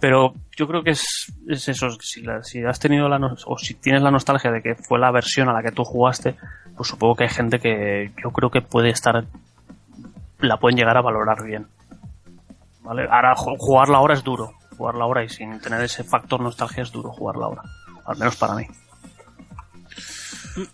Pero 0.00 0.34
yo 0.56 0.68
creo 0.68 0.82
que 0.84 0.90
es, 0.90 1.32
es 1.48 1.68
eso, 1.68 1.88
si, 2.00 2.22
la- 2.22 2.42
si 2.44 2.62
has 2.64 2.78
tenido 2.78 3.08
la 3.08 3.18
nos- 3.18 3.44
o 3.46 3.56
si 3.58 3.74
tienes 3.74 4.02
la 4.02 4.10
nostalgia 4.10 4.50
de 4.52 4.62
que 4.62 4.74
fue 4.76 4.98
la 4.98 5.10
versión 5.10 5.48
a 5.48 5.52
la 5.52 5.62
que 5.62 5.72
tú 5.72 5.84
jugaste, 5.84 6.36
pues 6.76 6.88
supongo 6.88 7.16
que 7.16 7.24
hay 7.24 7.30
gente 7.30 7.58
que 7.58 8.12
yo 8.22 8.30
creo 8.30 8.50
que 8.50 8.62
puede 8.62 8.90
estar 8.90 9.24
la 10.40 10.56
pueden 10.58 10.76
llegar 10.78 10.96
a 10.96 11.00
valorar 11.02 11.42
bien. 11.42 11.66
¿Vale? 12.82 13.08
Ahora 13.10 13.34
ju- 13.34 13.56
jugarla 13.58 13.98
ahora 13.98 14.14
es 14.14 14.22
duro, 14.22 14.52
jugarla 14.76 15.04
ahora 15.04 15.24
y 15.24 15.28
sin 15.28 15.58
tener 15.60 15.80
ese 15.82 16.04
factor 16.04 16.40
nostalgia 16.40 16.82
es 16.84 16.92
duro 16.92 17.10
jugarla 17.10 17.46
ahora, 17.46 17.62
al 18.06 18.16
menos 18.18 18.36
para 18.36 18.54
mí. 18.54 18.66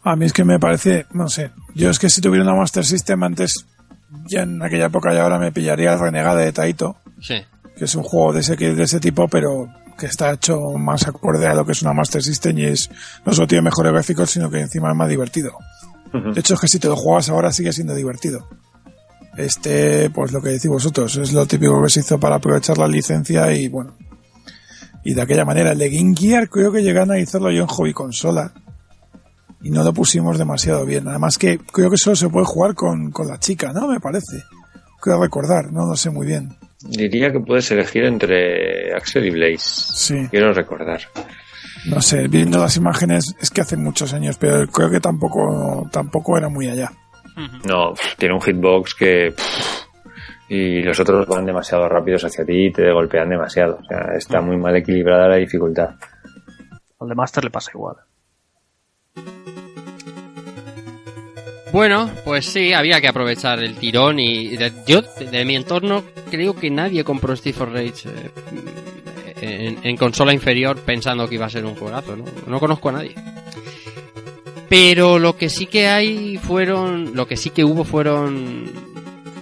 A 0.02 0.16
mí 0.16 0.24
es 0.26 0.32
que 0.32 0.44
me 0.44 0.58
parece, 0.58 1.06
no 1.12 1.28
sé, 1.28 1.50
yo 1.74 1.90
es 1.90 1.98
que 1.98 2.08
si 2.10 2.20
tuviera 2.20 2.44
una 2.44 2.54
Master 2.54 2.84
System 2.84 3.22
antes, 3.22 3.66
ya 4.26 4.42
en 4.42 4.62
aquella 4.62 4.86
época 4.86 5.12
y 5.14 5.18
ahora 5.18 5.38
me 5.38 5.52
pillaría 5.52 5.92
el 5.92 5.98
Renegade 6.00 6.44
de 6.44 6.52
Taito, 6.52 6.96
Sí. 7.20 7.42
Que 7.76 7.84
es 7.84 7.94
un 7.94 8.02
juego 8.02 8.32
de 8.32 8.40
ese, 8.40 8.56
de 8.56 8.82
ese 8.82 9.00
tipo, 9.00 9.28
pero 9.28 9.68
que 9.98 10.06
está 10.06 10.32
hecho 10.32 10.72
más 10.72 11.06
acorde 11.06 11.46
a 11.46 11.54
lo 11.54 11.64
que 11.64 11.72
es 11.72 11.82
una 11.82 11.92
Master 11.92 12.22
System 12.22 12.58
y 12.58 12.64
es, 12.64 12.90
no 13.24 13.32
solo 13.32 13.46
tiene 13.46 13.62
mejores 13.62 13.92
gráficos, 13.92 14.30
sino 14.30 14.50
que 14.50 14.60
encima 14.60 14.90
es 14.90 14.96
más 14.96 15.08
divertido. 15.08 15.52
De 16.12 16.38
hecho, 16.38 16.54
es 16.54 16.60
que 16.60 16.68
si 16.68 16.78
te 16.78 16.86
lo 16.86 16.94
juegas 16.94 17.28
ahora 17.28 17.52
sigue 17.52 17.72
siendo 17.72 17.92
divertido. 17.92 18.48
Este, 19.36 20.10
pues 20.10 20.30
lo 20.30 20.40
que 20.40 20.50
decís 20.50 20.70
vosotros, 20.70 21.16
es 21.16 21.32
lo 21.32 21.44
típico 21.44 21.82
que 21.82 21.88
se 21.88 22.00
hizo 22.00 22.20
para 22.20 22.36
aprovechar 22.36 22.78
la 22.78 22.86
licencia 22.86 23.52
y 23.52 23.66
bueno. 23.66 23.96
Y 25.02 25.14
de 25.14 25.22
aquella 25.22 25.44
manera, 25.44 25.72
el 25.72 25.78
de 25.78 25.90
Game 25.90 26.14
Gear 26.16 26.48
creo 26.48 26.70
que 26.70 26.82
llegan 26.82 27.10
a 27.10 27.14
hacerlo 27.14 27.50
yo 27.50 27.62
en 27.62 27.68
hobby 27.68 27.92
consola. 27.92 28.52
Y 29.60 29.70
no 29.70 29.82
lo 29.82 29.92
pusimos 29.92 30.38
demasiado 30.38 30.86
bien. 30.86 31.08
Además 31.08 31.36
que 31.36 31.58
creo 31.58 31.90
que 31.90 31.96
solo 31.96 32.14
se 32.14 32.28
puede 32.28 32.46
jugar 32.46 32.74
con, 32.74 33.10
con 33.10 33.26
la 33.26 33.38
chica, 33.38 33.72
¿no? 33.72 33.88
Me 33.88 33.98
parece. 33.98 34.44
Creo 35.00 35.20
recordar, 35.20 35.72
no 35.72 35.86
lo 35.86 35.96
sé 35.96 36.10
muy 36.10 36.26
bien. 36.26 36.56
Diría 36.88 37.32
que 37.32 37.40
puedes 37.40 37.70
elegir 37.70 38.04
entre 38.04 38.94
Axel 38.94 39.26
y 39.26 39.30
Blaze. 39.30 39.58
Sí. 39.58 40.28
Quiero 40.30 40.52
recordar. 40.52 41.00
No 41.86 42.00
sé, 42.00 42.28
viendo 42.28 42.58
las 42.58 42.76
imágenes, 42.76 43.34
es 43.40 43.50
que 43.50 43.60
hace 43.60 43.76
muchos 43.76 44.12
años, 44.14 44.36
pero 44.38 44.66
creo 44.68 44.90
que 44.90 45.00
tampoco, 45.00 45.88
tampoco 45.90 46.38
era 46.38 46.48
muy 46.48 46.68
allá. 46.68 46.92
No, 47.66 47.94
tiene 48.16 48.34
un 48.34 48.40
hitbox 48.40 48.94
que... 48.94 49.32
pff, 49.36 49.84
y 50.48 50.82
los 50.82 51.00
otros 51.00 51.26
van 51.26 51.46
demasiado 51.46 51.88
rápidos 51.88 52.24
hacia 52.24 52.44
ti 52.44 52.66
y 52.66 52.72
te 52.72 52.92
golpean 52.92 53.28
demasiado. 53.28 53.78
O 53.80 53.84
sea, 53.84 54.14
está 54.16 54.40
muy 54.40 54.56
mal 54.56 54.76
equilibrada 54.76 55.28
la 55.28 55.36
dificultad. 55.36 55.90
Al 57.00 57.08
de 57.08 57.14
Master 57.14 57.44
le 57.44 57.50
pasa 57.50 57.70
igual. 57.74 57.96
Bueno, 61.74 62.08
pues 62.24 62.46
sí, 62.46 62.72
había 62.72 63.00
que 63.00 63.08
aprovechar 63.08 63.58
el 63.58 63.74
tirón 63.74 64.20
y 64.20 64.56
de- 64.56 64.70
yo 64.86 65.02
de, 65.02 65.44
mi 65.44 65.56
entorno 65.56 66.04
creo 66.30 66.54
que 66.54 66.70
nadie 66.70 67.02
compró 67.02 67.34
Steve 67.34 67.52
for 67.58 67.72
Rage 67.72 68.08
eh, 69.42 69.76
en, 69.82 69.96
consola 69.96 70.32
inferior 70.32 70.78
pensando 70.78 71.28
que 71.28 71.34
iba 71.34 71.46
a 71.46 71.50
ser 71.50 71.64
un 71.64 71.74
juegazo, 71.74 72.14
¿no? 72.14 72.26
No 72.46 72.60
conozco 72.60 72.90
a 72.90 72.92
nadie. 72.92 73.16
Pero 74.68 75.18
lo 75.18 75.36
que 75.36 75.48
sí 75.48 75.66
que 75.66 75.88
hay 75.88 76.36
fueron, 76.38 77.16
lo 77.16 77.26
que 77.26 77.36
sí 77.36 77.50
que 77.50 77.64
hubo 77.64 77.82
fueron 77.82 78.70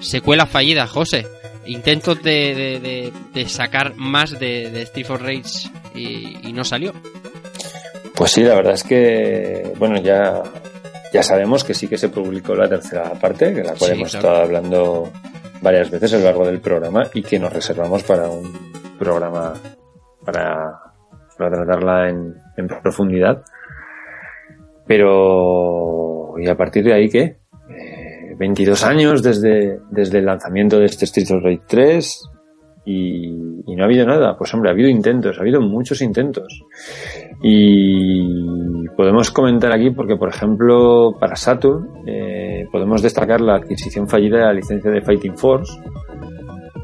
secuelas 0.00 0.48
fallidas, 0.48 0.88
José. 0.90 1.26
Intentos 1.66 2.22
de, 2.22 2.80
de- 2.82 3.12
de- 3.34 3.48
sacar 3.50 3.94
más 3.96 4.30
de, 4.40 4.70
de 4.70 4.86
Steve 4.86 5.06
for 5.06 5.20
Rage 5.20 5.68
y, 5.94 6.48
y 6.48 6.52
no 6.54 6.64
salió. 6.64 6.94
Pues 8.14 8.32
sí, 8.32 8.40
la 8.42 8.54
verdad 8.54 8.72
es 8.72 8.84
que, 8.84 9.70
bueno, 9.78 10.00
ya, 10.00 10.42
ya 11.12 11.22
sabemos 11.22 11.62
que 11.64 11.74
sí 11.74 11.88
que 11.88 11.98
se 11.98 12.08
publicó 12.08 12.54
la 12.54 12.68
tercera 12.68 13.12
parte, 13.20 13.52
de 13.52 13.62
la 13.62 13.74
cual 13.74 13.90
Sí, 13.92 13.96
hemos 13.98 14.10
claro. 14.12 14.28
estado 14.28 14.42
hablando 14.44 15.10
varias 15.60 15.90
veces 15.90 16.14
a 16.14 16.18
lo 16.18 16.24
largo 16.24 16.46
del 16.46 16.60
programa 16.60 17.02
y 17.14 17.22
que 17.22 17.38
nos 17.38 17.52
reservamos 17.52 18.02
para 18.02 18.28
un 18.28 18.52
programa 18.98 19.52
para, 20.24 20.78
para 21.38 21.50
tratarla 21.64 22.08
en, 22.08 22.34
en 22.56 22.66
profundidad. 22.82 23.42
Pero, 24.86 26.34
¿y 26.38 26.48
a 26.48 26.56
partir 26.56 26.84
de 26.84 26.94
ahí 26.94 27.08
qué? 27.08 27.38
Eh, 27.70 28.34
22 28.38 28.84
años 28.84 29.22
desde, 29.22 29.78
desde 29.90 30.18
el 30.18 30.26
lanzamiento 30.26 30.78
de 30.78 30.86
este 30.86 31.04
Street 31.04 31.30
of 31.30 31.42
Rage 31.44 31.62
3 31.68 32.28
y, 32.84 33.28
y 33.66 33.76
no 33.76 33.82
ha 33.82 33.86
habido 33.86 34.06
nada. 34.06 34.36
Pues 34.36 34.52
hombre, 34.54 34.70
ha 34.70 34.72
habido 34.72 34.88
intentos, 34.88 35.38
ha 35.38 35.42
habido 35.42 35.60
muchos 35.60 36.02
intentos. 36.02 36.62
Y 37.42 38.88
podemos 38.96 39.30
comentar 39.30 39.72
aquí 39.72 39.90
porque, 39.90 40.16
por 40.16 40.28
ejemplo, 40.28 41.16
para 41.18 41.36
Saturn 41.36 41.88
eh, 42.06 42.66
podemos 42.70 43.02
destacar 43.02 43.40
la 43.40 43.56
adquisición 43.56 44.08
fallida 44.08 44.38
de 44.38 44.44
la 44.44 44.52
licencia 44.52 44.90
de 44.90 45.02
Fighting 45.02 45.36
Force, 45.36 45.72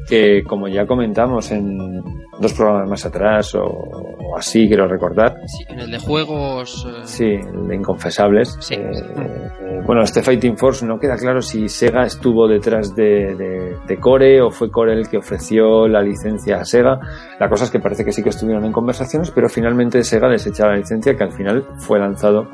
que 0.09 0.43
como 0.43 0.67
ya 0.67 0.85
comentamos 0.87 1.51
en 1.51 2.01
dos 2.39 2.53
programas 2.53 2.89
más 2.89 3.05
atrás 3.05 3.53
o, 3.55 3.63
o 3.63 4.37
así, 4.37 4.67
quiero 4.67 4.87
recordar, 4.87 5.35
Sí, 5.45 5.65
en 5.69 5.79
el 5.79 5.91
de 5.91 5.99
juegos... 5.99 6.87
eh, 6.89 7.01
Sí, 7.03 7.25
el 7.25 7.67
de 7.67 7.75
Inconfesables. 7.75 8.57
Sí. 8.59 8.75
Eh, 8.75 8.91
eh, 8.91 9.81
bueno, 9.85 10.03
este 10.03 10.21
Fighting 10.21 10.57
Force 10.57 10.85
no 10.85 10.99
queda 10.99 11.15
claro 11.17 11.41
si 11.41 11.67
Sega 11.69 12.03
estuvo 12.05 12.47
detrás 12.47 12.95
de, 12.95 13.35
de- 13.35 13.75
de 13.87 13.97
Core 13.99 14.41
o 14.41 14.51
fue 14.51 14.69
Core 14.71 14.93
el 14.93 15.07
que 15.09 15.17
ofreció 15.17 15.87
la 15.87 16.01
licencia 16.01 16.57
a 16.57 16.65
Sega. 16.65 16.99
La 17.39 17.49
cosa 17.49 17.65
es 17.65 17.71
que 17.71 17.79
parece 17.79 18.03
que 18.05 18.11
sí 18.11 18.21
que 18.23 18.29
estuvieron 18.29 18.65
en 18.65 18.71
conversaciones, 18.71 19.31
pero 19.31 19.49
finalmente 19.49 20.03
Sega 20.03 20.27
desecha 20.29 20.67
la 20.67 20.75
licencia 20.77 21.15
que 21.15 21.23
al 21.23 21.31
final 21.31 21.65
fue 21.79 21.99
lanzado 21.99 22.47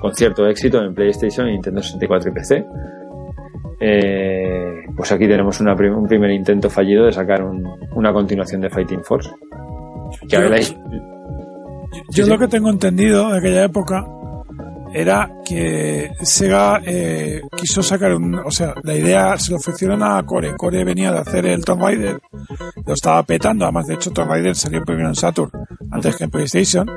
con 0.00 0.14
cierto 0.14 0.46
éxito 0.46 0.82
en 0.82 0.94
PlayStation, 0.94 1.46
Nintendo 1.46 1.80
64 1.82 2.30
y 2.30 2.34
PC. 2.34 2.66
Eh, 3.86 4.82
pues 4.96 5.12
aquí 5.12 5.26
tenemos 5.28 5.60
una 5.60 5.74
prim- 5.76 5.96
un 5.98 6.06
primer 6.08 6.30
intento 6.30 6.70
fallido 6.70 7.04
de 7.04 7.12
sacar 7.12 7.42
un- 7.42 7.68
una 7.94 8.12
continuación 8.12 8.62
de 8.62 8.70
Fighting 8.70 9.04
Force. 9.04 9.30
Que 10.28 10.38
ver, 10.38 10.50
la- 10.50 10.58
Yo 12.10 12.24
Sí, 12.24 12.30
lo 12.30 12.34
sí. 12.36 12.38
que 12.40 12.48
tengo 12.48 12.70
entendido 12.70 13.30
de 13.30 13.38
aquella 13.38 13.64
época 13.64 14.04
era 14.94 15.28
que 15.44 16.12
Sega 16.22 16.80
eh, 16.86 17.42
quiso 17.56 17.82
sacar 17.82 18.14
un, 18.14 18.36
o 18.36 18.50
sea, 18.50 18.74
la 18.84 18.94
idea 18.94 19.36
se 19.38 19.50
lo 19.50 19.56
ofrecieron 19.56 20.02
a 20.04 20.22
Core. 20.24 20.54
Core 20.56 20.84
venía 20.84 21.10
de 21.10 21.18
hacer 21.18 21.46
el 21.46 21.64
Tomb 21.64 21.82
Raider, 21.82 22.20
lo 22.86 22.94
estaba 22.94 23.22
petando, 23.24 23.64
además 23.64 23.88
de 23.88 23.94
hecho 23.94 24.12
Tomb 24.12 24.30
Raider 24.30 24.54
salió 24.54 24.84
primero 24.84 25.08
en 25.08 25.16
Saturn 25.16 25.50
antes 25.90 26.16
que 26.16 26.24
en 26.24 26.30
PlayStation, 26.30 26.88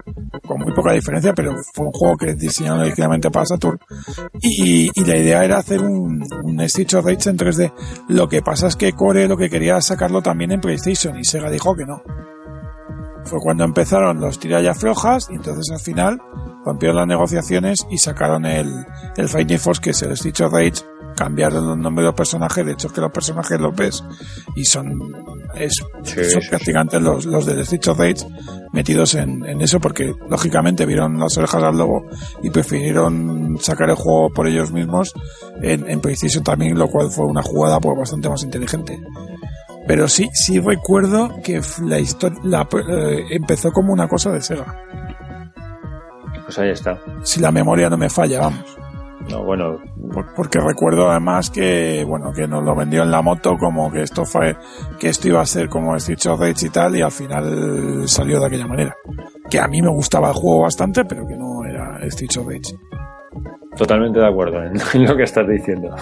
con 0.45 0.59
muy 0.59 0.74
poca 0.74 0.92
diferencia, 0.92 1.34
pero 1.34 1.56
fue 1.74 1.88
un 1.88 1.92
juego 1.92 2.17
que 2.17 2.34
diseñaron 2.35 2.82
originalmente 2.82 3.30
para 3.30 3.45
Saturn. 3.45 3.80
Y, 4.42 4.90
y 4.93 5.06
la 5.06 5.17
idea 5.17 5.43
era 5.43 5.58
hacer 5.58 5.82
un, 5.82 6.24
un 6.43 6.61
Street 6.61 6.93
of 6.95 7.06
Rage 7.06 7.30
en 7.30 7.38
3D. 7.38 7.74
Lo 8.09 8.27
que 8.27 8.42
pasa 8.42 8.67
es 8.67 8.76
que 8.76 8.93
Core 8.93 9.27
lo 9.27 9.38
que 9.38 9.50
quería 9.50 9.82
sacarlo 9.82 10.22
también 10.22 10.51
en 10.51 10.61
PlayStation 10.61 11.17
y 11.19 11.26
Sega 11.26 11.50
dijo 11.50 11.76
que 11.76 11.85
no 11.85 12.01
fue 13.28 13.40
cuando 13.40 13.64
empezaron 13.64 14.20
los 14.20 14.40
tiralla 14.40 14.74
flojas 14.74 15.28
y 15.30 15.36
entonces 15.36 15.72
al 15.72 15.80
final 15.80 16.22
rompieron 16.66 16.98
las 16.98 17.08
negociaciones 17.08 17.86
y 17.90 17.98
sacaron 17.98 18.46
el, 18.46 18.72
el 19.16 19.30
Fighting 19.30 19.60
Force 19.60 19.82
que 19.82 19.92
es 19.92 20.02
el 20.02 20.18
Stitch 20.18 20.42
of 20.42 20.54
Rage 20.54 20.84
cambiaron 21.16 21.68
los 21.68 21.78
nombres 21.78 22.04
de 22.04 22.08
los 22.08 22.16
personajes 22.16 22.66
de 22.66 22.74
hecho 22.74 22.90
que 22.90 23.02
los 23.02 23.12
personajes 23.12 23.60
los 23.60 23.76
ves 23.76 24.04
y 24.56 24.66
son 24.66 25.00
es, 25.56 25.74
Sí, 26.04 26.24
son 26.26 26.42
sí, 26.42 26.50
prácticamente 26.50 27.00
los, 27.00 27.26
los 27.26 27.46
del 27.46 27.66
Stitch 27.66 27.88
of 27.88 28.00
Rage 28.00 28.26
metidos 28.74 29.16
en, 29.16 29.46
en 29.46 29.62
eso 29.62 29.80
porque 29.80 30.14
lógicamente 30.30 30.86
vieron 30.86 31.20
las 31.20 31.38
orejas 31.38 31.64
al 31.64 31.78
lobo 31.78 32.06
y 32.44 32.50
prefirieron 32.50 33.58
sacar 33.60 33.90
el 33.90 33.96
juego 33.96 34.30
por 34.30 34.48
ellos 34.48 34.72
mismos 34.72 35.14
en, 35.62 35.90
en 35.90 36.02
PlayStation 36.02 36.44
también 36.44 36.78
lo 36.78 36.88
cual 36.88 37.10
fue 37.10 37.26
una 37.26 37.42
jugada 37.42 37.80
pues 37.80 37.98
bastante 37.98 38.30
más 38.30 38.44
inteligente 38.44 39.00
pero 39.88 40.08
sí, 40.08 40.30
sí 40.34 40.60
recuerdo 40.60 41.30
que 41.44 41.62
la 41.84 42.00
historia 42.00 42.40
la, 42.44 42.68
eh, 42.90 43.26
empezó 43.32 43.72
como 43.72 43.94
una 43.94 44.08
cosa 44.08 44.32
de 44.32 44.42
Sega. 44.42 44.66
pues 46.44 46.60
ahí 46.60 46.70
está. 46.70 47.00
Si 47.24 47.40
la 47.40 47.52
memoria 47.52 47.90
no 47.90 47.98
me 47.98 48.10
falla, 48.10 48.42
vamos. 48.42 48.78
No, 49.30 49.44
bueno, 49.44 49.78
Por- 50.14 50.34
Porque 50.36 50.60
recuerdo 50.62 51.10
además 51.10 51.50
que, 51.50 52.06
bueno, 52.08 52.32
que 52.32 52.48
nos 52.48 52.64
lo 52.64 52.74
vendió 52.76 53.04
en 53.04 53.12
la 53.12 53.22
moto 53.22 53.58
como 53.58 53.92
que 53.92 54.04
esto 54.04 54.24
fue, 54.26 54.56
que 55.00 55.10
esto 55.10 55.28
iba 55.28 55.42
a 55.42 55.46
ser 55.46 55.68
como 55.68 55.96
Street 55.98 56.26
of 56.32 56.40
Rage 56.40 56.68
y 56.68 56.70
tal, 56.70 56.96
y 56.96 57.02
al 57.02 57.12
final 57.12 58.08
salió 58.08 58.40
de 58.40 58.46
aquella 58.48 58.68
manera. 58.68 58.96
Que 59.50 59.60
a 59.60 59.68
mí 59.68 59.82
me 59.82 59.90
gustaba 59.90 60.30
el 60.30 60.34
juego 60.36 60.62
bastante, 60.62 61.04
pero 61.04 61.28
que 61.28 61.36
no 61.36 61.66
era 61.66 62.00
Street 62.06 62.30
of 62.40 62.48
Rage. 62.48 62.78
Totalmente 63.76 64.20
de 64.20 64.28
acuerdo 64.28 64.64
en, 64.64 64.74
en 64.94 65.06
lo 65.06 65.18
que 65.18 65.24
estás 65.24 65.46
diciendo. 65.48 65.94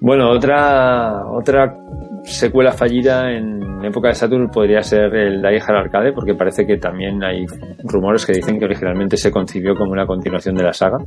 Bueno, 0.00 0.30
otra 0.30 1.26
otra 1.28 1.76
secuela 2.24 2.72
fallida 2.72 3.32
en 3.32 3.84
época 3.84 4.08
de 4.08 4.14
Saturn 4.14 4.48
podría 4.48 4.82
ser 4.82 5.14
el 5.14 5.42
Die 5.42 5.60
Arcade, 5.66 6.12
porque 6.12 6.34
parece 6.34 6.66
que 6.66 6.76
también 6.76 7.22
hay 7.22 7.46
rumores 7.84 8.24
que 8.24 8.32
dicen 8.32 8.58
que 8.58 8.64
originalmente 8.64 9.16
se 9.16 9.30
concibió 9.30 9.74
como 9.74 9.92
una 9.92 10.06
continuación 10.06 10.54
de 10.54 10.64
la 10.64 10.72
saga, 10.72 10.98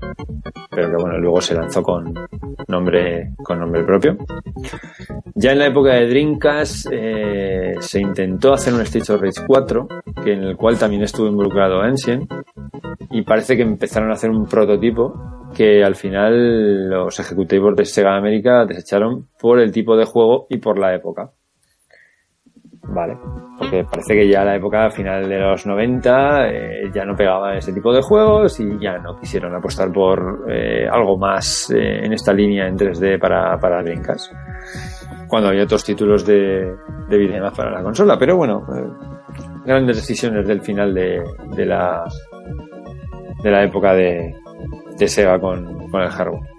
pero 0.69 0.89
que 0.89 1.01
bueno, 1.01 1.17
luego 1.17 1.41
se 1.41 1.55
lanzó 1.55 1.81
con 1.81 2.13
nombre 2.67 3.33
con 3.43 3.59
nombre 3.59 3.83
propio. 3.83 4.17
Ya 5.35 5.51
en 5.51 5.59
la 5.59 5.67
época 5.67 5.93
de 5.93 6.07
Dreamcast 6.07 6.87
eh, 6.91 7.75
se 7.79 7.99
intentó 7.99 8.53
hacer 8.53 8.73
un 8.73 8.81
Street 8.81 9.09
of 9.09 9.21
Rage 9.21 9.45
4, 9.45 9.87
que 10.23 10.33
en 10.33 10.43
el 10.43 10.55
cual 10.55 10.77
también 10.77 11.03
estuvo 11.03 11.27
involucrado 11.27 11.81
Ancient, 11.81 12.31
y 13.11 13.21
parece 13.21 13.55
que 13.55 13.63
empezaron 13.63 14.09
a 14.09 14.13
hacer 14.13 14.29
un 14.29 14.45
prototipo 14.45 15.13
que 15.55 15.83
al 15.83 15.95
final 15.95 16.89
los 16.89 17.19
ejecutivos 17.19 17.75
de 17.75 17.85
Sega 17.85 18.15
América 18.15 18.65
desecharon 18.65 19.27
por 19.39 19.59
el 19.59 19.71
tipo 19.71 19.97
de 19.97 20.05
juego 20.05 20.45
y 20.49 20.57
por 20.57 20.77
la 20.77 20.93
época. 20.93 21.31
Vale, 22.87 23.17
porque 23.57 23.83
parece 23.83 24.13
que 24.13 24.29
ya 24.29 24.43
la 24.43 24.55
época 24.55 24.85
al 24.85 24.91
final 24.91 25.27
de 25.27 25.39
los 25.39 25.65
90 25.65 26.47
eh, 26.47 26.91
ya 26.93 27.03
no 27.03 27.15
pegaba 27.15 27.57
ese 27.57 27.73
tipo 27.73 27.91
de 27.91 28.01
juegos 28.01 28.59
y 28.59 28.79
ya 28.79 28.99
no 28.99 29.17
quisieron 29.19 29.55
apostar 29.55 29.91
por 29.91 30.45
eh, 30.47 30.87
algo 30.87 31.17
más 31.17 31.71
eh, 31.71 32.05
en 32.05 32.13
esta 32.13 32.31
línea 32.31 32.67
en 32.67 32.77
3D 32.77 33.19
para, 33.19 33.57
para 33.57 33.81
Dreamcast. 33.81 34.31
Cuando 35.27 35.49
había 35.49 35.63
otros 35.63 35.83
títulos 35.83 36.25
de, 36.25 36.75
de 37.09 37.17
videojuegos 37.17 37.57
para 37.57 37.71
la 37.71 37.81
consola, 37.81 38.17
pero 38.19 38.37
bueno, 38.37 38.63
grandes 39.65 39.97
decisiones 39.97 40.47
del 40.47 40.61
final 40.61 40.93
de, 40.93 41.23
de 41.55 41.65
la 41.65 42.03
de 43.41 43.51
la 43.51 43.63
época 43.63 43.93
de, 43.93 44.33
de 44.97 45.07
Sega 45.07 45.39
con, 45.39 45.89
con 45.89 46.01
el 46.01 46.09
hardware. 46.09 46.55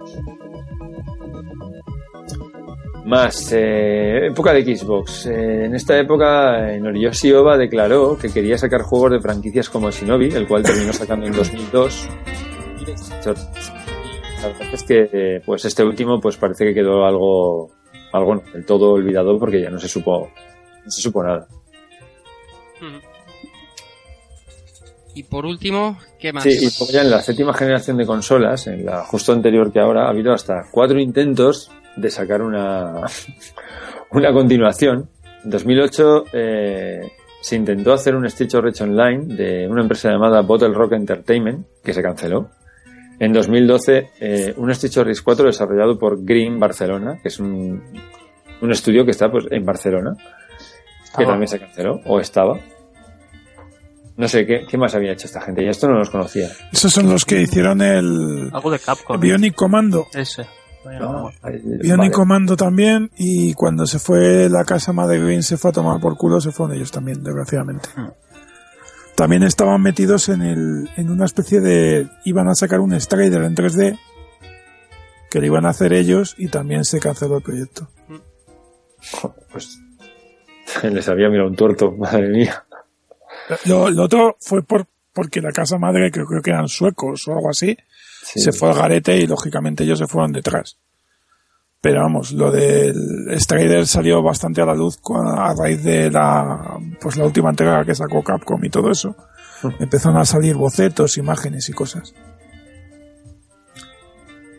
Más, 3.07 3.53
eh, 3.53 4.27
época 4.27 4.53
de 4.53 4.77
Xbox. 4.77 5.27
Eh, 5.27 5.67
en 5.67 5.77
esta 5.77 5.97
época, 5.97 6.77
Noriyoshi 6.77 7.33
Oba 7.33 7.57
declaró 7.57 8.19
que 8.19 8.33
quería 8.33 8.59
sacar 8.59 8.83
juegos 8.83 9.13
de 9.13 9.21
franquicias 9.21 9.71
como 9.71 9.93
Shinobi, 9.93 10.35
el 10.35 10.49
cual 10.49 10.65
terminó 10.65 10.93
sacando 10.93 11.25
en 11.27 11.33
2002. 11.33 12.09
La 14.43 14.49
verdad 14.49 14.69
es 14.73 14.83
que, 14.83 15.41
pues 15.47 15.65
este 15.65 15.85
último, 15.85 16.21
pues 16.21 16.37
parece 16.37 16.65
que 16.65 16.75
quedó 16.75 17.07
algo, 17.07 17.71
algo 18.13 18.43
del 18.53 18.67
todo 18.67 18.95
olvidado 18.95 19.39
porque 19.39 19.63
ya 19.63 19.71
no 19.71 19.79
se 19.79 19.87
supo, 19.87 20.29
no 20.85 20.91
se 20.91 21.01
supo 21.01 21.23
nada. 21.23 21.47
Y 25.17 25.23
por 25.23 25.47
último, 25.47 25.97
¿qué 26.21 26.31
más? 26.31 26.43
Sí, 26.43 26.51
y 26.51 26.93
ya 26.93 27.01
en 27.01 27.11
la 27.11 27.23
séptima 27.23 27.55
generación 27.55 27.97
de 27.97 28.05
consolas, 28.05 28.67
en 28.67 28.85
la 28.85 29.03
justo 29.03 29.33
anterior 29.33 29.73
que 29.73 29.81
ahora, 29.81 30.05
ha 30.07 30.11
habido 30.11 30.35
hasta 30.35 30.67
cuatro 30.71 31.01
intentos 31.01 31.71
de 31.97 32.11
sacar 32.11 32.43
una, 32.43 33.01
una 34.11 34.31
continuación. 34.35 35.09
En 35.43 35.51
2008 35.51 36.25
eh, 36.35 37.01
se 37.41 37.57
intentó 37.57 37.95
hacer 37.95 38.15
un 38.15 38.27
Street 38.27 38.55
of 38.57 38.65
Rage 38.65 38.85
Online 38.85 39.35
de 39.35 39.67
una 39.67 39.81
empresa 39.81 40.11
llamada 40.11 40.43
Bottle 40.43 40.75
Rock 40.75 40.93
Entertainment, 40.93 41.67
que 41.83 41.95
se 41.95 42.03
canceló. 42.03 42.51
En 43.19 43.33
2012, 43.33 44.11
eh, 44.21 44.55
un 44.59 44.71
of 44.71 44.97
Rage 45.07 45.23
4 45.25 45.47
desarrollado 45.47 45.99
por 45.99 46.23
Green 46.23 46.61
Barcelona, 46.61 47.19
que 47.23 47.29
es 47.29 47.41
un, 47.41 47.83
un 48.61 48.71
estudio 48.71 49.07
que 49.07 49.13
está 49.13 49.31
pues 49.31 49.47
en 49.51 49.65
Barcelona, 49.65 50.15
que 51.17 51.25
Ah. 51.25 51.27
también 51.27 51.49
se 51.49 51.59
canceló, 51.59 52.01
o 52.05 52.21
estaba. 52.21 52.59
No 54.17 54.29
sé, 54.29 54.47
¿qué, 54.47 54.65
¿qué 54.69 54.79
más 54.79 54.95
había 54.95 55.13
hecho 55.13 55.27
esta 55.27 55.41
gente? 55.43 55.63
Y 55.63 55.69
esto 55.69 55.89
no 55.89 55.99
los 55.99 56.09
conocía. 56.11 56.49
Esos 56.73 56.93
son 56.93 57.09
los 57.11 57.25
que 57.25 57.43
hicieron 57.43 57.83
el 57.83 58.51
Algo 58.53 58.71
de 58.71 58.79
Capcom. 58.79 59.21
Bionic 59.21 59.55
Commando. 59.55 60.07
Ese. 60.15 60.47
No, 60.85 61.13
vamos. 61.13 61.35
ahí- 61.43 61.61
Bionic 61.63 61.97
vale. 61.99 62.11
Commando 62.13 62.57
también. 62.57 63.11
Y 63.19 63.53
cuando 63.55 63.87
se 63.87 63.99
fue 63.99 64.49
la 64.49 64.65
casa 64.65 64.93
madre 64.93 65.19
Green 65.21 65.43
se 65.43 65.57
fue 65.59 65.71
a 65.71 65.75
tomar 65.75 66.01
por 66.01 66.17
culo, 66.17 66.41
se 66.41 66.51
fueron 66.53 66.77
ellos 66.77 66.91
también, 66.91 67.23
desgraciadamente. 67.23 67.89
Hmm. 67.95 68.09
También 69.17 69.43
estaban 69.43 69.81
metidos 69.83 70.29
en 70.29 70.43
el, 70.43 70.91
en 70.97 71.11
una 71.11 71.25
especie 71.25 71.61
de, 71.61 72.09
iban 72.25 72.49
a 72.49 72.55
sacar 72.55 72.81
un 72.81 72.99
Strider 72.99 73.43
en 73.43 73.55
3D, 73.57 73.99
que 75.31 75.41
lo 75.41 75.47
iban 75.47 75.67
a 75.67 75.71
hacer 75.71 75.93
ellos 75.95 76.35
y 76.39 76.49
también 76.49 76.85
se 76.85 77.01
canceló 77.01 77.37
el 77.39 77.43
proyecto. 77.43 77.89
Pues 79.53 79.79
les 80.83 81.09
había 81.09 81.29
mirado 81.29 81.49
un 81.49 81.57
tuerto, 81.57 81.93
madre 81.93 82.29
mía. 82.29 82.66
Lo, 83.67 83.91
lo 83.91 84.03
otro 84.05 84.37
fue 84.41 84.63
por, 84.63 84.87
porque 85.13 85.41
la 85.41 85.53
casa 85.53 85.79
madre, 85.79 86.11
que 86.11 86.25
creo 86.25 86.43
que 86.43 86.51
eran 86.51 86.69
suecos 86.69 87.27
o 87.29 87.33
algo 87.33 87.51
así, 87.51 87.77
Sí. 88.23 88.41
se 88.41 88.53
fue 88.53 88.71
al 88.71 88.75
garete 88.77 89.17
y 89.19 89.27
lógicamente 89.29 89.85
ellos 89.85 90.01
se 90.01 90.09
fueron 90.09 90.33
detrás. 90.33 90.79
Pero 91.81 92.01
vamos, 92.03 92.33
lo 92.33 92.51
del 92.51 93.29
Strider 93.39 93.87
salió 93.87 94.21
bastante 94.21 94.61
a 94.61 94.67
la 94.67 94.75
luz 94.75 94.99
a 95.15 95.55
raíz 95.57 95.85
de 95.85 96.11
la, 96.11 96.77
pues 97.01 97.17
la 97.17 97.25
última 97.25 97.51
entrega 97.51 97.85
que 97.85 97.95
sacó 97.95 98.25
Capcom 98.25 98.65
y 98.65 98.71
todo 98.71 98.91
eso. 98.91 99.15
Empezaron 99.79 100.19
a 100.19 100.25
salir 100.25 100.57
bocetos, 100.57 101.17
imágenes 101.19 101.69
y 101.69 101.73
cosas. 101.73 102.15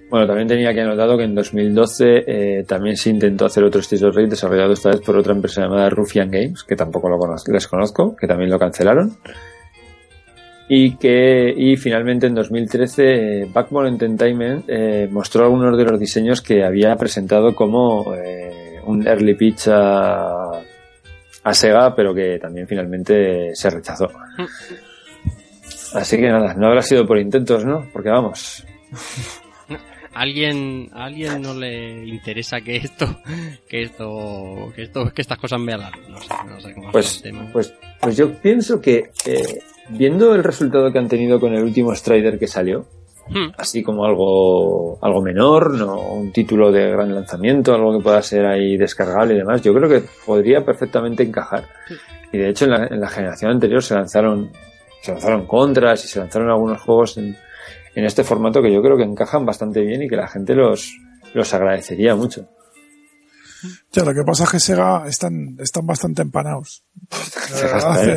Bueno, 0.09 0.25
también 0.25 0.47
tenía 0.47 0.73
que 0.73 0.81
anotado 0.81 1.17
que 1.17 1.25
en 1.25 1.35
2012 1.35 2.23
eh, 2.25 2.63
también 2.65 2.95
se 2.95 3.09
intentó 3.09 3.45
hacer 3.45 3.63
otro 3.63 3.81
Streets 3.81 4.03
of 4.03 4.15
Rage 4.15 4.29
desarrollado 4.29 4.71
esta 4.71 4.89
vez 4.89 5.01
por 5.01 5.17
otra 5.17 5.33
empresa 5.33 5.61
llamada 5.61 5.89
Ruffian 5.89 6.31
Games, 6.31 6.63
que 6.63 6.77
tampoco 6.77 7.09
lo 7.09 7.17
conozco, 7.17 7.51
les 7.51 7.67
conozco, 7.67 8.15
que 8.15 8.25
también 8.25 8.49
lo 8.49 8.57
cancelaron. 8.57 9.17
Y 10.69 10.95
que 10.95 11.53
y 11.55 11.75
finalmente 11.77 12.27
en 12.27 12.35
2013 12.35 13.03
eh, 13.03 13.47
Backbone 13.53 13.89
Entertainment 13.89 14.65
eh, 14.67 15.07
mostró 15.09 15.45
algunos 15.45 15.77
de 15.77 15.85
los 15.85 15.99
diseños 15.99 16.41
que 16.41 16.63
había 16.63 16.95
presentado 16.95 17.55
como 17.55 18.13
eh, 18.15 18.79
un 18.85 19.07
early 19.07 19.35
pitch 19.35 19.69
a, 19.69 20.51
a 21.43 21.53
Sega, 21.53 21.95
pero 21.95 22.13
que 22.13 22.37
también 22.39 22.67
finalmente 22.67 23.55
se 23.55 23.69
rechazó. 23.69 24.09
Así 25.93 26.17
que 26.17 26.29
nada, 26.29 26.53
no 26.53 26.67
habrá 26.67 26.81
sido 26.81 27.05
por 27.05 27.17
intentos, 27.17 27.65
¿no? 27.65 27.87
Porque 27.93 28.09
vamos, 28.09 28.65
¿A 30.17 30.21
alguien, 30.21 30.89
a 30.93 31.05
alguien 31.05 31.41
no 31.43 31.53
le 31.53 32.05
interesa 32.07 32.61
que 32.61 32.77
esto, 32.77 33.05
que 33.69 33.83
esto, 33.83 34.71
que 34.75 34.83
esto, 34.83 35.13
que 35.13 35.21
estas 35.21 35.37
cosas 35.37 35.59
la 35.61 35.91
luz? 35.91 36.09
No 36.09 36.19
sé, 36.19 36.33
no 36.47 36.59
sé 36.59 36.73
cómo 36.73 36.91
Pues, 36.91 37.17
el 37.17 37.21
tema. 37.21 37.49
pues, 37.53 37.73
pues 38.01 38.17
yo 38.17 38.33
pienso 38.33 38.81
que 38.81 39.11
eh, 39.25 39.59
viendo 39.89 40.33
el 40.33 40.43
resultado 40.43 40.91
que 40.91 40.97
han 40.97 41.07
tenido 41.07 41.39
con 41.39 41.53
el 41.53 41.63
último 41.63 41.93
Strider 41.93 42.39
que 42.39 42.47
salió, 42.47 42.85
Hmm. 43.29 43.49
así 43.57 43.83
como 43.83 44.05
algo, 44.05 44.97
algo 45.01 45.21
menor, 45.21 45.71
no 45.73 45.99
un 46.13 46.31
título 46.31 46.71
de 46.71 46.89
gran 46.91 47.13
lanzamiento, 47.13 47.75
algo 47.75 47.97
que 47.97 48.01
pueda 48.01 48.21
ser 48.21 48.45
ahí 48.45 48.77
descargable 48.77 49.33
y 49.33 49.37
demás, 49.39 49.61
yo 49.61 49.73
creo 49.73 49.89
que 49.89 50.01
podría 50.25 50.63
perfectamente 50.63 51.23
encajar. 51.23 51.65
Y 52.31 52.37
de 52.37 52.47
hecho 52.49 52.63
en 52.63 52.71
la, 52.71 52.87
en 52.87 53.01
la 53.01 53.09
generación 53.09 53.51
anterior 53.51 53.83
se 53.83 53.95
lanzaron, 53.95 54.49
se 55.01 55.11
lanzaron 55.11 55.45
contras 55.45 56.05
y 56.05 56.07
se 56.07 56.19
lanzaron 56.19 56.49
algunos 56.49 56.81
juegos 56.81 57.17
en, 57.17 57.35
en 57.97 58.05
este 58.05 58.23
formato 58.23 58.61
que 58.61 58.71
yo 58.71 58.81
creo 58.81 58.95
que 58.97 59.03
encajan 59.03 59.45
bastante 59.45 59.81
bien 59.81 60.03
y 60.03 60.07
que 60.07 60.15
la 60.15 60.27
gente 60.27 60.53
los, 60.55 60.95
los 61.33 61.53
agradecería 61.53 62.15
mucho. 62.15 62.47
Ya, 63.91 64.03
lo 64.03 64.13
que 64.13 64.23
pasa 64.23 64.43
es 64.43 64.51
que 64.51 64.59
Sega 64.59 65.07
están, 65.07 65.57
están 65.59 65.85
bastante 65.87 66.21
empanados. 66.21 66.83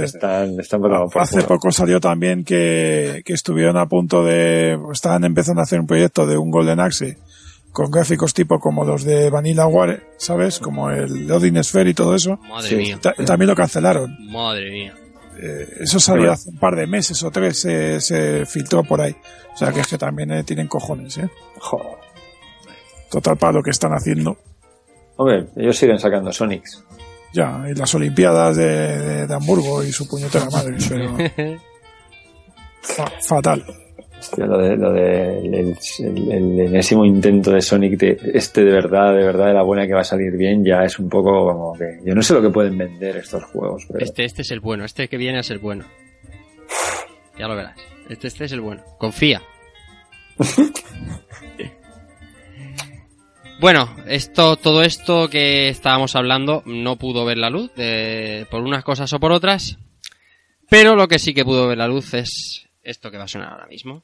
Están, 0.03 0.59
están 0.59 0.83
Hace 1.15 1.43
poco 1.45 1.71
salió 1.71 2.01
también 2.01 2.45
que, 2.45 3.23
que 3.25 3.33
estuvieron 3.33 3.77
a 3.77 3.87
punto 3.87 4.25
de, 4.25 4.77
estaban 4.93 5.23
empezando 5.25 5.61
a 5.61 5.65
hacer 5.65 5.79
un 5.81 5.87
proyecto 5.87 6.27
de 6.27 6.37
un 6.37 6.51
Golden 6.51 6.81
Axe 6.81 7.17
con 7.73 7.91
gráficos 7.93 8.35
tipo 8.35 8.59
como 8.59 8.85
los 8.85 9.05
de 9.05 9.31
Vanilla 9.31 9.67
Ware, 9.69 10.03
¿sabes? 10.19 10.59
Como 10.59 10.91
el 10.91 11.29
Loading 11.29 11.63
Sphere 11.63 11.91
y 11.91 11.95
todo 11.95 12.17
eso. 12.17 12.37
Madre 12.49 12.69
Sí. 12.69 12.77
mía, 12.77 12.99
Ta- 13.01 13.15
también 13.25 13.49
lo 13.49 13.55
cancelaron. 13.55 14.17
madre 14.33 14.71
mía. 14.73 14.95
Eh, 15.43 15.77
eso 15.81 15.99
salió 16.01 16.33
hace 16.33 16.51
un 16.51 16.59
par 16.59 16.77
de 16.77 16.87
meses 16.87 17.23
o 17.23 17.31
tres, 17.31 17.59
se, 17.61 18.01
se 18.01 18.45
filtró 18.47 18.85
por 18.85 19.01
ahí. 19.01 19.17
O 19.55 19.57
sea 19.57 19.73
que 19.73 19.81
es 19.81 19.87
que 19.87 19.97
también 19.99 20.31
eh, 20.33 20.45
tienen 20.45 20.69
cojones, 20.69 21.17
¿eh? 21.19 21.29
Joder. 21.61 21.97
Total 23.11 23.37
para 23.37 23.53
lo 23.55 23.63
que 23.63 23.71
están 23.71 23.93
haciendo. 23.93 24.37
Hombre, 25.17 25.47
ellos 25.57 25.77
siguen 25.77 25.99
sacando 25.99 26.33
Sonics. 26.33 26.83
Ya, 27.33 27.65
y 27.71 27.75
las 27.75 27.95
Olimpiadas 27.95 28.57
de, 28.57 28.65
de- 28.99 29.27
de 29.27 29.35
Hamburgo 29.35 29.83
y 29.85 29.93
su 29.93 30.07
puñetera 30.09 30.49
madre, 30.51 30.77
pero 30.89 31.17
fa- 32.83 33.13
fatal. 33.23 33.65
Hostia, 34.21 34.45
lo 34.47 34.59
de, 34.59 34.77
lo 34.77 34.93
de 34.93 35.39
el, 35.39 35.55
el- 35.55 36.33
el 36.33 36.61
enésimo 36.61 37.05
intento 37.07 37.51
de 37.53 37.63
Sonic 37.63 37.99
de 37.99 38.19
este 38.35 38.63
de 38.65 38.71
verdad, 38.71 39.15
de 39.15 39.25
verdad, 39.25 39.47
de 39.47 39.55
la 39.55 39.63
buena 39.63 39.87
que 39.87 39.95
va 39.95 40.01
a 40.03 40.05
salir 40.05 40.37
bien, 40.37 40.63
ya 40.65 40.85
es 40.85 40.99
un 40.99 41.09
poco 41.09 41.31
como 41.47 41.73
que 41.79 42.01
yo 42.05 42.15
no 42.15 42.23
sé 42.23 42.35
lo 42.35 42.43
que 42.43 42.51
pueden 42.51 42.77
vender 42.77 43.17
estos 43.17 43.43
juegos, 43.45 43.85
pero 43.89 44.05
Este, 44.05 44.25
este 44.25 44.43
es 44.43 44.51
el 44.51 44.61
bueno, 44.61 44.85
este 44.85 45.09
que 45.09 45.17
viene 45.17 45.41
es 45.41 45.51
el 45.51 45.59
bueno. 45.59 45.87
Ya 47.39 47.49
lo 47.49 47.57
verás. 47.57 47.79
Este, 48.11 48.29
este 48.29 48.45
es 48.45 48.53
el 48.53 48.61
bueno. 48.61 48.83
Confía. 48.99 49.41
Bueno, 53.61 53.95
esto, 54.07 54.57
todo 54.57 54.83
esto 54.83 55.29
que 55.29 55.69
estábamos 55.69 56.17
hablando 56.17 56.63
no 56.65 56.97
pudo 56.97 57.27
ver 57.27 57.37
la 57.37 57.51
luz 57.51 57.71
de- 57.75 58.47
por 58.51 58.63
unas 58.63 58.83
cosas 58.85 59.13
o 59.13 59.21
por 59.21 59.33
otras, 59.33 59.77
pero 60.71 60.97
lo 60.97 61.09
que 61.09 61.19
sí 61.19 61.35
que 61.35 61.45
pudo 61.45 61.69
ver 61.69 61.77
la 61.77 61.87
luz 61.87 62.15
es 62.15 62.67
esto 62.83 63.11
que 63.11 63.19
va 63.19 63.25
a 63.25 63.29
sonar 63.29 63.53
ahora 63.53 63.67
mismo. 63.67 64.03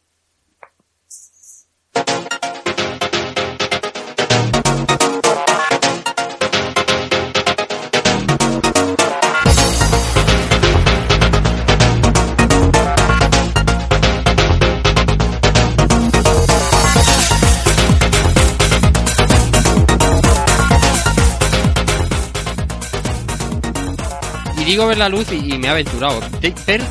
Y 24.58 24.65
digo 24.65 24.86
ver 24.86 24.99
la 24.99 25.08
luz 25.08 25.31
y, 25.31 25.55
y 25.55 25.58
me 25.58 25.68
he 25.68 25.70
aventurado. 25.70 26.20
Ver 26.66 26.83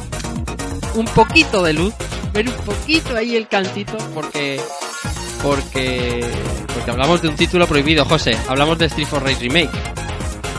un 0.93 1.05
poquito 1.05 1.63
de 1.63 1.73
luz, 1.73 1.93
ver 2.33 2.47
un 2.47 2.55
poquito 2.55 3.15
ahí 3.15 3.35
el 3.35 3.47
cantito, 3.47 3.97
porque. 4.13 4.61
Porque. 5.43 6.23
Porque 6.73 6.91
hablamos 6.91 7.21
de 7.21 7.29
un 7.29 7.35
título 7.35 7.67
prohibido, 7.67 8.05
José. 8.05 8.35
Hablamos 8.47 8.77
de 8.77 8.85
Street 8.87 9.07
for 9.07 9.23
Rage 9.23 9.39
Remake. 9.41 9.69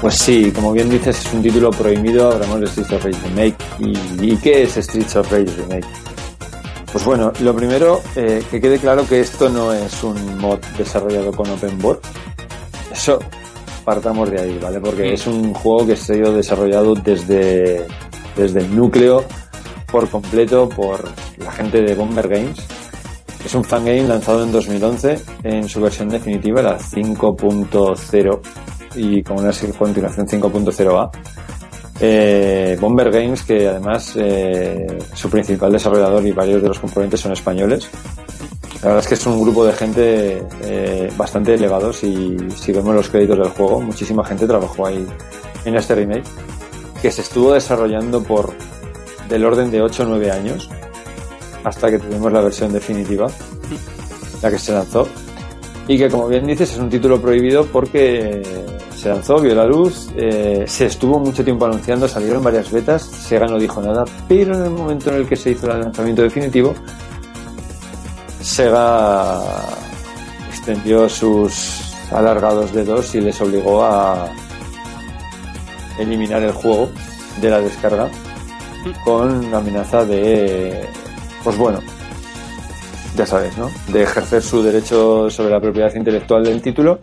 pues 0.01 0.15
sí, 0.17 0.51
como 0.53 0.73
bien 0.73 0.89
dices, 0.91 1.25
es 1.27 1.33
un 1.33 1.43
título 1.43 1.71
prohibido, 1.71 2.33
hablamos 2.33 2.61
de 2.61 2.67
Streets 2.69 2.93
of 2.93 3.05
Rage 3.05 3.19
Remake. 3.29 3.57
¿Y, 3.81 4.33
y 4.33 4.37
qué 4.37 4.63
es 4.63 4.77
Streets 4.77 5.17
of 5.17 5.31
Rage 5.31 5.51
Remake? 5.57 5.87
Pues 6.93 7.05
bueno, 7.05 7.33
lo 7.41 7.55
primero, 7.55 8.01
eh, 8.15 8.43
que 8.51 8.61
quede 8.61 8.79
claro 8.79 9.07
que 9.07 9.21
esto 9.21 9.49
no 9.51 9.73
es 9.73 10.03
un 10.03 10.39
mod 10.39 10.59
desarrollado 10.79 11.31
con 11.33 11.49
Open 11.51 11.79
Board. 11.79 12.01
Eso 12.93 13.19
partamos 13.85 14.31
de 14.31 14.41
ahí, 14.41 14.59
¿vale? 14.63 14.81
Porque 14.81 15.13
es 15.13 15.27
un 15.27 15.53
juego 15.53 15.87
que 15.87 15.97
se 15.97 16.15
ha 16.15 16.17
ido 16.17 16.33
desarrollado 16.33 16.95
desde, 16.95 17.87
desde 18.37 18.61
el 18.61 18.75
núcleo 18.75 19.25
por 19.91 20.09
completo 20.09 20.69
por 20.69 21.05
la 21.39 21.53
gente 21.53 21.83
de 21.83 21.95
Bomber 21.95 22.29
Games. 22.29 22.59
Es 23.47 23.55
un 23.55 23.63
fangame 23.63 24.03
lanzado 24.03 24.43
en 24.43 24.51
2011 24.51 25.23
en 25.45 25.69
su 25.69 25.81
versión 25.81 26.09
definitiva, 26.09 26.61
la 26.61 26.81
5.0 26.81 28.41
y 28.97 29.23
con 29.23 29.39
una 29.39 29.53
continuación 29.79 30.27
5.0a. 30.27 31.11
Eh, 32.01 32.77
Bomber 32.81 33.09
Games, 33.09 33.45
que 33.45 33.69
además 33.69 34.15
eh, 34.17 34.99
su 35.15 35.31
principal 35.31 35.71
desarrollador 35.71 36.27
y 36.27 36.33
varios 36.33 36.61
de 36.61 36.67
los 36.67 36.81
componentes 36.81 37.21
son 37.21 37.35
españoles. 37.35 37.89
La 38.83 38.89
verdad 38.89 38.99
es 39.05 39.07
que 39.07 39.15
es 39.15 39.27
un 39.27 39.41
grupo 39.41 39.65
de 39.65 39.73
gente 39.75 40.43
eh, 40.65 41.09
bastante 41.17 41.55
elevados 41.55 42.03
y 42.03 42.37
si 42.57 42.73
vemos 42.73 42.97
los 42.97 43.09
créditos 43.09 43.39
del 43.39 43.51
juego, 43.51 43.81
muchísima 43.81 44.25
gente 44.25 44.49
trabajó 44.49 44.87
ahí 44.87 45.07
en 45.65 45.77
este 45.77 45.95
remake, 45.95 46.27
que 47.01 47.13
se 47.13 47.23
estuvo 47.23 47.53
desarrollando 47.53 48.25
por 48.25 48.53
del 49.29 49.45
orden 49.45 49.71
de 49.71 49.83
8 49.83 50.03
o 50.03 50.07
9 50.07 50.33
años 50.33 50.69
hasta 51.67 51.91
que 51.91 51.99
tuvimos 51.99 52.33
la 52.33 52.43
versión 52.43 52.73
definitiva, 52.73 53.27
la 54.41 54.51
que 54.51 54.59
se 54.59 54.73
lanzó. 54.73 55.09
Y 55.89 55.99
que, 55.99 56.09
como 56.09 56.29
bien 56.29 56.47
dices, 56.47 56.73
es 56.73 56.79
un 56.79 56.89
título 56.89 57.21
prohibido 57.21 57.67
porque 57.67 58.41
se 58.97 59.09
lanzó, 59.09 59.41
vio 59.41 59.53
la 59.53 59.67
luz, 59.67 60.09
eh, 60.15 60.65
se 60.69 60.87
estuvo 60.87 61.19
mucho 61.19 61.45
tiempo 61.45 61.65
anunciando, 61.65 62.07
salieron 62.07 62.45
varias 62.45 62.71
betas, 62.71 63.03
Sega 63.03 63.47
no 63.47 63.59
dijo 63.59 63.83
nada, 63.83 64.05
pero 64.29 64.55
en 64.55 64.63
el 64.63 64.71
momento 64.71 65.11
en 65.11 65.17
el 65.17 65.29
que 65.29 65.35
se 65.35 65.51
hizo 65.51 65.71
el 65.73 65.81
lanzamiento 65.81 66.23
definitivo, 66.23 66.73
Sega 68.41 69.41
extendió 70.49 71.09
sus 71.09 71.81
alargados 72.13 72.73
dedos 72.73 73.13
y 73.17 73.21
les 73.21 73.41
obligó 73.41 73.83
a 73.83 74.29
eliminar 75.99 76.45
el 76.45 76.53
juego 76.53 76.89
de 77.41 77.51
la 77.51 77.61
descarga 77.61 78.09
con 79.05 79.51
la 79.51 79.59
amenaza 79.59 80.05
de, 80.05 80.89
pues 81.47 81.59
bueno, 81.59 81.79
ya 83.15 83.25
sabes, 83.25 83.57
¿no? 83.57 83.71
De 83.93 84.03
ejercer 84.03 84.43
su 84.43 84.65
derecho 84.65 85.31
sobre 85.31 85.51
la 85.51 85.61
propiedad 85.61 85.95
intelectual 85.95 86.43
del 86.43 86.61
título 86.61 86.99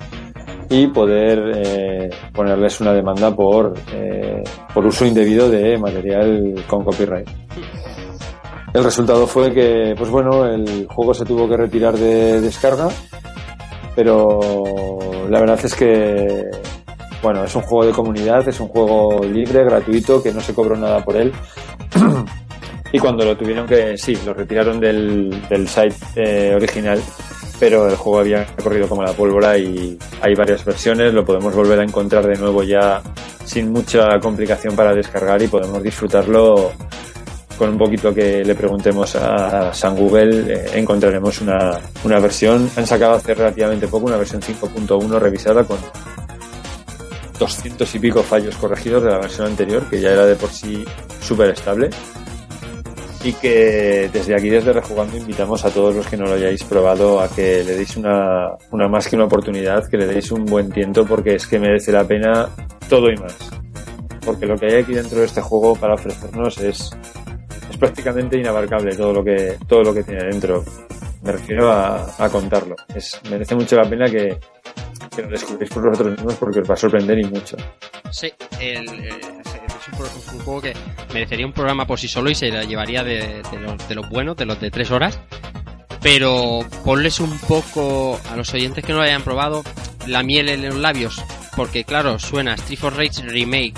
y 0.69 0.87
poder 0.87 1.39
eh, 1.55 2.09
ponerles 2.33 2.81
una 2.81 2.91
demanda 2.91 3.33
por, 3.33 3.73
eh, 3.93 4.43
por 4.73 4.85
uso 4.85 5.05
indebido 5.05 5.49
de 5.49 5.77
material 5.77 6.61
con 6.67 6.83
copyright. 6.83 7.29
El 8.73 8.83
resultado 8.83 9.27
fue 9.27 9.53
que, 9.53 9.95
pues 9.97 10.09
bueno, 10.09 10.45
el 10.45 10.87
juego 10.89 11.13
se 11.13 11.23
tuvo 11.23 11.47
que 11.47 11.55
retirar 11.55 11.97
de 11.97 12.41
descarga, 12.41 12.89
pero 13.95 14.41
la 15.29 15.39
verdad 15.39 15.59
es 15.63 15.73
que, 15.73 16.51
bueno, 17.21 17.45
es 17.45 17.55
un 17.55 17.61
juego 17.61 17.85
de 17.85 17.93
comunidad, 17.93 18.45
es 18.45 18.59
un 18.59 18.67
juego 18.67 19.23
libre, 19.23 19.63
gratuito, 19.63 20.21
que 20.21 20.33
no 20.33 20.41
se 20.41 20.53
cobró 20.53 20.75
nada 20.75 21.01
por 21.01 21.15
él. 21.15 21.31
y 22.93 22.99
cuando 22.99 23.25
lo 23.25 23.35
tuvieron 23.35 23.65
que, 23.65 23.97
sí, 23.97 24.15
lo 24.23 24.35
retiraron 24.35 24.79
del, 24.79 25.47
del 25.49 25.67
site 25.67 25.95
eh, 26.15 26.53
original, 26.55 27.01
pero 27.59 27.89
el 27.89 27.95
juego 27.95 28.19
había 28.19 28.45
corrido 28.63 28.87
como 28.87 29.01
la 29.01 29.13
pólvora 29.13 29.57
y 29.57 29.97
hay 30.21 30.35
varias 30.35 30.63
versiones, 30.63 31.11
lo 31.11 31.25
podemos 31.25 31.55
volver 31.55 31.79
a 31.79 31.83
encontrar 31.83 32.27
de 32.27 32.37
nuevo 32.37 32.61
ya 32.61 33.01
sin 33.45 33.71
mucha 33.71 34.19
complicación 34.19 34.75
para 34.75 34.93
descargar 34.93 35.41
y 35.41 35.47
podemos 35.47 35.81
disfrutarlo 35.81 36.71
con 37.57 37.71
un 37.71 37.77
poquito 37.79 38.13
que 38.13 38.45
le 38.45 38.53
preguntemos 38.53 39.15
a 39.15 39.73
San 39.73 39.95
Google, 39.95 40.53
eh, 40.53 40.65
encontraremos 40.75 41.41
una, 41.41 41.79
una 42.03 42.19
versión. 42.19 42.69
Han 42.75 42.85
sacado 42.85 43.15
hace 43.15 43.33
relativamente 43.33 43.87
poco 43.87 44.05
una 44.05 44.17
versión 44.17 44.41
5.1 44.41 45.19
revisada 45.19 45.63
con 45.63 45.77
200 47.39 47.95
y 47.95 47.99
pico 47.99 48.21
fallos 48.21 48.55
corregidos 48.57 49.01
de 49.01 49.09
la 49.09 49.17
versión 49.17 49.47
anterior, 49.47 49.83
que 49.89 49.99
ya 49.99 50.11
era 50.11 50.27
de 50.27 50.35
por 50.35 50.51
sí 50.51 50.85
súper 51.21 51.49
estable. 51.49 51.89
Y 53.23 53.31
que 53.33 54.09
desde 54.11 54.35
aquí, 54.35 54.49
desde 54.49 54.73
Rejugando, 54.73 55.15
invitamos 55.15 55.63
a 55.63 55.69
todos 55.69 55.95
los 55.95 56.05
que 56.07 56.17
no 56.17 56.25
lo 56.25 56.33
hayáis 56.33 56.63
probado 56.65 57.21
a 57.21 57.29
que 57.29 57.63
le 57.63 57.75
deis 57.77 57.95
una, 57.95 58.49
una 58.71 58.89
más 58.89 59.07
que 59.07 59.15
una 59.15 59.25
oportunidad, 59.25 59.87
que 59.89 59.95
le 59.97 60.07
deis 60.07 60.29
un 60.31 60.43
buen 60.45 60.69
tiento, 60.71 61.05
porque 61.05 61.35
es 61.35 61.47
que 61.47 61.57
merece 61.57 61.93
la 61.93 62.03
pena 62.03 62.49
todo 62.89 63.09
y 63.09 63.15
más. 63.15 63.37
Porque 64.25 64.45
lo 64.45 64.57
que 64.57 64.65
hay 64.67 64.81
aquí 64.81 64.93
dentro 64.93 65.19
de 65.19 65.25
este 65.25 65.41
juego 65.41 65.75
para 65.75 65.93
ofrecernos 65.93 66.57
es 66.57 66.91
es 67.69 67.77
prácticamente 67.77 68.37
inabarcable 68.37 68.95
todo 68.95 69.13
lo 69.13 69.23
que 69.23 69.57
todo 69.67 69.83
lo 69.83 69.93
que 69.93 70.03
tiene 70.03 70.25
dentro. 70.25 70.63
Me 71.23 71.31
refiero 71.31 71.71
a, 71.71 72.05
a 72.17 72.29
contarlo. 72.29 72.75
Es, 72.93 73.19
merece 73.29 73.55
mucho 73.55 73.77
la 73.77 73.89
pena 73.89 74.05
que, 74.09 74.37
que 75.15 75.21
lo 75.21 75.29
descubréis 75.29 75.71
por 75.71 75.89
vosotros 75.89 76.11
mismos 76.17 76.35
porque 76.35 76.59
os 76.59 76.69
va 76.69 76.73
a 76.73 76.77
sorprender 76.77 77.19
y 77.19 77.23
mucho. 77.23 77.55
Sí, 78.11 78.31
el, 78.59 78.89
el- 78.89 79.32
es 79.91 80.33
un, 80.33 80.39
juego 80.39 80.61
que 80.61 80.73
merecería 81.13 81.45
un 81.45 81.53
programa 81.53 81.85
por 81.85 81.99
sí 81.99 82.07
solo 82.07 82.29
y 82.29 82.35
se 82.35 82.49
la 82.49 82.63
llevaría 82.63 83.03
de, 83.03 83.41
de 83.51 83.59
los, 83.59 83.87
de 83.87 83.95
buenos, 84.09 84.37
de 84.37 84.45
los 84.45 84.59
de 84.59 84.71
tres 84.71 84.91
horas. 84.91 85.19
Pero 86.01 86.65
ponles 86.83 87.19
un 87.19 87.37
poco 87.39 88.19
a 88.29 88.35
los 88.35 88.53
oyentes 88.53 88.83
que 88.83 88.91
no 88.91 88.99
lo 88.99 89.05
hayan 89.05 89.23
probado 89.23 89.63
la 90.07 90.23
miel 90.23 90.49
en 90.49 90.65
los 90.65 90.75
labios. 90.75 91.21
Porque 91.55 91.83
claro, 91.83 92.19
suena 92.19 92.55
Street 92.55 92.79
for 92.79 92.95
Rage 92.95 93.21
Remake, 93.23 93.75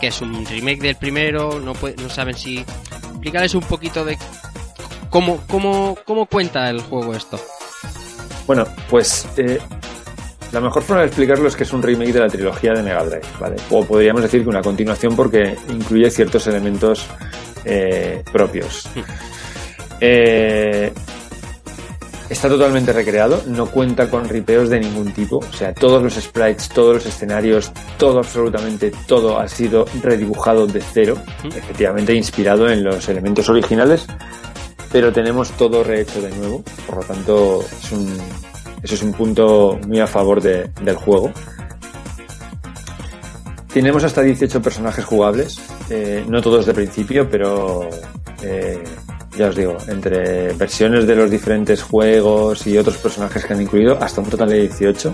que 0.00 0.08
es 0.08 0.20
un 0.20 0.46
remake 0.46 0.80
del 0.80 0.96
primero, 0.96 1.60
no, 1.60 1.74
saben 2.08 2.34
si... 2.34 2.64
Explícales 3.24 3.54
un 3.54 3.62
poquito 3.62 4.04
de 4.04 4.18
cómo, 5.08 5.42
cómo, 5.48 5.96
cómo 6.04 6.26
cuenta 6.26 6.68
el 6.68 6.82
juego 6.82 7.14
esto. 7.14 7.40
Bueno, 8.46 8.66
pues 8.90 9.26
eh, 9.38 9.58
la 10.54 10.60
mejor 10.60 10.84
forma 10.84 11.02
de 11.02 11.08
explicarlo 11.08 11.48
es 11.48 11.56
que 11.56 11.64
es 11.64 11.72
un 11.72 11.82
remake 11.82 12.12
de 12.12 12.20
la 12.20 12.28
trilogía 12.28 12.72
de 12.72 12.82
Mega 12.82 13.04
Drive, 13.04 13.26
¿vale? 13.40 13.56
O 13.70 13.84
podríamos 13.84 14.22
decir 14.22 14.44
que 14.44 14.48
una 14.48 14.62
continuación 14.62 15.16
porque 15.16 15.56
incluye 15.68 16.08
ciertos 16.10 16.46
elementos 16.46 17.06
eh, 17.64 18.22
propios. 18.32 18.88
Eh, 20.00 20.92
está 22.30 22.48
totalmente 22.48 22.92
recreado, 22.92 23.42
no 23.46 23.66
cuenta 23.66 24.08
con 24.08 24.28
ripeos 24.28 24.68
de 24.68 24.78
ningún 24.78 25.12
tipo, 25.12 25.38
o 25.38 25.52
sea, 25.52 25.74
todos 25.74 26.00
los 26.00 26.14
sprites, 26.14 26.68
todos 26.68 26.94
los 26.94 27.06
escenarios, 27.06 27.72
todo, 27.98 28.18
absolutamente 28.18 28.92
todo 29.06 29.38
ha 29.38 29.48
sido 29.48 29.86
redibujado 30.02 30.68
de 30.68 30.80
cero, 30.80 31.16
efectivamente 31.44 32.14
inspirado 32.14 32.68
en 32.68 32.84
los 32.84 33.08
elementos 33.08 33.48
originales, 33.48 34.06
pero 34.92 35.12
tenemos 35.12 35.50
todo 35.52 35.82
rehecho 35.82 36.22
de 36.22 36.30
nuevo, 36.30 36.62
por 36.86 36.96
lo 36.98 37.02
tanto, 37.02 37.62
es 37.62 37.92
un, 37.92 38.18
eso 38.84 38.94
es 38.94 39.02
un 39.02 39.12
punto 39.12 39.78
muy 39.88 39.98
a 39.98 40.06
favor 40.06 40.40
de- 40.40 40.70
del 40.82 40.94
juego. 40.96 41.32
Tenemos 43.72 44.04
hasta 44.04 44.22
18 44.22 44.62
personajes 44.62 45.04
jugables, 45.04 45.58
eh, 45.90 46.24
no 46.28 46.40
todos 46.40 46.64
de 46.66 46.74
principio, 46.74 47.28
pero 47.28 47.88
eh, 48.42 48.82
ya 49.36 49.48
os 49.48 49.56
digo, 49.56 49.76
entre 49.88 50.52
versiones 50.52 51.06
de 51.08 51.16
los 51.16 51.28
diferentes 51.28 51.82
juegos 51.82 52.66
y 52.68 52.78
otros 52.78 52.96
personajes 52.98 53.44
que 53.44 53.52
han 53.52 53.60
incluido, 53.62 53.98
hasta 54.00 54.20
un 54.20 54.30
total 54.30 54.50
de 54.50 54.60
18. 54.60 55.12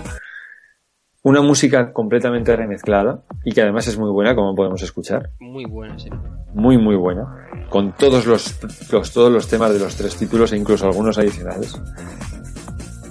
Una 1.23 1.41
música 1.41 1.91
completamente 1.93 2.55
remezclada 2.55 3.23
y 3.43 3.51
que 3.51 3.61
además 3.61 3.87
es 3.87 3.97
muy 3.97 4.11
buena, 4.11 4.35
como 4.35 4.53
podemos 4.55 4.81
escuchar. 4.83 5.29
Muy 5.39 5.65
buena, 5.65 5.97
sí. 5.97 6.09
Muy, 6.53 6.77
muy 6.77 6.95
buena. 6.95 7.25
Con 7.69 7.93
todos 7.95 8.25
los, 8.27 8.55
los- 8.91 9.11
todos 9.11 9.31
los 9.31 9.47
temas 9.47 9.73
de 9.73 9.79
los 9.79 9.95
tres 9.95 10.15
títulos 10.17 10.51
e 10.51 10.57
incluso 10.57 10.85
algunos 10.85 11.17
adicionales. 11.17 11.73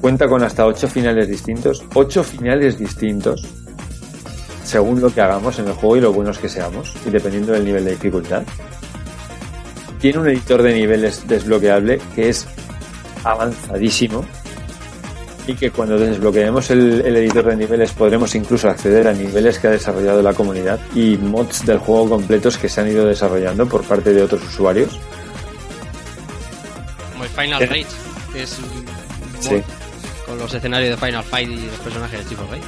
Cuenta 0.00 0.28
con 0.28 0.42
hasta 0.42 0.64
ocho 0.66 0.88
finales 0.88 1.28
distintos. 1.28 1.84
Ocho 1.94 2.24
finales 2.24 2.78
distintos. 2.78 3.46
Según 4.64 5.00
lo 5.00 5.12
que 5.12 5.20
hagamos 5.20 5.58
en 5.58 5.66
el 5.66 5.72
juego 5.74 5.96
y 5.96 6.00
lo 6.00 6.12
buenos 6.12 6.38
que 6.38 6.48
seamos. 6.48 6.94
Y 7.06 7.10
dependiendo 7.10 7.52
del 7.52 7.64
nivel 7.64 7.84
de 7.84 7.90
dificultad. 7.92 8.42
Tiene 10.00 10.18
un 10.18 10.28
editor 10.28 10.62
de 10.62 10.74
niveles 10.74 11.26
desbloqueable 11.28 12.00
que 12.14 12.30
es 12.30 12.46
avanzadísimo. 13.24 14.24
Y 15.46 15.54
que 15.54 15.70
cuando 15.70 15.98
desbloqueemos 15.98 16.70
el, 16.70 17.00
el 17.04 17.16
editor 17.16 17.44
de 17.46 17.56
niveles 17.56 17.92
podremos 17.92 18.34
incluso 18.34 18.68
acceder 18.70 19.08
a 19.08 19.12
niveles 19.12 19.58
que 19.58 19.66
ha 19.66 19.70
desarrollado 19.70 20.22
la 20.22 20.32
comunidad 20.32 20.78
y 20.94 21.16
mods 21.16 21.66
del 21.66 21.78
juego 21.78 22.08
completos 22.10 22.56
que 22.56 22.68
se 22.68 22.80
han 22.80 22.88
ido 22.88 23.04
desarrollando 23.06 23.66
por 23.66 23.82
parte 23.82 24.12
de 24.14 24.22
otros 24.22 24.42
usuarios. 24.44 24.98
Como 27.12 27.24
el 27.24 27.30
Final 27.30 27.62
Eh, 27.62 27.66
Rage, 27.66 27.86
que 28.32 28.42
es 28.44 28.58
un 28.58 28.64
Sí. 29.40 29.62
Con 30.30 30.38
los 30.38 30.54
escenarios 30.54 30.98
de 30.98 31.06
Final 31.06 31.24
Fight 31.24 31.50
y 31.50 31.66
los 31.66 31.78
personajes 31.80 32.30
de 32.30 32.36
for 32.36 32.46
Rage. 32.48 32.62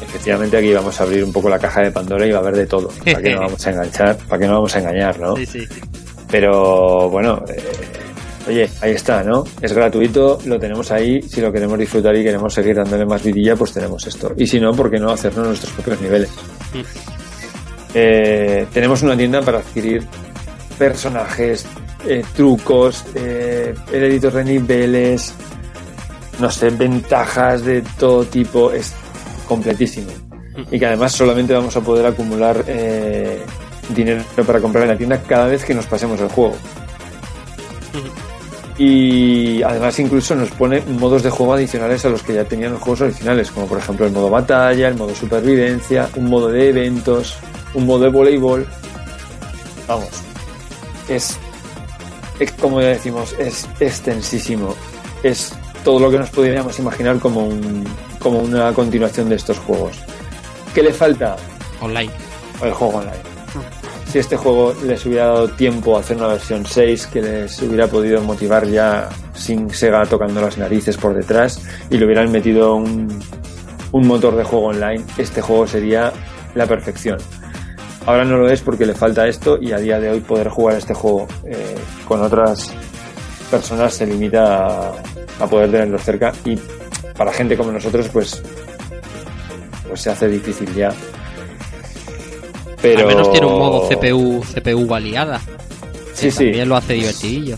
Efectivamente 0.00 0.56
aquí 0.56 0.72
vamos 0.72 1.00
a 1.00 1.02
abrir 1.02 1.24
un 1.24 1.32
poco 1.32 1.48
la 1.48 1.58
caja 1.58 1.82
de 1.82 1.90
Pandora 1.90 2.24
y 2.24 2.30
va 2.30 2.38
a 2.38 2.40
haber 2.42 2.56
de 2.56 2.66
todo. 2.66 2.88
¿Para 3.04 3.20
qué 3.20 3.34
no 3.34 3.40
vamos 3.40 3.66
a 3.66 3.70
enganchar? 3.70 4.16
¿Para 4.16 4.38
qué 4.40 4.46
no 4.46 4.54
vamos 4.54 4.76
a 4.76 4.78
engañar, 4.78 5.18
no? 5.18 5.36
Sí, 5.36 5.46
sí. 5.46 5.66
Pero 6.30 7.10
bueno, 7.10 7.42
eh, 7.48 7.62
oye, 8.46 8.70
ahí 8.80 8.92
está, 8.92 9.24
¿no? 9.24 9.44
Es 9.60 9.72
gratuito, 9.72 10.38
lo 10.44 10.60
tenemos 10.60 10.92
ahí. 10.92 11.20
Si 11.22 11.40
lo 11.40 11.52
queremos 11.52 11.76
disfrutar 11.78 12.14
y 12.14 12.22
queremos 12.22 12.54
seguir 12.54 12.76
dándole 12.76 13.04
más 13.04 13.22
vidilla, 13.22 13.56
pues 13.56 13.72
tenemos 13.72 14.06
esto. 14.06 14.32
Y 14.36 14.46
si 14.46 14.60
no, 14.60 14.72
¿por 14.72 14.88
qué 14.88 14.98
no 14.98 15.10
hacernos 15.10 15.48
nuestros 15.48 15.72
propios 15.72 16.00
niveles? 16.00 16.30
Eh, 17.94 18.66
tenemos 18.72 19.02
una 19.02 19.16
tienda 19.16 19.42
para 19.42 19.58
adquirir 19.58 20.06
personajes, 20.78 21.66
eh, 22.06 22.22
trucos, 22.36 23.04
eh, 23.16 23.74
el 23.92 24.04
editor 24.04 24.34
de 24.34 24.44
niveles, 24.44 25.34
no 26.38 26.50
sé, 26.50 26.70
ventajas 26.70 27.64
de 27.64 27.82
todo 27.98 28.24
tipo. 28.24 28.70
Es 28.72 28.94
completísimo. 29.46 30.10
Y 30.70 30.78
que 30.78 30.86
además 30.86 31.12
solamente 31.12 31.54
vamos 31.54 31.76
a 31.76 31.80
poder 31.80 32.06
acumular 32.06 32.64
eh, 32.66 33.40
dinero 33.94 34.22
para 34.46 34.60
comprar 34.60 34.84
en 34.84 34.90
la 34.90 34.96
tienda 34.96 35.22
cada 35.22 35.46
vez 35.46 35.64
que 35.64 35.74
nos 35.74 35.86
pasemos 35.86 36.20
el 36.20 36.28
juego. 36.28 36.56
Y 38.76 39.60
además 39.62 39.98
incluso 39.98 40.36
nos 40.36 40.50
pone 40.50 40.80
modos 40.82 41.24
de 41.24 41.30
juego 41.30 41.54
adicionales 41.54 42.04
a 42.04 42.10
los 42.10 42.22
que 42.22 42.34
ya 42.34 42.44
tenían 42.44 42.72
los 42.72 42.80
juegos 42.80 43.00
originales, 43.00 43.50
como 43.50 43.66
por 43.66 43.78
ejemplo 43.78 44.06
el 44.06 44.12
modo 44.12 44.30
batalla, 44.30 44.86
el 44.86 44.94
modo 44.94 45.14
supervivencia, 45.16 46.08
un 46.14 46.26
modo 46.26 46.48
de 46.48 46.68
eventos, 46.68 47.36
un 47.74 47.86
modo 47.86 48.04
de 48.04 48.10
voleibol. 48.10 48.66
Vamos, 49.88 50.10
es, 51.08 51.36
es 52.38 52.52
como 52.52 52.80
ya 52.80 52.88
decimos, 52.88 53.34
es 53.38 53.66
extensísimo. 53.80 54.76
Es 55.24 55.52
todo 55.84 56.00
lo 56.00 56.10
que 56.10 56.18
nos 56.18 56.30
podríamos 56.30 56.78
imaginar 56.78 57.18
como, 57.18 57.46
un, 57.46 57.84
como 58.18 58.40
una 58.40 58.72
continuación 58.72 59.28
de 59.28 59.36
estos 59.36 59.58
juegos. 59.58 59.98
¿Qué 60.74 60.82
le 60.82 60.92
falta? 60.92 61.36
Online. 61.80 62.12
El 62.62 62.72
juego 62.72 62.98
online. 62.98 63.22
Si 64.10 64.18
este 64.18 64.36
juego 64.36 64.74
les 64.84 65.04
hubiera 65.04 65.26
dado 65.26 65.48
tiempo 65.48 65.96
a 65.96 66.00
hacer 66.00 66.16
una 66.16 66.28
versión 66.28 66.64
6 66.64 67.06
que 67.08 67.20
les 67.20 67.60
hubiera 67.60 67.86
podido 67.88 68.22
motivar 68.22 68.66
ya 68.66 69.08
sin 69.34 69.68
Sega 69.70 70.06
tocando 70.06 70.40
las 70.40 70.56
narices 70.56 70.96
por 70.96 71.14
detrás 71.14 71.62
y 71.90 71.98
le 71.98 72.06
hubieran 72.06 72.32
metido 72.32 72.74
un, 72.74 73.20
un 73.92 74.06
motor 74.06 74.36
de 74.36 74.44
juego 74.44 74.66
online, 74.66 75.04
este 75.18 75.40
juego 75.40 75.66
sería 75.66 76.12
la 76.54 76.66
perfección. 76.66 77.18
Ahora 78.06 78.24
no 78.24 78.38
lo 78.38 78.50
es 78.50 78.62
porque 78.62 78.86
le 78.86 78.94
falta 78.94 79.26
esto 79.26 79.58
y 79.60 79.72
a 79.72 79.78
día 79.78 80.00
de 80.00 80.10
hoy 80.10 80.20
poder 80.20 80.48
jugar 80.48 80.76
este 80.76 80.94
juego 80.94 81.28
eh, 81.44 81.74
con 82.06 82.22
otras 82.22 82.72
personas 83.50 83.94
se 83.94 84.06
limita 84.06 84.88
a, 84.88 84.92
a 85.40 85.46
poder 85.46 85.70
tenerlo 85.70 85.98
cerca 85.98 86.32
y 86.44 86.58
para 87.16 87.32
gente 87.32 87.56
como 87.56 87.72
nosotros 87.72 88.08
pues 88.12 88.42
pues 89.88 90.00
se 90.00 90.10
hace 90.10 90.28
difícil 90.28 90.72
ya. 90.74 90.92
Pero 92.80 93.00
Al 93.00 93.06
menos 93.06 93.32
tiene 93.32 93.46
un 93.46 93.58
modo 93.58 93.88
CPU, 93.88 94.44
CPU 94.54 94.86
baleada. 94.86 95.40
Sí, 96.14 96.26
que 96.26 96.30
sí. 96.30 96.44
También 96.44 96.68
lo 96.68 96.76
hace 96.76 96.92
divertidillo. 96.94 97.56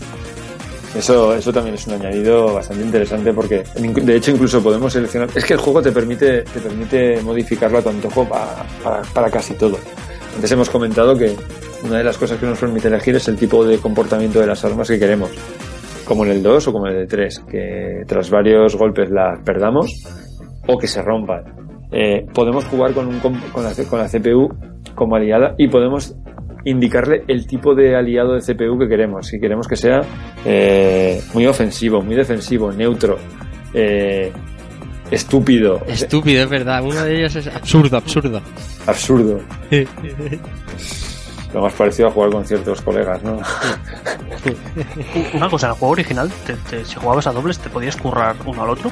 Eso, 0.95 1.33
eso 1.35 1.53
también 1.53 1.75
es 1.75 1.87
un 1.87 1.93
añadido 1.93 2.53
bastante 2.53 2.83
interesante 2.83 3.31
porque 3.31 3.63
de 3.75 4.15
hecho 4.15 4.31
incluso 4.31 4.61
podemos 4.61 4.91
seleccionar. 4.91 5.29
Es 5.35 5.45
que 5.45 5.53
el 5.53 5.59
juego 5.59 5.81
te 5.81 5.91
permite, 5.91 6.41
te 6.41 6.59
permite 6.59 7.21
modificarlo 7.21 7.77
a 7.77 7.81
tu 7.81 7.89
antojo 7.89 8.27
pa- 8.27 8.65
para, 8.83 9.01
para 9.03 9.29
casi 9.29 9.53
todo. 9.53 9.77
Antes 10.35 10.51
hemos 10.51 10.69
comentado 10.69 11.17
que 11.17 11.35
una 11.83 11.97
de 11.99 12.03
las 12.03 12.17
cosas 12.17 12.39
que 12.39 12.45
nos 12.45 12.57
permite 12.59 12.87
elegir 12.87 13.15
es 13.15 13.27
el 13.27 13.37
tipo 13.37 13.63
de 13.63 13.77
comportamiento 13.77 14.39
de 14.39 14.47
las 14.47 14.63
armas 14.65 14.87
que 14.87 14.99
queremos. 14.99 15.29
Como 16.11 16.25
en 16.25 16.31
el 16.31 16.43
2 16.43 16.67
o 16.67 16.73
como 16.73 16.87
en 16.87 16.97
el 16.97 17.07
3, 17.07 17.39
que 17.49 18.03
tras 18.05 18.29
varios 18.29 18.75
golpes 18.75 19.09
las 19.09 19.39
perdamos 19.45 19.89
o 20.67 20.77
que 20.77 20.85
se 20.85 21.01
rompan. 21.01 21.41
Eh, 21.89 22.25
podemos 22.33 22.65
jugar 22.65 22.91
con, 22.91 23.07
un, 23.07 23.19
con, 23.21 23.63
la, 23.63 23.71
con 23.89 23.97
la 23.97 24.09
CPU 24.09 24.53
como 24.93 25.15
aliada 25.15 25.55
y 25.57 25.69
podemos 25.69 26.13
indicarle 26.65 27.23
el 27.29 27.47
tipo 27.47 27.73
de 27.75 27.95
aliado 27.95 28.33
de 28.33 28.41
CPU 28.41 28.77
que 28.77 28.89
queremos. 28.89 29.25
Si 29.25 29.39
queremos 29.39 29.69
que 29.69 29.77
sea 29.77 30.01
eh, 30.43 31.21
muy 31.33 31.45
ofensivo, 31.47 32.01
muy 32.01 32.15
defensivo, 32.15 32.73
neutro, 32.73 33.17
eh, 33.73 34.33
estúpido, 35.11 35.81
Estúpido, 35.87 36.43
es 36.43 36.49
verdad. 36.49 36.83
Uno 36.83 37.05
de 37.05 37.19
ellos 37.19 37.37
es 37.37 37.47
absurdo, 37.47 37.95
absurdo. 37.95 38.41
absurdo. 38.85 39.39
Lo 41.53 41.61
más 41.61 41.73
parecido 41.73 42.07
a 42.07 42.11
jugar 42.11 42.31
con 42.31 42.45
ciertos 42.45 42.81
colegas, 42.81 43.21
¿no? 43.23 43.39
Una 45.33 45.49
cosa, 45.49 45.67
en 45.67 45.73
el 45.73 45.77
juego 45.79 45.91
original, 45.93 46.31
te- 46.45 46.55
te- 46.55 46.85
si 46.85 46.95
jugabas 46.95 47.27
a 47.27 47.31
dobles, 47.31 47.59
¿te 47.59 47.69
podías 47.69 47.95
currar 47.97 48.35
uno 48.45 48.63
al 48.63 48.69
otro? 48.69 48.91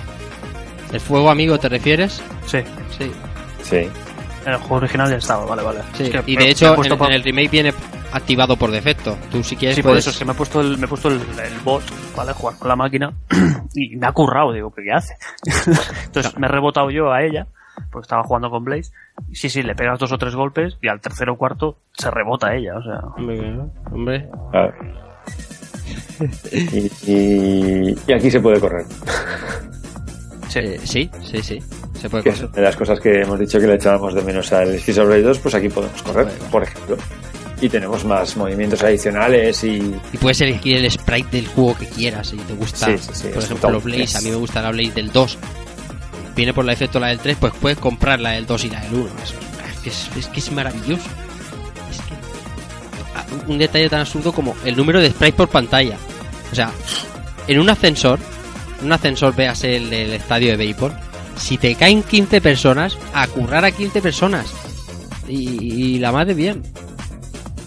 ¿El 0.91 0.99
fuego 0.99 1.29
amigo 1.29 1.57
te 1.57 1.69
refieres? 1.69 2.21
Sí. 2.45 2.59
Sí. 2.97 3.11
Sí. 3.63 3.89
En 4.45 4.53
el 4.53 4.57
juego 4.57 4.75
original 4.77 5.09
ya 5.09 5.17
estaba, 5.17 5.45
vale, 5.45 5.61
vale. 5.63 5.79
Sí, 5.93 6.03
Es 6.03 6.09
que 6.09 6.23
y 6.25 6.35
de 6.35 6.49
hecho 6.49 6.73
he 6.73 6.87
en, 6.87 6.93
en 7.03 7.13
el 7.13 7.23
remake 7.23 7.49
viene 7.51 7.73
activado 8.11 8.55
por 8.57 8.71
defecto. 8.71 9.15
Tú 9.31 9.43
si 9.43 9.55
quieres 9.55 9.75
Sí, 9.75 9.83
por 9.83 9.95
eso 9.97 10.09
es 10.09 10.17
que 10.17 10.25
me 10.25 10.31
he 10.31 10.35
puesto 10.35 10.61
el, 10.61 10.77
me 10.77 10.85
he 10.85 10.87
puesto 10.87 11.09
el, 11.09 11.15
el 11.15 11.59
bot, 11.63 11.83
¿vale? 12.15 12.33
Jugar 12.33 12.57
con 12.57 12.67
la 12.67 12.75
máquina 12.75 13.13
y 13.75 13.95
me 13.97 14.07
ha 14.07 14.11
currado, 14.11 14.51
digo, 14.51 14.71
¿pero 14.71 14.85
qué 14.85 14.91
hace? 14.93 15.15
Entonces 16.05 16.35
me 16.37 16.47
he 16.47 16.49
rebotado 16.49 16.89
yo 16.89 17.11
a 17.11 17.21
ella, 17.23 17.45
porque 17.91 18.05
estaba 18.05 18.23
jugando 18.23 18.49
con 18.49 18.63
Blaze. 18.63 18.91
y 19.29 19.35
Sí, 19.35 19.49
sí, 19.49 19.61
le 19.63 19.75
pegas 19.75 19.99
dos 19.99 20.11
o 20.11 20.17
tres 20.17 20.35
golpes 20.35 20.77
y 20.81 20.87
al 20.87 20.99
tercero 21.01 21.33
o 21.33 21.37
cuarto 21.37 21.77
se 21.97 22.09
rebota 22.11 22.47
a 22.47 22.55
ella, 22.55 22.77
o 22.77 22.83
sea. 22.83 22.99
Hombre, 23.17 23.59
hombre. 23.91 24.29
Y, 26.51 27.11
y- 27.11 27.97
y 28.07 28.13
aquí 28.13 28.29
se 28.29 28.39
puede 28.39 28.59
correr. 28.59 28.85
Sí. 30.49 30.59
Eh, 30.59 30.79
sí, 30.83 31.09
sí, 31.23 31.41
sí. 31.43 31.59
Se 31.99 32.09
puede 32.09 32.23
Que 32.23 32.29
es 32.29 32.35
correr. 32.35 32.49
una 32.49 32.55
de 32.55 32.61
las 32.63 32.75
cosas 32.75 32.99
que 32.99 33.21
hemos 33.21 33.39
dicho 33.39 33.59
que 33.59 33.67
le 33.67 33.75
echábamos 33.75 34.13
de 34.13 34.21
menos 34.23 34.51
al 34.53 34.73
Rage 34.73 35.21
2, 35.21 35.39
pues 35.39 35.55
aquí 35.55 35.69
podemos 35.69 36.01
correr, 36.03 36.27
por 36.51 36.63
ejemplo. 36.63 36.97
Y 37.61 37.67
tenemos 37.69 38.05
más 38.05 38.37
movimientos 38.37 38.81
adicionales 38.83 39.63
y 39.65 39.93
Y 40.13 40.17
puedes 40.17 40.39
elegir 40.41 40.77
el 40.77 40.89
sprite 40.89 41.29
del 41.37 41.47
juego 41.47 41.75
que 41.77 41.85
quieras 41.87 42.27
si 42.29 42.37
te 42.37 42.53
gusta. 42.53 42.85
Sí, 42.85 42.97
sí, 42.97 43.09
sí, 43.13 43.27
por 43.33 43.43
ejemplo, 43.43 43.71
top 43.73 43.83
Blaze. 43.83 44.17
A 44.17 44.21
mí 44.21 44.29
me 44.29 44.35
gusta 44.37 44.61
la 44.61 44.71
Blaze 44.71 44.91
del 44.93 45.11
2. 45.11 45.37
Viene 46.39 46.53
por 46.53 46.65
defecto 46.65 47.01
la 47.01 47.07
del 47.07 47.19
3, 47.19 47.35
pues 47.37 47.51
puedes 47.59 47.77
comprar 47.77 48.17
la 48.21 48.29
del 48.29 48.45
2 48.45 48.63
y 48.63 48.69
la 48.69 48.79
del 48.79 48.93
1. 48.93 49.05
Eso 49.21 49.33
es, 49.73 49.79
que 49.81 49.89
es, 49.89 50.09
es 50.15 50.27
que 50.27 50.39
es 50.39 50.49
maravilloso. 50.53 51.03
Es 51.91 51.97
que. 51.97 52.13
ah, 53.13 53.25
Un 53.45 53.57
detalle 53.57 53.89
tan 53.89 53.99
absurdo 53.99 54.31
como 54.31 54.55
el 54.63 54.77
número 54.77 55.01
de 55.01 55.09
sprites 55.09 55.35
por 55.35 55.49
pantalla. 55.49 55.97
O 56.49 56.55
sea, 56.55 56.71
en 57.45 57.59
un 57.59 57.69
ascensor, 57.69 58.19
en 58.79 58.85
un 58.85 58.93
ascensor 58.93 59.35
veas 59.35 59.65
el 59.65 59.91
estadio 59.91 60.51
de 60.51 60.55
béisbol, 60.55 60.93
si 61.35 61.57
te 61.57 61.75
caen 61.75 62.03
15 62.03 62.39
personas, 62.39 62.97
a 63.13 63.27
currar 63.27 63.65
a 63.65 63.71
15 63.71 64.01
personas. 64.01 64.45
Y, 65.27 65.95
y 65.95 65.99
la 65.99 66.13
madre 66.13 66.35
bien. 66.35 66.63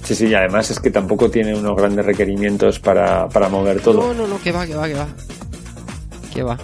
Sí, 0.02 0.14
sí, 0.14 0.28
y 0.28 0.34
además 0.34 0.70
es 0.70 0.80
que 0.80 0.90
tampoco 0.90 1.30
tiene 1.30 1.54
unos 1.54 1.76
grandes 1.76 2.06
requerimientos 2.06 2.80
para, 2.80 3.28
para 3.28 3.50
mover 3.50 3.82
todo. 3.82 4.00
No, 4.00 4.14
no, 4.14 4.26
no, 4.26 4.40
que 4.40 4.50
va, 4.50 4.66
que 4.66 4.74
va, 4.74 4.88
que 4.88 4.94
va. 4.94 5.08
Que 6.32 6.42
va. 6.42 6.56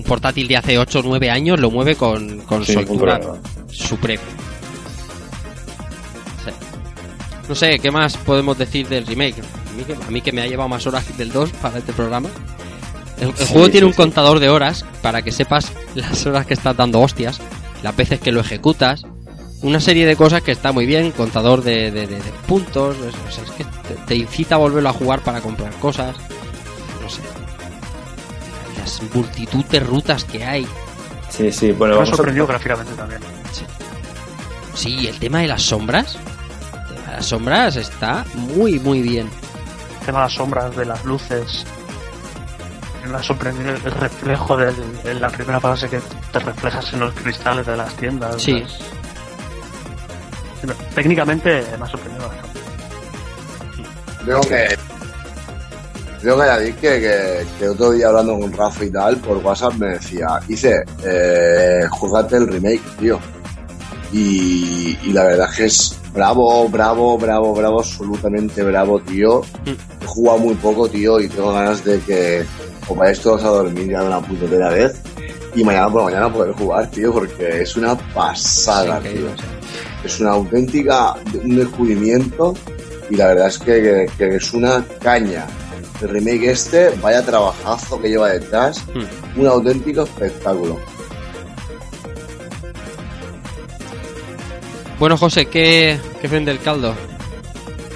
Un 0.00 0.04
portátil 0.04 0.48
de 0.48 0.56
hace 0.56 0.78
8 0.78 1.00
o 1.00 1.02
9 1.02 1.30
años 1.30 1.60
lo 1.60 1.70
mueve 1.70 1.94
con, 1.94 2.38
con 2.40 2.64
soltura 2.64 3.20
suprema. 3.70 4.22
Sí. 6.42 6.50
No 7.46 7.54
sé, 7.54 7.78
¿qué 7.78 7.90
más 7.90 8.16
podemos 8.16 8.56
decir 8.56 8.88
del 8.88 9.06
remake? 9.06 9.40
A 9.42 9.72
mí 9.76 9.84
que, 9.84 9.92
a 9.92 10.10
mí 10.10 10.20
que 10.22 10.32
me 10.32 10.40
ha 10.40 10.46
llevado 10.46 10.70
más 10.70 10.86
horas 10.86 11.04
del 11.18 11.30
2 11.30 11.50
para 11.60 11.78
este 11.78 11.92
programa. 11.92 12.30
El, 13.20 13.28
el 13.28 13.36
Sí, 13.36 13.44
juego 13.52 13.68
tiene 13.68 13.86
un 13.86 13.92
contador 13.92 14.38
de 14.38 14.48
horas 14.48 14.86
para 15.02 15.20
que 15.20 15.32
sepas 15.32 15.70
las 15.94 16.24
horas 16.24 16.46
que 16.46 16.54
estás 16.54 16.74
dando 16.74 16.98
hostias, 17.00 17.38
las 17.82 17.94
veces 17.94 18.20
que 18.20 18.32
lo 18.32 18.40
ejecutas, 18.40 19.02
una 19.60 19.80
serie 19.80 20.06
de 20.06 20.16
cosas 20.16 20.40
que 20.42 20.52
está 20.52 20.72
muy 20.72 20.86
bien, 20.86 21.10
contador 21.10 21.62
de, 21.62 21.90
de- 21.90 22.06
de- 22.06 22.16
de 22.16 22.32
puntos, 22.48 22.96
es, 22.96 23.14
o 23.14 23.30
sea, 23.30 23.44
es 23.44 23.50
que 23.50 23.64
te, 23.64 23.94
te 24.06 24.14
incita 24.16 24.54
a 24.54 24.58
volverlo 24.58 24.88
a 24.88 24.94
jugar 24.94 25.20
para 25.20 25.42
comprar 25.42 25.74
cosas. 25.74 26.16
Las 28.80 29.02
multitud 29.14 29.64
de 29.66 29.80
rutas 29.80 30.24
que 30.24 30.44
hay. 30.44 30.66
Sí, 31.28 31.52
sí, 31.52 31.72
bueno, 31.72 31.94
me 31.94 32.00
ha 32.00 32.02
vamos 32.02 32.12
a... 32.12 32.16
sorprendido 32.16 32.46
gráficamente 32.46 32.92
también. 32.94 33.20
Sí, 34.74 35.06
el 35.06 35.18
tema 35.18 35.40
de 35.40 35.48
las 35.48 35.62
sombras, 35.62 36.16
el 36.16 36.94
tema 36.94 37.10
de 37.10 37.16
las 37.16 37.26
sombras 37.26 37.76
está 37.76 38.24
muy, 38.34 38.78
muy 38.78 39.02
bien. 39.02 39.28
El 40.00 40.06
tema 40.06 40.20
de 40.20 40.24
las 40.24 40.32
sombras, 40.32 40.76
de 40.76 40.84
las 40.86 41.04
luces. 41.04 41.66
Me 43.06 43.16
ha 43.16 43.22
sorprendido 43.22 43.70
el 43.70 43.80
reflejo 43.82 44.58
en 44.60 45.20
la 45.20 45.28
primera 45.28 45.58
fase 45.60 45.88
que 45.88 46.00
te 46.32 46.38
reflejas 46.38 46.92
en 46.92 47.00
los 47.00 47.12
cristales 47.14 47.66
de 47.66 47.76
las 47.76 47.92
tiendas. 47.94 48.40
Sí. 48.40 48.64
Técnicamente 50.94 51.64
me 51.78 51.84
ha 51.84 51.88
sorprendido 51.88 52.28
bastante. 52.28 52.60
Tengo 54.24 54.40
que. 54.42 54.78
Tengo 56.22 56.36
que 56.36 56.42
añadir 56.42 56.74
que, 56.74 57.00
que, 57.00 57.46
que 57.58 57.68
otro 57.68 57.92
día 57.92 58.08
hablando 58.08 58.38
con 58.38 58.52
Rafa 58.52 58.84
y 58.84 58.90
tal, 58.90 59.16
por 59.18 59.38
WhatsApp 59.38 59.74
me 59.74 59.88
decía, 59.94 60.38
dice, 60.46 60.82
eh, 61.04 61.80
jugate 61.90 62.36
el 62.36 62.46
remake, 62.46 62.82
tío. 62.98 63.18
Y, 64.12 64.98
y 65.02 65.12
la 65.12 65.24
verdad 65.24 65.48
es 65.50 65.56
que 65.56 65.64
es 65.66 65.96
bravo, 66.12 66.68
bravo, 66.68 67.16
bravo, 67.16 67.54
bravo, 67.54 67.78
absolutamente 67.80 68.62
bravo, 68.62 69.00
tío. 69.00 69.42
He 70.02 70.06
jugado 70.06 70.38
muy 70.38 70.54
poco, 70.56 70.88
tío, 70.88 71.20
y 71.20 71.28
tengo 71.28 71.52
ganas 71.52 71.84
de 71.84 72.00
que 72.00 72.44
os 72.88 72.96
vayáis 72.96 73.20
todos 73.20 73.42
a 73.44 73.48
dormir 73.48 73.88
ya 73.88 74.00
de 74.00 74.06
una 74.08 74.20
puñetera 74.20 74.70
vez. 74.70 75.00
Y 75.54 75.64
mañana 75.64 75.88
por 75.90 76.00
la 76.02 76.04
mañana 76.06 76.32
poder 76.32 76.52
jugar, 76.54 76.90
tío, 76.90 77.12
porque 77.12 77.62
es 77.62 77.76
una 77.76 77.96
pasada, 77.96 79.00
Sí, 79.02 79.08
tío. 79.10 79.26
Es 80.04 80.20
una 80.20 80.30
auténtica, 80.32 81.14
un 81.44 81.56
descubrimiento 81.56 82.54
y 83.10 83.16
la 83.16 83.28
verdad 83.28 83.48
es 83.48 83.58
que, 83.58 83.82
que- 83.82 84.06
que 84.18 84.36
es 84.36 84.52
una 84.52 84.84
caña. 85.02 85.46
El 86.00 86.08
remake 86.08 86.50
este, 86.50 86.90
vaya 87.02 87.24
trabajazo 87.24 88.00
que 88.00 88.08
lleva 88.08 88.30
detrás, 88.30 88.84
un 89.36 89.46
auténtico 89.46 90.02
espectáculo. 90.02 90.78
Bueno, 94.98 95.16
José, 95.16 95.46
¿qué, 95.46 95.98
qué 96.20 96.28
vende 96.28 96.50
el 96.50 96.60
caldo? 96.60 96.94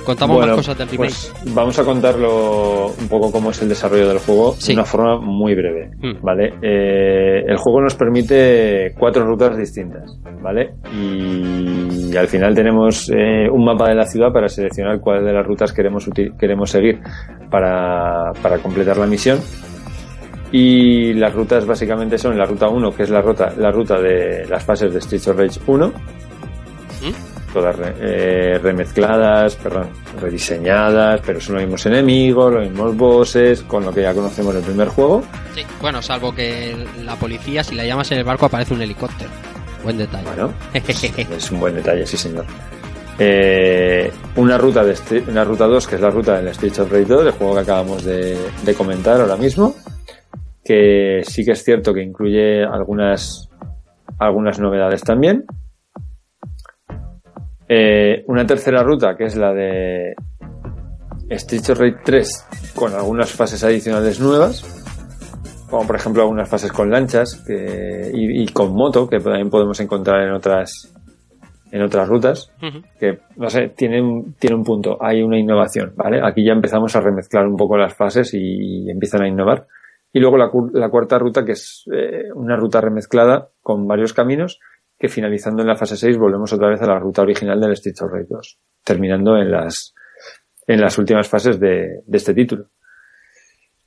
Contamos 0.05 0.36
Bueno, 0.36 0.52
más 0.57 0.66
cosas 0.66 0.78
del 0.78 0.89
remake. 0.89 1.10
pues 1.10 1.55
vamos 1.55 1.78
a 1.78 1.84
contarlo 1.84 2.89
un 2.89 3.08
poco 3.08 3.33
cómo 3.33 3.50
es 3.50 3.62
el 3.62 3.68
desarrollo 3.68 4.08
del 4.08 4.18
juego 4.18 4.55
Sí. 4.58 4.68
de 4.68 4.74
una 4.74 4.84
forma 4.84 5.18
muy 5.20 5.55
breve, 5.55 5.91
Mm. 5.99 6.23
¿vale? 6.23 6.55
Eh, 6.62 7.42
el 7.47 7.57
juego 7.57 7.81
nos 7.81 7.94
permite 7.94 8.92
cuatro 8.99 9.24
rutas 9.24 9.57
distintas, 9.57 10.18
¿vale? 10.42 10.74
Y, 10.92 12.16
al 12.16 12.28
final 12.28 12.55
tenemos 12.55 13.10
eh, 13.10 13.49
un 13.50 13.65
mapa 13.65 13.89
de 13.89 13.94
la 13.97 14.07
ciudad 14.07 14.33
para 14.33 14.49
seleccionar 14.49 15.00
cuál 15.00 15.24
de 15.24 15.33
las 15.33 15.44
rutas 15.47 15.73
queremos, 15.73 16.08
queremos 16.39 16.70
seguir 16.70 17.00
para, 17.50 18.31
para 18.42 18.58
completar 18.58 18.97
la 18.99 19.07
misión. 19.07 19.39
Y 20.52 21.15
las 21.15 21.34
rutas 21.34 21.66
básicamente 21.66 22.16
son 22.16 22.39
la 22.39 22.44
ruta 22.44 22.68
1, 22.68 22.92
que 22.92 23.02
es 23.02 23.10
la 23.10 23.20
ruta, 23.20 23.52
la 23.58 23.73
ruta 23.73 24.00
de 24.00 24.47
las 24.49 24.62
fases 24.65 24.94
de 24.94 25.00
Streets 25.00 25.26
of 25.28 25.36
Rage 25.36 25.60
1, 25.66 25.92
todas 27.55 27.74
re- 27.76 27.94
eh, 28.00 28.58
remezcladas, 28.62 29.57
perdón, 29.57 29.89
rediseñadas, 30.20 31.23
pero 31.24 31.41
son 31.41 31.55
los 31.55 31.62
mismos 31.65 31.86
enemigos, 31.86 32.52
los 32.52 32.68
mismos 32.68 32.94
bosses, 32.97 33.62
con 33.62 33.84
lo 33.86 33.92
que 33.94 34.02
ya 34.02 34.12
conocemos 34.12 34.52
del 34.52 34.62
primer 34.65 34.89
juego. 34.89 35.23
Sí, 35.55 35.62
bueno, 35.81 36.02
salvo 36.02 36.34
que 36.34 36.76
la 37.02 37.16
policía, 37.16 37.65
si 37.65 37.74
la 37.74 37.86
llamas 37.86 38.12
en 38.12 38.18
el 38.18 38.24
barco, 38.24 38.44
aparece 38.47 38.74
un 38.74 38.83
helicóptero. 38.83 39.31
Buen 39.83 39.97
detalle. 39.97 40.24
Bueno, 40.26 40.52
es 40.74 41.50
un 41.50 41.60
buen 41.60 41.74
detalle, 41.74 42.07
sí 42.07 42.16
señor. 42.18 42.44
Eh, 43.18 44.10
una 44.36 44.58
ruta 44.58 44.83
de 44.84 45.23
una 45.28 45.44
ruta 45.44 45.66
2, 45.66 45.86
que 45.86 45.94
es 45.94 46.00
la 46.00 46.10
ruta 46.10 46.36
del 46.41 46.52
Streets 46.52 46.81
of 46.81 46.91
Rage 46.91 47.05
2, 47.05 47.26
el 47.26 47.31
juego 47.33 47.55
que 47.55 47.60
acabamos 47.60 48.05
de, 48.05 48.36
de 48.65 48.74
comentar 48.74 49.20
ahora 49.20 49.36
mismo, 49.36 49.74
que 50.65 51.23
sí 51.24 51.44
que 51.44 51.52
es 51.52 51.62
cierto 51.62 51.94
que 51.94 52.02
incluye 52.02 52.65
algunas 52.65 53.49
algunas 54.18 54.58
novedades 54.58 55.02
también. 55.02 55.44
Eh, 57.68 58.25
una 58.26 58.47
tercera 58.47 58.83
ruta, 58.83 59.17
que 59.17 59.25
es 59.25 59.36
la 59.36 59.52
de 59.52 60.15
Streets 61.31 61.70
of 61.70 61.78
Rage 61.78 61.99
3, 62.05 62.47
con 62.75 62.93
algunas 62.94 63.33
fases 63.33 63.62
adicionales 63.65 64.20
nuevas, 64.20 64.62
como 65.70 65.86
por 65.86 65.97
ejemplo 65.97 66.23
algunas 66.23 66.49
fases 66.49 66.73
con 66.73 66.91
lanchas 66.91 67.43
que, 67.47 68.10
y, 68.12 68.43
y 68.43 68.47
con 68.49 68.75
moto, 68.75 69.09
que 69.09 69.18
también 69.18 69.51
podemos 69.51 69.81
encontrar 69.81 70.23
en 70.23 70.33
otras 70.33 70.93
en 71.73 71.83
otras 71.83 72.09
rutas, 72.09 72.52
que 73.01 73.18
no 73.36 73.51
sé, 73.51 73.73
tiene 73.76 74.01
un, 74.01 74.34
tiene 74.34 74.55
un 74.55 74.62
punto, 74.62 74.97
hay 75.01 75.23
una 75.23 75.36
innovación, 75.36 75.93
¿vale? 75.97 76.20
Aquí 76.23 76.44
ya 76.44 76.52
empezamos 76.52 76.94
a 76.94 77.01
remezclar 77.01 77.49
un 77.49 77.57
poco 77.57 77.76
las 77.76 77.94
fases 77.94 78.33
y 78.33 78.89
empiezan 78.89 79.23
a 79.23 79.28
innovar. 79.28 79.67
Y 80.12 80.20
luego 80.20 80.39
la, 80.39 80.49
la 80.73 80.89
cuarta 80.89 81.18
ruta, 81.18 81.44
que 81.44 81.52
es 81.52 81.83
eh, 81.93 82.31
una 82.36 82.55
ruta 82.55 82.81
remezclada 82.81 83.49
con 83.60 83.89
varios 83.89 84.12
caminos, 84.12 84.60
que 85.05 85.08
finalizando 85.10 85.60
en 85.60 85.68
la 85.68 85.76
fase 85.76 85.99
6 85.99 86.16
volvemos 86.16 86.50
otra 86.55 86.70
vez 86.70 86.81
a 86.81 86.86
la 86.86 86.99
ruta 86.99 87.20
original 87.20 87.60
del 87.60 87.76
Streets 87.76 88.00
of 88.00 88.10
Rage 88.10 88.26
2, 88.31 88.58
terminando 88.83 89.36
en 89.36 89.50
las, 89.50 89.92
en 90.66 90.81
las 90.81 90.97
últimas 90.97 91.28
fases 91.28 91.60
de, 91.60 92.00
de 92.07 92.16
este 92.16 92.33
título. 92.33 92.70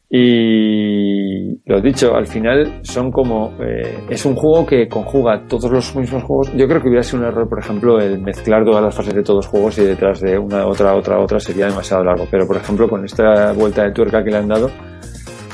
Y 0.08 1.60
lo 1.68 1.82
dicho, 1.82 2.16
al 2.16 2.28
final 2.28 2.82
son 2.84 3.12
como. 3.12 3.52
eh, 3.64 4.06
es 4.12 4.26
un 4.28 4.36
juego 4.36 4.64
que 4.64 4.88
conjuga 4.88 5.48
todos 5.48 5.72
los 5.72 5.96
mismos 5.96 6.24
juegos. 6.24 6.54
Yo 6.56 6.68
creo 6.68 6.82
que 6.82 6.88
hubiera 6.90 7.02
sido 7.02 7.24
un 7.24 7.30
error, 7.30 7.50
por 7.50 7.60
ejemplo, 7.60 8.00
el 8.00 8.22
mezclar 8.22 8.64
todas 8.64 8.84
las 8.84 8.96
fases 8.96 9.16
de 9.16 9.24
todos 9.24 9.38
los 9.38 9.48
juegos 9.48 9.76
y 9.80 9.86
detrás 9.86 10.22
de 10.22 10.38
una, 10.38 10.68
otra, 10.68 10.96
otra, 10.96 11.20
otra 11.20 11.40
sería 11.40 11.66
demasiado 11.66 12.04
largo. 12.04 12.28
Pero, 12.30 12.46
por 12.46 12.58
ejemplo, 12.58 12.88
con 12.88 13.04
esta 13.04 13.54
vuelta 13.54 13.84
de 13.84 13.92
tuerca 13.92 14.24
que 14.24 14.30
le 14.30 14.38
han 14.38 14.48
dado, 14.48 14.70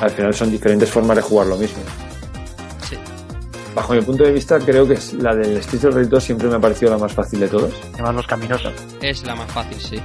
al 0.02 0.10
final 0.10 0.34
son 0.34 0.52
diferentes 0.52 0.92
formas 0.92 1.16
de 1.16 1.24
jugar 1.24 1.48
lo 1.48 1.56
mismo. 1.56 1.82
Bajo 3.76 3.94
mi 3.94 4.02
punto 4.02 4.24
de 4.24 4.32
vista, 4.32 4.60
creo 4.60 4.88
que 4.88 4.94
es 4.94 5.14
la 5.14 5.36
del 5.36 5.62
Streets 5.64 5.86
of 5.86 5.96
Rage 5.96 6.08
2 6.08 6.24
siempre 6.24 6.48
me 6.48 6.56
ha 6.56 6.60
parecido 6.60 6.92
la 6.92 6.98
más 6.98 7.12
fácil 7.12 7.40
de 7.40 7.48
todos. 7.48 7.74
Además, 7.94 8.16
los 8.16 8.28
caminos. 8.28 8.62
Es 9.02 9.24
la 9.24 9.36
más 9.36 9.52
fácil, 9.52 9.80
sí. 9.80 10.00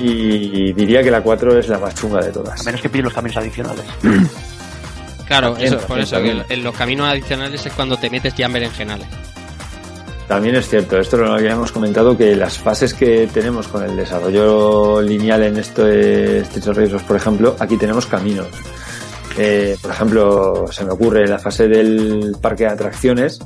Y 0.00 0.72
diría 0.72 1.02
que 1.02 1.10
la 1.10 1.22
4 1.22 1.58
es 1.58 1.68
la 1.68 1.78
más 1.78 1.94
chunga 1.94 2.20
de 2.20 2.32
todas. 2.32 2.60
A 2.60 2.64
menos 2.64 2.80
que 2.80 2.88
pille 2.88 3.04
los 3.04 3.14
caminos 3.14 3.36
adicionales. 3.36 3.84
Claro, 5.26 5.54
También, 5.54 5.74
eso, 5.74 5.86
por 5.88 5.98
eso, 5.98 6.22
que 6.22 6.44
en 6.48 6.62
los 6.62 6.72
caminos 6.76 7.08
adicionales 7.08 7.66
es 7.66 7.72
cuando 7.72 7.96
te 7.96 8.08
metes 8.08 8.32
ya 8.36 8.46
en 8.46 8.52
berenjenales. 8.52 9.08
También 10.28 10.54
es 10.54 10.68
cierto, 10.68 10.98
esto 10.98 11.16
lo 11.16 11.32
habíamos 11.32 11.72
comentado, 11.72 12.16
que 12.16 12.36
las 12.36 12.58
fases 12.58 12.94
que 12.94 13.28
tenemos 13.32 13.66
con 13.66 13.84
el 13.84 13.96
desarrollo 13.96 15.02
lineal 15.02 15.42
en 15.42 15.56
esto 15.56 15.84
de 15.84 16.44
Streets 16.44 16.68
of 16.68 16.76
Rage 16.76 16.90
2, 16.90 17.02
por 17.02 17.16
ejemplo, 17.16 17.56
aquí 17.58 17.76
tenemos 17.76 18.06
caminos. 18.06 18.46
Eh, 19.38 19.76
por 19.82 19.90
ejemplo, 19.90 20.66
se 20.70 20.84
me 20.84 20.92
ocurre 20.92 21.26
la 21.26 21.38
fase 21.38 21.68
del 21.68 22.36
parque 22.40 22.64
de 22.64 22.70
atracciones, 22.70 23.38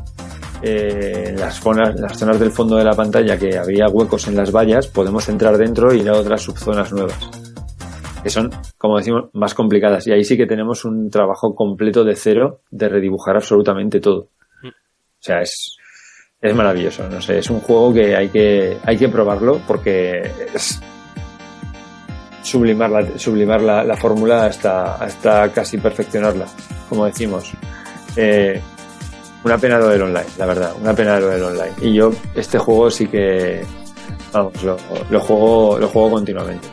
eh, 0.62 1.24
en 1.28 1.40
las, 1.40 1.58
zonas, 1.58 1.98
las 1.98 2.18
zonas 2.18 2.38
del 2.38 2.52
fondo 2.52 2.76
de 2.76 2.84
la 2.84 2.94
pantalla 2.94 3.38
que 3.38 3.56
había 3.56 3.88
huecos 3.88 4.28
en 4.28 4.36
las 4.36 4.52
vallas, 4.52 4.86
podemos 4.88 5.28
entrar 5.28 5.56
dentro 5.56 5.92
y 5.92 6.00
ir 6.00 6.08
a 6.08 6.18
otras 6.18 6.42
subzonas 6.42 6.92
nuevas, 6.92 7.18
que 8.22 8.30
son, 8.30 8.50
como 8.76 8.98
decimos, 8.98 9.30
más 9.32 9.54
complicadas. 9.54 10.06
Y 10.06 10.12
ahí 10.12 10.22
sí 10.22 10.36
que 10.36 10.46
tenemos 10.46 10.84
un 10.84 11.10
trabajo 11.10 11.54
completo 11.54 12.04
de 12.04 12.14
cero 12.14 12.60
de 12.70 12.88
redibujar 12.88 13.36
absolutamente 13.36 14.00
todo. 14.00 14.28
O 14.62 15.22
sea, 15.22 15.40
es, 15.40 15.76
es 16.40 16.54
maravilloso, 16.54 17.08
no 17.08 17.20
sé, 17.20 17.38
es 17.38 17.50
un 17.50 17.60
juego 17.60 17.92
que 17.92 18.14
hay 18.14 18.28
que, 18.28 18.76
hay 18.84 18.96
que 18.96 19.08
probarlo 19.08 19.60
porque 19.66 20.30
es 20.54 20.80
sublimar 22.42 22.90
la, 22.90 23.18
sublimar 23.18 23.60
la, 23.60 23.84
la 23.84 23.96
fórmula 23.96 24.46
hasta, 24.46 24.94
hasta 24.96 25.50
casi 25.52 25.78
perfeccionarla, 25.78 26.46
como 26.88 27.04
decimos. 27.06 27.50
Eh, 28.16 28.60
una 29.44 29.56
pena 29.58 29.78
lo 29.78 29.88
del 29.88 30.02
online, 30.02 30.26
la 30.36 30.46
verdad, 30.46 30.74
una 30.80 30.94
pena 30.94 31.18
lo 31.18 31.28
del 31.28 31.42
online. 31.42 31.72
Y 31.80 31.94
yo 31.94 32.12
este 32.34 32.58
juego 32.58 32.90
sí 32.90 33.06
que, 33.06 33.64
vamos, 34.32 34.62
lo, 34.62 34.76
lo 35.08 35.20
juego, 35.20 35.78
lo 35.78 35.88
juego 35.88 36.10
continuamente. 36.10 36.68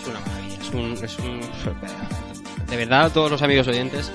Es 0.00 0.08
una 0.08 0.20
maravilla. 0.20 0.56
Es 0.60 0.70
un, 0.70 1.04
es 1.04 1.18
un- 1.18 2.66
De 2.68 2.76
verdad, 2.76 3.10
todos 3.12 3.30
los 3.30 3.42
amigos 3.42 3.66
oyentes 3.68 4.10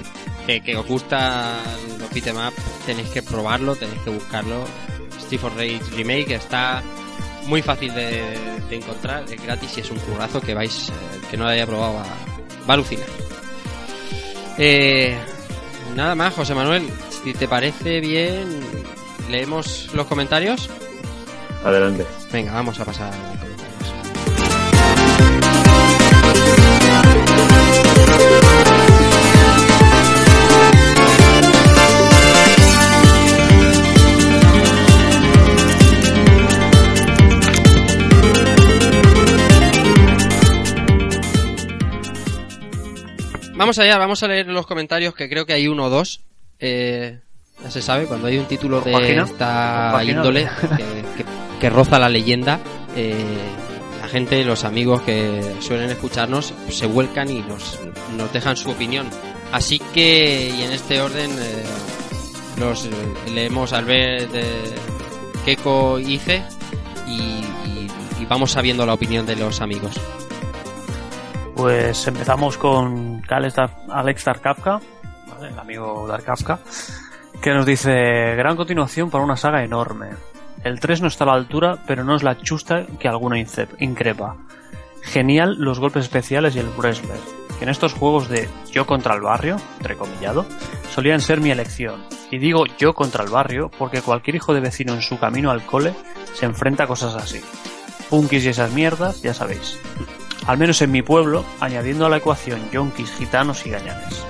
que, 0.46 0.62
que 0.62 0.76
os 0.78 0.86
gustan 0.88 1.58
los 2.00 2.10
beat'em 2.12 2.36
up, 2.38 2.54
tenéis 2.86 3.10
que 3.10 3.22
probarlo, 3.24 3.76
tenéis 3.76 4.02
que 4.02 4.10
buscarlo. 4.12 4.66
Steve 5.22 5.48
of 5.48 5.56
Rage 5.56 5.82
Remake 5.96 6.36
está 6.36 6.84
muy 7.46 7.62
fácil 7.62 7.94
de, 7.94 8.22
de 8.70 8.76
encontrar, 8.76 9.26
es 9.32 9.42
gratis 9.42 9.78
y 9.78 9.82
es 9.82 9.92
un 9.92 10.00
currazo 10.00 10.42
que 10.42 10.54
vais, 10.54 10.90
eh, 10.90 10.94
que 11.30 11.38
no 11.38 11.46
lo 11.46 11.50
haya 11.50 11.66
probado 11.66 11.96
va, 11.96 12.04
va 12.04 12.08
a 12.68 12.74
alucinar. 12.74 13.08
Eh, 14.58 15.18
nada 15.96 16.16
más, 16.16 16.34
José 16.34 16.56
Manuel, 16.56 16.90
si 17.24 17.34
te 17.34 17.48
parece 17.48 18.00
bien, 18.00 18.60
leemos 19.30 19.90
los 19.94 20.08
comentarios. 20.08 20.70
Adelante. 21.64 22.06
Venga, 22.32 22.54
vamos 22.54 22.80
a 22.80 22.86
pasar 22.86 23.12
Vamos 43.56 43.80
allá, 43.80 43.98
vamos 43.98 44.22
a 44.24 44.28
leer 44.28 44.48
los 44.48 44.68
comentarios 44.68 45.16
que 45.16 45.30
creo 45.30 45.46
que 45.46 45.54
hay 45.54 45.68
uno 45.68 45.86
o 45.86 45.90
dos. 45.90 46.22
Eh, 46.60 47.20
ya 47.64 47.72
se 47.72 47.82
sabe, 47.82 48.06
cuando 48.06 48.28
hay 48.28 48.38
un 48.38 48.46
título 48.46 48.82
de 48.82 48.92
Página. 48.92 49.24
esta 49.24 49.90
Página. 49.94 50.12
índole 50.18 50.50
que, 50.62 50.68
que- 51.24 51.26
que 51.60 51.70
roza 51.70 51.98
la 52.00 52.10
leyenda, 52.10 52.60
eh, 52.98 53.16
la 54.02 54.10
gente, 54.10 54.44
los 54.44 54.66
amigos 54.66 55.02
que 55.04 55.42
suelen 55.62 55.90
escucharnos, 55.90 56.54
se 56.70 56.86
vuelcan 56.86 57.30
y 57.32 57.40
nos, 57.40 57.80
nos 58.18 58.32
dejan 58.34 58.58
su 58.58 58.72
opinión. 58.72 59.10
Así 59.54 59.80
que, 59.94 60.50
y 60.54 60.64
en 60.64 60.74
este 60.74 61.00
orden, 61.00 61.32
eh, 61.40 61.64
los 62.60 62.90
leemos 63.34 63.72
al 63.72 63.86
ver 63.86 64.28
de 64.30 64.44
Keiko 65.46 65.98
Ice 66.00 66.44
y, 67.08 67.14
y- 67.70 67.88
y 68.22 68.26
vamos 68.26 68.52
sabiendo 68.52 68.86
la 68.86 68.94
opinión 68.96 69.26
de 69.26 69.38
los 69.38 69.62
amigos. 69.62 69.96
Pues 71.56 72.06
empezamos 72.08 72.58
con 72.58 73.15
Alex 73.34 73.56
Dar- 73.56 73.76
Alex 73.90 74.26
Darkafka, 74.26 74.80
el 75.42 75.60
amigo 75.60 76.08
Darkafka, 76.08 76.60
que 77.42 77.54
nos 77.54 77.66
dice, 77.66 77.92
gran 78.36 78.56
continuación 78.56 79.10
para 79.10 79.24
una 79.24 79.36
saga 79.38 79.64
enorme. 79.64 80.10
El 80.64 80.80
3 80.80 81.02
no 81.02 81.08
está 81.08 81.26
a 81.26 81.28
la 81.28 81.34
altura, 81.34 81.78
pero 81.86 82.04
no 82.04 82.16
es 82.16 82.24
la 82.24 82.38
chusta 82.38 82.86
que 83.00 83.08
alguno 83.08 83.36
increpa. 83.36 84.36
Genial 85.04 85.56
los 85.60 85.80
golpes 85.80 86.06
especiales 86.06 86.56
y 86.56 86.60
el 86.60 86.70
wrestler, 86.78 87.20
que 87.60 87.66
en 87.66 87.70
estos 87.70 87.94
juegos 87.94 88.28
de 88.30 88.50
yo 88.72 88.88
contra 88.88 89.14
el 89.14 89.22
barrio, 89.22 89.58
entrecomillado, 89.78 90.46
solían 90.90 91.22
ser 91.22 91.40
mi 91.42 91.52
elección. 91.52 92.04
Y 92.32 92.40
digo 92.40 92.66
yo 92.80 92.94
contra 92.96 93.24
el 93.24 93.30
barrio 93.30 93.70
porque 93.78 94.02
cualquier 94.02 94.38
hijo 94.38 94.54
de 94.56 94.62
vecino 94.62 94.94
en 94.96 95.04
su 95.04 95.20
camino 95.20 95.52
al 95.52 95.64
cole 95.64 95.94
se 96.34 96.46
enfrenta 96.48 96.86
a 96.86 96.88
cosas 96.88 97.14
así. 97.16 97.40
Punkis 98.10 98.46
y 98.46 98.50
esas 98.50 98.72
mierdas, 98.72 99.22
ya 99.22 99.36
sabéis. 99.36 99.80
Al 100.48 100.60
menos 100.60 100.82
en 100.84 100.92
mi 100.92 101.02
pueblo, 101.02 101.44
añadiendo 101.60 102.06
a 102.06 102.10
la 102.10 102.18
ecuación 102.18 102.70
yonkis, 102.70 103.12
gitanos 103.12 103.66
y 103.66 103.72
gañanes. 103.72 104.24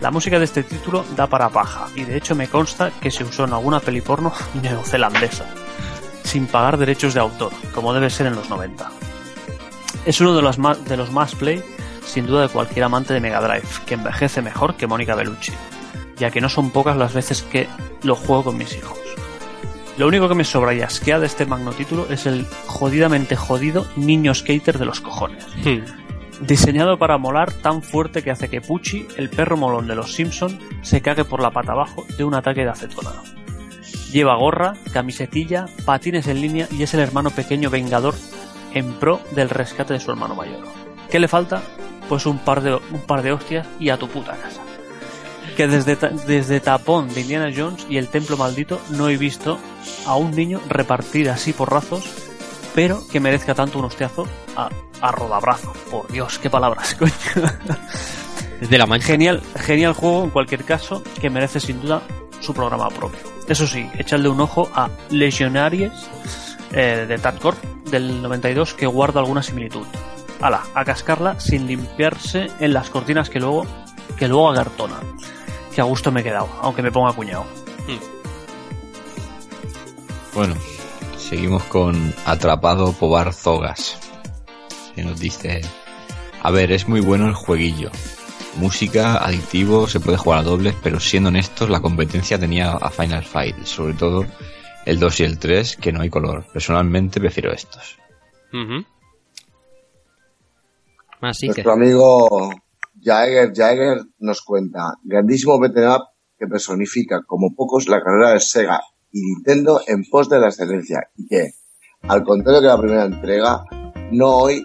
La 0.00 0.10
música 0.10 0.38
de 0.38 0.46
este 0.46 0.62
título 0.62 1.04
da 1.14 1.26
para 1.26 1.50
paja, 1.50 1.88
y 1.94 2.04
de 2.04 2.16
hecho 2.16 2.34
me 2.34 2.48
consta 2.48 2.90
que 3.02 3.10
se 3.10 3.24
usó 3.24 3.44
en 3.44 3.52
alguna 3.52 3.80
peli 3.80 4.00
porno 4.00 4.32
neozelandesa. 4.62 5.44
sin 6.24 6.46
pagar 6.46 6.78
derechos 6.78 7.12
de 7.12 7.20
autor, 7.20 7.52
como 7.74 7.92
debe 7.92 8.08
ser 8.08 8.28
en 8.28 8.36
los 8.36 8.48
90. 8.48 8.90
Es 10.06 10.20
uno 10.20 10.34
de 10.34 10.42
los 10.42 10.58
más, 10.58 10.82
de 10.84 10.96
los 10.96 11.10
más 11.10 11.34
play, 11.34 11.62
sin 12.06 12.26
duda, 12.26 12.42
de 12.42 12.48
cualquier 12.48 12.84
amante 12.84 13.12
de 13.12 13.20
Mega 13.20 13.40
Drive, 13.40 13.68
que 13.84 13.94
envejece 13.94 14.40
mejor 14.40 14.76
que 14.76 14.86
Mónica 14.86 15.14
Bellucci, 15.14 15.52
ya 16.16 16.30
que 16.30 16.40
no 16.40 16.48
son 16.48 16.70
pocas 16.70 16.96
las 16.96 17.12
veces 17.12 17.42
que 17.42 17.68
lo 18.02 18.16
juego 18.16 18.44
con 18.44 18.56
mis 18.56 18.74
hijos. 18.74 18.98
Lo 20.00 20.08
único 20.08 20.30
que 20.30 20.34
me 20.34 20.44
sobra 20.44 20.72
y 20.72 20.80
asquea 20.80 21.20
de 21.20 21.26
este 21.26 21.44
magno 21.44 21.72
título 21.72 22.06
es 22.08 22.24
el 22.24 22.46
jodidamente 22.64 23.36
jodido 23.36 23.86
niño 23.96 24.34
skater 24.34 24.78
de 24.78 24.86
los 24.86 25.02
cojones. 25.02 25.46
Diseñado 26.40 26.96
para 26.96 27.18
molar 27.18 27.52
tan 27.52 27.82
fuerte 27.82 28.22
que 28.22 28.30
hace 28.30 28.48
que 28.48 28.62
Pucci, 28.62 29.06
el 29.18 29.28
perro 29.28 29.58
molón 29.58 29.86
de 29.88 29.94
los 29.94 30.14
Simpson, 30.14 30.58
se 30.80 31.02
cague 31.02 31.26
por 31.26 31.42
la 31.42 31.50
pata 31.50 31.72
abajo 31.72 32.06
de 32.16 32.24
un 32.24 32.32
ataque 32.32 32.62
de 32.62 32.70
acetona. 32.70 33.10
Lleva 34.10 34.36
gorra, 34.36 34.72
camisetilla, 34.90 35.66
patines 35.84 36.28
en 36.28 36.40
línea 36.40 36.66
y 36.70 36.82
es 36.82 36.94
el 36.94 37.00
hermano 37.00 37.28
pequeño 37.28 37.68
vengador 37.68 38.14
en 38.72 38.94
pro 38.94 39.20
del 39.32 39.50
rescate 39.50 39.92
de 39.92 40.00
su 40.00 40.10
hermano 40.10 40.34
mayor. 40.34 40.66
¿Qué 41.10 41.18
le 41.18 41.28
falta? 41.28 41.60
Pues 42.08 42.24
un 42.24 42.38
par 42.38 42.62
de, 42.62 42.74
un 42.74 43.02
par 43.06 43.20
de 43.20 43.32
hostias 43.32 43.68
y 43.78 43.90
a 43.90 43.98
tu 43.98 44.08
puta 44.08 44.34
casa. 44.38 44.62
Que 45.56 45.66
desde, 45.66 45.96
desde 46.26 46.60
Tapón 46.60 47.08
de 47.08 47.20
Indiana 47.20 47.52
Jones 47.54 47.86
y 47.88 47.98
el 47.98 48.08
Templo 48.08 48.36
Maldito 48.36 48.80
no 48.90 49.08
he 49.08 49.16
visto 49.16 49.58
a 50.06 50.16
un 50.16 50.30
niño 50.30 50.60
repartir 50.68 51.28
así 51.28 51.52
porrazos, 51.52 52.04
pero 52.74 53.02
que 53.10 53.20
merezca 53.20 53.54
tanto 53.54 53.78
un 53.78 53.84
hostiazo 53.84 54.26
a, 54.56 54.70
a 55.00 55.12
rodabrazo. 55.12 55.72
Por 55.90 56.10
Dios, 56.10 56.38
qué 56.38 56.48
palabras, 56.50 56.94
coño. 56.98 57.12
La 58.70 58.86
mancha. 58.86 59.06
Genial, 59.06 59.42
genial 59.56 59.94
juego 59.94 60.24
en 60.24 60.30
cualquier 60.30 60.64
caso, 60.64 61.02
que 61.20 61.30
merece 61.30 61.60
sin 61.60 61.80
duda 61.80 62.02
su 62.40 62.54
programa 62.54 62.88
propio. 62.88 63.20
Eso 63.48 63.66
sí, 63.66 63.88
echadle 63.98 64.28
un 64.28 64.40
ojo 64.40 64.68
a 64.74 64.88
Legionaries 65.10 65.92
eh, 66.72 67.06
de 67.08 67.18
Tatcorp 67.18 67.62
del 67.90 68.22
92 68.22 68.74
que 68.74 68.86
guarda 68.86 69.20
alguna 69.20 69.42
similitud. 69.42 69.86
Ala, 70.40 70.62
a 70.74 70.84
cascarla 70.84 71.38
sin 71.40 71.66
limpiarse 71.66 72.46
en 72.60 72.72
las 72.72 72.90
cortinas 72.90 73.28
que 73.28 73.40
luego 73.40 73.66
que 74.16 74.28
luego 74.28 74.50
agartona. 74.50 74.96
Que 75.80 75.84
a 75.84 75.88
gusto 75.88 76.12
me 76.12 76.20
he 76.20 76.24
quedado, 76.24 76.46
aunque 76.60 76.82
me 76.82 76.92
ponga 76.92 77.14
cuñado. 77.14 77.46
Bueno, 80.34 80.54
seguimos 81.16 81.62
con 81.62 82.12
Atrapado 82.26 82.92
Pobar 82.92 83.32
Zogas. 83.32 83.98
Que 84.94 85.02
nos 85.02 85.18
dice: 85.18 85.62
A 86.42 86.50
ver, 86.50 86.70
es 86.70 86.86
muy 86.86 87.00
bueno 87.00 87.28
el 87.28 87.32
jueguillo. 87.32 87.90
Música, 88.56 89.24
adictivo, 89.24 89.86
se 89.86 90.00
puede 90.00 90.18
jugar 90.18 90.40
a 90.40 90.42
dobles, 90.42 90.74
pero 90.82 91.00
siendo 91.00 91.30
honestos, 91.30 91.70
la 91.70 91.80
competencia 91.80 92.38
tenía 92.38 92.72
a 92.72 92.90
Final 92.90 93.24
Fight, 93.24 93.64
sobre 93.64 93.94
todo 93.94 94.26
el 94.84 95.00
2 95.00 95.20
y 95.20 95.22
el 95.22 95.38
3, 95.38 95.78
que 95.78 95.92
no 95.92 96.02
hay 96.02 96.10
color. 96.10 96.44
Personalmente 96.52 97.20
prefiero 97.20 97.54
estos. 97.54 97.96
Ujú. 98.52 98.84
Así 101.22 101.46
que. 101.46 101.62
Nuestro 101.62 101.72
amigo 101.72 102.50
Jagger 103.02 103.52
Jagger 103.54 104.02
nos 104.18 104.42
cuenta, 104.42 104.94
grandísimo 105.02 105.58
beat'em 105.58 106.00
que 106.38 106.46
personifica 106.46 107.22
como 107.26 107.54
pocos 107.54 107.88
la 107.88 108.02
carrera 108.02 108.32
de 108.32 108.40
Sega 108.40 108.80
y 109.12 109.20
Nintendo 109.20 109.80
en 109.86 110.04
pos 110.10 110.28
de 110.28 110.38
la 110.38 110.48
excelencia 110.48 111.08
y 111.16 111.26
que, 111.26 111.52
al 112.02 112.22
contrario 112.24 112.60
que 112.60 112.66
la 112.66 112.80
primera 112.80 113.04
entrega, 113.04 113.64
no 114.12 114.46
hay 114.46 114.64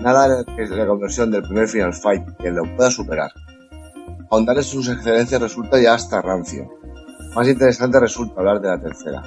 nada 0.00 0.44
que 0.44 0.66
la 0.66 0.86
conversión 0.86 1.30
del 1.30 1.42
primer 1.42 1.68
Final 1.68 1.94
Fight 1.94 2.24
que 2.38 2.50
lo 2.50 2.62
pueda 2.76 2.90
superar. 2.90 3.30
Ahondar 4.30 4.56
en 4.56 4.64
sus 4.64 4.88
excelencias 4.88 5.40
resulta 5.40 5.80
ya 5.80 5.94
hasta 5.94 6.20
rancio. 6.20 6.68
Más 7.34 7.48
interesante 7.48 8.00
resulta 8.00 8.40
hablar 8.40 8.60
de 8.60 8.68
la 8.68 8.80
tercera. 8.80 9.22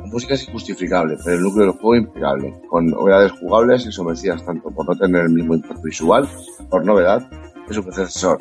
La 0.00 0.06
música 0.06 0.34
es 0.34 0.48
injustificable, 0.48 1.16
pero 1.22 1.36
el 1.36 1.42
núcleo 1.42 1.66
del 1.66 1.74
juego 1.74 1.96
impecable, 1.96 2.54
con 2.68 2.86
novedades 2.86 3.32
jugables 3.32 3.86
y 3.86 3.92
sometidas 3.92 4.44
tanto 4.44 4.70
por 4.70 4.88
no 4.88 4.96
tener 4.96 5.22
el 5.22 5.30
mismo 5.30 5.54
impacto 5.54 5.82
visual, 5.82 6.28
por 6.70 6.84
novedad, 6.84 7.28
su 7.74 7.84
predecesor, 7.84 8.38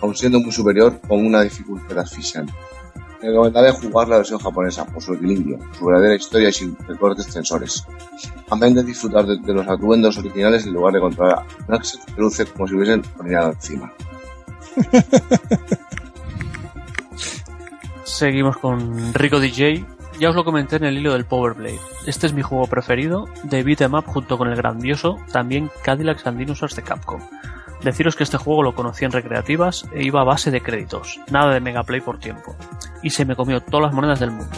aun 0.00 0.14
siendo 0.14 0.40
muy 0.40 0.52
superior 0.52 1.00
con 1.06 1.24
una 1.24 1.42
dificultad 1.42 1.98
asfixiante. 1.98 2.52
Me 3.22 3.28
recomendaré 3.28 3.72
jugar 3.72 4.08
la 4.08 4.18
versión 4.18 4.38
japonesa 4.38 4.84
por 4.84 5.02
su 5.02 5.14
equilibrio, 5.14 5.58
su 5.78 5.86
verdadera 5.86 6.14
historia 6.14 6.50
y 6.50 6.52
sin 6.52 6.76
recortes 6.86 7.26
tensores. 7.28 7.84
Amén 8.50 8.74
de 8.74 8.82
disfrutar 8.82 9.26
de, 9.26 9.38
de 9.38 9.54
los 9.54 9.66
atuendos 9.66 10.18
originales 10.18 10.66
en 10.66 10.74
lugar 10.74 10.92
de 10.92 11.00
controlar 11.00 11.44
un 11.66 11.74
Axel 11.74 12.00
que 12.06 12.20
luce 12.20 12.44
como 12.46 12.68
si 12.68 12.74
hubiesen 12.74 13.02
orinado 13.18 13.52
encima. 13.52 13.92
Seguimos 18.04 18.56
con 18.58 19.12
Rico 19.14 19.40
DJ. 19.40 19.84
Ya 20.18 20.30
os 20.30 20.36
lo 20.36 20.44
comenté 20.44 20.76
en 20.76 20.84
el 20.84 20.96
hilo 20.96 21.12
del 21.12 21.26
Power 21.26 21.54
Blade. 21.54 21.80
Este 22.06 22.26
es 22.26 22.32
mi 22.32 22.40
juego 22.40 22.66
preferido 22.66 23.28
de 23.42 23.62
beat'em 23.62 23.92
up 23.94 24.06
junto 24.06 24.38
con 24.38 24.48
el 24.48 24.56
grandioso 24.56 25.18
también 25.32 25.70
Cadillacs 25.82 26.26
and 26.26 26.38
de 26.38 26.82
Capcom. 26.82 27.20
Deciros 27.82 28.16
que 28.16 28.24
este 28.24 28.38
juego 28.38 28.62
lo 28.62 28.74
conocí 28.74 29.04
en 29.04 29.12
recreativas 29.12 29.86
e 29.92 30.04
iba 30.04 30.20
a 30.20 30.24
base 30.24 30.50
de 30.50 30.60
créditos, 30.60 31.20
nada 31.30 31.52
de 31.52 31.60
Megaplay 31.60 32.00
por 32.00 32.18
tiempo, 32.18 32.56
y 33.02 33.10
se 33.10 33.24
me 33.24 33.36
comió 33.36 33.60
todas 33.60 33.86
las 33.86 33.94
monedas 33.94 34.20
del 34.20 34.30
mundo. 34.30 34.56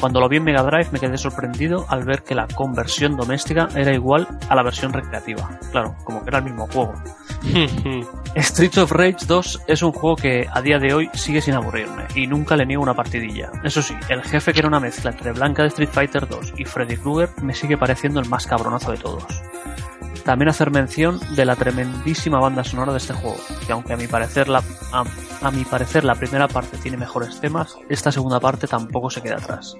Cuando 0.00 0.20
lo 0.20 0.28
vi 0.28 0.36
en 0.36 0.44
Mega 0.44 0.62
Drive 0.62 0.90
me 0.92 1.00
quedé 1.00 1.16
sorprendido 1.16 1.86
al 1.88 2.04
ver 2.04 2.22
que 2.22 2.34
la 2.34 2.46
conversión 2.46 3.16
doméstica 3.16 3.68
era 3.74 3.94
igual 3.94 4.28
a 4.48 4.54
la 4.54 4.62
versión 4.62 4.92
recreativa. 4.92 5.58
Claro, 5.72 5.96
como 6.04 6.22
que 6.22 6.28
era 6.28 6.38
el 6.38 6.44
mismo 6.44 6.66
juego. 6.66 6.94
Streets 8.36 8.78
of 8.78 8.92
Rage 8.92 9.24
2 9.26 9.62
es 9.66 9.82
un 9.82 9.92
juego 9.92 10.16
que 10.16 10.46
a 10.52 10.60
día 10.60 10.78
de 10.78 10.92
hoy 10.92 11.10
sigue 11.14 11.40
sin 11.40 11.54
aburrirme 11.54 12.04
y 12.14 12.26
nunca 12.26 12.56
le 12.56 12.66
niego 12.66 12.82
una 12.82 12.94
partidilla. 12.94 13.50
Eso 13.64 13.80
sí, 13.80 13.94
el 14.10 14.22
jefe 14.22 14.52
que 14.52 14.58
era 14.58 14.68
una 14.68 14.80
mezcla 14.80 15.10
entre 15.10 15.32
Blanca 15.32 15.62
de 15.62 15.68
Street 15.68 15.90
Fighter 15.90 16.28
2 16.28 16.54
y 16.58 16.64
Freddy 16.64 16.98
Krueger 16.98 17.30
me 17.42 17.54
sigue 17.54 17.78
pareciendo 17.78 18.20
el 18.20 18.28
más 18.28 18.46
cabronazo 18.46 18.92
de 18.92 18.98
todos. 18.98 19.24
También 20.26 20.48
hacer 20.48 20.70
mención 20.72 21.18
de 21.36 21.44
la 21.46 21.54
tremendísima 21.56 22.40
banda 22.40 22.64
sonora 22.64 22.90
de 22.92 22.98
este 22.98 23.14
juego, 23.14 23.36
que 23.66 23.72
aunque 23.72 23.92
a 23.92 23.96
mi 23.96 24.06
parecer 24.08 24.48
la, 24.48 24.60
a, 24.92 25.04
a 25.40 25.50
mi 25.52 25.64
parecer 25.64 26.04
la 26.04 26.14
primera 26.16 26.48
parte 26.48 26.76
tiene 26.78 26.96
mejores 26.96 27.40
temas, 27.40 27.76
esta 27.88 28.10
segunda 28.12 28.40
parte 28.40 28.66
tampoco 28.66 29.08
se 29.08 29.22
queda 29.22 29.36
atrás. 29.36 29.74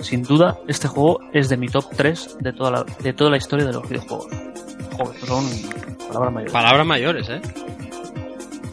Sin 0.00 0.22
duda, 0.22 0.56
este 0.66 0.88
juego 0.88 1.20
es 1.34 1.48
de 1.50 1.58
mi 1.58 1.68
top 1.68 1.84
3 1.94 2.38
de 2.40 2.52
toda 2.54 2.70
la, 2.70 2.84
de 3.02 3.12
toda 3.12 3.30
la 3.30 3.36
historia 3.36 3.66
de 3.66 3.72
los 3.74 3.86
videojuegos. 3.88 4.26
Joder, 4.96 5.14
estos 5.14 5.28
son 5.28 5.44
palabras 6.08 6.32
mayores. 6.32 6.52
Palabras 6.52 6.86
mayores, 6.86 7.28
¿eh? 7.28 7.40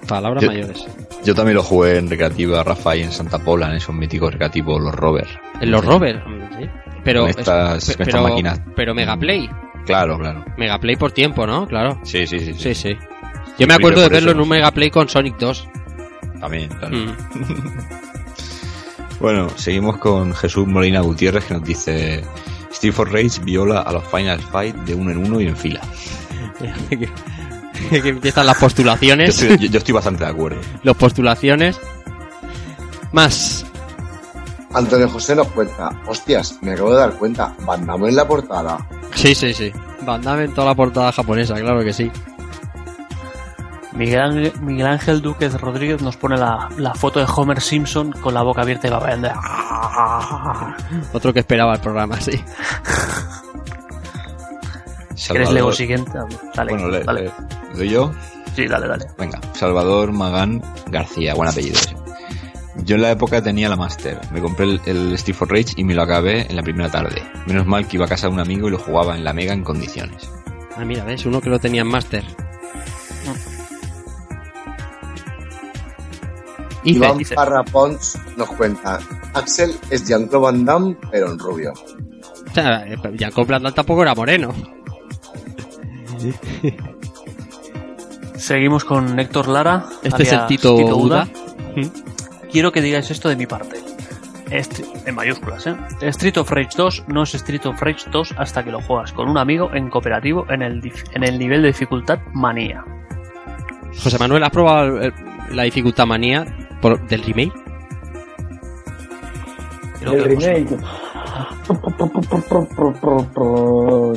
Palabras 0.08 0.44
Yo- 0.44 0.50
mayores. 0.50 0.88
Yo 1.26 1.36
también 1.36 1.56
lo 1.58 1.64
jugué 1.64 1.98
en 1.98 2.10
recreativa, 2.10 2.64
Rafa, 2.64 2.96
y 2.96 3.02
en 3.04 3.12
Santa 3.12 3.40
Pola, 3.40 3.68
en 3.70 3.76
esos 3.76 3.94
míticos 3.94 4.32
recreativos, 4.32 4.82
los 4.82 4.96
Rover. 4.96 5.28
En 5.60 5.70
los 5.70 5.84
Rover. 5.86 6.24
Sí. 6.58 6.66
Pero, 7.04 7.22
Con 7.22 7.30
estas- 7.30 7.90
es- 7.90 7.98
con 7.98 8.04
estas 8.08 8.22
pero, 8.22 8.24
máquinas. 8.24 8.62
pero 8.76 8.96
Megaplay. 8.96 9.50
Claro, 9.86 10.18
claro. 10.20 10.46
Megaplay 10.58 10.96
por 10.96 11.12
tiempo, 11.12 11.48
¿no? 11.48 11.68
Claro. 11.68 12.00
Sí, 12.04 12.28
sí, 12.28 12.40
sí. 12.40 12.54
Sí, 12.54 12.76
sí. 12.76 12.98
Yo 13.58 13.68
me 13.68 13.74
acuerdo 13.74 14.02
de 14.02 14.10
verlo 14.10 14.32
en 14.32 14.40
un 14.40 14.48
Megaplay 14.50 14.90
con 14.92 15.10
Sonic 15.10 15.38
2. 15.38 15.68
También, 16.40 16.70
claro. 16.70 16.96
Mm. 16.96 17.12
Bueno, 19.20 19.50
seguimos 19.58 19.98
con 19.98 20.34
Jesús 20.34 20.66
Molina 20.66 21.02
Gutiérrez 21.02 21.44
que 21.44 21.54
nos 21.54 21.64
dice 21.66 22.24
Steve 22.72 22.94
for 22.94 23.12
Rage 23.12 23.42
viola 23.44 23.82
a 23.82 23.92
los 23.92 24.08
Final 24.08 24.40
Fight 24.40 24.74
de 24.78 24.96
uno 24.96 25.12
en 25.12 25.18
uno 25.18 25.42
y 25.42 25.48
en 25.48 25.58
fila. 25.58 25.82
que 27.90 27.98
empiezan 28.10 28.46
las 28.46 28.56
Yo 28.56 28.62
postulaciones. 28.62 29.42
estoy, 29.42 29.58
yo- 29.68 29.72
yo 29.74 29.78
estoy 29.80 29.94
bastante 29.94 30.24
de 30.24 30.30
acuerdo. 30.30 30.62
Los 30.84 30.96
postulaciones. 30.96 31.78
Más. 33.12 33.66
Antonio 34.74 35.10
José 35.10 35.36
nos 35.36 35.48
cuenta, 35.48 35.90
hostias, 36.08 36.58
me 36.62 36.74
acabo 36.74 36.92
de 36.92 36.98
dar 37.00 37.14
cuenta, 37.14 37.56
mandamos 37.66 38.10
en 38.10 38.16
la 38.16 38.28
portada. 38.28 38.78
Sí, 39.16 39.34
sí, 39.34 39.54
sí. 39.54 39.72
Van 40.06 40.22
Damme 40.22 40.44
en 40.46 40.54
toda 40.54 40.68
la 40.68 40.76
portada 40.76 41.12
japonesa, 41.12 41.56
claro 41.56 41.84
que 41.84 41.92
sí. 41.94 42.12
Miguel 43.94 44.22
Ángel, 44.22 44.54
Miguel 44.62 44.86
Ángel 44.88 45.22
Duquez 45.22 45.60
Rodríguez 45.60 46.02
nos 46.02 46.16
pone 46.16 46.38
la, 46.38 46.70
la 46.78 46.94
foto 46.94 47.20
de 47.20 47.26
Homer 47.36 47.60
Simpson 47.60 48.12
con 48.14 48.34
la 48.34 48.44
boca 48.44 48.62
abierta 48.62 48.88
y 48.88 48.92
babeando. 48.92 49.30
Otro 51.14 51.34
que 51.34 51.40
esperaba 51.40 51.74
el 51.74 51.82
programa, 51.82 52.22
sí. 52.22 52.32
¿Quieres 55.28 55.52
leo 55.52 55.72
siguiente? 55.74 56.12
Dale, 56.56 56.72
Bueno, 56.74 56.88
le, 56.90 57.04
dale. 57.04 57.22
le- 57.24 57.32
¿le 57.74 57.78
doy 57.78 57.90
yo. 57.90 58.12
Sí, 58.56 58.68
dale, 58.68 58.88
dale. 58.88 59.06
Venga, 59.18 59.40
Salvador 59.54 60.12
Magán 60.12 60.62
García, 60.88 61.34
buen 61.36 61.50
apellido 61.50 61.76
ese. 61.78 61.96
Yo 62.84 62.96
en 62.96 63.02
la 63.02 63.12
época 63.12 63.42
tenía 63.42 63.70
la 63.70 63.76
Master. 63.76 64.20
Me 64.32 64.42
compré 64.42 64.66
el, 64.66 64.82
el 64.86 65.18
Steve 65.18 65.38
for 65.38 65.50
Rage 65.50 65.74
y 65.76 65.84
me 65.84 65.94
lo 65.94 66.04
acabé 66.04 66.48
en 66.50 66.56
la 66.56 66.64
primera 66.64 66.90
tarde. 66.90 67.22
Menos 67.46 67.66
mal 67.66 67.88
que 67.88 67.98
iba 67.98 68.06
a 68.06 68.10
casa 68.10 68.28
de 68.28 68.34
un 68.34 68.40
amigo 68.40 68.68
y 68.68 68.72
lo 68.72 68.80
jugaba 68.80 69.16
en 69.16 69.24
la 69.24 69.34
Mega 69.34 69.54
en 69.54 69.64
condiciones. 69.64 70.32
Ah, 70.76 70.86
mira, 70.86 71.04
ves, 71.04 71.26
uno 71.26 71.42
que 71.42 71.50
lo 71.50 71.60
tenía 71.60 71.82
en 71.82 71.88
Master. 71.88 72.24
Y 76.84 76.96
Iván 76.96 77.20
Parra 77.36 77.64
Pons 77.64 78.18
nos 78.38 78.48
cuenta, 78.52 79.00
Axel 79.34 79.76
es 79.90 80.08
Jean-Claude 80.08 80.46
Van 80.46 80.66
Damme, 80.66 80.98
pero 81.12 81.32
en 81.32 81.38
rubio. 81.38 81.74
O 81.74 82.54
sea, 82.54 82.88
eh, 82.88 82.98
Jacob 83.18 83.46
Blandal 83.46 83.74
tampoco 83.74 84.04
era 84.04 84.16
moreno. 84.16 84.54
Seguimos 88.36 88.86
con 88.86 89.20
Héctor 89.20 89.50
Lara. 89.50 89.86
Este 90.02 90.24
es 90.24 90.32
el 90.32 90.48
Tito 90.48 90.76
Uda. 90.76 91.28
Quiero 92.52 92.72
que 92.72 92.82
digáis 92.82 93.10
esto 93.12 93.30
de 93.30 93.36
mi 93.36 93.46
parte. 93.46 93.78
Est- 94.52 94.82
en 95.06 95.14
mayúsculas, 95.16 95.68
¿eh? 95.68 95.76
Street 96.02 96.38
of 96.38 96.50
Rage 96.50 96.70
2 96.76 97.04
no 97.08 97.22
es 97.24 97.36
Street 97.36 97.66
of 97.66 97.80
Rage 97.80 98.10
2 98.12 98.34
hasta 98.38 98.64
que 98.64 98.72
lo 98.72 98.82
juegas 98.82 99.14
con 99.14 99.30
un 99.30 99.38
amigo 99.38 99.70
en 99.74 99.90
cooperativo 99.92 100.46
en 100.50 100.64
el, 100.64 100.82
en 101.14 101.24
el 101.24 101.38
nivel 101.38 101.62
de 101.62 101.68
dificultad 101.68 102.20
manía. 102.34 102.84
José 104.02 104.18
Manuel, 104.18 104.44
¿has 104.44 104.50
probado 104.50 105.00
la 105.52 105.64
dificultad 105.64 106.08
manía 106.08 106.46
por- 106.82 107.08
del 107.08 107.22
remake? 107.24 107.54
Creo 110.00 110.14
El 110.14 110.24
que 110.24 110.30
hemos- 110.34 110.44
remake. 110.46 110.78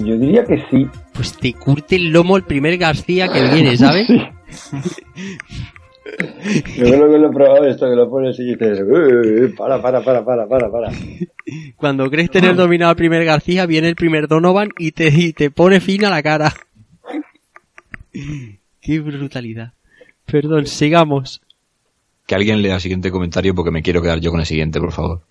Yo 0.04 0.18
diría 0.18 0.44
que 0.44 0.64
sí. 0.70 0.88
Pues 1.12 1.36
te 1.36 1.52
curte 1.52 1.96
el 1.96 2.08
lomo 2.10 2.36
el 2.38 2.44
primer 2.44 2.78
García 2.78 3.28
que 3.28 3.48
viene, 3.48 3.76
¿sabes? 3.76 4.08
Yo 6.76 6.84
creo 6.84 7.10
que 7.10 7.18
lo 7.18 7.28
he 7.30 7.32
probado 7.32 7.66
esto, 7.66 7.88
que 7.88 7.96
lo 7.96 8.08
pones 8.10 8.38
y 8.38 8.44
dices, 8.44 8.80
"Eh, 8.80 8.84
eh, 9.44 9.54
para, 9.56 9.80
para, 9.80 10.02
para, 10.02 10.24
para, 10.24 10.46
para, 10.46 10.70
para. 10.70 10.90
Cuando 11.76 12.10
crees 12.10 12.30
tener 12.30 12.54
dominado 12.54 12.90
al 12.90 12.96
primer 12.96 13.24
García, 13.24 13.66
viene 13.66 13.88
el 13.88 13.96
primer 13.96 14.28
Donovan 14.28 14.68
y 14.78 14.92
te, 14.92 15.08
y 15.08 15.32
te 15.32 15.50
pone 15.50 15.80
fin 15.80 16.04
a 16.04 16.10
la 16.10 16.22
cara. 16.22 16.52
Qué 18.80 19.00
brutalidad. 19.00 19.72
Perdón, 20.26 20.66
sigamos. 20.66 21.40
Que 22.26 22.34
alguien 22.34 22.62
lea 22.62 22.74
el 22.76 22.80
siguiente 22.80 23.10
comentario 23.10 23.54
porque 23.54 23.70
me 23.70 23.82
quiero 23.82 24.02
quedar 24.02 24.20
yo 24.20 24.30
con 24.30 24.40
el 24.40 24.46
siguiente, 24.46 24.80
por 24.80 24.92
favor. 24.92 25.22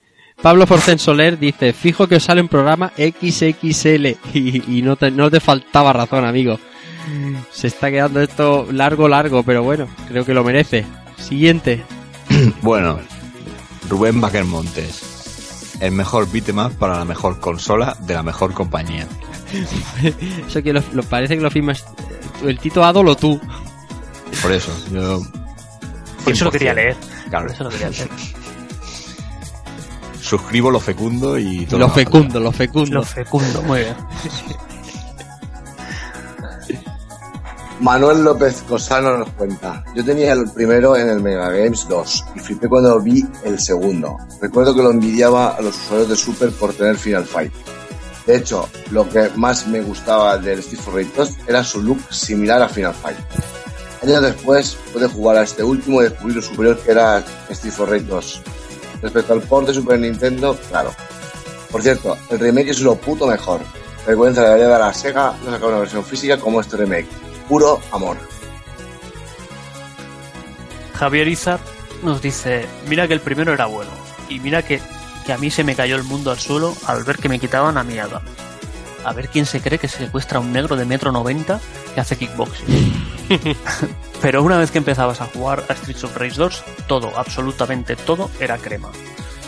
Pablo 0.42 0.66
Forcén 0.66 0.98
Soler 0.98 1.38
dice, 1.38 1.74
fijo 1.74 2.08
que 2.08 2.16
os 2.16 2.24
sale 2.24 2.42
un 2.42 2.48
programa 2.48 2.92
XXL 2.98 4.08
y, 4.34 4.77
y 4.77 4.82
no, 4.82 4.95
te, 4.95 5.11
no 5.11 5.30
te 5.30 5.40
faltaba 5.40 5.93
razón, 5.93 6.26
amigo. 6.26 6.60
Se 7.51 7.67
está 7.67 7.89
quedando 7.91 8.21
esto 8.21 8.67
largo, 8.71 9.07
largo, 9.07 9.43
pero 9.43 9.63
bueno, 9.63 9.88
creo 10.07 10.25
que 10.25 10.33
lo 10.33 10.43
merece. 10.43 10.85
Siguiente. 11.17 11.83
Bueno, 12.61 12.99
Rubén 13.89 14.21
Baquer 14.21 14.45
Montes. 14.45 15.77
El 15.80 15.91
mejor 15.93 16.31
beatmap 16.31 16.71
para 16.73 16.97
la 16.99 17.05
mejor 17.05 17.39
consola 17.39 17.97
de 18.01 18.13
la 18.13 18.23
mejor 18.23 18.53
compañía. 18.53 19.07
Eso 20.47 20.61
que 20.63 20.71
lo, 20.73 20.81
lo- 20.93 21.03
parece 21.03 21.35
que 21.35 21.41
lo 21.41 21.51
firmas 21.51 21.83
el 22.43 22.57
Tito 22.59 22.83
Adol 22.83 23.09
o 23.09 23.15
tú. 23.15 23.39
Por 24.41 24.51
eso, 24.53 24.71
yo... 24.91 25.21
Por 26.23 26.33
eso 26.33 26.45
lo 26.45 26.51
quería 26.51 26.73
leer. 26.73 26.95
Claro. 27.30 27.45
Por 27.47 27.55
eso 27.55 27.63
lo 27.65 27.69
quería 27.69 27.89
leer. 27.89 28.09
Suscribo 30.21 30.71
lo 30.71 30.80
fecundo 30.80 31.38
y 31.38 31.65
todo. 31.65 31.80
Lo 31.80 31.89
fecundo, 31.89 32.39
lo 32.39 32.51
fecundo. 32.51 32.95
Lo 32.95 33.03
fecundo, 33.03 33.61
muy 33.63 33.80
bien. 33.81 33.95
Manuel 37.82 38.24
López 38.24 38.64
Cosano 38.69 39.18
nos 39.18 39.32
cuenta. 39.32 39.84
Yo 39.95 40.06
tenía 40.06 40.34
el 40.34 40.48
primero 40.51 40.95
en 40.95 41.10
el 41.10 41.19
Mega 41.19 41.50
Games 41.50 41.88
2 41.90 42.26
y 42.35 42.40
flipé 42.40 42.69
cuando 42.69 43.00
vi 43.01 43.26
el 43.43 43.60
segundo. 43.60 44.18
Recuerdo 44.40 44.76
que 44.76 44.84
lo 44.84 44.92
envidiaba 44.92 45.56
a 45.56 45.61
los 45.61 45.76
usuarios 45.76 46.10
de 46.10 46.16
Super 46.16 46.51
por 46.51 46.74
tener 46.74 46.95
Final 46.95 47.26
Fight. 47.26 47.51
De 48.27 48.35
hecho, 48.35 48.69
lo 48.92 49.10
que 49.10 49.32
más 49.35 49.66
me 49.66 49.82
gustaba 49.82 50.38
del 50.38 50.61
Rage 50.61 51.10
2 51.18 51.38
era 51.48 51.64
su 51.64 51.82
look 51.82 52.00
similar 52.11 52.61
a 52.61 52.69
Final 52.69 52.93
Fight. 52.93 53.18
Años 54.03 54.22
después 54.22 54.77
pude 54.93 55.08
jugar 55.08 55.38
a 55.38 55.42
este 55.42 55.64
último 55.64 56.01
y 56.01 56.03
descubrir 56.03 56.35
lo 56.35 56.42
superior 56.43 56.77
que 56.77 56.92
era 56.92 57.26
Rage 57.50 58.00
2. 58.01 58.42
Respecto 59.01 59.34
al 59.34 59.42
port 59.42 59.68
de 59.68 59.74
Super 59.74 60.00
Nintendo, 60.00 60.56
claro. 60.69 60.92
Por 61.72 61.82
cierto, 61.82 62.16
el 62.30 62.38
remake 62.38 62.69
es 62.69 62.82
lo 62.82 62.93
puto 62.93 63.26
mejor. 63.26 63.61
Vergüenza 64.06 64.43
debería 64.43 64.68
dar 64.68 64.84
a 64.84 64.93
Sega 64.93 65.34
no 65.43 65.50
sacar 65.50 65.69
una 65.69 65.80
versión 65.80 66.06
física 66.06 66.38
como 66.38 66.61
este 66.61 66.77
remake. 66.77 67.31
Puro 67.51 67.81
amor. 67.91 68.15
Javier 70.93 71.27
Izar 71.27 71.59
nos 72.01 72.21
dice, 72.21 72.65
mira 72.88 73.09
que 73.09 73.13
el 73.13 73.19
primero 73.19 73.51
era 73.51 73.65
bueno, 73.65 73.91
y 74.30 74.39
mira 74.39 74.61
que, 74.61 74.80
que 75.25 75.33
a 75.33 75.38
mí 75.38 75.51
se 75.51 75.65
me 75.65 75.75
cayó 75.75 75.97
el 75.97 76.05
mundo 76.05 76.31
al 76.31 76.39
suelo 76.39 76.73
al 76.88 77.03
ver 77.03 77.17
que 77.17 77.27
me 77.27 77.39
quitaban 77.39 77.77
a 77.77 77.83
mi 77.83 77.99
Adam. 77.99 78.21
A 79.03 79.11
ver 79.11 79.27
quién 79.27 79.45
se 79.45 79.59
cree 79.59 79.80
que 79.80 79.89
secuestra 79.89 80.38
a 80.38 80.41
un 80.41 80.53
negro 80.53 80.77
de 80.77 80.85
metro 80.85 81.11
90 81.11 81.59
que 81.93 81.99
hace 81.99 82.15
kickboxing. 82.15 83.05
Pero 84.21 84.43
una 84.43 84.57
vez 84.57 84.71
que 84.71 84.77
empezabas 84.77 85.19
a 85.19 85.25
jugar 85.25 85.65
a 85.67 85.75
Streets 85.75 86.05
of 86.05 86.15
Rage 86.15 86.38
2, 86.38 86.63
todo, 86.88 87.11
absolutamente 87.19 87.97
todo, 87.97 88.31
era 88.39 88.59
crema. 88.59 88.91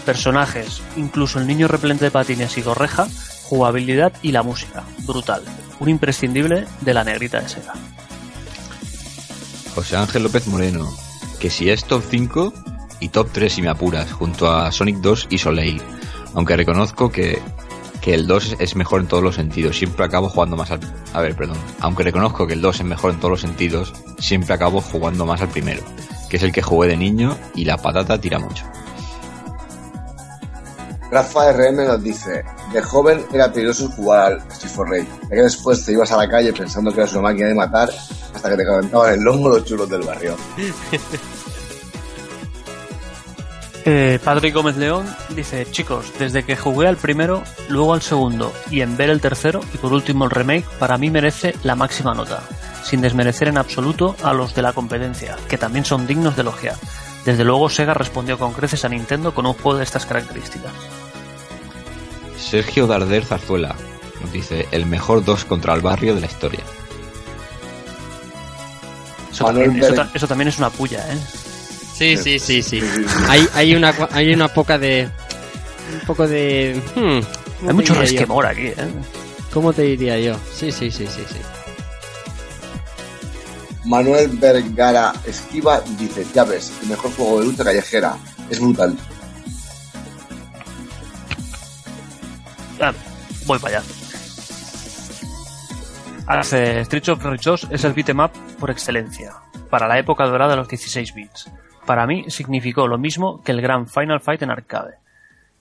Personajes, 0.05 0.81
incluso 0.97 1.39
el 1.39 1.47
niño 1.47 1.69
repelente 1.69 2.03
de 2.03 2.11
patines 2.11 2.57
y 2.57 2.63
gorreja, 2.63 3.07
jugabilidad 3.43 4.11
y 4.21 4.33
la 4.33 4.43
música. 4.43 4.83
Brutal. 5.05 5.43
Un 5.79 5.87
imprescindible 5.87 6.65
de 6.81 6.93
la 6.93 7.05
negrita 7.05 7.39
de 7.39 7.47
Sega. 7.47 7.73
José 9.73 9.97
Ángel 9.97 10.23
López 10.23 10.47
Moreno. 10.47 10.91
Que 11.39 11.49
si 11.49 11.69
es 11.69 11.85
top 11.85 12.03
5 12.09 12.53
y 12.99 13.09
top 13.09 13.29
3 13.31 13.51
si 13.51 13.61
me 13.61 13.69
apuras, 13.69 14.11
junto 14.11 14.51
a 14.51 14.71
Sonic 14.71 14.97
2 14.97 15.27
y 15.29 15.37
Soleil. 15.39 15.81
Aunque 16.35 16.55
reconozco 16.55 17.11
que, 17.11 17.39
que 18.01 18.13
el 18.13 18.27
2 18.27 18.57
es 18.59 18.75
mejor 18.75 19.01
en 19.01 19.07
todos 19.07 19.23
los 19.23 19.35
sentidos. 19.35 19.77
Siempre 19.77 20.05
acabo 20.05 20.29
jugando 20.29 20.55
más 20.55 20.71
al... 20.71 20.79
A 21.13 21.21
ver, 21.21 21.35
perdón. 21.35 21.57
Aunque 21.79 22.03
reconozco 22.03 22.47
que 22.47 22.53
el 22.53 22.61
2 22.61 22.81
es 22.81 22.85
mejor 22.85 23.13
en 23.13 23.19
todos 23.19 23.31
los 23.31 23.41
sentidos, 23.41 23.93
siempre 24.19 24.53
acabo 24.53 24.79
jugando 24.81 25.25
más 25.25 25.41
al 25.41 25.49
primero. 25.49 25.81
Que 26.29 26.37
es 26.37 26.43
el 26.43 26.51
que 26.51 26.61
jugué 26.61 26.89
de 26.89 26.97
niño 26.97 27.37
y 27.55 27.65
la 27.65 27.77
patata 27.77 28.21
tira 28.21 28.39
mucho. 28.39 28.65
Rafa 31.13 31.51
RM 31.51 31.85
nos 31.85 32.01
dice, 32.01 32.43
de 32.73 32.81
joven 32.81 33.23
era 33.31 33.51
peligroso 33.51 33.87
jugar 33.89 34.31
al 34.31 34.87
Rage, 34.87 35.07
ya 35.23 35.29
que 35.29 35.41
después 35.43 35.85
te 35.85 35.91
ibas 35.91 36.11
a 36.11 36.17
la 36.17 36.27
calle 36.27 36.51
pensando 36.51 36.91
que 36.91 37.01
eras 37.01 37.13
una 37.13 37.21
máquina 37.21 37.49
de 37.49 37.53
matar 37.53 37.89
hasta 38.33 38.49
que 38.49 38.57
te 38.57 38.65
calentaban 38.65 39.13
el 39.13 39.19
lomo 39.19 39.49
los 39.49 39.63
chulos 39.63 39.87
del 39.89 40.01
barrio. 40.01 40.35
Eh, 43.85 44.17
Padre 44.23 44.51
Gómez 44.51 44.77
León 44.77 45.05
dice, 45.35 45.67
chicos, 45.69 46.13
desde 46.17 46.45
que 46.45 46.55
jugué 46.55 46.87
al 46.87 46.95
primero, 46.95 47.43
luego 47.67 47.93
al 47.93 48.01
segundo 48.01 48.53
y 48.71 48.79
en 48.79 48.95
ver 48.95 49.09
el 49.09 49.19
tercero 49.19 49.59
y 49.73 49.77
por 49.77 49.91
último 49.91 50.23
el 50.23 50.31
remake, 50.31 50.65
para 50.79 50.97
mí 50.97 51.09
merece 51.09 51.53
la 51.63 51.75
máxima 51.75 52.13
nota, 52.13 52.43
sin 52.85 53.01
desmerecer 53.01 53.49
en 53.49 53.57
absoluto 53.57 54.15
a 54.23 54.31
los 54.31 54.55
de 54.55 54.61
la 54.61 54.71
competencia, 54.71 55.35
que 55.49 55.57
también 55.57 55.83
son 55.83 56.07
dignos 56.07 56.37
de 56.37 56.43
elogiar. 56.43 56.77
Desde 57.25 57.43
luego 57.43 57.69
Sega 57.69 57.93
respondió 57.93 58.39
con 58.39 58.53
creces 58.53 58.85
a 58.85 58.89
Nintendo 58.89 59.33
con 59.33 59.45
un 59.45 59.53
juego 59.53 59.77
de 59.77 59.83
estas 59.83 60.05
características. 60.05 60.71
Sergio 62.49 62.87
Darder 62.87 63.25
Zarzuela 63.25 63.75
nos 64.21 64.31
dice 64.31 64.67
el 64.71 64.85
mejor 64.85 65.23
2 65.23 65.45
contra 65.45 65.73
el 65.73 65.81
barrio 65.81 66.15
de 66.15 66.21
la 66.21 66.27
historia. 66.27 66.61
Eso, 69.31 69.45
también, 69.45 69.71
eso 69.77 69.79
Pérez. 69.81 69.95
ta- 69.95 70.11
eso 70.13 70.27
también 70.27 70.47
es 70.49 70.57
una 70.59 70.69
puya, 70.69 70.99
¿eh? 71.11 71.17
Sí, 71.97 72.17
sí, 72.17 72.39
sí, 72.39 72.61
sí. 72.61 72.81
Hay, 73.29 73.47
hay 73.53 73.75
una 73.75 73.93
hay 74.11 74.33
una 74.33 74.47
poca 74.47 74.77
de 74.77 75.09
un 75.93 76.05
poco 76.07 76.27
de 76.27 76.79
hmm, 76.95 76.99
¿cómo 77.59 77.69
Hay 77.69 77.73
mucho 77.75 77.93
yo? 77.93 78.01
resquemor 78.01 78.45
aquí, 78.45 78.67
¿eh? 78.67 78.75
¿Cómo 79.53 79.73
te 79.73 79.83
diría 79.83 80.19
yo? 80.19 80.35
Sí, 80.55 80.71
sí, 80.71 80.89
sí, 80.91 81.05
sí, 81.07 81.23
sí. 81.29 81.37
Manuel 83.85 84.29
Vergara 84.37 85.13
Esquiva 85.25 85.81
dice, 85.99 86.25
ya 86.33 86.43
ves, 86.45 86.71
el 86.83 86.89
mejor 86.89 87.11
juego 87.15 87.39
de 87.41 87.45
lucha 87.47 87.63
callejera, 87.63 88.15
es 88.49 88.59
brutal. 88.59 88.97
Ah, 92.81 92.93
voy 93.45 93.59
para 93.59 93.77
allá. 93.77 93.87
Hace 96.25 96.79
Street 96.81 97.09
of 97.09 97.23
Rage 97.23 97.43
2 97.43 97.67
es 97.71 97.83
el 97.83 97.93
beat'em 97.93 98.19
up 98.19 98.31
por 98.59 98.71
excelencia, 98.71 99.33
para 99.69 99.87
la 99.87 99.99
época 99.99 100.25
dorada 100.25 100.51
de 100.51 100.57
los 100.57 100.67
16 100.67 101.13
bits. 101.13 101.51
Para 101.85 102.07
mí 102.07 102.25
significó 102.29 102.87
lo 102.87 102.97
mismo 102.97 103.43
que 103.43 103.51
el 103.51 103.61
gran 103.61 103.87
Final 103.87 104.21
Fight 104.21 104.41
en 104.41 104.51
arcade. 104.51 104.95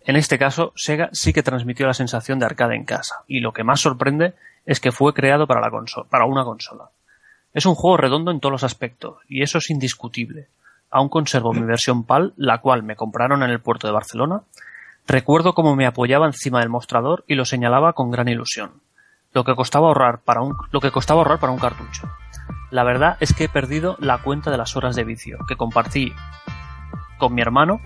En 0.04 0.16
este 0.16 0.38
caso, 0.38 0.72
Sega 0.76 1.10
sí 1.12 1.32
que 1.32 1.42
transmitió 1.42 1.86
la 1.86 1.94
sensación 1.94 2.38
de 2.38 2.46
arcade 2.46 2.76
en 2.76 2.84
casa, 2.84 3.24
y 3.26 3.40
lo 3.40 3.52
que 3.52 3.64
más 3.64 3.80
sorprende 3.80 4.34
es 4.64 4.78
que 4.78 4.92
fue 4.92 5.14
creado 5.14 5.46
para, 5.46 5.60
la 5.60 5.70
consola, 5.70 6.08
para 6.08 6.26
una 6.26 6.44
consola. 6.44 6.90
Es 7.52 7.66
un 7.66 7.74
juego 7.74 7.96
redondo 7.96 8.30
en 8.30 8.40
todos 8.40 8.52
los 8.52 8.64
aspectos, 8.64 9.16
y 9.28 9.42
eso 9.42 9.58
es 9.58 9.68
indiscutible. 9.68 10.48
Aún 10.90 11.08
conservo 11.08 11.52
mi 11.52 11.62
versión 11.62 12.04
PAL, 12.04 12.34
la 12.36 12.58
cual 12.58 12.82
me 12.82 12.96
compraron 12.96 13.42
en 13.42 13.50
el 13.50 13.60
puerto 13.60 13.86
de 13.86 13.92
Barcelona, 13.92 14.42
Recuerdo 15.06 15.52
cómo 15.52 15.74
me 15.74 15.86
apoyaba 15.86 16.26
encima 16.26 16.60
del 16.60 16.68
mostrador 16.68 17.24
y 17.26 17.34
lo 17.34 17.44
señalaba 17.44 17.92
con 17.92 18.10
gran 18.10 18.28
ilusión. 18.28 18.82
Lo 19.32 19.44
que 19.44 19.54
costaba 19.54 19.88
ahorrar 19.88 20.20
para 20.20 20.42
un, 20.42 20.56
lo 20.70 20.80
que 20.80 20.90
costaba 20.90 21.20
ahorrar 21.20 21.40
para 21.40 21.52
un 21.52 21.58
cartucho. 21.58 22.08
La 22.70 22.84
verdad 22.84 23.16
es 23.20 23.34
que 23.34 23.44
he 23.44 23.48
perdido 23.48 23.96
la 23.98 24.18
cuenta 24.18 24.50
de 24.50 24.58
las 24.58 24.76
horas 24.76 24.94
de 24.94 25.04
vicio 25.04 25.38
que 25.48 25.56
compartí 25.56 26.12
con 27.18 27.34
mi 27.34 27.42
hermano 27.42 27.80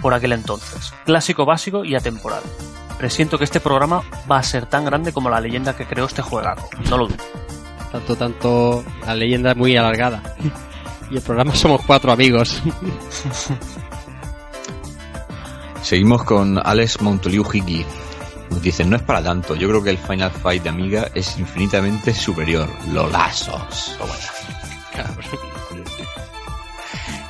por 0.00 0.14
aquel 0.14 0.32
entonces. 0.32 0.94
Clásico 1.04 1.44
básico 1.44 1.84
y 1.84 1.94
atemporal. 1.94 2.42
Presiento 2.98 3.38
que 3.38 3.44
este 3.44 3.60
programa 3.60 4.02
va 4.30 4.38
a 4.38 4.42
ser 4.42 4.66
tan 4.66 4.84
grande 4.84 5.12
como 5.12 5.30
la 5.30 5.40
leyenda 5.40 5.76
que 5.76 5.86
creó 5.86 6.06
este 6.06 6.22
juegazo. 6.22 6.68
No 6.88 6.98
lo 6.98 7.08
dudo. 7.08 7.24
Tanto, 7.90 8.16
tanto, 8.16 8.84
la 9.04 9.14
leyenda 9.14 9.50
es 9.50 9.56
muy 9.56 9.76
alargada. 9.76 10.22
Y 11.10 11.16
el 11.16 11.22
programa 11.22 11.54
somos 11.54 11.80
cuatro 11.86 12.12
amigos. 12.12 12.62
Seguimos 15.82 16.24
con 16.24 16.58
Alex 16.58 17.00
Montoliu 17.00 17.44
Higgy. 17.50 17.84
Nos 18.50 18.62
dice, 18.62 18.84
no 18.84 18.96
es 18.96 19.02
para 19.02 19.22
tanto, 19.22 19.54
yo 19.54 19.68
creo 19.68 19.82
que 19.82 19.90
el 19.90 19.98
Final 19.98 20.30
Fight 20.30 20.62
de 20.62 20.68
Amiga 20.68 21.08
es 21.14 21.38
infinitamente 21.38 22.12
superior. 22.14 22.68
Lolazos. 22.92 23.96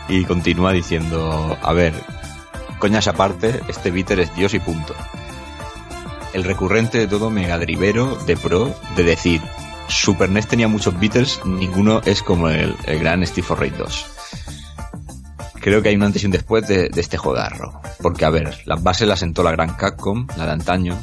Y 0.09 0.25
continúa 0.25 0.73
diciendo, 0.73 1.57
a 1.62 1.73
ver, 1.73 1.95
Coñas 2.81 3.09
aparte, 3.09 3.61
este 3.69 3.91
bitter 3.91 4.20
es 4.20 4.35
Dios 4.35 4.55
y 4.55 4.59
punto. 4.59 4.95
El 6.33 6.45
recurrente 6.45 6.99
de 6.99 7.07
todo 7.07 7.29
megadrivero 7.29 8.17
de 8.25 8.39
pro 8.39 8.75
de 8.97 9.05
decir, 9.05 9.43
Super 9.87 10.31
NES 10.31 10.49
tenía 10.49 10.67
muchos 10.67 10.99
beaters, 10.99 11.41
ninguno 11.45 12.01
es 12.07 12.23
como 12.23 12.49
el, 12.49 12.75
el 12.87 12.99
gran 12.99 13.25
Steve 13.27 13.47
Raid 13.51 13.75
2. 13.75 14.19
Creo 15.61 15.83
que 15.83 15.91
hay 15.91 15.97
un 15.97 16.03
antes 16.03 16.23
y 16.23 16.27
un 16.27 16.33
después 16.33 16.67
de, 16.67 16.91
este 16.97 17.19
jodarro. 17.19 17.81
Porque, 18.01 18.25
a 18.25 18.31
ver, 18.31 18.63
las 18.65 18.83
bases 18.83 19.07
las 19.07 19.21
sentó 19.21 19.43
la 19.43 19.53
gran 19.53 19.75
Capcom, 19.75 20.27
la 20.37 20.47
de 20.47 20.53
antaño, 20.53 20.99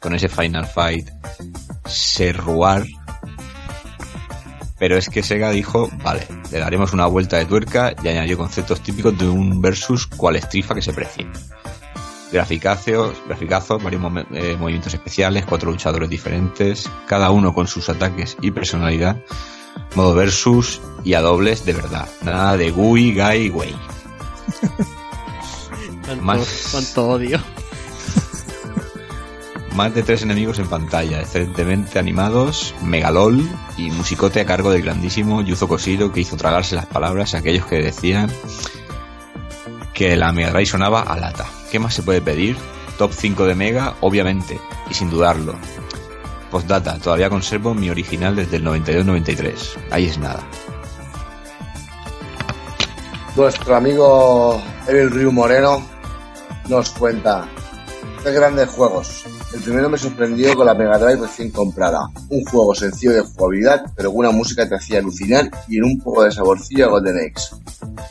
con 0.00 0.14
ese 0.14 0.28
Final 0.28 0.66
Fight 0.66 1.08
Serruar. 1.86 2.84
Pero 4.78 4.96
es 4.96 5.08
que 5.08 5.22
Sega 5.22 5.50
dijo, 5.50 5.88
vale, 6.02 6.26
le 6.50 6.58
daremos 6.58 6.92
una 6.92 7.06
vuelta 7.06 7.36
de 7.36 7.44
tuerca 7.44 7.94
y 8.02 8.08
añadió 8.08 8.36
conceptos 8.36 8.80
típicos 8.82 9.16
de 9.16 9.28
un 9.28 9.60
versus 9.60 10.06
cual 10.06 10.36
estrifa 10.36 10.74
que 10.74 10.82
se 10.82 10.92
precie. 10.92 11.28
Graficazos, 12.32 13.14
graficazos, 13.26 13.82
varios 13.82 14.02
eh, 14.32 14.56
movimientos 14.58 14.94
especiales, 14.94 15.44
cuatro 15.46 15.70
luchadores 15.70 16.08
diferentes, 16.08 16.88
cada 17.06 17.30
uno 17.30 17.52
con 17.52 17.66
sus 17.66 17.88
ataques 17.88 18.36
y 18.40 18.52
personalidad, 18.52 19.22
modo 19.94 20.14
versus 20.14 20.80
y 21.04 21.14
a 21.14 21.20
dobles 21.20 21.64
de 21.66 21.74
verdad. 21.74 22.08
Nada 22.22 22.56
de 22.56 22.70
Gui, 22.70 23.14
Gai, 23.14 23.50
Wei. 23.50 23.74
Cuánto, 26.04 26.22
Más- 26.24 26.68
cuánto 26.70 27.08
odio. 27.08 27.40
Más 29.74 29.94
de 29.94 30.02
tres 30.02 30.22
enemigos 30.22 30.58
en 30.58 30.66
pantalla, 30.68 31.20
excelentemente 31.20 31.98
animados, 31.98 32.74
megalol 32.82 33.48
y 33.76 33.90
musicote 33.90 34.40
a 34.40 34.44
cargo 34.46 34.72
del 34.72 34.82
grandísimo 34.82 35.42
Yuzo 35.42 35.68
Koshiro 35.68 36.12
que 36.12 36.20
hizo 36.20 36.36
tragarse 36.36 36.74
las 36.74 36.86
palabras 36.86 37.34
a 37.34 37.38
aquellos 37.38 37.66
que 37.66 37.76
decían 37.76 38.30
que 39.94 40.16
la 40.16 40.32
Mega 40.32 40.50
Drive 40.50 40.66
sonaba 40.66 41.02
a 41.02 41.16
lata. 41.18 41.46
¿Qué 41.70 41.78
más 41.78 41.94
se 41.94 42.02
puede 42.02 42.20
pedir? 42.20 42.56
Top 42.98 43.12
5 43.12 43.44
de 43.46 43.54
Mega, 43.54 43.94
obviamente, 44.00 44.60
y 44.90 44.94
sin 44.94 45.08
dudarlo. 45.08 45.54
Postdata, 46.50 46.98
todavía 46.98 47.30
conservo 47.30 47.72
mi 47.74 47.90
original 47.90 48.34
desde 48.34 48.56
el 48.56 48.64
92-93. 48.64 49.54
Ahí 49.92 50.06
es 50.06 50.18
nada. 50.18 50.42
Nuestro 53.36 53.76
amigo 53.76 54.60
Evil 54.88 55.10
Ryu 55.10 55.30
Moreno 55.30 55.80
nos 56.68 56.90
cuenta 56.90 57.48
tres 58.22 58.34
grandes 58.34 58.68
juegos. 58.68 59.24
El 59.54 59.60
primero 59.60 59.88
me 59.88 59.98
sorprendió 59.98 60.54
con 60.56 60.66
la 60.66 60.74
Mega 60.74 60.98
Drive 60.98 61.26
recién 61.26 61.50
comprada. 61.50 62.08
Un 62.28 62.44
juego 62.44 62.74
sencillo 62.74 63.12
de 63.12 63.22
jugabilidad, 63.22 63.84
pero 63.96 64.10
con 64.10 64.18
una 64.18 64.32
música 64.32 64.64
que 64.64 64.70
te 64.70 64.74
hacía 64.74 64.98
alucinar 64.98 65.48
y 65.68 65.78
en 65.78 65.84
un 65.84 65.98
poco 66.00 66.24
de 66.24 66.32
saborcillo 66.32 66.86
a 66.86 66.90
Golden 66.90 67.16
Axe. 67.18 67.54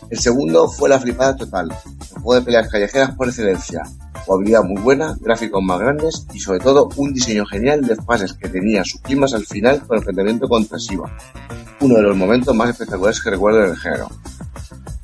El 0.10 0.20
segundo 0.20 0.70
fue 0.70 0.88
la 0.88 1.00
flipada 1.00 1.36
total. 1.36 1.70
El 2.16 2.22
juego 2.22 2.36
de 2.36 2.42
peleas 2.42 2.70
callejeras 2.70 3.14
por 3.16 3.28
excelencia. 3.28 3.84
Jugabilidad 4.26 4.64
muy 4.64 4.82
buena, 4.82 5.18
gráficos 5.20 5.62
más 5.62 5.80
grandes 5.80 6.26
y 6.34 6.40
sobre 6.40 6.60
todo 6.60 6.90
un 6.96 7.14
diseño 7.14 7.46
genial 7.46 7.82
de 7.82 7.98
fases 7.98 8.34
que 8.34 8.48
tenía 8.48 8.86
sus 8.86 9.02
climas 9.02 9.34
al 9.34 9.46
final 9.46 9.82
con 9.86 9.98
enfrentamiento 9.98 10.48
contra 10.48 10.78
Shiva. 10.78 11.12
Uno 11.82 11.96
de 11.96 12.04
los 12.04 12.16
momentos 12.16 12.56
más 12.56 12.70
espectaculares 12.70 13.22
que 13.22 13.32
recuerdo 13.32 13.64
en 13.66 13.72
el 13.72 13.78
género. 13.78 14.10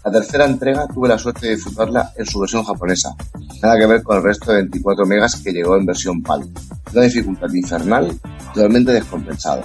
La 0.05 0.11
tercera 0.11 0.45
entrega 0.45 0.87
tuve 0.87 1.09
la 1.09 1.17
suerte 1.17 1.47
de 1.47 1.55
disfrutarla 1.55 2.13
en 2.15 2.27
su 2.27 2.39
versión 2.39 2.63
japonesa, 2.63 3.15
nada 3.59 3.75
que 3.75 3.87
ver 3.87 4.03
con 4.03 4.17
el 4.17 4.23
resto 4.23 4.51
de 4.51 4.57
24 4.57 5.03
megas 5.07 5.37
que 5.37 5.51
llegó 5.51 5.75
en 5.77 5.87
versión 5.87 6.21
PAL. 6.21 6.47
Una 6.93 7.01
dificultad 7.01 7.51
infernal, 7.51 8.19
totalmente 8.53 8.91
descompensado. 8.91 9.63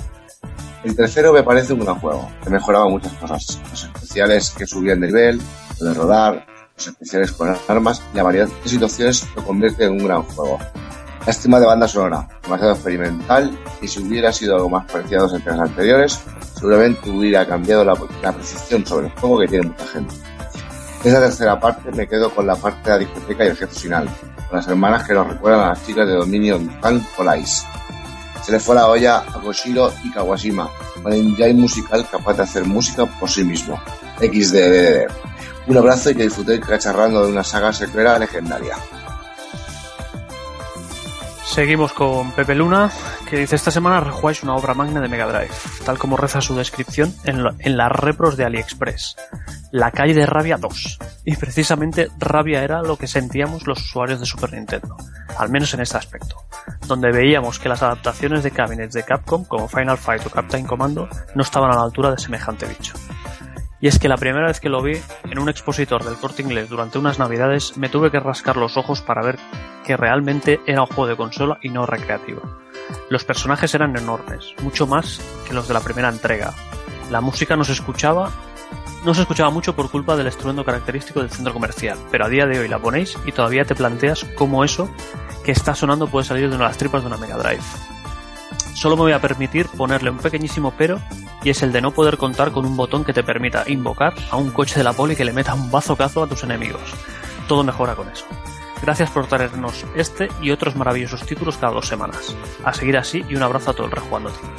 El 0.83 0.97
tercero 0.97 1.35
me 1.35 1.43
parece 1.43 1.75
un 1.75 1.81
gran 1.81 2.01
juego, 2.01 2.27
que 2.43 2.49
mejoraba 2.49 2.89
muchas 2.89 3.13
cosas. 3.13 3.61
Los 3.71 3.85
especiales 3.85 4.49
que 4.57 4.67
subían 4.67 5.01
de 5.01 5.09
nivel, 5.09 5.43
lo 5.79 5.89
de 5.91 5.95
rodar, 5.95 6.47
los 6.75 6.87
especiales 6.87 7.33
con 7.33 7.55
armas 7.69 8.03
y 8.15 8.17
la 8.17 8.23
variedad 8.23 8.49
de 8.49 8.69
situaciones 8.71 9.27
lo 9.37 9.45
convierte 9.45 9.85
en 9.85 9.93
un 9.93 10.07
gran 10.07 10.23
juego. 10.23 10.59
Lástima 11.27 11.61
de 11.61 11.67
banda 11.67 11.87
sonora, 11.87 12.27
demasiado 12.43 12.73
experimental 12.73 13.59
y 13.83 13.89
si 13.89 14.01
hubiera 14.01 14.33
sido 14.33 14.55
algo 14.55 14.71
más 14.71 14.91
parecido 14.91 15.27
a 15.27 15.37
entregas 15.37 15.61
anteriores, 15.61 16.21
seguramente 16.55 17.11
hubiera 17.11 17.47
cambiado 17.47 17.85
la, 17.85 17.93
la 18.23 18.33
percepción 18.33 18.87
sobre 18.87 19.09
el 19.09 19.13
juego 19.13 19.41
que 19.41 19.49
tiene 19.49 19.67
mucha 19.67 19.87
gente. 19.87 20.30
Esa 21.03 21.19
tercera 21.19 21.59
parte 21.59 21.91
me 21.93 22.07
quedo 22.07 22.31
con 22.31 22.47
la 22.47 22.57
parte 22.57 22.83
de 22.83 22.91
la 22.91 22.99
discoteca 22.99 23.45
y 23.45 23.49
el 23.49 23.57
jefe 23.57 23.75
final, 23.75 24.07
con 24.49 24.59
las 24.59 24.69
hermanas 24.69 25.07
que 25.07 25.15
nos 25.15 25.29
recuerdan 25.29 25.63
a 25.63 25.69
las 25.71 25.87
chicas 25.87 26.07
de 26.07 26.13
Dominion 26.13 26.79
Tank 26.81 27.03
Police. 27.17 27.65
Se 28.43 28.53
le 28.53 28.61
fue 28.61 28.75
la 28.75 28.87
olla 28.87 29.19
a 29.19 29.41
Koshiro 29.41 29.91
y 30.05 30.11
Kawashima, 30.11 30.69
el 31.07 31.13
engine 31.15 31.55
musical 31.55 32.07
capaz 32.11 32.35
de 32.35 32.43
hacer 32.43 32.65
música 32.67 33.07
por 33.07 33.31
sí 33.31 33.45
mismo. 33.45 33.81
XDDD. 34.19 35.11
Un 35.69 35.79
abrazo 35.79 36.11
y 36.11 36.17
que 36.17 36.25
disfrutéis 36.25 36.61
cacharrando 36.61 37.25
de 37.25 37.33
una 37.33 37.45
saga 37.45 37.73
secuela 37.73 38.19
legendaria. 38.19 38.77
Seguimos 41.51 41.93
con 41.93 42.31
Pepe 42.31 42.55
Luna, 42.55 42.93
que 43.29 43.37
dice 43.37 43.57
esta 43.57 43.73
semana 43.73 43.99
rejugáis 43.99 44.45
una 44.45 44.55
obra 44.55 44.73
magna 44.73 45.01
de 45.01 45.09
Mega 45.09 45.27
Drive, 45.27 45.51
tal 45.85 45.99
como 45.99 46.17
reza 46.17 46.41
su 46.41 46.55
descripción 46.55 47.13
en, 47.25 47.45
en 47.59 47.77
las 47.77 47.91
repros 47.91 48.37
de 48.37 48.45
AliExpress. 48.45 49.17
La 49.73 49.91
calle 49.91 50.15
de 50.15 50.27
Rabia 50.27 50.59
2. 50.59 50.99
Y 51.25 51.35
precisamente 51.35 52.09
rabia 52.19 52.63
era 52.63 52.83
lo 52.83 52.97
que 52.97 53.09
sentíamos 53.09 53.67
los 53.67 53.83
usuarios 53.83 54.21
de 54.21 54.27
Super 54.27 54.53
Nintendo, 54.53 54.97
al 55.39 55.51
menos 55.51 55.75
en 55.75 55.81
este 55.81 55.99
aspecto, 55.99 56.37
donde 56.87 57.11
veíamos 57.11 57.59
que 57.59 57.69
las 57.69 57.83
adaptaciones 57.83 58.45
de 58.45 58.53
cabinets 58.53 58.95
de 58.95 59.03
Capcom, 59.03 59.45
como 59.45 59.69
Final 59.69 59.99
Fight 59.99 60.25
o 60.27 60.31
Captain 60.31 60.65
Commando, 60.65 61.09
no 61.35 61.43
estaban 61.43 61.73
a 61.73 61.77
la 61.77 61.83
altura 61.83 62.13
de 62.13 62.19
semejante 62.19 62.67
bicho. 62.67 62.95
Y 63.81 63.89
es 63.89 63.99
que 63.99 64.09
la 64.09 64.19
primera 64.19 64.47
vez 64.47 64.61
que 64.61 64.69
lo 64.69 64.83
vi 64.83 64.99
en 65.25 65.39
un 65.39 65.49
expositor 65.49 66.05
del 66.05 66.17
corte 66.17 66.43
inglés 66.43 66.69
durante 66.69 66.99
unas 66.99 67.19
navidades 67.19 67.79
me 67.79 67.89
tuve 67.89 68.11
que 68.11 68.21
rascar 68.21 68.57
los 68.57 68.77
ojos 68.77 69.01
para 69.01 69.23
ver 69.23 69.39
que 69.87 69.97
realmente 69.97 70.61
era 70.67 70.83
un 70.83 70.87
juego 70.87 71.07
de 71.07 71.17
consola 71.17 71.59
y 71.63 71.71
no 71.71 71.87
recreativo. 71.87 72.43
Los 73.09 73.25
personajes 73.25 73.75
eran 73.75 73.97
enormes, 73.97 74.55
mucho 74.63 74.87
más 74.87 75.21
que 75.49 75.55
los 75.55 75.67
de 75.67 75.75
la 75.75 75.81
primera 75.81 76.11
entrega. 76.11 76.53
La 77.11 77.23
música 77.23 77.57
no 77.57 77.65
se 77.65 77.73
escuchaba, 77.73 78.31
no 79.05 79.15
se 79.15 79.23
escuchaba 79.23 79.51
mucho 79.51 79.75
por 79.75 79.91
culpa 79.91 80.15
del 80.15 80.27
estruendo 80.27 80.65
característico 80.65 81.21
del 81.21 81.31
centro 81.31 81.55
comercial, 81.55 81.99
pero 82.11 82.27
a 82.27 82.29
día 82.29 82.47
de 82.47 82.59
hoy 82.59 82.69
la 82.69 82.79
ponéis 82.79 83.17
y 83.25 83.33
todavía 83.33 83.65
te 83.65 83.75
planteas 83.75 84.25
cómo 84.37 84.63
eso 84.63 84.91
que 85.43 85.53
está 85.53 85.75
sonando 85.75 86.07
puede 86.07 86.27
salir 86.27 86.51
de 86.51 86.57
una 86.57 86.67
de 86.67 86.71
las 86.71 86.79
tripas 86.79 87.03
de 87.03 87.07
una 87.07 87.17
Mega 87.17 87.39
Drive. 87.39 87.63
Solo 88.75 88.97
me 88.97 89.03
voy 89.03 89.13
a 89.13 89.21
permitir 89.21 89.67
ponerle 89.69 90.11
un 90.11 90.19
pequeñísimo 90.19 90.73
pero 90.77 91.01
y 91.43 91.51
es 91.51 91.63
el 91.63 91.73
de 91.73 91.81
no 91.81 91.91
poder 91.91 92.17
contar 92.17 92.53
con 92.53 92.65
un 92.65 92.77
botón 92.77 93.05
que 93.05 93.13
te 93.13 93.23
permita 93.23 93.65
invocar 93.67 94.15
a 94.31 94.37
un 94.37 94.51
coche 94.51 94.77
de 94.77 94.85
la 94.85 94.93
poli 94.93 95.17
que 95.17 95.25
le 95.25 95.33
meta 95.33 95.55
un 95.55 95.71
bazocazo 95.71 96.23
a 96.23 96.27
tus 96.27 96.45
enemigos. 96.45 96.83
Todo 97.49 97.65
mejora 97.65 97.95
con 97.95 98.09
eso. 98.09 98.27
Gracias 98.83 99.11
por 99.11 99.27
traernos 99.27 99.85
este 99.95 100.29
y 100.41 100.51
otros 100.51 100.75
maravillosos 100.77 101.27
títulos 101.27 101.57
cada 101.57 101.75
dos 101.75 101.87
semanas. 101.87 102.35
A 102.65 102.73
seguir 102.73 102.97
así 102.97 103.25
y 103.29 103.35
un 103.37 103.43
abrazo 103.43 103.71
a 103.71 103.75
todo 103.75 103.87
el 103.87 103.93
Rejugando 103.93 104.31
Team. 104.31 104.53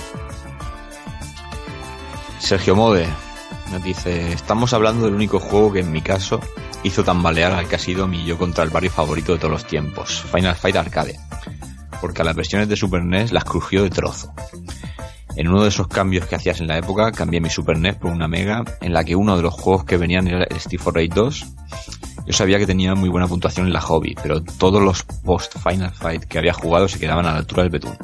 Sergio 2.39 2.75
Mode 2.75 3.07
nos 3.71 3.83
dice, 3.83 4.33
estamos 4.33 4.73
hablando 4.73 5.05
del 5.05 5.15
único 5.15 5.39
juego 5.39 5.71
que 5.71 5.79
en 5.79 5.91
mi 5.91 6.01
caso 6.01 6.41
hizo 6.83 7.03
tambalear 7.03 7.53
al 7.53 7.67
que 7.67 7.75
ha 7.75 7.79
sido 7.79 8.07
mi 8.07 8.25
yo 8.25 8.37
contra 8.37 8.63
el 8.63 8.69
barrio 8.69 8.91
favorito 8.91 9.33
de 9.33 9.39
todos 9.39 9.51
los 9.51 9.65
tiempos, 9.65 10.23
Final 10.31 10.55
Fight 10.55 10.75
Arcade, 10.75 11.19
porque 12.01 12.23
a 12.23 12.25
las 12.25 12.35
versiones 12.35 12.67
de 12.67 12.75
Super 12.75 13.03
NES 13.03 13.31
las 13.31 13.45
crujió 13.45 13.83
de 13.83 13.89
trozo. 13.89 14.33
En 15.35 15.47
uno 15.47 15.63
de 15.63 15.69
esos 15.69 15.87
cambios 15.87 16.25
que 16.25 16.35
hacías 16.35 16.59
en 16.59 16.67
la 16.67 16.77
época, 16.77 17.11
cambié 17.11 17.39
mi 17.39 17.49
Super 17.49 17.77
NES 17.77 17.95
por 17.95 18.11
una 18.11 18.27
Mega, 18.27 18.65
en 18.81 18.91
la 18.91 19.03
que 19.03 19.15
uno 19.15 19.37
de 19.37 19.43
los 19.43 19.53
juegos 19.53 19.85
que 19.85 19.97
venían 19.97 20.27
era 20.27 20.45
Steve 20.59 20.83
Raid 20.93 21.13
2. 21.13 21.45
Yo 22.25 22.33
sabía 22.33 22.59
que 22.59 22.67
tenía 22.67 22.93
muy 22.95 23.09
buena 23.09 23.27
puntuación 23.27 23.67
en 23.67 23.73
la 23.73 23.81
hobby, 23.81 24.15
pero 24.21 24.43
todos 24.43 24.81
los 24.81 25.03
post 25.03 25.57
Final 25.57 25.93
Fight 25.93 26.25
que 26.25 26.37
había 26.37 26.53
jugado 26.53 26.87
se 26.87 26.99
quedaban 26.99 27.25
a 27.25 27.31
la 27.31 27.37
altura 27.37 27.63
del 27.63 27.71
betún. 27.71 27.97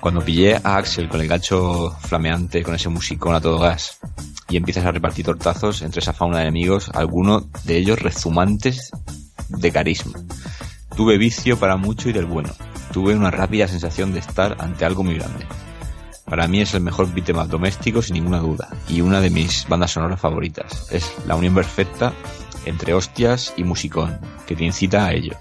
Cuando 0.00 0.22
pillé 0.22 0.56
a 0.56 0.76
Axel 0.76 1.08
con 1.08 1.22
el 1.22 1.28
gancho 1.28 1.96
flameante, 2.00 2.62
con 2.62 2.74
ese 2.74 2.90
musicón 2.90 3.34
a 3.34 3.40
todo 3.40 3.58
gas, 3.58 3.98
y 4.48 4.56
empiezas 4.56 4.84
a 4.84 4.92
repartir 4.92 5.24
tortazos 5.24 5.82
entre 5.82 6.00
esa 6.00 6.12
fauna 6.12 6.38
de 6.38 6.42
enemigos, 6.42 6.90
algunos 6.92 7.50
de 7.64 7.78
ellos 7.78 8.00
rezumantes 8.00 8.90
de 9.48 9.72
carisma. 9.72 10.12
Tuve 10.94 11.18
vicio 11.18 11.58
para 11.58 11.76
mucho 11.76 12.08
y 12.08 12.12
del 12.12 12.26
bueno. 12.26 12.50
Tuve 12.94 13.16
una 13.16 13.32
rápida 13.32 13.66
sensación 13.66 14.12
de 14.12 14.20
estar 14.20 14.54
ante 14.60 14.84
algo 14.84 15.02
muy 15.02 15.16
grande. 15.16 15.44
Para 16.26 16.46
mí 16.46 16.60
es 16.60 16.74
el 16.74 16.80
mejor 16.80 17.12
beat'em 17.12 17.44
doméstico 17.48 18.00
sin 18.00 18.14
ninguna 18.14 18.38
duda, 18.38 18.68
y 18.88 19.00
una 19.00 19.20
de 19.20 19.30
mis 19.30 19.66
bandas 19.68 19.90
sonoras 19.90 20.20
favoritas. 20.20 20.88
Es 20.92 21.12
la 21.26 21.34
unión 21.34 21.56
perfecta 21.56 22.12
entre 22.66 22.94
hostias 22.94 23.52
y 23.56 23.64
musicón, 23.64 24.16
que 24.46 24.54
te 24.54 24.62
incita 24.62 25.06
a 25.06 25.12
ello. 25.12 25.34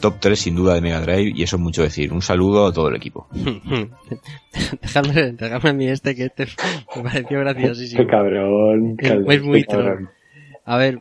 Top 0.00 0.16
3 0.18 0.36
sin 0.36 0.56
duda 0.56 0.74
de 0.74 0.80
Mega 0.80 1.00
Drive, 1.02 1.34
y 1.36 1.44
eso 1.44 1.54
es 1.54 1.62
mucho 1.62 1.82
decir. 1.82 2.12
Un 2.12 2.20
saludo 2.20 2.66
a 2.66 2.72
todo 2.72 2.88
el 2.88 2.96
equipo. 2.96 3.28
dejadme, 4.82 5.34
dejadme 5.34 5.70
a 5.70 5.72
mí 5.72 5.86
este 5.86 6.16
que 6.16 6.24
este 6.24 6.48
me 6.96 7.02
pareció 7.04 7.38
graciosísimo. 7.38 8.02
Qué 8.02 8.08
cabrón. 8.08 8.96
Es 8.98 9.08
Caldes, 9.08 9.42
muy 9.44 9.60
qué 9.60 9.66
cabrón. 9.68 10.10
A 10.64 10.76
ver, 10.78 10.98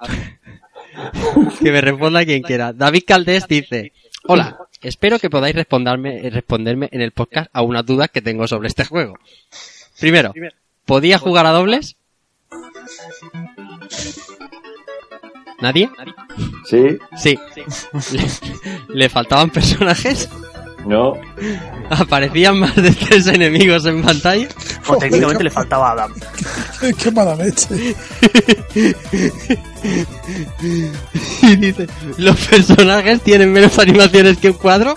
que 1.59 1.71
me 1.71 1.81
responda 1.81 2.23
quien 2.23 2.43
quiera. 2.43 2.71
David 2.71 3.01
Caldés 3.07 3.47
dice, 3.47 3.93
hola, 4.27 4.59
espero 4.87 5.19
que 5.19 5.29
podáis 5.29 5.55
responderme, 5.55 6.29
responderme 6.29 6.89
en 6.91 7.01
el 7.01 7.11
podcast 7.11 7.49
a 7.53 7.61
unas 7.61 7.85
dudas 7.85 8.09
que 8.09 8.21
tengo 8.21 8.47
sobre 8.47 8.67
este 8.67 8.85
juego. 8.85 9.17
Primero, 9.99 10.33
¿podía 10.85 11.17
jugar 11.17 11.45
a 11.45 11.51
dobles? 11.51 11.95
¿Nadie? 15.61 15.89
Sí, 16.65 16.97
Sí. 17.17 17.39
Le, 18.89 18.95
le 18.95 19.09
faltaban 19.09 19.49
personajes. 19.49 20.29
No, 20.85 21.13
Aparecían 21.89 22.59
más 22.59 22.75
de 22.75 22.91
tres 22.91 23.27
enemigos 23.27 23.85
en 23.85 24.01
pantalla. 24.03 24.47
O 24.87 24.97
técnicamente 24.97 25.43
le 25.43 25.49
faltaba 25.49 25.89
a 25.89 25.91
Adam. 25.93 26.13
Qué, 26.79 26.93
qué 27.03 27.11
mala 27.11 27.35
leche. 27.35 27.67
Y 31.43 31.55
dice, 31.57 31.87
¿los 32.17 32.35
personajes 32.47 33.21
tienen 33.21 33.53
menos 33.53 33.77
animaciones 33.77 34.37
que 34.37 34.49
un 34.49 34.57
cuadro? 34.57 34.95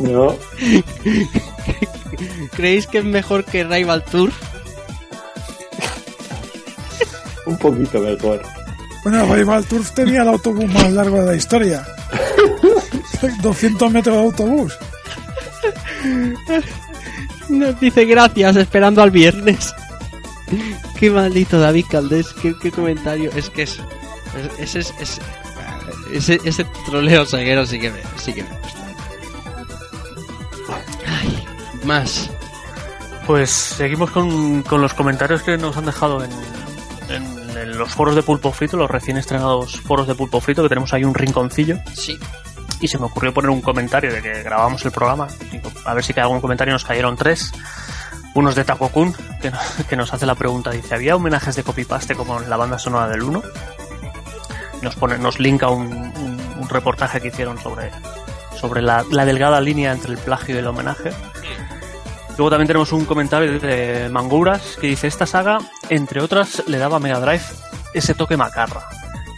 no. 0.00 0.36
¿Creéis 2.56 2.86
que 2.86 2.98
es 2.98 3.04
mejor 3.04 3.44
que 3.44 3.64
Rival 3.64 4.04
Tour? 4.04 4.30
Un 7.46 7.56
poquito 7.56 8.00
mejor. 8.00 8.42
Bueno, 9.04 9.34
Rival 9.34 9.64
Turf 9.66 9.92
tenía 9.92 10.22
el 10.22 10.28
autobús 10.28 10.66
más 10.72 10.90
largo 10.92 11.20
de 11.20 11.26
la 11.26 11.34
historia. 11.34 11.86
200 13.42 13.90
metros 13.92 14.16
de 14.16 14.22
autobús. 14.22 14.78
Nos 17.48 17.78
dice 17.80 18.04
gracias, 18.04 18.56
esperando 18.56 19.02
al 19.02 19.10
viernes. 19.10 19.74
Qué 20.98 21.10
maldito 21.10 21.58
David 21.58 21.86
Caldés, 21.90 22.32
qué, 22.42 22.54
qué 22.60 22.70
comentario. 22.70 23.30
Es 23.34 23.50
que 23.50 23.62
es. 23.62 23.78
es- 24.58 24.58
Ese 24.58 24.78
es. 24.80 24.94
es- 25.00 25.20
ese, 26.12 26.40
ese 26.44 26.64
troleo 26.86 27.26
ceguero 27.26 27.66
sí 27.66 27.78
que 27.78 27.90
me, 27.90 27.98
sí 28.16 28.32
que 28.32 28.42
me 28.42 28.48
gusta. 28.48 28.78
Ay, 31.06 31.44
más. 31.84 32.30
Pues 33.26 33.50
seguimos 33.50 34.10
con, 34.10 34.62
con 34.62 34.80
los 34.80 34.94
comentarios 34.94 35.42
que 35.42 35.58
nos 35.58 35.76
han 35.76 35.84
dejado 35.84 36.24
en, 36.24 36.30
en- 37.62 37.78
los 37.78 37.90
foros 37.94 38.14
de 38.14 38.22
Pulpo 38.22 38.52
Frito, 38.52 38.76
los 38.76 38.90
recién 38.90 39.16
estrenados 39.18 39.80
foros 39.80 40.06
de 40.06 40.14
Pulpo 40.14 40.40
Frito, 40.40 40.62
que 40.62 40.68
tenemos 40.68 40.92
ahí 40.94 41.04
un 41.04 41.14
rinconcillo. 41.14 41.78
Sí. 41.94 42.18
Y 42.80 42.88
se 42.88 42.98
me 42.98 43.06
ocurrió 43.06 43.34
poner 43.34 43.50
un 43.50 43.60
comentario 43.60 44.12
de 44.12 44.22
que 44.22 44.42
grabamos 44.42 44.84
el 44.84 44.92
programa. 44.92 45.26
Digo, 45.50 45.70
A 45.84 45.94
ver 45.94 46.04
si 46.04 46.12
cae 46.14 46.22
algún 46.22 46.40
comentario. 46.40 46.72
Nos 46.72 46.84
cayeron 46.84 47.16
tres. 47.16 47.52
Unos 48.34 48.54
de 48.54 48.62
Taco 48.64 48.88
Kun, 48.90 49.14
que, 49.40 49.50
no- 49.50 49.58
que 49.88 49.96
nos 49.96 50.12
hace 50.14 50.26
la 50.26 50.34
pregunta. 50.36 50.70
Dice, 50.70 50.94
¿había 50.94 51.16
homenajes 51.16 51.56
de 51.56 51.62
copypaste 51.64 52.14
como 52.14 52.40
en 52.40 52.48
la 52.48 52.56
banda 52.56 52.78
sonora 52.78 53.08
del 53.08 53.22
1? 53.22 53.42
Nos 54.82 54.94
pone, 54.94 55.18
nos 55.18 55.40
linka 55.40 55.68
un, 55.70 55.86
un- 55.92 56.40
un 56.60 56.68
reportaje 56.68 57.20
que 57.20 57.28
hicieron 57.28 57.58
sobre, 57.58 57.90
sobre 58.60 58.80
la, 58.82 59.04
la 59.10 59.24
delgada 59.24 59.60
línea 59.60 59.90
entre 59.92 60.12
el 60.12 60.18
plagio 60.18 60.54
y 60.54 60.58
el 60.58 60.66
homenaje. 60.68 61.10
Luego 62.38 62.50
también 62.50 62.68
tenemos 62.68 62.92
un 62.92 63.04
comentario 63.04 63.58
de 63.60 64.08
Manguras 64.10 64.78
que 64.80 64.86
dice, 64.86 65.08
esta 65.08 65.26
saga, 65.26 65.58
entre 65.90 66.22
otras, 66.22 66.62
le 66.68 66.78
daba 66.78 66.96
a 66.96 67.00
Mega 67.00 67.20
Drive 67.20 67.42
ese 67.92 68.14
toque 68.14 68.36
macarra. 68.36 68.84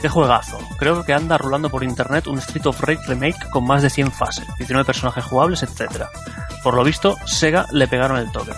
Qué 0.02 0.08
juegazo. 0.08 0.58
Creo 0.78 1.02
que 1.04 1.12
anda 1.14 1.36
rulando 1.38 1.68
por 1.70 1.82
internet 1.82 2.26
un 2.26 2.38
Street 2.38 2.66
of 2.66 2.80
Rage 2.80 3.00
remake 3.08 3.48
con 3.50 3.64
más 3.66 3.82
de 3.82 3.90
100 3.90 4.12
fases, 4.12 4.46
19 4.58 4.84
personajes 4.84 5.24
jugables, 5.24 5.62
etc. 5.62 6.04
Por 6.62 6.74
lo 6.74 6.84
visto, 6.84 7.16
Sega 7.26 7.66
le 7.72 7.88
pegaron 7.88 8.18
el 8.18 8.30
toque. 8.32 8.52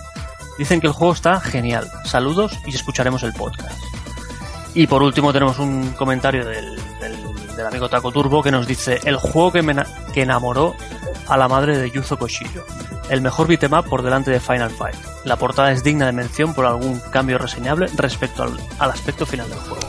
Dicen 0.59 0.81
que 0.81 0.87
el 0.89 0.93
juego 0.93 1.15
está 1.15 1.41
genial. 1.41 1.89
Saludos 2.05 2.53
y 2.67 2.75
escucharemos 2.75 3.23
el 3.23 3.33
podcast. 3.33 3.79
Y 4.75 4.87
por 4.87 5.03
último 5.03 5.33
tenemos 5.33 5.59
un 5.59 5.91
comentario 5.93 6.45
del, 6.45 6.77
del- 7.01 7.67
amigo 7.67 7.89
Taco 7.89 8.11
Turbo 8.11 8.43
que 8.43 8.51
nos 8.51 8.67
dice 8.67 8.99
el 9.05 9.17
juego 9.17 9.53
que, 9.53 9.63
me, 9.63 9.77
que 10.13 10.23
enamoró 10.23 10.75
a 11.29 11.37
la 11.37 11.47
madre 11.47 11.79
de 11.79 11.91
Yuzo 11.93 12.19
Koshiro. 12.19 12.65
El 13.13 13.21
mejor 13.21 13.47
beat'em 13.47 13.75
up 13.75 13.85
por 13.85 14.01
delante 14.01 14.31
de 14.31 14.41
Final 14.41 14.71
Fight. 14.71 14.97
La 15.27 15.37
portada 15.37 15.71
es 15.71 15.85
digna 15.85 16.07
de 16.07 16.13
mención 16.13 16.55
por 16.55 16.65
algún 16.65 16.99
cambio 17.11 17.37
reseñable 17.37 17.87
respecto 17.95 18.43
al, 18.43 18.59
al 18.79 18.91
aspecto 18.91 19.27
final 19.27 19.51
del 19.51 19.59
juego. 19.59 19.87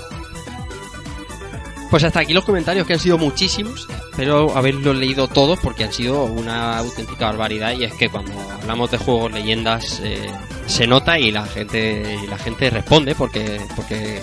Pues 1.89 2.03
hasta 2.03 2.19
aquí 2.19 2.33
los 2.33 2.43
comentarios, 2.43 2.85
que 2.85 2.91
han 2.91 2.99
sido 2.99 3.17
muchísimos. 3.17 3.87
Espero 4.11 4.57
haberlos 4.57 4.97
leído 4.97 5.29
todos 5.29 5.57
porque 5.63 5.85
han 5.85 5.93
sido 5.93 6.25
una 6.25 6.79
auténtica 6.79 7.27
barbaridad. 7.27 7.71
Y 7.71 7.85
es 7.85 7.93
que 7.93 8.09
cuando 8.09 8.33
hablamos 8.59 8.91
de 8.91 8.97
juegos 8.97 9.31
leyendas 9.31 10.01
eh, 10.03 10.29
se 10.65 10.85
nota 10.85 11.17
y 11.17 11.31
la 11.31 11.45
gente 11.45 12.17
la 12.29 12.37
gente 12.37 12.69
responde 12.71 13.15
porque 13.15 13.61
porque 13.73 14.21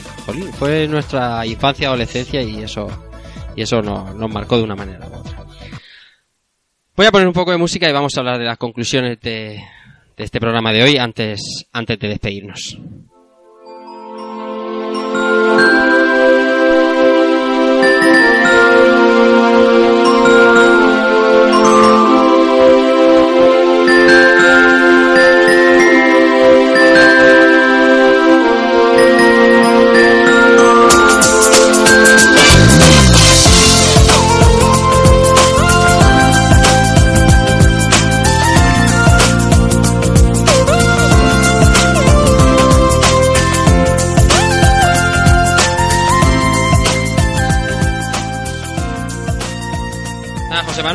fue 0.58 0.86
nuestra 0.88 1.46
infancia, 1.46 1.88
adolescencia 1.88 2.42
y 2.42 2.62
eso 2.62 2.86
y 3.56 3.62
eso 3.62 3.80
nos 3.80 4.30
marcó 4.30 4.58
de 4.58 4.64
una 4.64 4.76
manera 4.76 5.08
u 5.08 5.14
otra. 5.14 5.39
Voy 7.00 7.06
a 7.06 7.12
poner 7.12 7.28
un 7.28 7.32
poco 7.32 7.50
de 7.50 7.56
música 7.56 7.88
y 7.88 7.94
vamos 7.94 8.14
a 8.14 8.20
hablar 8.20 8.38
de 8.38 8.44
las 8.44 8.58
conclusiones 8.58 9.18
de, 9.22 9.58
de 10.18 10.22
este 10.22 10.38
programa 10.38 10.70
de 10.70 10.82
hoy 10.82 10.98
antes 10.98 11.64
antes 11.72 11.98
de 11.98 12.08
despedirnos. 12.08 12.78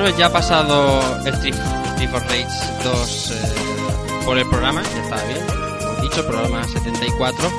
Ya 0.10 0.28
ha 0.28 0.32
pasado 0.32 1.02
el 1.26 1.34
Street, 1.34 1.56
Street 1.94 2.10
for 2.10 2.22
Rage 2.22 2.46
2 2.84 3.32
eh, 3.32 4.24
por 4.24 4.38
el 4.38 4.48
programa, 4.50 4.82
ya 4.84 5.04
está 5.04 5.16
bien, 5.26 5.40
hemos 5.82 6.02
dicho, 6.04 6.26
programa 6.28 6.64
74, 6.68 7.52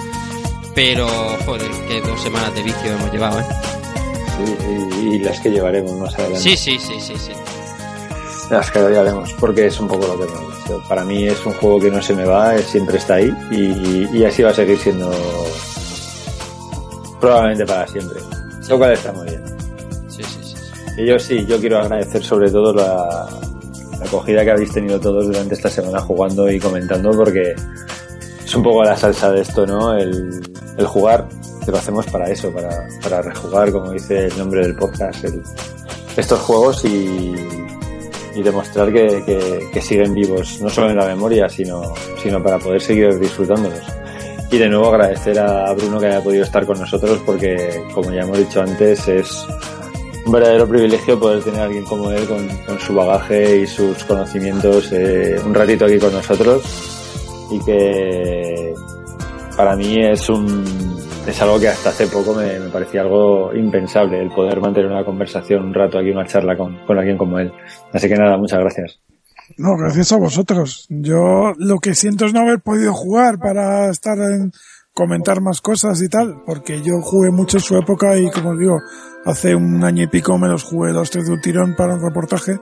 pero 0.74 1.08
joder, 1.44 1.70
que 1.88 2.00
dos 2.02 2.20
semanas 2.22 2.54
de 2.54 2.62
vicio 2.62 2.92
hemos 2.92 3.12
llevado, 3.12 3.40
¿eh? 3.40 3.44
Sí, 4.36 4.56
y, 5.02 5.14
y 5.14 5.18
las 5.18 5.40
que 5.40 5.50
llevaremos 5.50 5.92
más 5.94 6.14
adelante. 6.14 6.40
Sí, 6.40 6.56
sí, 6.56 6.78
sí, 6.78 7.00
sí, 7.00 7.14
sí. 7.18 7.32
Las 8.48 8.70
que 8.70 8.78
llevaremos, 8.78 9.32
porque 9.40 9.66
es 9.66 9.80
un 9.80 9.88
poco 9.88 10.06
lo 10.06 10.16
que 10.16 10.24
hemos 10.24 10.56
dicho. 10.56 10.82
Para 10.88 11.04
mí 11.04 11.26
es 11.26 11.44
un 11.44 11.52
juego 11.54 11.80
que 11.80 11.90
no 11.90 12.00
se 12.00 12.14
me 12.14 12.24
va, 12.24 12.56
siempre 12.58 12.98
está 12.98 13.14
ahí 13.14 13.34
y, 13.50 14.16
y 14.16 14.24
así 14.24 14.42
va 14.42 14.50
a 14.50 14.54
seguir 14.54 14.78
siendo 14.78 15.10
probablemente 17.20 17.66
para 17.66 17.86
siempre. 17.88 18.20
Lo 18.68 18.78
cual 18.78 18.92
está 18.92 19.12
muy 19.12 19.26
bien. 19.26 19.55
Y 20.96 21.06
yo 21.06 21.18
sí, 21.18 21.44
yo 21.46 21.58
quiero 21.60 21.78
agradecer 21.78 22.22
sobre 22.24 22.50
todo 22.50 22.72
la, 22.72 23.28
acogida 24.04 24.44
que 24.44 24.50
habéis 24.50 24.72
tenido 24.72 24.98
todos 25.00 25.26
durante 25.26 25.54
esta 25.54 25.68
semana 25.68 26.00
jugando 26.00 26.50
y 26.50 26.58
comentando 26.60 27.10
porque 27.10 27.54
es 28.44 28.54
un 28.54 28.62
poco 28.62 28.82
la 28.84 28.96
salsa 28.96 29.30
de 29.32 29.40
esto, 29.42 29.66
¿no? 29.66 29.94
El, 29.96 30.40
jugar, 30.86 31.26
que 31.64 31.70
lo 31.70 31.78
hacemos 31.78 32.06
para 32.06 32.30
eso, 32.30 32.50
para, 32.52 32.86
para 33.02 33.22
rejugar, 33.22 33.72
como 33.72 33.90
dice 33.92 34.26
el 34.26 34.38
nombre 34.38 34.60
del 34.62 34.76
podcast, 34.76 35.24
el- 35.24 35.42
estos 36.16 36.38
juegos 36.40 36.84
y, 36.84 37.34
y 38.34 38.42
demostrar 38.42 38.92
que, 38.92 39.22
que- 39.26 39.68
que 39.72 39.82
siguen 39.82 40.14
vivos, 40.14 40.60
no 40.62 40.70
solo 40.70 40.90
en 40.90 40.96
la 40.96 41.06
memoria, 41.06 41.48
sino, 41.48 41.82
sino 42.22 42.42
para 42.42 42.58
poder 42.58 42.80
seguir 42.80 43.18
disfrutándolos. 43.18 43.80
Y 44.50 44.58
de 44.58 44.68
nuevo 44.68 44.88
agradecer 44.88 45.38
a 45.40 45.72
Bruno 45.72 45.98
que 45.98 46.06
haya 46.06 46.22
podido 46.22 46.44
estar 46.44 46.64
con 46.64 46.78
nosotros 46.78 47.20
porque, 47.26 47.82
como 47.92 48.12
ya 48.12 48.20
hemos 48.20 48.38
dicho 48.38 48.62
antes, 48.62 49.08
es 49.08 49.44
un 50.26 50.32
verdadero 50.32 50.68
privilegio 50.68 51.18
poder 51.20 51.42
tener 51.42 51.60
a 51.60 51.64
alguien 51.64 51.84
como 51.84 52.10
él 52.10 52.26
con, 52.26 52.80
su 52.80 52.94
bagaje 52.94 53.60
y 53.60 53.66
sus 53.66 54.02
conocimientos 54.04 54.92
eh, 54.92 55.36
un 55.44 55.54
ratito 55.54 55.84
aquí 55.84 55.98
con 55.98 56.12
nosotros. 56.12 56.62
Y 57.52 57.64
que 57.64 58.74
para 59.56 59.76
mí 59.76 60.04
es 60.04 60.28
un 60.28 60.64
es 61.26 61.42
algo 61.42 61.58
que 61.58 61.68
hasta 61.68 61.90
hace 61.90 62.06
poco 62.08 62.34
me, 62.34 62.58
me 62.58 62.68
parecía 62.68 63.02
algo 63.02 63.52
impensable 63.54 64.20
el 64.20 64.30
poder 64.30 64.60
mantener 64.60 64.90
una 64.90 65.04
conversación 65.04 65.64
un 65.64 65.74
rato 65.74 65.98
aquí 65.98 66.10
una 66.10 66.26
charla 66.26 66.56
con, 66.56 66.84
con 66.84 66.98
alguien 66.98 67.16
como 67.16 67.38
él. 67.38 67.52
Así 67.92 68.08
que 68.08 68.16
nada 68.16 68.36
muchas 68.36 68.58
gracias. 68.58 69.00
No, 69.58 69.76
gracias 69.76 70.10
a 70.12 70.16
vosotros. 70.16 70.86
Yo 70.88 71.52
lo 71.56 71.78
que 71.78 71.94
siento 71.94 72.26
es 72.26 72.34
no 72.34 72.40
haber 72.40 72.60
podido 72.60 72.92
jugar 72.92 73.38
para 73.38 73.90
estar 73.90 74.18
en 74.18 74.50
comentar 74.96 75.42
más 75.42 75.60
cosas 75.60 76.00
y 76.00 76.08
tal, 76.08 76.42
porque 76.46 76.80
yo 76.80 76.94
jugué 77.02 77.30
mucho 77.30 77.58
en 77.58 77.62
su 77.62 77.76
época 77.76 78.16
y 78.16 78.30
como 78.30 78.52
os 78.52 78.58
digo, 78.58 78.78
hace 79.26 79.54
un 79.54 79.84
año 79.84 80.04
y 80.04 80.06
pico 80.06 80.38
me 80.38 80.48
los 80.48 80.62
jugué 80.62 80.90
los 80.94 81.10
tres 81.10 81.26
de 81.26 81.34
un 81.34 81.40
tirón 81.42 81.76
para 81.76 81.96
un 81.96 82.00
reportaje 82.00 82.58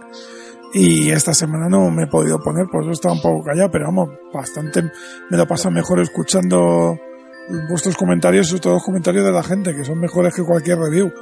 y 0.73 1.11
esta 1.11 1.33
semana 1.33 1.69
no 1.69 1.93
me 1.93 2.03
he 2.03 2.07
podido 2.09 2.43
poner, 2.43 2.67
por 2.67 2.83
eso 2.83 2.91
estaba 2.91 3.15
un 3.15 3.23
poco 3.23 3.45
callado, 3.45 3.71
pero 3.71 3.85
vamos, 3.85 4.11
bastante 4.33 4.83
me 5.31 5.37
lo 5.37 5.47
pasa 5.47 5.71
mejor 5.71 6.01
escuchando 6.01 6.99
vuestros 7.69 7.97
comentarios, 7.97 8.49
sobre 8.49 8.63
todo 8.63 8.73
los 8.75 8.85
comentarios 8.85 9.25
de 9.25 9.31
la 9.31 9.45
gente, 9.45 9.73
que 9.73 9.85
son 9.85 10.01
mejores 10.01 10.35
que 10.35 10.43
cualquier 10.43 10.79
review. 10.79 11.13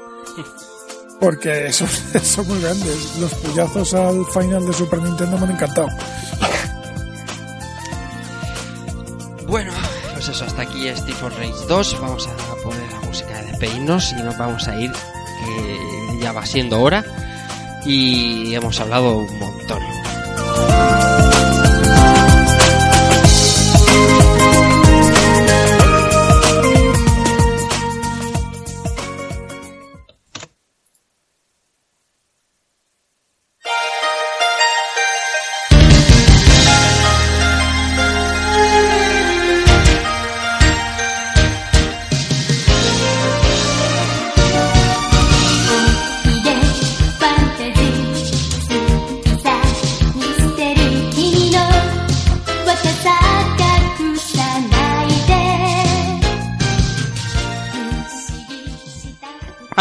Porque 1.20 1.70
son, 1.72 1.88
son 2.22 2.48
muy 2.48 2.58
grandes. 2.62 3.18
Los 3.20 3.34
puyazos 3.34 3.92
al 3.92 4.24
final 4.32 4.64
de 4.64 4.72
Super 4.72 5.02
Nintendo 5.02 5.36
me 5.36 5.44
han 5.44 5.50
encantado. 5.52 5.88
Pues 10.24 10.36
eso, 10.36 10.44
hasta 10.44 10.62
aquí 10.62 10.86
Street 10.86 11.16
for 11.16 11.32
Rage 11.32 11.66
2. 11.66 12.00
Vamos 12.00 12.28
a 12.28 12.54
poner 12.62 12.92
la 12.92 13.00
música 13.00 13.40
de 13.40 13.46
despedirnos 13.48 14.12
y 14.12 14.22
nos 14.22 14.38
vamos 14.38 14.68
a 14.68 14.80
ir, 14.80 14.92
que 14.92 16.18
ya 16.20 16.30
va 16.30 16.46
siendo 16.46 16.80
hora 16.80 17.04
y 17.84 18.54
hemos 18.54 18.78
hablado 18.78 19.16
un 19.16 19.38
montón. 19.40 19.91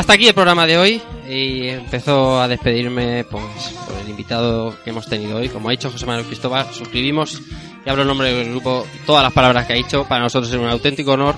Hasta 0.01 0.13
aquí 0.13 0.27
el 0.27 0.33
programa 0.33 0.65
de 0.65 0.79
hoy 0.79 0.99
y 1.29 1.67
empezó 1.67 2.41
a 2.41 2.47
despedirme 2.47 3.23
pues, 3.23 3.43
por 3.85 3.95
el 4.01 4.09
invitado 4.09 4.75
que 4.83 4.89
hemos 4.89 5.05
tenido 5.05 5.37
hoy. 5.37 5.47
Como 5.47 5.67
ha 5.67 5.71
dicho 5.71 5.91
José 5.91 6.07
Manuel 6.07 6.25
Cristóbal, 6.25 6.65
suscribimos 6.73 7.39
y 7.85 7.87
hablo 7.87 8.01
en 8.01 8.07
nombre 8.07 8.33
del 8.33 8.49
grupo 8.49 8.83
todas 9.05 9.21
las 9.21 9.31
palabras 9.31 9.67
que 9.67 9.73
ha 9.73 9.75
dicho. 9.75 10.05
Para 10.05 10.21
nosotros 10.21 10.51
es 10.51 10.59
un 10.59 10.65
auténtico 10.65 11.11
honor 11.11 11.35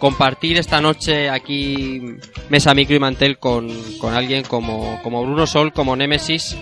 compartir 0.00 0.58
esta 0.58 0.80
noche 0.80 1.30
aquí 1.30 2.02
mesa 2.48 2.74
micro 2.74 2.96
y 2.96 2.98
mantel 2.98 3.38
con, 3.38 3.70
con 4.00 4.12
alguien 4.12 4.42
como, 4.42 5.00
como 5.04 5.22
Bruno 5.22 5.46
Sol, 5.46 5.72
como 5.72 5.94
Nemesis, 5.94 6.56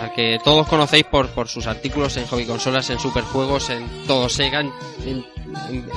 al 0.00 0.12
que 0.12 0.38
todos 0.44 0.68
conocéis 0.68 1.06
por, 1.06 1.30
por 1.30 1.48
sus 1.48 1.66
artículos 1.66 2.16
en 2.18 2.26
hobby 2.28 2.46
consolas, 2.46 2.88
en 2.90 3.00
superjuegos, 3.00 3.68
en 3.70 3.84
todo 4.06 4.28
Sega, 4.28 4.60
en, 4.60 5.24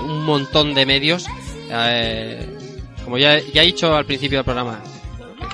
un 0.07 0.25
montón 0.25 0.73
de 0.73 0.87
medios. 0.87 1.27
Eh, 1.69 2.66
como 3.07 3.17
ya, 3.17 3.39
ya 3.53 3.63
he 3.63 3.67
dicho 3.67 3.95
al 3.95 4.05
principio 4.05 4.39
del 4.39 4.43
programa, 4.43 4.81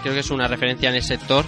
creo 0.01 0.15
que 0.15 0.22
es 0.22 0.32
una 0.32 0.48
referencia 0.48 0.90
en 0.90 0.95
el 0.95 1.03
sector 1.03 1.45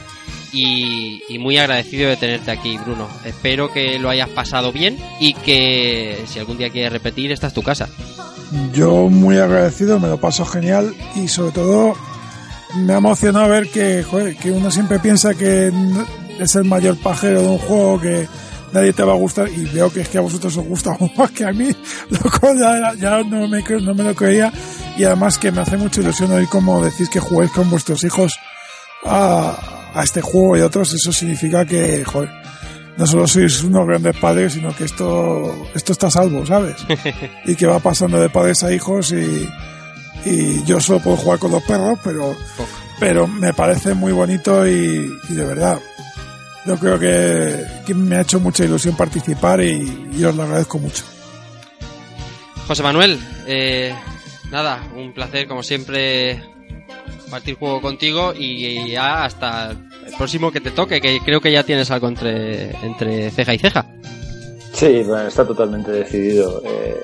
y, 0.53 1.19
muy 1.39 1.57
agradecido 1.57 2.07
de 2.07 2.15
tenerte 2.15 2.51
aquí, 2.51 2.77
Bruno. 2.77 3.07
Espero 3.25 3.73
que 3.73 3.97
lo 3.97 4.11
hayas 4.11 4.29
pasado 4.29 4.71
bien 4.71 4.99
y 5.19 5.33
que 5.33 6.23
si 6.27 6.37
algún 6.37 6.59
día 6.59 6.69
quieres 6.69 6.91
repetir, 6.91 7.31
esta 7.31 7.47
es 7.47 7.55
tu 7.55 7.63
casa. 7.63 7.89
Yo 8.71 9.09
muy 9.09 9.39
agradecido, 9.39 9.99
me 9.99 10.07
lo 10.07 10.19
paso 10.19 10.45
genial 10.45 10.93
y 11.15 11.27
sobre 11.27 11.53
todo 11.53 11.95
me 12.75 12.93
ha 12.93 12.97
emocionado 12.97 13.49
ver 13.49 13.67
que, 13.71 14.05
que 14.39 14.51
uno 14.51 14.69
siempre 14.69 14.99
piensa 14.99 15.33
que 15.33 15.71
es 16.39 16.55
el 16.55 16.65
mayor 16.65 16.97
pajero 16.97 17.41
de 17.41 17.47
un 17.47 17.57
juego 17.57 17.99
que 17.99 18.27
nadie 18.75 18.93
te 18.93 19.03
va 19.03 19.13
a 19.13 19.15
gustar. 19.15 19.49
Y 19.49 19.65
veo 19.65 19.91
que 19.91 20.01
es 20.01 20.09
que 20.09 20.17
a 20.17 20.21
vosotros 20.21 20.55
os 20.57 20.65
gusta 20.65 20.95
más 21.17 21.31
que 21.31 21.45
a 21.45 21.51
mí, 21.51 21.75
lo 22.09 22.31
cual 22.39 22.59
ya, 22.59 22.93
ya 22.95 23.23
no, 23.23 23.47
me, 23.47 23.61
no 23.61 23.95
me 23.95 24.03
lo 24.03 24.13
creía. 24.13 24.51
Y 24.97 25.03
además 25.03 25.37
que 25.37 25.51
me 25.51 25.61
hace 25.61 25.77
mucha 25.77 26.01
ilusión 26.01 26.31
oír 26.31 26.47
como 26.47 26.83
decís 26.83 27.09
que 27.09 27.19
juguéis 27.19 27.51
con 27.51 27.69
vuestros 27.69 28.03
hijos 28.03 28.37
a, 29.05 29.91
a 29.93 30.03
este 30.03 30.21
juego 30.21 30.57
y 30.57 30.61
a 30.61 30.67
otros, 30.67 30.93
eso 30.93 31.11
significa 31.11 31.65
que, 31.65 32.03
joder, 32.03 32.29
no 32.97 33.05
solo 33.05 33.27
sois 33.27 33.63
unos 33.63 33.87
grandes 33.87 34.17
padres, 34.17 34.53
sino 34.53 34.73
que 34.75 34.85
esto, 34.85 35.67
esto 35.73 35.91
está 35.91 36.07
a 36.07 36.11
salvo, 36.11 36.45
¿sabes? 36.45 36.75
y 37.45 37.55
que 37.55 37.67
va 37.67 37.79
pasando 37.79 38.19
de 38.19 38.29
padres 38.29 38.63
a 38.63 38.73
hijos 38.73 39.11
y, 39.11 39.49
y 40.25 40.63
yo 40.63 40.79
solo 40.79 40.99
puedo 40.99 41.17
jugar 41.17 41.39
con 41.39 41.51
los 41.51 41.63
perros, 41.63 41.99
pero, 42.03 42.35
pero 42.99 43.27
me 43.27 43.53
parece 43.53 43.93
muy 43.93 44.11
bonito 44.11 44.65
y, 44.67 45.11
y 45.29 45.33
de 45.33 45.45
verdad, 45.45 45.79
yo 46.65 46.77
creo 46.77 46.99
que, 46.99 47.65
que 47.85 47.93
me 47.93 48.17
ha 48.17 48.21
hecho 48.21 48.39
mucha 48.39 48.65
ilusión 48.65 48.95
participar 48.95 49.61
y, 49.61 50.09
y 50.17 50.23
os 50.23 50.35
lo 50.35 50.43
agradezco 50.43 50.79
mucho. 50.79 51.03
José 52.67 52.81
Manuel, 52.81 53.19
eh, 53.47 53.93
nada, 54.49 54.87
un 54.95 55.13
placer 55.13 55.47
como 55.47 55.61
siempre 55.61 56.41
compartir 57.21 57.55
juego 57.55 57.81
contigo 57.81 58.33
y 58.35 58.91
ya 58.91 59.25
hasta 59.25 59.71
el 59.71 60.13
próximo 60.17 60.51
que 60.51 60.61
te 60.61 60.71
toque, 60.71 61.01
que 61.01 61.19
creo 61.23 61.41
que 61.41 61.51
ya 61.51 61.63
tienes 61.63 61.91
algo 61.91 62.07
entre, 62.07 62.71
entre 62.85 63.31
ceja 63.31 63.53
y 63.53 63.57
ceja. 63.59 63.85
Sí, 64.73 65.03
bueno, 65.03 65.27
está 65.27 65.45
totalmente 65.45 65.91
decidido. 65.91 66.61
Eh, 66.65 66.95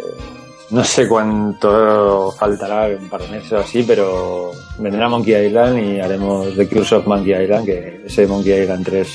no 0.72 0.83
sé 0.83 1.07
cuánto 1.07 2.31
faltará, 2.38 2.88
un 2.98 3.09
par 3.09 3.22
de 3.22 3.30
meses 3.30 3.51
o 3.53 3.57
así, 3.59 3.83
pero 3.83 4.51
vendrá 4.77 5.09
Monkey 5.09 5.48
Island 5.48 5.80
y 5.80 5.99
haremos 5.99 6.56
The 6.56 6.67
Curse 6.67 6.95
of 6.95 7.07
Monkey 7.07 7.33
Island, 7.43 7.65
que 7.65 8.01
ese 8.06 8.27
Monkey 8.27 8.61
Island 8.61 8.85
3 8.85 9.07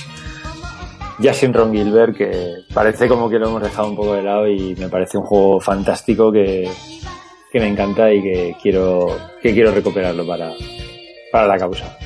ya 1.19 1.33
sin 1.33 1.53
Ron 1.53 1.73
Gilbert, 1.73 2.17
que 2.17 2.65
parece 2.73 3.09
como 3.09 3.29
que 3.29 3.39
lo 3.39 3.49
hemos 3.49 3.63
dejado 3.63 3.89
un 3.89 3.97
poco 3.97 4.15
de 4.15 4.23
lado 4.23 4.49
y 4.49 4.75
me 4.77 4.89
parece 4.89 5.19
un 5.19 5.25
juego 5.25 5.61
fantástico 5.61 6.31
que, 6.31 6.69
que 7.51 7.61
me 7.61 7.69
encanta 7.69 8.13
y 8.13 8.23
que 8.23 8.57
quiero, 8.63 9.17
que 9.41 9.53
quiero 9.53 9.73
recuperarlo 9.73 10.27
para, 10.27 10.53
para 11.33 11.47
la 11.47 11.59
causa. 11.59 11.97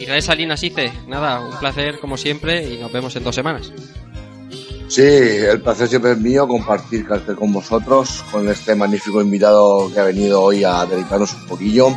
Israel 0.00 0.22
Salinas 0.22 0.62
Ice, 0.62 0.92
nada, 1.06 1.40
un 1.40 1.58
placer 1.58 1.98
como 1.98 2.18
siempre 2.18 2.62
y 2.62 2.78
nos 2.78 2.92
vemos 2.92 3.16
en 3.16 3.24
dos 3.24 3.34
semanas. 3.34 3.72
Sí, 4.88 5.02
el 5.02 5.60
placer 5.62 5.88
siempre 5.88 6.12
es 6.12 6.18
mío 6.18 6.46
compartir 6.46 7.06
cartel 7.06 7.36
con 7.36 7.52
vosotros, 7.52 8.22
con 8.30 8.48
este 8.48 8.74
magnífico 8.74 9.22
invitado 9.22 9.90
que 9.92 10.00
ha 10.00 10.04
venido 10.04 10.42
hoy 10.42 10.62
a 10.62 10.84
dedicarnos 10.84 11.34
un 11.34 11.46
poquillo. 11.46 11.88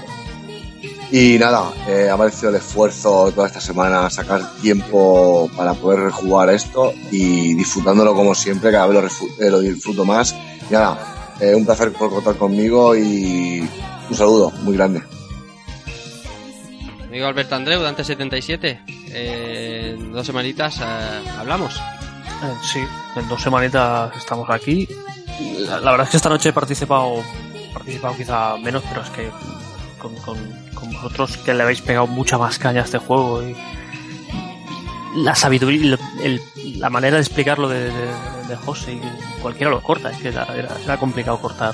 Y 1.12 1.38
nada, 1.40 1.72
eh, 1.88 2.10
ha 2.10 2.18
merecido 2.18 2.50
el 2.50 2.56
esfuerzo 2.56 3.32
toda 3.34 3.48
esta 3.48 3.62
semana 3.62 4.10
sacar 4.10 4.42
tiempo 4.62 5.50
para 5.56 5.74
poder 5.74 6.02
rejugar 6.02 6.50
esto 6.50 6.94
y 7.12 7.54
disfrutándolo 7.54 8.14
como 8.14 8.36
siempre, 8.36 8.72
cada 8.72 8.88
vez 8.88 9.02
lo, 9.02 9.08
refu- 9.10 9.32
eh, 9.40 9.50
lo 9.50 9.60
disfruto 9.60 10.04
más. 10.04 10.36
Y 10.70 10.74
nada, 10.74 11.36
eh, 11.40 11.56
un 11.56 11.66
placer 11.66 11.94
por 11.94 12.10
contar 12.10 12.36
conmigo 12.36 12.94
y 12.96 13.68
un 14.10 14.16
saludo 14.16 14.52
muy 14.64 14.76
grande. 14.76 15.02
Amigo 17.06 17.26
Alberto 17.26 17.56
Andreu, 17.56 17.82
Dante77, 17.82 18.80
eh, 19.10 19.96
en 19.98 20.12
dos 20.12 20.26
semanitas 20.26 20.78
eh, 20.82 20.84
hablamos. 21.40 21.78
Eh, 21.78 22.54
sí, 22.62 22.80
en 23.16 23.28
dos 23.30 23.42
semanitas 23.42 24.14
estamos 24.18 24.50
aquí. 24.50 24.88
La, 25.60 25.80
la 25.80 25.92
verdad 25.92 26.06
es 26.06 26.12
que 26.12 26.18
esta 26.18 26.30
noche 26.30 26.50
he 26.50 26.54
participado, 26.54 27.24
participado 27.74 28.14
quizá 28.18 28.58
menos, 28.58 28.84
pero 28.90 29.02
es 29.04 29.10
que 29.12 29.30
con, 30.00 30.14
con- 30.16 30.67
con 30.80 30.92
vosotros 30.94 31.38
que 31.38 31.54
le 31.54 31.64
habéis 31.64 31.82
pegado 31.82 32.08
mucha 32.08 32.38
más 32.38 32.60
caña 32.60 32.82
a 32.82 32.86
este 32.86 32.98
juego 32.98 33.44
y, 33.44 33.56
la 35.16 35.34
sabiduría, 35.36 35.98
el- 36.24 36.42
la 36.80 36.90
manera 36.90 37.16
de 37.16 37.22
explicarlo 37.22 37.68
de, 37.68 37.86
de, 37.92 38.56
José, 38.66 39.00
cualquiera 39.42 39.72
lo 39.72 39.82
corta, 39.82 40.12
es 40.12 40.18
que 40.18 40.30
era, 40.30 40.98
complicado 41.00 41.40
cortar 41.40 41.74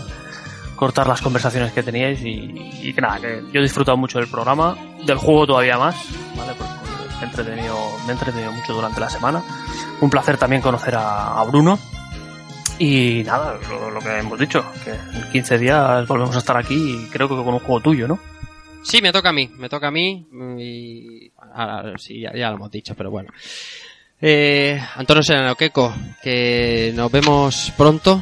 cortar 0.75 1.07
las 1.07 1.21
conversaciones 1.21 1.71
que 1.71 1.83
teníais 1.83 2.19
y, 2.23 2.91
que 2.93 3.01
nada, 3.01 3.19
que 3.19 3.43
yo 3.53 3.59
he 3.59 3.63
disfrutado 3.63 3.95
mucho 3.95 4.19
del 4.19 4.27
programa, 4.27 4.75
del 5.05 5.17
juego 5.17 5.47
todavía 5.47 5.77
más, 5.77 5.95
¿vale? 6.35 6.53
Porque 6.57 6.73
me 7.19 7.21
he 7.21 7.29
entretenido, 7.29 7.77
me 8.05 8.13
entretenido 8.13 8.51
mucho 8.51 8.73
durante 8.73 8.99
la 8.99 9.09
semana. 9.09 9.41
Un 10.01 10.09
placer 10.09 10.37
también 10.37 10.61
conocer 10.61 10.95
a, 10.97 11.41
Bruno. 11.43 11.79
Y 12.79 13.23
nada, 13.25 13.55
lo, 13.69 13.91
lo 13.91 13.99
que 14.01 14.17
hemos 14.17 14.37
dicho, 14.39 14.65
que 14.83 14.91
en 14.91 15.29
15 15.31 15.57
días 15.59 16.07
volvemos 16.07 16.35
a 16.35 16.39
estar 16.39 16.57
aquí 16.57 17.05
y 17.05 17.09
creo 17.09 17.29
que 17.29 17.35
con 17.35 17.53
un 17.53 17.59
juego 17.59 17.79
tuyo, 17.79 18.07
¿no? 18.07 18.19
Sí, 18.83 19.01
me 19.01 19.11
toca 19.11 19.29
a 19.29 19.33
mí, 19.33 19.49
me 19.57 19.69
toca 19.69 19.87
a 19.87 19.91
mí 19.91 20.27
y 20.59 21.31
ahora 21.53 21.97
sí, 21.97 22.19
ya, 22.19 22.33
ya 22.33 22.49
lo 22.49 22.55
hemos 22.55 22.71
dicho, 22.71 22.93
pero 22.95 23.09
bueno. 23.09 23.29
Eh, 24.21 24.79
Antonio 24.95 25.23
Serrano 25.23 25.55
Queco, 25.55 25.93
que 26.21 26.93
nos 26.95 27.11
vemos 27.11 27.73
pronto. 27.77 28.21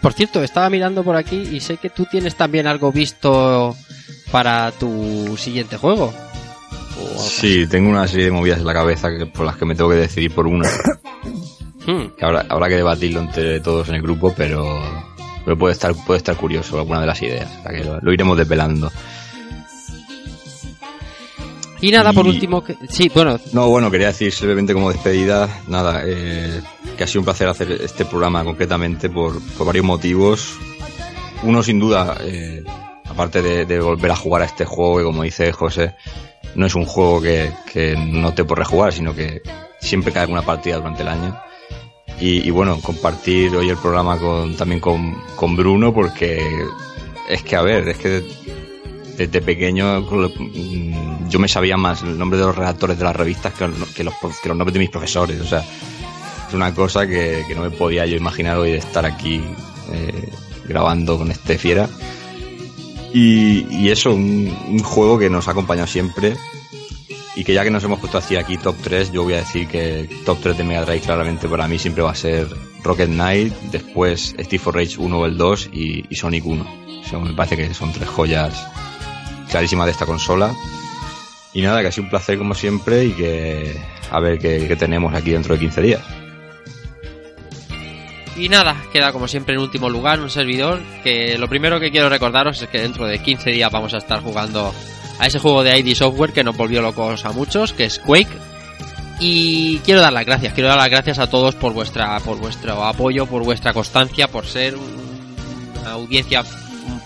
Por 0.00 0.12
cierto, 0.12 0.42
estaba 0.42 0.70
mirando 0.70 1.02
por 1.02 1.16
aquí 1.16 1.36
y 1.52 1.60
sé 1.60 1.76
que 1.78 1.90
tú 1.90 2.06
tienes 2.06 2.34
también 2.34 2.66
algo 2.66 2.92
visto 2.92 3.74
para 4.30 4.72
tu 4.72 5.36
siguiente 5.36 5.76
juego. 5.76 6.12
Sí, 7.18 7.66
tengo 7.66 7.90
una 7.90 8.06
serie 8.08 8.26
de 8.26 8.30
movidas 8.30 8.60
en 8.60 8.66
la 8.66 8.72
cabeza 8.72 9.10
que, 9.10 9.26
por 9.26 9.44
las 9.44 9.56
que 9.56 9.64
me 9.64 9.74
tengo 9.74 9.90
que 9.90 9.96
decidir 9.96 10.34
por 10.34 10.46
una. 10.46 10.68
Hmm. 11.86 12.16
Que 12.18 12.24
habrá, 12.24 12.44
habrá 12.48 12.68
que 12.68 12.74
debatirlo 12.74 13.20
entre 13.20 13.60
todos 13.60 13.88
en 13.90 13.94
el 13.94 14.02
grupo, 14.02 14.34
pero, 14.36 14.76
pero 15.44 15.56
puede 15.56 15.72
estar 15.72 15.94
puede 16.04 16.18
estar 16.18 16.34
curioso 16.34 16.80
alguna 16.80 17.00
de 17.00 17.06
las 17.06 17.22
ideas. 17.22 17.48
O 17.60 17.62
sea 17.62 17.70
que 17.70 17.84
lo, 17.84 18.00
lo 18.00 18.12
iremos 18.12 18.36
desvelando. 18.36 18.90
Y 21.80 21.90
nada, 21.90 22.12
por 22.12 22.26
último, 22.26 22.64
que... 22.64 22.76
sí, 22.88 23.10
bueno, 23.14 23.38
No, 23.52 23.68
bueno, 23.68 23.90
quería 23.90 24.08
decir 24.08 24.32
simplemente 24.32 24.72
como 24.72 24.90
despedida, 24.90 25.48
nada, 25.68 26.02
eh, 26.04 26.60
que 26.96 27.04
ha 27.04 27.06
sido 27.06 27.20
un 27.20 27.26
placer 27.26 27.48
hacer 27.48 27.70
este 27.72 28.04
programa 28.04 28.44
concretamente 28.44 29.10
por, 29.10 29.40
por 29.56 29.66
varios 29.66 29.84
motivos. 29.84 30.56
Uno, 31.42 31.62
sin 31.62 31.78
duda, 31.78 32.16
eh, 32.22 32.64
aparte 33.04 33.42
de, 33.42 33.66
de 33.66 33.80
volver 33.80 34.10
a 34.10 34.16
jugar 34.16 34.42
a 34.42 34.46
este 34.46 34.64
juego, 34.64 34.98
que 34.98 35.04
como 35.04 35.22
dice 35.22 35.52
José, 35.52 35.94
no 36.54 36.66
es 36.66 36.74
un 36.74 36.86
juego 36.86 37.20
que, 37.20 37.52
que 37.70 37.94
no 37.96 38.32
te 38.32 38.44
por 38.44 38.58
rejugar, 38.58 38.92
sino 38.92 39.14
que 39.14 39.42
siempre 39.78 40.12
cae 40.12 40.22
alguna 40.22 40.42
partida 40.42 40.76
durante 40.76 41.02
el 41.02 41.08
año. 41.08 41.38
Y, 42.18 42.46
y 42.46 42.50
bueno, 42.50 42.80
compartir 42.80 43.54
hoy 43.54 43.68
el 43.68 43.76
programa 43.76 44.18
con, 44.18 44.56
también 44.56 44.80
con, 44.80 45.14
con 45.36 45.54
Bruno, 45.54 45.92
porque 45.92 46.42
es 47.28 47.42
que, 47.42 47.56
a 47.56 47.62
ver, 47.62 47.88
es 47.88 47.98
que 47.98 48.24
desde 49.16 49.40
pequeño 49.40 50.00
mm, 50.02 51.28
yo 51.28 51.38
me 51.38 51.48
sabía 51.48 51.76
más 51.76 52.02
el 52.02 52.18
nombre 52.18 52.38
de 52.38 52.44
los 52.46 52.56
redactores 52.56 52.98
de 52.98 53.04
las 53.04 53.16
revistas 53.16 53.52
que, 53.54 53.66
los- 53.68 53.88
que 53.90 54.04
los, 54.04 54.14
nombres 54.44 54.72
de 54.72 54.78
mis 54.80 54.90
profesores. 54.90 55.40
O 55.40 55.46
sea, 55.46 55.64
es 56.48 56.54
una 56.54 56.74
cosa 56.74 57.06
que, 57.06 57.44
no 57.54 57.62
me 57.62 57.70
podía 57.70 58.06
yo 58.06 58.16
imaginar 58.16 58.58
hoy 58.58 58.72
de 58.72 58.78
estar 58.78 59.04
aquí 59.06 59.40
eh, 59.92 60.28
grabando 60.68 61.18
con 61.18 61.30
este 61.30 61.58
fiera. 61.58 61.88
Y, 63.12 63.66
y 63.74 63.90
eso, 63.90 64.12
un, 64.14 64.54
un 64.68 64.78
juego 64.80 65.18
que 65.18 65.30
nos 65.30 65.48
ha 65.48 65.52
acompañado 65.52 65.86
siempre 65.86 66.36
y 67.34 67.44
que 67.44 67.54
ya 67.54 67.64
que 67.64 67.70
nos 67.70 67.84
hemos 67.84 68.00
puesto 68.00 68.18
así 68.18 68.36
aquí 68.36 68.56
top 68.56 68.76
3, 68.82 69.12
yo 69.12 69.22
voy 69.22 69.34
a 69.34 69.38
decir 69.38 69.68
que 69.68 70.08
top 70.24 70.38
3 70.42 70.56
de 70.58 70.64
Mega 70.64 70.84
Drive 70.84 71.00
claramente 71.00 71.48
para 71.48 71.68
mí 71.68 71.78
siempre 71.78 72.02
va 72.02 72.10
a 72.12 72.14
ser 72.14 72.48
Rocket 72.82 73.08
Knight, 73.08 73.52
después 73.72 74.34
Steve 74.38 74.58
for 74.58 74.74
Rage 74.74 74.96
1 74.98 75.18
o 75.18 75.26
el 75.26 75.36
2 75.36 75.70
y, 75.72 76.04
Sonic 76.14 76.46
1. 76.46 76.66
Eso 77.04 77.20
me 77.20 77.32
parece 77.34 77.56
que 77.56 77.72
son 77.74 77.92
tres 77.92 78.08
joyas 78.08 78.66
clarísimas 79.50 79.86
de 79.86 79.92
esta 79.92 80.06
consola. 80.06 80.54
Y 81.52 81.62
nada, 81.62 81.80
que 81.80 81.88
ha 81.88 81.92
sido 81.92 82.04
un 82.04 82.10
placer 82.10 82.38
como 82.38 82.54
siempre 82.54 83.04
y 83.06 83.12
que 83.12 83.80
a 84.10 84.20
ver 84.20 84.38
qué, 84.38 84.66
qué 84.68 84.76
tenemos 84.76 85.14
aquí 85.14 85.30
dentro 85.30 85.54
de 85.54 85.60
15 85.60 85.82
días. 85.82 86.02
Y 88.36 88.50
nada, 88.50 88.76
queda 88.92 89.12
como 89.12 89.28
siempre 89.28 89.54
en 89.54 89.62
último 89.62 89.88
lugar 89.88 90.20
un 90.20 90.28
servidor 90.28 90.82
que 91.02 91.38
lo 91.38 91.48
primero 91.48 91.80
que 91.80 91.90
quiero 91.90 92.10
recordaros 92.10 92.60
es 92.60 92.68
que 92.68 92.80
dentro 92.80 93.06
de 93.06 93.18
15 93.18 93.50
días 93.50 93.72
vamos 93.72 93.94
a 93.94 93.98
estar 93.98 94.22
jugando 94.22 94.74
a 95.18 95.26
ese 95.26 95.38
juego 95.38 95.62
de 95.62 95.78
ID 95.78 95.94
Software 95.94 96.32
que 96.32 96.44
nos 96.44 96.56
volvió 96.56 96.82
locos 96.82 97.24
a 97.24 97.32
muchos, 97.32 97.72
que 97.72 97.84
es 97.84 97.98
Quake. 97.98 98.28
Y 99.18 99.78
quiero 99.78 100.02
dar 100.02 100.12
las 100.12 100.26
gracias, 100.26 100.52
quiero 100.52 100.68
dar 100.68 100.76
las 100.76 100.90
gracias 100.90 101.18
a 101.18 101.30
todos 101.30 101.54
por 101.54 101.72
vuestra 101.72 102.20
por 102.20 102.36
vuestro 102.36 102.84
apoyo, 102.84 103.24
por 103.24 103.42
vuestra 103.42 103.72
constancia, 103.72 104.28
por 104.28 104.44
ser 104.44 104.76
una 104.76 105.92
audiencia 105.92 106.44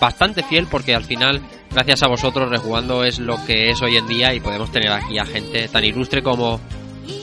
bastante 0.01 0.43
fiel 0.43 0.67
porque 0.69 0.93
al 0.93 1.05
final 1.05 1.41
gracias 1.73 2.03
a 2.03 2.07
vosotros 2.07 2.49
rejugando 2.49 3.03
es 3.03 3.19
lo 3.19 3.43
que 3.45 3.69
es 3.69 3.81
hoy 3.81 3.97
en 3.97 4.07
día 4.07 4.33
y 4.33 4.39
podemos 4.39 4.71
tener 4.71 4.91
aquí 4.91 5.17
a 5.17 5.25
gente 5.25 5.67
tan 5.67 5.83
ilustre 5.83 6.21
como 6.21 6.59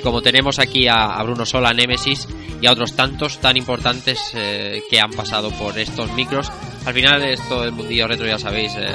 como 0.02 0.22
tenemos 0.22 0.58
aquí 0.58 0.86
a, 0.86 1.18
a 1.18 1.22
Bruno 1.22 1.46
Sola, 1.46 1.72
Nemesis 1.72 2.28
y 2.60 2.66
a 2.66 2.72
otros 2.72 2.94
tantos 2.94 3.38
tan 3.38 3.56
importantes 3.56 4.32
eh, 4.34 4.82
que 4.90 5.00
han 5.00 5.10
pasado 5.12 5.50
por 5.52 5.78
estos 5.78 6.12
micros. 6.12 6.50
Al 6.84 6.94
final 6.94 7.22
esto 7.22 7.62
del 7.62 7.72
mundillo 7.72 8.06
retro 8.06 8.26
ya 8.26 8.38
sabéis, 8.38 8.74
eh, 8.76 8.94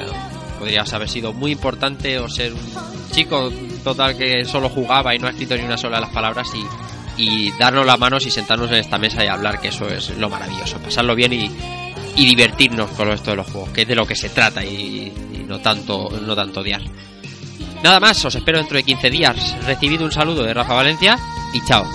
haber 0.94 1.10
sido 1.10 1.34
muy 1.34 1.52
importante 1.52 2.20
o 2.20 2.30
ser 2.30 2.54
un 2.54 3.12
chico 3.12 3.52
total 3.84 4.18
que 4.18 4.46
solo 4.46 4.70
jugaba 4.70 5.14
y 5.16 5.20
no 5.20 5.28
ha 5.28 5.32
escrito 5.32 5.56
ni 5.56 5.64
una 5.64 5.78
sola 5.78 5.98
de 5.98 6.02
las 6.02 6.14
palabras 6.14 6.48
y, 7.18 7.24
y 7.24 7.52
darnos 7.58 7.86
las 7.86 8.00
manos 8.00 8.26
y 8.26 8.32
sentarnos 8.32 8.70
en 8.70 8.78
esta 8.78 8.98
mesa 8.98 9.24
y 9.24 9.28
hablar, 9.28 9.60
que 9.60 9.70
eso 9.70 9.88
es 9.88 10.18
lo 10.18 10.30
maravilloso, 10.30 10.80
pasarlo 10.80 11.16
bien 11.16 11.34
y, 11.34 11.52
y 12.16 12.26
divertirnos 12.26 12.92
con 12.92 13.10
esto 13.10 13.32
de 13.32 13.38
los 13.38 13.48
juegos, 13.48 13.70
que 13.70 13.82
es 13.84 13.88
de 13.88 13.96
lo 13.96 14.06
que 14.06 14.16
se 14.16 14.30
trata 14.30 14.64
y, 14.64 15.12
no 15.48 15.60
tanto 15.60 16.10
no 16.26 16.36
tanto 16.36 16.62
odiar. 16.62 16.82
Nada 17.84 18.00
más, 18.00 18.24
os 18.24 18.36
espero 18.36 18.60
dentro 18.60 18.78
de 18.78 18.84
15 18.84 19.10
días. 19.10 19.56
Recibid 19.66 20.02
un 20.02 20.12
saludo 20.12 20.44
de 20.44 20.54
Rafa 20.54 20.74
Valencia 20.74 21.18
y 21.54 21.62
chao. 21.66 21.86